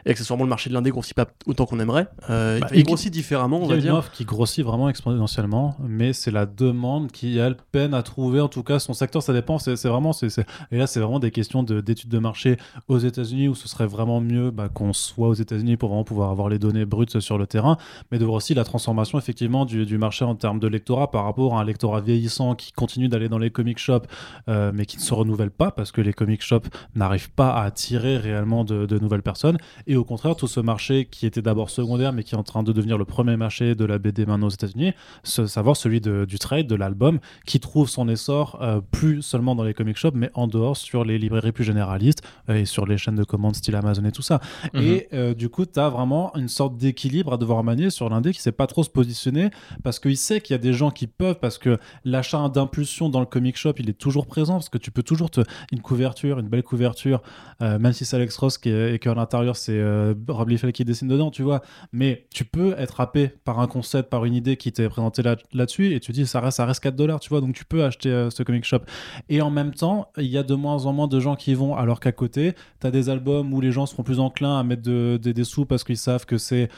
et 0.04 0.10
accessoirement, 0.10 0.42
le 0.42 0.50
marché 0.50 0.68
de 0.68 0.74
l'indé 0.74 0.90
grossit 0.90 1.14
pas 1.14 1.28
autant 1.46 1.64
qu'on 1.66 1.78
aimerait. 1.78 2.08
Euh, 2.28 2.58
Bah, 2.58 2.66
il 2.72 2.78
il- 2.80 2.82
grossit 2.84 3.12
différemment, 3.12 3.58
on 3.58 3.62
Il 3.62 3.66
y 3.66 3.68
va 3.68 3.74
a 3.74 3.76
une 3.76 3.82
dire. 3.82 3.94
offre 3.94 4.10
qui 4.10 4.24
grossit 4.24 4.64
vraiment 4.64 4.88
exponentiellement, 4.88 5.76
mais 5.86 6.12
c'est 6.12 6.32
la 6.32 6.44
demande 6.46 7.12
qui, 7.12 7.38
elle, 7.38 7.56
peine 7.70 7.94
à 7.94 8.02
trouver, 8.02 8.40
en 8.40 8.48
tout 8.48 8.64
cas, 8.64 8.80
son 8.80 8.94
secteur, 8.94 9.22
ça 9.22 9.32
dépend. 9.32 9.58
C'est 9.60 9.80
vraiment, 9.86 10.12
c'est- 10.12 10.40
et 10.72 10.78
là, 10.78 10.88
c'est 10.88 10.98
vraiment 10.98 11.20
des 11.20 11.30
questions 11.30 11.62
de- 11.62 11.80
d'études 11.80 12.10
de, 12.10 12.18
marché 12.18 12.56
aux 12.88 12.98
États-Unis 12.98 13.46
où 13.48 13.54
ce 13.54 13.68
serait 13.68 13.86
vraiment 13.86 14.20
mieux 14.20 14.50
bah, 14.50 14.68
qu'on 14.68 14.92
soit 14.92 15.28
aux 15.28 15.34
États-Unis 15.34 15.76
pour 15.76 15.90
vraiment 15.90 16.04
pouvoir 16.04 16.30
avoir 16.30 16.48
les 16.48 16.58
données 16.58 16.84
brutes 16.84 17.20
sur 17.20 17.38
le 17.38 17.46
terrain, 17.46 17.76
mais 18.10 18.18
de 18.18 18.24
voir 18.24 18.36
aussi 18.38 18.54
la 18.54 18.64
transformation, 18.64 19.18
effectivement, 19.18 19.64
du, 19.64 19.86
du 19.86 19.98
marché 19.98 20.24
en 20.24 20.34
termes 20.34 20.58
de 20.58 20.66
lectorat 20.68 21.10
par 21.12 21.24
rapport 21.24 21.56
à 21.56 21.60
un 21.60 21.64
lectorat 21.64 22.00
vieillissant 22.00 22.54
qui 22.56 22.72
continue 22.72 23.08
d'aller 23.08 23.28
dans 23.28 23.38
les 23.38 23.50
comic 23.50 23.78
shops, 23.78 24.06
euh, 24.48 24.72
mais 24.74 24.86
qui 24.86 24.96
ne 24.96 25.02
se 25.02 25.14
renouvelle 25.14 25.50
pas 25.50 25.70
parce 25.70 25.92
que 25.92 26.00
les 26.00 26.12
comic 26.12 26.31
comic 26.32 26.42
shops 26.42 26.68
n'arrivent 26.94 27.30
pas 27.30 27.50
à 27.50 27.64
attirer 27.64 28.16
réellement 28.16 28.64
de, 28.64 28.86
de 28.86 28.98
nouvelles 28.98 29.22
personnes. 29.22 29.58
Et 29.86 29.96
au 29.96 30.04
contraire, 30.04 30.34
tout 30.34 30.46
ce 30.46 30.60
marché 30.60 31.04
qui 31.10 31.26
était 31.26 31.42
d'abord 31.42 31.68
secondaire, 31.68 32.12
mais 32.12 32.22
qui 32.24 32.34
est 32.34 32.38
en 32.38 32.42
train 32.42 32.62
de 32.62 32.72
devenir 32.72 32.96
le 32.96 33.04
premier 33.04 33.36
marché 33.36 33.74
de 33.74 33.84
la 33.84 33.98
BD 33.98 34.24
maintenant 34.24 34.46
aux 34.46 34.50
États-Unis, 34.50 34.92
savoir 35.24 35.76
celui 35.76 36.00
de- 36.00 36.24
du 36.24 36.38
trade, 36.38 36.66
de 36.66 36.74
l'album, 36.74 37.18
qui 37.46 37.60
trouve 37.60 37.88
son 37.88 38.08
essor 38.08 38.58
euh, 38.62 38.80
plus 38.90 39.20
seulement 39.22 39.54
dans 39.54 39.64
les 39.64 39.74
comic 39.74 39.96
shops, 39.96 40.14
mais 40.14 40.30
en 40.34 40.46
dehors 40.46 40.76
sur 40.76 41.04
les 41.04 41.18
librairies 41.18 41.52
plus 41.52 41.64
généralistes 41.64 42.22
euh, 42.48 42.54
et 42.54 42.64
sur 42.64 42.86
les 42.86 42.96
chaînes 42.96 43.16
de 43.16 43.24
commandes 43.24 43.56
style 43.56 43.74
Amazon 43.76 44.04
et 44.04 44.12
tout 44.12 44.22
ça. 44.22 44.40
Mhm. 44.72 44.82
Et 44.82 45.08
euh, 45.12 45.34
du 45.34 45.48
coup, 45.50 45.66
tu 45.66 45.78
as 45.78 45.88
vraiment 45.90 46.34
une 46.36 46.48
sorte 46.48 46.76
d'équilibre 46.78 47.34
à 47.34 47.36
devoir 47.36 47.62
manier 47.62 47.90
sur 47.90 48.08
l'indé 48.08 48.32
qui 48.32 48.40
sait 48.40 48.52
pas 48.52 48.66
trop 48.66 48.82
se 48.84 48.90
positionner 48.90 49.50
parce 49.82 49.98
qu'il 49.98 50.16
sait 50.16 50.40
qu'il 50.40 50.54
y 50.54 50.58
a 50.58 50.58
des 50.58 50.72
gens 50.72 50.90
qui 50.90 51.06
peuvent, 51.06 51.38
parce 51.40 51.58
que 51.58 51.78
l'achat 52.04 52.48
d'impulsion 52.48 53.08
dans 53.10 53.20
le 53.20 53.26
comic 53.26 53.56
shop, 53.56 53.74
il 53.78 53.90
est 53.90 53.98
toujours 53.98 54.26
présent 54.26 54.54
parce 54.54 54.68
que 54.70 54.78
tu 54.78 54.90
peux 54.90 55.02
toujours 55.02 55.30
te. 55.30 55.42
Une 55.72 55.80
couverture, 55.80 56.21
une 56.26 56.48
belle 56.48 56.62
couverture, 56.62 57.22
euh, 57.62 57.78
même 57.78 57.92
si 57.92 58.04
c'est 58.04 58.16
Alex 58.16 58.36
Ross 58.36 58.58
qui 58.58 58.68
est- 58.70 58.94
et 58.94 58.98
qu'à 58.98 59.14
l'intérieur 59.14 59.56
c'est 59.56 59.78
euh, 59.78 60.14
Rob 60.28 60.48
Liefeld 60.48 60.72
qui 60.72 60.84
dessine 60.84 61.08
dedans, 61.08 61.30
tu 61.30 61.42
vois. 61.42 61.62
Mais 61.92 62.26
tu 62.34 62.44
peux 62.44 62.74
être 62.78 63.00
happé 63.00 63.28
par 63.44 63.60
un 63.60 63.66
concept, 63.66 64.08
par 64.10 64.24
une 64.24 64.34
idée 64.34 64.56
qui 64.56 64.72
t'est 64.72 64.88
présentée 64.88 65.22
là- 65.22 65.36
là-dessus 65.52 65.94
et 65.94 66.00
tu 66.00 66.12
dis 66.12 66.26
ça 66.26 66.40
reste, 66.40 66.56
ça 66.58 66.66
reste 66.66 66.82
4 66.82 66.96
dollars, 66.96 67.20
tu 67.20 67.28
vois. 67.28 67.40
Donc 67.40 67.54
tu 67.54 67.64
peux 67.64 67.84
acheter 67.84 68.10
euh, 68.10 68.30
ce 68.30 68.42
comic 68.42 68.64
shop. 68.64 68.80
Et 69.28 69.40
en 69.42 69.50
même 69.50 69.72
temps, 69.74 70.08
il 70.16 70.26
y 70.26 70.38
a 70.38 70.42
de 70.42 70.54
moins 70.54 70.86
en 70.86 70.92
moins 70.92 71.08
de 71.08 71.20
gens 71.20 71.36
qui 71.36 71.54
vont, 71.54 71.74
alors 71.76 72.00
qu'à 72.00 72.12
côté, 72.12 72.54
tu 72.80 72.86
as 72.86 72.90
des 72.90 73.08
albums 73.08 73.52
où 73.52 73.60
les 73.60 73.72
gens 73.72 73.86
seront 73.86 74.02
plus 74.02 74.20
enclins 74.20 74.58
à 74.58 74.62
mettre 74.62 74.82
de- 74.82 75.18
de- 75.22 75.32
des 75.32 75.44
sous 75.44 75.64
parce 75.66 75.84
qu'ils 75.84 75.96
savent 75.96 76.26
que 76.26 76.38
c'est. 76.38 76.68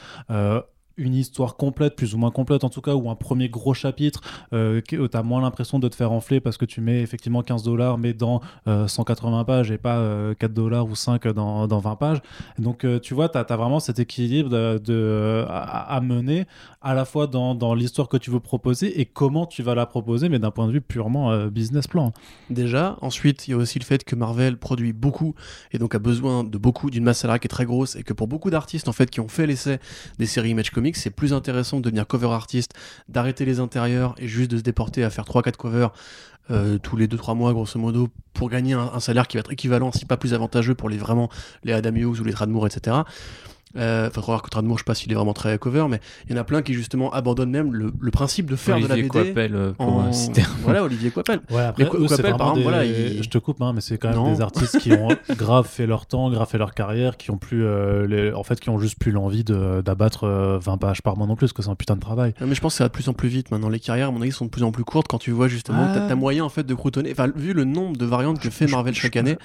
Euh, 0.97 1.03
une 1.03 1.13
histoire 1.15 1.55
complète, 1.55 1.95
plus 1.95 2.13
ou 2.15 2.17
moins 2.17 2.31
complète 2.31 2.63
en 2.63 2.69
tout 2.69 2.81
cas, 2.81 2.95
ou 2.95 3.09
un 3.09 3.15
premier 3.15 3.49
gros 3.49 3.73
chapitre, 3.73 4.21
euh, 4.53 4.81
tu 4.87 4.99
as 5.13 5.23
moins 5.23 5.41
l'impression 5.41 5.79
de 5.79 5.87
te 5.87 5.95
faire 5.95 6.11
enfler 6.11 6.39
parce 6.39 6.57
que 6.57 6.65
tu 6.65 6.81
mets 6.81 7.01
effectivement 7.01 7.41
15 7.41 7.63
dollars, 7.63 7.97
mais 7.97 8.13
dans 8.13 8.41
euh, 8.67 8.87
180 8.87 9.43
pages 9.43 9.71
et 9.71 9.77
pas 9.77 9.97
euh, 9.97 10.33
4 10.35 10.53
dollars 10.53 10.87
ou 10.87 10.95
5 10.95 11.27
dans, 11.29 11.67
dans 11.67 11.79
20 11.79 11.95
pages. 11.95 12.21
Donc 12.59 12.83
euh, 12.83 12.99
tu 12.99 13.13
vois, 13.13 13.29
tu 13.29 13.37
as, 13.37 13.43
vraiment 13.55 13.79
cet 13.79 13.99
équilibre 13.99 14.49
de, 14.49 14.77
de- 14.77 15.45
à, 15.47 15.99
mener 16.01 16.45
à 16.81 16.93
la 16.93 17.05
fois 17.05 17.27
dans, 17.27 17.55
dans 17.55 17.73
l'histoire 17.73 18.07
que 18.07 18.17
tu 18.17 18.29
veux 18.29 18.39
proposer 18.39 18.99
et 18.99 19.05
comment 19.05 19.45
tu 19.45 19.63
vas 19.63 19.75
la 19.75 19.85
proposer, 19.85 20.29
mais 20.29 20.39
d'un 20.39 20.51
point 20.51 20.67
de 20.67 20.71
vue 20.71 20.81
purement 20.81 21.31
euh, 21.31 21.49
business 21.49 21.87
plan. 21.87 22.11
Déjà, 22.49 22.97
ensuite, 23.01 23.47
il 23.47 23.51
y 23.51 23.53
a 23.53 23.57
aussi 23.57 23.79
le 23.79 23.85
fait 23.85 24.03
que 24.03 24.15
Marvel 24.15 24.57
produit 24.57 24.93
beaucoup 24.93 25.33
et 25.71 25.77
donc 25.77 25.95
a 25.95 25.99
besoin 25.99 26.43
de 26.43 26.57
beaucoup 26.57 26.89
d'une 26.89 27.03
masse 27.03 27.19
salariale 27.19 27.39
qui 27.39 27.47
est 27.47 27.49
très 27.49 27.65
grosse 27.65 27.95
et 27.95 28.03
que 28.03 28.13
pour 28.13 28.27
beaucoup 28.27 28.49
d'artistes 28.49 28.87
en 28.87 28.93
fait 28.93 29.09
qui 29.09 29.19
ont 29.19 29.27
fait 29.27 29.47
l'essai 29.47 29.79
des 30.19 30.25
séries 30.25 30.51
Image 30.51 30.69
Comics, 30.69 30.84
c'est 30.93 31.09
plus 31.09 31.33
intéressant 31.33 31.77
de 31.77 31.83
devenir 31.83 32.07
cover 32.07 32.31
artiste, 32.31 32.73
d'arrêter 33.09 33.45
les 33.45 33.59
intérieurs 33.59 34.15
et 34.17 34.27
juste 34.27 34.51
de 34.51 34.57
se 34.57 34.63
déporter 34.63 35.03
à 35.03 35.09
faire 35.09 35.25
3-4 35.25 35.55
covers 35.55 35.91
euh, 36.51 36.77
tous 36.77 36.95
les 36.95 37.07
2-3 37.07 37.35
mois 37.35 37.53
grosso 37.53 37.79
modo 37.79 38.09
pour 38.33 38.49
gagner 38.49 38.73
un, 38.73 38.99
salaire 38.99 39.27
qui 39.27 39.37
va 39.37 39.39
être 39.39 39.51
équivalent, 39.51 39.91
si 39.91 40.05
pas 40.05 40.17
plus 40.17 40.33
avantageux 40.33 40.75
pour 40.75 40.89
les 40.89 40.97
vraiment 40.97 41.29
les 41.63 41.73
Adam 41.73 41.95
Hughes 41.95 42.19
ou 42.19 42.23
les 42.23 42.33
Tradmoor, 42.33 42.67
etc. 42.67 42.97
Euh, 43.77 44.09
faut 44.09 44.21
croire 44.21 44.41
que 44.41 44.49
Tradmoor, 44.49 44.77
je 44.77 44.83
sais 44.83 44.85
pas 44.85 44.95
s'il 44.95 45.11
est 45.11 45.15
vraiment 45.15 45.33
très 45.33 45.57
cover, 45.57 45.85
mais 45.89 45.99
il 46.27 46.35
y 46.35 46.37
en 46.37 46.41
a 46.41 46.43
plein 46.43 46.61
qui 46.61 46.73
justement 46.73 47.11
abandonnent 47.13 47.49
même 47.51 47.73
le, 47.73 47.91
le 47.99 48.11
principe 48.11 48.49
de 48.49 48.55
faire 48.55 48.75
Olivier 48.75 48.87
de 48.89 48.93
la 48.93 49.01
BD. 49.03 49.07
Coipel, 49.09 49.55
euh, 49.55 49.71
pour 49.73 49.87
en- 49.93 50.07
euh, 50.07 50.11
citer 50.11 50.43
Voilà, 50.63 50.83
Olivier 50.83 51.11
Coipel. 51.11 51.41
Ouais, 51.51 51.61
après, 51.61 51.83
eux, 51.83 51.87
Coppel, 51.87 52.07
par 52.07 52.33
exemple, 52.33 52.57
des- 52.57 52.63
voilà, 52.63 52.85
il- 52.85 53.23
je 53.23 53.29
te 53.29 53.37
coupe, 53.37 53.61
hein, 53.61 53.73
mais 53.73 53.81
c'est 53.81 53.97
quand 53.97 54.09
même 54.09 54.17
Non. 54.17 54.33
des 54.33 54.41
artistes 54.41 54.79
qui 54.79 54.93
ont 54.93 55.09
grave 55.37 55.67
fait 55.67 55.85
leur 55.87 56.05
temps, 56.05 56.29
grave 56.29 56.47
fait 56.49 56.57
leur 56.57 56.73
carrière, 56.73 57.17
qui 57.17 57.31
ont 57.31 57.37
plus, 57.37 57.65
euh, 57.65 58.07
les- 58.07 58.31
en 58.33 58.43
fait, 58.43 58.59
qui 58.59 58.69
ont 58.69 58.79
juste 58.79 58.97
plus 58.99 59.11
l'envie 59.11 59.43
de- 59.43 59.81
d'abattre 59.83 60.23
euh, 60.25 60.57
20 60.59 60.77
pages 60.77 61.01
par 61.01 61.17
mois 61.17 61.27
non 61.27 61.35
plus, 61.35 61.45
parce 61.47 61.53
que 61.53 61.61
c'est 61.61 61.69
un 61.69 61.75
putain 61.75 61.95
de 61.95 61.99
travail. 62.01 62.33
Non, 62.41 62.47
mais 62.47 62.55
je 62.55 62.61
pense 62.61 62.73
que 62.73 62.77
ça 62.77 62.83
va 62.85 62.87
de 62.89 62.93
plus 62.93 63.09
en 63.09 63.13
plus 63.13 63.29
vite 63.29 63.51
maintenant. 63.51 63.69
Les 63.69 63.79
carrières, 63.79 64.07
à 64.07 64.11
mon 64.11 64.21
avis, 64.21 64.31
sont 64.31 64.45
de 64.45 64.49
plus 64.49 64.63
en 64.63 64.71
plus 64.71 64.83
courtes 64.83 65.07
quand 65.09 65.17
tu 65.19 65.31
vois 65.31 65.47
justement, 65.47 65.85
Ah. 65.89 65.93
t'as 65.93 66.07
t'as 66.07 66.15
moyen 66.15 66.43
en 66.45 66.49
fait 66.49 66.63
de 66.63 66.73
croutonner. 66.73 67.11
Enfin, 67.11 67.27
vu 67.35 67.53
le 67.53 67.63
nombre 67.65 67.97
de 67.97 68.05
variantes 68.05 68.39
que 68.39 68.49
fait 68.49 68.67
Marvel 68.67 68.93
chaque 68.93 69.15
année, 69.17 69.37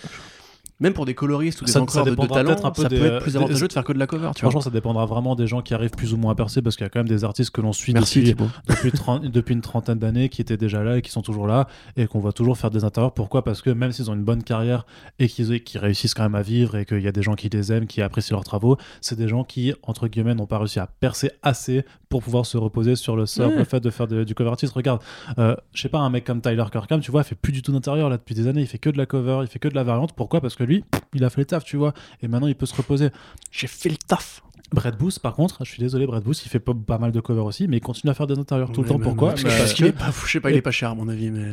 même 0.81 0.93
pour 0.95 1.05
des 1.07 1.15
coloristes 1.15 1.63
ou 1.63 1.65
des 1.67 1.71
Ça- 1.73 1.81
de, 1.81 1.85
de 1.85 2.27
talent, 2.27 2.45
peut-être 2.51 2.65
un 2.67 2.71
peu 2.71 2.83
ça 2.83 2.89
des, 2.89 2.99
peut 2.99 3.05
euh, 3.05 3.17
être 3.17 3.23
plus 3.23 3.33
des- 3.33 3.37
avantageux 3.37 3.69
de 3.69 3.73
faire 3.73 3.85
que 3.85 3.93
de 3.93 3.99
la 3.99 4.07
cover. 4.07 4.31
Tu 4.35 4.41
vois. 4.43 4.51
Franchement, 4.51 4.61
ça 4.63 4.71
dépendra 4.71 5.07
vraiment 5.07 5.35
des 5.37 5.47
gens 5.47 5.61
qui 5.63 5.75
arrivent 5.75 5.91
plus 5.91 6.13
ou 6.15 6.17
moins 6.17 6.33
à 6.33 6.35
percer, 6.35 6.63
parce 6.63 6.77
qu'il 6.77 6.85
y 6.85 6.87
a 6.87 6.91
quand 6.91 6.99
même 7.01 7.09
des 7.09 7.23
artistes 7.25 7.51
que 7.51 7.61
l'on 7.61 7.73
suit 7.73 7.93
Merci 7.93 8.21
depuis, 8.21 8.31
Thibaut. 8.31 8.49
depuis, 8.69 8.93
30 8.93 9.25
depuis 9.27 9.55
une 9.55 9.61
trentaine 9.61 9.99
d'années 9.99 10.29
qui 10.29 10.41
étaient 10.41 10.57
déjà 10.57 10.83
là 10.83 10.97
et 10.99 11.03
qui 11.03 11.11
sont 11.11 11.23
toujours 11.23 11.47
là 11.47 11.67
et 11.97 12.07
qu'on 12.07 12.19
voit 12.19 12.33
toujours 12.33 12.57
faire 12.59 12.71
des 12.71 12.85
intérieurs. 12.85 13.13
Pourquoi? 13.13 13.45
Parce 13.45 13.63
que 13.63 13.71
même 13.71 13.93
s'ils 13.93 14.11
ont 14.11 14.15
une 14.15 14.25
bonne 14.25 14.43
carrière 14.43 14.87
et 15.19 15.29
qu'ils 15.29 15.61
réussissent 15.79 16.15
quand 16.15 16.23
même 16.23 16.35
à 16.35 16.43
vivre 16.43 16.77
et 16.77 16.85
qu'il 16.85 17.01
y 17.03 17.09
a 17.09 17.13
des 17.13 17.23
gens 17.23 17.35
qui 17.35 17.49
les 17.49 17.73
aiment, 17.73 17.87
qui 17.87 18.01
apprécient 18.03 18.35
leurs 18.37 18.45
travaux, 18.45 18.77
c'est 19.01 19.17
des 19.17 19.29
gens 19.29 19.45
qui, 19.45 19.73
entre 19.83 20.09
guillemets, 20.09 20.35
n'ont 20.35 20.47
pas 20.47 20.59
réussi 20.59 20.81
à 20.81 20.87
percer 20.87 21.31
assez 21.43 21.85
pour 22.09 22.23
pouvoir 22.23 22.47
se 22.47 22.57
reposer 22.57 22.97
sur 22.97 23.17
le 23.17 23.27
sort, 23.27 23.51
le 23.51 23.65
fait 23.65 23.81
de 23.81 23.91
faire 23.91 24.09
de- 24.09 24.25
du 24.25 24.35
cover 24.35 24.51
artist. 24.51 24.73
Regarde, 24.73 25.01
euh, 25.39 25.55
je 25.75 25.83
sais 25.83 25.89
pas, 25.89 25.99
un 25.99 26.11
mec 26.11 26.25
comme 26.25 26.41
Tyler 26.41 26.65
Kirkham, 26.73 27.01
tu 27.01 27.11
vois, 27.11 27.21
il 27.21 27.25
fait 27.25 27.35
plus 27.37 27.53
du 27.53 27.63
tout 27.63 27.71
d'intérieur 27.73 28.09
là 28.09 28.17
depuis 28.17 28.35
des 28.35 28.47
années, 28.49 28.63
il 28.63 28.67
fait 28.67 28.79
que 28.79 28.91
de 28.91 28.99
la 28.99 29.07
cover, 29.07 29.39
il 29.43 29.47
fait 29.47 29.59
que 29.59 29.69
de 29.69 29.75
la 29.75 29.85
variante. 29.85 30.13
Pourquoi? 30.15 30.41
Parce 30.41 30.57
que 30.57 30.65
lui, 30.71 30.85
il 31.15 31.25
a 31.25 31.31
fait 31.31 31.41
le 31.43 31.45
taf, 31.47 31.65
tu 31.65 31.77
vois, 31.77 31.93
et 32.23 32.29
maintenant 32.29 32.47
il 32.47 32.55
peut 32.55 32.67
se 32.67 32.75
reposer. 32.75 33.11
J'ai 33.51 33.67
fait 33.67 33.89
le 33.91 33.97
taf. 33.97 34.43
Brett 34.73 34.97
Booth, 34.97 35.19
par 35.19 35.35
contre, 35.35 35.65
je 35.65 35.71
suis 35.71 35.81
désolé, 35.81 36.07
Brett 36.07 36.23
Booth, 36.23 36.45
il 36.45 36.49
fait 36.49 36.61
pas, 36.61 36.73
pas 36.75 36.99
mal 36.99 37.11
de 37.11 37.21
covers 37.21 37.45
aussi, 37.45 37.67
mais 37.67 37.79
il 37.79 37.81
continue 37.81 38.11
à 38.11 38.15
faire 38.15 38.29
des 38.29 38.39
intérieurs 38.39 38.71
tout 38.71 38.83
le 38.83 38.89
temps. 38.89 39.01
Pourquoi? 39.01 39.31
Parce 39.35 39.73
qu'il 39.75 39.87
que- 39.87 39.91
est 39.91 39.93
pas, 39.93 40.11
je 40.25 40.31
sais 40.31 40.41
pas, 40.41 40.51
il 40.53 40.57
est 40.57 40.63
pas 40.63 40.71
cher 40.71 40.91
à 40.91 40.95
mon 40.95 41.09
avis, 41.09 41.31
mais 41.31 41.51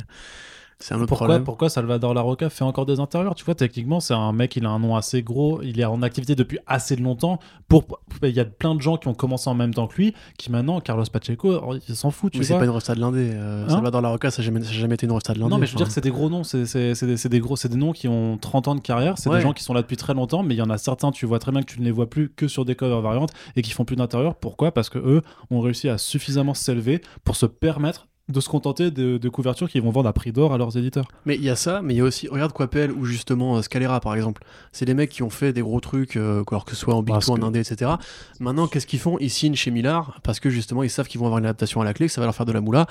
c'est 0.80 0.94
un 0.94 0.98
autre 0.98 1.08
pourquoi, 1.08 1.28
problème. 1.28 1.44
pourquoi 1.44 1.70
Salvador 1.70 2.14
Larocca 2.14 2.50
fait 2.50 2.64
encore 2.64 2.86
des 2.86 3.00
intérieurs? 3.00 3.34
Tu 3.36 3.44
vois, 3.44 3.56
techniquement, 3.56 4.00
c'est 4.00 4.14
un 4.14 4.32
mec, 4.32 4.56
il 4.56 4.66
a 4.66 4.70
un 4.70 4.78
nom 4.80 4.96
assez 4.96 5.24
gros, 5.24 5.62
il 5.64 5.80
est 5.80 5.86
en 5.86 6.02
activité 6.04 6.36
depuis 6.36 6.60
assez 6.68 6.96
longtemps. 6.96 7.40
Pour, 7.68 7.84
il 8.22 8.30
y 8.30 8.40
a 8.40 8.46
plein 8.46 8.76
de 8.76 8.82
gens 8.82 8.98
qui 8.98 9.08
ont 9.08 9.14
commencé 9.16 9.50
en 9.50 9.56
même 9.56 9.74
temps 9.74 9.88
que 9.88 9.96
lui, 9.96 10.14
qui 10.38 10.52
maintenant, 10.52 10.80
Carlos 10.80 11.04
Pacheco, 11.12 11.74
il 11.88 11.96
s'en 11.96 12.12
fout, 12.12 12.32
tu 12.32 12.40
Mais 12.40 12.44
c'est 12.46 12.58
pas 12.58 12.64
une 12.66 12.70
resta 12.70 12.94
de 12.96 13.00
l'indé. 13.00 13.32
Euh, 13.34 13.66
Hein? 13.66 13.70
Salvador 13.70 14.02
Larocca, 14.02 14.30
ça 14.30 14.42
n'a 14.42 14.60
jamais, 14.62 14.94
été 14.96 15.06
une 15.08 15.12
resta 15.12 15.34
de 15.34 15.40
l'indé. 15.40 15.50
Non, 15.50 15.58
mais 15.58 15.66
je 15.66 15.72
veux 15.72 15.78
dire 15.78 15.88
que 15.88 15.94
c'est 15.94 16.02
des 16.02 16.12
gros 16.12 16.30
noms, 16.30 16.44
c'est 16.44 16.64
des, 16.64 17.16
des 17.30 17.40
gros, 17.40 17.56
des 17.56 17.76
noms 17.76 17.92
qui 17.92 18.08
ont 18.08 18.38
30 18.38 18.68
ans 18.68 18.76
de 18.76 18.80
carrière, 18.82 19.18
c'est 19.18 19.30
Ouais. 19.30 19.38
des 19.38 19.42
gens 19.42 19.54
qui 19.54 19.64
sont 19.64 19.74
là 19.74 19.82
depuis 19.82 19.98
très 19.98 20.14
longtemps, 20.14 20.44
mais 20.44 20.54
il 20.54 20.58
y 20.58 20.62
en 20.62 20.70
a 20.70 20.78
certains, 20.78 21.12
tu 21.12 21.26
vois 21.26 21.40
très 21.40 21.52
bien 21.52 21.62
que 21.62 21.72
tu 21.72 21.80
ne 21.80 21.86
les 21.86 21.92
vois 21.92 22.10
plus 22.10 22.30
que 22.30 22.48
sur 22.48 22.66
des 22.66 22.76
covers 22.76 23.02
variantes 23.02 23.32
et 23.56 23.62
qui 23.64 23.72
font 23.72 23.84
plus 23.84 23.96
d'intérieur. 23.96 24.36
Pourquoi? 24.36 24.72
Parce 24.72 24.90
que 24.90 25.00
eux 25.00 25.22
ont 25.50 25.60
réussi 25.60 25.90
à 25.90 25.98
suffisamment 25.98 26.54
s'élever 26.54 27.02
pour 27.24 27.36
se 27.36 27.46
permettre 27.48 28.08
de 28.30 28.40
se 28.42 28.50
contenter 28.50 28.92
de, 28.92 29.18
de 29.18 29.30
couvertures 29.30 29.70
qu'ils 29.70 29.82
vont 29.82 29.92
vendre 29.92 30.10
à 30.10 30.14
prix 30.14 30.32
d'or 30.32 30.54
à 30.54 30.58
leurs 30.58 30.78
éditeurs. 30.78 31.08
Mais 31.26 31.36
il 31.36 31.44
y 31.44 31.50
a 31.50 31.56
ça, 31.56 31.82
mais 31.82 31.94
il 31.94 31.98
y 31.98 32.02
a 32.02 32.04
aussi, 32.04 32.28
regarde 32.28 32.52
Coppel 32.52 32.92
ou 32.92 33.06
justement 33.06 33.58
euh, 33.58 33.62
Scalera 33.62 34.00
par 34.02 34.16
exemple. 34.16 34.44
C'est 34.72 34.86
des 34.86 34.94
mecs 34.94 35.10
qui 35.10 35.24
ont 35.24 35.30
fait 35.30 35.54
des 35.54 35.62
gros 35.62 35.80
trucs, 35.80 36.18
euh, 36.18 36.44
alors 36.50 36.66
que 36.66 36.72
ce 36.72 36.78
soit 36.78 36.94
en 36.94 37.04
Big 37.04 37.16
en 37.16 37.42
Indé, 37.42 37.60
etc. 37.60 37.92
Maintenant, 38.40 38.68
qu'est-ce 38.68 38.88
qu'ils 38.88 39.00
font? 39.00 39.18
Ils 39.20 39.30
signent 39.30 39.56
chez 39.56 39.72
Millard 39.72 40.20
parce 40.24 40.40
que 40.40 40.50
justement 40.50 40.84
ils 40.84 40.90
savent 40.90 41.08
qu'ils 41.08 41.20
vont 41.20 41.26
avoir 41.26 41.40
une 41.40 41.46
adaptation 41.46 41.80
à 41.82 41.86
la 41.86 41.94
clé, 41.94 42.08
que 42.08 42.12
ça 42.12 42.22
va 42.22 42.26
leur 42.28 42.36
faire 42.36 42.46
de 42.46 42.52
la 42.52 42.62
moula. 42.62 42.86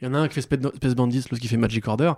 Il 0.00 0.04
y 0.06 0.10
en 0.10 0.14
a 0.14 0.18
un 0.18 0.28
qui 0.28 0.34
fait 0.34 0.42
Space 0.42 0.60
Space 0.76 0.94
Bandits, 0.94 1.24
l'autre 1.30 1.40
qui 1.40 1.48
fait 1.48 1.56
Magic 1.56 1.86
Order. 1.88 2.12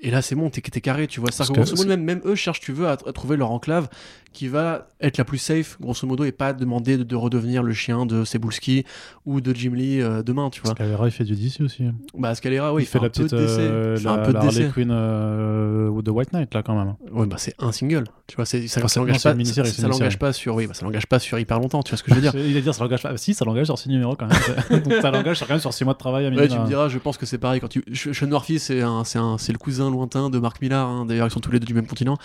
Et 0.00 0.10
là, 0.10 0.22
c'est 0.22 0.34
bon, 0.36 0.48
t'es 0.48 0.60
carré, 0.62 1.06
tu 1.08 1.20
vois. 1.20 1.32
Ça, 1.32 1.44
grosso 1.44 1.74
modo, 1.74 1.88
même, 1.88 2.04
même 2.04 2.20
eux 2.24 2.36
cherchent, 2.36 2.60
tu 2.60 2.72
veux, 2.72 2.86
à, 2.86 2.92
à 2.92 3.12
trouver 3.12 3.36
leur 3.36 3.50
enclave 3.50 3.88
qui 4.32 4.46
va 4.46 4.86
être 5.00 5.16
la 5.16 5.24
plus 5.24 5.38
safe, 5.38 5.78
grosso 5.80 6.06
modo, 6.06 6.22
et 6.24 6.32
pas 6.32 6.52
demander 6.52 6.98
de, 6.98 7.02
de 7.02 7.16
redevenir 7.16 7.62
le 7.62 7.72
chien 7.72 8.06
de 8.06 8.24
Cebulski 8.24 8.84
ou 9.24 9.40
de 9.40 9.54
Jim 9.54 9.72
Lee 9.74 10.00
euh, 10.00 10.22
demain, 10.22 10.50
tu 10.50 10.60
vois. 10.60 10.72
Scalera, 10.72 11.06
il 11.08 11.10
fait 11.10 11.24
du 11.24 11.34
DC 11.34 11.60
aussi. 11.62 11.84
Bah, 12.16 12.34
Scalera, 12.34 12.72
oui, 12.74 12.82
il 12.82 12.86
fait 12.86 12.98
un 12.98 13.02
la 13.02 13.08
peu 13.10 13.24
petite 13.24 13.34
de 13.34 13.38
DC. 13.44 13.58
euh, 13.58 13.94
Il 13.96 14.02
fait 14.02 14.04
la, 14.04 14.12
un 14.12 14.18
peu 14.18 14.32
de 14.32 14.36
Harley 14.36 14.64
DC. 14.66 14.72
Quinn 14.74 14.90
euh, 14.92 15.88
ou 15.88 16.02
de 16.02 16.10
White 16.10 16.32
Knight 16.32 16.52
là 16.54 16.62
quand 16.62 16.76
même. 16.76 16.94
Ouais, 17.10 17.26
bah 17.26 17.36
c'est 17.38 17.54
un 17.58 17.72
single. 17.72 18.04
Tu 18.26 18.36
vois, 18.36 18.44
c'est, 18.44 18.68
ça, 18.68 18.80
Enfin, 18.80 18.88
ça 18.88 19.00
non, 19.00 19.06
l'engage 19.06 19.22
pas, 19.22 19.34
ça, 19.44 19.64
ça 19.64 20.16
pas 20.18 20.32
sur, 20.32 20.54
oui, 20.54 20.66
bah, 20.66 20.74
ça 20.74 20.84
l'engage 20.84 21.06
pas 21.06 21.18
sur 21.18 21.38
hyper 21.38 21.58
longtemps. 21.58 21.82
Tu 21.82 21.90
vois 21.90 21.96
ce 21.98 22.02
que 22.02 22.10
je 22.10 22.16
veux 22.16 22.20
dire 22.20 22.34
Il 22.36 22.54
va 22.54 22.60
dire 22.60 22.74
ça 22.74 22.84
l'engage 22.84 23.02
pas. 23.02 23.16
Si, 23.16 23.34
ça 23.34 23.44
l'engage 23.44 23.66
sur 23.66 23.78
6 23.78 23.88
numéros 23.88 24.14
quand 24.14 24.26
même. 24.28 24.82
Donc 24.82 24.92
ça 25.00 25.10
l'engage 25.10 25.40
quand 25.40 25.48
même 25.48 25.58
sur 25.58 25.72
6 25.72 25.84
mois 25.84 25.94
de 25.94 25.98
travail 25.98 26.26
à 26.26 26.30
Ouais, 26.30 26.46
tu 26.48 26.58
me 26.58 26.66
diras, 26.66 26.88
je 26.88 26.98
pense 26.98 27.16
que 27.16 27.26
c'est 27.26 27.38
pareil. 27.38 27.60
Quand 27.60 27.68
tu, 27.68 27.82
Sean 27.94 28.26
Murphy, 28.26 28.58
c'est 28.58 28.82
un, 28.82 29.02
c'est 29.04 29.18
un, 29.18 29.38
c'est 29.38 29.52
le 29.52 29.58
cousin 29.58 29.87
lointain 29.90 30.30
de 30.30 30.38
Mark 30.38 30.60
Millar. 30.60 30.88
hein. 30.88 31.06
D'ailleurs, 31.06 31.26
ils 31.26 31.30
sont 31.30 31.40
tous 31.40 31.50
les 31.50 31.60
deux 31.60 31.66
du 31.66 31.74
même 31.74 31.86
continent, 31.86 32.16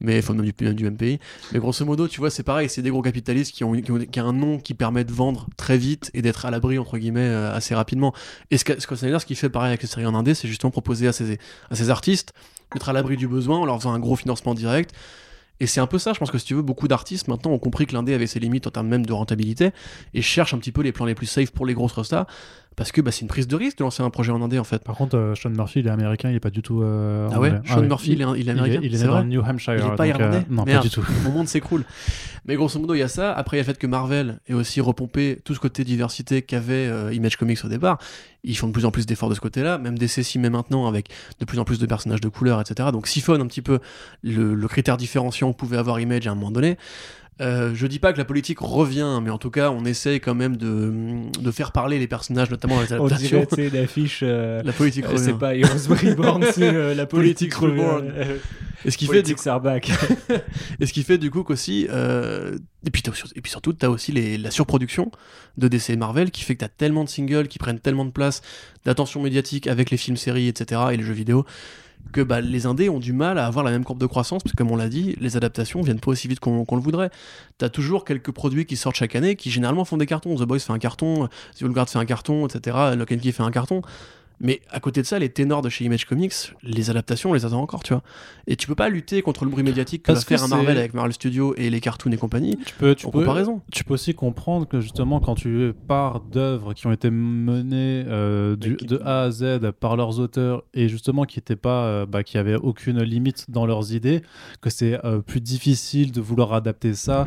mais 0.00 0.18
enfin 0.18 0.34
même 0.34 0.50
du, 0.74 0.84
même 0.84 0.96
pays. 0.96 1.18
Mais 1.52 1.58
grosso 1.58 1.84
modo, 1.84 2.08
tu 2.08 2.20
vois, 2.20 2.30
c'est 2.30 2.42
pareil. 2.42 2.68
C'est 2.68 2.82
des 2.82 2.90
gros 2.90 3.02
capitalistes 3.02 3.54
qui 3.54 3.64
ont, 3.64 3.72
qui 3.72 3.92
ont, 3.92 3.98
qui 3.98 4.20
ont 4.20 4.28
un 4.28 4.32
nom 4.32 4.58
qui 4.58 4.74
permet 4.74 5.04
de 5.04 5.12
vendre 5.12 5.46
très 5.56 5.78
vite 5.78 6.10
et 6.14 6.22
d'être 6.22 6.46
à 6.46 6.50
l'abri 6.50 6.78
entre 6.78 6.98
guillemets 6.98 7.20
euh, 7.20 7.54
assez 7.54 7.74
rapidement. 7.74 8.14
Et 8.50 8.58
Scott 8.58 8.80
Snyder, 8.96 9.18
ce 9.18 9.26
qu'il 9.26 9.36
fait 9.36 9.50
pareil 9.50 9.68
avec 9.68 9.82
les 9.82 9.88
séries 9.88 10.06
en 10.06 10.14
indé, 10.14 10.34
c'est 10.34 10.48
justement 10.48 10.70
proposer 10.70 11.08
à 11.08 11.12
ses, 11.12 11.38
à 11.70 11.74
ses 11.74 11.90
artistes 11.90 12.32
d'être 12.72 12.88
à 12.88 12.92
l'abri 12.92 13.16
du 13.16 13.28
besoin 13.28 13.58
en 13.58 13.64
leur 13.64 13.78
faisant 13.78 13.92
un 13.92 13.98
gros 13.98 14.16
financement 14.16 14.54
direct. 14.54 14.92
Et 15.60 15.66
c'est 15.66 15.80
un 15.80 15.86
peu 15.86 15.98
ça, 15.98 16.12
je 16.12 16.18
pense 16.20 16.30
que 16.30 16.38
si 16.38 16.44
tu 16.44 16.54
veux, 16.54 16.62
beaucoup 16.62 16.86
d'artistes 16.86 17.26
maintenant 17.26 17.50
ont 17.50 17.58
compris 17.58 17.86
que 17.86 17.92
l'indé 17.92 18.14
avait 18.14 18.28
ses 18.28 18.38
limites 18.38 18.66
en 18.66 18.70
termes 18.70 18.86
même 18.86 19.04
de 19.04 19.12
rentabilité 19.12 19.72
et 20.14 20.22
cherchent 20.22 20.54
un 20.54 20.58
petit 20.58 20.70
peu 20.70 20.82
les 20.82 20.92
plans 20.92 21.04
les 21.06 21.16
plus 21.16 21.26
safe 21.26 21.50
pour 21.50 21.66
les 21.66 21.74
grosses 21.74 21.94
restas 21.94 22.26
parce 22.78 22.92
que 22.92 23.00
bah, 23.02 23.10
c'est 23.10 23.20
une 23.22 23.28
prise 23.28 23.46
de 23.48 23.56
risque 23.56 23.76
de 23.78 23.82
lancer 23.84 24.02
un 24.02 24.08
projet 24.08 24.32
en 24.32 24.40
indé 24.40 24.58
en 24.58 24.64
fait. 24.64 24.82
Par 24.82 24.94
contre, 24.96 25.16
euh, 25.18 25.34
Sean 25.34 25.50
Murphy, 25.50 25.80
il 25.80 25.88
est 25.88 25.90
américain, 25.90 26.30
il 26.30 26.36
est 26.36 26.40
pas 26.40 26.48
du 26.50 26.62
tout. 26.62 26.80
euh, 26.82 27.28
Ah 27.30 27.40
ouais? 27.40 27.48
anglais. 27.50 27.60
Sean 27.66 27.80
ouais. 27.80 27.86
Murphy, 27.88 28.12
il, 28.12 28.22
est, 28.22 28.24
il 28.24 28.30
est 28.36 28.40
Il 28.40 28.48
est, 28.48 28.50
américain? 28.52 28.80
il 28.82 28.94
est 28.94 28.98
c'est 28.98 29.04
né 29.06 29.10
dans 29.10 29.24
New 29.24 29.42
Hampshire. 29.42 29.74
Il 29.74 29.92
est 29.92 29.96
pas 29.96 30.04
euh, 30.04 30.06
irlandais? 30.06 30.46
Non, 30.48 30.64
Merde. 30.64 30.78
pas 30.78 30.88
du 30.88 30.90
tout. 30.94 31.04
Mon 31.24 31.30
monde 31.32 31.48
s'écroule. 31.48 31.84
Mais 32.46 32.54
grosso 32.54 32.78
modo, 32.78 32.94
il 32.94 33.00
y 33.00 33.02
a 33.02 33.08
ça. 33.08 33.32
Après, 33.34 33.56
il 33.56 33.60
y 33.60 33.60
a 33.60 33.64
le 33.64 33.66
fait 33.66 33.78
que 33.78 33.86
Marvel 33.86 34.38
ait 34.48 34.54
aussi 34.54 34.80
repompé 34.80 35.38
tout 35.44 35.54
ce 35.54 35.60
côté 35.60 35.84
diversité 35.84 36.40
qu'avait 36.40 36.88
Image 37.14 37.36
Comics 37.36 37.58
au 37.64 37.68
départ. 37.68 37.98
Ils 38.44 38.56
font 38.56 38.68
de 38.68 38.72
plus 38.72 38.84
en 38.86 38.90
plus 38.90 39.04
d'efforts 39.04 39.28
de 39.28 39.34
ce 39.34 39.40
côté-là. 39.40 39.76
Même 39.78 39.98
DC 39.98 40.22
s'y 40.22 40.38
met 40.38 40.48
maintenant 40.48 40.86
avec 40.86 41.10
de 41.40 41.44
plus 41.44 41.58
en 41.58 41.64
plus 41.64 41.78
de 41.80 41.84
personnages 41.86 42.20
de 42.20 42.28
couleur, 42.28 42.60
etc. 42.60 42.90
Donc 42.92 43.06
siphonne 43.08 43.40
un 43.42 43.46
petit 43.48 43.60
peu 43.62 43.80
le, 44.22 44.54
le 44.54 44.68
critère 44.68 44.96
différenciant 44.96 45.52
que 45.52 45.58
pouvait 45.58 45.76
avoir 45.76 45.98
Image 46.00 46.26
à 46.26 46.30
un 46.30 46.34
moment 46.36 46.52
donné. 46.52 46.78
Euh, 47.40 47.70
je 47.74 47.86
dis 47.86 47.98
pas 48.00 48.12
que 48.12 48.18
la 48.18 48.24
politique 48.24 48.58
revient, 48.60 49.20
mais 49.22 49.30
en 49.30 49.38
tout 49.38 49.50
cas, 49.50 49.70
on 49.70 49.84
essaye 49.84 50.18
quand 50.20 50.34
même 50.34 50.56
de, 50.56 50.92
de 51.40 51.50
faire 51.52 51.70
parler 51.72 51.98
les 51.98 52.08
personnages, 52.08 52.50
notamment 52.50 52.76
dans 52.76 52.82
les 52.82 52.92
On 52.94 53.06
adaptations. 53.06 53.38
dirait, 53.38 53.46
tu 53.46 53.70
sais, 53.70 53.80
l'affiche. 53.80 54.20
euh, 54.24 54.60
La 54.64 54.72
politique 54.72 55.04
euh, 55.04 55.08
revient. 55.10 55.22
c'est 55.24 55.38
pas 55.38 55.54
Heroes 55.54 55.88
Reborn, 55.94 56.44
c'est 56.52 56.62
euh, 56.74 56.94
la 56.94 57.06
politique 57.06 57.54
Politique 57.54 57.54
Reborn. 57.54 58.12
Euh, 58.16 58.38
Et 58.84 58.90
ce 58.90 58.98
qui 58.98 59.06
fait, 59.06 59.22
du 59.22 59.34
back. 59.62 59.90
Et 60.80 60.86
ce 60.86 60.92
qui 60.92 61.02
fait 61.02 61.18
du 61.18 61.30
coup 61.30 61.42
qu'aussi, 61.44 61.86
euh, 61.90 62.56
et, 62.86 62.90
puis 62.90 63.02
t'as 63.02 63.10
aussi- 63.12 63.22
et 63.36 63.40
puis 63.40 63.50
surtout, 63.50 63.72
tu 63.72 63.84
as 63.86 63.90
aussi 63.90 64.10
les- 64.12 64.36
la 64.38 64.50
surproduction 64.50 65.10
de 65.56 65.68
DC 65.68 65.90
et 65.90 65.96
Marvel 65.96 66.30
qui 66.30 66.42
fait 66.42 66.54
que 66.54 66.60
tu 66.60 66.64
as 66.64 66.68
tellement 66.68 67.04
de 67.04 67.08
singles 67.08 67.48
qui 67.48 67.58
prennent 67.58 67.80
tellement 67.80 68.04
de 68.04 68.10
place, 68.12 68.42
d'attention 68.84 69.22
médiatique 69.22 69.66
avec 69.66 69.90
les 69.90 69.96
films, 69.96 70.16
séries, 70.16 70.48
etc. 70.48 70.80
et 70.92 70.96
les 70.96 71.02
jeux 71.04 71.12
vidéo, 71.12 71.44
que 72.12 72.20
bah, 72.20 72.40
les 72.40 72.66
indés 72.66 72.88
ont 72.88 72.98
du 72.98 73.12
mal 73.12 73.38
à 73.38 73.46
avoir 73.46 73.64
la 73.64 73.70
même 73.70 73.84
courbe 73.84 74.00
de 74.00 74.06
croissance, 74.06 74.42
parce 74.42 74.52
que 74.52 74.56
comme 74.56 74.70
on 74.70 74.76
l'a 74.76 74.88
dit, 74.88 75.16
les 75.20 75.36
adaptations 75.36 75.80
viennent 75.82 76.00
pas 76.00 76.10
aussi 76.10 76.28
vite 76.28 76.40
qu'on 76.40 76.64
le 76.70 76.80
voudrait. 76.80 77.10
Tu 77.58 77.64
as 77.64 77.68
toujours 77.68 78.04
quelques 78.04 78.30
produits 78.30 78.66
qui 78.66 78.76
sortent 78.76 78.96
chaque 78.96 79.16
année 79.16 79.36
qui 79.36 79.50
généralement 79.50 79.84
font 79.84 79.96
des 79.96 80.06
cartons. 80.06 80.34
The 80.36 80.42
Boys 80.42 80.60
fait 80.60 80.72
un 80.72 80.78
carton, 80.78 81.28
The 81.58 81.62
Old 81.62 81.72
Guard 81.72 81.88
fait 81.88 81.98
un 81.98 82.06
carton, 82.06 82.46
etc. 82.46 82.76
Lock 82.96 83.12
and 83.12 83.18
Key 83.18 83.32
fait 83.32 83.42
un 83.42 83.50
carton. 83.50 83.82
Mais 84.40 84.60
à 84.70 84.80
côté 84.80 85.02
de 85.02 85.06
ça, 85.06 85.18
les 85.18 85.28
ténors 85.28 85.62
de 85.62 85.68
chez 85.68 85.84
Image 85.84 86.04
Comics, 86.04 86.32
les 86.62 86.90
adaptations, 86.90 87.30
on 87.30 87.34
les 87.34 87.44
attend 87.44 87.60
encore, 87.60 87.82
tu 87.82 87.92
vois. 87.92 88.02
Et 88.46 88.56
tu 88.56 88.66
peux 88.66 88.74
pas 88.74 88.88
lutter 88.88 89.20
contre 89.22 89.44
le 89.44 89.50
bruit 89.50 89.64
médiatique 89.64 90.02
que 90.02 90.06
Parce 90.12 90.20
va 90.20 90.24
que 90.24 90.36
faire 90.36 90.44
un 90.44 90.48
Marvel 90.48 90.78
avec 90.78 90.94
Marvel 90.94 91.12
Studios 91.12 91.54
et 91.56 91.70
les 91.70 91.80
cartoons 91.80 92.12
et 92.12 92.16
compagnie. 92.16 92.56
Tu 92.64 92.74
peux, 92.74 92.94
tu 92.94 93.06
en 93.06 93.10
peux, 93.10 93.20
comparaison. 93.20 93.60
tu 93.72 93.84
peux 93.84 93.94
aussi 93.94 94.14
comprendre 94.14 94.66
que 94.68 94.80
justement 94.80 95.20
quand 95.20 95.34
tu 95.34 95.72
pars 95.88 96.20
d'œuvres 96.20 96.72
qui 96.74 96.86
ont 96.86 96.92
été 96.92 97.10
menées 97.10 98.04
euh, 98.08 98.56
du- 98.56 98.76
de 98.76 99.00
A 99.04 99.22
à 99.22 99.30
Z 99.30 99.72
par 99.80 99.96
leurs 99.96 100.18
auteurs 100.20 100.62
et 100.74 100.88
justement 100.88 101.24
qui 101.24 101.38
étaient 101.38 101.56
pas, 101.56 101.84
euh, 101.84 102.06
bah, 102.06 102.22
qui 102.22 102.38
avaient 102.38 102.54
aucune 102.56 103.02
limite 103.02 103.46
dans 103.50 103.66
leurs 103.66 103.92
idées, 103.94 104.22
que 104.60 104.70
c'est 104.70 105.04
euh, 105.04 105.18
plus 105.20 105.40
difficile 105.40 106.12
de 106.12 106.20
vouloir 106.20 106.52
adapter 106.52 106.94
ça 106.94 107.26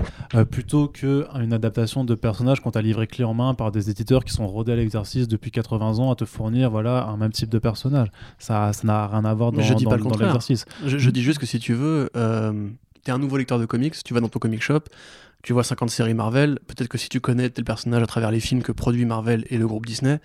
plutôt 0.49 0.87
que 0.87 1.25
une 1.41 1.53
adaptation 1.53 2.03
de 2.03 2.15
personnages 2.15 2.59
qu'on 2.61 2.71
t'a 2.71 2.81
livré 2.81 3.07
clé 3.07 3.23
en 3.23 3.33
main 3.33 3.53
par 3.53 3.71
des 3.71 3.89
éditeurs 3.89 4.23
qui 4.23 4.33
sont 4.33 4.47
rodés 4.47 4.71
à 4.71 4.75
l'exercice 4.75 5.27
depuis 5.27 5.51
80 5.51 5.99
ans 5.99 6.11
à 6.11 6.15
te 6.15 6.25
fournir 6.25 6.69
voilà 6.71 7.00
un 7.09 7.17
même 7.17 7.31
type 7.31 7.49
de 7.49 7.59
personnage. 7.59 8.09
Ça, 8.39 8.73
ça 8.73 8.85
n'a 8.87 9.07
rien 9.07 9.25
à 9.25 9.33
voir 9.33 9.51
dans, 9.51 9.61
je 9.61 9.73
dis 9.73 9.83
dans- 9.85 9.89
pas 9.91 9.97
le 9.97 10.03
dans 10.03 10.09
l'exercice. 10.25 10.65
Je, 10.85 10.97
je 10.97 11.09
dis 11.09 11.21
juste 11.23 11.39
que 11.39 11.45
si 11.45 11.59
tu 11.59 11.73
veux, 11.73 12.09
euh, 12.15 12.67
t'es 13.03 13.11
un 13.11 13.17
nouveau 13.19 13.37
lecteur 13.37 13.59
de 13.59 13.65
comics, 13.65 13.95
tu 14.03 14.13
vas 14.13 14.19
dans 14.19 14.29
ton 14.29 14.39
comic 14.39 14.61
shop, 14.61 14.81
tu 15.43 15.53
vois 15.53 15.63
50 15.63 15.89
séries 15.89 16.13
Marvel, 16.13 16.59
peut-être 16.67 16.87
que 16.87 16.97
si 16.97 17.09
tu 17.09 17.19
connais 17.19 17.49
tel 17.49 17.65
personnage 17.65 18.03
à 18.03 18.07
travers 18.07 18.31
les 18.31 18.39
films 18.39 18.61
que 18.63 18.71
produit 18.71 19.05
Marvel 19.05 19.45
et 19.49 19.57
le 19.57 19.67
groupe 19.67 19.85
Disney, 19.85 20.19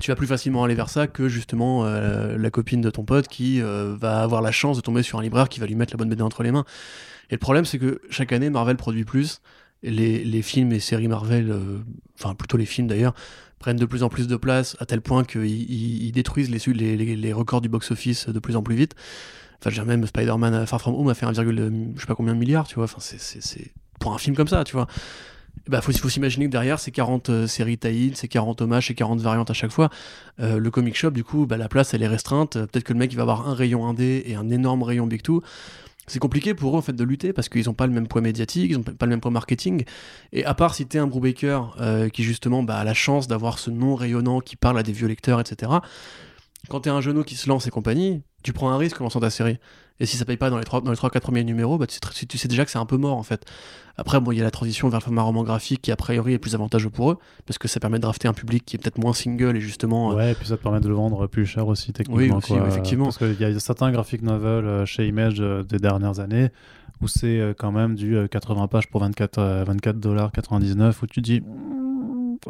tu 0.00 0.10
vas 0.10 0.16
plus 0.16 0.26
facilement 0.26 0.64
aller 0.64 0.74
vers 0.74 0.88
ça 0.90 1.06
que 1.06 1.28
justement 1.28 1.84
euh, 1.84 2.36
la 2.36 2.50
copine 2.50 2.80
de 2.80 2.90
ton 2.90 3.04
pote 3.04 3.28
qui 3.28 3.62
euh, 3.62 3.94
va 3.98 4.22
avoir 4.22 4.42
la 4.42 4.50
chance 4.50 4.76
de 4.76 4.82
tomber 4.82 5.02
sur 5.04 5.18
un 5.18 5.22
libraire 5.22 5.48
qui 5.48 5.60
va 5.60 5.66
lui 5.66 5.76
mettre 5.76 5.92
la 5.92 5.98
bonne 5.98 6.08
BD 6.08 6.20
entre 6.22 6.42
les 6.42 6.50
mains. 6.50 6.64
Et 7.30 7.34
le 7.34 7.38
problème, 7.38 7.64
c'est 7.64 7.78
que 7.78 8.00
chaque 8.10 8.32
année, 8.32 8.50
Marvel 8.50 8.76
produit 8.76 9.04
plus. 9.04 9.40
Les, 9.84 10.24
films 10.42 10.72
et 10.72 10.80
séries 10.80 11.08
Marvel, 11.08 11.50
euh, 11.50 11.78
enfin 12.18 12.34
plutôt 12.34 12.56
les 12.56 12.66
films 12.66 12.86
d'ailleurs, 12.88 13.14
prennent 13.58 13.76
de 13.76 13.84
plus 13.86 14.02
en 14.02 14.08
plus 14.08 14.26
de 14.26 14.36
place 14.36 14.76
à 14.80 14.86
tel 14.86 15.00
point 15.00 15.24
qu'ils 15.24 15.44
ils- 15.46 16.06
ils 16.06 16.12
détruisent 16.12 16.50
les, 16.50 17.32
records 17.32 17.60
du 17.60 17.68
box-office 17.68 18.28
de 18.28 18.38
plus 18.38 18.56
en 18.56 18.62
plus 18.62 18.74
vite. 18.76 18.94
Enfin, 19.60 19.70
je 19.70 19.80
même 19.82 20.06
Spider-Man 20.06 20.54
euh, 20.54 20.66
Far 20.66 20.80
From 20.80 20.94
Home 20.94 21.08
a 21.08 21.14
fait 21.14 21.26
1, 21.26 21.32
je 21.32 22.00
sais 22.00 22.06
pas 22.06 22.14
combien 22.14 22.34
de 22.34 22.38
milliards, 22.38 22.66
tu 22.66 22.74
vois. 22.74 22.84
Enfin, 22.84 22.98
c'est- 23.00 23.72
pour 24.00 24.12
un 24.12 24.18
film 24.18 24.34
comme 24.36 24.48
ça, 24.48 24.64
tu 24.64 24.72
vois. 24.74 24.86
Bah, 25.68 25.80
faut, 25.80 25.92
faut 25.92 26.08
s'imaginer 26.08 26.46
que 26.46 26.50
derrière, 26.50 26.78
c'est 26.78 26.90
40 26.90 27.30
euh, 27.30 27.46
séries 27.46 27.78
tie 27.78 28.12
c'est 28.14 28.28
40 28.28 28.60
hommages, 28.60 28.88
c'est 28.88 28.94
40 28.94 29.20
variantes 29.20 29.50
à 29.50 29.54
chaque 29.54 29.70
fois. 29.70 29.88
Euh, 30.40 30.58
le 30.58 30.70
comic 30.70 30.94
shop, 30.96 31.12
du 31.12 31.24
coup, 31.24 31.46
bah, 31.46 31.56
la 31.56 31.68
place, 31.68 31.94
elle 31.94 32.02
est 32.02 32.08
restreinte. 32.08 32.56
Euh, 32.56 32.66
Peut-être 32.66 32.84
que 32.84 32.92
le 32.92 32.98
mec, 32.98 33.12
il 33.12 33.16
va 33.16 33.22
avoir 33.22 33.48
un 33.48 33.54
rayon 33.54 33.86
indé 33.86 34.24
et 34.26 34.34
un 34.34 34.50
énorme 34.50 34.82
rayon 34.82 35.06
Big 35.06 35.22
Two. 35.22 35.42
C'est 36.06 36.18
compliqué 36.18 36.54
pour 36.54 36.74
eux, 36.74 36.78
en 36.78 36.82
fait, 36.82 36.92
de 36.92 37.04
lutter 37.04 37.32
parce 37.32 37.48
qu'ils 37.48 37.66
n'ont 37.66 37.74
pas 37.74 37.86
le 37.86 37.92
même 37.92 38.06
poids 38.06 38.20
médiatique, 38.20 38.70
ils 38.70 38.76
n'ont 38.76 38.82
pas 38.82 39.06
le 39.06 39.10
même 39.10 39.20
poids 39.20 39.30
marketing. 39.30 39.84
Et 40.32 40.44
à 40.44 40.54
part 40.54 40.74
si 40.74 40.86
t'es 40.86 40.98
un 40.98 41.06
Brubaker 41.06 41.76
euh, 41.80 42.08
qui, 42.08 42.22
justement, 42.22 42.62
bah, 42.62 42.76
a 42.76 42.84
la 42.84 42.94
chance 42.94 43.26
d'avoir 43.26 43.58
ce 43.58 43.70
nom 43.70 43.94
rayonnant 43.94 44.40
qui 44.40 44.56
parle 44.56 44.78
à 44.78 44.82
des 44.82 44.92
vieux 44.92 45.08
lecteurs, 45.08 45.40
etc. 45.40 45.72
Quand 46.68 46.80
t'es 46.80 46.90
un 46.90 47.00
genou 47.00 47.24
qui 47.24 47.36
se 47.36 47.48
lance 47.48 47.66
et 47.66 47.70
compagnie, 47.70 48.22
tu 48.42 48.52
prends 48.52 48.70
un 48.70 48.78
risque 48.78 49.00
en 49.00 49.04
lançant 49.04 49.20
ta 49.20 49.30
série. 49.30 49.58
Et 50.00 50.06
si 50.06 50.16
ça 50.16 50.24
paye 50.24 50.36
pas 50.36 50.50
dans 50.50 50.58
les 50.58 50.64
3 50.64 50.80
dans 50.80 50.90
les 50.90 50.96
3 50.96 51.08
4 51.10 51.22
premiers 51.22 51.44
numéros, 51.44 51.78
bah 51.78 51.86
tu, 51.86 51.94
sais, 51.94 52.00
tr- 52.00 52.26
tu 52.26 52.36
sais 52.36 52.48
déjà 52.48 52.64
que 52.64 52.70
c'est 52.72 52.78
un 52.78 52.86
peu 52.86 52.96
mort 52.96 53.16
en 53.16 53.22
fait. 53.22 53.44
Après 53.96 54.20
bon, 54.20 54.32
il 54.32 54.38
y 54.38 54.40
a 54.40 54.44
la 54.44 54.50
transition 54.50 54.88
vers 54.88 54.98
le 54.98 55.04
format 55.04 55.22
roman 55.22 55.44
graphique 55.44 55.82
qui 55.82 55.92
a 55.92 55.96
priori 55.96 56.32
est 56.32 56.38
plus 56.40 56.56
avantageux 56.56 56.90
pour 56.90 57.12
eux 57.12 57.18
parce 57.46 57.58
que 57.58 57.68
ça 57.68 57.78
permet 57.78 57.98
de 57.98 58.02
drafter 58.02 58.26
un 58.26 58.32
public 58.32 58.64
qui 58.66 58.74
est 58.74 58.78
peut-être 58.80 58.98
moins 58.98 59.12
single 59.12 59.56
et 59.56 59.60
justement 59.60 60.10
euh, 60.10 60.16
Ouais, 60.16 60.32
et 60.32 60.34
puis 60.34 60.48
ça 60.48 60.56
te 60.56 60.62
permet 60.64 60.80
de 60.80 60.88
le 60.88 60.94
vendre 60.94 61.28
plus 61.28 61.46
cher 61.46 61.68
aussi 61.68 61.92
techniquement. 61.92 62.16
Oui, 62.16 62.30
aussi, 62.32 62.54
quoi. 62.58 62.66
effectivement. 62.66 63.04
Parce 63.04 63.18
qu'il 63.18 63.40
y 63.40 63.44
a 63.44 63.60
certains 63.60 63.92
graphic 63.92 64.22
novels 64.22 64.64
euh, 64.66 64.84
chez 64.84 65.06
Image 65.06 65.36
euh, 65.38 65.62
des 65.62 65.78
dernières 65.78 66.18
années 66.18 66.48
où 67.00 67.06
c'est 67.08 67.54
quand 67.58 67.70
même 67.72 67.94
du 67.94 68.16
euh, 68.16 68.26
80 68.26 68.66
pages 68.66 68.88
pour 68.88 69.00
24 69.00 69.38
euh, 69.38 69.64
24 69.64 70.00
dollars 70.00 70.32
99 70.32 71.02
où 71.02 71.06
tu 71.06 71.20
dis 71.20 71.42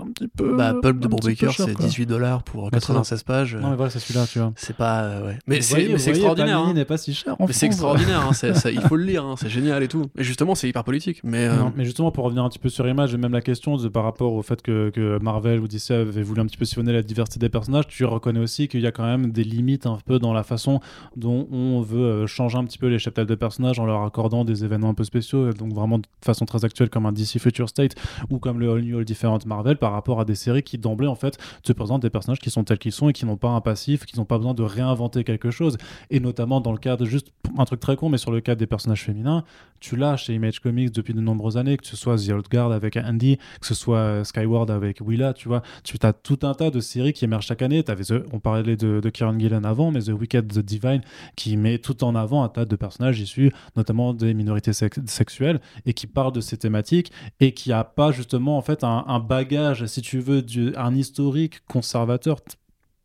un 0.02 0.10
petit 0.12 0.28
peu. 0.28 0.56
bah 0.56 0.74
Pulp 0.80 0.98
de 0.98 1.34
cher, 1.34 1.52
c'est 1.52 1.72
quoi. 1.74 1.84
18 1.84 2.06
dollars 2.06 2.42
pour 2.42 2.64
Bah, 2.70 2.78
c'est 2.80 2.86
96 2.88 3.22
pages. 3.22 3.54
euh, 3.54 3.60
Non 3.60 3.70
mais 3.70 3.76
voilà, 3.76 3.90
c'est 3.90 3.98
celui-là, 3.98 4.26
tu 4.26 4.38
vois. 4.38 4.52
C'est 4.56 4.76
pas 4.76 5.02
euh, 5.02 5.26
ouais. 5.26 5.38
Mais 5.46 5.60
c'est 5.60 5.82
extraordinaire. 6.10 6.58
Hein. 6.58 6.74
n'est 6.74 6.84
pas 6.84 6.96
si 6.98 7.14
cher. 7.14 7.36
en 7.38 7.46
Mais 7.46 7.52
c'est 7.52 7.66
extraordinaire, 7.66 8.26
hein, 8.28 8.32
ça- 8.32 8.70
il 8.70 8.80
faut 8.80 8.96
le 8.96 9.04
lire, 9.04 9.24
hein, 9.24 9.34
c'est 9.38 9.48
génial 9.48 9.82
et 9.82 9.88
tout. 9.88 10.06
Et 10.18 10.24
justement, 10.24 10.54
c'est 10.54 10.68
hyper 10.68 10.84
politique. 10.84 11.20
Mais 11.24 11.46
euh, 11.46 11.56
Non, 11.56 11.72
mais 11.76 11.84
justement, 11.84 12.10
pour 12.10 12.24
revenir 12.24 12.42
un 12.44 12.48
petit 12.48 12.58
peu 12.58 12.68
sur 12.68 12.86
Image 12.88 13.14
et 13.14 13.18
même 13.18 13.32
la 13.32 13.40
question 13.40 13.76
de, 13.76 13.88
par 13.88 14.04
rapport 14.04 14.32
au 14.32 14.42
fait 14.42 14.62
que, 14.62 14.90
que 14.90 15.18
Marvel 15.20 15.60
ou 15.60 15.68
DC 15.68 15.90
avaient 15.92 16.22
voulu 16.22 16.40
un 16.40 16.46
petit 16.46 16.56
peu 16.56 16.64
sillonner 16.64 16.92
la 16.92 17.02
diversité 17.02 17.38
des 17.38 17.48
personnages, 17.48 17.86
tu 17.88 18.04
reconnais 18.04 18.40
aussi 18.40 18.68
qu'il 18.68 18.80
y 18.80 18.86
a 18.86 18.92
quand 18.92 19.04
même 19.04 19.30
des 19.32 19.44
limites 19.44 19.86
un 19.86 19.98
peu 20.04 20.18
dans 20.18 20.32
la 20.32 20.42
façon 20.42 20.80
dont 21.16 21.46
on 21.52 21.80
veut 21.80 21.98
euh, 22.04 22.26
changer 22.26 22.58
un 22.58 22.64
petit 22.64 22.78
peu 22.78 22.86
les 22.88 22.98
chaptels 22.98 23.26
de 23.26 23.34
personnages 23.34 23.78
en 23.78 23.86
leur 23.86 24.02
accordant 24.04 24.44
des 24.44 24.64
événements 24.64 24.90
un 24.90 24.94
peu 24.94 25.04
spéciaux, 25.04 25.52
donc 25.52 25.72
vraiment 25.72 25.98
de 25.98 26.06
façon 26.24 26.44
très 26.44 26.64
actuelle 26.64 26.90
comme 26.90 27.06
un 27.06 27.12
DC 27.12 27.38
Future 27.38 27.68
State 27.68 27.94
ou 28.30 28.38
comme 28.38 28.60
le 28.60 28.70
All 28.70 28.82
New 28.82 28.98
All 28.98 29.04
Different 29.04 29.38
Marvel 29.46 29.76
par 29.84 29.92
rapport 29.92 30.18
à 30.18 30.24
des 30.24 30.34
séries 30.34 30.62
qui 30.62 30.78
d'emblée 30.78 31.08
en 31.08 31.14
fait 31.14 31.36
te 31.62 31.70
présentent 31.74 32.00
des 32.00 32.08
personnages 32.08 32.38
qui 32.38 32.48
sont 32.48 32.64
tels 32.64 32.78
qu'ils 32.78 32.90
sont 33.00 33.10
et 33.10 33.12
qui 33.12 33.26
n'ont 33.26 33.36
pas 33.36 33.50
un 33.50 33.60
passif, 33.60 34.06
qui 34.06 34.16
n'ont 34.16 34.24
pas 34.24 34.38
besoin 34.38 34.54
de 34.54 34.62
réinventer 34.62 35.24
quelque 35.24 35.50
chose. 35.50 35.76
Et 36.08 36.20
notamment 36.20 36.62
dans 36.62 36.72
le 36.72 36.78
cadre, 36.78 37.04
juste 37.04 37.28
un 37.58 37.66
truc 37.66 37.80
très 37.80 37.94
con, 37.96 38.08
mais 38.08 38.16
sur 38.16 38.32
le 38.32 38.40
cadre 38.40 38.58
des 38.58 38.66
personnages 38.66 39.02
féminins, 39.02 39.44
tu 39.80 39.96
l'as 39.96 40.16
chez 40.16 40.32
Image 40.32 40.60
Comics 40.60 40.90
depuis 40.90 41.12
de 41.12 41.20
nombreuses 41.20 41.58
années, 41.58 41.76
que 41.76 41.86
ce 41.86 41.96
soit 41.96 42.16
The 42.16 42.30
Old 42.30 42.46
Guard 42.50 42.72
avec 42.72 42.96
Andy, 42.96 43.36
que 43.60 43.66
ce 43.66 43.74
soit 43.74 43.98
euh, 43.98 44.24
Skyward 44.24 44.70
avec 44.70 45.02
Willa, 45.02 45.34
tu 45.34 45.48
vois. 45.48 45.60
Tu 45.82 45.98
as 46.00 46.14
tout 46.14 46.38
un 46.44 46.54
tas 46.54 46.70
de 46.70 46.80
séries 46.80 47.12
qui 47.12 47.26
émergent 47.26 47.44
chaque 47.48 47.60
année. 47.60 47.82
T'avais 47.82 48.04
The- 48.04 48.24
on 48.32 48.40
parlait 48.40 48.76
de, 48.76 49.00
de 49.00 49.10
Kieran 49.10 49.38
Gillen 49.38 49.66
avant, 49.66 49.90
mais 49.90 50.00
The 50.00 50.12
Wicked, 50.18 50.50
The 50.50 50.60
Divine, 50.60 51.02
qui 51.36 51.58
met 51.58 51.76
tout 51.76 52.02
en 52.02 52.14
avant 52.14 52.42
un 52.42 52.48
tas 52.48 52.64
de 52.64 52.76
personnages 52.76 53.20
issus 53.20 53.52
notamment 53.76 54.14
des 54.14 54.32
minorités 54.32 54.72
sex- 54.72 54.98
sexuelles 55.04 55.60
et 55.84 55.92
qui 55.92 56.06
parle 56.06 56.32
de 56.32 56.40
ces 56.40 56.56
thématiques 56.56 57.12
et 57.40 57.52
qui 57.52 57.70
a 57.70 57.84
pas 57.84 58.10
justement 58.12 58.56
en 58.56 58.62
fait 58.62 58.84
un 58.84 59.20
bagage, 59.20 59.73
si 59.86 60.02
tu 60.02 60.18
veux, 60.20 60.42
du- 60.42 60.74
un 60.76 60.94
historique 60.94 61.60
conservateur 61.66 62.40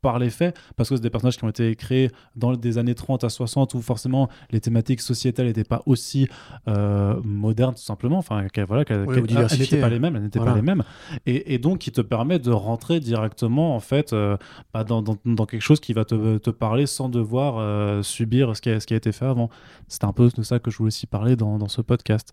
par 0.01 0.17
les 0.17 0.29
faits, 0.29 0.55
parce 0.77 0.87
que 0.87 0.95
c'est 0.95 1.01
des 1.01 1.09
personnages 1.09 1.35
qui 1.37 1.43
ont 1.43 1.49
été 1.49 1.75
créés 1.75 2.09
dans 2.37 2.53
des 2.55 2.77
années 2.77 2.95
30 2.95 3.25
à 3.25 3.29
60 3.29 3.73
où 3.73 3.81
forcément 3.81 4.29
les 4.49 4.61
thématiques 4.61 5.01
sociétales 5.01 5.47
n'étaient 5.47 5.65
pas 5.65 5.81
aussi 5.85 6.29
euh, 6.69 7.19
modernes 7.25 7.73
tout 7.75 7.81
simplement, 7.81 8.17
enfin 8.17 8.47
qu'elles- 8.47 8.63
voilà, 8.65 8.85
diversifiées. 8.85 9.65
n'étaient 9.65 9.81
pas 9.81 9.89
les 9.89 9.99
mêmes, 9.99 10.15
elles 10.15 10.21
n'étaient 10.23 10.39
Voilà. 10.39 10.53
pas 10.53 10.59
les 10.59 10.65
mêmes, 10.65 10.83
et, 11.25 11.53
et 11.53 11.57
donc 11.57 11.79
qui 11.79 11.91
te 11.91 11.99
permet 11.99 12.39
de 12.39 12.49
rentrer 12.51 13.01
directement 13.01 13.75
en 13.75 13.81
fait 13.81 14.13
euh, 14.13 14.37
bah, 14.73 14.85
dans, 14.85 15.01
dans- 15.01 15.17
dans 15.25 15.45
quelque 15.45 15.61
chose 15.63 15.81
qui 15.81 15.91
va 15.91 16.05
te, 16.05 16.37
te 16.37 16.49
parler 16.49 16.85
sans 16.85 17.09
devoir 17.09 17.57
euh, 17.57 18.01
subir 18.01 18.55
ce 18.55 18.61
qui, 18.61 18.69
a, 18.69 18.79
ce 18.79 18.87
qui 18.87 18.93
a 18.93 18.97
été 18.97 19.11
fait 19.11 19.25
avant. 19.25 19.49
C'est 19.89 20.05
un 20.05 20.13
peu 20.13 20.29
de 20.33 20.43
ça 20.43 20.59
que 20.59 20.71
je 20.71 20.77
voulais 20.77 20.87
aussi 20.87 21.07
parler 21.07 21.35
dans, 21.35 21.57
dans 21.57 21.67
ce 21.67 21.81
podcast. 21.81 22.31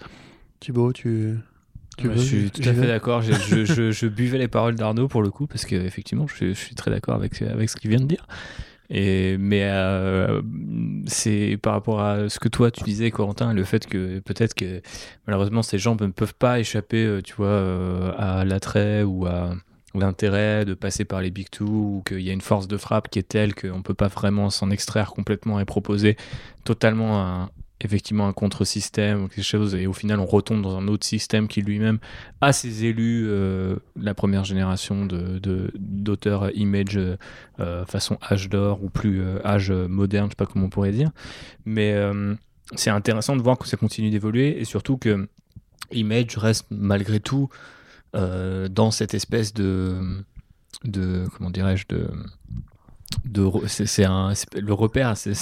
Thibaut, 0.60 0.92
tu. 0.92 1.36
Ouais, 2.04 2.14
je 2.16 2.20
suis 2.22 2.50
tout 2.50 2.60
à 2.68 2.72
fait 2.74 2.86
d'accord. 2.86 3.22
Je, 3.22 3.32
je- 3.32 3.64
je- 3.64 3.90
je 3.90 4.06
buvais 4.06 4.38
les 4.38 4.48
paroles 4.48 4.74
d'Arnaud 4.74 5.08
pour 5.08 5.22
le 5.22 5.30
coup, 5.30 5.46
parce 5.46 5.64
qu'effectivement, 5.64 6.26
je, 6.26 6.48
je 6.48 6.52
suis 6.52 6.74
très 6.74 6.90
d'accord 6.90 7.14
avec, 7.14 7.40
avec 7.42 7.68
ce 7.70 7.76
qu'il 7.76 7.90
vient 7.90 8.00
de 8.00 8.04
dire. 8.06 8.26
Et, 8.88 9.36
mais 9.38 9.62
euh, 9.64 10.42
c'est 11.06 11.58
par 11.60 11.72
rapport 11.72 12.00
à 12.00 12.28
ce 12.28 12.38
que 12.38 12.48
toi 12.48 12.70
tu 12.70 12.84
disais, 12.84 13.10
Corentin, 13.10 13.52
le 13.52 13.64
fait 13.64 13.84
que 13.86 14.20
peut-être 14.20 14.54
que 14.54 14.80
malheureusement 15.26 15.62
ces 15.62 15.76
gens 15.78 15.96
ne 16.00 16.06
peuvent 16.06 16.34
pas 16.38 16.60
échapper, 16.60 17.04
euh, 17.04 17.20
tu 17.20 17.34
vois, 17.34 17.48
euh, 17.48 18.12
à 18.16 18.44
l'attrait 18.44 19.02
ou 19.02 19.26
à 19.26 19.56
l'intérêt 19.92 20.64
de 20.64 20.74
passer 20.74 21.04
par 21.04 21.20
les 21.20 21.30
Big 21.32 21.48
Two, 21.50 21.66
ou 21.66 22.02
qu'il 22.06 22.20
y 22.20 22.30
a 22.30 22.32
une 22.32 22.40
force 22.42 22.68
de 22.68 22.76
frappe 22.76 23.08
qui 23.08 23.18
est 23.18 23.26
telle 23.26 23.54
qu'on 23.56 23.78
ne 23.78 23.82
peut 23.82 23.94
pas 23.94 24.06
vraiment 24.08 24.50
s'en 24.50 24.70
extraire 24.70 25.10
complètement 25.10 25.58
et 25.58 25.64
proposer 25.64 26.16
totalement 26.64 27.20
un, 27.20 27.50
effectivement 27.80 28.26
un 28.26 28.32
contre-système 28.32 29.28
quelque 29.28 29.44
chose 29.44 29.74
et 29.74 29.86
au 29.86 29.92
final 29.92 30.18
on 30.18 30.26
retombe 30.26 30.62
dans 30.62 30.76
un 30.76 30.88
autre 30.88 31.04
système 31.04 31.46
qui 31.46 31.60
lui-même 31.60 31.98
a 32.40 32.52
ses 32.52 32.84
élus 32.84 33.26
euh, 33.28 33.76
la 33.96 34.14
première 34.14 34.44
génération 34.44 35.04
de 35.04 35.38
d'auteurs 35.78 36.50
image 36.56 36.98
euh, 37.60 37.84
façon 37.84 38.18
âge 38.30 38.48
d'or 38.48 38.82
ou 38.82 38.88
plus 38.88 39.20
euh, 39.20 39.46
âge 39.46 39.70
moderne 39.70 40.26
je 40.26 40.30
sais 40.30 40.36
pas 40.36 40.46
comment 40.46 40.66
on 40.66 40.70
pourrait 40.70 40.92
dire. 40.92 41.10
Mais 41.66 41.94
c'est 42.74 42.90
intéressant 42.90 43.36
de 43.36 43.42
voir 43.42 43.58
que 43.58 43.68
ça 43.68 43.76
continue 43.76 44.10
d'évoluer 44.10 44.58
et 44.60 44.64
surtout 44.64 44.96
que 44.96 45.28
image 45.92 46.36
reste 46.36 46.66
malgré 46.70 47.20
tout 47.20 47.48
dans 48.12 48.90
cette 48.90 49.14
espèce 49.14 49.52
de 49.52 50.24
de 50.84 51.26
comment 51.36 51.50
dirais-je 51.50 51.86
de 51.88 52.08
de 53.24 53.46
c'est 53.66 54.04
un 54.04 54.32
le 54.56 54.72
repère 54.72 55.16
ça 55.16 55.32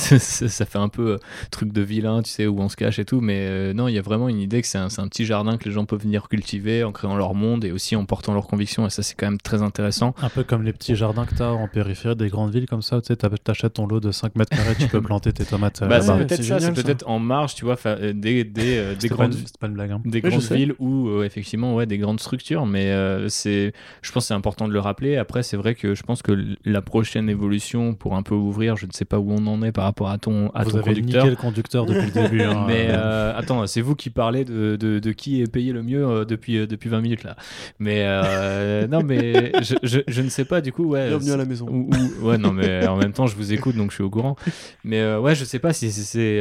fait 0.66 0.78
un 0.78 0.88
peu 0.88 1.12
euh, 1.12 1.18
truc 1.50 1.72
de 1.72 1.82
vilain 1.82 2.22
tu 2.22 2.30
sais 2.30 2.46
où 2.46 2.60
on 2.60 2.68
se 2.68 2.76
cache 2.76 2.98
et 2.98 3.04
tout 3.04 3.20
mais 3.20 3.46
euh, 3.48 3.72
non 3.74 3.88
il 3.88 3.94
y 3.94 3.98
a 3.98 4.02
vraiment 4.02 4.28
une 4.28 4.40
idée 4.40 4.60
que 4.62 4.66
c'est 4.68 4.78
un, 4.78 4.88
c'est 4.88 5.00
un 5.00 5.08
petit 5.08 5.24
jardin 5.24 5.56
que 5.58 5.64
les 5.64 5.70
gens 5.72 5.84
peuvent 5.84 6.00
venir 6.02 6.28
cultiver 6.28 6.84
en 6.84 6.92
créant 6.92 7.16
leur 7.16 7.34
monde 7.34 7.64
et 7.64 7.72
aussi 7.72 7.96
en 7.96 8.04
portant 8.04 8.32
leurs 8.34 8.46
convictions 8.46 8.86
et 8.86 8.90
ça 8.90 9.02
c'est 9.02 9.14
quand 9.14 9.26
même 9.26 9.40
très 9.40 9.62
intéressant 9.62 10.14
Un 10.22 10.28
peu 10.28 10.44
comme 10.44 10.62
les 10.62 10.72
petits 10.72 10.96
jardins 10.96 11.24
que 11.26 11.34
tu 11.34 11.42
as 11.42 11.52
en 11.52 11.68
périphérie 11.68 12.16
des 12.16 12.28
grandes 12.28 12.52
villes, 12.52 12.66
comme 12.66 12.82
ça, 12.82 13.00
tu 13.00 13.08
sais, 13.08 13.16
t'achètes 13.16 13.74
ton 13.74 13.86
lot 13.86 14.00
de 14.00 14.12
5 14.12 14.36
mètres 14.36 14.56
carrés, 14.56 14.74
tu 14.78 14.86
peux 14.88 15.00
planter 15.02 15.32
tes 15.32 15.44
tomates. 15.44 15.82
euh, 15.82 15.88
bah, 15.88 16.00
c'est 16.00 16.16
peut-être 16.16 16.42
ça 16.42 16.60
c'est 16.60 16.72
peut-être 16.72 17.08
en 17.08 17.18
marge 17.18 17.54
tu 17.54 17.64
vois 17.64 17.76
des 18.14 18.44
des, 18.44 18.76
euh, 18.78 18.94
des 18.94 19.08
grandes 19.08 19.32
une- 19.34 19.38
c'était 19.46 19.58
pas 19.58 19.66
une 19.66 19.74
blague. 19.74 19.92
hein. 19.92 20.00
des 20.04 20.20
grandes 20.20 20.40
villes 20.42 20.74
ou 20.78 21.08
euh, 21.08 21.24
effectivement 21.24 21.74
ouais 21.74 21.86
des 21.86 21.98
grandes 21.98 22.20
structures 22.20 22.66
mais 22.66 22.86
euh, 22.92 23.28
c'est 23.28 23.72
je 24.02 24.12
pense 24.12 24.24
que 24.24 24.28
c'est 24.28 24.34
important 24.34 24.68
de 24.68 24.72
le 24.72 24.80
rappeler 24.80 25.16
après 25.16 25.42
c'est 25.42 25.56
vrai 25.56 25.74
que 25.74 25.94
je 25.94 26.02
pense 26.02 26.22
que 26.22 26.32
la 26.64 26.82
prochaine 26.82 27.28
évolution 27.28 27.63
pour 27.98 28.14
un 28.16 28.22
peu 28.22 28.34
ouvrir 28.34 28.76
je 28.76 28.86
ne 28.86 28.92
sais 28.92 29.04
pas 29.04 29.18
où 29.18 29.30
on 29.32 29.46
en 29.46 29.62
est 29.62 29.72
par 29.72 29.84
rapport 29.84 30.08
à 30.10 30.18
ton 30.18 30.50
à 30.50 30.64
Vous 30.64 30.72
ton 30.72 30.78
avez 30.78 30.94
conducteur 30.94 31.26
le 31.26 31.36
conducteur 31.36 31.86
depuis 31.86 32.06
le 32.06 32.10
début. 32.12 32.42
hein. 32.42 32.64
mais 32.68 32.88
euh, 32.90 33.32
attends, 33.36 33.66
c'est 33.66 33.80
vous 33.80 33.94
qui 33.94 34.10
parlez 34.10 34.44
de, 34.44 34.76
de, 34.76 34.98
de 34.98 35.12
qui 35.12 35.40
est 35.42 35.50
payé 35.50 35.72
le 35.72 35.82
mieux 35.82 36.06
euh, 36.06 36.24
depuis, 36.24 36.58
euh, 36.58 36.66
depuis 36.66 36.88
20 36.90 37.00
minutes 37.00 37.22
là. 37.24 37.36
Mais 37.78 38.02
euh, 38.04 38.86
non, 38.86 39.02
mais 39.02 39.52
je, 39.62 39.74
je, 39.82 40.00
je 40.06 40.22
ne 40.22 40.28
sais 40.28 40.44
pas 40.44 40.60
du 40.60 40.72
coup. 40.72 40.84
Ouais, 40.84 41.08
Bienvenue 41.08 41.32
à 41.32 41.36
la 41.36 41.44
maison. 41.44 41.66
ou- 41.68 41.90
ou- 42.22 42.26
ouais, 42.28 42.38
non, 42.38 42.52
mais 42.52 42.86
en 42.86 42.96
même 42.96 43.12
temps, 43.12 43.26
je 43.26 43.36
vous 43.36 43.52
écoute 43.52 43.76
donc 43.76 43.90
je 43.90 43.96
suis 43.96 44.04
au 44.04 44.10
courant. 44.10 44.36
Mais 44.84 45.16
ouais, 45.16 45.34
je 45.34 45.44
sais 45.44 45.58
pas 45.58 45.72
si, 45.72 45.90
c'est 45.90 46.40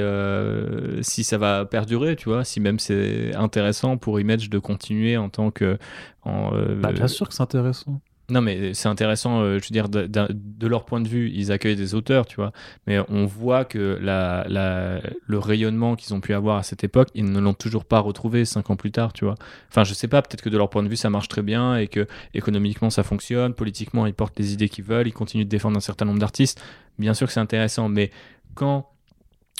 si 1.01 1.23
ça 1.23 1.37
va 1.37 1.65
perdurer, 1.65 2.15
tu 2.15 2.29
vois, 2.29 2.43
si 2.43 2.59
même 2.59 2.79
c'est 2.79 3.33
intéressant 3.35 3.97
pour 3.97 4.19
Image 4.19 4.49
de 4.49 4.59
continuer 4.59 5.17
en 5.17 5.29
tant 5.29 5.51
que. 5.51 5.77
En, 6.23 6.51
Bah, 6.81 6.91
bien 6.93 7.07
sûr 7.07 7.27
que 7.27 7.33
c'est 7.33 7.43
intéressant. 7.43 7.99
Non, 8.29 8.41
mais 8.41 8.73
c'est 8.73 8.87
intéressant, 8.87 9.41
euh, 9.41 9.59
je 9.59 9.65
veux 9.67 9.73
dire, 9.73 9.89
de, 9.89 10.67
leur 10.67 10.85
point 10.85 11.01
de 11.01 11.09
vue, 11.09 11.29
ils 11.33 11.51
accueillent 11.51 11.75
des 11.75 11.93
auteurs, 11.93 12.25
tu 12.25 12.37
vois. 12.37 12.53
Mais 12.87 12.99
on 13.09 13.25
voit 13.25 13.65
que 13.65 13.99
le 13.99 15.37
rayonnement 15.37 15.95
qu'ils 15.95 16.13
ont 16.13 16.21
pu 16.21 16.33
avoir 16.33 16.57
à 16.57 16.63
cette 16.63 16.85
époque, 16.85 17.09
ils 17.15 17.25
ne 17.25 17.39
l'ont 17.39 17.53
toujours 17.53 17.83
pas 17.83 17.99
retrouvé 17.99 18.45
cinq 18.45 18.69
ans 18.69 18.77
plus 18.77 18.91
tard, 18.91 19.11
tu 19.11 19.25
vois. 19.25 19.35
Enfin, 19.69 19.83
je 19.83 19.93
sais 19.93 20.07
pas, 20.07 20.21
peut-être 20.21 20.41
que 20.41 20.49
de 20.49 20.57
leur 20.57 20.69
point 20.69 20.83
de 20.83 20.87
vue, 20.87 20.95
ça 20.95 21.09
marche 21.09 21.27
très 21.27 21.41
bien 21.41 21.75
et 21.75 21.87
que 21.87 22.07
économiquement, 22.33 22.89
ça 22.89 23.03
fonctionne, 23.03 23.53
politiquement, 23.53 24.05
ils 24.05 24.13
portent 24.13 24.39
les 24.39 24.53
idées 24.53 24.69
qu'ils 24.69 24.85
veulent, 24.85 25.07
ils 25.07 25.13
continuent 25.13 25.43
de 25.45 25.49
défendre 25.49 25.75
un 25.75 25.81
certain 25.81 26.05
nombre 26.05 26.19
d'artistes. 26.19 26.63
Bien 26.99 27.13
sûr 27.13 27.27
que 27.27 27.33
c'est 27.33 27.41
intéressant, 27.41 27.89
mais 27.89 28.09
quand 28.55 28.92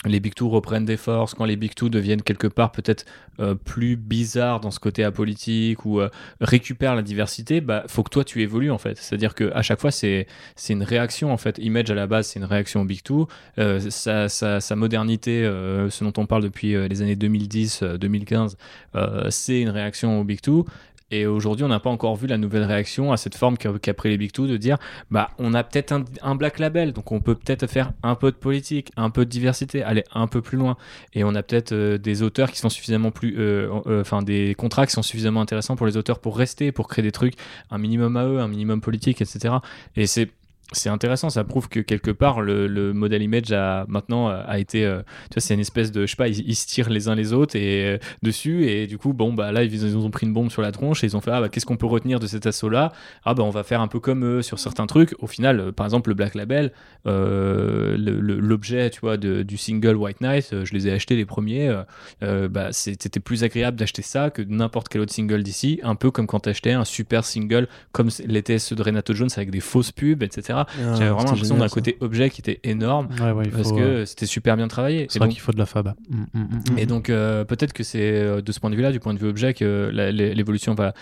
les 0.04 0.20
Big 0.20 0.34
Two 0.34 0.48
reprennent 0.48 0.84
des 0.84 0.96
forces, 0.96 1.34
quand 1.34 1.44
les 1.44 1.56
Big 1.56 1.74
Two 1.74 1.88
deviennent 1.88 2.22
quelque 2.22 2.46
part 2.46 2.72
peut-être 2.72 3.04
euh, 3.40 3.54
plus 3.54 3.96
bizarres 3.96 4.60
dans 4.60 4.70
ce 4.70 4.80
côté 4.80 5.04
apolitique 5.04 5.84
ou 5.84 6.00
euh, 6.00 6.08
récupèrent 6.40 6.94
la 6.94 7.02
diversité, 7.02 7.60
bah 7.60 7.84
faut 7.88 8.02
que 8.02 8.10
toi 8.10 8.24
tu 8.24 8.42
évolues 8.42 8.70
en 8.70 8.78
fait. 8.78 8.96
C'est-à-dire 8.98 9.34
que 9.34 9.52
à 9.54 9.62
chaque 9.62 9.80
fois 9.80 9.90
c'est 9.90 10.26
c'est 10.56 10.72
une 10.72 10.82
réaction 10.82 11.32
en 11.32 11.36
fait. 11.36 11.58
Image 11.58 11.90
à 11.90 11.94
la 11.94 12.06
base 12.06 12.28
c'est 12.28 12.38
une 12.38 12.44
réaction 12.44 12.82
au 12.82 12.84
Big 12.84 13.02
Two. 13.02 13.28
Euh, 13.58 13.80
sa, 13.90 14.28
sa, 14.28 14.60
sa 14.60 14.76
modernité, 14.76 15.42
ce 15.44 16.04
dont 16.04 16.12
on 16.16 16.26
parle 16.26 16.42
depuis 16.42 16.74
les 16.88 17.02
années 17.02 17.16
2010-2015, 17.16 18.56
euh, 18.96 19.26
c'est 19.30 19.60
une 19.60 19.70
réaction 19.70 20.20
au 20.20 20.24
Big 20.24 20.40
Two. 20.40 20.64
Et 21.10 21.26
aujourd'hui, 21.26 21.64
on 21.64 21.68
n'a 21.68 21.80
pas 21.80 21.90
encore 21.90 22.16
vu 22.16 22.26
la 22.26 22.38
nouvelle 22.38 22.64
réaction 22.64 23.12
à 23.12 23.16
cette 23.16 23.36
forme 23.36 23.56
qu'a 23.56 23.94
pris 23.94 24.08
les 24.08 24.18
Big 24.18 24.32
Two 24.32 24.46
de 24.46 24.56
dire 24.56 24.78
bah, 25.10 25.30
on 25.38 25.54
a 25.54 25.62
peut-être 25.62 25.92
un, 25.92 26.04
un 26.22 26.34
black 26.34 26.58
label, 26.58 26.92
donc 26.92 27.12
on 27.12 27.20
peut 27.20 27.34
peut-être 27.34 27.66
faire 27.66 27.92
un 28.02 28.14
peu 28.14 28.30
de 28.30 28.36
politique, 28.36 28.90
un 28.96 29.10
peu 29.10 29.24
de 29.24 29.30
diversité, 29.30 29.82
aller 29.82 30.04
un 30.12 30.26
peu 30.26 30.42
plus 30.42 30.58
loin. 30.58 30.76
Et 31.12 31.22
on 31.24 31.34
a 31.34 31.42
peut-être 31.42 31.72
euh, 31.72 31.98
des 31.98 32.22
auteurs 32.22 32.50
qui 32.50 32.58
sont 32.58 32.68
suffisamment 32.70 33.10
plus. 33.10 33.36
euh, 33.38 33.68
euh, 33.86 34.00
Enfin, 34.00 34.22
des 34.22 34.54
contrats 34.54 34.86
qui 34.86 34.92
sont 34.92 35.02
suffisamment 35.02 35.40
intéressants 35.40 35.76
pour 35.76 35.86
les 35.86 35.96
auteurs 35.96 36.18
pour 36.18 36.36
rester, 36.36 36.72
pour 36.72 36.88
créer 36.88 37.02
des 37.02 37.12
trucs, 37.12 37.34
un 37.70 37.78
minimum 37.78 38.16
à 38.16 38.26
eux, 38.26 38.40
un 38.40 38.48
minimum 38.48 38.80
politique, 38.80 39.20
etc. 39.22 39.54
Et 39.96 40.06
c'est. 40.06 40.30
C'est 40.72 40.88
intéressant, 40.88 41.28
ça 41.28 41.44
prouve 41.44 41.68
que 41.68 41.80
quelque 41.80 42.10
part 42.10 42.40
le, 42.40 42.66
le 42.66 42.94
modèle 42.94 43.22
image 43.22 43.52
a 43.52 43.84
maintenant 43.86 44.30
euh, 44.30 44.42
a 44.46 44.58
été, 44.58 44.84
euh, 44.84 45.02
tu 45.30 45.34
vois, 45.34 45.42
c'est 45.42 45.52
une 45.54 45.60
espèce 45.60 45.92
de, 45.92 46.06
je 46.06 46.10
sais 46.10 46.16
pas, 46.16 46.28
ils, 46.28 46.54
se 46.56 46.66
tirent 46.66 46.88
les 46.88 47.06
uns 47.08 47.14
les 47.14 47.34
autres 47.34 47.54
et 47.54 47.84
euh, 47.84 47.98
dessus 48.22 48.66
et 48.66 48.86
du 48.86 48.96
coup, 48.96 49.12
bon 49.12 49.34
bah 49.34 49.52
là 49.52 49.62
ils, 49.62 49.96
ont 49.96 50.10
pris 50.10 50.26
une 50.26 50.32
bombe 50.32 50.50
sur 50.50 50.62
la 50.62 50.72
tronche 50.72 51.04
et 51.04 51.06
ils 51.06 51.16
ont 51.16 51.20
fait 51.20 51.30
ah 51.30 51.42
bah 51.42 51.50
qu'est-ce 51.50 51.66
qu'on 51.66 51.76
peut 51.76 51.86
retenir 51.86 52.18
de 52.18 52.26
cet 52.26 52.46
assaut 52.46 52.70
là 52.70 52.92
Ah 53.24 53.34
bah 53.34 53.42
on 53.42 53.50
va 53.50 53.62
faire 53.62 53.82
un 53.82 53.88
peu 53.88 54.00
comme 54.00 54.24
eux 54.24 54.40
sur 54.42 54.58
certains 54.58 54.86
trucs. 54.86 55.14
Au 55.18 55.26
final, 55.26 55.72
par 55.72 55.84
exemple 55.86 56.08
le 56.08 56.14
Black 56.14 56.34
Label, 56.34 56.72
l'objet, 57.04 58.88
tu 58.88 59.00
vois, 59.00 59.18
de- 59.18 59.42
du 59.42 59.58
single 59.58 59.96
White 59.96 60.22
Knight, 60.22 60.64
je 60.64 60.72
les 60.72 60.88
ai 60.88 60.92
achetés 60.92 61.14
les 61.14 61.26
premiers. 61.26 61.82
bah 62.22 62.72
c'était 62.72 63.20
plus 63.20 63.44
agréable 63.44 63.76
d'acheter 63.76 64.02
ça 64.02 64.30
que 64.30 64.40
n'importe 64.40 64.88
quel 64.88 65.02
autre 65.02 65.12
single 65.12 65.42
d'ici. 65.42 65.78
Un 65.82 65.94
peu 65.94 66.10
comme 66.10 66.26
quand 66.26 66.40
t'achetais 66.40 66.72
un 66.72 66.84
super 66.84 67.24
single 67.24 67.68
comme 67.92 68.08
l'était 68.26 68.58
ceux 68.58 68.76
de 68.76 68.82
Renato 68.82 69.12
Jones 69.12 69.28
avec 69.36 69.50
des 69.50 69.60
fausses 69.60 69.92
pubs, 69.92 70.22
etc. 70.22 70.53
Ah, 70.56 70.66
J'avais 70.94 71.10
vraiment 71.10 71.30
l'impression 71.30 71.56
d'un 71.56 71.68
côté 71.68 71.96
objet 72.00 72.30
qui 72.30 72.40
était 72.40 72.60
énorme 72.64 73.08
Ouais, 73.20 73.32
ouais, 73.32 73.44
il 73.46 73.50
parce 73.50 73.68
faut, 73.70 73.76
que 73.76 73.82
euh, 73.82 74.06
c'était 74.06 74.26
super 74.26 74.56
bien 74.56 74.68
travaillé. 74.68 75.06
C'est 75.10 75.18
vrai 75.18 75.28
donc- 75.28 75.34
qu'il 75.34 75.42
faut 75.42 75.52
de 75.52 75.58
la 75.58 75.66
fab. 75.66 75.94
Mm, 76.08 76.16
mm, 76.34 76.40
mm, 76.74 76.78
et 76.78 76.86
donc 76.86 77.10
euh, 77.10 77.44
peut-être 77.44 77.72
que 77.72 77.82
c'est 77.82 78.00
euh, 78.02 78.40
de 78.40 78.52
ce 78.52 78.60
point 78.60 78.70
de 78.70 78.76
vue-là, 78.76 78.92
du 78.92 79.00
point 79.00 79.14
de 79.14 79.18
vue 79.18 79.28
objet, 79.28 79.54
que 79.54 79.90
l'évolution 79.92 80.74
va 80.74 80.94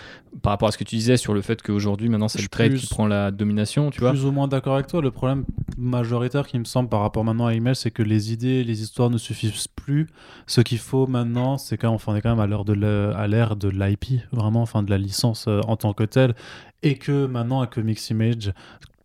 par 0.43 0.53
rapport 0.53 0.69
à 0.69 0.73
ce 0.73 0.79
que 0.79 0.85
tu 0.85 0.97
disais 0.97 1.17
sur 1.17 1.35
le 1.35 1.43
fait 1.43 1.61
qu'aujourd'hui 1.63 2.09
maintenant 2.09 2.29
c'est 2.29 2.41
le 2.41 2.49
trade 2.49 2.71
plus- 2.73 2.81
qui 2.81 2.87
prend 2.89 3.07
la 3.07 3.31
domination, 3.31 3.91
tu 3.91 4.01
vois. 4.01 4.11
plus 4.11 4.25
ou 4.25 4.33
moins 4.33 4.49
d'accord 4.49 4.75
avec 4.75 4.87
toi. 4.87 5.01
Le 5.03 5.11
problème 5.11 5.45
majoritaire 5.77 6.47
qui 6.47 6.59
me 6.59 6.65
semble 6.65 6.89
par 6.89 7.01
rapport 7.01 7.25
maintenant 7.25 7.47
à 7.47 7.55
Email, 7.55 7.77
c'est 7.77 7.91
que 7.91 8.03
les 8.03 8.33
idées, 8.33 8.65
les 8.65 8.83
histoires 8.83 9.11
ne 9.11 9.19
suffisent 9.19 9.69
plus. 9.69 10.07
Ce 10.47 10.61
qu'il 10.61 10.79
faut 10.79 11.07
maintenant, 11.07 11.59
c'est 11.59 11.77
quand 11.77 11.91
enfin, 11.91 12.13
on 12.13 12.17
est 12.17 12.21
quand 12.21 12.31
même 12.31 12.41
à 12.41 12.47
l'heure 12.47 12.65
de 12.65 12.73
la- 12.73 13.17
à 13.17 13.27
l'ère 13.27 13.57
de 13.57 13.69
l'IP, 13.69 14.21
vraiment, 14.33 14.63
enfin 14.63 14.83
de 14.83 14.91
la 14.91 14.99
licence 14.99 15.47
euh, 15.49 15.61
en 15.67 15.77
tant 15.77 15.93
que 15.93 16.05
telle, 16.05 16.35
et 16.83 16.97
que 16.97 17.27
maintenant 17.27 17.61
à 17.61 17.67
Comics 17.67 18.11
Image, 18.11 18.53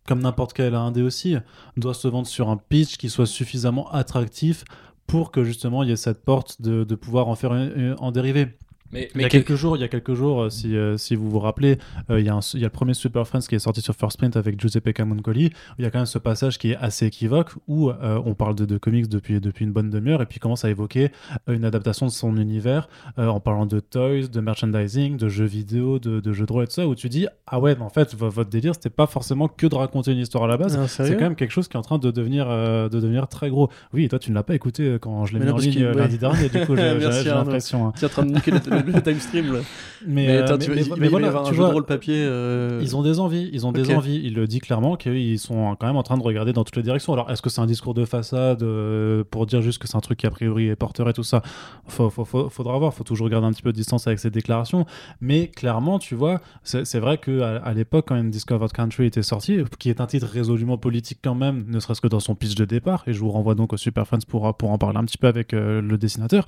comme 0.08 0.20
n'importe 0.20 0.54
quel 0.54 0.74
indé 0.74 1.02
aussi, 1.02 1.36
doit 1.76 1.92
se 1.92 2.08
vendre 2.08 2.26
sur 2.26 2.48
un 2.48 2.56
pitch 2.56 2.96
qui 2.96 3.10
soit 3.10 3.26
suffisamment 3.26 3.92
attractif 3.92 4.64
pour 5.06 5.30
que 5.30 5.44
justement 5.44 5.82
il 5.82 5.90
y 5.90 5.92
ait 5.92 5.96
cette 5.96 6.24
porte 6.24 6.62
de, 6.62 6.94
pouvoir 6.94 7.28
en 7.28 7.36
faire 7.36 7.52
en 7.98 8.10
dériver. 8.10 8.56
Mais, 8.90 9.10
Il 9.14 9.20
y 9.20 9.24
a 9.24 9.28
quelques 9.28 9.54
jours, 9.54 9.76
il 9.76 9.80
y 9.80 9.84
a 9.84 9.88
quelques 9.88 10.14
jours, 10.14 10.42
euh, 10.44 10.50
si, 10.50 10.74
euh, 10.76 10.96
si 10.96 11.14
vous 11.14 11.28
vous 11.28 11.40
rappelez, 11.40 11.76
euh, 12.10 12.18
il, 12.20 12.24
y 12.26 12.30
a 12.30 12.34
un- 12.34 12.40
il 12.54 12.60
y 12.60 12.64
a 12.64 12.68
le 12.68 12.72
premier 12.72 12.94
Super 12.94 13.26
Friends 13.26 13.40
qui 13.48 13.54
est 13.54 13.58
sorti 13.58 13.82
sur 13.82 13.94
First 13.94 14.16
Print 14.16 14.36
avec 14.36 14.58
Giuseppe 14.58 14.92
Camuncoli. 14.94 15.50
Il 15.78 15.84
y 15.84 15.86
a 15.86 15.90
quand 15.90 15.98
même 15.98 16.06
ce 16.06 16.16
passage 16.18 16.56
qui 16.58 16.70
est 16.72 16.76
assez 16.76 17.04
équivoque 17.06 17.50
où 17.66 17.90
euh, 17.90 18.20
on 18.24 18.32
parle 18.34 18.54
de, 18.54 18.64
de 18.64 18.78
comics 18.78 19.08
depuis, 19.08 19.40
depuis 19.40 19.66
une 19.66 19.72
bonne 19.72 19.90
demi-heure 19.90 20.22
et 20.22 20.26
puis 20.26 20.38
commence 20.40 20.64
à 20.64 20.70
évoquer 20.70 21.10
une 21.48 21.64
adaptation 21.66 22.06
de 22.06 22.10
son 22.10 22.36
univers 22.38 22.88
euh, 23.18 23.26
en 23.26 23.40
parlant 23.40 23.66
de 23.66 23.78
toys, 23.80 24.28
de 24.32 24.40
merchandising, 24.40 25.16
de 25.18 25.28
jeux 25.28 25.44
vidéo, 25.44 25.98
de, 25.98 26.20
de 26.20 26.32
jeux 26.32 26.46
de 26.46 26.52
rôle 26.52 26.64
et 26.64 26.66
tout 26.68 26.72
ça, 26.72 26.86
où 26.88 26.94
tu 26.94 27.08
dis 27.10 27.26
ah 27.46 27.60
ouais, 27.60 27.74
mais 27.76 27.82
en 27.82 27.90
fait, 27.90 28.14
vo- 28.14 28.30
votre 28.30 28.48
délire, 28.50 28.74
c'était 28.74 28.88
pas 28.90 29.06
forcément 29.06 29.48
que 29.48 29.66
de 29.66 29.74
raconter 29.74 30.12
une 30.12 30.18
histoire 30.18 30.44
à 30.44 30.46
la 30.46 30.56
base. 30.56 30.78
Ah, 30.80 30.88
C'est 30.88 31.14
quand 31.16 31.24
même 31.24 31.36
quelque 31.36 31.50
chose 31.52 31.68
qui 31.68 31.76
est 31.76 31.78
en 31.80 31.82
train 31.82 31.98
de 31.98 32.10
devenir, 32.10 32.46
euh, 32.48 32.88
de 32.88 33.00
devenir 33.00 33.28
très 33.28 33.50
gros. 33.50 33.68
Oui, 33.92 34.04
et 34.04 34.08
toi, 34.08 34.18
tu 34.18 34.30
ne 34.30 34.34
l'as 34.34 34.42
pas 34.42 34.54
écouté 34.54 34.96
quand 35.00 35.26
je 35.26 35.34
l'ai 35.34 35.40
mis 35.40 35.46
non, 35.46 35.54
en 35.54 35.58
ligne 35.58 35.84
ouais. 35.84 35.94
lundi 35.94 36.16
dernier, 36.18 36.48
du 36.48 36.64
coup, 36.64 36.74
j'ai- 36.76 37.24
l'impression. 37.28 37.88
hein. 37.88 37.92
Tu 37.98 38.04
es 38.04 38.06
en 38.06 38.10
train 38.10 38.24
de 38.24 38.32
niquer 38.32 38.50
le, 38.86 39.02
time 39.02 39.20
stream 39.20 39.52
là. 39.52 39.60
Mais, 40.06 40.26
Mais, 40.26 40.28
euh, 40.36 40.44
attends, 40.44 40.56
mais- 40.58 40.64
tu, 40.64 40.70
mais- 40.70 41.06
il 41.06 41.10
voilà, 41.10 41.42
tu 41.46 41.54
vois, 41.54 41.72
rôle 41.72 41.84
papier. 41.84 42.14
euh, 42.18 42.80
Ils 42.82 42.96
ont 42.96 43.02
des 43.02 43.18
envies, 43.20 43.50
ils 43.52 43.66
ont 43.66 43.72
des 43.72 43.94
envies. 43.94 44.20
Il 44.24 44.34
le 44.34 44.46
dit 44.46 44.60
clairement 44.60 44.96
qu'ils 44.96 45.38
sont 45.38 45.76
quand 45.78 45.86
même 45.86 45.96
en 45.96 46.02
train 46.02 46.16
de 46.18 46.22
regarder 46.22 46.52
dans 46.52 46.64
toutes 46.64 46.76
les 46.76 46.82
directions. 46.82 47.12
Alors, 47.12 47.30
est-ce 47.30 47.42
que 47.42 47.50
c'est 47.50 47.60
un 47.60 47.66
discours 47.66 47.94
de 47.94 48.04
façade 48.04 48.62
euh, 48.62 49.24
pour 49.30 49.46
dire 49.46 49.60
juste 49.62 49.78
que 49.80 49.88
c'est 49.88 49.96
un 49.96 50.00
truc 50.00 50.18
qui 50.20 50.26
a 50.26 50.30
priori 50.30 50.68
est 50.68 50.76
porteur 50.76 51.08
et 51.08 51.12
tout 51.12 51.24
ça? 51.24 51.42
Faut, 51.86 52.10
faut- 52.10 52.24
faut- 52.24 52.48
Faudra 52.48 52.78
voir. 52.78 52.94
Faut 52.94 53.04
toujours 53.04 53.28
garder 53.28 53.46
un 53.46 53.52
petit 53.52 53.62
peu 53.62 53.72
de 53.72 53.76
distance 53.76 54.06
avec 54.06 54.18
ces 54.18 54.30
déclarations. 54.30 54.86
Mais 55.20 55.48
clairement, 55.48 55.98
tu 55.98 56.14
vois, 56.14 56.40
c'est 56.62 56.84
c'est 56.84 57.00
vrai 57.00 57.18
que 57.18 57.40
à, 57.40 57.56
à 57.56 57.74
l'époque, 57.74 58.06
quand 58.08 58.22
Discovered 58.30 58.72
Country 58.72 59.06
était 59.06 59.22
sorti, 59.22 59.58
qui 59.78 59.90
est 59.90 60.00
un 60.00 60.06
titre 60.06 60.26
résolument 60.26 60.78
politique 60.78 61.18
quand 61.22 61.34
même, 61.34 61.64
ne 61.68 61.80
serait-ce 61.80 62.00
que 62.00 62.08
dans 62.08 62.20
son 62.20 62.34
pitch 62.34 62.54
de 62.54 62.64
départ, 62.64 63.02
et 63.06 63.12
je 63.12 63.18
vous 63.20 63.30
renvoie 63.30 63.54
donc 63.54 63.72
au 63.72 63.76
Super 63.76 64.06
Friends 64.06 64.18
pour, 64.28 64.56
pour 64.56 64.70
en 64.70 64.78
parler 64.78 64.98
un 64.98 65.04
petit 65.04 65.18
peu 65.18 65.26
avec 65.26 65.52
euh, 65.54 65.80
le 65.82 65.98
dessinateur. 65.98 66.46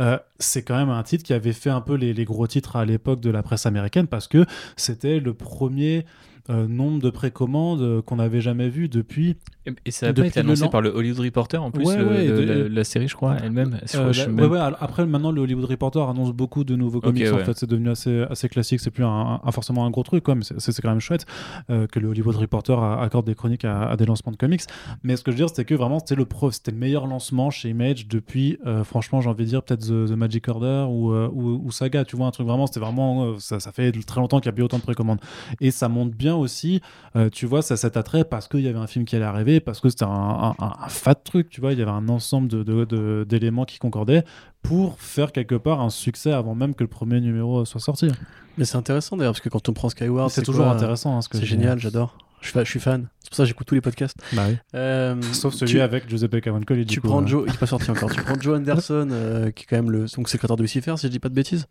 euh, 0.00 0.18
c'est 0.38 0.62
quand 0.62 0.76
même 0.76 0.90
un 0.90 1.02
titre 1.02 1.24
qui 1.24 1.32
avait 1.32 1.52
fait 1.52 1.67
un 1.70 1.80
peu 1.80 1.94
les, 1.94 2.24
gros 2.24 2.46
titres 2.46 2.76
à 2.76 2.84
l'époque 2.84 3.20
de 3.20 3.30
la 3.30 3.42
presse 3.42 3.66
américaine 3.66 4.06
parce 4.06 4.28
que 4.28 4.44
c'était 4.76 5.20
le 5.20 5.34
premier 5.34 6.04
euh, 6.50 6.66
nombre 6.66 7.00
de 7.02 7.10
précommandes 7.10 7.80
euh, 7.82 8.02
qu'on 8.02 8.16
n'avait 8.16 8.40
jamais 8.40 8.68
vu 8.68 8.88
depuis. 8.88 9.36
Et, 9.66 9.72
et 9.86 9.90
ça 9.90 10.06
a 10.08 10.12
Depuis 10.12 10.28
été 10.28 10.40
annoncé 10.40 10.68
par 10.70 10.80
le 10.80 10.88
Hollywood 10.90 11.20
Reporter 11.20 11.62
en 11.62 11.70
plus, 11.70 11.84
Ouais, 11.84 11.96
le- 11.98 12.06
ouais, 12.06 12.26
le- 12.26 12.46
de- 12.46 12.52
la, 12.64 12.68
la 12.68 12.84
série, 12.84 13.06
je 13.08 13.14
crois, 13.14 13.36
elle-même. 13.42 13.78
Euh, 13.94 14.12
même- 14.28 14.50
ouais, 14.50 14.58
après, 14.80 15.04
maintenant, 15.06 15.30
le 15.30 15.40
Hollywood 15.42 15.64
Reporter 15.66 16.08
annonce 16.08 16.32
beaucoup 16.32 16.64
de 16.64 16.74
nouveaux 16.76 17.00
comics. 17.00 17.22
En 17.32 17.44
fait, 17.44 17.56
c'est 17.58 17.68
devenu 17.68 17.90
assez, 17.90 18.22
assez 18.30 18.48
classique. 18.48 18.80
C'est 18.80 18.90
plus 18.90 19.04
un, 19.04 19.40
un- 19.44 19.52
forcément 19.52 19.84
un 19.84 19.90
gros 19.90 20.02
truc, 20.02 20.24
quoi, 20.24 20.34
mais 20.34 20.42
c'est 20.44 20.80
quand 20.82 20.88
même 20.90 21.00
chouette 21.00 21.26
euh, 21.70 21.86
que 21.86 21.98
le 21.98 22.08
Hollywood 22.08 22.36
Reporter 22.36 22.82
accorde 22.82 23.26
des 23.26 23.34
chroniques 23.34 23.64
à, 23.64 23.88
à 23.90 23.96
des 23.96 24.06
lancements 24.06 24.32
de 24.32 24.36
comics. 24.38 24.62
Mais 25.02 25.16
ce 25.16 25.22
que 25.24 25.30
je 25.30 25.36
veux 25.36 25.42
dire, 25.42 25.48
c'était 25.48 25.64
que 25.64 25.74
vraiment, 25.74 25.98
c'était 25.98 26.14
le, 26.14 26.24
pro- 26.24 26.50
c'était 26.50 26.70
le 26.70 26.78
meilleur 26.78 27.06
lancement 27.06 27.50
chez 27.50 27.68
Image 27.68 28.08
depuis, 28.08 28.58
franchement, 28.84 29.20
j'ai 29.20 29.28
envie 29.28 29.44
de 29.44 29.50
dire, 29.50 29.62
peut-être 29.62 29.80
The, 29.82 30.08
The 30.08 30.16
Magic 30.16 30.48
Order 30.48 30.86
ou, 30.88 31.12
ou, 31.14 31.62
ou 31.64 31.70
Saga. 31.70 32.04
Tu 32.04 32.16
vois, 32.16 32.26
un 32.26 32.30
truc 32.30 32.46
vraiment, 32.46 32.66
c'était 32.66 32.80
vraiment. 32.80 33.38
ça, 33.38 33.60
ça 33.60 33.72
fait 33.72 33.92
très 34.06 34.20
longtemps 34.20 34.40
qu'il 34.40 34.48
n'y 34.48 34.54
a 34.54 34.56
plus 34.56 34.62
autant 34.64 34.78
de 34.78 34.82
précommandes. 34.82 35.20
Et 35.60 35.70
ça 35.70 35.88
montre 35.88 36.14
bien 36.16 36.36
aussi, 36.38 36.80
euh, 37.16 37.28
tu 37.30 37.46
vois, 37.46 37.62
ça, 37.62 37.76
cet 37.76 37.96
attrait 37.96 38.24
parce 38.24 38.48
qu'il 38.48 38.60
y 38.60 38.68
avait 38.68 38.78
un 38.78 38.86
film 38.86 39.04
qui 39.04 39.16
allait 39.16 39.24
arriver, 39.24 39.60
parce 39.60 39.80
que 39.80 39.88
c'était 39.88 40.04
un, 40.04 40.08
un, 40.08 40.50
un- 40.58 40.74
un 40.84 40.88
fat 40.88 41.14
truc, 41.16 41.48
tu 41.50 41.60
vois, 41.60 41.72
il 41.72 41.78
y 41.78 41.82
avait 41.82 41.90
un 41.90 42.08
ensemble 42.08 42.48
de- 42.48 42.62
de- 42.62 42.84
de- 42.84 43.26
d'éléments 43.28 43.64
qui 43.64 43.78
concordaient 43.78 44.24
pour 44.62 44.98
faire 45.00 45.32
quelque 45.32 45.54
part 45.54 45.80
un 45.80 45.90
succès 45.90 46.32
avant 46.32 46.54
même 46.54 46.74
que 46.74 46.82
le 46.84 46.88
premier 46.88 47.20
numéro 47.20 47.64
soit 47.64 47.80
sorti. 47.80 48.08
Mais 48.56 48.64
c'est 48.64 48.76
intéressant 48.76 49.16
d'ailleurs, 49.16 49.32
parce 49.34 49.40
que 49.40 49.48
quand 49.48 49.68
on 49.68 49.72
prend 49.72 49.88
Skyward, 49.88 50.30
C'est 50.30 50.42
toujours 50.42 50.64
quoi 50.64 50.74
intéressant 50.74 51.16
hein, 51.16 51.20
C'est 51.22 51.44
génial, 51.46 51.78
j'adore. 51.78 52.16
Je 52.40 52.46
suis, 52.46 52.52
fa- 52.52 52.64
je 52.64 52.70
suis 52.70 52.80
fan. 52.80 53.08
C'est 53.20 53.30
pour 53.30 53.36
ça 53.36 53.42
que 53.42 53.48
j'écoute 53.48 53.66
tous 53.66 53.74
les 53.74 53.80
podcasts. 53.82 54.16
Bah 54.32 54.44
oui. 54.48 54.56
Euh, 54.74 55.20
Sauf 55.32 55.52
celui 55.52 55.72
tu- 55.72 55.80
avec 55.80 56.08
Giuseppe 56.08 56.40
Cavancoli. 56.40 56.86
du 56.86 56.94
Tu 56.94 57.00
coup, 57.02 57.08
prends 57.08 57.22
euh, 57.22 57.26
Joe, 57.26 57.44
il 57.46 57.52
est 57.52 57.58
pas 57.58 57.66
sorti 57.66 57.90
encore. 57.90 58.10
Tu 58.10 58.22
prends 58.22 58.40
Joe 58.40 58.56
Anderson, 58.58 59.08
euh, 59.10 59.50
qui 59.50 59.64
est 59.64 59.66
quand 59.68 59.76
même 59.76 59.90
le 59.90 60.06
donc 60.16 60.28
secrétaire 60.30 60.56
de 60.56 60.62
Lucifer, 60.62 60.94
si 60.96 61.06
je 61.08 61.12
dis 61.12 61.18
pas 61.18 61.28
de 61.28 61.34
bêtises. 61.34 61.66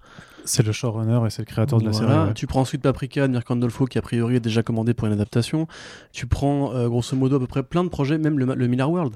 C'est 0.45 0.63
le 0.65 0.71
showrunner 0.71 1.19
et 1.25 1.29
c'est 1.29 1.41
le 1.41 1.45
créateur 1.47 1.79
de 1.81 1.85
la 1.85 1.93
série. 1.93 2.07
ouais. 2.13 2.33
Tu 2.35 2.45
prends 2.47 2.61
ensuite 2.61 2.81
Paprika 2.81 3.27
de 3.27 3.31
Mirko 3.33 3.53
Andolfo, 3.53 3.85
qui 3.85 3.97
a 3.97 4.01
priori 4.01 4.35
est 4.35 4.39
déjà 4.39 4.61
commandé 4.61 4.93
pour 4.93 5.07
une 5.07 5.13
adaptation. 5.13 5.67
Tu 6.13 6.27
prends 6.27 6.73
euh, 6.73 6.87
grosso 6.87 7.15
modo 7.17 7.37
à 7.37 7.39
peu 7.39 7.47
près 7.47 7.63
plein 7.63 7.83
de 7.83 7.89
projets, 7.89 8.17
même 8.17 8.37
le, 8.37 8.45
le 8.53 8.67
Miller 8.67 8.89
World. 8.89 9.15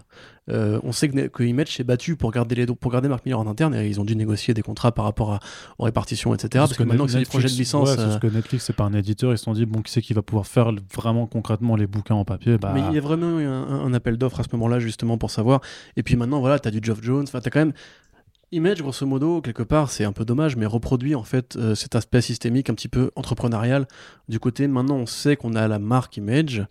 Euh, 0.49 0.79
on 0.83 0.91
sait 0.91 1.07
que, 1.07 1.27
que 1.27 1.43
Image 1.43 1.75
s'est 1.77 1.83
battu 1.83 2.15
pour 2.15 2.31
garder, 2.31 2.55
les, 2.55 2.65
pour 2.65 2.91
garder 2.91 3.07
Mark 3.07 3.23
Miller 3.25 3.39
en 3.39 3.45
interne 3.47 3.75
et 3.75 3.87
ils 3.87 4.01
ont 4.01 4.03
dû 4.03 4.15
négocier 4.15 4.53
des 4.55 4.63
contrats 4.63 4.91
par 4.91 5.05
rapport 5.05 5.31
à, 5.33 5.39
aux 5.77 5.83
répartitions, 5.83 6.33
etc. 6.33 6.49
Parce, 6.53 6.73
que, 6.73 6.83
maintenant 6.83 7.05
que 7.05 7.11
c'est 7.11 7.19
des 7.19 7.25
projets 7.25 7.47
de 7.47 7.53
licence. 7.53 7.89
ouais, 7.89 7.99
euh, 7.99 8.07
parce 8.07 8.19
que 8.19 8.27
Netflix, 8.27 8.65
c'est 8.65 8.75
pas 8.75 8.83
un 8.85 8.93
éditeur. 8.93 9.31
Ils 9.31 9.37
se 9.37 9.43
sont 9.45 9.53
dit, 9.53 9.65
bon, 9.67 9.81
qui 9.83 9.91
c'est 9.91 10.01
qui 10.01 10.13
va 10.13 10.23
pouvoir 10.23 10.47
faire 10.47 10.71
vraiment 10.93 11.27
concrètement 11.41 11.75
les 11.75 11.87
bouquins 11.87 12.13
en 12.13 12.23
papier 12.23 12.59
bah, 12.59 12.71
Mais 12.73 12.81
il 12.89 12.93
y 12.93 12.97
a 12.97 13.01
vraiment 13.01 13.39
eu 13.39 13.45
un, 13.45 13.93
appel 13.93 14.17
d'offres 14.17 14.39
à 14.39 14.43
ce 14.43 14.49
moment-là, 14.53 14.79
justement, 14.79 15.17
pour 15.17 15.31
savoir. 15.31 15.61
Et 15.97 16.03
puis 16.03 16.15
maintenant, 16.15 16.39
voilà, 16.39 16.59
t'as 16.59 16.69
du 16.69 16.79
Geoff 16.81 17.01
Jones, 17.01 17.23
enfin, 17.23 17.41
t'as 17.41 17.49
quand 17.49 17.59
même. 17.59 17.73
Image, 18.53 18.81
grosso 18.81 19.05
modo, 19.05 19.41
quelque 19.41 19.63
part, 19.63 19.89
c'est 19.89 20.03
un 20.03 20.11
peu 20.11 20.25
dommage, 20.25 20.57
mais 20.57 20.65
reproduit 20.65 21.15
en 21.15 21.23
fait 21.23 21.55
euh, 21.55 21.73
cet 21.73 21.95
aspect 21.95 22.19
systémique 22.19 22.69
un 22.69 22.73
petit 22.73 22.89
peu 22.89 23.09
entrepreneurial 23.15 23.87
du 24.27 24.41
côté. 24.41 24.67
Maintenant, 24.67 24.97
on 24.97 25.05
sait 25.05 25.37
qu'on 25.37 25.55
a 25.55 25.69
la 25.69 25.79
marque 25.79 26.17
Image 26.17 26.65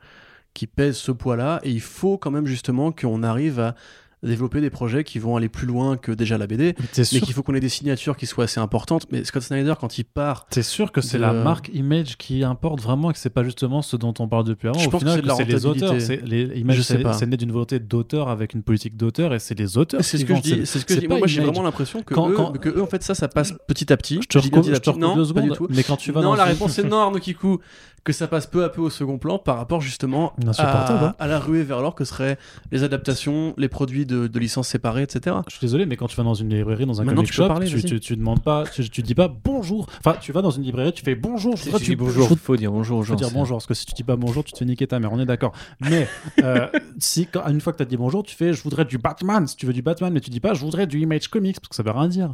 qui 0.53 0.67
pèse 0.67 0.99
ce 0.99 1.11
poids-là, 1.11 1.61
et 1.65 1.71
il 1.71 1.81
faut 1.81 2.19
quand 2.19 2.31
même 2.31 2.47
justement 2.47 2.93
qu'on 2.93 3.23
arrive 3.23 3.59
à 3.61 3.75
développer 4.23 4.61
des 4.61 4.71
projets 4.71 5.03
qui 5.05 5.19
vont 5.19 5.37
aller 5.37 5.49
plus 5.49 5.67
loin 5.67 5.97
que 5.97 6.13
déjà 6.13 6.37
la 6.37 6.47
BD, 6.47 6.75
Mais 6.79 7.05
mais 7.13 7.21
qu'il 7.21 7.33
faut 7.33 7.43
qu'on 7.43 7.55
ait 7.55 7.61
des 7.61 7.69
signatures 7.71 8.17
qui 8.17 8.27
soient 8.27 8.45
assez 8.45 8.61
importantes. 8.61 9.07
Mais 9.11 9.25
Scott 9.25 9.43
Snyder, 9.43 9.75
quand 9.81 9.97
il 9.99 10.05
part, 10.05 10.47
t'es 10.51 10.63
sûr 10.63 10.93
que 10.93 11.01
c'est 11.01 11.17
de- 11.17 11.23
la 11.23 11.33
marque 11.33 11.71
Image 11.73 12.17
qui 12.19 12.45
importe 12.45 12.81
vraiment 12.83 13.11
et 13.11 13.15
que 13.15 13.19
c'est 13.19 13.31
pas 13.31 13.45
justement 13.45 13.81
ce 13.83 13.97
dont 13.97 14.13
on 14.19 14.29
parle 14.29 14.45
depuis 14.45 14.69
avant? 14.69 14.79
Je 14.79 14.89
Au 14.89 14.91
pense 14.91 15.03
que 15.05 15.09
final, 15.11 15.21
c'est 15.23 15.27
la 15.27 15.35
c'est 15.37 15.45
les 15.45 15.67
auteurs. 15.67 16.01
C'est 16.01 16.23
les 16.27 16.59
Image, 16.59 16.77
Je 16.77 16.83
sais 16.83 16.97
c'est 16.97 17.03
pas. 17.03 17.13
c'est 17.15 17.27
né 17.27 17.37
d'une 17.37 17.53
volonté 17.53 17.79
d'auteur 17.79 18.29
avec 18.29 18.53
une 18.55 18.63
politique 18.63 18.97
d'auteur 18.97 19.33
et 19.35 19.39
c'est 19.39 19.59
les 19.59 19.79
auteurs. 19.79 20.05
c'est 20.05 20.19
ce 20.19 20.25
que 20.25 20.35
je 20.37 20.41
dis. 20.43 20.61
C'est 20.67 20.79
ce 20.81 20.85
que 20.85 20.95
c'est 20.95 21.09
Moi, 21.09 21.21
j'ai 21.27 21.41
vraiment 21.41 21.63
l'impression 21.63 22.03
que, 22.03 22.15
eux, 22.15 22.59
que 22.59 22.81
en 22.81 22.87
fait, 22.87 23.03
ça, 23.03 23.15
ça 23.15 23.29
passe 23.29 23.55
petit 23.69 23.93
à 23.93 23.97
petit. 23.97 24.21
Je 24.23 24.27
te 24.29 24.39
recoupe 24.39 24.65
deux 24.65 24.73
pas 24.73 24.79
du 24.81 25.27
secondes, 25.27 25.57
tout. 25.57 25.67
mais 25.71 25.83
quand 25.83 25.97
tu 25.97 26.13
vas 26.13 26.21
non, 26.21 26.35
la 26.35 26.45
réponse 26.45 26.79
est 26.79 26.85
non, 26.85 26.99
Arnaud 26.99 27.19
Kikou. 27.21 27.59
Que 28.03 28.15
ça 28.15 28.27
passe 28.29 28.47
peu 28.47 28.65
à 28.65 28.71
peu 28.71 28.81
au 28.81 28.89
second 28.89 29.19
plan 29.19 29.39
par 29.39 29.59
rapport 29.59 29.83
justement 29.83 30.33
à, 30.63 30.65
hein. 31.09 31.15
à 31.19 31.27
la 31.27 31.39
ruée 31.39 31.63
vers 31.63 31.83
l'or 31.83 31.95
que 31.95 32.05
seraient 32.05 32.39
les 32.73 32.83
adaptations, 32.83 33.53
les 33.59 33.69
produits 33.69 34.07
de, 34.07 34.27
de 34.27 34.39
licences 34.39 34.69
séparées, 34.69 35.03
etc. 35.03 35.37
Je 35.49 35.53
suis 35.57 35.61
désolé, 35.61 35.85
mais 35.85 35.97
quand 35.97 36.07
tu 36.07 36.17
vas 36.17 36.23
dans 36.23 36.33
une 36.33 36.49
librairie, 36.49 36.87
dans 36.87 37.01
un 37.03 37.05
Maintenant, 37.05 37.17
comic 37.21 37.31
tu 37.31 37.37
peux 37.37 37.43
shop, 37.43 37.49
parler, 37.49 37.67
tu, 37.67 37.83
tu, 37.85 38.01
tu 38.01 38.17
demandes 38.17 38.43
pas, 38.43 38.65
tu, 38.65 38.89
tu 38.89 39.03
dis 39.03 39.15
pas 39.15 39.29
bonjour. 39.29 39.87
Enfin, 39.99 40.17
tu 40.19 40.33
vas 40.33 40.41
dans 40.41 40.51
une 40.51 40.63
librairie, 40.63 40.93
tu 40.95 41.03
fais 41.05 41.15
bonjour. 41.15 41.57
Je 41.57 41.63
Si 41.63 41.69
voudrais 41.69 41.79
tu 41.81 41.85
du- 41.85 41.91
dis 41.91 41.97
bonjour, 41.97 42.29
je- 42.29 42.35
faut 42.37 42.57
dire 42.57 42.73
bonjour 42.73 43.01
aux 43.01 43.03
faut 43.03 43.15
dire 43.17 43.29
bonjour, 43.35 43.59
parce 43.59 43.67
que 43.67 43.75
si 43.75 43.85
tu 43.85 43.93
dis 43.93 44.03
pas 44.05 44.17
bonjour, 44.17 44.45
tu 44.45 44.53
te 44.53 44.59
fais 44.59 44.65
niquer 44.65 44.87
ta 44.87 44.99
mère, 44.99 45.13
on 45.13 45.21
est 45.21 45.27
d'accord. 45.27 45.53
Mais 45.83 46.09
euh, 46.43 46.69
si, 46.99 47.27
quand, 47.27 47.47
une 47.49 47.61
fois 47.61 47.73
que 47.75 47.79
tu 47.79 47.83
as 47.83 47.87
dit 47.87 47.99
bonjour, 47.99 48.23
tu 48.23 48.35
fais 48.35 48.55
je 48.55 48.63
voudrais 48.63 48.87
du 48.87 48.97
Batman, 48.97 49.47
si 49.47 49.57
tu 49.57 49.67
veux 49.67 49.75
du 49.75 49.83
Batman, 49.83 50.11
mais 50.13 50.21
tu 50.21 50.31
dis 50.31 50.41
pas 50.41 50.55
je 50.55 50.61
voudrais 50.65 50.87
du 50.87 50.99
Image 51.01 51.29
Comics, 51.29 51.61
parce 51.61 51.69
que 51.69 51.75
ça 51.77 51.83
veut 51.83 51.91
rien 51.91 52.09
dire. 52.09 52.33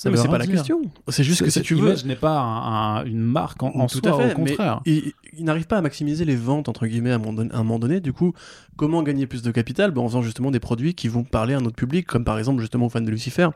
Ça 0.00 0.08
Non, 0.08 0.14
mais 0.14 0.22
c'est 0.22 0.28
pas 0.28 0.38
la 0.38 0.46
question. 0.46 0.80
C'est 1.08 1.24
juste 1.24 1.42
que 1.42 1.50
si 1.50 1.60
tu 1.60 1.74
veux. 1.74 1.88
Image 1.88 2.04
n'est 2.04 2.14
pas 2.14 2.38
un- 2.38 2.98
un- 2.98 3.04
une 3.04 3.18
marque 3.18 3.60
en, 3.64 3.70
en 3.74 3.88
Tout 3.88 3.98
soi, 3.98 4.14
à 4.14 4.16
fait, 4.16 4.30
au 4.32 4.36
contraire. 4.36 4.80
mais 4.86 4.92
il, 4.92 5.12
il 5.36 5.44
n'arrive 5.44 5.66
pas 5.66 5.76
à 5.78 5.80
maximiser 5.82 6.24
les 6.24 6.36
ventes 6.36 6.68
entre 6.68 6.86
guillemets 6.86 7.10
à 7.10 7.16
un 7.16 7.18
moment 7.18 7.32
donné. 7.32 7.50
à 7.52 7.56
un 7.56 7.64
moment 7.64 7.80
donné. 7.80 7.98
Du 7.98 8.12
coup, 8.12 8.32
comment 8.76 9.02
gagner 9.02 9.26
plus 9.26 9.42
de 9.42 9.50
capital? 9.50 9.90
Ben, 9.90 10.00
En 10.02 10.06
faisant 10.06 10.22
justement 10.22 10.52
des 10.52 10.60
produits 10.60 10.94
qui 10.94 11.08
vont 11.08 11.24
parler 11.24 11.54
à 11.54 11.58
notre 11.60 11.74
public, 11.74 12.06
comme 12.06 12.22
par 12.22 12.38
exemple 12.38 12.60
justement 12.60 12.86
aux 12.86 12.90
fans 12.90 13.00
de 13.00 13.10
Lucifer, 13.10 13.48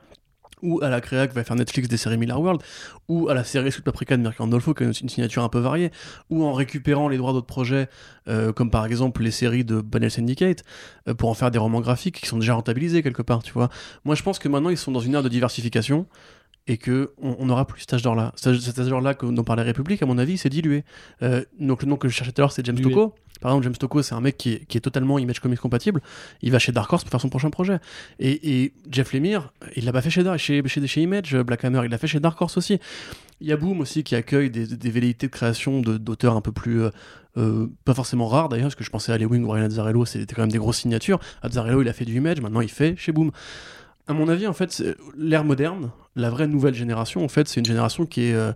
ou 0.62 0.82
à 0.82 0.88
la 0.88 1.00
créa 1.00 1.26
que 1.26 1.34
va 1.34 1.44
faire 1.44 1.56
Netflix 1.56 1.88
des 1.88 1.96
séries 1.96 2.16
Miller 2.16 2.40
World, 2.40 2.62
ou 3.08 3.28
à 3.28 3.34
la 3.34 3.44
série 3.44 3.70
Sous 3.72 3.82
Paprika 3.82 4.16
de 4.16 4.22
Mirko 4.22 4.42
Andolfo 4.44 4.74
qui 4.74 4.84
a 4.84 4.86
une, 4.86 4.92
signature 4.92 5.42
un 5.42 5.48
peu 5.48 5.58
variée, 5.58 5.90
ou 6.30 6.44
en 6.44 6.52
récupérant 6.52 7.08
les 7.08 7.16
droits 7.16 7.32
d'autres 7.32 7.46
projets, 7.46 7.88
euh, 8.28 8.52
comme 8.52 8.70
par 8.70 8.86
exemple 8.86 9.22
les 9.22 9.30
séries 9.30 9.64
de 9.64 9.80
Banner 9.80 10.10
Syndicate, 10.10 10.62
euh, 11.08 11.14
pour 11.14 11.28
en 11.28 11.34
faire 11.34 11.50
des 11.50 11.58
romans 11.58 11.80
graphiques 11.80 12.20
qui 12.20 12.26
sont 12.26 12.38
déjà 12.38 12.54
rentabilisés 12.54 13.02
quelque 13.02 13.22
part, 13.22 13.42
tu 13.42 13.52
vois. 13.52 13.68
Moi, 14.04 14.14
je 14.14 14.22
pense 14.22 14.38
que 14.38 14.48
maintenant 14.48 14.70
ils 14.70 14.78
sont 14.78 14.92
dans 14.92 15.00
une 15.00 15.14
ère 15.14 15.22
de 15.22 15.28
diversification 15.28 16.06
et 16.68 16.76
que 16.76 17.12
on 17.20 17.64
plus 17.64 17.80
cet 17.80 17.94
âge. 17.94 18.02
Cet 18.36 18.46
âge- 18.46 18.60
cet 18.60 18.78
âge 18.78 18.88
d'or-là 18.88 19.14
que- 19.14 19.26
dont 19.26 19.42
parlait 19.42 19.62
République, 19.62 20.02
à 20.02 20.06
mon 20.06 20.18
avis, 20.18 20.38
s'est 20.38 20.48
dilué. 20.48 20.84
Euh, 21.22 21.44
donc 21.58 21.82
le 21.82 21.88
nom 21.88 21.96
que 21.96 22.08
je 22.08 22.14
cherchais 22.14 22.32
tout 22.32 22.40
à 22.40 22.42
l'heure, 22.42 22.52
c'est 22.52 22.64
James 22.64 22.76
Dilué. 22.76 22.94
Par 23.42 23.50
exemple, 23.50 23.64
James 23.64 23.76
Tocco, 23.76 24.02
c'est 24.02 24.14
un 24.14 24.20
mec 24.20 24.38
qui 24.38 24.52
est, 24.52 24.80
totalement 24.80 25.18
Image 25.18 25.40
Comics 25.40 25.60
compatible. 25.60 26.00
Il 26.40 26.50
va 26.50 26.58
chez 26.58 26.72
Dark 26.72 26.90
Horse 26.92 27.04
pour 27.04 27.10
faire 27.10 27.20
son 27.20 27.28
prochain 27.28 27.50
projet. 27.50 27.78
Et, 28.18 28.72
Jeff 28.90 29.12
Lemire, 29.12 29.52
il 29.76 29.84
l'a 29.84 29.92
pas 29.92 30.00
fait 30.00 30.10
chez, 30.10 30.22
chez, 30.38 30.62
chez, 30.66 30.86
chez 30.86 31.02
Image, 31.02 31.36
Black 31.36 31.64
Hammer, 31.64 31.82
il 31.84 31.90
l'a 31.90 31.98
fait 31.98 32.06
chez 32.06 32.20
Dark 32.20 32.40
Horse 32.40 32.56
aussi. 32.56 32.78
Il 33.40 33.48
y 33.48 33.52
a 33.52 33.56
Boom 33.56 33.80
aussi 33.80 34.04
qui 34.04 34.14
accueille 34.14 34.50
des, 34.50 34.90
velléités 34.90 35.26
de 35.26 35.32
création 35.32 35.80
d'auteurs 35.80 36.36
un 36.36 36.40
peu 36.40 36.52
plus. 36.52 36.82
euh, 36.82 36.90
euh, 37.38 37.66
pas 37.84 37.94
forcément 37.94 38.28
rares 38.28 38.48
d'ailleurs, 38.48 38.66
parce 38.66 38.74
que 38.74 38.84
je 38.84 38.90
pensais 38.90 39.10
à 39.10 39.18
Lewin 39.18 39.42
ou 39.42 39.50
Ryan 39.50 39.64
Azzarello, 39.64 40.04
c'était 40.04 40.34
quand 40.34 40.42
même 40.42 40.52
des 40.52 40.58
grosses 40.58 40.78
signatures. 40.78 41.18
Azzarello, 41.42 41.82
il 41.82 41.88
a 41.88 41.92
fait 41.92 42.04
du 42.04 42.14
Image, 42.14 42.40
maintenant 42.40 42.60
il 42.60 42.70
fait 42.70 42.94
chez 42.96 43.10
Boom. 43.10 43.32
À 44.06 44.12
mon 44.12 44.28
avis, 44.28 44.46
en 44.46 44.52
fait, 44.52 44.82
l'ère 45.16 45.44
moderne, 45.44 45.90
la 46.14 46.30
vraie 46.30 46.46
nouvelle 46.46 46.74
génération, 46.74 47.24
en 47.24 47.28
fait, 47.28 47.48
c'est 47.48 47.60
une 47.60 47.66
génération 47.66 48.06
qui 48.06 48.26
est. 48.26 48.34
euh, 48.34 48.52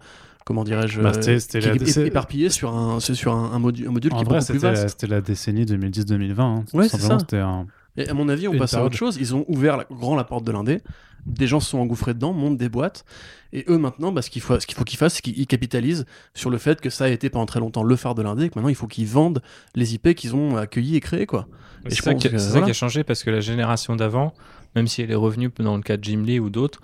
comment 0.47 0.64
dirais-je 0.64 1.02
Bah, 1.02 1.12
euh, 1.14 1.20
est 1.20 1.86
c'est- 1.86 2.06
éparpillée 2.06 2.48
sur 2.48 2.74
un, 2.74 2.98
c'est 3.01 3.14
sur 3.14 3.35
un, 3.35 3.52
un 3.52 3.59
modu- 3.60 3.86
un 3.86 3.90
module 3.90 4.12
En 4.14 4.16
qui 4.16 4.23
est 4.23 4.24
vrai, 4.24 4.39
beaucoup 4.39 4.47
plus 4.47 4.55
c'était 4.60 4.66
la, 4.66 4.73
vaste. 4.73 4.89
c'était 5.01 5.06
la 5.14 5.20
décennie 5.20 5.64
2010-2020. 5.66 6.40
hein. 6.40 6.64
Ouais, 6.73 6.89
c'est 6.89 6.97
simplement, 6.98 7.18
ça. 7.31 7.44
Un... 7.44 7.66
Et 7.98 8.09
à 8.09 8.14
mon 8.14 8.28
avis, 8.31 8.47
on 8.48 8.56
passe 8.56 8.74
à 8.74 8.85
autre 8.85 8.97
chose. 8.97 9.16
Ils 9.20 9.35
ont 9.35 9.44
ouvert 9.48 9.77
la, 9.77 9.85
grand 9.90 10.16
la 10.16 10.24
porte 10.24 10.44
de 10.44 10.52
l'indé. 10.52 10.81
Des 11.27 11.47
gens 11.48 11.59
se 11.60 11.70
sont 11.70 11.78
engouffrés 11.78 12.14
dedans, 12.14 12.32
montent 12.32 12.56
des 12.59 12.68
boîtes. 12.68 13.05
Et 13.52 13.64
eux, 13.68 13.78
maintenant, 13.78 14.12
bah, 14.12 14.23
ce 14.23 14.31
qu'il 14.31 14.43
faut, 14.43 14.60
ce 14.60 14.66
qu'il 14.66 14.77
faut 14.77 14.85
qu'ils 14.85 14.98
fassent, 14.98 15.14
c'est 15.14 15.23
qu'ils 15.23 15.47
capitalisent 15.47 16.05
sur 16.35 16.51
le 16.51 16.59
fait 16.59 16.81
que 16.81 16.89
ça 16.90 17.05
a 17.06 17.09
été 17.09 17.31
pendant 17.31 17.47
très 17.47 17.59
longtemps 17.59 17.82
le 17.82 17.97
phare 17.97 18.14
de 18.14 18.23
l'indé. 18.23 18.44
Et 18.44 18.48
que 18.48 18.55
maintenant, 18.56 18.68
il 18.68 18.74
faut 18.77 18.86
qu'ils 18.86 19.09
vendent 19.09 19.43
les 19.74 19.94
IP 19.94 20.14
qu'ils 20.14 20.36
ont 20.36 20.56
accueillis 20.56 20.94
et 20.94 21.01
créés. 21.01 21.27
Quoi. 21.27 21.48
Et 21.86 21.90
C'est 21.90 21.97
je 21.97 22.02
ça, 22.02 22.14
que, 22.14 22.20
c'est 22.20 22.39
ça 22.39 22.60
qui 22.60 22.70
a 22.70 22.74
changé 22.74 23.02
parce 23.02 23.24
que 23.24 23.31
la 23.31 23.40
génération 23.40 23.97
d'avant, 23.97 24.35
même 24.77 24.86
si 24.86 25.02
elle 25.02 25.10
est 25.10 25.14
revenue 25.16 25.51
dans 25.59 25.77
le 25.77 25.82
cas 25.82 25.97
de 25.97 26.05
Jim 26.05 26.23
Lee 26.24 26.39
ou 26.39 26.51
d'autres, 26.51 26.81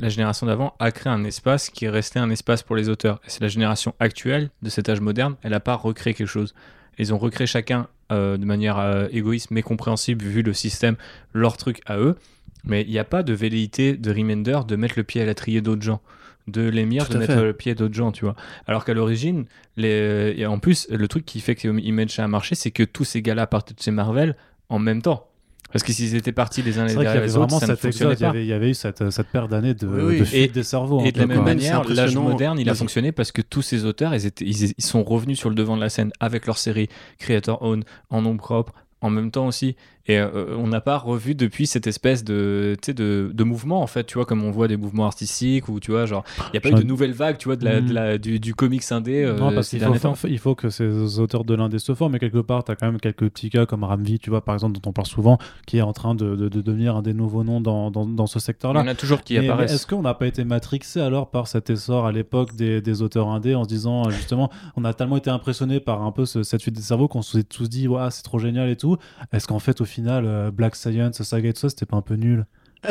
la 0.00 0.08
génération 0.08 0.46
d'avant 0.46 0.74
a 0.78 0.90
créé 0.90 1.12
un 1.12 1.24
espace 1.24 1.70
qui 1.70 1.84
est 1.84 1.90
resté 1.90 2.18
un 2.18 2.30
espace 2.30 2.62
pour 2.62 2.76
les 2.76 2.88
auteurs. 2.88 3.20
Et 3.26 3.30
c'est 3.30 3.42
la 3.42 3.48
génération 3.48 3.94
actuelle 4.00 4.50
de 4.62 4.70
cet 4.70 4.88
âge 4.88 5.00
moderne, 5.00 5.36
elle 5.42 5.52
n'a 5.52 5.60
pas 5.60 5.74
recréé 5.74 6.14
quelque 6.14 6.26
chose. 6.26 6.54
Ils 6.98 7.14
ont 7.14 7.18
recréé 7.18 7.46
chacun 7.46 7.86
euh, 8.12 8.36
de 8.36 8.44
manière 8.44 8.78
euh, 8.78 9.06
égoïste 9.12 9.50
mais 9.50 9.62
compréhensible 9.62 10.24
vu 10.24 10.42
le 10.42 10.52
système, 10.52 10.96
leur 11.32 11.56
truc 11.56 11.80
à 11.86 11.98
eux. 11.98 12.16
Mais 12.64 12.82
il 12.82 12.90
n'y 12.90 12.98
a 12.98 13.04
pas 13.04 13.22
de 13.22 13.32
velléité 13.32 13.96
de 13.96 14.10
Remender 14.10 14.60
de 14.66 14.76
mettre 14.76 14.94
le 14.96 15.04
pied 15.04 15.22
à 15.22 15.24
l'étrier 15.24 15.60
d'autres 15.60 15.82
gens 15.82 16.00
de 16.46 16.68
l'émir 16.68 17.08
de 17.08 17.18
mettre 17.18 17.34
fait. 17.34 17.44
le 17.44 17.52
pied 17.52 17.74
d'autres 17.74 17.94
gens, 17.94 18.12
tu 18.12 18.24
vois. 18.24 18.34
Alors 18.66 18.84
qu'à 18.84 18.94
l'origine, 18.94 19.44
les... 19.76 20.34
et 20.36 20.46
en 20.46 20.58
plus, 20.58 20.88
le 20.90 21.06
truc 21.06 21.24
qui 21.24 21.40
fait 21.40 21.54
que 21.54 21.68
Image 21.78 22.18
a 22.18 22.26
marché, 22.26 22.54
c'est 22.54 22.70
que 22.70 22.82
tous 22.82 23.04
ces 23.04 23.22
gars-là 23.22 23.46
partent 23.46 23.72
de 23.72 23.80
chez 23.80 23.90
Marvel 23.90 24.36
en 24.68 24.78
même 24.78 25.02
temps. 25.02 25.29
Parce 25.72 25.84
que 25.84 25.92
s'ils 25.92 26.16
étaient 26.16 26.32
partis 26.32 26.62
les 26.62 26.78
uns 26.78 26.86
les 26.86 26.94
derrière 26.94 27.22
les 27.22 27.36
autres, 27.36 27.58
ça 27.60 27.66
ne 27.68 27.76
fonctionnait 27.76 28.12
exode, 28.14 28.18
il 28.18 28.22
y 28.22 28.24
pas. 28.24 28.28
avait, 28.30 28.44
il 28.44 28.48
y 28.48 28.52
avait 28.52 28.70
eu 28.70 28.74
cette, 28.74 29.08
cette 29.10 29.28
paire 29.28 29.46
d'années 29.46 29.74
de, 29.74 29.86
Oui, 29.86 30.02
oui. 30.02 30.18
de 30.20 30.24
fuite 30.24 30.40
Et- 30.40 30.48
des 30.48 30.62
cerveaux. 30.64 31.04
Et 31.04 31.12
de 31.12 31.18
la 31.20 31.26
même 31.26 31.44
manière, 31.44 31.84
l'âge 31.88 32.16
moderne, 32.16 32.58
il 32.58 32.68
a 32.68 32.74
fonctionné 32.74 33.12
parce 33.12 33.30
que 33.30 33.40
tous 33.42 33.62
ces 33.62 33.84
auteurs, 33.84 34.12
ils, 34.14 34.26
étaient, 34.26 34.44
ils, 34.44 34.74
ils 34.76 34.84
sont 34.84 35.04
revenus 35.04 35.38
sur 35.38 35.48
le 35.48 35.54
devant 35.54 35.76
de 35.76 35.80
la 35.82 35.88
scène 35.90 36.10
avec 36.18 36.46
leur 36.46 36.58
série 36.58 36.88
Creator 37.18 37.62
Own 37.62 37.84
en 38.10 38.22
nom 38.22 38.36
propre, 38.36 38.72
en 39.00 39.10
même 39.10 39.30
temps 39.30 39.46
aussi. 39.46 39.76
Et 40.06 40.18
euh, 40.18 40.56
on 40.56 40.66
n'a 40.66 40.80
pas 40.80 40.96
revu 40.98 41.34
depuis 41.34 41.66
cette 41.66 41.86
espèce 41.86 42.24
de, 42.24 42.74
tu 42.82 42.86
sais, 42.86 42.94
de, 42.94 43.30
de 43.32 43.44
mouvement, 43.44 43.82
en 43.82 43.86
fait, 43.86 44.04
tu 44.04 44.14
vois, 44.14 44.24
comme 44.24 44.42
on 44.42 44.50
voit 44.50 44.66
des 44.66 44.76
mouvements 44.76 45.04
artistiques, 45.06 45.68
ou 45.68 45.78
tu 45.78 45.90
vois, 45.92 46.06
genre, 46.06 46.24
il 46.38 46.50
n'y 46.52 46.56
a 46.58 46.60
pas 46.60 46.70
eu 46.70 46.74
de 46.74 46.82
nouvelle 46.82 47.12
vague, 47.12 47.36
tu 47.38 47.46
vois, 47.48 47.56
de 47.56 47.64
la, 47.64 47.80
de 47.80 47.92
la- 47.92 48.18
du, 48.18 48.40
du 48.40 48.54
comics 48.54 48.82
indé. 48.90 49.22
euh, 49.24 49.36
non, 49.38 49.52
parce 49.52 49.68
qu'il 49.68 49.80
faut, 49.80 49.98
temps. 49.98 50.14
il 50.26 50.38
faut 50.38 50.54
que 50.54 50.70
ces 50.70 51.18
auteurs 51.20 51.44
de 51.44 51.54
l'indé 51.54 51.78
se 51.78 51.94
forment, 51.94 52.12
mais 52.12 52.18
quelque 52.18 52.38
part, 52.38 52.64
tu 52.64 52.72
as 52.72 52.76
quand 52.76 52.86
même 52.86 52.98
quelques 53.00 53.28
petits 53.28 53.50
cas 53.50 53.66
comme 53.66 53.84
Ramvi, 53.84 54.18
tu 54.18 54.30
vois, 54.30 54.44
par 54.44 54.54
exemple, 54.54 54.78
dont 54.80 54.88
on 54.90 54.92
parle 54.92 55.06
souvent, 55.06 55.38
qui 55.66 55.78
est 55.78 55.82
en 55.82 55.92
train 55.92 56.14
de, 56.14 56.34
de- 56.34 56.48
de 56.48 56.60
devenir 56.60 56.96
un 56.96 57.02
des 57.02 57.14
nouveaux 57.14 57.44
noms 57.44 57.60
dans, 57.60 57.90
dans, 57.90 58.06
dans 58.06 58.26
ce 58.26 58.38
Il 58.38 58.42
y 58.42 58.44
secteur-là. 58.44 58.80
en 58.80 58.86
a 58.88 58.94
toujours 58.94 59.22
qui 59.22 59.34
Mais- 59.34 59.40
mais 59.40 59.48
apparaissent. 59.48 59.72
Est-ce 59.74 59.86
qu'on 59.86 60.02
n'a 60.02 60.14
pas 60.14 60.26
été 60.26 60.44
matrixé 60.44 61.00
alors 61.00 61.30
par 61.30 61.46
cet 61.46 61.70
essor 61.70 62.06
à 62.06 62.12
l'époque 62.12 62.56
des, 62.56 62.80
des 62.80 63.02
auteurs 63.02 63.28
indés 63.28 63.54
en 63.54 63.64
se 63.64 63.68
disant 63.68 64.06
euh, 64.06 64.10
justement 64.10 64.50
on 64.76 64.84
a 64.84 64.94
tellement 64.94 65.18
été 65.18 65.30
impressionné 65.30 65.78
par 65.78 66.02
un 66.02 66.10
peu 66.10 66.24
ce- 66.26 66.42
cette 66.42 66.62
fuite 66.62 66.74
des 66.74 66.82
cerveaux 66.82 67.06
qu'on 67.06 67.22
s'est 67.22 67.44
tous 67.44 67.68
dit 67.68 67.86
ouais 67.86 68.08
c'est 68.10 68.22
trop 68.22 68.38
génial 68.38 68.68
et 68.70 68.76
tout 68.76 68.96
est-ce 69.32 69.46
qu'en 69.46 69.58
fait 69.58 69.80
au 69.80 69.84
final 69.84 69.99
euh, 70.06 70.50
Black 70.50 70.76
Science 70.76 71.22
Saga 71.22 71.48
et 71.48 71.52
tout 71.52 71.60
ça 71.60 71.68
c'était 71.68 71.86
pas 71.86 71.96
un 71.96 72.02
peu 72.02 72.14
nul 72.14 72.46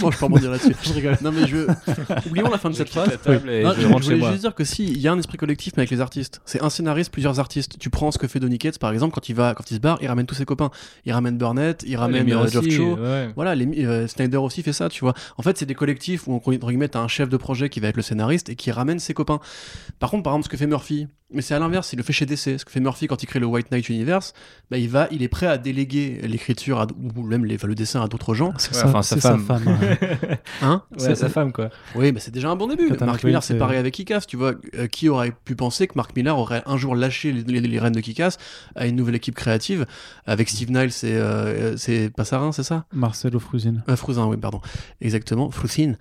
Comment 0.00 0.10
je 0.10 0.18
peux 0.18 0.24
rebondir 0.24 0.50
là-dessus 0.50 0.74
je 0.82 0.92
rigole 0.94 1.16
Non, 1.20 1.30
mais 1.30 1.46
je. 1.46 1.66
Oublions 2.26 2.48
la 2.48 2.56
fin 2.56 2.70
de 2.70 2.74
cette 2.74 2.88
phrase. 2.88 3.18
Non, 3.26 3.72
je 3.74 3.80
je, 3.82 3.86
voulais 3.86 4.30
juste 4.30 4.40
dire 4.40 4.54
que 4.54 4.64
si, 4.64 4.86
il 4.86 4.98
y 4.98 5.08
a 5.08 5.12
un 5.12 5.18
esprit 5.18 5.36
collectif 5.36 5.74
mais 5.76 5.82
avec 5.82 5.90
les 5.90 6.00
artistes. 6.00 6.40
C'est 6.46 6.62
un 6.62 6.70
scénariste, 6.70 7.12
plusieurs 7.12 7.38
artistes. 7.38 7.78
Tu 7.78 7.90
prends 7.90 8.10
ce 8.10 8.18
que 8.18 8.26
fait 8.26 8.40
Donny 8.40 8.58
Cates, 8.58 8.78
par 8.78 8.92
exemple, 8.92 9.14
quand 9.14 9.28
il 9.28 9.34
va, 9.34 9.54
quand 9.54 9.70
il 9.70 9.74
se 9.74 9.80
barre, 9.80 9.98
il 10.00 10.08
ramène 10.08 10.26
tous 10.26 10.34
ses 10.34 10.46
copains. 10.46 10.70
Il 11.04 11.12
ramène 11.12 11.36
Burnett, 11.36 11.84
il 11.86 11.96
ramène 11.96 12.20
Lemire 12.20 12.40
euh, 12.40 12.46
Geoff 12.46 12.64
ouais. 12.64 13.30
Voilà, 13.36 13.54
les, 13.54 13.84
euh, 13.84 14.06
Snyder 14.08 14.38
aussi 14.38 14.62
fait 14.62 14.72
ça, 14.72 14.88
tu 14.88 15.00
vois. 15.00 15.14
En 15.36 15.42
fait, 15.42 15.58
c'est 15.58 15.66
des 15.66 15.74
collectifs 15.74 16.26
où, 16.26 16.34
entre 16.34 16.68
guillemets, 16.68 16.88
t'as 16.88 17.00
un 17.00 17.08
chef 17.08 17.28
de 17.28 17.36
projet 17.36 17.68
qui 17.68 17.80
va 17.80 17.88
être 17.88 17.96
le 17.96 18.02
scénariste 18.02 18.48
et 18.48 18.56
qui 18.56 18.70
ramène 18.70 18.98
ses 18.98 19.12
copains. 19.12 19.40
Par 19.98 20.10
contre, 20.10 20.22
par 20.22 20.32
exemple, 20.32 20.44
ce 20.44 20.48
que 20.48 20.56
fait 20.56 20.66
Murphy, 20.66 21.08
Mais 21.34 21.42
c'est 21.42 21.54
à 21.54 21.58
l'inverse, 21.58 21.92
il 21.92 21.96
le 21.96 22.02
fait 22.02 22.12
chez 22.12 22.26
DC. 22.26 22.58
Ce 22.58 22.64
que 22.64 22.70
fait 22.70 22.80
Murphy 22.80 23.06
quand 23.06 23.22
il 23.22 23.26
crée 23.26 23.40
le 23.40 23.46
White 23.46 23.70
Knight 23.70 23.88
Universe, 23.88 24.32
bah, 24.70 24.78
il, 24.78 24.88
va, 24.88 25.08
il 25.10 25.22
est 25.22 25.28
prêt 25.28 25.46
à 25.46 25.58
déléguer 25.58 26.20
l'écriture 26.22 26.86
ou 27.16 27.22
même 27.22 27.44
les, 27.44 27.56
enfin, 27.56 27.66
le 27.66 27.74
dessin 27.74 28.02
à 28.02 28.08
d'autres 28.08 28.34
gens. 28.34 28.52
C'est 28.58 28.74
Ouais, 28.74 28.80
sa- 28.80 28.88
enfin, 28.88 29.02
sa 29.02 29.14
c'est 29.16 29.20
sa 29.20 29.30
femme. 29.30 29.44
femme. 29.44 29.68
hein. 29.68 30.36
Hein? 30.62 30.82
Ouais, 30.98 31.14
sa 31.14 31.28
femme, 31.28 31.52
quoi. 31.52 31.70
Oui, 31.94 32.12
mais 32.12 32.20
c'est 32.20 32.30
déjà 32.30 32.48
un 32.50 32.56
bon 32.56 32.66
début. 32.68 32.88
Captain 32.88 33.06
Mark 33.06 33.22
Millar, 33.24 33.42
c'est 33.42 33.54
c'est- 33.54 33.58
pareil 33.58 33.78
avec 33.78 33.92
Kick-Ass, 33.94 34.26
tu 34.26 34.36
vois. 34.36 34.52
Euh, 34.78 34.86
qui 34.86 35.08
aurait 35.08 35.32
pu 35.44 35.56
penser 35.56 35.86
que 35.86 35.92
Mark 35.96 36.14
Millar 36.16 36.38
aurait 36.38 36.62
un 36.66 36.76
jour 36.76 36.94
lâché 36.94 37.32
les, 37.32 37.42
les, 37.42 37.60
les 37.60 37.78
rênes 37.78 37.92
de 37.92 38.00
Kick-Ass 38.00 38.38
à 38.76 38.86
une 38.86 38.96
nouvelle 38.96 39.14
équipe 39.16 39.34
créative 39.34 39.86
avec 40.26 40.48
Steve 40.48 40.70
Niles 40.70 40.90
et 41.02 41.06
euh, 41.16 41.76
c'est 41.76 42.10
Passarin, 42.10 42.52
c'est 42.52 42.62
ça? 42.62 42.84
Marcelo 42.92 43.38
Fruzin. 43.40 43.76
Euh, 43.88 43.96
Frouzin, 43.96 44.26
oui, 44.26 44.36
pardon. 44.36 44.60
Exactement, 45.00 45.50
Frouzin. 45.50 45.94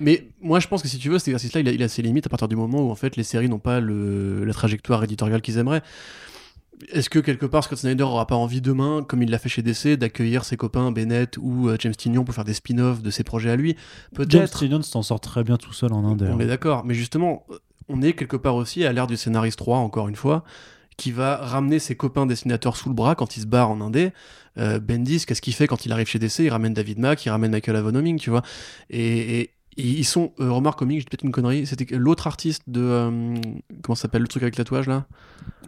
Mais 0.00 0.28
moi, 0.40 0.60
je 0.60 0.68
pense 0.68 0.82
que 0.82 0.88
si 0.88 0.98
tu 0.98 1.08
veux, 1.08 1.18
cet 1.18 1.28
exercice-là, 1.28 1.60
il, 1.60 1.68
a- 1.68 1.72
il 1.72 1.82
a 1.82 1.88
ses 1.88 2.02
limites 2.02 2.26
à 2.26 2.28
partir 2.30 2.48
du 2.48 2.56
moment 2.56 2.80
où 2.86 2.90
en 2.90 2.94
fait 2.94 3.16
les 3.16 3.22
séries 3.24 3.48
n'ont 3.48 3.58
pas 3.58 3.80
le, 3.80 4.44
la 4.44 4.52
trajectoire 4.52 5.02
éditoriale 5.04 5.40
qu'ils 5.42 5.58
aimeraient. 5.58 5.82
Est-ce 6.92 7.10
que 7.10 7.18
quelque 7.18 7.44
part 7.46 7.64
Scott 7.64 7.78
Snyder 7.78 8.04
aura 8.04 8.26
pas 8.28 8.36
envie 8.36 8.60
demain, 8.60 9.02
comme 9.02 9.20
il 9.22 9.30
l'a 9.30 9.38
fait 9.38 9.48
chez 9.48 9.62
DC, 9.62 9.96
d'accueillir 9.98 10.44
ses 10.44 10.56
copains 10.56 10.92
Bennett 10.92 11.36
ou 11.40 11.68
euh, 11.68 11.76
James 11.80 11.94
Tynion 11.94 12.22
pour 12.24 12.34
faire 12.36 12.44
des 12.44 12.54
spin-offs 12.54 13.02
de 13.02 13.10
ses 13.10 13.24
projets 13.24 13.50
à 13.50 13.56
lui? 13.56 13.70
James 14.16 14.26
Peut-être. 14.28 14.58
Tynion 14.60 14.82
s'en 14.82 15.02
sort 15.02 15.18
très 15.20 15.42
bien 15.42 15.56
tout 15.56 15.72
seul 15.72 15.92
en 15.92 16.04
Inde. 16.04 16.30
On 16.32 16.38
est 16.38 16.46
d'accord, 16.46 16.84
mais 16.84 16.94
justement, 16.94 17.44
on 17.88 18.00
est 18.00 18.12
quelque 18.12 18.36
part 18.36 18.54
aussi 18.54 18.84
à 18.84 18.92
l'ère 18.92 19.08
du 19.08 19.16
scénariste 19.16 19.58
3, 19.58 19.78
encore 19.78 20.06
une 20.06 20.14
fois, 20.14 20.44
qui 20.96 21.10
va 21.10 21.36
ramener 21.38 21.80
ses 21.80 21.96
copains 21.96 22.26
dessinateurs 22.26 22.76
sous 22.76 22.88
le 22.88 22.94
bras 22.94 23.16
quand 23.16 23.36
il 23.36 23.40
se 23.40 23.46
barre 23.46 23.70
en 23.70 23.80
indé. 23.80 24.12
Euh, 24.56 24.78
Bendis, 24.78 25.24
qu'est-ce 25.26 25.42
qu'il 25.42 25.54
fait 25.54 25.66
quand 25.66 25.84
il 25.84 25.90
arrive 25.90 26.06
chez 26.06 26.20
DC 26.20 26.40
Il 26.40 26.50
ramène 26.50 26.74
David 26.74 27.00
Mack, 27.00 27.24
il 27.26 27.30
ramène 27.30 27.50
Michael 27.50 27.74
Avonoming, 27.74 28.20
tu 28.20 28.30
vois. 28.30 28.42
Et 28.90 29.50
ils 29.78 30.04
sont, 30.04 30.32
euh, 30.40 30.50
remarque 30.50 30.78
comique, 30.78 31.00
j'ai 31.00 31.04
peut-être 31.04 31.22
une 31.24 31.32
connerie, 31.32 31.66
c'était 31.66 31.96
l'autre 31.96 32.26
artiste 32.26 32.62
de. 32.66 32.80
euh, 32.80 33.34
comment 33.82 33.94
s'appelle 33.96 34.22
le 34.22 34.28
truc 34.28 34.42
avec 34.42 34.56
le 34.56 34.64
tatouage 34.64 34.86
là? 34.88 35.06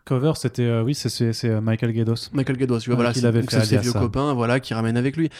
Cover, 0.04 0.32
c'était 0.36 0.62
euh, 0.64 0.82
oui, 0.82 0.94
c'est- 0.94 1.44
euh, 1.44 1.60
Michael 1.60 1.92
Gados. 1.92 2.30
Michael 2.32 2.56
Gados, 2.56 2.80
tu 2.80 2.90
vois, 2.90 2.96
voilà, 2.96 3.12
c'est 3.14 3.20
ses 3.66 3.76
vieux 3.82 3.92
copains, 4.00 4.32
voilà, 4.34 4.58
qui 4.60 4.74
ramène 4.74 4.96
avec 4.96 5.16
lui. 5.16 5.30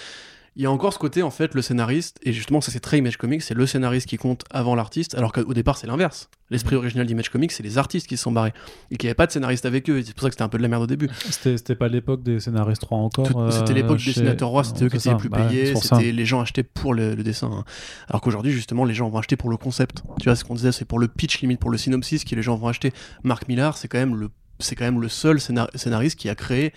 Il 0.57 0.63
y 0.63 0.67
a 0.67 0.71
encore 0.71 0.93
ce 0.93 0.99
côté, 0.99 1.23
en 1.23 1.31
fait, 1.31 1.55
le 1.55 1.63
scénariste, 1.63 2.19
et 2.25 2.33
justement, 2.33 2.61
ça 2.61 2.73
c'est 2.73 2.81
très 2.81 2.99
Image 2.99 3.17
Comics, 3.17 3.41
c'est 3.41 3.55
le 3.55 3.67
scénariste 3.67 4.07
qui 4.09 4.17
compte 4.17 4.43
avant 4.51 4.75
l'artiste, 4.75 5.15
alors 5.15 5.33
qu'au 5.33 5.55
départ 5.55 5.77
c'est 5.79 5.87
l'inverse. 5.87 6.29
L'esprit 6.51 6.75
original 6.75 7.07
d'Image 7.07 7.31
Comics, 7.31 7.53
c'est 7.53 7.63
les 7.63 7.79
artistes 7.79 8.09
qui 8.09 8.17
se 8.17 8.25
sont 8.25 8.33
barrés, 8.33 8.53
et 8.91 8.97
qu'il 8.97 9.07
n'y 9.07 9.11
avait 9.11 9.15
pas 9.15 9.27
de 9.29 9.33
scénariste 9.33 9.65
avec 9.65 9.89
eux, 9.89 9.99
et 9.99 10.03
c'est 10.03 10.13
pour 10.13 10.23
ça 10.23 10.29
que 10.29 10.35
c'était 10.35 10.43
un 10.43 10.49
peu 10.49 10.59
de 10.59 10.63
la 10.63 10.69
merde 10.69 10.83
au 10.83 10.87
début. 10.89 11.09
C'était 11.31 11.77
pas 11.77 11.87
l'époque 11.89 12.25
des 12.25 12.41
scénaristes 12.41 12.83
3 12.83 12.99
encore. 12.99 13.27
Euh, 13.41 13.51
c'était 13.53 13.75
l'époque 13.75 13.99
des 13.99 14.05
dessinateurs 14.07 14.49
rois, 14.49 14.65
c'était 14.65 14.85
eux 14.85 14.89
qui 14.89 14.97
étaient 14.97 15.11
les 15.11 15.17
plus 15.17 15.29
bah 15.29 15.47
payés, 15.49 15.73
c'était 15.99 16.11
les 16.13 16.27
gens 16.27 16.41
achetaient 16.41 16.65
pour 16.65 16.95
le, 16.95 17.15
le 17.15 17.23
dessin. 17.23 17.51
hein. 17.53 17.65
Alors 18.09 18.21
qu'aujourd'hui, 18.21 18.51
justement, 18.51 18.85
les 18.85 18.95
gens 18.95 19.09
vont 19.09 19.19
acheter 19.19 19.37
pour 19.37 19.51
le 19.51 19.57
concept. 19.57 20.03
Tu 20.19 20.25
vois, 20.25 20.35
ce 20.35 20.43
qu'on 20.45 20.57
disait, 20.57 20.73
c'est 20.73 20.85
pour 20.85 20.99
le 20.99 21.07
pitch, 21.07 21.41
limite 21.43 21.61
pour 21.61 21.71
le 21.71 21.79
synopsis, 21.79 22.25
que 22.25 22.35
les 22.35 22.43
gens 22.43 22.57
vont 22.57 22.67
acheter. 22.67 22.93
Mark 23.23 23.47
Millar, 23.47 23.77
c'est 23.77 23.87
quand 23.87 23.99
même 23.99 24.17
le, 24.17 24.31
c'est 24.59 24.75
quand 24.75 24.85
même 24.85 25.01
le 25.01 25.09
seul 25.09 25.39
scénar- 25.39 25.71
scénariste 25.77 26.19
qui 26.19 26.29
a 26.29 26.35
créé, 26.35 26.73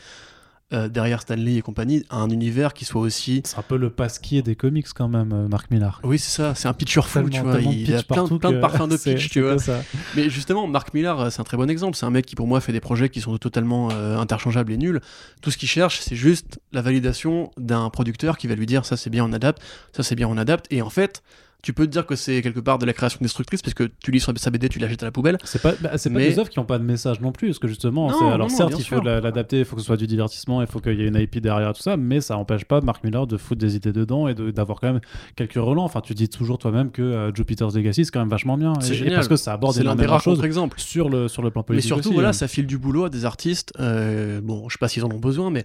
euh, 0.72 0.88
derrière 0.88 1.22
Stanley 1.22 1.56
et 1.56 1.62
compagnie, 1.62 2.04
un 2.10 2.30
univers 2.30 2.74
qui 2.74 2.86
soit 2.86 3.02
aussi. 3.02 3.42
C'est 3.46 3.60
un 3.60 3.64
peu 3.64 3.78
le 3.78 3.90
pasquier 3.90 4.42
des 4.42 4.56
comics 4.56 4.88
quand 4.96 5.08
même, 5.08 5.32
euh, 5.34 5.48
Marc 5.48 5.70
Millar. 5.72 6.00
Oui, 6.04 6.18
c'est 6.18 6.32
ça, 6.32 6.56
c'est 6.56 6.68
un 6.68 6.74
pitcher 6.74 7.02
full, 7.02 7.30
tu 7.30 7.42
vois. 7.42 7.60
Il 7.60 7.94
a 7.94 8.02
plein, 8.04 8.24
de 8.24 8.60
parfums 8.60 8.88
de 8.88 8.98
pitch, 9.04 9.30
tu 9.30 9.42
vois. 9.42 9.60
ça. 9.60 9.82
Mais 10.16 10.30
justement, 10.30 10.66
Mark 10.68 10.94
Millar, 10.94 11.20
euh, 11.20 11.30
c'est 11.30 11.42
un 11.42 11.44
très 11.44 11.58
bon 11.58 11.70
exemple. 11.70 11.96
C'est 11.96 12.06
un 12.06 12.12
mec 12.12 12.26
qui, 12.26 12.36
pour 12.36 12.48
moi, 12.48 12.62
fait 12.62 12.72
des 12.72 12.80
projets 12.80 13.10
qui 13.10 13.22
sont 13.22 13.38
totalement 13.38 13.90
euh, 13.92 14.18
interchangeables 14.18 14.72
et 14.72 14.78
nuls. 14.78 15.02
Tout 15.42 15.52
ce 15.52 15.58
qu'il 15.58 15.70
cherche, 15.70 16.00
c'est 16.00 16.16
juste 16.16 16.60
la 16.72 16.82
validation 16.82 17.52
d'un 17.58 17.90
producteur 17.90 18.38
qui 18.38 18.48
va 18.48 18.56
lui 18.56 18.66
dire 18.66 18.86
ça 18.86 18.98
c'est 18.98 19.10
bien, 19.10 19.26
on 19.26 19.34
adapte, 19.34 19.62
ça 19.92 20.04
c'est 20.04 20.16
bien, 20.16 20.28
on 20.28 20.38
adapte. 20.38 20.66
Et 20.72 20.82
en 20.82 20.90
fait, 20.90 21.22
tu 21.64 21.74
peux 21.74 21.88
te 21.88 21.92
dire 21.92 22.06
que 22.06 22.16
c'est 22.16 22.42
quelque 22.44 22.60
part 22.60 22.78
de 22.78 22.86
la 22.86 22.94
création 22.94 23.18
destructrice 23.22 23.62
parce 23.64 23.74
que 23.74 23.90
tu 24.04 24.12
lis 24.12 24.20
sur 24.20 24.32
sa 24.38 24.52
BD, 24.52 24.70
tu 24.70 24.78
la 24.80 24.88
jettes 24.88 25.02
à 25.02 25.06
la 25.08 25.12
poubelle. 25.12 25.38
C'est 25.46 25.62
pas, 25.62 25.74
bah, 25.82 25.98
c'est 25.98 26.10
pas 26.12 26.20
Mais- 26.20 26.30
des 26.30 26.38
œuvres 26.38 26.50
qui 26.50 26.60
n'ont 26.60 26.66
pas 26.66 26.78
de 26.78 26.84
message 26.84 27.22
non 27.22 27.32
plus, 27.32 27.48
parce 27.48 27.60
que 27.60 27.68
justement, 27.70 28.12
Non, 28.12 28.28
alors 28.32 28.50
non, 28.50 28.56
certes, 28.56 28.74
il 28.78 28.84
faut 28.86 29.02
l'adapter, 29.02 29.60
il 29.60 29.66
faut 29.66 29.76
que 29.78 29.82
ce 29.82 29.86
soit 29.88 29.98
du 29.98 30.06
divertissement, 30.06 30.62
il 30.62 30.68
faut 30.68 30.80
qu'il 30.82 31.00
y 31.00 31.04
ait 31.04 31.08
une 31.08 31.16
IP 31.16 31.40
derrière 31.40 31.74
tout 31.74 31.82
ça, 31.82 31.96
mais 31.98 32.22
ça 32.22 32.36
n'empêche 32.36 32.66
pas 32.66 32.82
Mark 32.82 33.04
Millar 33.04 33.26
de 33.28 33.38
foutre 33.38 33.62
des 33.62 33.76
idées 33.78 33.94
dedans 33.94 34.28
et 34.28 34.36
d'avoir 34.36 34.80
quand 34.80 34.92
même 34.92 35.02
quelques 35.38 35.54
relents. 35.56 35.86
Enfin, 35.86 36.02
tu 36.02 36.14
dis 36.14 36.28
toujours 36.30 36.58
toi-même 36.58 36.92
que 36.92 37.02
euh, 37.02 37.34
Jupiter's 37.34 37.74
Legacy, 37.74 38.06
c'est 38.06 38.12
quand 38.12 38.20
même 38.20 38.30
vachement 38.30 38.58
bien. 38.58 38.74
C'est 38.82 38.90
Et- 38.90 38.92
et 38.92 38.98
génial. 38.98 39.16
parce 39.16 39.30
que 39.30 39.36
ça 39.38 39.54
aborde 39.54 39.78
des 39.78 40.06
rares 40.06 40.22
choses 40.22 40.36
contre-exemples. 40.36 40.80
sur 40.82 41.08
le, 41.10 41.30
sur 41.30 41.42
le 41.42 41.50
plan 41.50 41.62
Mais 41.62 41.68
politique. 41.68 41.88
surtout, 41.88 42.10
aussi, 42.10 42.14
voilà, 42.14 42.30
hein. 42.30 42.34
ça 42.34 42.50
file 42.50 42.68
du 42.68 42.78
boulot 42.78 43.06
à 43.06 43.10
des 43.10 43.24
artistes. 43.24 43.72
euh, 43.80 44.42
bon, 44.42 44.68
je 44.68 44.74
sais 44.74 44.80
pas 44.80 44.90
s'ils 44.90 45.06
en 45.06 45.10
ont 45.12 45.20
besoin, 45.20 45.50
mais 45.50 45.64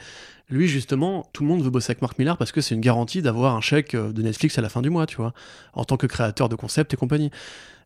lui, 0.51 0.67
justement, 0.69 1.27
tout 1.33 1.43
le 1.43 1.49
monde 1.49 1.63
veut 1.63 1.71
bosser 1.71 1.91
avec 1.91 2.03
Mark 2.03 2.19
Millar 2.19 2.37
parce 2.39 2.53
que 2.53 2.61
c'est 2.61 2.75
une 2.75 2.81
garantie 2.81 3.21
d'avoir 3.23 3.55
un 3.55 3.61
chèque 3.61 3.95
euh, 3.95 4.13
de 4.13 4.23
Netflix 4.23 4.59
à 4.59 4.63
la 4.63 4.69
fin 4.69 4.81
du 4.83 4.91
mois, 4.91 5.07
tu 5.07 5.17
vois, 5.17 5.33
en 5.75 5.85
tant 5.85 5.97
que 5.97 6.07
créateur 6.07 6.49
de 6.49 6.55
concept 6.57 6.95
et 6.95 6.97
compagnie. 6.97 7.31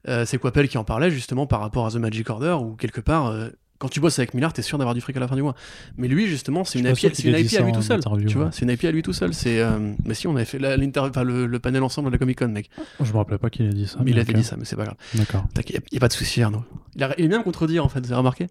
Euh, 0.08 0.24
c'est 0.26 0.38
Quapel 0.38 0.68
qui 0.68 0.78
en 0.78 0.84
parlait 0.84 1.10
justement 1.10 1.46
par 1.46 1.60
rapport 1.60 1.86
à 1.86 1.90
The 1.90 1.96
Magic 1.96 2.28
Order, 2.30 2.56
où 2.60 2.74
quelque 2.74 3.00
part, 3.00 3.26
euh, 3.28 3.48
quand 3.78 3.88
tu 3.88 3.98
bosses 3.98 4.18
avec 4.20 4.32
Millar, 4.34 4.52
t'es 4.52 4.62
sûr 4.62 4.78
d'avoir 4.78 4.94
du 4.94 5.00
fric 5.00 5.16
à 5.16 5.20
la 5.20 5.26
fin 5.26 5.34
du 5.34 5.42
mois. 5.42 5.56
Mais 5.96 6.06
lui, 6.06 6.28
justement, 6.28 6.62
c'est 6.64 6.78
une 6.78 6.86
IP, 6.86 6.96
c'est 7.14 7.24
une 7.24 7.36
IP 7.36 7.52
à 7.58 7.62
lui 7.62 7.72
tout 7.72 7.82
seul. 7.82 8.00
Tu 8.28 8.36
vois, 8.36 8.50
c'est 8.52 8.62
une 8.62 8.70
IP 8.70 8.84
à 8.84 8.92
lui 8.92 9.02
tout 9.02 9.12
seul. 9.12 9.34
C'est, 9.34 9.58
euh, 9.60 9.92
mais 10.04 10.14
si, 10.14 10.28
on 10.28 10.36
avait 10.36 10.44
fait 10.44 10.60
la- 10.60 10.76
l'inter- 10.76 11.00
enfin, 11.00 11.24
le, 11.24 11.46
le 11.46 11.58
panel 11.58 11.82
ensemble 11.82 12.06
à 12.08 12.10
la 12.12 12.18
Comic 12.18 12.38
Con, 12.38 12.48
mec. 12.48 12.70
Je 13.00 13.12
me 13.12 13.16
rappelais 13.16 13.38
pas 13.38 13.50
qu'il 13.50 13.66
ait 13.66 13.70
dit 13.70 13.88
ça. 13.88 13.98
mais 14.04 14.12
il 14.12 14.18
avait 14.20 14.32
dit 14.34 14.44
ça, 14.44 14.56
mais 14.56 14.64
c'est 14.64 14.76
pas 14.76 14.84
grave. 14.84 14.96
D'accord. 15.14 15.44
Il 15.68 15.80
n'y 15.90 15.98
a, 15.98 16.00
pas 16.00 16.06
de 16.08 16.12
souci, 16.12 16.42
Arnaud. 16.42 16.62
Il, 16.94 17.02
a, 17.02 17.12
il 17.18 17.24
aime 17.24 17.30
bien 17.30 17.42
contredire, 17.42 17.84
en 17.84 17.88
fait, 17.88 17.98
vous 18.00 18.12
avez 18.12 18.18
remarqué. 18.18 18.46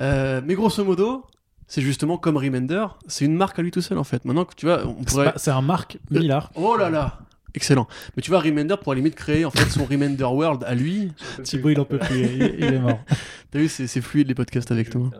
Mais 0.00 0.54
grosso 0.54 0.84
modo, 0.84 1.24
c'est 1.68 1.82
justement 1.82 2.18
comme 2.18 2.36
Remender, 2.36 2.86
c'est 3.06 3.24
une 3.26 3.36
marque 3.36 3.58
à 3.58 3.62
lui 3.62 3.70
tout 3.70 3.82
seul, 3.82 3.98
en 3.98 4.04
fait. 4.04 4.24
Maintenant 4.24 4.44
que 4.44 4.54
tu 4.56 4.66
vois, 4.66 4.84
on 4.86 4.96
C'est 5.06 5.12
pourrait. 5.14 5.32
C'est 5.36 5.50
un 5.52 5.62
Marc 5.62 5.98
Millar. 6.10 6.50
Oh 6.56 6.76
là 6.76 6.90
là 6.90 7.18
Excellent. 7.54 7.86
Mais 8.16 8.22
tu 8.22 8.30
vois, 8.30 8.40
Remender 8.40 8.76
pourrait 8.82 8.96
limite 8.96 9.14
créer 9.14 9.44
en 9.44 9.50
fait 9.50 9.68
son 9.70 9.84
Remender 9.84 10.24
World 10.24 10.64
à 10.64 10.74
lui. 10.74 11.12
Thibaut, 11.42 11.70
il 11.70 11.80
en 11.80 11.84
peut 11.84 11.98
plus, 11.98 12.20
il, 12.20 12.54
il 12.58 12.64
est 12.64 12.78
mort. 12.78 13.00
T'as 13.50 13.58
vu, 13.58 13.68
c'est 13.68 13.86
c'est 13.86 14.00
fluide 14.00 14.28
les 14.28 14.34
podcasts 14.34 14.70
avec 14.70 14.90
toi. 14.90 15.10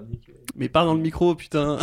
Mais 0.57 0.69
parle 0.69 0.87
dans 0.87 0.95
le 0.95 1.01
micro, 1.01 1.35
putain. 1.35 1.79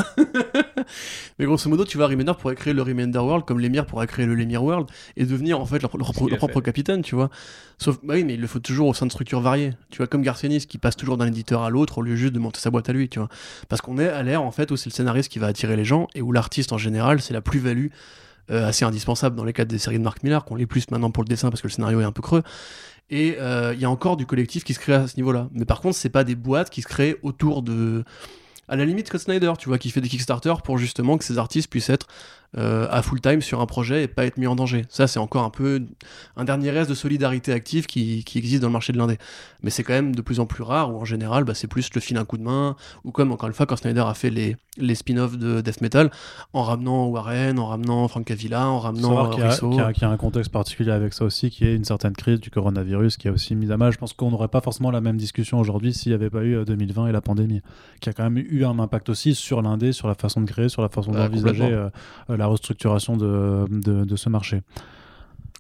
mais 1.40 1.46
grosso 1.46 1.70
modo, 1.70 1.86
tu 1.86 1.98
vois, 1.98 2.08
Remender 2.08 2.34
pourrait 2.38 2.56
créer 2.56 2.74
le 2.74 2.82
Remender 2.82 3.20
World 3.20 3.46
comme 3.46 3.60
Lemire 3.60 3.86
pourrait 3.86 4.06
créer 4.06 4.26
le 4.26 4.36
Lemire 4.36 4.64
World 4.64 4.88
et 5.16 5.26
devenir 5.26 5.60
en 5.62 5.66
fait 5.66 5.82
leur, 5.82 5.92
propre 5.92 6.62
capitaine, 6.62 7.02
tu 7.02 7.16
vois. 7.16 7.30
Sauf, 7.78 8.00
bah 8.04 8.16
oui, 8.16 8.24
mais 8.24 8.34
il 8.34 8.42
le 8.42 8.48
faut 8.48 8.60
toujours 8.60 8.88
au 8.88 8.94
sein 8.94 9.06
de 9.06 9.12
structures 9.12 9.40
variées. 9.40 9.72
Tu 9.92 9.98
vois, 9.98 10.08
comme 10.08 10.22
Garcianis 10.24 10.66
qui 10.66 10.78
passe 10.78 10.98
toujours 10.98 11.18
d'un 11.18 11.28
éditeur 11.28 11.64
à 11.64 11.70
l'autre 11.70 12.00
au 12.00 12.02
lieu 12.02 12.16
juste 12.16 12.34
de 12.34 12.40
monter 12.40 12.60
sa 12.60 12.70
boîte 12.70 12.90
à 12.90 12.94
lui, 12.94 13.08
tu 13.08 13.20
vois. 13.20 13.30
Parce 13.70 13.82
qu'on 13.82 13.98
est 13.98 14.10
à 14.10 14.24
l'ère 14.24 14.44
en 14.44 14.52
fait 14.52 14.72
où 14.72 14.78
c'est 14.78 14.90
le 14.90 14.96
scénariste 14.96 15.32
qui 15.32 15.40
va 15.40 15.48
attirer 15.48 15.78
les 15.78 15.86
gens 15.86 16.08
et 16.14 16.22
où 16.22 16.32
l'artiste 16.32 16.74
en 16.74 16.78
général, 16.78 17.22
c'est 17.22 17.34
la 17.34 17.42
plus-value 17.42 17.88
euh, 18.52 18.68
assez 18.68 18.86
indispensable 18.86 19.36
dans 19.36 19.44
les 19.44 19.54
cadres 19.54 19.72
des 19.72 19.80
séries 19.80 19.98
de 19.98 20.04
Mark 20.04 20.22
Millar, 20.24 20.46
qu'on 20.46 20.56
lit 20.56 20.66
plus 20.66 20.90
maintenant 20.92 21.12
pour 21.12 21.24
le 21.24 21.28
dessin 21.28 21.50
parce 21.50 21.62
que 21.62 21.68
le 21.68 21.74
scénario 21.74 22.02
est 22.02 22.06
un 22.06 22.12
peu 22.12 22.22
creux. 22.22 22.44
Et 23.10 23.38
euh, 23.40 23.74
il 23.74 23.82
y 23.82 23.86
a 23.86 23.90
encore 23.90 24.18
du 24.18 24.26
collectif 24.26 24.64
qui 24.64 24.74
se 24.74 24.80
crée 24.80 24.94
à 24.94 25.08
ce 25.08 25.16
niveau-là. 25.18 25.48
Mais 25.52 25.66
par 25.66 25.82
contre, 25.82 25.96
c'est 25.96 26.10
pas 26.10 26.24
des 26.24 26.36
boîtes 26.36 26.70
qui 26.70 26.82
se 26.82 26.88
créent 26.88 27.18
autour 27.24 27.62
de. 27.62 28.04
À 28.68 28.76
la 28.76 28.86
limite, 28.86 29.08
Scott 29.08 29.22
Snyder, 29.22 29.54
tu 29.60 29.70
vois, 29.70 29.78
qui 29.78 29.90
fait 29.92 30.02
des 30.02 30.10
Kickstarter 30.10 30.54
pour 30.64 30.78
justement 30.78 31.18
que 31.18 31.24
ces 31.24 31.38
artistes 31.38 31.70
puissent 31.70 31.90
être 31.90 32.08
euh, 32.58 32.88
à 32.90 33.02
full 33.02 33.20
time 33.20 33.42
sur 33.42 33.60
un 33.60 33.66
projet 33.66 34.04
et 34.04 34.08
pas 34.08 34.26
être 34.26 34.38
mis 34.38 34.48
en 34.48 34.56
danger. 34.56 34.86
Ça, 34.90 35.08
c'est 35.08 35.20
encore 35.20 35.44
un 35.44 35.50
peu 35.50 35.84
un 36.38 36.46
dernier 36.46 36.70
reste 36.72 36.90
de 36.90 36.96
solidarité 36.96 37.52
active 37.52 37.86
qui, 37.86 38.24
qui 38.24 38.38
existe 38.38 38.62
dans 38.62 38.70
le 38.70 38.74
marché 38.74 38.94
de 38.94 38.98
l'indé. 38.98 39.18
Mais 39.62 39.70
c'est 39.70 39.84
quand 39.84 39.94
même 39.94 40.16
de 40.16 40.22
plus 40.22 40.40
en 40.40 40.46
plus 40.46 40.64
rare, 40.64 40.94
où 40.96 41.00
en 41.00 41.06
général, 41.06 41.44
bah, 41.44 41.54
c'est 41.54 41.68
plus 41.68 41.90
le 41.94 42.00
fil 42.00 42.16
un 42.18 42.24
coup 42.24 42.38
de 42.38 42.44
main, 42.44 42.76
ou 43.04 43.12
comme 43.12 43.32
encore 43.34 43.48
une 43.48 43.54
fois, 43.54 43.66
quand 43.66 43.76
Snyder 43.76 44.06
a 44.08 44.14
fait 44.14 44.30
les, 44.30 44.56
les 44.78 44.96
spin-offs 44.96 45.38
de 45.38 45.60
Death 45.60 45.82
Metal, 45.82 46.10
en 46.54 46.64
ramenant 46.64 47.08
Warren, 47.08 47.60
en 47.60 47.68
ramenant 47.68 48.08
Frank 48.08 48.24
Cavilla, 48.26 48.68
en 48.68 48.80
ramenant 48.80 49.26
euh, 49.26 49.30
qu'il 49.32 49.40
y, 49.42 49.44
a- 49.44 49.50
Russo. 49.50 49.70
qu'il 49.70 49.80
y 49.80 49.82
a- 49.82 49.92
qu'il 49.94 50.04
y 50.04 50.06
a 50.06 50.10
un 50.10 50.18
contexte 50.18 50.52
particulier 50.52 50.92
avec 50.92 51.14
ça 51.14 51.26
aussi, 51.26 51.50
qui 51.50 51.66
est 51.66 51.76
une 51.76 51.84
certaine 51.86 52.14
crise 52.14 52.40
du 52.40 52.52
coronavirus, 52.52 53.18
qui 53.18 53.28
a 53.28 53.32
aussi 53.34 53.54
mis 53.54 53.70
à 53.72 53.76
mal. 53.78 53.92
Je 53.92 53.98
pense 53.98 54.14
qu'on 54.14 54.32
n'aurait 54.32 54.48
pas 54.48 54.62
forcément 54.62 54.92
la 54.92 55.02
même 55.02 55.18
discussion 55.18 55.60
aujourd'hui 55.60 55.94
s'il 55.94 56.12
n'y 56.14 56.16
avait 56.16 56.30
pas 56.30 56.44
eu 56.44 56.56
euh, 56.56 56.64
2020 56.64 57.08
et 57.08 57.12
la 57.12 57.22
pandémie, 57.22 57.62
qui 58.00 58.08
a 58.10 58.14
quand 58.14 58.24
même 58.24 58.38
eu 58.38 58.55
un 58.64 58.80
impact 58.80 59.10
aussi 59.10 59.36
sur 59.36 59.62
l'indé, 59.62 59.92
sur 59.92 60.08
la 60.08 60.16
façon 60.16 60.42
de 60.42 60.46
créer, 60.50 60.70
sur 60.70 60.82
la 60.82 60.90
façon 60.90 61.12
Bah, 61.12 61.28
d'envisager 61.28 61.64
euh, 61.64 61.90
euh, 62.30 62.38
la 62.38 62.48
restructuration 62.48 63.18
de, 63.18 63.66
de, 63.70 64.06
de 64.06 64.16
ce 64.16 64.30
marché. 64.30 64.62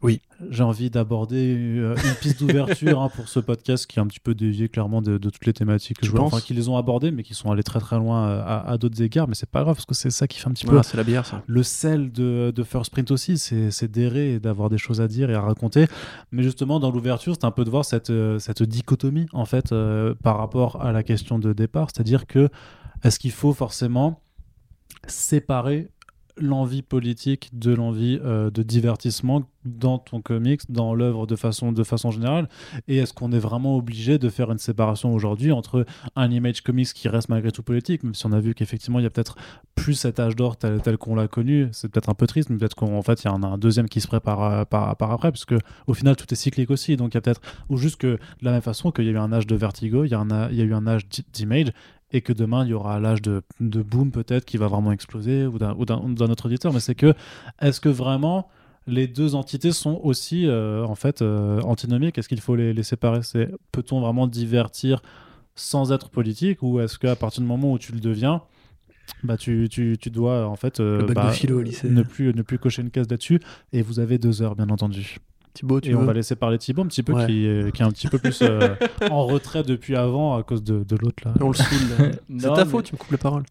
Oui. 0.04 0.22
J'ai 0.52 0.62
envie 0.62 0.90
d'aborder 0.90 1.56
euh, 1.58 1.96
une 1.96 2.16
piste 2.16 2.40
d'ouverture 2.44 3.02
hein, 3.02 3.10
pour 3.16 3.28
ce 3.30 3.40
podcast 3.40 3.88
qui 3.88 3.98
est 3.98 4.02
un 4.02 4.06
petit 4.06 4.20
peu 4.20 4.36
dévié 4.36 4.68
clairement 4.68 5.02
de, 5.02 5.18
de 5.18 5.30
toutes 5.30 5.46
les 5.46 5.54
thématiques 5.54 5.98
que 6.00 6.06
je 6.06 6.12
vois, 6.12 6.22
enfin 6.22 6.42
qui 6.42 6.54
les 6.54 6.68
ont 6.68 6.78
abordées, 6.78 7.10
mais 7.10 7.24
qui 7.24 7.34
sont 7.34 7.50
allés 7.50 7.64
très 7.64 7.80
très 7.80 7.96
loin 7.96 8.28
à, 8.28 8.70
à 8.70 8.78
d'autres 8.78 9.02
égards. 9.02 9.28
Mais 9.30 9.34
c'est 9.36 9.50
pas 9.50 9.64
grave 9.64 9.76
parce 9.76 9.86
que 9.86 9.96
c'est 9.96 10.12
ça 10.12 10.28
qui 10.28 10.38
fait 10.40 10.50
un 10.50 10.52
petit 10.52 10.66
peu 10.66 10.80
c'est 10.84 10.98
la 10.98 11.06
bière, 11.06 11.26
ça. 11.26 11.42
le 11.48 11.64
sel 11.64 12.12
de, 12.12 12.52
de 12.54 12.64
First 12.64 12.92
Print 12.92 13.10
aussi, 13.10 13.38
c'est 13.38 13.72
c'est 13.72 13.90
d'errer 13.90 14.34
et 14.34 14.40
d'avoir 14.40 14.70
des 14.70 14.78
choses 14.78 15.00
à 15.00 15.08
dire 15.08 15.32
et 15.32 15.34
à 15.34 15.42
raconter. 15.42 15.88
Mais 16.34 16.44
justement, 16.44 16.80
dans 16.82 16.92
l'ouverture, 16.92 17.34
c'est 17.40 17.46
un 17.46 17.52
peu 17.52 17.64
de 17.64 17.70
voir 17.70 17.86
cette, 17.86 18.12
cette 18.40 18.62
dichotomie, 18.64 19.28
en 19.32 19.46
fait, 19.46 19.72
euh, 19.72 20.14
par 20.22 20.38
rapport 20.38 20.82
à 20.84 20.92
la 20.92 21.02
question 21.04 21.40
de 21.40 21.54
départ. 21.54 21.88
C'est-à-dire 21.92 22.28
que, 22.28 22.50
est-ce 23.04 23.20
qu'il 23.20 23.32
faut 23.32 23.54
forcément 23.54 24.22
séparer 25.08 25.90
l'envie 26.38 26.82
politique 26.82 27.50
de 27.54 27.74
l'envie 27.74 28.20
euh, 28.24 28.50
de 28.50 28.62
divertissement 28.62 29.44
dans 29.64 29.98
ton 29.98 30.22
comics, 30.22 30.62
dans 30.70 30.94
l'œuvre 30.94 31.26
de 31.26 31.36
façon, 31.36 31.72
de 31.72 31.84
façon 31.84 32.12
générale? 32.12 32.50
Et 32.88 32.98
est-ce 32.98 33.14
qu'on 33.14 33.32
est 33.32 33.40
vraiment 33.40 33.76
obligé 33.78 34.18
de 34.18 34.30
faire 34.30 34.52
une 34.52 34.58
séparation 34.58 35.14
aujourd'hui 35.14 35.52
entre 35.52 35.86
un 36.16 36.30
image 36.32 36.62
comics 36.62 36.94
qui 36.94 37.08
reste 37.08 37.30
malgré 37.30 37.52
tout 37.52 37.64
politique, 37.64 38.04
même 38.04 38.14
si 38.14 38.26
on 38.26 38.32
a 38.32 38.40
vu 38.40 38.54
qu'effectivement 38.54 39.00
il 39.00 39.04
y 39.04 39.06
a 39.06 39.10
peut-être 39.10 39.38
plus 39.76 39.94
cet 39.94 40.20
âge 40.20 40.36
d'or 40.36 40.58
tel, 40.58 40.82
tel 40.82 40.98
qu'on 40.98 41.16
l'a 41.16 41.28
connu, 41.28 41.70
c'est 41.72 41.90
peut-être 41.90 42.10
un 42.10 42.14
peu 42.14 42.28
triste, 42.28 42.50
mais 42.50 42.58
peut-être 42.58 42.76
qu'en 42.76 43.02
fait 43.02 43.24
il 43.24 43.28
y 43.28 43.32
en 43.32 43.44
a 43.44 43.48
un 43.48 43.58
deuxième 43.58 43.88
qui 43.88 44.02
se 44.02 44.08
prépare 44.08 44.66
par, 44.68 44.96
après, 45.00 45.32
puisque 45.32 45.56
au 45.88 45.94
final 45.94 46.16
tout 46.16 46.26
est 46.32 46.36
cyclique 46.36 46.70
aussi, 46.70 46.98
donc 46.98 47.14
il 47.14 47.16
y 47.16 47.18
a 47.18 47.22
peut-être, 47.22 47.42
ou 47.70 47.78
juste 47.78 47.98
que 47.98 48.08
de 48.08 48.20
la 48.42 48.52
même 48.52 48.62
façon 48.62 48.92
qu'il 48.92 49.06
y 49.06 49.10
a 49.10 49.12
eu 49.12 49.18
un 49.18 49.32
âge 49.32 49.48
de 49.48 49.56
Vertigo, 49.56 50.04
il 50.04 50.12
y, 50.12 50.16
a 50.16 50.26
il 50.52 50.58
y 50.58 50.62
a 50.62 50.66
eu 50.66 50.74
un 50.74 50.88
âge 50.88 51.08
d'image, 51.34 51.72
et 52.16 52.22
que 52.22 52.34
demain 52.34 52.64
il 52.64 52.70
y 52.70 52.74
aura 52.74 53.00
l'âge 53.00 53.22
de, 53.22 53.42
de 53.60 53.82
boom 53.82 54.12
peut-être 54.12 54.46
qui 54.46 54.58
va 54.58 54.68
vraiment 54.68 54.92
exploser 54.92 55.46
ou 55.46 55.58
d'un 55.58 56.30
autre 56.30 56.46
éditeur 56.48 56.74
mais 56.74 56.80
c'est 56.80 56.96
que 56.96 57.14
est-ce 57.62 57.80
que 57.82 57.90
vraiment 57.90 58.48
les 58.88 59.08
deux 59.08 59.36
entités 59.36 59.72
sont 59.72 60.00
aussi 60.04 60.48
euh, 60.48 60.86
en 60.86 60.96
fait 60.96 61.22
euh, 61.22 61.60
antinomiques? 61.62 62.18
Est-ce 62.18 62.30
qu'il 62.30 62.40
faut 62.40 62.56
les, 62.56 62.74
les 62.74 62.84
séparer? 62.84 63.22
Peut-on 63.72 64.00
vraiment 64.00 64.28
divertir 64.28 65.02
sans 65.56 65.92
être 65.92 66.10
politique? 66.10 66.62
Ou 66.62 66.80
est-ce 66.80 67.00
qu'à 67.00 67.16
partir 67.16 67.42
du 67.42 67.48
moment 67.48 67.72
où 67.72 67.80
tu 67.80 67.92
le 67.92 68.00
deviens 68.00 68.44
bah 69.24 69.38
tu, 69.38 69.68
tu, 69.70 69.98
tu 70.00 70.10
dois 70.10 70.48
en 70.48 70.56
fait 70.56 70.82
bac 70.82 71.14
bah, 71.14 71.32
philo 71.32 71.60
au 71.60 71.62
lycée. 71.62 71.90
ne 71.90 72.02
plus 72.02 72.34
ne 72.34 72.42
plus 72.42 72.58
cocher 72.58 72.82
une 72.82 72.90
case 72.92 73.08
là-dessus? 73.10 73.40
Et 73.72 73.82
vous 73.82 74.00
avez 74.00 74.18
deux 74.18 74.42
heures 74.42 74.56
bien 74.56 74.70
entendu 74.70 75.18
Thibaut, 75.56 75.82
tu 75.82 75.90
et 75.92 75.96
on 75.96 76.04
va 76.04 76.14
laisser 76.14 76.36
parler 76.36 76.58
Thibaut 76.60 76.84
un 76.84 76.88
petit 76.88 77.02
peu 77.02 77.14
Ouais. 77.14 77.26
qui, 77.26 77.46
est, 77.48 77.72
qui 77.74 77.82
est 77.82 77.86
un 77.86 77.90
petit 77.92 78.08
peu 78.08 78.20
plus 78.20 78.40
euh, 78.44 78.76
en 79.10 79.26
retrait 79.26 79.64
depuis 79.64 79.96
avant 79.96 80.38
à 80.38 80.44
cause 80.44 80.64
de, 80.64 80.84
de 80.84 80.96
l'autre 80.98 81.24
là 81.26 81.34
On 81.42 81.48
le 81.48 81.54
saoule. 81.56 82.12
C'est 82.38 82.48
ta 82.48 82.64
mais- 82.64 82.70
faute, 82.70 82.86
tu 82.86 82.94
me 82.94 82.98
coupes 83.00 83.12
la 83.12 83.18
parole. 83.18 83.44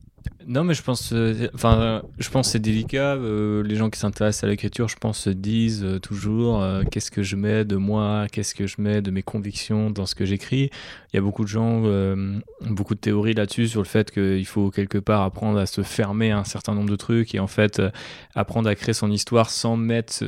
Non, 0.46 0.62
mais 0.62 0.74
je 0.74 0.82
pense, 0.82 1.10
euh, 1.12 1.48
je 2.18 2.28
pense 2.30 2.50
c'est 2.50 2.58
délicat. 2.58 3.14
euh, 3.14 3.62
les 3.62 3.76
gens 3.76 3.88
qui 3.88 3.98
s'intéressent 3.98 4.44
à 4.44 4.46
l'écriture, 4.48 4.88
je 4.88 4.96
pense, 4.96 5.18
se 5.18 5.30
disent 5.30 5.82
euh, 5.82 5.98
toujours 5.98 6.62
euh, 6.62 6.82
qu'est-ce 6.90 7.10
que 7.10 7.22
je 7.22 7.36
mets 7.36 7.64
de 7.64 7.76
moi, 7.76 8.26
qu'est-ce 8.30 8.54
que 8.54 8.66
je 8.66 8.76
mets 8.78 9.00
de 9.00 9.10
mes 9.10 9.22
convictions 9.22 9.90
dans 9.90 10.04
ce 10.04 10.14
que 10.14 10.26
j'écris. 10.26 10.70
Il 11.12 11.16
y 11.16 11.18
a 11.18 11.22
beaucoup 11.22 11.44
de 11.44 11.48
gens, 11.48 11.82
beaucoup 12.62 12.96
de 12.96 12.98
théories 12.98 13.34
là-dessus 13.34 13.68
sur 13.68 13.80
le 13.80 13.86
fait 13.86 14.10
qu'il 14.10 14.44
faut 14.46 14.70
quelque 14.72 14.98
part 14.98 15.22
apprendre 15.22 15.60
à 15.60 15.66
se 15.66 15.82
fermer 15.82 16.32
à 16.32 16.38
un 16.38 16.44
certain 16.44 16.74
nombre 16.74 16.90
de 16.90 16.96
trucs 16.96 17.36
et 17.36 17.38
en 17.38 17.46
fait 17.46 17.80
apprendre 18.34 18.68
à 18.68 18.74
créer 18.74 18.94
son 18.94 19.12
histoire 19.12 19.48
sans 19.48 19.76
mettre 19.76 20.24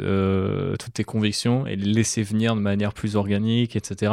toutes 0.78 0.92
tes 0.92 1.02
convictions 1.02 1.66
et 1.66 1.74
les 1.74 1.92
laisser 1.92 2.22
venir 2.22 2.54
de 2.54 2.60
manière 2.60 2.92
plus 2.94 3.16
organique, 3.16 3.74
etc. 3.74 4.12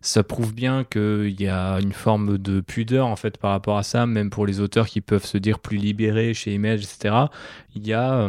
Ça 0.00 0.22
prouve 0.22 0.54
bien 0.54 0.84
qu'il 0.84 1.40
y 1.40 1.48
a 1.48 1.80
une 1.80 1.92
forme 1.92 2.38
de 2.38 2.60
pudeur 2.60 3.08
en 3.08 3.16
fait 3.16 3.36
par 3.36 3.50
rapport 3.50 3.76
à 3.76 3.82
ça, 3.82 4.06
même 4.06 4.30
pour 4.30 4.46
les 4.46 4.60
auteurs 4.60 4.86
qui 4.86 5.00
peuvent 5.00 5.21
se 5.22 5.38
dire 5.38 5.58
plus 5.58 5.76
libérés 5.76 6.34
chez 6.34 6.54
Image, 6.54 6.84
etc. 6.84 7.26
Il 7.74 7.86
y 7.86 7.92
a 7.92 8.28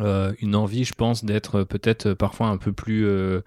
euh, 0.00 0.08
euh, 0.08 0.32
une 0.40 0.56
envie, 0.56 0.84
je 0.84 0.94
pense, 0.94 1.24
d'être 1.24 1.64
peut-être 1.64 2.12
parfois 2.14 2.48
un 2.48 2.56
peu 2.56 2.72
plus, 2.72 3.06
euh, 3.06 3.40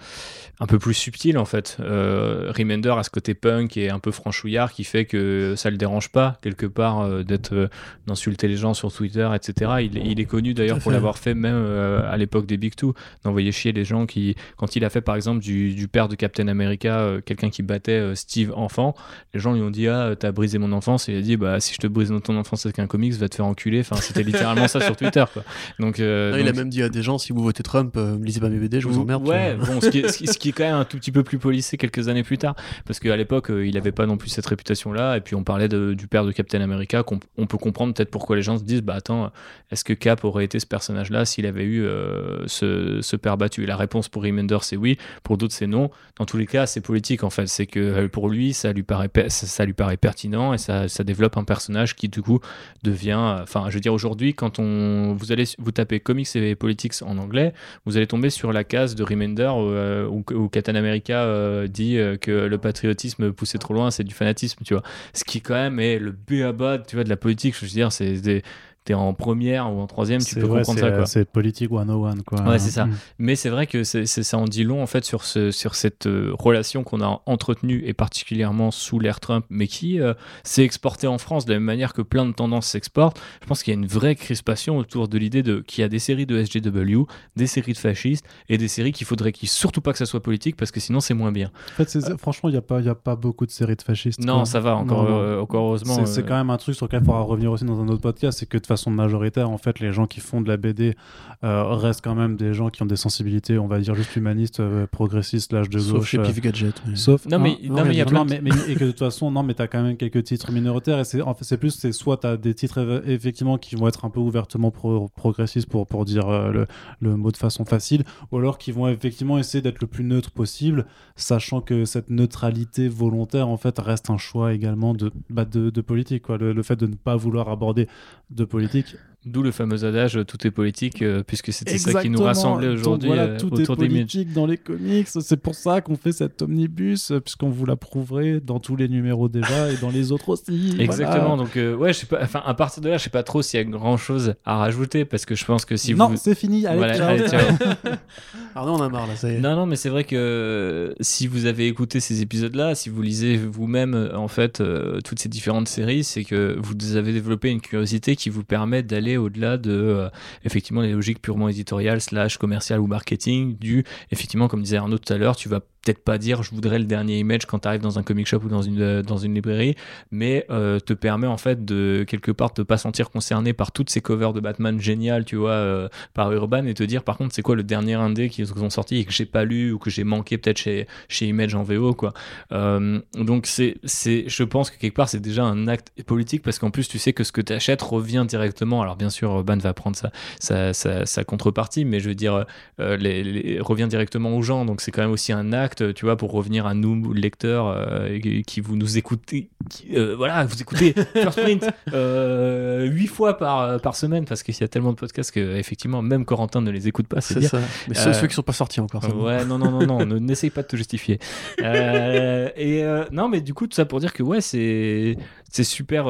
un 0.60 0.68
peu 0.68 0.80
plus 0.80 0.94
subtil 0.94 1.38
en 1.38 1.46
fait. 1.46 1.78
Euh, 1.80 2.52
Remender 2.56 2.94
a 2.98 3.04
ce 3.04 3.10
côté 3.10 3.34
punk 3.34 3.78
et 3.78 3.90
un 3.90 4.00
peu 4.00 4.12
franchouillard 4.12 4.72
qui 4.72 4.84
fait 4.84 5.06
que 5.06 5.56
ça 5.58 5.70
le 5.70 5.78
dérange 5.78 6.10
pas 6.10 6.38
quelque 6.42 6.66
part 6.68 7.02
euh, 7.02 7.24
d'être 7.24 7.54
euh, 7.54 7.68
d'insulter 8.06 8.48
les 8.48 8.58
gens 8.58 8.74
sur 8.74 8.92
Twitter, 8.94 9.28
etc. 9.34 9.72
Il, 9.82 9.98
il 9.98 10.20
est 10.20 10.26
connu 10.26 10.54
d'ailleurs 10.54 10.80
pour 10.80 10.92
l'avoir 10.92 11.18
fait 11.18 11.34
même 11.34 11.56
euh, 11.56 12.02
à 12.12 12.18
l'époque 12.18 12.46
des 12.46 12.58
Big 12.58 12.76
Two, 12.76 12.94
d'envoyer 13.24 13.52
chier 13.52 13.72
les 13.72 13.84
gens 13.86 14.06
qui, 14.06 14.36
quand 14.58 14.76
il 14.76 14.86
a 14.86 14.90
fait 14.90 15.02
par 15.02 15.16
exemple 15.16 15.40
du, 15.42 15.74
du 15.74 15.88
père 15.88 16.08
de 16.08 16.16
Captain 16.16 16.48
America, 16.48 17.00
euh, 17.00 17.22
quelqu'un 17.22 17.50
qui 17.50 17.64
battait 17.64 17.92
euh, 17.94 18.16
Steve 18.16 18.54
enfant, 18.56 18.96
les 19.34 19.40
gens 19.40 19.54
lui 19.54 19.62
ont 19.62 19.72
dit 19.72 19.88
ah 19.88 20.14
t'as 20.18 20.32
brisé 20.32 20.58
mon 20.60 20.72
enfance 20.74 21.10
et 21.10 21.14
il 21.14 21.18
a 21.18 21.22
dit 21.22 21.38
bah 21.38 21.60
si 21.60 21.74
je 21.74 21.80
te 21.80 21.88
brise 21.88 22.14
ton 22.24 22.38
enfance 22.38 22.66
avec 22.66 22.78
un 22.80 22.88
comics 22.88 23.14
va 23.14 23.30
te 23.30 23.36
faire 23.36 23.46
enculer. 23.46 23.80
Enfin 23.80 23.96
c'était 23.96 24.24
littéralement 24.24 24.68
ça 24.68 24.80
sur 24.80 24.96
Twitter 24.96 25.24
quoi. 25.34 25.44
Donc, 25.80 26.00
euh, 26.00 26.32
Non, 26.32 26.38
il 26.42 26.50
a 26.50 26.54
même 26.54 26.70
dit 26.70 26.84
à 26.84 26.90
des 26.90 27.02
gens 27.04 27.18
si 27.18 27.34
vous 27.34 27.42
votez 27.42 27.64
Trump, 27.64 27.94
euh, 27.98 28.18
lisez 28.22 28.40
pas 28.40 28.50
mes 28.50 28.58
BD, 28.60 28.80
je 28.82 28.88
vous 28.88 29.00
emmerde. 29.00 29.28
Ouais, 29.28 29.56
bon, 29.56 29.80
ce 29.82 29.90
qui, 29.90 30.00
est, 30.00 30.08
ce 30.10 30.18
qui- 30.18 30.28
ce 30.32 30.38
qui 30.38 30.50
est 30.50 30.52
quand 30.52 30.64
même 30.64 30.76
un 30.76 30.86
tout 30.86 30.98
petit 30.98 31.12
peu 31.12 31.24
plus 31.24 31.38
policé 31.40 31.78
quelques 31.78 32.08
années 32.08 32.24
plus 32.24 32.38
tard, 32.38 32.56
parce 32.86 33.00
qu'à 33.00 33.16
l'époque, 33.16 33.50
euh, 33.52 33.66
il 33.66 33.78
avait 33.78 33.92
pas 33.92 34.06
non 34.06 34.18
plus 34.18 34.30
cette 34.30 34.46
réputation-là, 34.46 35.18
et 35.18 35.22
puis 35.22 35.36
on 35.36 35.44
parlait 35.44 35.68
de- 35.68 35.94
du 35.94 36.08
père 36.08 36.26
de 36.26 36.32
Captain 36.32 36.62
America, 36.62 37.04
qu'on 37.04 37.20
on 37.38 37.48
peut 37.48 37.58
comprendre 37.58 37.94
peut-être 37.94 38.12
pourquoi 38.12 38.36
les 38.36 38.42
gens 38.42 38.58
se 38.58 38.64
disent, 38.64 38.82
bah 38.82 38.96
attends, 38.96 39.32
est-ce 39.72 39.84
que 39.84 39.94
Cap 39.94 40.24
aurait 40.24 40.46
été 40.46 40.60
ce 40.60 40.66
personnage-là 40.66 41.26
s'il 41.26 41.46
avait 41.46 41.64
eu 41.64 41.84
euh, 41.84 42.46
ce, 42.48 43.00
ce 43.02 43.16
père 43.16 43.38
battu? 43.38 43.64
Et 43.64 43.66
la 43.68 43.78
réponse 43.78 44.10
pour 44.10 44.24
Remender, 44.24 44.58
c'est 44.62 44.78
oui, 44.78 44.98
pour 45.24 45.38
d'autres, 45.38 45.54
c'est 45.54 45.68
non. 45.68 45.90
Dans 46.18 46.26
tous 46.26 46.38
les 46.38 46.46
cas, 46.48 46.66
c'est 46.66 46.82
politique 46.82 47.24
en 47.24 47.30
fait, 47.30 47.48
c'est 47.48 47.66
que 47.68 47.80
euh, 47.80 48.08
pour 48.08 48.30
lui, 48.30 48.54
ça 48.54 48.74
lui 48.74 48.84
paraît, 48.84 49.10
ça, 49.28 49.48
ça 49.48 49.66
lui 49.66 49.74
paraît 49.74 49.98
pertinent, 49.98 50.54
et 50.54 50.58
ça, 50.58 50.88
ça 50.88 51.04
développe 51.04 51.38
un 51.38 51.44
personnage 51.44 51.96
qui 51.96 52.10
du 52.10 52.22
coup 52.22 52.40
devient, 52.84 53.38
enfin, 53.42 53.66
je 53.70 53.76
veux 53.76 53.80
dire, 53.80 53.94
aujourd'hui, 53.94 54.34
quand 54.34 54.60
on, 54.60 55.14
vous 55.14 55.32
allez, 55.32 55.44
vous 55.60 55.72
tapez 55.72 56.00
comics 56.00 56.28
et 56.36 56.56
politics 56.56 56.94
en 57.02 57.18
anglais, 57.18 57.54
vous 57.86 57.98
allez 57.98 58.08
tomber 58.08 58.30
sur 58.30 58.52
la 58.52 58.64
case 58.64 58.96
de 58.96 59.04
Remender 59.04 59.52
euh, 59.56 60.08
où, 60.08 60.24
où 60.34 60.50
America 60.76 61.24
euh, 61.24 61.68
dit 61.68 61.98
euh, 61.98 62.18
que 62.18 62.32
le 62.32 62.58
patriotisme 62.58 63.32
poussé 63.32 63.58
trop 63.58 63.74
loin, 63.74 63.92
c'est 63.92 64.04
du 64.04 64.14
fanatisme, 64.14 64.64
tu 64.66 64.74
vois. 64.74 64.84
Ce 65.14 65.24
qui 65.24 65.42
quand 65.42 65.54
même 65.56 65.80
est 65.80 66.00
le 66.00 66.12
b 66.12 66.42
à 66.44 66.78
tu 66.80 66.96
vois, 66.96 67.04
de 67.04 67.10
la 67.10 67.18
politique. 67.18 67.56
Je 67.56 67.66
veux 67.66 67.72
dire, 67.72 67.92
c'est 67.92 68.14
des- 68.22 68.44
t'es 68.84 68.94
en 68.96 69.14
première 69.14 69.72
ou 69.72 69.80
en 69.80 69.86
troisième, 69.88 70.22
tu 70.24 70.36
peux 70.36 70.42
ouais, 70.48 70.60
comprendre 70.60 70.80
c'est- 70.80 70.86
ça, 70.90 70.92
quoi. 70.92 71.06
C'est 71.06 71.26
politique 71.26 71.70
101, 71.70 72.16
quoi. 72.26 72.42
Ouais, 72.42 72.58
c'est 72.60 72.72
ça. 72.72 72.86
Mm. 72.86 72.94
Mais 73.20 73.36
c'est 73.36 73.50
vrai 73.50 73.68
que 73.68 73.84
c'est 73.84 74.06
ça 74.06 74.38
en 74.38 74.46
dit 74.46 74.64
long 74.64 74.82
en 74.82 74.88
fait 74.88 75.06
sur, 75.06 75.24
ce, 75.24 75.52
sur 75.52 75.76
cette 75.76 76.08
euh, 76.08 76.32
relation 76.38 76.84
qu'on 76.84 77.02
a 77.02 77.22
entretenue 77.28 77.84
et 77.86 77.94
particulièrement 77.94 78.72
sous 78.72 79.00
l'ère 79.00 79.20
Trump, 79.20 79.46
mais 79.50 79.68
qui 79.68 80.00
euh, 80.00 80.14
s'est 80.44 80.64
exportée 80.64 81.06
en 81.08 81.18
France 81.20 81.46
de 81.46 81.52
la 81.54 81.58
même 81.60 81.66
manière 81.66 81.94
que 81.94 82.02
plein 82.02 82.26
de 82.26 82.32
tendances 82.32 82.68
s'exportent. 82.68 83.20
Je 83.42 83.48
pense 83.48 83.62
qu'il 83.64 83.74
y 83.74 83.78
a 83.78 83.80
une 83.80 83.86
vraie 83.88 84.16
crispation 84.16 84.78
autour 84.78 85.08
de 85.08 85.18
l'idée 85.18 85.44
de 85.44 85.60
qu'il 85.60 85.82
y 85.82 85.86
a 85.86 85.88
des 85.90 86.00
séries 86.00 86.26
de 86.26 86.44
SJW, 86.44 87.06
des 87.36 87.48
séries 87.48 87.74
de 87.74 87.78
fascistes 87.78 88.26
et 88.50 88.58
des 88.58 88.68
séries 88.68 88.92
qu'il 88.94 89.06
faudrait 89.06 89.32
qu'il 89.32 89.48
surtout 89.50 89.82
pas 89.82 89.92
que 89.92 89.98
ça 90.00 90.06
soit 90.06 90.22
politique 90.24 90.56
parce 90.56 90.72
que 90.72 90.80
sinon 90.80 91.00
c'est 91.02 91.14
moins 91.14 91.32
bien. 91.32 91.52
En 91.74 91.76
fait, 91.78 91.90
c'est- 91.90 92.18
franchement, 92.18 92.50
il 92.50 92.54
n'y 92.54 92.58
a, 92.58 92.62
pas- 92.62 92.80
il 92.80 92.86
y 92.86 92.90
a 92.90 92.96
pas 92.96 93.16
beaucoup 93.16 93.46
de 93.46 93.52
séries 93.52 93.76
de 93.76 93.82
fascistes. 93.84 94.20
Non, 94.24 94.38
quoi. 94.38 94.46
ça 94.46 94.60
va 94.60 94.76
encore, 94.76 95.04
Non, 95.04 95.10
non. 95.10 95.18
euh, 95.20 95.40
encore 95.42 95.66
heureusement. 95.68 95.96
C'est 95.96 96.06
c'est 96.08 96.22
euh, 96.22 96.26
quand 96.28 96.36
même 96.36 96.50
un 96.50 96.58
truc 96.58 96.76
sur 96.76 96.88
lequel 96.88 97.02
il 97.02 97.06
faudra 97.06 97.22
revenir 97.22 97.52
aussi 97.52 97.64
dans 97.66 97.80
un 97.80 97.88
autre 97.88 98.02
podcast, 98.02 98.40
c'est 98.40 98.46
que 98.48 98.58
de 98.58 98.66
façon 98.72 98.92
majoritaire, 98.92 99.50
en 99.50 99.58
fait, 99.58 99.80
les 99.80 99.92
gens 99.92 100.08
qui 100.08 100.20
font 100.20 100.42
de 100.42 100.48
la 100.48 100.58
BD 100.58 100.96
euh, 101.44 101.64
restent 101.76 102.04
quand 102.04 102.16
même 102.16 102.36
des 102.36 102.54
gens 102.54 102.70
qui 102.70 102.82
ont 102.84 102.86
des 102.86 102.96
sensibilités, 102.96 103.58
on 103.58 103.68
va 103.68 103.80
dire 103.80 103.96
juste 103.96 104.16
humanistes, 104.16 104.60
euh, 104.60 104.88
progressistes, 104.88 105.54
l'âge 105.54 105.70
de 105.70 105.80
Sauf 105.80 105.94
gauche. 106.00 106.10
chez 106.10 106.20
euh, 106.20 106.24
Pif 106.24 106.42
Gadget. 106.42 106.82
mais- 106.88 106.96
Sauf 106.96 107.26
Non, 107.26 107.40
mais- 107.40 107.58
un- 107.64 107.74
non, 107.74 107.86
mais 107.86 107.94
il 107.94 107.98
y 107.98 108.02
a 108.02 108.06
plein 108.06 108.26
de- 108.26 108.30
mais, 108.32 108.42
mais- 108.42 108.52
et 108.72 108.76
que 108.76 108.84
de 108.86 108.92
toute 108.92 109.00
façon 109.00 109.32
non 109.32 109.44
mais 109.44 109.54
t'as 109.54 109.68
quand 109.68 109.82
même 109.84 109.98
quelques 109.98 110.24
titres 110.24 110.52
minoritaires 110.52 111.00
et 111.00 111.04
c'est 111.04 111.22
en 111.22 111.34
fait 111.34 111.44
c'est 111.44 111.58
plus 111.58 111.72
c'est 111.72 111.92
soit 111.92 112.18
t'as 112.18 112.38
des 112.38 112.54
titres 112.54 112.80
eff- 112.80 113.02
effectivement 113.08 113.58
qui 113.58 113.76
vont 113.76 113.88
être 113.88 114.06
un 114.06 114.10
peu 114.10 114.20
ouvertement 114.20 114.72
pro- 114.72 115.10
progressistes 115.16 115.68
pour 115.70 115.88
pour 115.88 116.06
dire 116.06 116.28
euh, 116.30 116.52
le, 116.52 116.68
le 117.02 117.16
mot 117.18 117.32
de 117.32 117.38
façon 117.38 117.66
facile 117.66 118.04
ou 118.32 118.38
alors 118.38 118.58
qui 118.58 118.72
vont 118.72 118.88
effectivement 118.88 119.38
essayer 119.38 119.62
d'être 119.62 119.82
le 119.82 119.88
plus 119.88 120.04
neutre 120.04 120.32
possible 120.32 120.86
sachant 121.16 121.62
que 121.62 121.86
cette 121.86 122.10
neutralité 122.10 122.88
volontaire 122.88 123.48
en 123.48 123.58
fait 123.58 123.78
reste 123.80 124.10
un 124.10 124.18
choix 124.18 124.54
également 124.54 124.94
de 124.94 125.12
bah, 125.30 125.46
de, 125.46 125.70
de 125.70 125.82
politique 125.82 126.24
quoi 126.24 126.38
le, 126.38 126.54
le 126.54 126.64
fait 126.64 126.76
de 126.76 126.86
ne 126.88 126.96
pas 126.96 127.16
vouloir 127.16 127.50
aborder 127.50 127.88
de 128.30 128.46
politique 128.46 128.61
politique. 128.62 128.96
D'où 129.24 129.44
le 129.44 129.52
fameux 129.52 129.86
adage 129.86 130.18
euh, 130.18 130.24
tout 130.26 130.48
est 130.48 130.52
politique, 130.52 131.04
euh, 131.04 131.22
puisque 131.26 131.54
c'était 131.54 131.78
ça 131.78 132.02
qui 132.02 132.10
nous 132.10 132.24
rassemblait 132.24 132.70
aujourd'hui 132.70 133.08
voilà, 133.08 133.24
euh, 133.24 133.38
tout 133.40 133.50
est 133.56 133.62
autour 133.62 133.78
des 133.78 133.84
mythes. 133.88 134.12
politique 134.12 134.34
dans 134.34 134.48
les 134.48 134.58
comics. 134.58 135.08
C'est 135.08 135.38
pour 135.40 135.54
ça 135.54 135.80
qu'on 135.82 135.96
fait 135.96 136.12
cet 136.12 136.42
omnibus, 136.42 137.12
euh, 137.12 137.20
puisqu'on 137.20 137.50
vous 137.50 137.68
l'approuverait 137.68 138.40
dans 138.40 138.60
tous 138.60 138.76
les 138.76 138.88
numéros 138.90 139.30
déjà 139.30 139.72
et 139.72 139.78
dans 139.78 139.92
les 139.92 140.12
autres 140.12 140.30
aussi. 140.30 140.76
Exactement. 140.80 141.36
Voilà. 141.36 141.36
Donc, 141.44 141.56
euh, 141.56 141.76
ouais, 141.76 141.94
je 141.94 142.00
sais 142.00 142.06
pas. 142.08 142.18
Enfin, 142.24 142.42
à 142.44 142.56
partir 142.56 142.82
de 142.82 142.90
là, 142.90 142.98
je 142.98 143.04
sais 143.04 143.10
pas 143.12 143.22
trop 143.22 143.44
s'il 143.44 143.60
y 143.60 143.62
a 143.62 143.64
grand 143.64 143.96
chose 143.98 144.34
à 144.44 144.58
rajouter 144.58 145.06
parce 145.06 145.26
que 145.26 145.36
je 145.36 145.46
pense 145.46 145.66
que 145.66 145.78
si 145.78 145.94
non, 145.94 146.08
vous. 146.08 146.18
c'est 146.18 146.34
fini. 146.34 146.66
Allez, 146.66 146.78
Voilà, 146.80 146.96
ciao. 146.98 147.10
allez, 147.10 147.28
ciao. 147.28 147.42
Arnaud, 148.56 148.74
on 148.74 148.82
a 148.82 148.90
marre 148.90 149.06
là, 149.08 149.16
ça 149.16 149.32
y 149.32 149.36
est. 149.36 149.40
Non, 149.40 149.56
non, 149.56 149.66
mais 149.68 149.76
c'est 149.76 149.90
vrai 149.90 150.04
que 150.04 150.96
si 151.00 151.28
vous 151.28 151.46
avez 151.46 151.68
écouté 151.68 152.00
ces 152.00 152.22
épisodes-là, 152.22 152.76
si 152.76 152.90
vous 152.90 153.02
lisez 153.02 153.38
vous-même, 153.38 154.10
en 154.16 154.28
fait, 154.28 154.62
euh, 154.62 155.00
toutes 155.02 155.20
ces 155.20 155.30
différentes 155.30 155.68
séries, 155.68 156.04
c'est 156.04 156.24
que 156.24 156.58
vous 156.60 156.96
avez 156.96 157.14
développé 157.14 157.50
une 157.50 157.62
curiosité 157.62 158.16
qui 158.16 158.30
vous 158.30 158.44
permet 158.44 158.84
d'aller 158.84 159.11
au-delà 159.18 159.58
de, 159.58 159.72
euh, 159.72 160.10
effectivement, 160.44 160.82
les 160.82 160.92
logiques 160.92 161.22
purement 161.22 161.50
éditoriales, 161.50 162.02
slash 162.02 162.38
commerciales 162.38 162.80
ou 162.80 162.88
marketing, 162.88 163.58
du, 163.58 163.84
effectivement, 164.12 164.48
comme 164.48 164.64
disait 164.64 164.78
Arnaud 164.78 164.98
tout 164.98 165.14
à 165.14 165.18
l'heure, 165.18 165.36
tu 165.36 165.50
vas 165.50 165.60
peut-être 165.60 166.04
pas 166.04 166.20
dire 166.20 166.44
je 166.44 166.52
voudrais 166.52 166.78
le 166.78 166.86
dernier 166.86 167.18
image 167.18 167.48
quand 167.48 167.60
tu 167.60 167.68
arrives 167.68 167.82
dans 167.82 167.98
un 167.98 168.04
comic 168.04 168.28
shop 168.28 168.42
ou 168.46 168.50
dans 168.50 168.62
une, 168.62 168.82
euh, 168.82 169.02
dans 169.02 169.18
une 169.18 169.34
librairie, 169.34 169.76
mais 170.12 170.46
euh, 170.52 170.80
te 170.80 170.94
permet 170.94 171.26
en 171.26 171.38
fait 171.38 171.66
de 171.66 172.06
quelque 172.08 172.32
part 172.32 172.54
te 172.54 172.62
pas 172.62 172.78
sentir 172.78 173.10
concerné 173.10 173.54
par 173.54 173.72
toutes 173.72 173.90
ces 173.90 174.00
covers 174.00 174.34
de 174.34 174.40
Batman 174.40 174.80
géniales, 174.80 175.26
tu 175.26 175.38
vois, 175.38 175.90
par 176.14 176.32
Urban 176.32 176.66
et 176.66 176.74
te 176.74 176.84
dire 176.84 177.04
par 177.04 177.18
contre 177.18 177.34
c'est 177.34 177.42
quoi 177.42 177.56
le 177.56 177.64
dernier 177.64 177.96
indé 177.96 178.30
qu'ils 178.30 178.52
ont 178.54 178.70
sorti 178.70 178.98
et 178.98 179.06
que 179.06 179.12
j'ai 179.12 179.26
pas 179.26 179.44
lu 179.44 179.72
ou 179.72 179.80
que 179.80 179.90
j'ai 179.90 180.04
manqué 180.04 180.38
peut-être 180.38 180.60
chez, 180.60 180.88
chez 181.08 181.28
Image 181.28 181.56
en 181.56 181.64
VO 181.64 181.94
quoi. 181.94 182.14
Donc 182.52 183.48
c'est, 183.48 183.78
c'est, 183.84 184.26
je 184.28 184.44
pense 184.44 184.70
que 184.70 184.78
quelque 184.78 184.96
part 184.96 185.10
c'est 185.10 185.20
déjà 185.20 185.44
un 185.44 185.68
acte 185.68 185.92
politique 186.06 186.44
parce 186.44 186.60
qu'en 186.60 186.72
plus 186.72 186.88
tu 186.88 187.00
sais 187.00 187.14
que 187.14 187.24
ce 187.24 187.32
que 187.32 187.42
tu 187.42 187.54
achètes 187.54 187.82
revient 187.82 188.26
directement. 188.28 188.82
Alors 188.82 188.96
bien 189.02 189.10
sûr, 189.10 189.32
Urban 189.32 189.58
va 189.58 189.74
prendre 189.74 189.96
sa, 189.98 190.12
sa, 190.40 190.74
sa, 190.74 191.08
sa 191.08 191.24
contrepartie, 191.24 191.86
mais 191.86 192.00
je 192.00 192.08
veux 192.10 192.14
dire, 192.14 192.46
euh, 192.80 192.98
les, 192.98 193.24
les- 193.24 193.60
revient 193.60 193.88
directement 193.90 194.38
aux 194.38 194.44
gens. 194.44 194.64
Donc 194.64 194.80
c'est 194.80 194.92
quand 194.92 195.02
même 195.02 195.10
aussi 195.10 195.32
un 195.34 195.54
acte, 195.54 195.92
tu 195.96 196.06
vois, 196.06 196.18
pour 196.18 196.32
revenir 196.32 196.68
à 196.68 196.76
nous, 196.76 197.12
lecteurs, 197.14 197.66
euh, 197.76 198.20
qui 198.46 198.62
vous 198.62 198.76
nous 198.76 199.00
écoutez, 199.00 199.50
qui, 199.72 199.98
euh, 199.98 200.16
voilà, 200.16 200.46
vous 200.46 200.62
écoutez 200.62 200.94
First 201.16 201.42
Print 201.42 201.66
euh, 201.94 202.86
huit 202.86 203.08
fois 203.08 203.40
par, 203.40 203.82
par 203.82 203.96
semaine, 203.96 204.26
parce 204.26 204.44
qu'il 204.44 204.56
y 204.60 204.64
a 204.64 204.68
tellement 204.68 204.92
de 204.92 204.98
podcasts 204.98 205.32
que, 205.32 205.56
effectivement, 205.58 206.04
même 206.04 206.24
Corentin 206.26 206.62
ne 206.62 206.70
les 206.70 206.88
écoute 206.88 207.08
pas, 207.08 207.22
c'est 207.22 207.42
ça. 207.48 207.60
Mais 207.88 207.96
ceux, 207.96 208.14
ceux 208.14 208.28
qui 208.28 208.36
sont 208.36 208.44
pas 208.44 208.54
sortis 208.54 208.82
encore. 208.82 209.04
Ouais, 209.18 209.44
non, 209.46 209.58
non, 209.58 209.72
non, 209.72 209.88
non, 209.88 210.06
ne- 210.06 210.20
n'essaye 210.20 210.52
pas 210.52 210.62
de 210.62 210.68
te 210.68 210.76
justifier. 210.76 211.18
Et 211.60 212.84
non, 213.12 213.30
mais 213.30 213.42
du 213.42 213.54
coup, 213.56 213.66
tout 213.66 213.76
ça 213.76 213.86
pour 213.86 214.00
dire 214.00 214.14
que 214.14 214.22
ouais, 214.22 214.42
c'est 214.42 215.16
super 215.64 216.06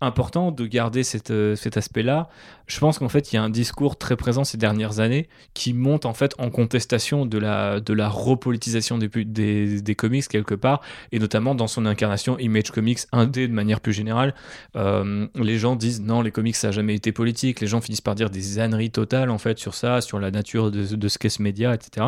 important 0.00 0.50
de 0.50 0.66
garder 0.66 1.02
cette, 1.02 1.30
euh, 1.30 1.56
cet 1.56 1.76
aspect-là. 1.76 2.28
Je 2.66 2.78
pense 2.78 2.98
qu'en 2.98 3.08
fait, 3.08 3.32
il 3.32 3.36
y 3.36 3.38
a 3.38 3.42
un 3.42 3.50
discours 3.50 3.96
très 3.96 4.16
présent 4.16 4.44
ces 4.44 4.56
dernières 4.56 5.00
années 5.00 5.28
qui 5.54 5.72
monte 5.72 6.06
en 6.06 6.14
fait 6.14 6.34
en 6.38 6.50
contestation 6.50 7.26
de 7.26 7.38
la, 7.38 7.80
de 7.80 7.92
la 7.92 8.08
repolitisation 8.08 8.98
des, 8.98 9.08
des, 9.08 9.80
des 9.80 9.94
comics 9.94 10.26
quelque 10.28 10.54
part, 10.54 10.80
et 11.12 11.18
notamment 11.18 11.54
dans 11.54 11.66
son 11.66 11.86
incarnation 11.86 12.38
Image 12.38 12.70
Comics 12.70 13.00
indé 13.12 13.48
de 13.48 13.52
manière 13.52 13.80
plus 13.80 13.92
générale. 13.92 14.34
Euh, 14.76 15.26
les 15.34 15.58
gens 15.58 15.76
disent 15.76 16.00
non, 16.00 16.22
les 16.22 16.30
comics 16.30 16.56
ça 16.56 16.68
a 16.68 16.72
jamais 16.72 16.94
été 16.94 17.12
politique. 17.12 17.60
Les 17.60 17.66
gens 17.66 17.80
finissent 17.80 18.00
par 18.00 18.14
dire 18.14 18.30
des 18.30 18.58
âneries 18.58 18.90
totales 18.90 19.30
en 19.30 19.38
fait 19.38 19.58
sur 19.58 19.74
ça, 19.74 20.00
sur 20.00 20.18
la 20.18 20.30
nature 20.30 20.70
de, 20.70 21.08
ce 21.08 21.18
qu'est 21.18 21.28
ce 21.28 21.42
média, 21.42 21.74
etc. 21.74 22.06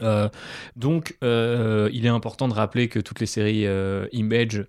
Euh, 0.00 0.28
donc, 0.76 1.16
il 1.22 2.06
est 2.06 2.08
important 2.08 2.48
de 2.48 2.54
rappeler 2.54 2.88
que 2.88 3.00
toutes 3.00 3.20
les 3.20 3.26
séries 3.26 3.66
Image 4.12 4.66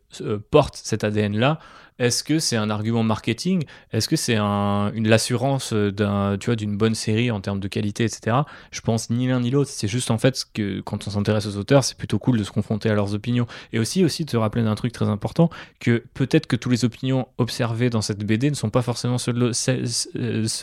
portent 0.49 0.75
cet 0.75 1.03
ADN-là. 1.03 1.59
Est-ce 1.99 2.23
que 2.23 2.39
c'est 2.39 2.57
un 2.57 2.69
argument 2.69 3.03
marketing? 3.03 3.63
Est-ce 3.91 4.07
que 4.07 4.15
c'est 4.15 4.35
un, 4.35 4.91
l'assurance 4.95 5.73
d'un, 5.73 6.37
tu 6.37 6.47
vois, 6.47 6.55
d'une 6.55 6.77
bonne 6.77 6.95
série 6.95 7.31
en 7.31 7.41
termes 7.41 7.59
de 7.59 7.67
qualité, 7.67 8.03
etc. 8.03 8.37
Je 8.71 8.81
pense 8.81 9.09
ni 9.09 9.27
l'un 9.27 9.39
ni 9.39 9.51
l'autre. 9.51 9.69
C'est 9.69 9.87
juste 9.87 10.11
en 10.11 10.17
fait 10.17 10.43
que 10.53 10.81
quand 10.81 11.07
on 11.07 11.11
s'intéresse 11.11 11.45
aux 11.45 11.57
auteurs, 11.57 11.83
c'est 11.83 11.97
plutôt 11.97 12.19
cool 12.19 12.37
de 12.37 12.43
se 12.43 12.51
confronter 12.51 12.89
à 12.89 12.93
leurs 12.93 13.13
opinions 13.13 13.47
et 13.71 13.79
aussi 13.79 14.03
aussi 14.03 14.25
de 14.25 14.29
se 14.29 14.37
rappeler 14.37 14.63
d'un 14.63 14.75
truc 14.75 14.91
très 14.91 15.07
important 15.07 15.49
que 15.79 16.03
peut-être 16.13 16.47
que 16.47 16.55
toutes 16.55 16.71
les 16.71 16.85
opinions 16.85 17.27
observées 17.37 17.89
dans 17.89 18.01
cette 18.01 18.23
BD 18.25 18.49
ne 18.49 18.55
sont 18.55 18.69
pas 18.69 18.81
forcément 18.81 19.17
euh, 19.27 19.53
celles 19.53 19.83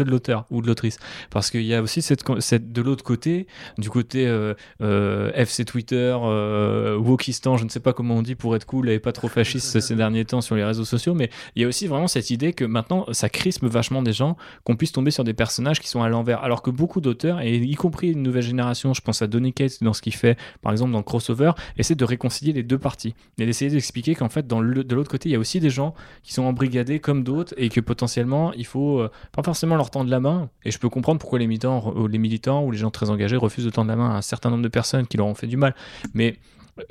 de 0.05 0.11
l'auteur 0.11 0.47
ou 0.51 0.62
de 0.62 0.66
l'autrice, 0.66 0.98
parce 1.31 1.51
qu'il 1.51 1.62
y 1.62 1.74
a 1.74 1.82
aussi 1.82 2.02
cette, 2.02 2.24
cette 2.40 2.73
de 2.73 2.82
l'autre 2.82 3.05
côté, 3.05 3.47
du 3.78 3.90
côté 3.90 4.27
euh, 4.27 4.55
euh, 4.82 5.31
FC 5.35 5.65
Twitter, 5.65 6.16
euh, 6.23 6.97
Wokistan, 6.97 7.57
je 7.57 7.65
ne 7.65 7.69
sais 7.69 7.81
pas 7.81 7.93
comment 7.93 8.16
on 8.16 8.23
dit 8.23 8.35
pour 8.35 8.57
être 8.57 8.66
cool 8.66 8.90
et 8.90 8.98
pas 8.98 9.12
trop 9.12 9.28
fasciste 9.28 9.81
ces 9.81 9.94
derniers 9.94 10.24
temps 10.24 10.40
sur 10.40 10.57
les 10.57 10.65
réseaux 10.65 10.85
sociaux, 10.85 11.15
mais 11.15 11.30
il 11.57 11.62
y 11.62 11.65
a 11.65 11.69
aussi 11.69 11.86
vraiment 11.86 12.09
cette 12.09 12.31
idée 12.31 12.52
que 12.52 12.65
maintenant 12.65 13.07
ça 13.12 13.28
crispe 13.28 13.65
vachement 13.65 14.02
des 14.02 14.12
gens 14.12 14.36
qu'on 14.65 14.77
puisse 14.77 14.93
tomber 14.93 15.11
sur 15.11 15.24
des 15.24 15.35
personnages 15.35 15.81
qui 15.81 15.89
sont 15.89 16.02
à 16.02 16.09
l'envers, 16.09 16.43
alors 16.43 16.62
que 16.62 16.70
beaucoup 16.70 17.01
d'auteurs, 17.01 17.40
et 17.40 17.57
y 17.57 17.74
compris 17.74 18.12
une 18.12 18.23
nouvelle 18.23 18.43
génération, 18.43 18.94
je 18.94 19.01
pense 19.01 19.23
à 19.23 19.27
Donny 19.27 19.52
Cates 19.52 19.82
dans 19.82 19.93
ce 19.93 20.02
qu'il 20.02 20.15
fait, 20.15 20.39
par 20.62 20.73
exemple 20.73 20.93
dans 20.93 21.02
Crossover, 21.02 21.52
essaie 21.77 21.94
de 21.94 22.05
réconcilier 22.05 22.52
les 22.52 22.62
deux 22.62 22.78
parties 22.78 23.15
et 23.39 23.47
d'essayer 23.47 23.70
d'expliquer 23.70 24.15
qu'en 24.15 24.28
fait 24.28 24.47
dans 24.47 24.61
le, 24.61 24.85
de 24.85 24.94
l'autre 24.94 25.11
côté 25.11 25.28
il 25.28 25.32
y 25.32 25.36
a 25.36 25.39
aussi 25.39 25.61
des 25.61 25.70
gens 25.70 25.94
qui 26.23 26.32
sont 26.32 26.43
embrigadés 26.43 27.01
comme 27.01 27.24
d'autres 27.24 27.55
et 27.57 27.69
que 27.69 27.81
potentiellement 27.81 28.52
il 28.55 28.66
faut 28.66 29.01
euh, 29.01 29.11
pas 29.32 29.43
forcément 29.43 29.77
leur 29.77 29.90
tendre 29.90 30.11
la 30.11 30.20
main. 30.20 30.51
Et 30.65 30.70
je 30.70 30.78
peux 30.78 30.89
comprendre 30.89 31.20
pourquoi 31.20 31.39
les 31.39 31.47
militants, 31.47 31.94
euh, 31.97 32.09
les 32.09 32.19
militants 32.19 32.65
ou 32.65 32.70
les 32.70 32.78
gens 32.78 32.90
très 32.90 33.11
engagés 33.11 33.36
refusent 33.36 33.65
de 33.65 33.70
tendre 33.70 33.89
la 33.89 33.97
main 33.97 34.11
à 34.11 34.16
un 34.16 34.23
certain 34.23 34.51
nombre 34.51 34.62
de 34.62 34.69
personnes 34.69 35.07
qui 35.07 35.16
leur 35.16 35.27
ont 35.27 35.35
fait 35.35 35.47
du 35.47 35.57
mal. 35.57 35.74
Mais 36.15 36.36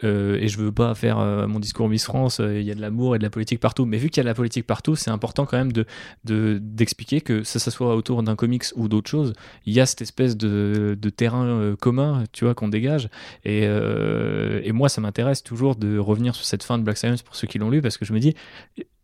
et 0.03 0.48
je 0.48 0.57
veux 0.57 0.72
pas 0.72 0.95
faire 0.95 1.20
euh, 1.20 1.48
mon 1.48 1.60
discours 1.60 1.90
Miss 1.90 2.06
France, 2.06 2.40
euh, 2.40 2.60
il 2.60 2.66
y 2.66 2.72
a 2.72 2.76
de 2.76 2.82
l'amour 2.82 3.16
et 3.16 3.20
de 3.20 3.24
la 3.24 3.30
politique 3.30 3.60
partout, 3.60 3.86
mais 3.86 3.98
vu 3.98 4.10
qu'il 4.10 4.18
y 4.18 4.22
a 4.22 4.24
de 4.24 4.30
la 4.30 4.34
politique 4.34 4.66
partout, 4.66 4.95
c'est 4.95 5.11
important 5.11 5.45
quand 5.45 5.57
même 5.57 5.72
de 5.72 5.86
de- 6.26 6.60
d'expliquer 6.61 7.22
que 7.22 7.44
ça, 7.44 7.60
ça 7.60 7.72
soit 7.72 7.95
autour 7.95 8.24
d'un 8.24 8.36
comics 8.36 8.66
ou 8.76 8.88
d'autre 8.88 9.10
chose, 9.10 9.34
il 9.66 9.74
y 9.74 9.80
a 9.80 9.86
cette 9.86 10.02
espèce 10.02 10.38
de, 10.38 10.98
terrain 11.16 11.45
euh, 11.45 11.76
commun, 11.76 12.24
tu 12.32 12.45
vois, 12.45 12.53
qu'on 12.53 12.68
dégage. 12.70 13.10
Et, 13.44 13.61
euh, 13.66 14.61
moi, 14.74 14.88
ça 14.90 15.02
m'intéresse 15.02 15.44
toujours 15.44 15.76
de 15.76 15.98
revenir 15.98 16.36
sur 16.36 16.45
cette 16.45 16.64
fin 16.64 16.78
de 16.78 16.84
Black 16.84 16.98
Science 16.98 17.22
pour 17.22 17.36
ceux 17.36 17.48
qui 17.48 17.57
l'ont 17.57 17.70
lu, 17.70 17.82
parce 17.82 17.98
que 17.98 18.06
je 18.06 18.14
me 18.14 18.20
dis, 18.20 18.36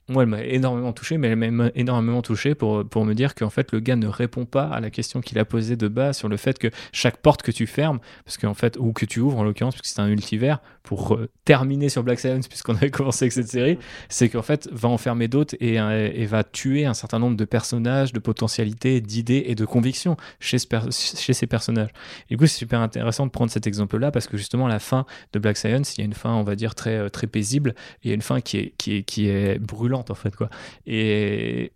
moi, 0.07 0.23
elle 0.23 0.29
m'a 0.29 0.43
énormément 0.43 0.93
touché, 0.93 1.17
mais 1.17 1.29
elle 1.29 1.51
m'a 1.51 1.69
énormément 1.73 2.21
touché 2.21 2.53
pour, 2.53 2.87
pour 2.87 3.05
me 3.05 3.13
dire 3.13 3.33
qu'en 3.33 3.49
fait, 3.49 3.71
le 3.71 3.79
gars 3.79 3.95
ne 3.95 4.07
répond 4.07 4.45
pas 4.45 4.65
à 4.65 4.79
la 4.79 4.91
question 4.91 5.19
qu'il 5.19 5.39
a 5.39 5.45
posée 5.45 5.75
de 5.75 5.87
base 5.87 6.17
sur 6.17 6.29
le 6.29 6.37
fait 6.37 6.59
que 6.59 6.67
chaque 6.91 7.17
porte 7.17 7.41
que 7.41 7.51
tu 7.51 7.65
fermes, 7.65 7.99
parce 8.23 8.37
qu'en 8.37 8.53
fait, 8.53 8.77
ou 8.77 8.93
que 8.93 9.05
tu 9.05 9.19
ouvres 9.19 9.39
en 9.39 9.43
l'occurrence, 9.43 9.73
puisque 9.73 9.93
c'est 9.93 10.01
un 10.01 10.07
multivers, 10.07 10.61
pour 10.85 11.19
terminer 11.43 11.89
sur 11.89 12.03
Black 12.03 12.19
Science, 12.19 12.47
puisqu'on 12.49 12.75
avait 12.75 12.91
commencé 12.91 13.25
avec 13.25 13.33
cette 13.33 13.47
série, 13.47 13.77
c'est 14.09 14.29
qu'en 14.29 14.41
fait, 14.41 14.69
va 14.71 14.89
enfermer 14.89 15.27
d'autres 15.27 15.55
et, 15.59 15.79
euh, 15.79 16.09
et 16.13 16.25
va 16.25 16.43
tuer 16.43 16.85
un 16.85 16.93
certain 16.93 17.19
nombre 17.19 17.35
de 17.35 17.45
personnages, 17.45 18.13
de 18.13 18.19
potentialités, 18.19 19.01
d'idées 19.01 19.43
et 19.47 19.55
de 19.55 19.65
convictions 19.65 20.15
chez, 20.39 20.57
ces 20.59 21.47
personnages. 21.47 21.89
Et 22.29 22.35
du 22.35 22.37
coup, 22.37 22.47
c'est 22.47 22.57
super 22.57 22.79
intéressant 22.79 23.25
de 23.25 23.31
prendre 23.31 23.51
cet 23.51 23.67
exemple-là, 23.67 24.11
parce 24.11 24.27
que 24.27 24.37
justement, 24.37 24.67
la 24.67 24.79
fin 24.79 25.05
de 25.33 25.39
Black 25.39 25.57
Science, 25.57 25.97
il 25.97 26.01
y 26.01 26.03
a 26.03 26.05
une 26.05 26.13
fin, 26.13 26.33
on 26.33 26.43
va 26.43 26.55
dire, 26.55 26.75
très, 26.75 26.95
euh, 26.95 27.09
très 27.09 27.27
paisible, 27.27 27.75
il 28.03 28.09
y 28.09 28.11
a 28.11 28.15
une 28.15 28.21
fin 28.21 28.41
qui 28.41 28.57
est, 28.57 28.73
qui 28.77 28.97
est, 28.97 29.03
qui 29.03 29.27
est 29.27 29.59
brûlante, 29.59 30.11
en 30.11 30.15
fait, 30.15 30.35
quoi. 30.35 30.49
Et 30.85 31.71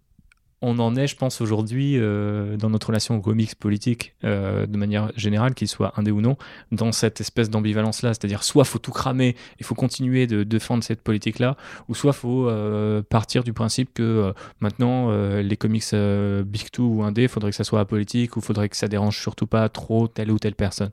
on 0.61 0.77
en 0.79 0.95
est, 0.95 1.07
je 1.07 1.15
pense, 1.15 1.39
aujourd'hui, 1.39 1.93
euh, 1.97 2.57
dans 2.57 2.69
notre 2.69 2.87
relation 2.87 3.15
aux 3.15 3.21
comics 3.21 3.55
politiques, 3.55 4.13
euh, 4.25 4.65
de 4.65 4.77
manière 4.77 5.11
générale, 5.15 5.53
qu'ils 5.53 5.69
soient 5.69 5.93
indés 5.95 6.11
ou 6.11 6.19
non, 6.19 6.37
dans 6.71 6.91
cette 6.91 7.21
espèce 7.21 7.49
d'ambivalence-là. 7.49 8.13
C'est-à-dire, 8.13 8.43
soit 8.43 8.65
faut 8.65 8.79
tout 8.79 8.91
cramer, 8.91 9.35
il 9.59 9.65
faut 9.65 9.75
continuer 9.75 10.27
de 10.27 10.43
défendre 10.43 10.83
cette 10.83 11.01
politique-là, 11.01 11.55
ou 11.87 11.95
soit 11.95 12.13
faut 12.13 12.49
euh, 12.49 13.01
partir 13.01 13.43
du 13.43 13.53
principe 13.53 13.93
que 13.93 14.33
maintenant, 14.59 15.11
les 15.39 15.57
comics 15.57 15.93
Big 15.93 16.69
Two 16.71 16.85
ou 16.85 17.03
indés, 17.03 17.27
faudrait 17.27 17.51
que 17.51 17.57
ça 17.57 17.63
soit 17.63 17.79
apolitique, 17.79 18.35
ou 18.35 18.41
faudrait 18.41 18.69
que 18.69 18.75
ça 18.77 18.87
dérange 18.87 19.17
surtout 19.19 19.47
pas 19.47 19.69
trop 19.69 20.07
telle 20.07 20.31
ou 20.31 20.39
telle 20.39 20.55
personne. 20.55 20.89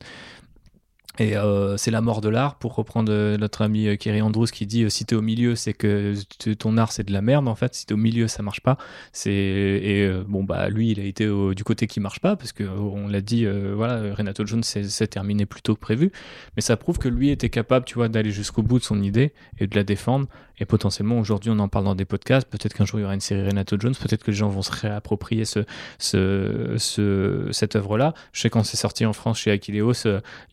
Et 1.19 1.35
euh, 1.35 1.77
c'est 1.77 1.89
la 1.89 2.01
mort 2.01 2.21
de 2.21 2.29
l'art, 2.29 2.55
pour 2.55 2.75
reprendre 2.75 3.11
euh, 3.11 3.37
notre 3.37 3.63
ami 3.63 3.87
euh, 3.87 3.95
Kerry 3.95 4.21
Andrews 4.21 4.45
qui 4.45 4.67
dit 4.67 4.89
si 4.91 5.05
t'es 5.05 5.15
au 5.15 5.21
milieu, 5.21 5.55
c'est 5.55 5.73
que 5.73 6.13
ton 6.53 6.77
art 6.77 6.91
c'est 6.91 7.03
de 7.03 7.11
la 7.11 7.21
merde 7.21 7.47
en 7.47 7.55
fait. 7.55 7.73
Si 7.73 7.85
t'es 7.85 7.93
au 7.93 7.97
milieu, 7.97 8.27
ça 8.27 8.43
marche 8.43 8.61
pas. 8.61 8.77
C'est 9.11 9.31
et 9.31 10.09
bon 10.27 10.43
bah 10.43 10.69
lui 10.69 10.91
il 10.91 10.99
a 10.99 11.03
été 11.03 11.27
du 11.55 11.63
côté 11.63 11.87
qui 11.87 11.99
marche 11.99 12.19
pas 12.19 12.35
parce 12.35 12.51
que 12.51 12.63
on 12.63 13.07
l'a 13.07 13.21
dit, 13.21 13.45
voilà 13.73 14.13
Renato 14.13 14.45
Jones 14.45 14.63
s'est 14.63 15.07
terminé 15.07 15.45
plus 15.45 15.61
tôt 15.61 15.75
que 15.75 15.79
prévu, 15.79 16.11
mais 16.55 16.61
ça 16.61 16.77
prouve 16.77 16.97
que 16.97 17.07
lui 17.07 17.29
était 17.29 17.49
capable, 17.49 17.85
tu 17.85 17.95
vois, 17.95 18.09
d'aller 18.09 18.31
jusqu'au 18.31 18.61
bout 18.61 18.79
de 18.79 18.83
son 18.83 19.01
idée 19.01 19.33
et 19.59 19.67
de 19.67 19.75
la 19.75 19.83
défendre. 19.83 20.27
Et 20.59 20.65
potentiellement 20.65 21.19
aujourd'hui 21.19 21.51
on 21.51 21.59
en 21.59 21.67
parle 21.67 21.85
dans 21.85 21.95
des 21.95 22.05
podcasts. 22.05 22.49
Peut-être 22.49 22.73
qu'un 22.73 22.85
jour 22.85 22.99
il 22.99 23.03
y 23.03 23.05
aura 23.05 23.13
une 23.13 23.21
série 23.21 23.47
Renato 23.47 23.77
Jones. 23.79 23.93
Peut-être 23.99 24.23
que 24.23 24.31
les 24.31 24.37
gens 24.37 24.49
vont 24.49 24.63
se 24.63 24.71
réapproprier 24.71 25.45
ce, 25.45 25.59
ce, 25.99 26.75
ce 26.77 27.49
cette 27.51 27.75
œuvre 27.75 27.97
là. 27.97 28.13
Je 28.33 28.41
sais 28.41 28.49
quand 28.49 28.63
c'est 28.63 28.77
sorti 28.77 29.05
en 29.05 29.13
France 29.13 29.39
chez 29.39 29.51
Aquileos. 29.51 29.93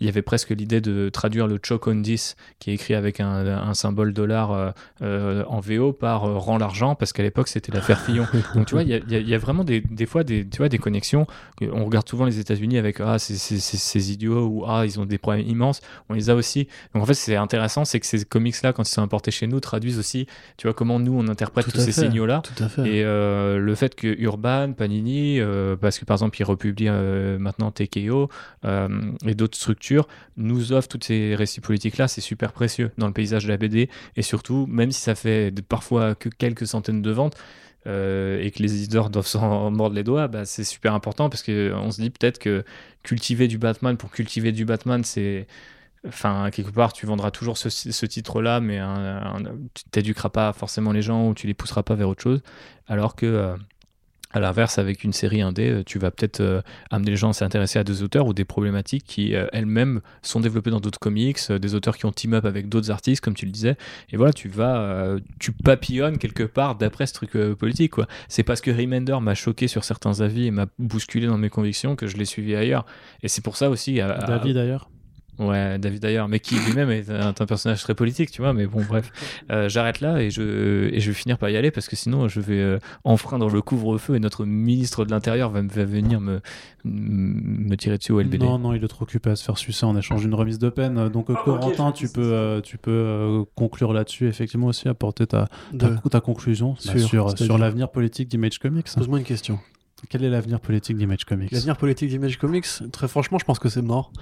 il 0.00 0.06
y 0.06 0.08
avait 0.08 0.22
presque 0.22 0.53
l'idée 0.54 0.80
de 0.80 1.08
traduire 1.08 1.46
le 1.46 1.58
Choc 1.62 1.86
on 1.86 1.94
10 1.94 2.36
qui 2.58 2.70
est 2.70 2.74
écrit 2.74 2.94
avec 2.94 3.20
un, 3.20 3.46
un 3.46 3.74
symbole 3.74 4.12
dollar 4.12 4.52
euh, 4.52 4.70
euh, 5.02 5.44
en 5.48 5.60
VO 5.60 5.92
par 5.92 6.24
euh, 6.24 6.38
rend 6.38 6.58
l'argent 6.58 6.94
parce 6.94 7.12
qu'à 7.12 7.22
l'époque 7.22 7.48
c'était 7.48 7.72
l'affaire 7.72 8.00
Fillon. 8.04 8.26
Donc 8.54 8.66
tu 8.66 8.74
vois, 8.74 8.82
il 8.82 8.88
y 8.88 8.94
a, 8.94 9.18
y 9.18 9.30
y 9.30 9.36
vraiment 9.36 9.64
des, 9.64 9.80
des 9.80 10.06
fois 10.06 10.24
des, 10.24 10.46
tu 10.48 10.58
vois, 10.58 10.68
des 10.68 10.78
connexions. 10.78 11.26
On 11.60 11.84
regarde 11.84 12.08
souvent 12.08 12.24
les 12.24 12.38
États-Unis 12.38 12.78
avec 12.78 13.00
ah, 13.00 13.18
ces 13.18 14.12
idiots 14.12 14.46
ou 14.46 14.64
ah, 14.66 14.84
ils 14.84 14.98
ont 15.00 15.04
des 15.04 15.18
problèmes 15.18 15.46
immenses. 15.46 15.80
On 16.08 16.14
les 16.14 16.30
a 16.30 16.34
aussi. 16.34 16.68
Donc 16.94 17.02
en 17.02 17.06
fait, 17.06 17.14
c'est 17.14 17.36
intéressant, 17.36 17.84
c'est 17.84 18.00
que 18.00 18.06
ces 18.06 18.24
comics-là, 18.24 18.72
quand 18.72 18.82
ils 18.82 18.92
sont 18.92 19.02
importés 19.02 19.30
chez 19.30 19.46
nous, 19.46 19.60
traduisent 19.60 19.98
aussi, 19.98 20.26
tu 20.56 20.66
vois, 20.66 20.74
comment 20.74 20.98
nous 20.98 21.16
on 21.18 21.28
interprète 21.28 21.66
Tout 21.66 21.72
tous 21.72 21.80
ces 21.80 21.92
signaux-là. 21.92 22.42
Et 22.84 23.02
euh, 23.04 23.58
le 23.58 23.74
fait 23.74 23.94
que 23.94 24.06
Urban, 24.18 24.72
Panini, 24.72 25.40
euh, 25.40 25.76
parce 25.76 25.98
que 25.98 26.04
par 26.04 26.16
exemple 26.16 26.40
ils 26.40 26.44
republient 26.44 26.92
maintenant 27.38 27.70
TKO 27.70 28.28
et 28.64 29.34
d'autres 29.34 29.56
structures, 29.56 30.06
nous 30.44 30.72
offrent 30.72 30.88
toutes 30.88 31.04
ces 31.04 31.34
récits 31.34 31.60
politiques-là, 31.60 32.08
c'est 32.08 32.20
super 32.20 32.52
précieux 32.52 32.90
dans 32.98 33.06
le 33.06 33.12
paysage 33.12 33.44
de 33.44 33.48
la 33.48 33.56
BD. 33.56 33.88
Et 34.16 34.22
surtout, 34.22 34.66
même 34.68 34.92
si 34.92 35.00
ça 35.00 35.14
fait 35.14 35.52
parfois 35.62 36.14
que 36.14 36.28
quelques 36.28 36.66
centaines 36.66 37.02
de 37.02 37.10
ventes, 37.10 37.36
euh, 37.86 38.42
et 38.42 38.50
que 38.50 38.62
les 38.62 38.74
éditeurs 38.76 39.10
doivent 39.10 39.26
s'en 39.26 39.70
mordre 39.70 39.94
les 39.94 40.04
doigts, 40.04 40.26
bah, 40.26 40.46
c'est 40.46 40.64
super 40.64 40.94
important 40.94 41.28
parce 41.28 41.42
qu'on 41.42 41.90
se 41.90 42.00
dit 42.00 42.08
peut-être 42.08 42.38
que 42.38 42.64
cultiver 43.02 43.46
du 43.46 43.58
Batman 43.58 43.98
pour 43.98 44.10
cultiver 44.10 44.52
du 44.52 44.64
Batman, 44.64 45.04
c'est. 45.04 45.46
Enfin, 46.06 46.50
quelque 46.50 46.70
part, 46.70 46.92
tu 46.92 47.06
vendras 47.06 47.30
toujours 47.30 47.56
ce, 47.56 48.06
titre-là, 48.06 48.60
mais 48.60 48.78
tu 49.72 49.84
t'éduqueras 49.90 50.28
pas 50.28 50.52
forcément 50.52 50.92
les 50.92 51.00
gens 51.00 51.28
ou 51.28 51.34
tu 51.34 51.46
les 51.46 51.54
pousseras 51.54 51.82
pas 51.82 51.94
vers 51.94 52.08
autre 52.10 52.22
chose. 52.22 52.42
Alors 52.88 53.16
que, 53.16 53.24
euh, 53.24 53.56
à 54.34 54.40
l'inverse, 54.40 54.78
avec 54.78 55.04
une 55.04 55.12
série 55.12 55.40
indé, 55.40 55.70
euh, 55.70 55.82
tu 55.84 55.98
vas 55.98 56.10
peut-être 56.10 56.40
euh, 56.40 56.60
amener 56.90 57.12
les 57.12 57.16
gens 57.16 57.30
à 57.30 57.32
s'intéresser 57.32 57.78
à 57.78 57.84
des 57.84 58.02
auteurs 58.02 58.26
ou 58.26 58.34
des 58.34 58.44
problématiques 58.44 59.04
qui 59.06 59.34
euh, 59.34 59.46
elles-mêmes 59.52 60.00
sont 60.22 60.40
développées 60.40 60.70
dans 60.70 60.80
d'autres 60.80 60.98
comics, 60.98 61.38
des 61.50 61.74
auteurs 61.74 61.96
qui 61.96 62.04
ont 62.06 62.12
team 62.12 62.34
up 62.34 62.44
avec 62.44 62.68
d'autres 62.68 62.90
artistes, 62.90 63.22
comme 63.22 63.34
tu 63.34 63.46
le 63.46 63.52
disais. 63.52 63.76
Et 64.10 64.16
voilà, 64.16 64.32
tu 64.32 64.48
vas, 64.48 65.16
tu 65.38 65.52
papillonnes 65.52 66.18
quelque 66.18 66.42
part 66.42 66.74
d'après 66.76 67.06
ce 67.06 67.14
truc 67.14 67.32
politique. 67.54 67.92
C'est 68.28 68.42
parce 68.42 68.60
que 68.60 68.70
Remender 68.70 69.16
m'a 69.20 69.34
choqué 69.34 69.68
sur 69.68 69.84
certains 69.84 70.20
avis 70.20 70.46
et 70.46 70.50
m'a 70.50 70.66
bousculé 70.78 71.26
dans 71.26 71.38
mes 71.38 71.48
convictions 71.50 71.96
que 71.96 72.06
je 72.06 72.16
l'ai 72.16 72.24
suivi 72.24 72.54
ailleurs. 72.54 72.84
Et 73.22 73.28
c'est 73.28 73.42
pour 73.42 73.56
ça 73.56 73.70
aussi. 73.70 74.00
à- 74.00 74.10
à- 74.12 74.26
David 74.26 74.54
d'ailleurs. 74.56 74.88
Ouais, 75.38 75.78
David 75.78 76.04
Ayer, 76.04 76.22
mais 76.28 76.38
qui 76.38 76.54
lui-même 76.56 76.90
est 76.90 77.10
un, 77.10 77.28
un 77.28 77.46
personnage 77.46 77.82
très 77.82 77.94
politique, 77.94 78.30
tu 78.30 78.40
vois. 78.42 78.52
Mais 78.52 78.66
bon, 78.66 78.82
bref, 78.88 79.10
Euh, 79.50 79.68
j'arrête 79.68 80.00
là 80.00 80.22
et 80.22 80.30
je, 80.30 80.88
et 80.92 81.00
je 81.00 81.10
vais 81.10 81.14
finir 81.14 81.38
par 81.38 81.50
y 81.50 81.56
aller 81.56 81.70
parce 81.70 81.88
que 81.88 81.96
sinon 81.96 82.28
je 82.28 82.40
vais 82.40 82.58
euh, 82.60 82.78
enfreindre 83.04 83.48
le 83.50 83.60
couvre-feu 83.62 84.14
et 84.14 84.20
notre 84.20 84.44
ministre 84.46 85.04
de 85.04 85.10
l'Intérieur 85.10 85.50
va, 85.50 85.60
venir 85.60 86.20
me, 86.20 86.40
me 86.84 87.74
tirer 87.76 87.98
dessus 87.98 88.12
au 88.12 88.20
LBD. 88.20 88.42
Non, 88.44 88.58
non, 88.58 88.74
il 88.74 88.82
est 88.84 88.88
trop 88.88 89.02
occupé 89.02 89.30
à 89.30 89.36
se 89.36 89.44
faire 89.44 89.58
sucer 89.58 89.84
en 89.86 89.96
échange 89.96 90.22
d'une 90.22 90.34
remise 90.34 90.58
de 90.58 90.68
peine. 90.70 91.08
Donc, 91.08 91.30
euh, 91.30 91.34
Corentin, 91.34 91.92
tu 91.92 92.08
peux, 92.08 92.22
euh, 92.32 92.60
tu 92.60 92.78
peux 92.78 92.90
euh, 92.90 93.44
conclure 93.54 93.92
là-dessus, 93.92 94.28
effectivement, 94.28 94.68
aussi 94.68 94.88
apporter 94.88 95.26
ta, 95.26 95.48
ta, 95.78 95.90
De- 95.90 96.08
ta 96.08 96.20
conclusion 96.20 96.76
Sur- 96.76 96.98
sur, 97.00 97.38
sur 97.38 97.58
l'avenir 97.58 97.90
politique 97.90 98.28
d'Image 98.28 98.58
Comics. 98.58 98.86
Pose-moi 98.94 99.18
une 99.18 99.24
question. 99.24 99.58
Quel 100.08 100.22
est 100.24 100.30
l'avenir 100.30 100.60
politique 100.60 100.96
d'Image 100.96 101.24
Comics? 101.24 101.50
L'avenir 101.50 101.76
politique 101.76 102.10
d'Image 102.10 102.38
Comics, 102.38 102.66
très 102.92 103.08
franchement, 103.08 103.38
je 103.38 103.44
pense 103.44 103.58
que 103.58 103.68
c'est 103.68 103.82
mort. 103.82 104.12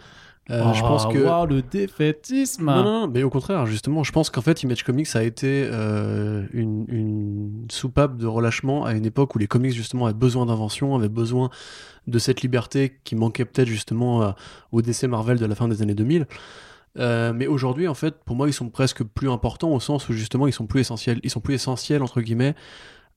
Euh, 0.50 0.60
Oh, 0.66 0.72
je 0.74 0.80
pense 0.80 1.06
que. 1.06 1.18
wow, 1.18 1.46
le 1.46 1.62
défaitisme 1.62 2.64
Non, 2.64 2.82
non, 2.82 3.00
non, 3.02 3.08
mais 3.08 3.22
au 3.22 3.30
contraire, 3.30 3.64
justement, 3.66 4.02
je 4.02 4.10
pense 4.10 4.28
qu'en 4.28 4.40
fait, 4.42 4.62
Image 4.64 4.82
Comics 4.82 5.14
a 5.14 5.22
été 5.22 5.68
euh, 5.70 6.44
une, 6.52 6.84
une 6.88 7.66
soupape 7.70 8.16
de 8.16 8.26
relâchement 8.26 8.84
à 8.84 8.92
une 8.94 9.06
époque 9.06 9.34
où 9.36 9.38
les 9.38 9.46
comics, 9.46 9.72
justement, 9.72 10.06
avaient 10.06 10.14
besoin 10.18 10.46
d'invention, 10.46 10.96
avaient 10.96 11.08
besoin 11.08 11.48
de 12.08 12.18
cette 12.18 12.42
liberté 12.42 12.98
qui 13.04 13.14
manquait 13.14 13.44
peut-être, 13.44 13.68
justement, 13.68 14.22
euh, 14.22 14.30
au 14.72 14.82
DC 14.82 15.04
Marvel 15.04 15.38
de 15.38 15.46
la 15.46 15.54
fin 15.54 15.68
des 15.68 15.80
années 15.80 15.94
2000. 15.94 16.26
Euh, 16.98 17.32
mais 17.32 17.46
aujourd'hui, 17.46 17.86
en 17.86 17.94
fait, 17.94 18.16
pour 18.24 18.34
moi, 18.34 18.48
ils 18.48 18.52
sont 18.52 18.68
presque 18.68 19.04
plus 19.04 19.30
importants 19.30 19.70
au 19.70 19.80
sens 19.80 20.08
où, 20.08 20.12
justement, 20.12 20.48
ils 20.48 20.52
sont 20.52 20.66
plus 20.66 20.80
essentiels. 20.80 21.20
Ils 21.22 21.30
sont 21.30 21.40
plus 21.40 21.54
essentiels, 21.54 22.02
entre 22.02 22.20
guillemets, 22.20 22.54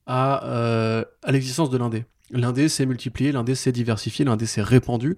à, 0.06 1.02
à 1.24 1.32
l'existence 1.32 1.70
de 1.70 1.76
l'indé. 1.76 2.04
L'indé 2.32 2.68
s'est 2.68 2.86
multiplié, 2.86 3.30
l'indé 3.30 3.54
s'est 3.54 3.70
diversifié, 3.70 4.24
l'indé 4.24 4.46
s'est 4.46 4.62
répandu. 4.62 5.16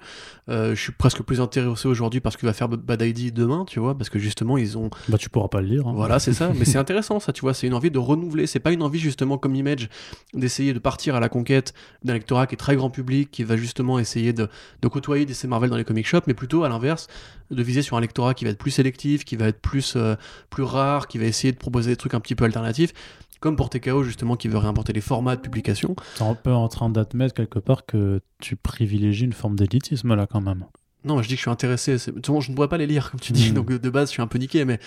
Euh, 0.51 0.75
je 0.75 0.81
suis 0.81 0.93
presque 0.93 1.23
plus 1.23 1.41
intéressé 1.41 1.89
aujourd'hui 1.89 2.21
parce 2.21 2.37
que 2.37 2.45
va 2.45 2.53
faire 2.53 2.69
Bad 2.69 3.01
ID 3.01 3.33
demain, 3.33 3.65
tu 3.67 3.81
vois, 3.81 3.97
parce 3.97 4.11
que 4.11 4.19
justement 4.19 4.59
ils 4.59 4.77
ont. 4.77 4.91
Bah, 5.09 5.17
tu 5.17 5.31
pourras 5.31 5.49
pas 5.49 5.63
le 5.63 5.69
lire. 5.69 5.87
hein. 5.89 5.93
Voilà, 5.95 6.19
c'est 6.19 6.35
ça. 6.35 6.53
Mais 6.55 6.67
c'est 6.67 6.77
intéressant, 6.79 7.19
ça, 7.19 7.33
tu 7.33 7.41
vois. 7.41 7.55
C'est 7.55 7.67
une 7.67 7.73
envie 7.73 7.91
de 7.91 7.99
renouveler. 7.99 8.47
C'est 8.47 8.61
pas 8.61 8.73
une 8.73 8.83
envie 8.83 8.99
justement 8.99 9.39
comme 9.39 9.55
Image 9.55 9.89
d'essayer 10.35 10.75
de 10.75 10.79
partir 10.79 11.15
à 11.15 11.21
la 11.21 11.31
conquête 11.31 11.73
d'un 12.05 12.13
lectorat 12.13 12.47
qui 12.47 12.55
est 12.55 12.59
très 12.59 12.77
grand 12.77 12.91
public, 12.91 13.31
qui 13.31 13.43
va 13.43 13.57
justement 13.57 13.99
essayer 13.99 14.35
de, 14.35 14.49
de 14.83 14.89
côtoyer 14.89 15.25
DC 15.25 15.45
Marvel 15.45 15.71
dans 15.71 15.77
les 15.79 15.85
comic 15.85 16.07
shops, 16.07 16.27
mais 16.27 16.35
plutôt 16.35 16.65
à 16.65 16.69
l'inverse 16.69 17.07
de 17.51 17.63
viser 17.63 17.81
sur 17.81 17.97
un 17.97 18.01
lectorat 18.03 18.35
qui 18.35 18.45
va 18.45 18.51
être 18.51 18.59
plus 18.59 18.71
sélectif, 18.71 19.25
qui 19.25 19.37
va 19.37 19.47
être 19.49 19.61
plus 19.63 19.95
euh, 19.97 20.15
plus 20.51 20.63
rare, 20.63 21.09
qui 21.09 21.17
va 21.17 21.25
essayer 21.25 21.53
de 21.53 21.59
proposer 21.59 21.93
des 21.93 21.97
trucs 21.97 22.13
un 22.13 22.21
petit 22.21 22.35
peu 22.35 22.45
alternatifs. 22.45 22.93
Comme 23.41 23.57
pour 23.57 23.71
TKO, 23.71 24.03
justement, 24.03 24.37
qui 24.37 24.49
veut 24.49 24.59
réinventer 24.59 24.93
les 24.93 25.01
formats 25.01 25.37
de 25.37 25.41
publication. 25.41 25.95
T'es 26.17 26.25
un 26.25 26.35
peu 26.35 26.53
en 26.53 26.69
train 26.69 26.91
d'admettre 26.91 27.35
quelque 27.35 27.59
part 27.59 27.87
que 27.87 28.21
tu 28.41 28.57
privilégies 28.57 29.25
une 29.25 29.33
forme 29.33 29.57
d'élitisme 29.57 30.15
là 30.15 30.27
quand 30.27 30.41
même. 30.41 30.65
Non, 31.05 31.23
je 31.23 31.29
dis 31.29 31.35
que 31.35 31.39
je 31.39 31.43
suis 31.43 31.51
intéressé. 31.51 31.97
Souvent, 31.99 32.41
je 32.41 32.51
ne 32.51 32.57
pourrais 32.57 32.69
pas 32.69 32.77
les 32.77 32.87
lire, 32.87 33.11
comme 33.11 33.21
tu 33.21 33.33
dis. 33.33 33.53
Mm. 33.53 33.55
Donc, 33.55 33.73
de 33.73 33.91
base, 33.91 34.09
je 34.09 34.15
suis 34.15 34.23
un 34.23 34.27
peu 34.27 34.39
niqué. 34.39 34.65
Mais 34.65 34.81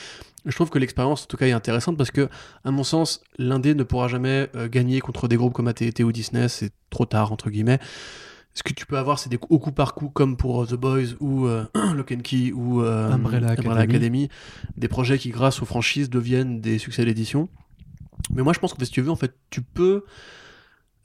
je 0.46 0.54
trouve 0.54 0.70
que 0.70 0.78
l'expérience, 0.78 1.24
en 1.24 1.28
tout 1.28 1.38
cas, 1.38 1.48
est 1.48 1.54
intéressante 1.54 1.98
parce 1.98 2.12
que, 2.12 2.28
à 2.66 2.72
mon 2.72 2.84
sens, 2.84 3.22
l'indé 3.38 3.74
ne 3.74 3.84
pourra 3.84 4.10
jamais 4.10 4.50
euh, 4.56 4.68
gagner 4.68 5.00
contre 5.00 5.30
des 5.30 5.38
groupes 5.38 5.54
comme 5.54 5.70
AT&T 5.70 6.04
ou 6.04 6.12
Disney. 6.12 6.50
C'est 6.50 6.74
trop 6.90 7.06
tard, 7.06 7.32
entre 7.32 7.50
guillemets. 7.50 7.80
Ce 8.54 8.64
que 8.64 8.74
tu 8.74 8.86
peux 8.86 8.98
avoir, 8.98 9.18
c'est 9.18 9.30
des 9.30 9.40
au 9.50 9.60
coup 9.60 9.72
par 9.72 9.94
coup, 9.96 10.10
comme 10.10 10.36
pour 10.36 10.64
euh, 10.64 10.66
The 10.66 10.74
Boys 10.74 11.16
ou 11.22 11.48
euh, 11.48 11.66
Lock 11.96 12.12
and 12.12 12.22
Key 12.22 12.52
ou 12.52 12.84
euh, 12.84 13.12
Umbrella 13.12 13.52
Academy. 13.52 13.82
Academy. 13.82 14.30
Des 14.76 14.90
projets 14.90 15.18
qui, 15.18 15.30
grâce 15.30 15.62
aux 15.62 15.66
franchises, 15.66 16.10
deviennent 16.10 16.60
des 16.60 16.78
succès 16.78 17.06
d'édition. 17.06 17.48
Mais 18.34 18.44
moi, 18.44 18.54
je 18.54 18.60
pense 18.60 18.74
que 18.74 18.84
si 18.84 18.92
tu 18.92 19.02
veux, 19.02 19.12
en 19.12 19.16
fait, 19.16 19.34
tu 19.50 19.62
peux 19.62 20.04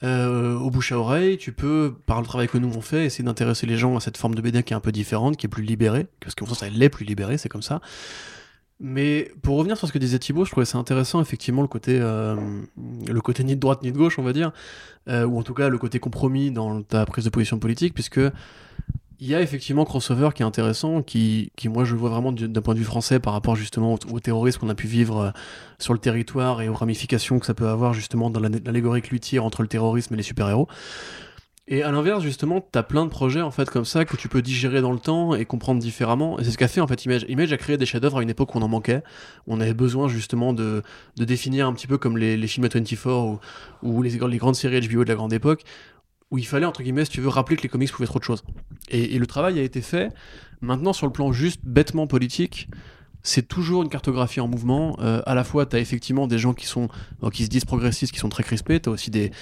euh, 0.02 0.54
au 0.58 0.70
bouche 0.70 0.92
à 0.92 0.98
oreille, 0.98 1.38
tu 1.38 1.52
peux, 1.52 1.94
par 2.04 2.20
le 2.20 2.26
travail 2.26 2.48
que 2.48 2.58
nous 2.58 2.76
on 2.76 2.82
fait, 2.82 3.06
essayer 3.06 3.24
d'intéresser 3.24 3.66
les 3.66 3.78
gens 3.78 3.96
à 3.96 4.00
cette 4.00 4.18
forme 4.18 4.34
de 4.34 4.42
BD 4.42 4.62
qui 4.62 4.74
est 4.74 4.76
un 4.76 4.80
peu 4.80 4.92
différente, 4.92 5.38
qui 5.38 5.46
est 5.46 5.48
plus 5.48 5.62
libérée, 5.62 6.06
parce 6.20 6.34
qu'en 6.34 6.46
sens 6.46 6.62
elle 6.62 6.82
est 6.82 6.90
plus 6.90 7.06
libérée, 7.06 7.38
c'est 7.38 7.48
comme 7.48 7.62
ça. 7.62 7.80
Mais 8.78 9.32
pour 9.40 9.56
revenir 9.56 9.78
sur 9.78 9.88
ce 9.88 9.92
que 9.92 9.98
disait 9.98 10.18
Thibaut, 10.18 10.44
je 10.44 10.50
trouvais 10.50 10.66
ça 10.66 10.76
intéressant 10.76 11.22
effectivement 11.22 11.62
le 11.62 11.68
côté, 11.68 11.98
euh, 11.98 12.36
le 13.08 13.20
côté 13.22 13.42
ni 13.42 13.56
de 13.56 13.60
droite 13.60 13.82
ni 13.82 13.90
de 13.90 13.96
gauche, 13.96 14.18
on 14.18 14.22
va 14.22 14.34
dire, 14.34 14.52
euh, 15.08 15.24
ou 15.24 15.38
en 15.38 15.42
tout 15.42 15.54
cas 15.54 15.70
le 15.70 15.78
côté 15.78 15.98
compromis 15.98 16.50
dans 16.50 16.82
ta 16.82 17.06
prise 17.06 17.24
de 17.24 17.30
position 17.30 17.58
politique, 17.58 17.94
puisque 17.94 18.20
il 19.20 19.28
y 19.28 19.34
a 19.34 19.40
effectivement 19.40 19.84
crossover 19.84 20.30
qui 20.34 20.42
est 20.42 20.46
intéressant, 20.46 21.02
qui, 21.02 21.50
qui 21.56 21.68
moi 21.68 21.84
je 21.84 21.94
vois 21.94 22.10
vraiment 22.10 22.32
du- 22.32 22.48
d'un 22.48 22.60
point 22.60 22.74
de 22.74 22.78
vue 22.78 22.84
français 22.84 23.18
par 23.18 23.32
rapport 23.32 23.56
justement 23.56 23.98
au, 24.10 24.20
terrorisme 24.20 24.60
qu'on 24.60 24.68
a 24.68 24.74
pu 24.74 24.86
vivre 24.86 25.18
euh, 25.18 25.30
sur 25.78 25.92
le 25.94 25.98
territoire 25.98 26.60
et 26.62 26.68
aux 26.68 26.74
ramifications 26.74 27.38
que 27.38 27.46
ça 27.46 27.54
peut 27.54 27.68
avoir 27.68 27.94
justement 27.94 28.30
dans 28.30 28.40
l'allé- 28.40 28.60
l'allégorie 28.64 29.02
tire 29.20 29.44
entre 29.44 29.62
le 29.62 29.68
terrorisme 29.68 30.14
et 30.14 30.16
les 30.16 30.22
super-héros. 30.22 30.68
Et 31.68 31.82
à 31.82 31.90
l'inverse, 31.90 32.22
justement, 32.22 32.60
t'as 32.60 32.84
plein 32.84 33.04
de 33.04 33.10
projets 33.10 33.40
en 33.40 33.50
fait 33.50 33.68
comme 33.68 33.84
ça 33.84 34.04
que 34.04 34.16
tu 34.16 34.28
peux 34.28 34.40
digérer 34.40 34.80
dans 34.80 34.92
le 34.92 35.00
temps 35.00 35.34
et 35.34 35.44
comprendre 35.44 35.80
différemment. 35.80 36.38
Et 36.38 36.44
c'est 36.44 36.52
ce 36.52 36.58
qu'a 36.58 36.68
fait 36.68 36.80
en 36.80 36.86
fait 36.86 37.04
Image. 37.04 37.26
Image 37.28 37.52
a 37.52 37.56
créé 37.56 37.76
des 37.76 37.86
chefs-d'œuvre 37.86 38.18
à 38.18 38.22
une 38.22 38.30
époque 38.30 38.54
où 38.54 38.58
on 38.58 38.62
en 38.62 38.68
manquait. 38.68 39.02
On 39.48 39.60
avait 39.60 39.74
besoin 39.74 40.06
justement 40.06 40.52
de, 40.52 40.84
de 41.16 41.24
définir 41.24 41.66
un 41.66 41.72
petit 41.72 41.88
peu 41.88 41.98
comme 41.98 42.18
les, 42.18 42.36
les 42.36 42.46
films 42.46 42.66
à 42.66 42.68
24 42.68 43.06
ou, 43.08 43.40
ou 43.82 44.02
les, 44.02 44.10
les 44.10 44.38
grandes 44.38 44.54
séries 44.54 44.86
HBO 44.86 45.02
de 45.02 45.08
la 45.08 45.16
grande 45.16 45.32
époque, 45.32 45.64
où 46.30 46.38
il 46.38 46.46
fallait 46.46 46.66
entre 46.66 46.82
guillemets, 46.82 47.04
si 47.04 47.10
tu 47.12 47.20
veux, 47.20 47.28
rappeler 47.28 47.56
que 47.56 47.62
les 47.62 47.68
comics 47.68 47.90
pouvaient 47.90 48.04
être 48.04 48.16
autre 48.16 48.26
chose. 48.26 48.42
Et, 48.88 49.18
le 49.18 49.26
travail 49.26 49.58
a 49.58 49.62
été 49.62 49.80
fait. 49.80 50.12
Maintenant, 50.60 50.92
sur 50.92 51.06
le 51.06 51.12
plan 51.12 51.32
juste 51.32 51.60
bêtement 51.64 52.06
politique, 52.06 52.68
c'est 53.22 53.46
toujours 53.46 53.82
une 53.82 53.88
cartographie 53.88 54.40
en 54.40 54.46
mouvement. 54.46 54.96
Euh, 55.00 55.20
à 55.26 55.34
la 55.34 55.42
fois, 55.42 55.66
tu 55.66 55.74
as 55.74 55.80
effectivement 55.80 56.28
des 56.28 56.38
gens 56.38 56.54
qui 56.54 56.66
sont 56.66 56.88
euh, 57.24 57.30
qui 57.30 57.44
se 57.44 57.48
disent 57.48 57.64
progressistes, 57.64 58.12
qui 58.12 58.20
sont 58.20 58.28
très 58.28 58.44
crispés. 58.44 58.78
Tu 58.80 58.88
as 58.88 58.92
aussi 58.92 59.10
des, 59.10 59.32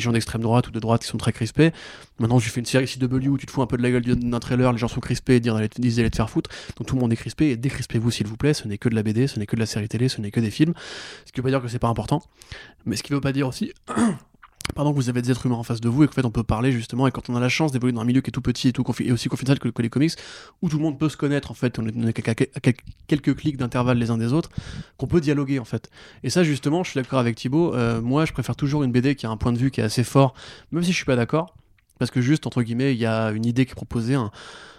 gens 0.00 0.10
d'extrême 0.10 0.42
droite 0.42 0.68
ou 0.68 0.70
de 0.72 0.80
droite 0.80 1.02
qui 1.02 1.08
sont 1.08 1.18
très 1.18 1.32
crispés. 1.32 1.72
Maintenant, 2.18 2.40
je 2.40 2.50
fais 2.50 2.60
une 2.60 2.66
série 2.66 2.86
CW 2.86 3.28
où 3.28 3.38
tu 3.38 3.46
te 3.46 3.52
fous 3.52 3.62
un 3.62 3.66
peu 3.66 3.76
de 3.76 3.82
la 3.82 3.90
gueule 3.90 4.02
d'un 4.02 4.40
trailer, 4.40 4.72
les 4.72 4.78
gens 4.78 4.88
sont 4.88 5.00
crispés 5.00 5.40
disent 5.40 5.96
d'aller 5.96 6.10
te 6.10 6.16
faire 6.16 6.30
foutre. 6.30 6.50
Donc 6.76 6.88
tout 6.88 6.96
le 6.96 7.00
monde 7.00 7.12
est 7.12 7.16
crispé 7.16 7.50
et 7.50 7.56
décrispez-vous 7.56 8.10
s'il 8.10 8.26
vous 8.26 8.36
plaît. 8.36 8.54
Ce 8.54 8.66
n'est 8.66 8.78
que 8.78 8.88
de 8.88 8.96
la 8.96 9.04
BD, 9.04 9.28
ce 9.28 9.38
n'est 9.38 9.46
que 9.46 9.54
de 9.54 9.60
la 9.60 9.66
série 9.66 9.88
télé, 9.88 10.08
ce 10.08 10.20
n'est 10.20 10.32
que 10.32 10.40
des 10.40 10.50
films. 10.50 10.74
Ce 11.24 11.32
qui 11.32 11.40
veut 11.40 11.44
pas 11.44 11.50
dire 11.50 11.62
que 11.62 11.68
c'est 11.68 11.78
pas 11.78 11.88
important. 11.88 12.22
Mais 12.84 12.96
ce 12.96 13.02
qui 13.02 13.12
veut 13.12 13.20
pas 13.20 13.32
dire 13.32 13.46
aussi. 13.46 13.72
Pardon, 14.74 14.90
que 14.92 14.96
vous 14.96 15.08
avez 15.08 15.22
des 15.22 15.30
êtres 15.30 15.46
humains 15.46 15.54
en 15.56 15.62
face 15.62 15.80
de 15.80 15.88
vous 15.88 16.02
et 16.02 16.06
qu'en 16.08 16.12
fait 16.12 16.24
on 16.24 16.30
peut 16.30 16.42
parler 16.42 16.72
justement 16.72 17.06
et 17.06 17.12
quand 17.12 17.30
on 17.30 17.36
a 17.36 17.40
la 17.40 17.48
chance 17.48 17.70
d'évoluer 17.72 17.92
dans 17.92 18.00
un 18.00 18.04
milieu 18.04 18.20
qui 18.20 18.30
est 18.30 18.32
tout 18.32 18.40
petit 18.40 18.68
et, 18.68 18.72
tout 18.72 18.82
confi- 18.82 19.10
aussi 19.12 19.28
confidentiel 19.28 19.58
que, 19.60 19.68
que 19.68 19.82
les 19.82 19.88
comics 19.88 20.12
où 20.62 20.68
tout 20.68 20.76
le 20.78 20.82
monde 20.82 20.98
peut 20.98 21.08
se 21.08 21.16
connaître 21.16 21.50
en 21.50 21.54
fait, 21.54 21.78
on 21.78 21.86
est, 21.86 22.28
à 22.28 22.34
quel- 22.34 22.74
quelques 23.06 23.36
clics 23.36 23.56
d'intervalle 23.56 23.98
les 23.98 24.10
uns 24.10 24.18
des 24.18 24.32
autres, 24.32 24.50
qu'on 24.96 25.06
peut 25.06 25.20
dialoguer 25.20 25.58
en 25.60 25.64
fait. 25.64 25.90
Et 26.22 26.30
ça 26.30 26.42
justement, 26.42 26.82
je 26.82 26.90
suis 26.90 27.00
d'accord 27.00 27.20
avec 27.20 27.36
Thibaut, 27.36 27.74
euh, 27.74 28.00
moi 28.02 28.24
je 28.24 28.32
préfère 28.32 28.56
toujours 28.56 28.82
une 28.82 28.90
BD 28.92 29.14
qui 29.14 29.26
a 29.26 29.30
un 29.30 29.36
point 29.36 29.52
de 29.52 29.58
vue 29.58 29.70
qui 29.70 29.80
est 29.80 29.84
assez 29.84 30.04
fort, 30.04 30.34
même 30.72 30.82
si 30.82 30.90
je 30.90 30.96
suis 30.96 31.04
pas 31.04 31.16
d'accord, 31.16 31.54
parce 31.98 32.10
que 32.10 32.20
juste 32.20 32.46
entre 32.46 32.62
guillemets 32.62 32.92
il 32.94 32.98
y 32.98 33.06
a 33.06 33.30
une 33.30 33.46
idée 33.46 33.66
qui 33.66 33.72
est 33.72 33.76
proposée, 33.76 34.14
un, 34.14 34.30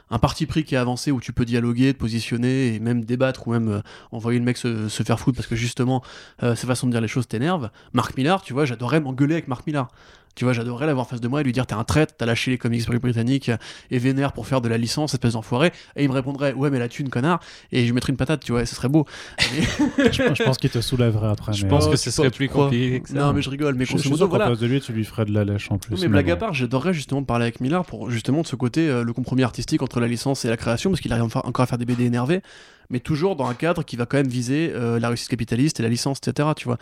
un 0.10 0.20
parti 0.20 0.46
pris 0.46 0.64
qui 0.64 0.76
est 0.76 0.78
avancé 0.78 1.12
où 1.12 1.20
tu 1.20 1.34
peux 1.34 1.46
dialoguer, 1.46 1.94
te 1.94 2.00
positionner 2.00 2.76
et 2.76 2.80
même 2.80 3.04
débattre 3.06 3.48
ou 3.48 3.52
même 3.52 3.70
euh, 3.70 3.82
envoyer 4.12 4.40
le 4.40 4.46
mec 4.46 4.58
se, 4.58 4.88
se 4.88 5.04
faire 5.04 5.20
foutre 5.20 5.38
parce 5.38 5.48
que 5.48 5.56
justement 5.56 6.04
euh, 6.44 6.56
sa 6.56 6.68
façon 6.68 6.88
de 6.88 6.92
dire 6.92 7.02
les 7.02 7.08
choses 7.08 7.28
t'énerve. 7.28 7.70
Marc 7.94 8.16
Millar, 8.18 8.42
tu 8.42 8.54
vois, 8.54 8.66
j'adorais 8.66 9.00
m'engueuler 9.00 9.34
avec 9.36 9.48
Marc 9.48 9.66
Millar. 9.68 9.88
Tu 10.36 10.44
vois, 10.44 10.52
j'adorerais 10.52 10.86
l'avoir 10.86 11.06
en 11.06 11.10
face 11.10 11.22
de 11.22 11.30
moi 11.30 11.40
et 11.40 11.46
lui 11.46 11.54
dire 11.54 11.66
t'es 11.66 11.76
un 11.76 11.86
traître, 11.86 12.14
t'as 12.18 12.26
lâché 12.26 12.52
les 12.52 12.58
comics 12.58 12.86
britanniques 13.00 13.50
et 13.90 13.98
vénère 13.98 14.34
pour 14.34 14.48
faire 14.48 14.60
de 14.60 14.68
la 14.68 14.78
licence, 14.78 15.14
espèce 15.14 15.32
d'enfoiré. 15.32 15.72
Et 15.96 16.04
il 16.04 16.10
me 16.10 16.14
répondrait 16.14 16.52
ouais 16.52 16.70
mais 16.70 16.78
la 16.78 16.90
thune 16.90 17.08
connard 17.08 17.40
et 17.72 17.80
je 17.80 17.86
lui 17.86 17.94
mettrais 17.94 18.12
une 18.12 18.18
patate, 18.18 18.44
tu 18.44 18.52
vois, 18.52 18.62
et 18.62 18.66
ce 18.66 18.76
serait 18.76 18.90
beau. 18.90 19.06
Mais- 19.40 20.12
je, 20.12 20.36
je 20.36 20.44
pense 20.44 20.58
qu'il 20.58 20.70
te 20.70 20.82
soulèverait 20.82 21.30
après. 21.30 21.54
Je 21.54 21.64
mais, 21.64 21.70
pense 21.70 21.88
euh, 21.88 21.92
que 21.92 21.96
ce 21.96 22.12
serait 22.12 22.32
plus 22.32 22.50
compliqué 22.50 23.00
que 23.00 23.08
ça. 23.08 23.16
Non 23.16 23.32
mais 23.32 23.42
je 23.42 23.50
rigole, 23.50 23.76
mais 23.76 23.86
je, 23.86 23.96
je 23.98 24.10
modo, 24.10 24.28
voilà. 24.28 24.48
face 24.48 24.60
de 24.60 24.68
lui, 24.68 24.82
tu 24.82 24.92
lui 24.92 25.06
ferais 25.06 25.24
de 25.24 25.32
la 25.32 25.46
lèche 25.46 25.72
en 25.72 25.78
plus. 25.78 25.96
Mais 25.96 26.02
mais 26.02 26.08
blague 26.10 26.26
bon. 26.26 26.34
à 26.34 26.36
part, 26.36 26.54
j'adorerais 26.54 26.94
justement 26.94 27.24
parler 27.24 27.44
avec 27.44 27.62
Millard 27.62 27.86
pour 27.86 28.12
justement 28.12 28.42
de 28.42 28.48
ce 28.48 28.58
côté 28.58 28.90
euh, 28.90 29.06
le 29.06 29.14
compromis 29.14 29.44
artistique 29.44 29.82
entre 29.84 29.95
la 30.00 30.08
licence 30.08 30.46
et 30.46 30.50
la 30.50 30.58
création, 30.58 30.90
parce 30.90 31.02
qu'il 31.02 31.12
arrive 31.14 31.24
encore 31.24 31.64
à 31.64 31.66
faire 31.66 31.78
des 31.78 31.86
BD 31.86 32.06
énervés, 32.06 32.42
mais 32.90 33.00
toujours 33.00 33.36
dans 33.36 33.48
un 33.48 33.54
cadre 33.54 33.84
qui 33.84 33.96
va 33.96 34.06
quand 34.06 34.18
même 34.18 34.28
viser 34.28 34.72
euh, 34.74 35.00
la 35.00 35.10
réussite 35.10 35.30
capitaliste 35.30 35.80
et 35.80 35.84
la 35.84 35.90
licence, 35.90 36.20
etc. 36.20 36.50
Tu 36.56 36.66
vois. 36.66 36.78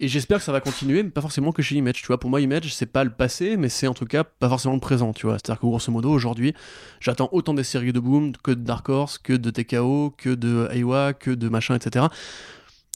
Et 0.00 0.08
j'espère 0.08 0.38
que 0.38 0.44
ça 0.44 0.52
va 0.52 0.60
continuer, 0.60 1.02
mais 1.02 1.10
pas 1.10 1.20
forcément 1.20 1.52
que 1.52 1.62
chez 1.62 1.76
Image. 1.76 2.00
Tu 2.00 2.06
vois, 2.06 2.18
pour 2.18 2.28
moi, 2.28 2.40
Image, 2.40 2.74
c'est 2.74 2.86
pas 2.86 3.04
le 3.04 3.10
passé, 3.10 3.56
mais 3.56 3.68
c'est 3.68 3.86
en 3.86 3.94
tout 3.94 4.06
cas 4.06 4.24
pas 4.24 4.48
forcément 4.48 4.74
le 4.74 4.80
présent. 4.80 5.12
Tu 5.12 5.26
vois, 5.26 5.34
c'est-à-dire 5.34 5.60
que 5.60 5.66
grosso 5.66 5.92
modo, 5.92 6.10
aujourd'hui, 6.10 6.54
j'attends 6.98 7.28
autant 7.30 7.54
des 7.54 7.62
séries 7.62 7.92
de 7.92 8.00
Boom 8.00 8.32
que 8.42 8.50
de 8.50 8.64
Dark 8.64 8.88
Horse, 8.88 9.18
que 9.18 9.32
de 9.32 9.50
TKO, 9.50 10.14
que 10.16 10.30
de 10.30 10.68
Aiwa, 10.72 11.12
que 11.12 11.30
de 11.30 11.48
machin, 11.48 11.76
etc. 11.76 12.06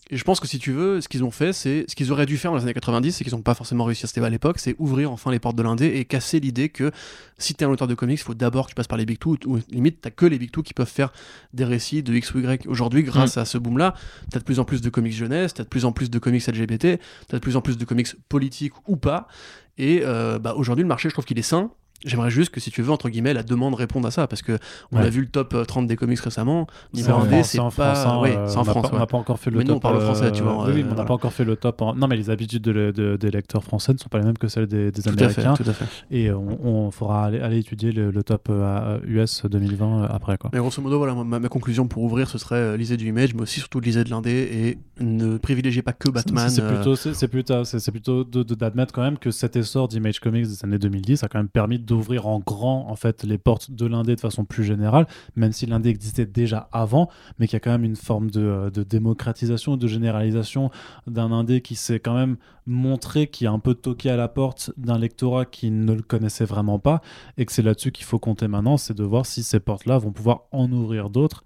Et 0.09 0.17
je 0.17 0.23
pense 0.23 0.39
que 0.39 0.47
si 0.47 0.61
tu 0.61 0.71
veux, 0.71 1.01
ce 1.01 1.09
qu'ils 1.09 1.25
ont 1.25 1.33
fait, 1.33 1.53
c'est 1.53 1.85
ce 1.89 1.97
qu'ils 1.97 2.13
auraient 2.13 2.27
dû 2.27 2.39
faire 2.39 2.53
dans 2.53 2.59
les 2.59 2.63
années 2.63 2.75
90 2.75 3.21
et 3.21 3.25
qu'ils 3.25 3.35
n'ont 3.35 3.43
pas 3.43 3.55
forcément 3.55 3.85
réussi 3.85 4.05
à 4.05 4.09
se 4.09 4.21
à 4.21 4.31
l'époque, 4.31 4.61
c'est 4.61 4.77
ouvrir 4.79 5.11
enfin 5.11 5.33
les 5.33 5.41
portes 5.41 5.57
de 5.57 5.65
l'indé 5.65 5.87
et 5.87 6.05
casser 6.05 6.39
l'idée 6.39 6.69
que 6.69 6.93
si 7.39 7.55
t'es 7.55 7.65
un 7.65 7.71
auteur 7.71 7.89
de 7.89 7.95
comics, 7.95 8.19
il 8.19 8.23
faut 8.23 8.35
d'abord 8.35 8.67
que 8.67 8.71
tu 8.71 8.75
passes 8.77 8.87
par 8.87 8.99
les 8.99 9.05
Big 9.05 9.19
Two, 9.19 9.37
ou 9.47 9.59
limite 9.69 10.01
t'as 10.01 10.11
que 10.11 10.25
les 10.25 10.39
Big 10.39 10.53
Two 10.53 10.63
qui 10.63 10.75
peuvent 10.75 10.89
faire 10.89 11.13
des 11.53 11.65
récits 11.65 12.05
de 12.05 12.15
X 12.15 12.33
ou 12.35 12.39
Y. 12.39 12.67
Aujourd'hui, 12.69 13.03
grâce 13.03 13.37
à 13.37 13.45
ce 13.45 13.59
boom-là, 13.59 13.95
t'as 14.31 14.39
de 14.39 14.45
plus 14.45 14.61
en 14.61 14.65
plus 14.65 14.81
de 14.81 14.91
comics 14.91 15.13
jeunesse, 15.13 15.55
t'as 15.55 15.65
de 15.65 15.69
plus 15.69 15.85
en 15.85 15.93
plus 15.93 16.09
de 16.09 16.19
comics 16.21 16.47
LGBT, 16.47 17.01
t'as 17.27 17.37
de 17.37 17.43
plus 17.43 17.57
en 17.57 17.61
plus 17.61 17.77
de 17.77 17.85
comics 17.85 18.09
politiques 18.29 18.75
ou 18.87 18.97
pas. 18.97 19.27
Et 19.77 20.03
euh, 20.05 20.39
bah, 20.39 20.55
aujourd'hui, 20.55 20.83
le 20.83 20.89
marché, 20.89 21.09
je 21.09 21.15
trouve 21.15 21.25
qu'il 21.25 21.39
est 21.39 21.43
sain. 21.43 21.73
J'aimerais 22.05 22.31
juste 22.31 22.51
que, 22.51 22.61
si 22.61 22.71
tu 22.71 22.83
veux, 22.83 22.91
entre 22.93 23.09
guillemets, 23.09 23.33
la 23.35 23.43
demande 23.43 23.75
réponde 23.75 24.05
à 24.07 24.11
ça, 24.11 24.27
parce 24.27 24.43
que 24.43 24.59
on 24.93 24.99
Ouais. 24.99 25.05
a 25.07 25.09
vu 25.09 25.21
le 25.23 25.27
top 25.29 25.55
euh, 25.55 25.65
30 25.65 25.87
des 25.87 25.97
comics 25.97 26.19
récemment. 26.21 26.67
C'est 26.95 27.05
pas. 27.07 27.13
Euh, 27.13 27.17
en 27.17 27.21
on 27.21 27.25
n'a 27.27 27.43
France. 27.43 27.57
pas- 27.57 28.89
On 28.93 28.95
n'a 28.95 29.01
ouais. 29.01 29.07
pas 29.07 29.17
encore 29.17 29.39
fait 29.39 29.51
le 29.51 29.59
Mais 29.59 29.65
nous, 29.65 29.69
top. 29.75 29.77
on 29.77 29.81
parle 29.81 29.97
euh, 29.97 30.01
français, 30.01 30.33
tu 30.33 30.43
vois, 30.43 30.65
Oui, 30.67 30.73
oui, 30.75 30.83
euh, 30.83 30.89
on 30.91 30.95
n'a 30.95 31.05
pas 31.05 31.15
encore 31.15 31.33
fait 31.33 31.45
le 31.45 31.57
top. 31.57 31.83
en- 31.83 31.95
Non, 31.95 32.07
mais 32.09 32.17
les 32.17 32.31
habitudes 32.31 32.63
de- 32.63 32.93
de- 32.95 33.17
des 33.17 33.31
lecteurs 33.31 33.65
français 33.65 33.93
ne 33.93 33.99
sont 33.99 34.09
pas 34.09 34.19
les 34.19 34.25
mêmes 34.25 34.39
que 34.39 34.49
celles 34.49 34.67
des, 34.67 34.91
des 34.93 35.03
Tout 35.03 35.09
à 35.11 35.13
fait, 35.29 35.41
Américains. 35.43 35.55
tout 35.55 35.69
à 35.69 35.73
fait. 35.73 35.85
Et 36.11 36.31
on, 36.31 36.59
on 36.87 36.91
faudra 36.91 37.25
aller, 37.27 37.41
aller 37.41 37.59
étudier 37.59 37.93
le, 37.93 38.11
le 38.11 38.23
top 38.23 38.49
euh, 38.51 38.99
US 39.07 39.45
2020 39.47 40.03
euh, 40.05 40.07
après. 40.11 40.37
Quoi. 40.39 40.51
Mais 40.53 40.59
grosso 40.59 40.81
modo, 40.83 40.99
voilà, 40.99 41.15
ma, 41.15 41.39
ma 41.39 41.49
conclusion 41.49 41.89
pour 41.89 42.03
ouvrir, 42.03 42.29
ce 42.29 42.39
serait 42.39 42.57
euh, 42.57 42.77
lisez 42.77 42.97
du 42.97 43.07
Image, 43.09 43.35
mais 43.35 43.43
aussi 43.43 43.61
surtout 43.61 43.81
lisez 43.81 44.05
de 44.05 44.11
l'indé 44.11 44.31
et 44.31 44.79
ne 45.05 45.39
privilégiez 45.39 45.83
pas 45.83 45.93
que 45.93 46.09
Batman. 46.11 46.49
C'est 46.49 46.63
euh, 46.63 46.75
plutôt, 46.75 46.97
c'est 46.97 47.29
plutôt, 47.29 47.65
c'est 47.65 47.91
plutôt 47.91 48.25
de- 48.25 48.43
de- 48.43 48.55
d'admettre 48.55 48.93
quand 48.93 49.03
même 49.03 49.19
que 49.19 49.31
cet 49.31 49.57
essor 49.57 49.89
d'Image 49.89 50.21
Comics 50.21 50.47
des 50.47 50.65
années 50.65 50.79
2010 50.79 51.23
a 51.25 51.29
quand 51.29 51.39
même 51.39 51.49
permis 51.49 51.79
d'ouvrir 51.87 52.27
en 52.27 52.41
grand 52.41 52.89
en 52.89 52.97
fait 52.97 53.25
les 53.25 53.39
portes 53.39 53.71
de 53.71 53.87
l'indé 53.87 54.17
de 54.17 54.21
façon 54.21 54.45
plus 54.45 54.65
générale, 54.65 55.07
même 55.37 55.53
si 55.53 55.67
l'indé 55.67 55.91
existait 55.91 56.27
déjà 56.27 56.69
avant, 56.73 57.09
mais 57.39 57.47
qu'il 57.47 57.55
y 57.55 57.57
a 57.57 57.61
quand 57.61 57.71
même 57.71 57.85
une 57.85 57.97
forme 57.97 58.31
de, 58.31 58.41
euh, 58.41 58.71
de 58.71 58.83
démocratisation 58.83 59.77
de 59.77 59.87
généralisation 59.87 60.71
d'un 61.07 61.33
indé 61.33 61.61
qui 61.61 61.75
s'est 61.75 62.01
quand 62.01 62.15
même 62.15 62.37
montré, 62.67 63.29
qui 63.29 63.47
a 63.47 63.53
un 63.53 63.59
peu 63.59 63.75
toqué 63.75 64.11
à 64.11 64.17
la 64.17 64.29
porte 64.29 64.73
d'un 64.77 64.99
lectorat 64.99 65.45
qui 65.45 65.71
ne 65.71 65.93
le 65.93 66.03
connaissait 66.03 66.45
vraiment 66.45 66.79
pas, 66.79 67.01
et 67.39 67.47
que 67.47 67.53
c'est 67.53 67.63
là-dessus 67.63 67.93
qu'il 67.93 68.05
faut 68.05 68.19
compter 68.19 68.49
maintenant, 68.49 68.77
c'est 68.77 68.95
de 68.95 69.05
voir 69.05 69.25
si 69.25 69.43
ces 69.43 69.61
portes-là 69.61 69.99
vont 69.99 70.13
pouvoir 70.13 70.43
en 70.53 70.71
ouvrir 70.73 71.11
d'autres 71.11 71.45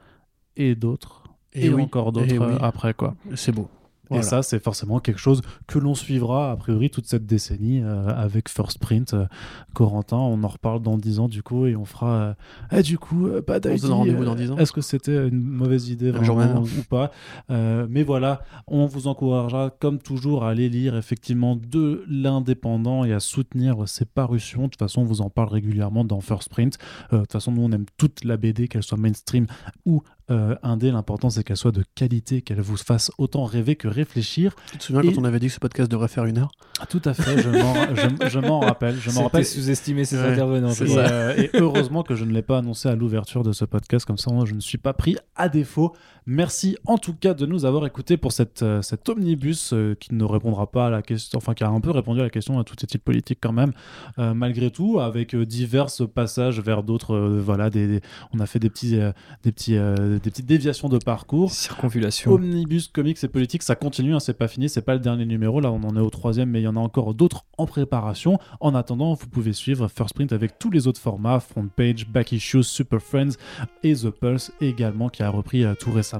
et 0.57 0.75
d'autres 0.75 1.25
et, 1.53 1.69
oui, 1.69 1.83
encore 1.83 2.12
d'autres 2.12 2.39
oui. 2.39 2.55
euh, 2.55 2.59
après 2.61 2.95
quoi. 2.95 3.15
C'est 3.35 3.53
beau. 3.53 3.69
Et 4.12 4.23
ça, 4.23 4.43
c'est 4.43 4.62
forcément 4.62 4.99
quelque 5.01 5.20
chose 5.20 5.41
que 5.66 5.78
l'on 5.78 5.95
suivra, 5.95 6.51
a 6.51 6.57
priori, 6.57 6.91
toute 6.91 7.07
cette 7.07 7.27
décennie 7.27 7.81
euh, 7.82 8.09
avec 8.09 8.49
First 8.49 8.78
Print. 8.78 9.15
euh, 9.15 9.27
Corentin, 9.74 10.16
on 10.16 10.43
en 10.43 10.49
reparle 10.49 10.82
dans 10.82 10.99
10 10.99 11.20
ans, 11.20 11.28
du 11.28 11.43
coup, 11.43 11.66
et 11.66 11.77
on 11.77 11.85
fera. 11.85 12.11
euh, 12.11 12.35
eh, 12.73 12.82
du 12.82 12.99
coup, 12.99 13.28
pas 13.47 13.61
d'ID, 13.61 13.81
donne 13.81 13.93
rendez-vous 13.93 14.24
dans 14.24 14.35
10 14.35 14.51
ans 14.51 14.57
Est-ce 14.57 14.73
que 14.73 14.81
c'était 14.81 15.28
une 15.28 15.41
mauvaise 15.43 15.89
idée, 15.91 16.11
vraiment, 16.11 16.37
même. 16.37 16.59
ou 16.59 16.82
pas 16.89 17.11
Mais 17.49 18.03
voilà, 18.03 18.43
on 18.66 18.87
vous 18.87 19.07
encouragera, 19.07 19.70
comme 19.70 19.99
toujours, 19.99 20.45
à 20.45 20.51
aller 20.51 20.69
lire 20.69 20.97
effectivement 20.97 21.57
de 21.57 22.05
l'indépendant 22.09 23.05
et 23.05 23.12
à 23.12 23.20
soutenir 23.20 23.89
ses 23.89 24.05
parutions. 24.05 24.62
De 24.65 24.69
toute 24.69 24.78
façon, 24.78 25.03
on 25.03 25.05
vous 25.05 25.20
en 25.20 25.31
parle 25.31 25.49
régulièrement 25.49 26.05
dans 26.05 26.20
First 26.20 26.49
Print. 26.49 26.78
De 27.12 27.19
toute 27.19 27.32
façon, 27.32 27.53
nous, 27.53 27.62
on 27.62 27.70
aime 27.73 27.87
toute 27.97 28.24
la 28.24 28.37
BD, 28.37 28.69
qu'elle 28.69 28.82
soit 28.82 28.99
mainstream 28.99 29.47
ou 29.87 30.03
euh, 30.31 30.55
indé. 30.62 30.90
L'important, 30.90 31.31
c'est 31.31 31.43
qu'elle 31.44 31.57
soit 31.57 31.73
de 31.73 31.85
qualité, 31.94 32.43
qu'elle 32.43 32.61
vous 32.61 32.77
fasse 32.77 33.11
autant 33.19 33.44
rêver 33.44 33.77
que 33.77 33.89
réfléchir. 33.89 34.55
Tu 34.73 34.78
te 34.78 34.82
souviens 34.85 35.02
Et- 35.02 35.12
quand 35.12 35.20
on 35.20 35.24
avait 35.24 35.39
dit 35.40 35.48
que 35.48 35.52
ce 35.55 35.61
podcast 35.61 35.90
devrait 35.90 36.09
faire 36.09 36.24
une 36.24 36.39
heure? 36.39 36.51
Ah, 36.81 36.86
Tout 36.86 37.02
à 37.05 37.15
fait, 37.15 37.40
je 37.43 37.48
m'en, 37.51 38.61
rappelle. 38.61 38.97
Je 39.01 39.11
m'en 39.11 39.24
rappelle. 39.24 39.44
sous-estimé 39.44 40.05
ces 40.05 40.16
Ouais, 40.16 40.28
intervenants. 40.32 40.73
Et, 40.73 40.97
euh, 40.98 41.35
et 41.36 41.51
heureusement 41.55 42.02
que 42.02 42.15
je 42.15 42.24
ne 42.24 42.32
l'ai 42.32 42.43
pas 42.43 42.59
annoncé 42.59 42.89
à 42.89 42.94
l'ouverture 42.97 43.43
de 43.43 43.52
ce 43.52 43.65
podcast, 43.65 44.05
comme 44.07 44.19
ça 44.19 44.31
moi, 44.32 44.44
je 44.47 44.55
ne 44.55 44.61
suis 44.61 44.78
pas 44.78 44.93
pris 44.93 45.16
à 45.36 45.48
défaut. 45.48 45.94
Merci 46.32 46.77
en 46.86 46.97
tout 46.97 47.12
cas 47.12 47.35
de 47.35 47.44
nous 47.44 47.65
avoir 47.65 47.85
écoutés 47.86 48.16
pour 48.16 48.31
cette, 48.31 48.62
euh, 48.62 48.82
cet 48.82 49.09
omnibus 49.09 49.73
euh, 49.73 49.97
qui 49.98 50.15
ne 50.15 50.23
répondra 50.23 50.70
pas 50.70 50.86
à 50.86 50.90
la 50.90 51.02
question, 51.02 51.39
enfin 51.39 51.55
qui 51.55 51.65
a 51.65 51.69
un 51.69 51.81
peu 51.81 51.90
répondu 51.90 52.20
à 52.20 52.23
la 52.23 52.31
question 52.31 52.61
à 52.61 52.62
toutes 52.62 52.78
ces 52.81 52.86
titres 52.86 53.02
politiques 53.02 53.40
quand 53.43 53.51
même, 53.51 53.73
euh, 54.20 54.32
malgré 54.32 54.70
tout, 54.70 55.01
avec 55.01 55.35
divers 55.35 55.89
passages 56.15 56.61
vers 56.61 56.85
d'autres. 56.85 57.19
voilà, 57.19 57.69
des, 57.69 57.89
des- 57.89 58.01
on 58.32 58.39
a 58.39 58.47
fait 58.47 58.61
des, 58.61 58.70
petits, 58.70 58.97
des, 59.43 59.51
petits, 59.51 59.73
des 59.73 60.20
petites 60.31 60.47
déviations 60.47 60.89
de 60.89 60.98
parcours. 60.98 61.51
Circonfulation. 61.51 62.31
Omnibus 62.31 62.86
Comics 62.86 63.19
et 63.24 63.28
Politique, 63.28 63.65
ça 63.65 63.74
continue, 63.74 64.15
hein, 64.15 64.20
c'est 64.20 64.39
pas 64.39 64.47
fini, 64.47 64.69
c'est 64.69 64.82
pas 64.82 64.94
le 64.94 65.01
dernier 65.01 65.27
numéro, 65.27 65.59
là 65.59 65.73
on 65.73 65.82
en 65.82 65.97
est 65.97 66.01
au 66.01 66.11
troisième, 66.11 66.51
mais 66.51 66.61
il 66.61 66.65
y 66.65 66.69
en 66.69 66.77
a 66.77 66.81
encore 66.81 67.12
d'autres 67.12 67.44
en 67.59 67.66
préparation. 67.66 68.39
En 68.61 68.77
attendant, 68.77 69.15
vous 69.15 69.27
pouvez 69.27 69.52
suivre 69.52 69.89
First 69.89 70.15
Print 70.15 70.32
avec 70.32 70.61
tous 70.61 70.70
les 70.70 70.86
autres 70.86 71.01
formats, 71.01 71.40
Front 71.40 71.66
Page, 71.74 72.07
Back 72.07 72.31
Issues, 72.31 72.62
Super 72.62 73.02
Friends 73.02 73.35
et 73.82 73.97
The 73.97 74.11
Pulse 74.11 74.52
également, 74.61 75.09
qui 75.09 75.24
a 75.24 75.28
repris 75.28 75.65
tout 75.81 75.90
récemment. 75.90 76.20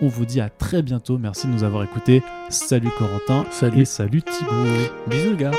On 0.00 0.08
vous 0.08 0.24
dit 0.26 0.40
à 0.40 0.48
très 0.48 0.82
bientôt, 0.82 1.18
merci 1.18 1.46
de 1.46 1.52
nous 1.52 1.64
avoir 1.64 1.84
écoutés. 1.84 2.22
Salut 2.48 2.90
Corentin 2.98 3.44
Salut. 3.50 3.82
et 3.82 3.84
salut 3.84 4.22
Thibaut. 4.22 4.50
Bisous, 5.06 5.30
les 5.30 5.36
gars. 5.36 5.52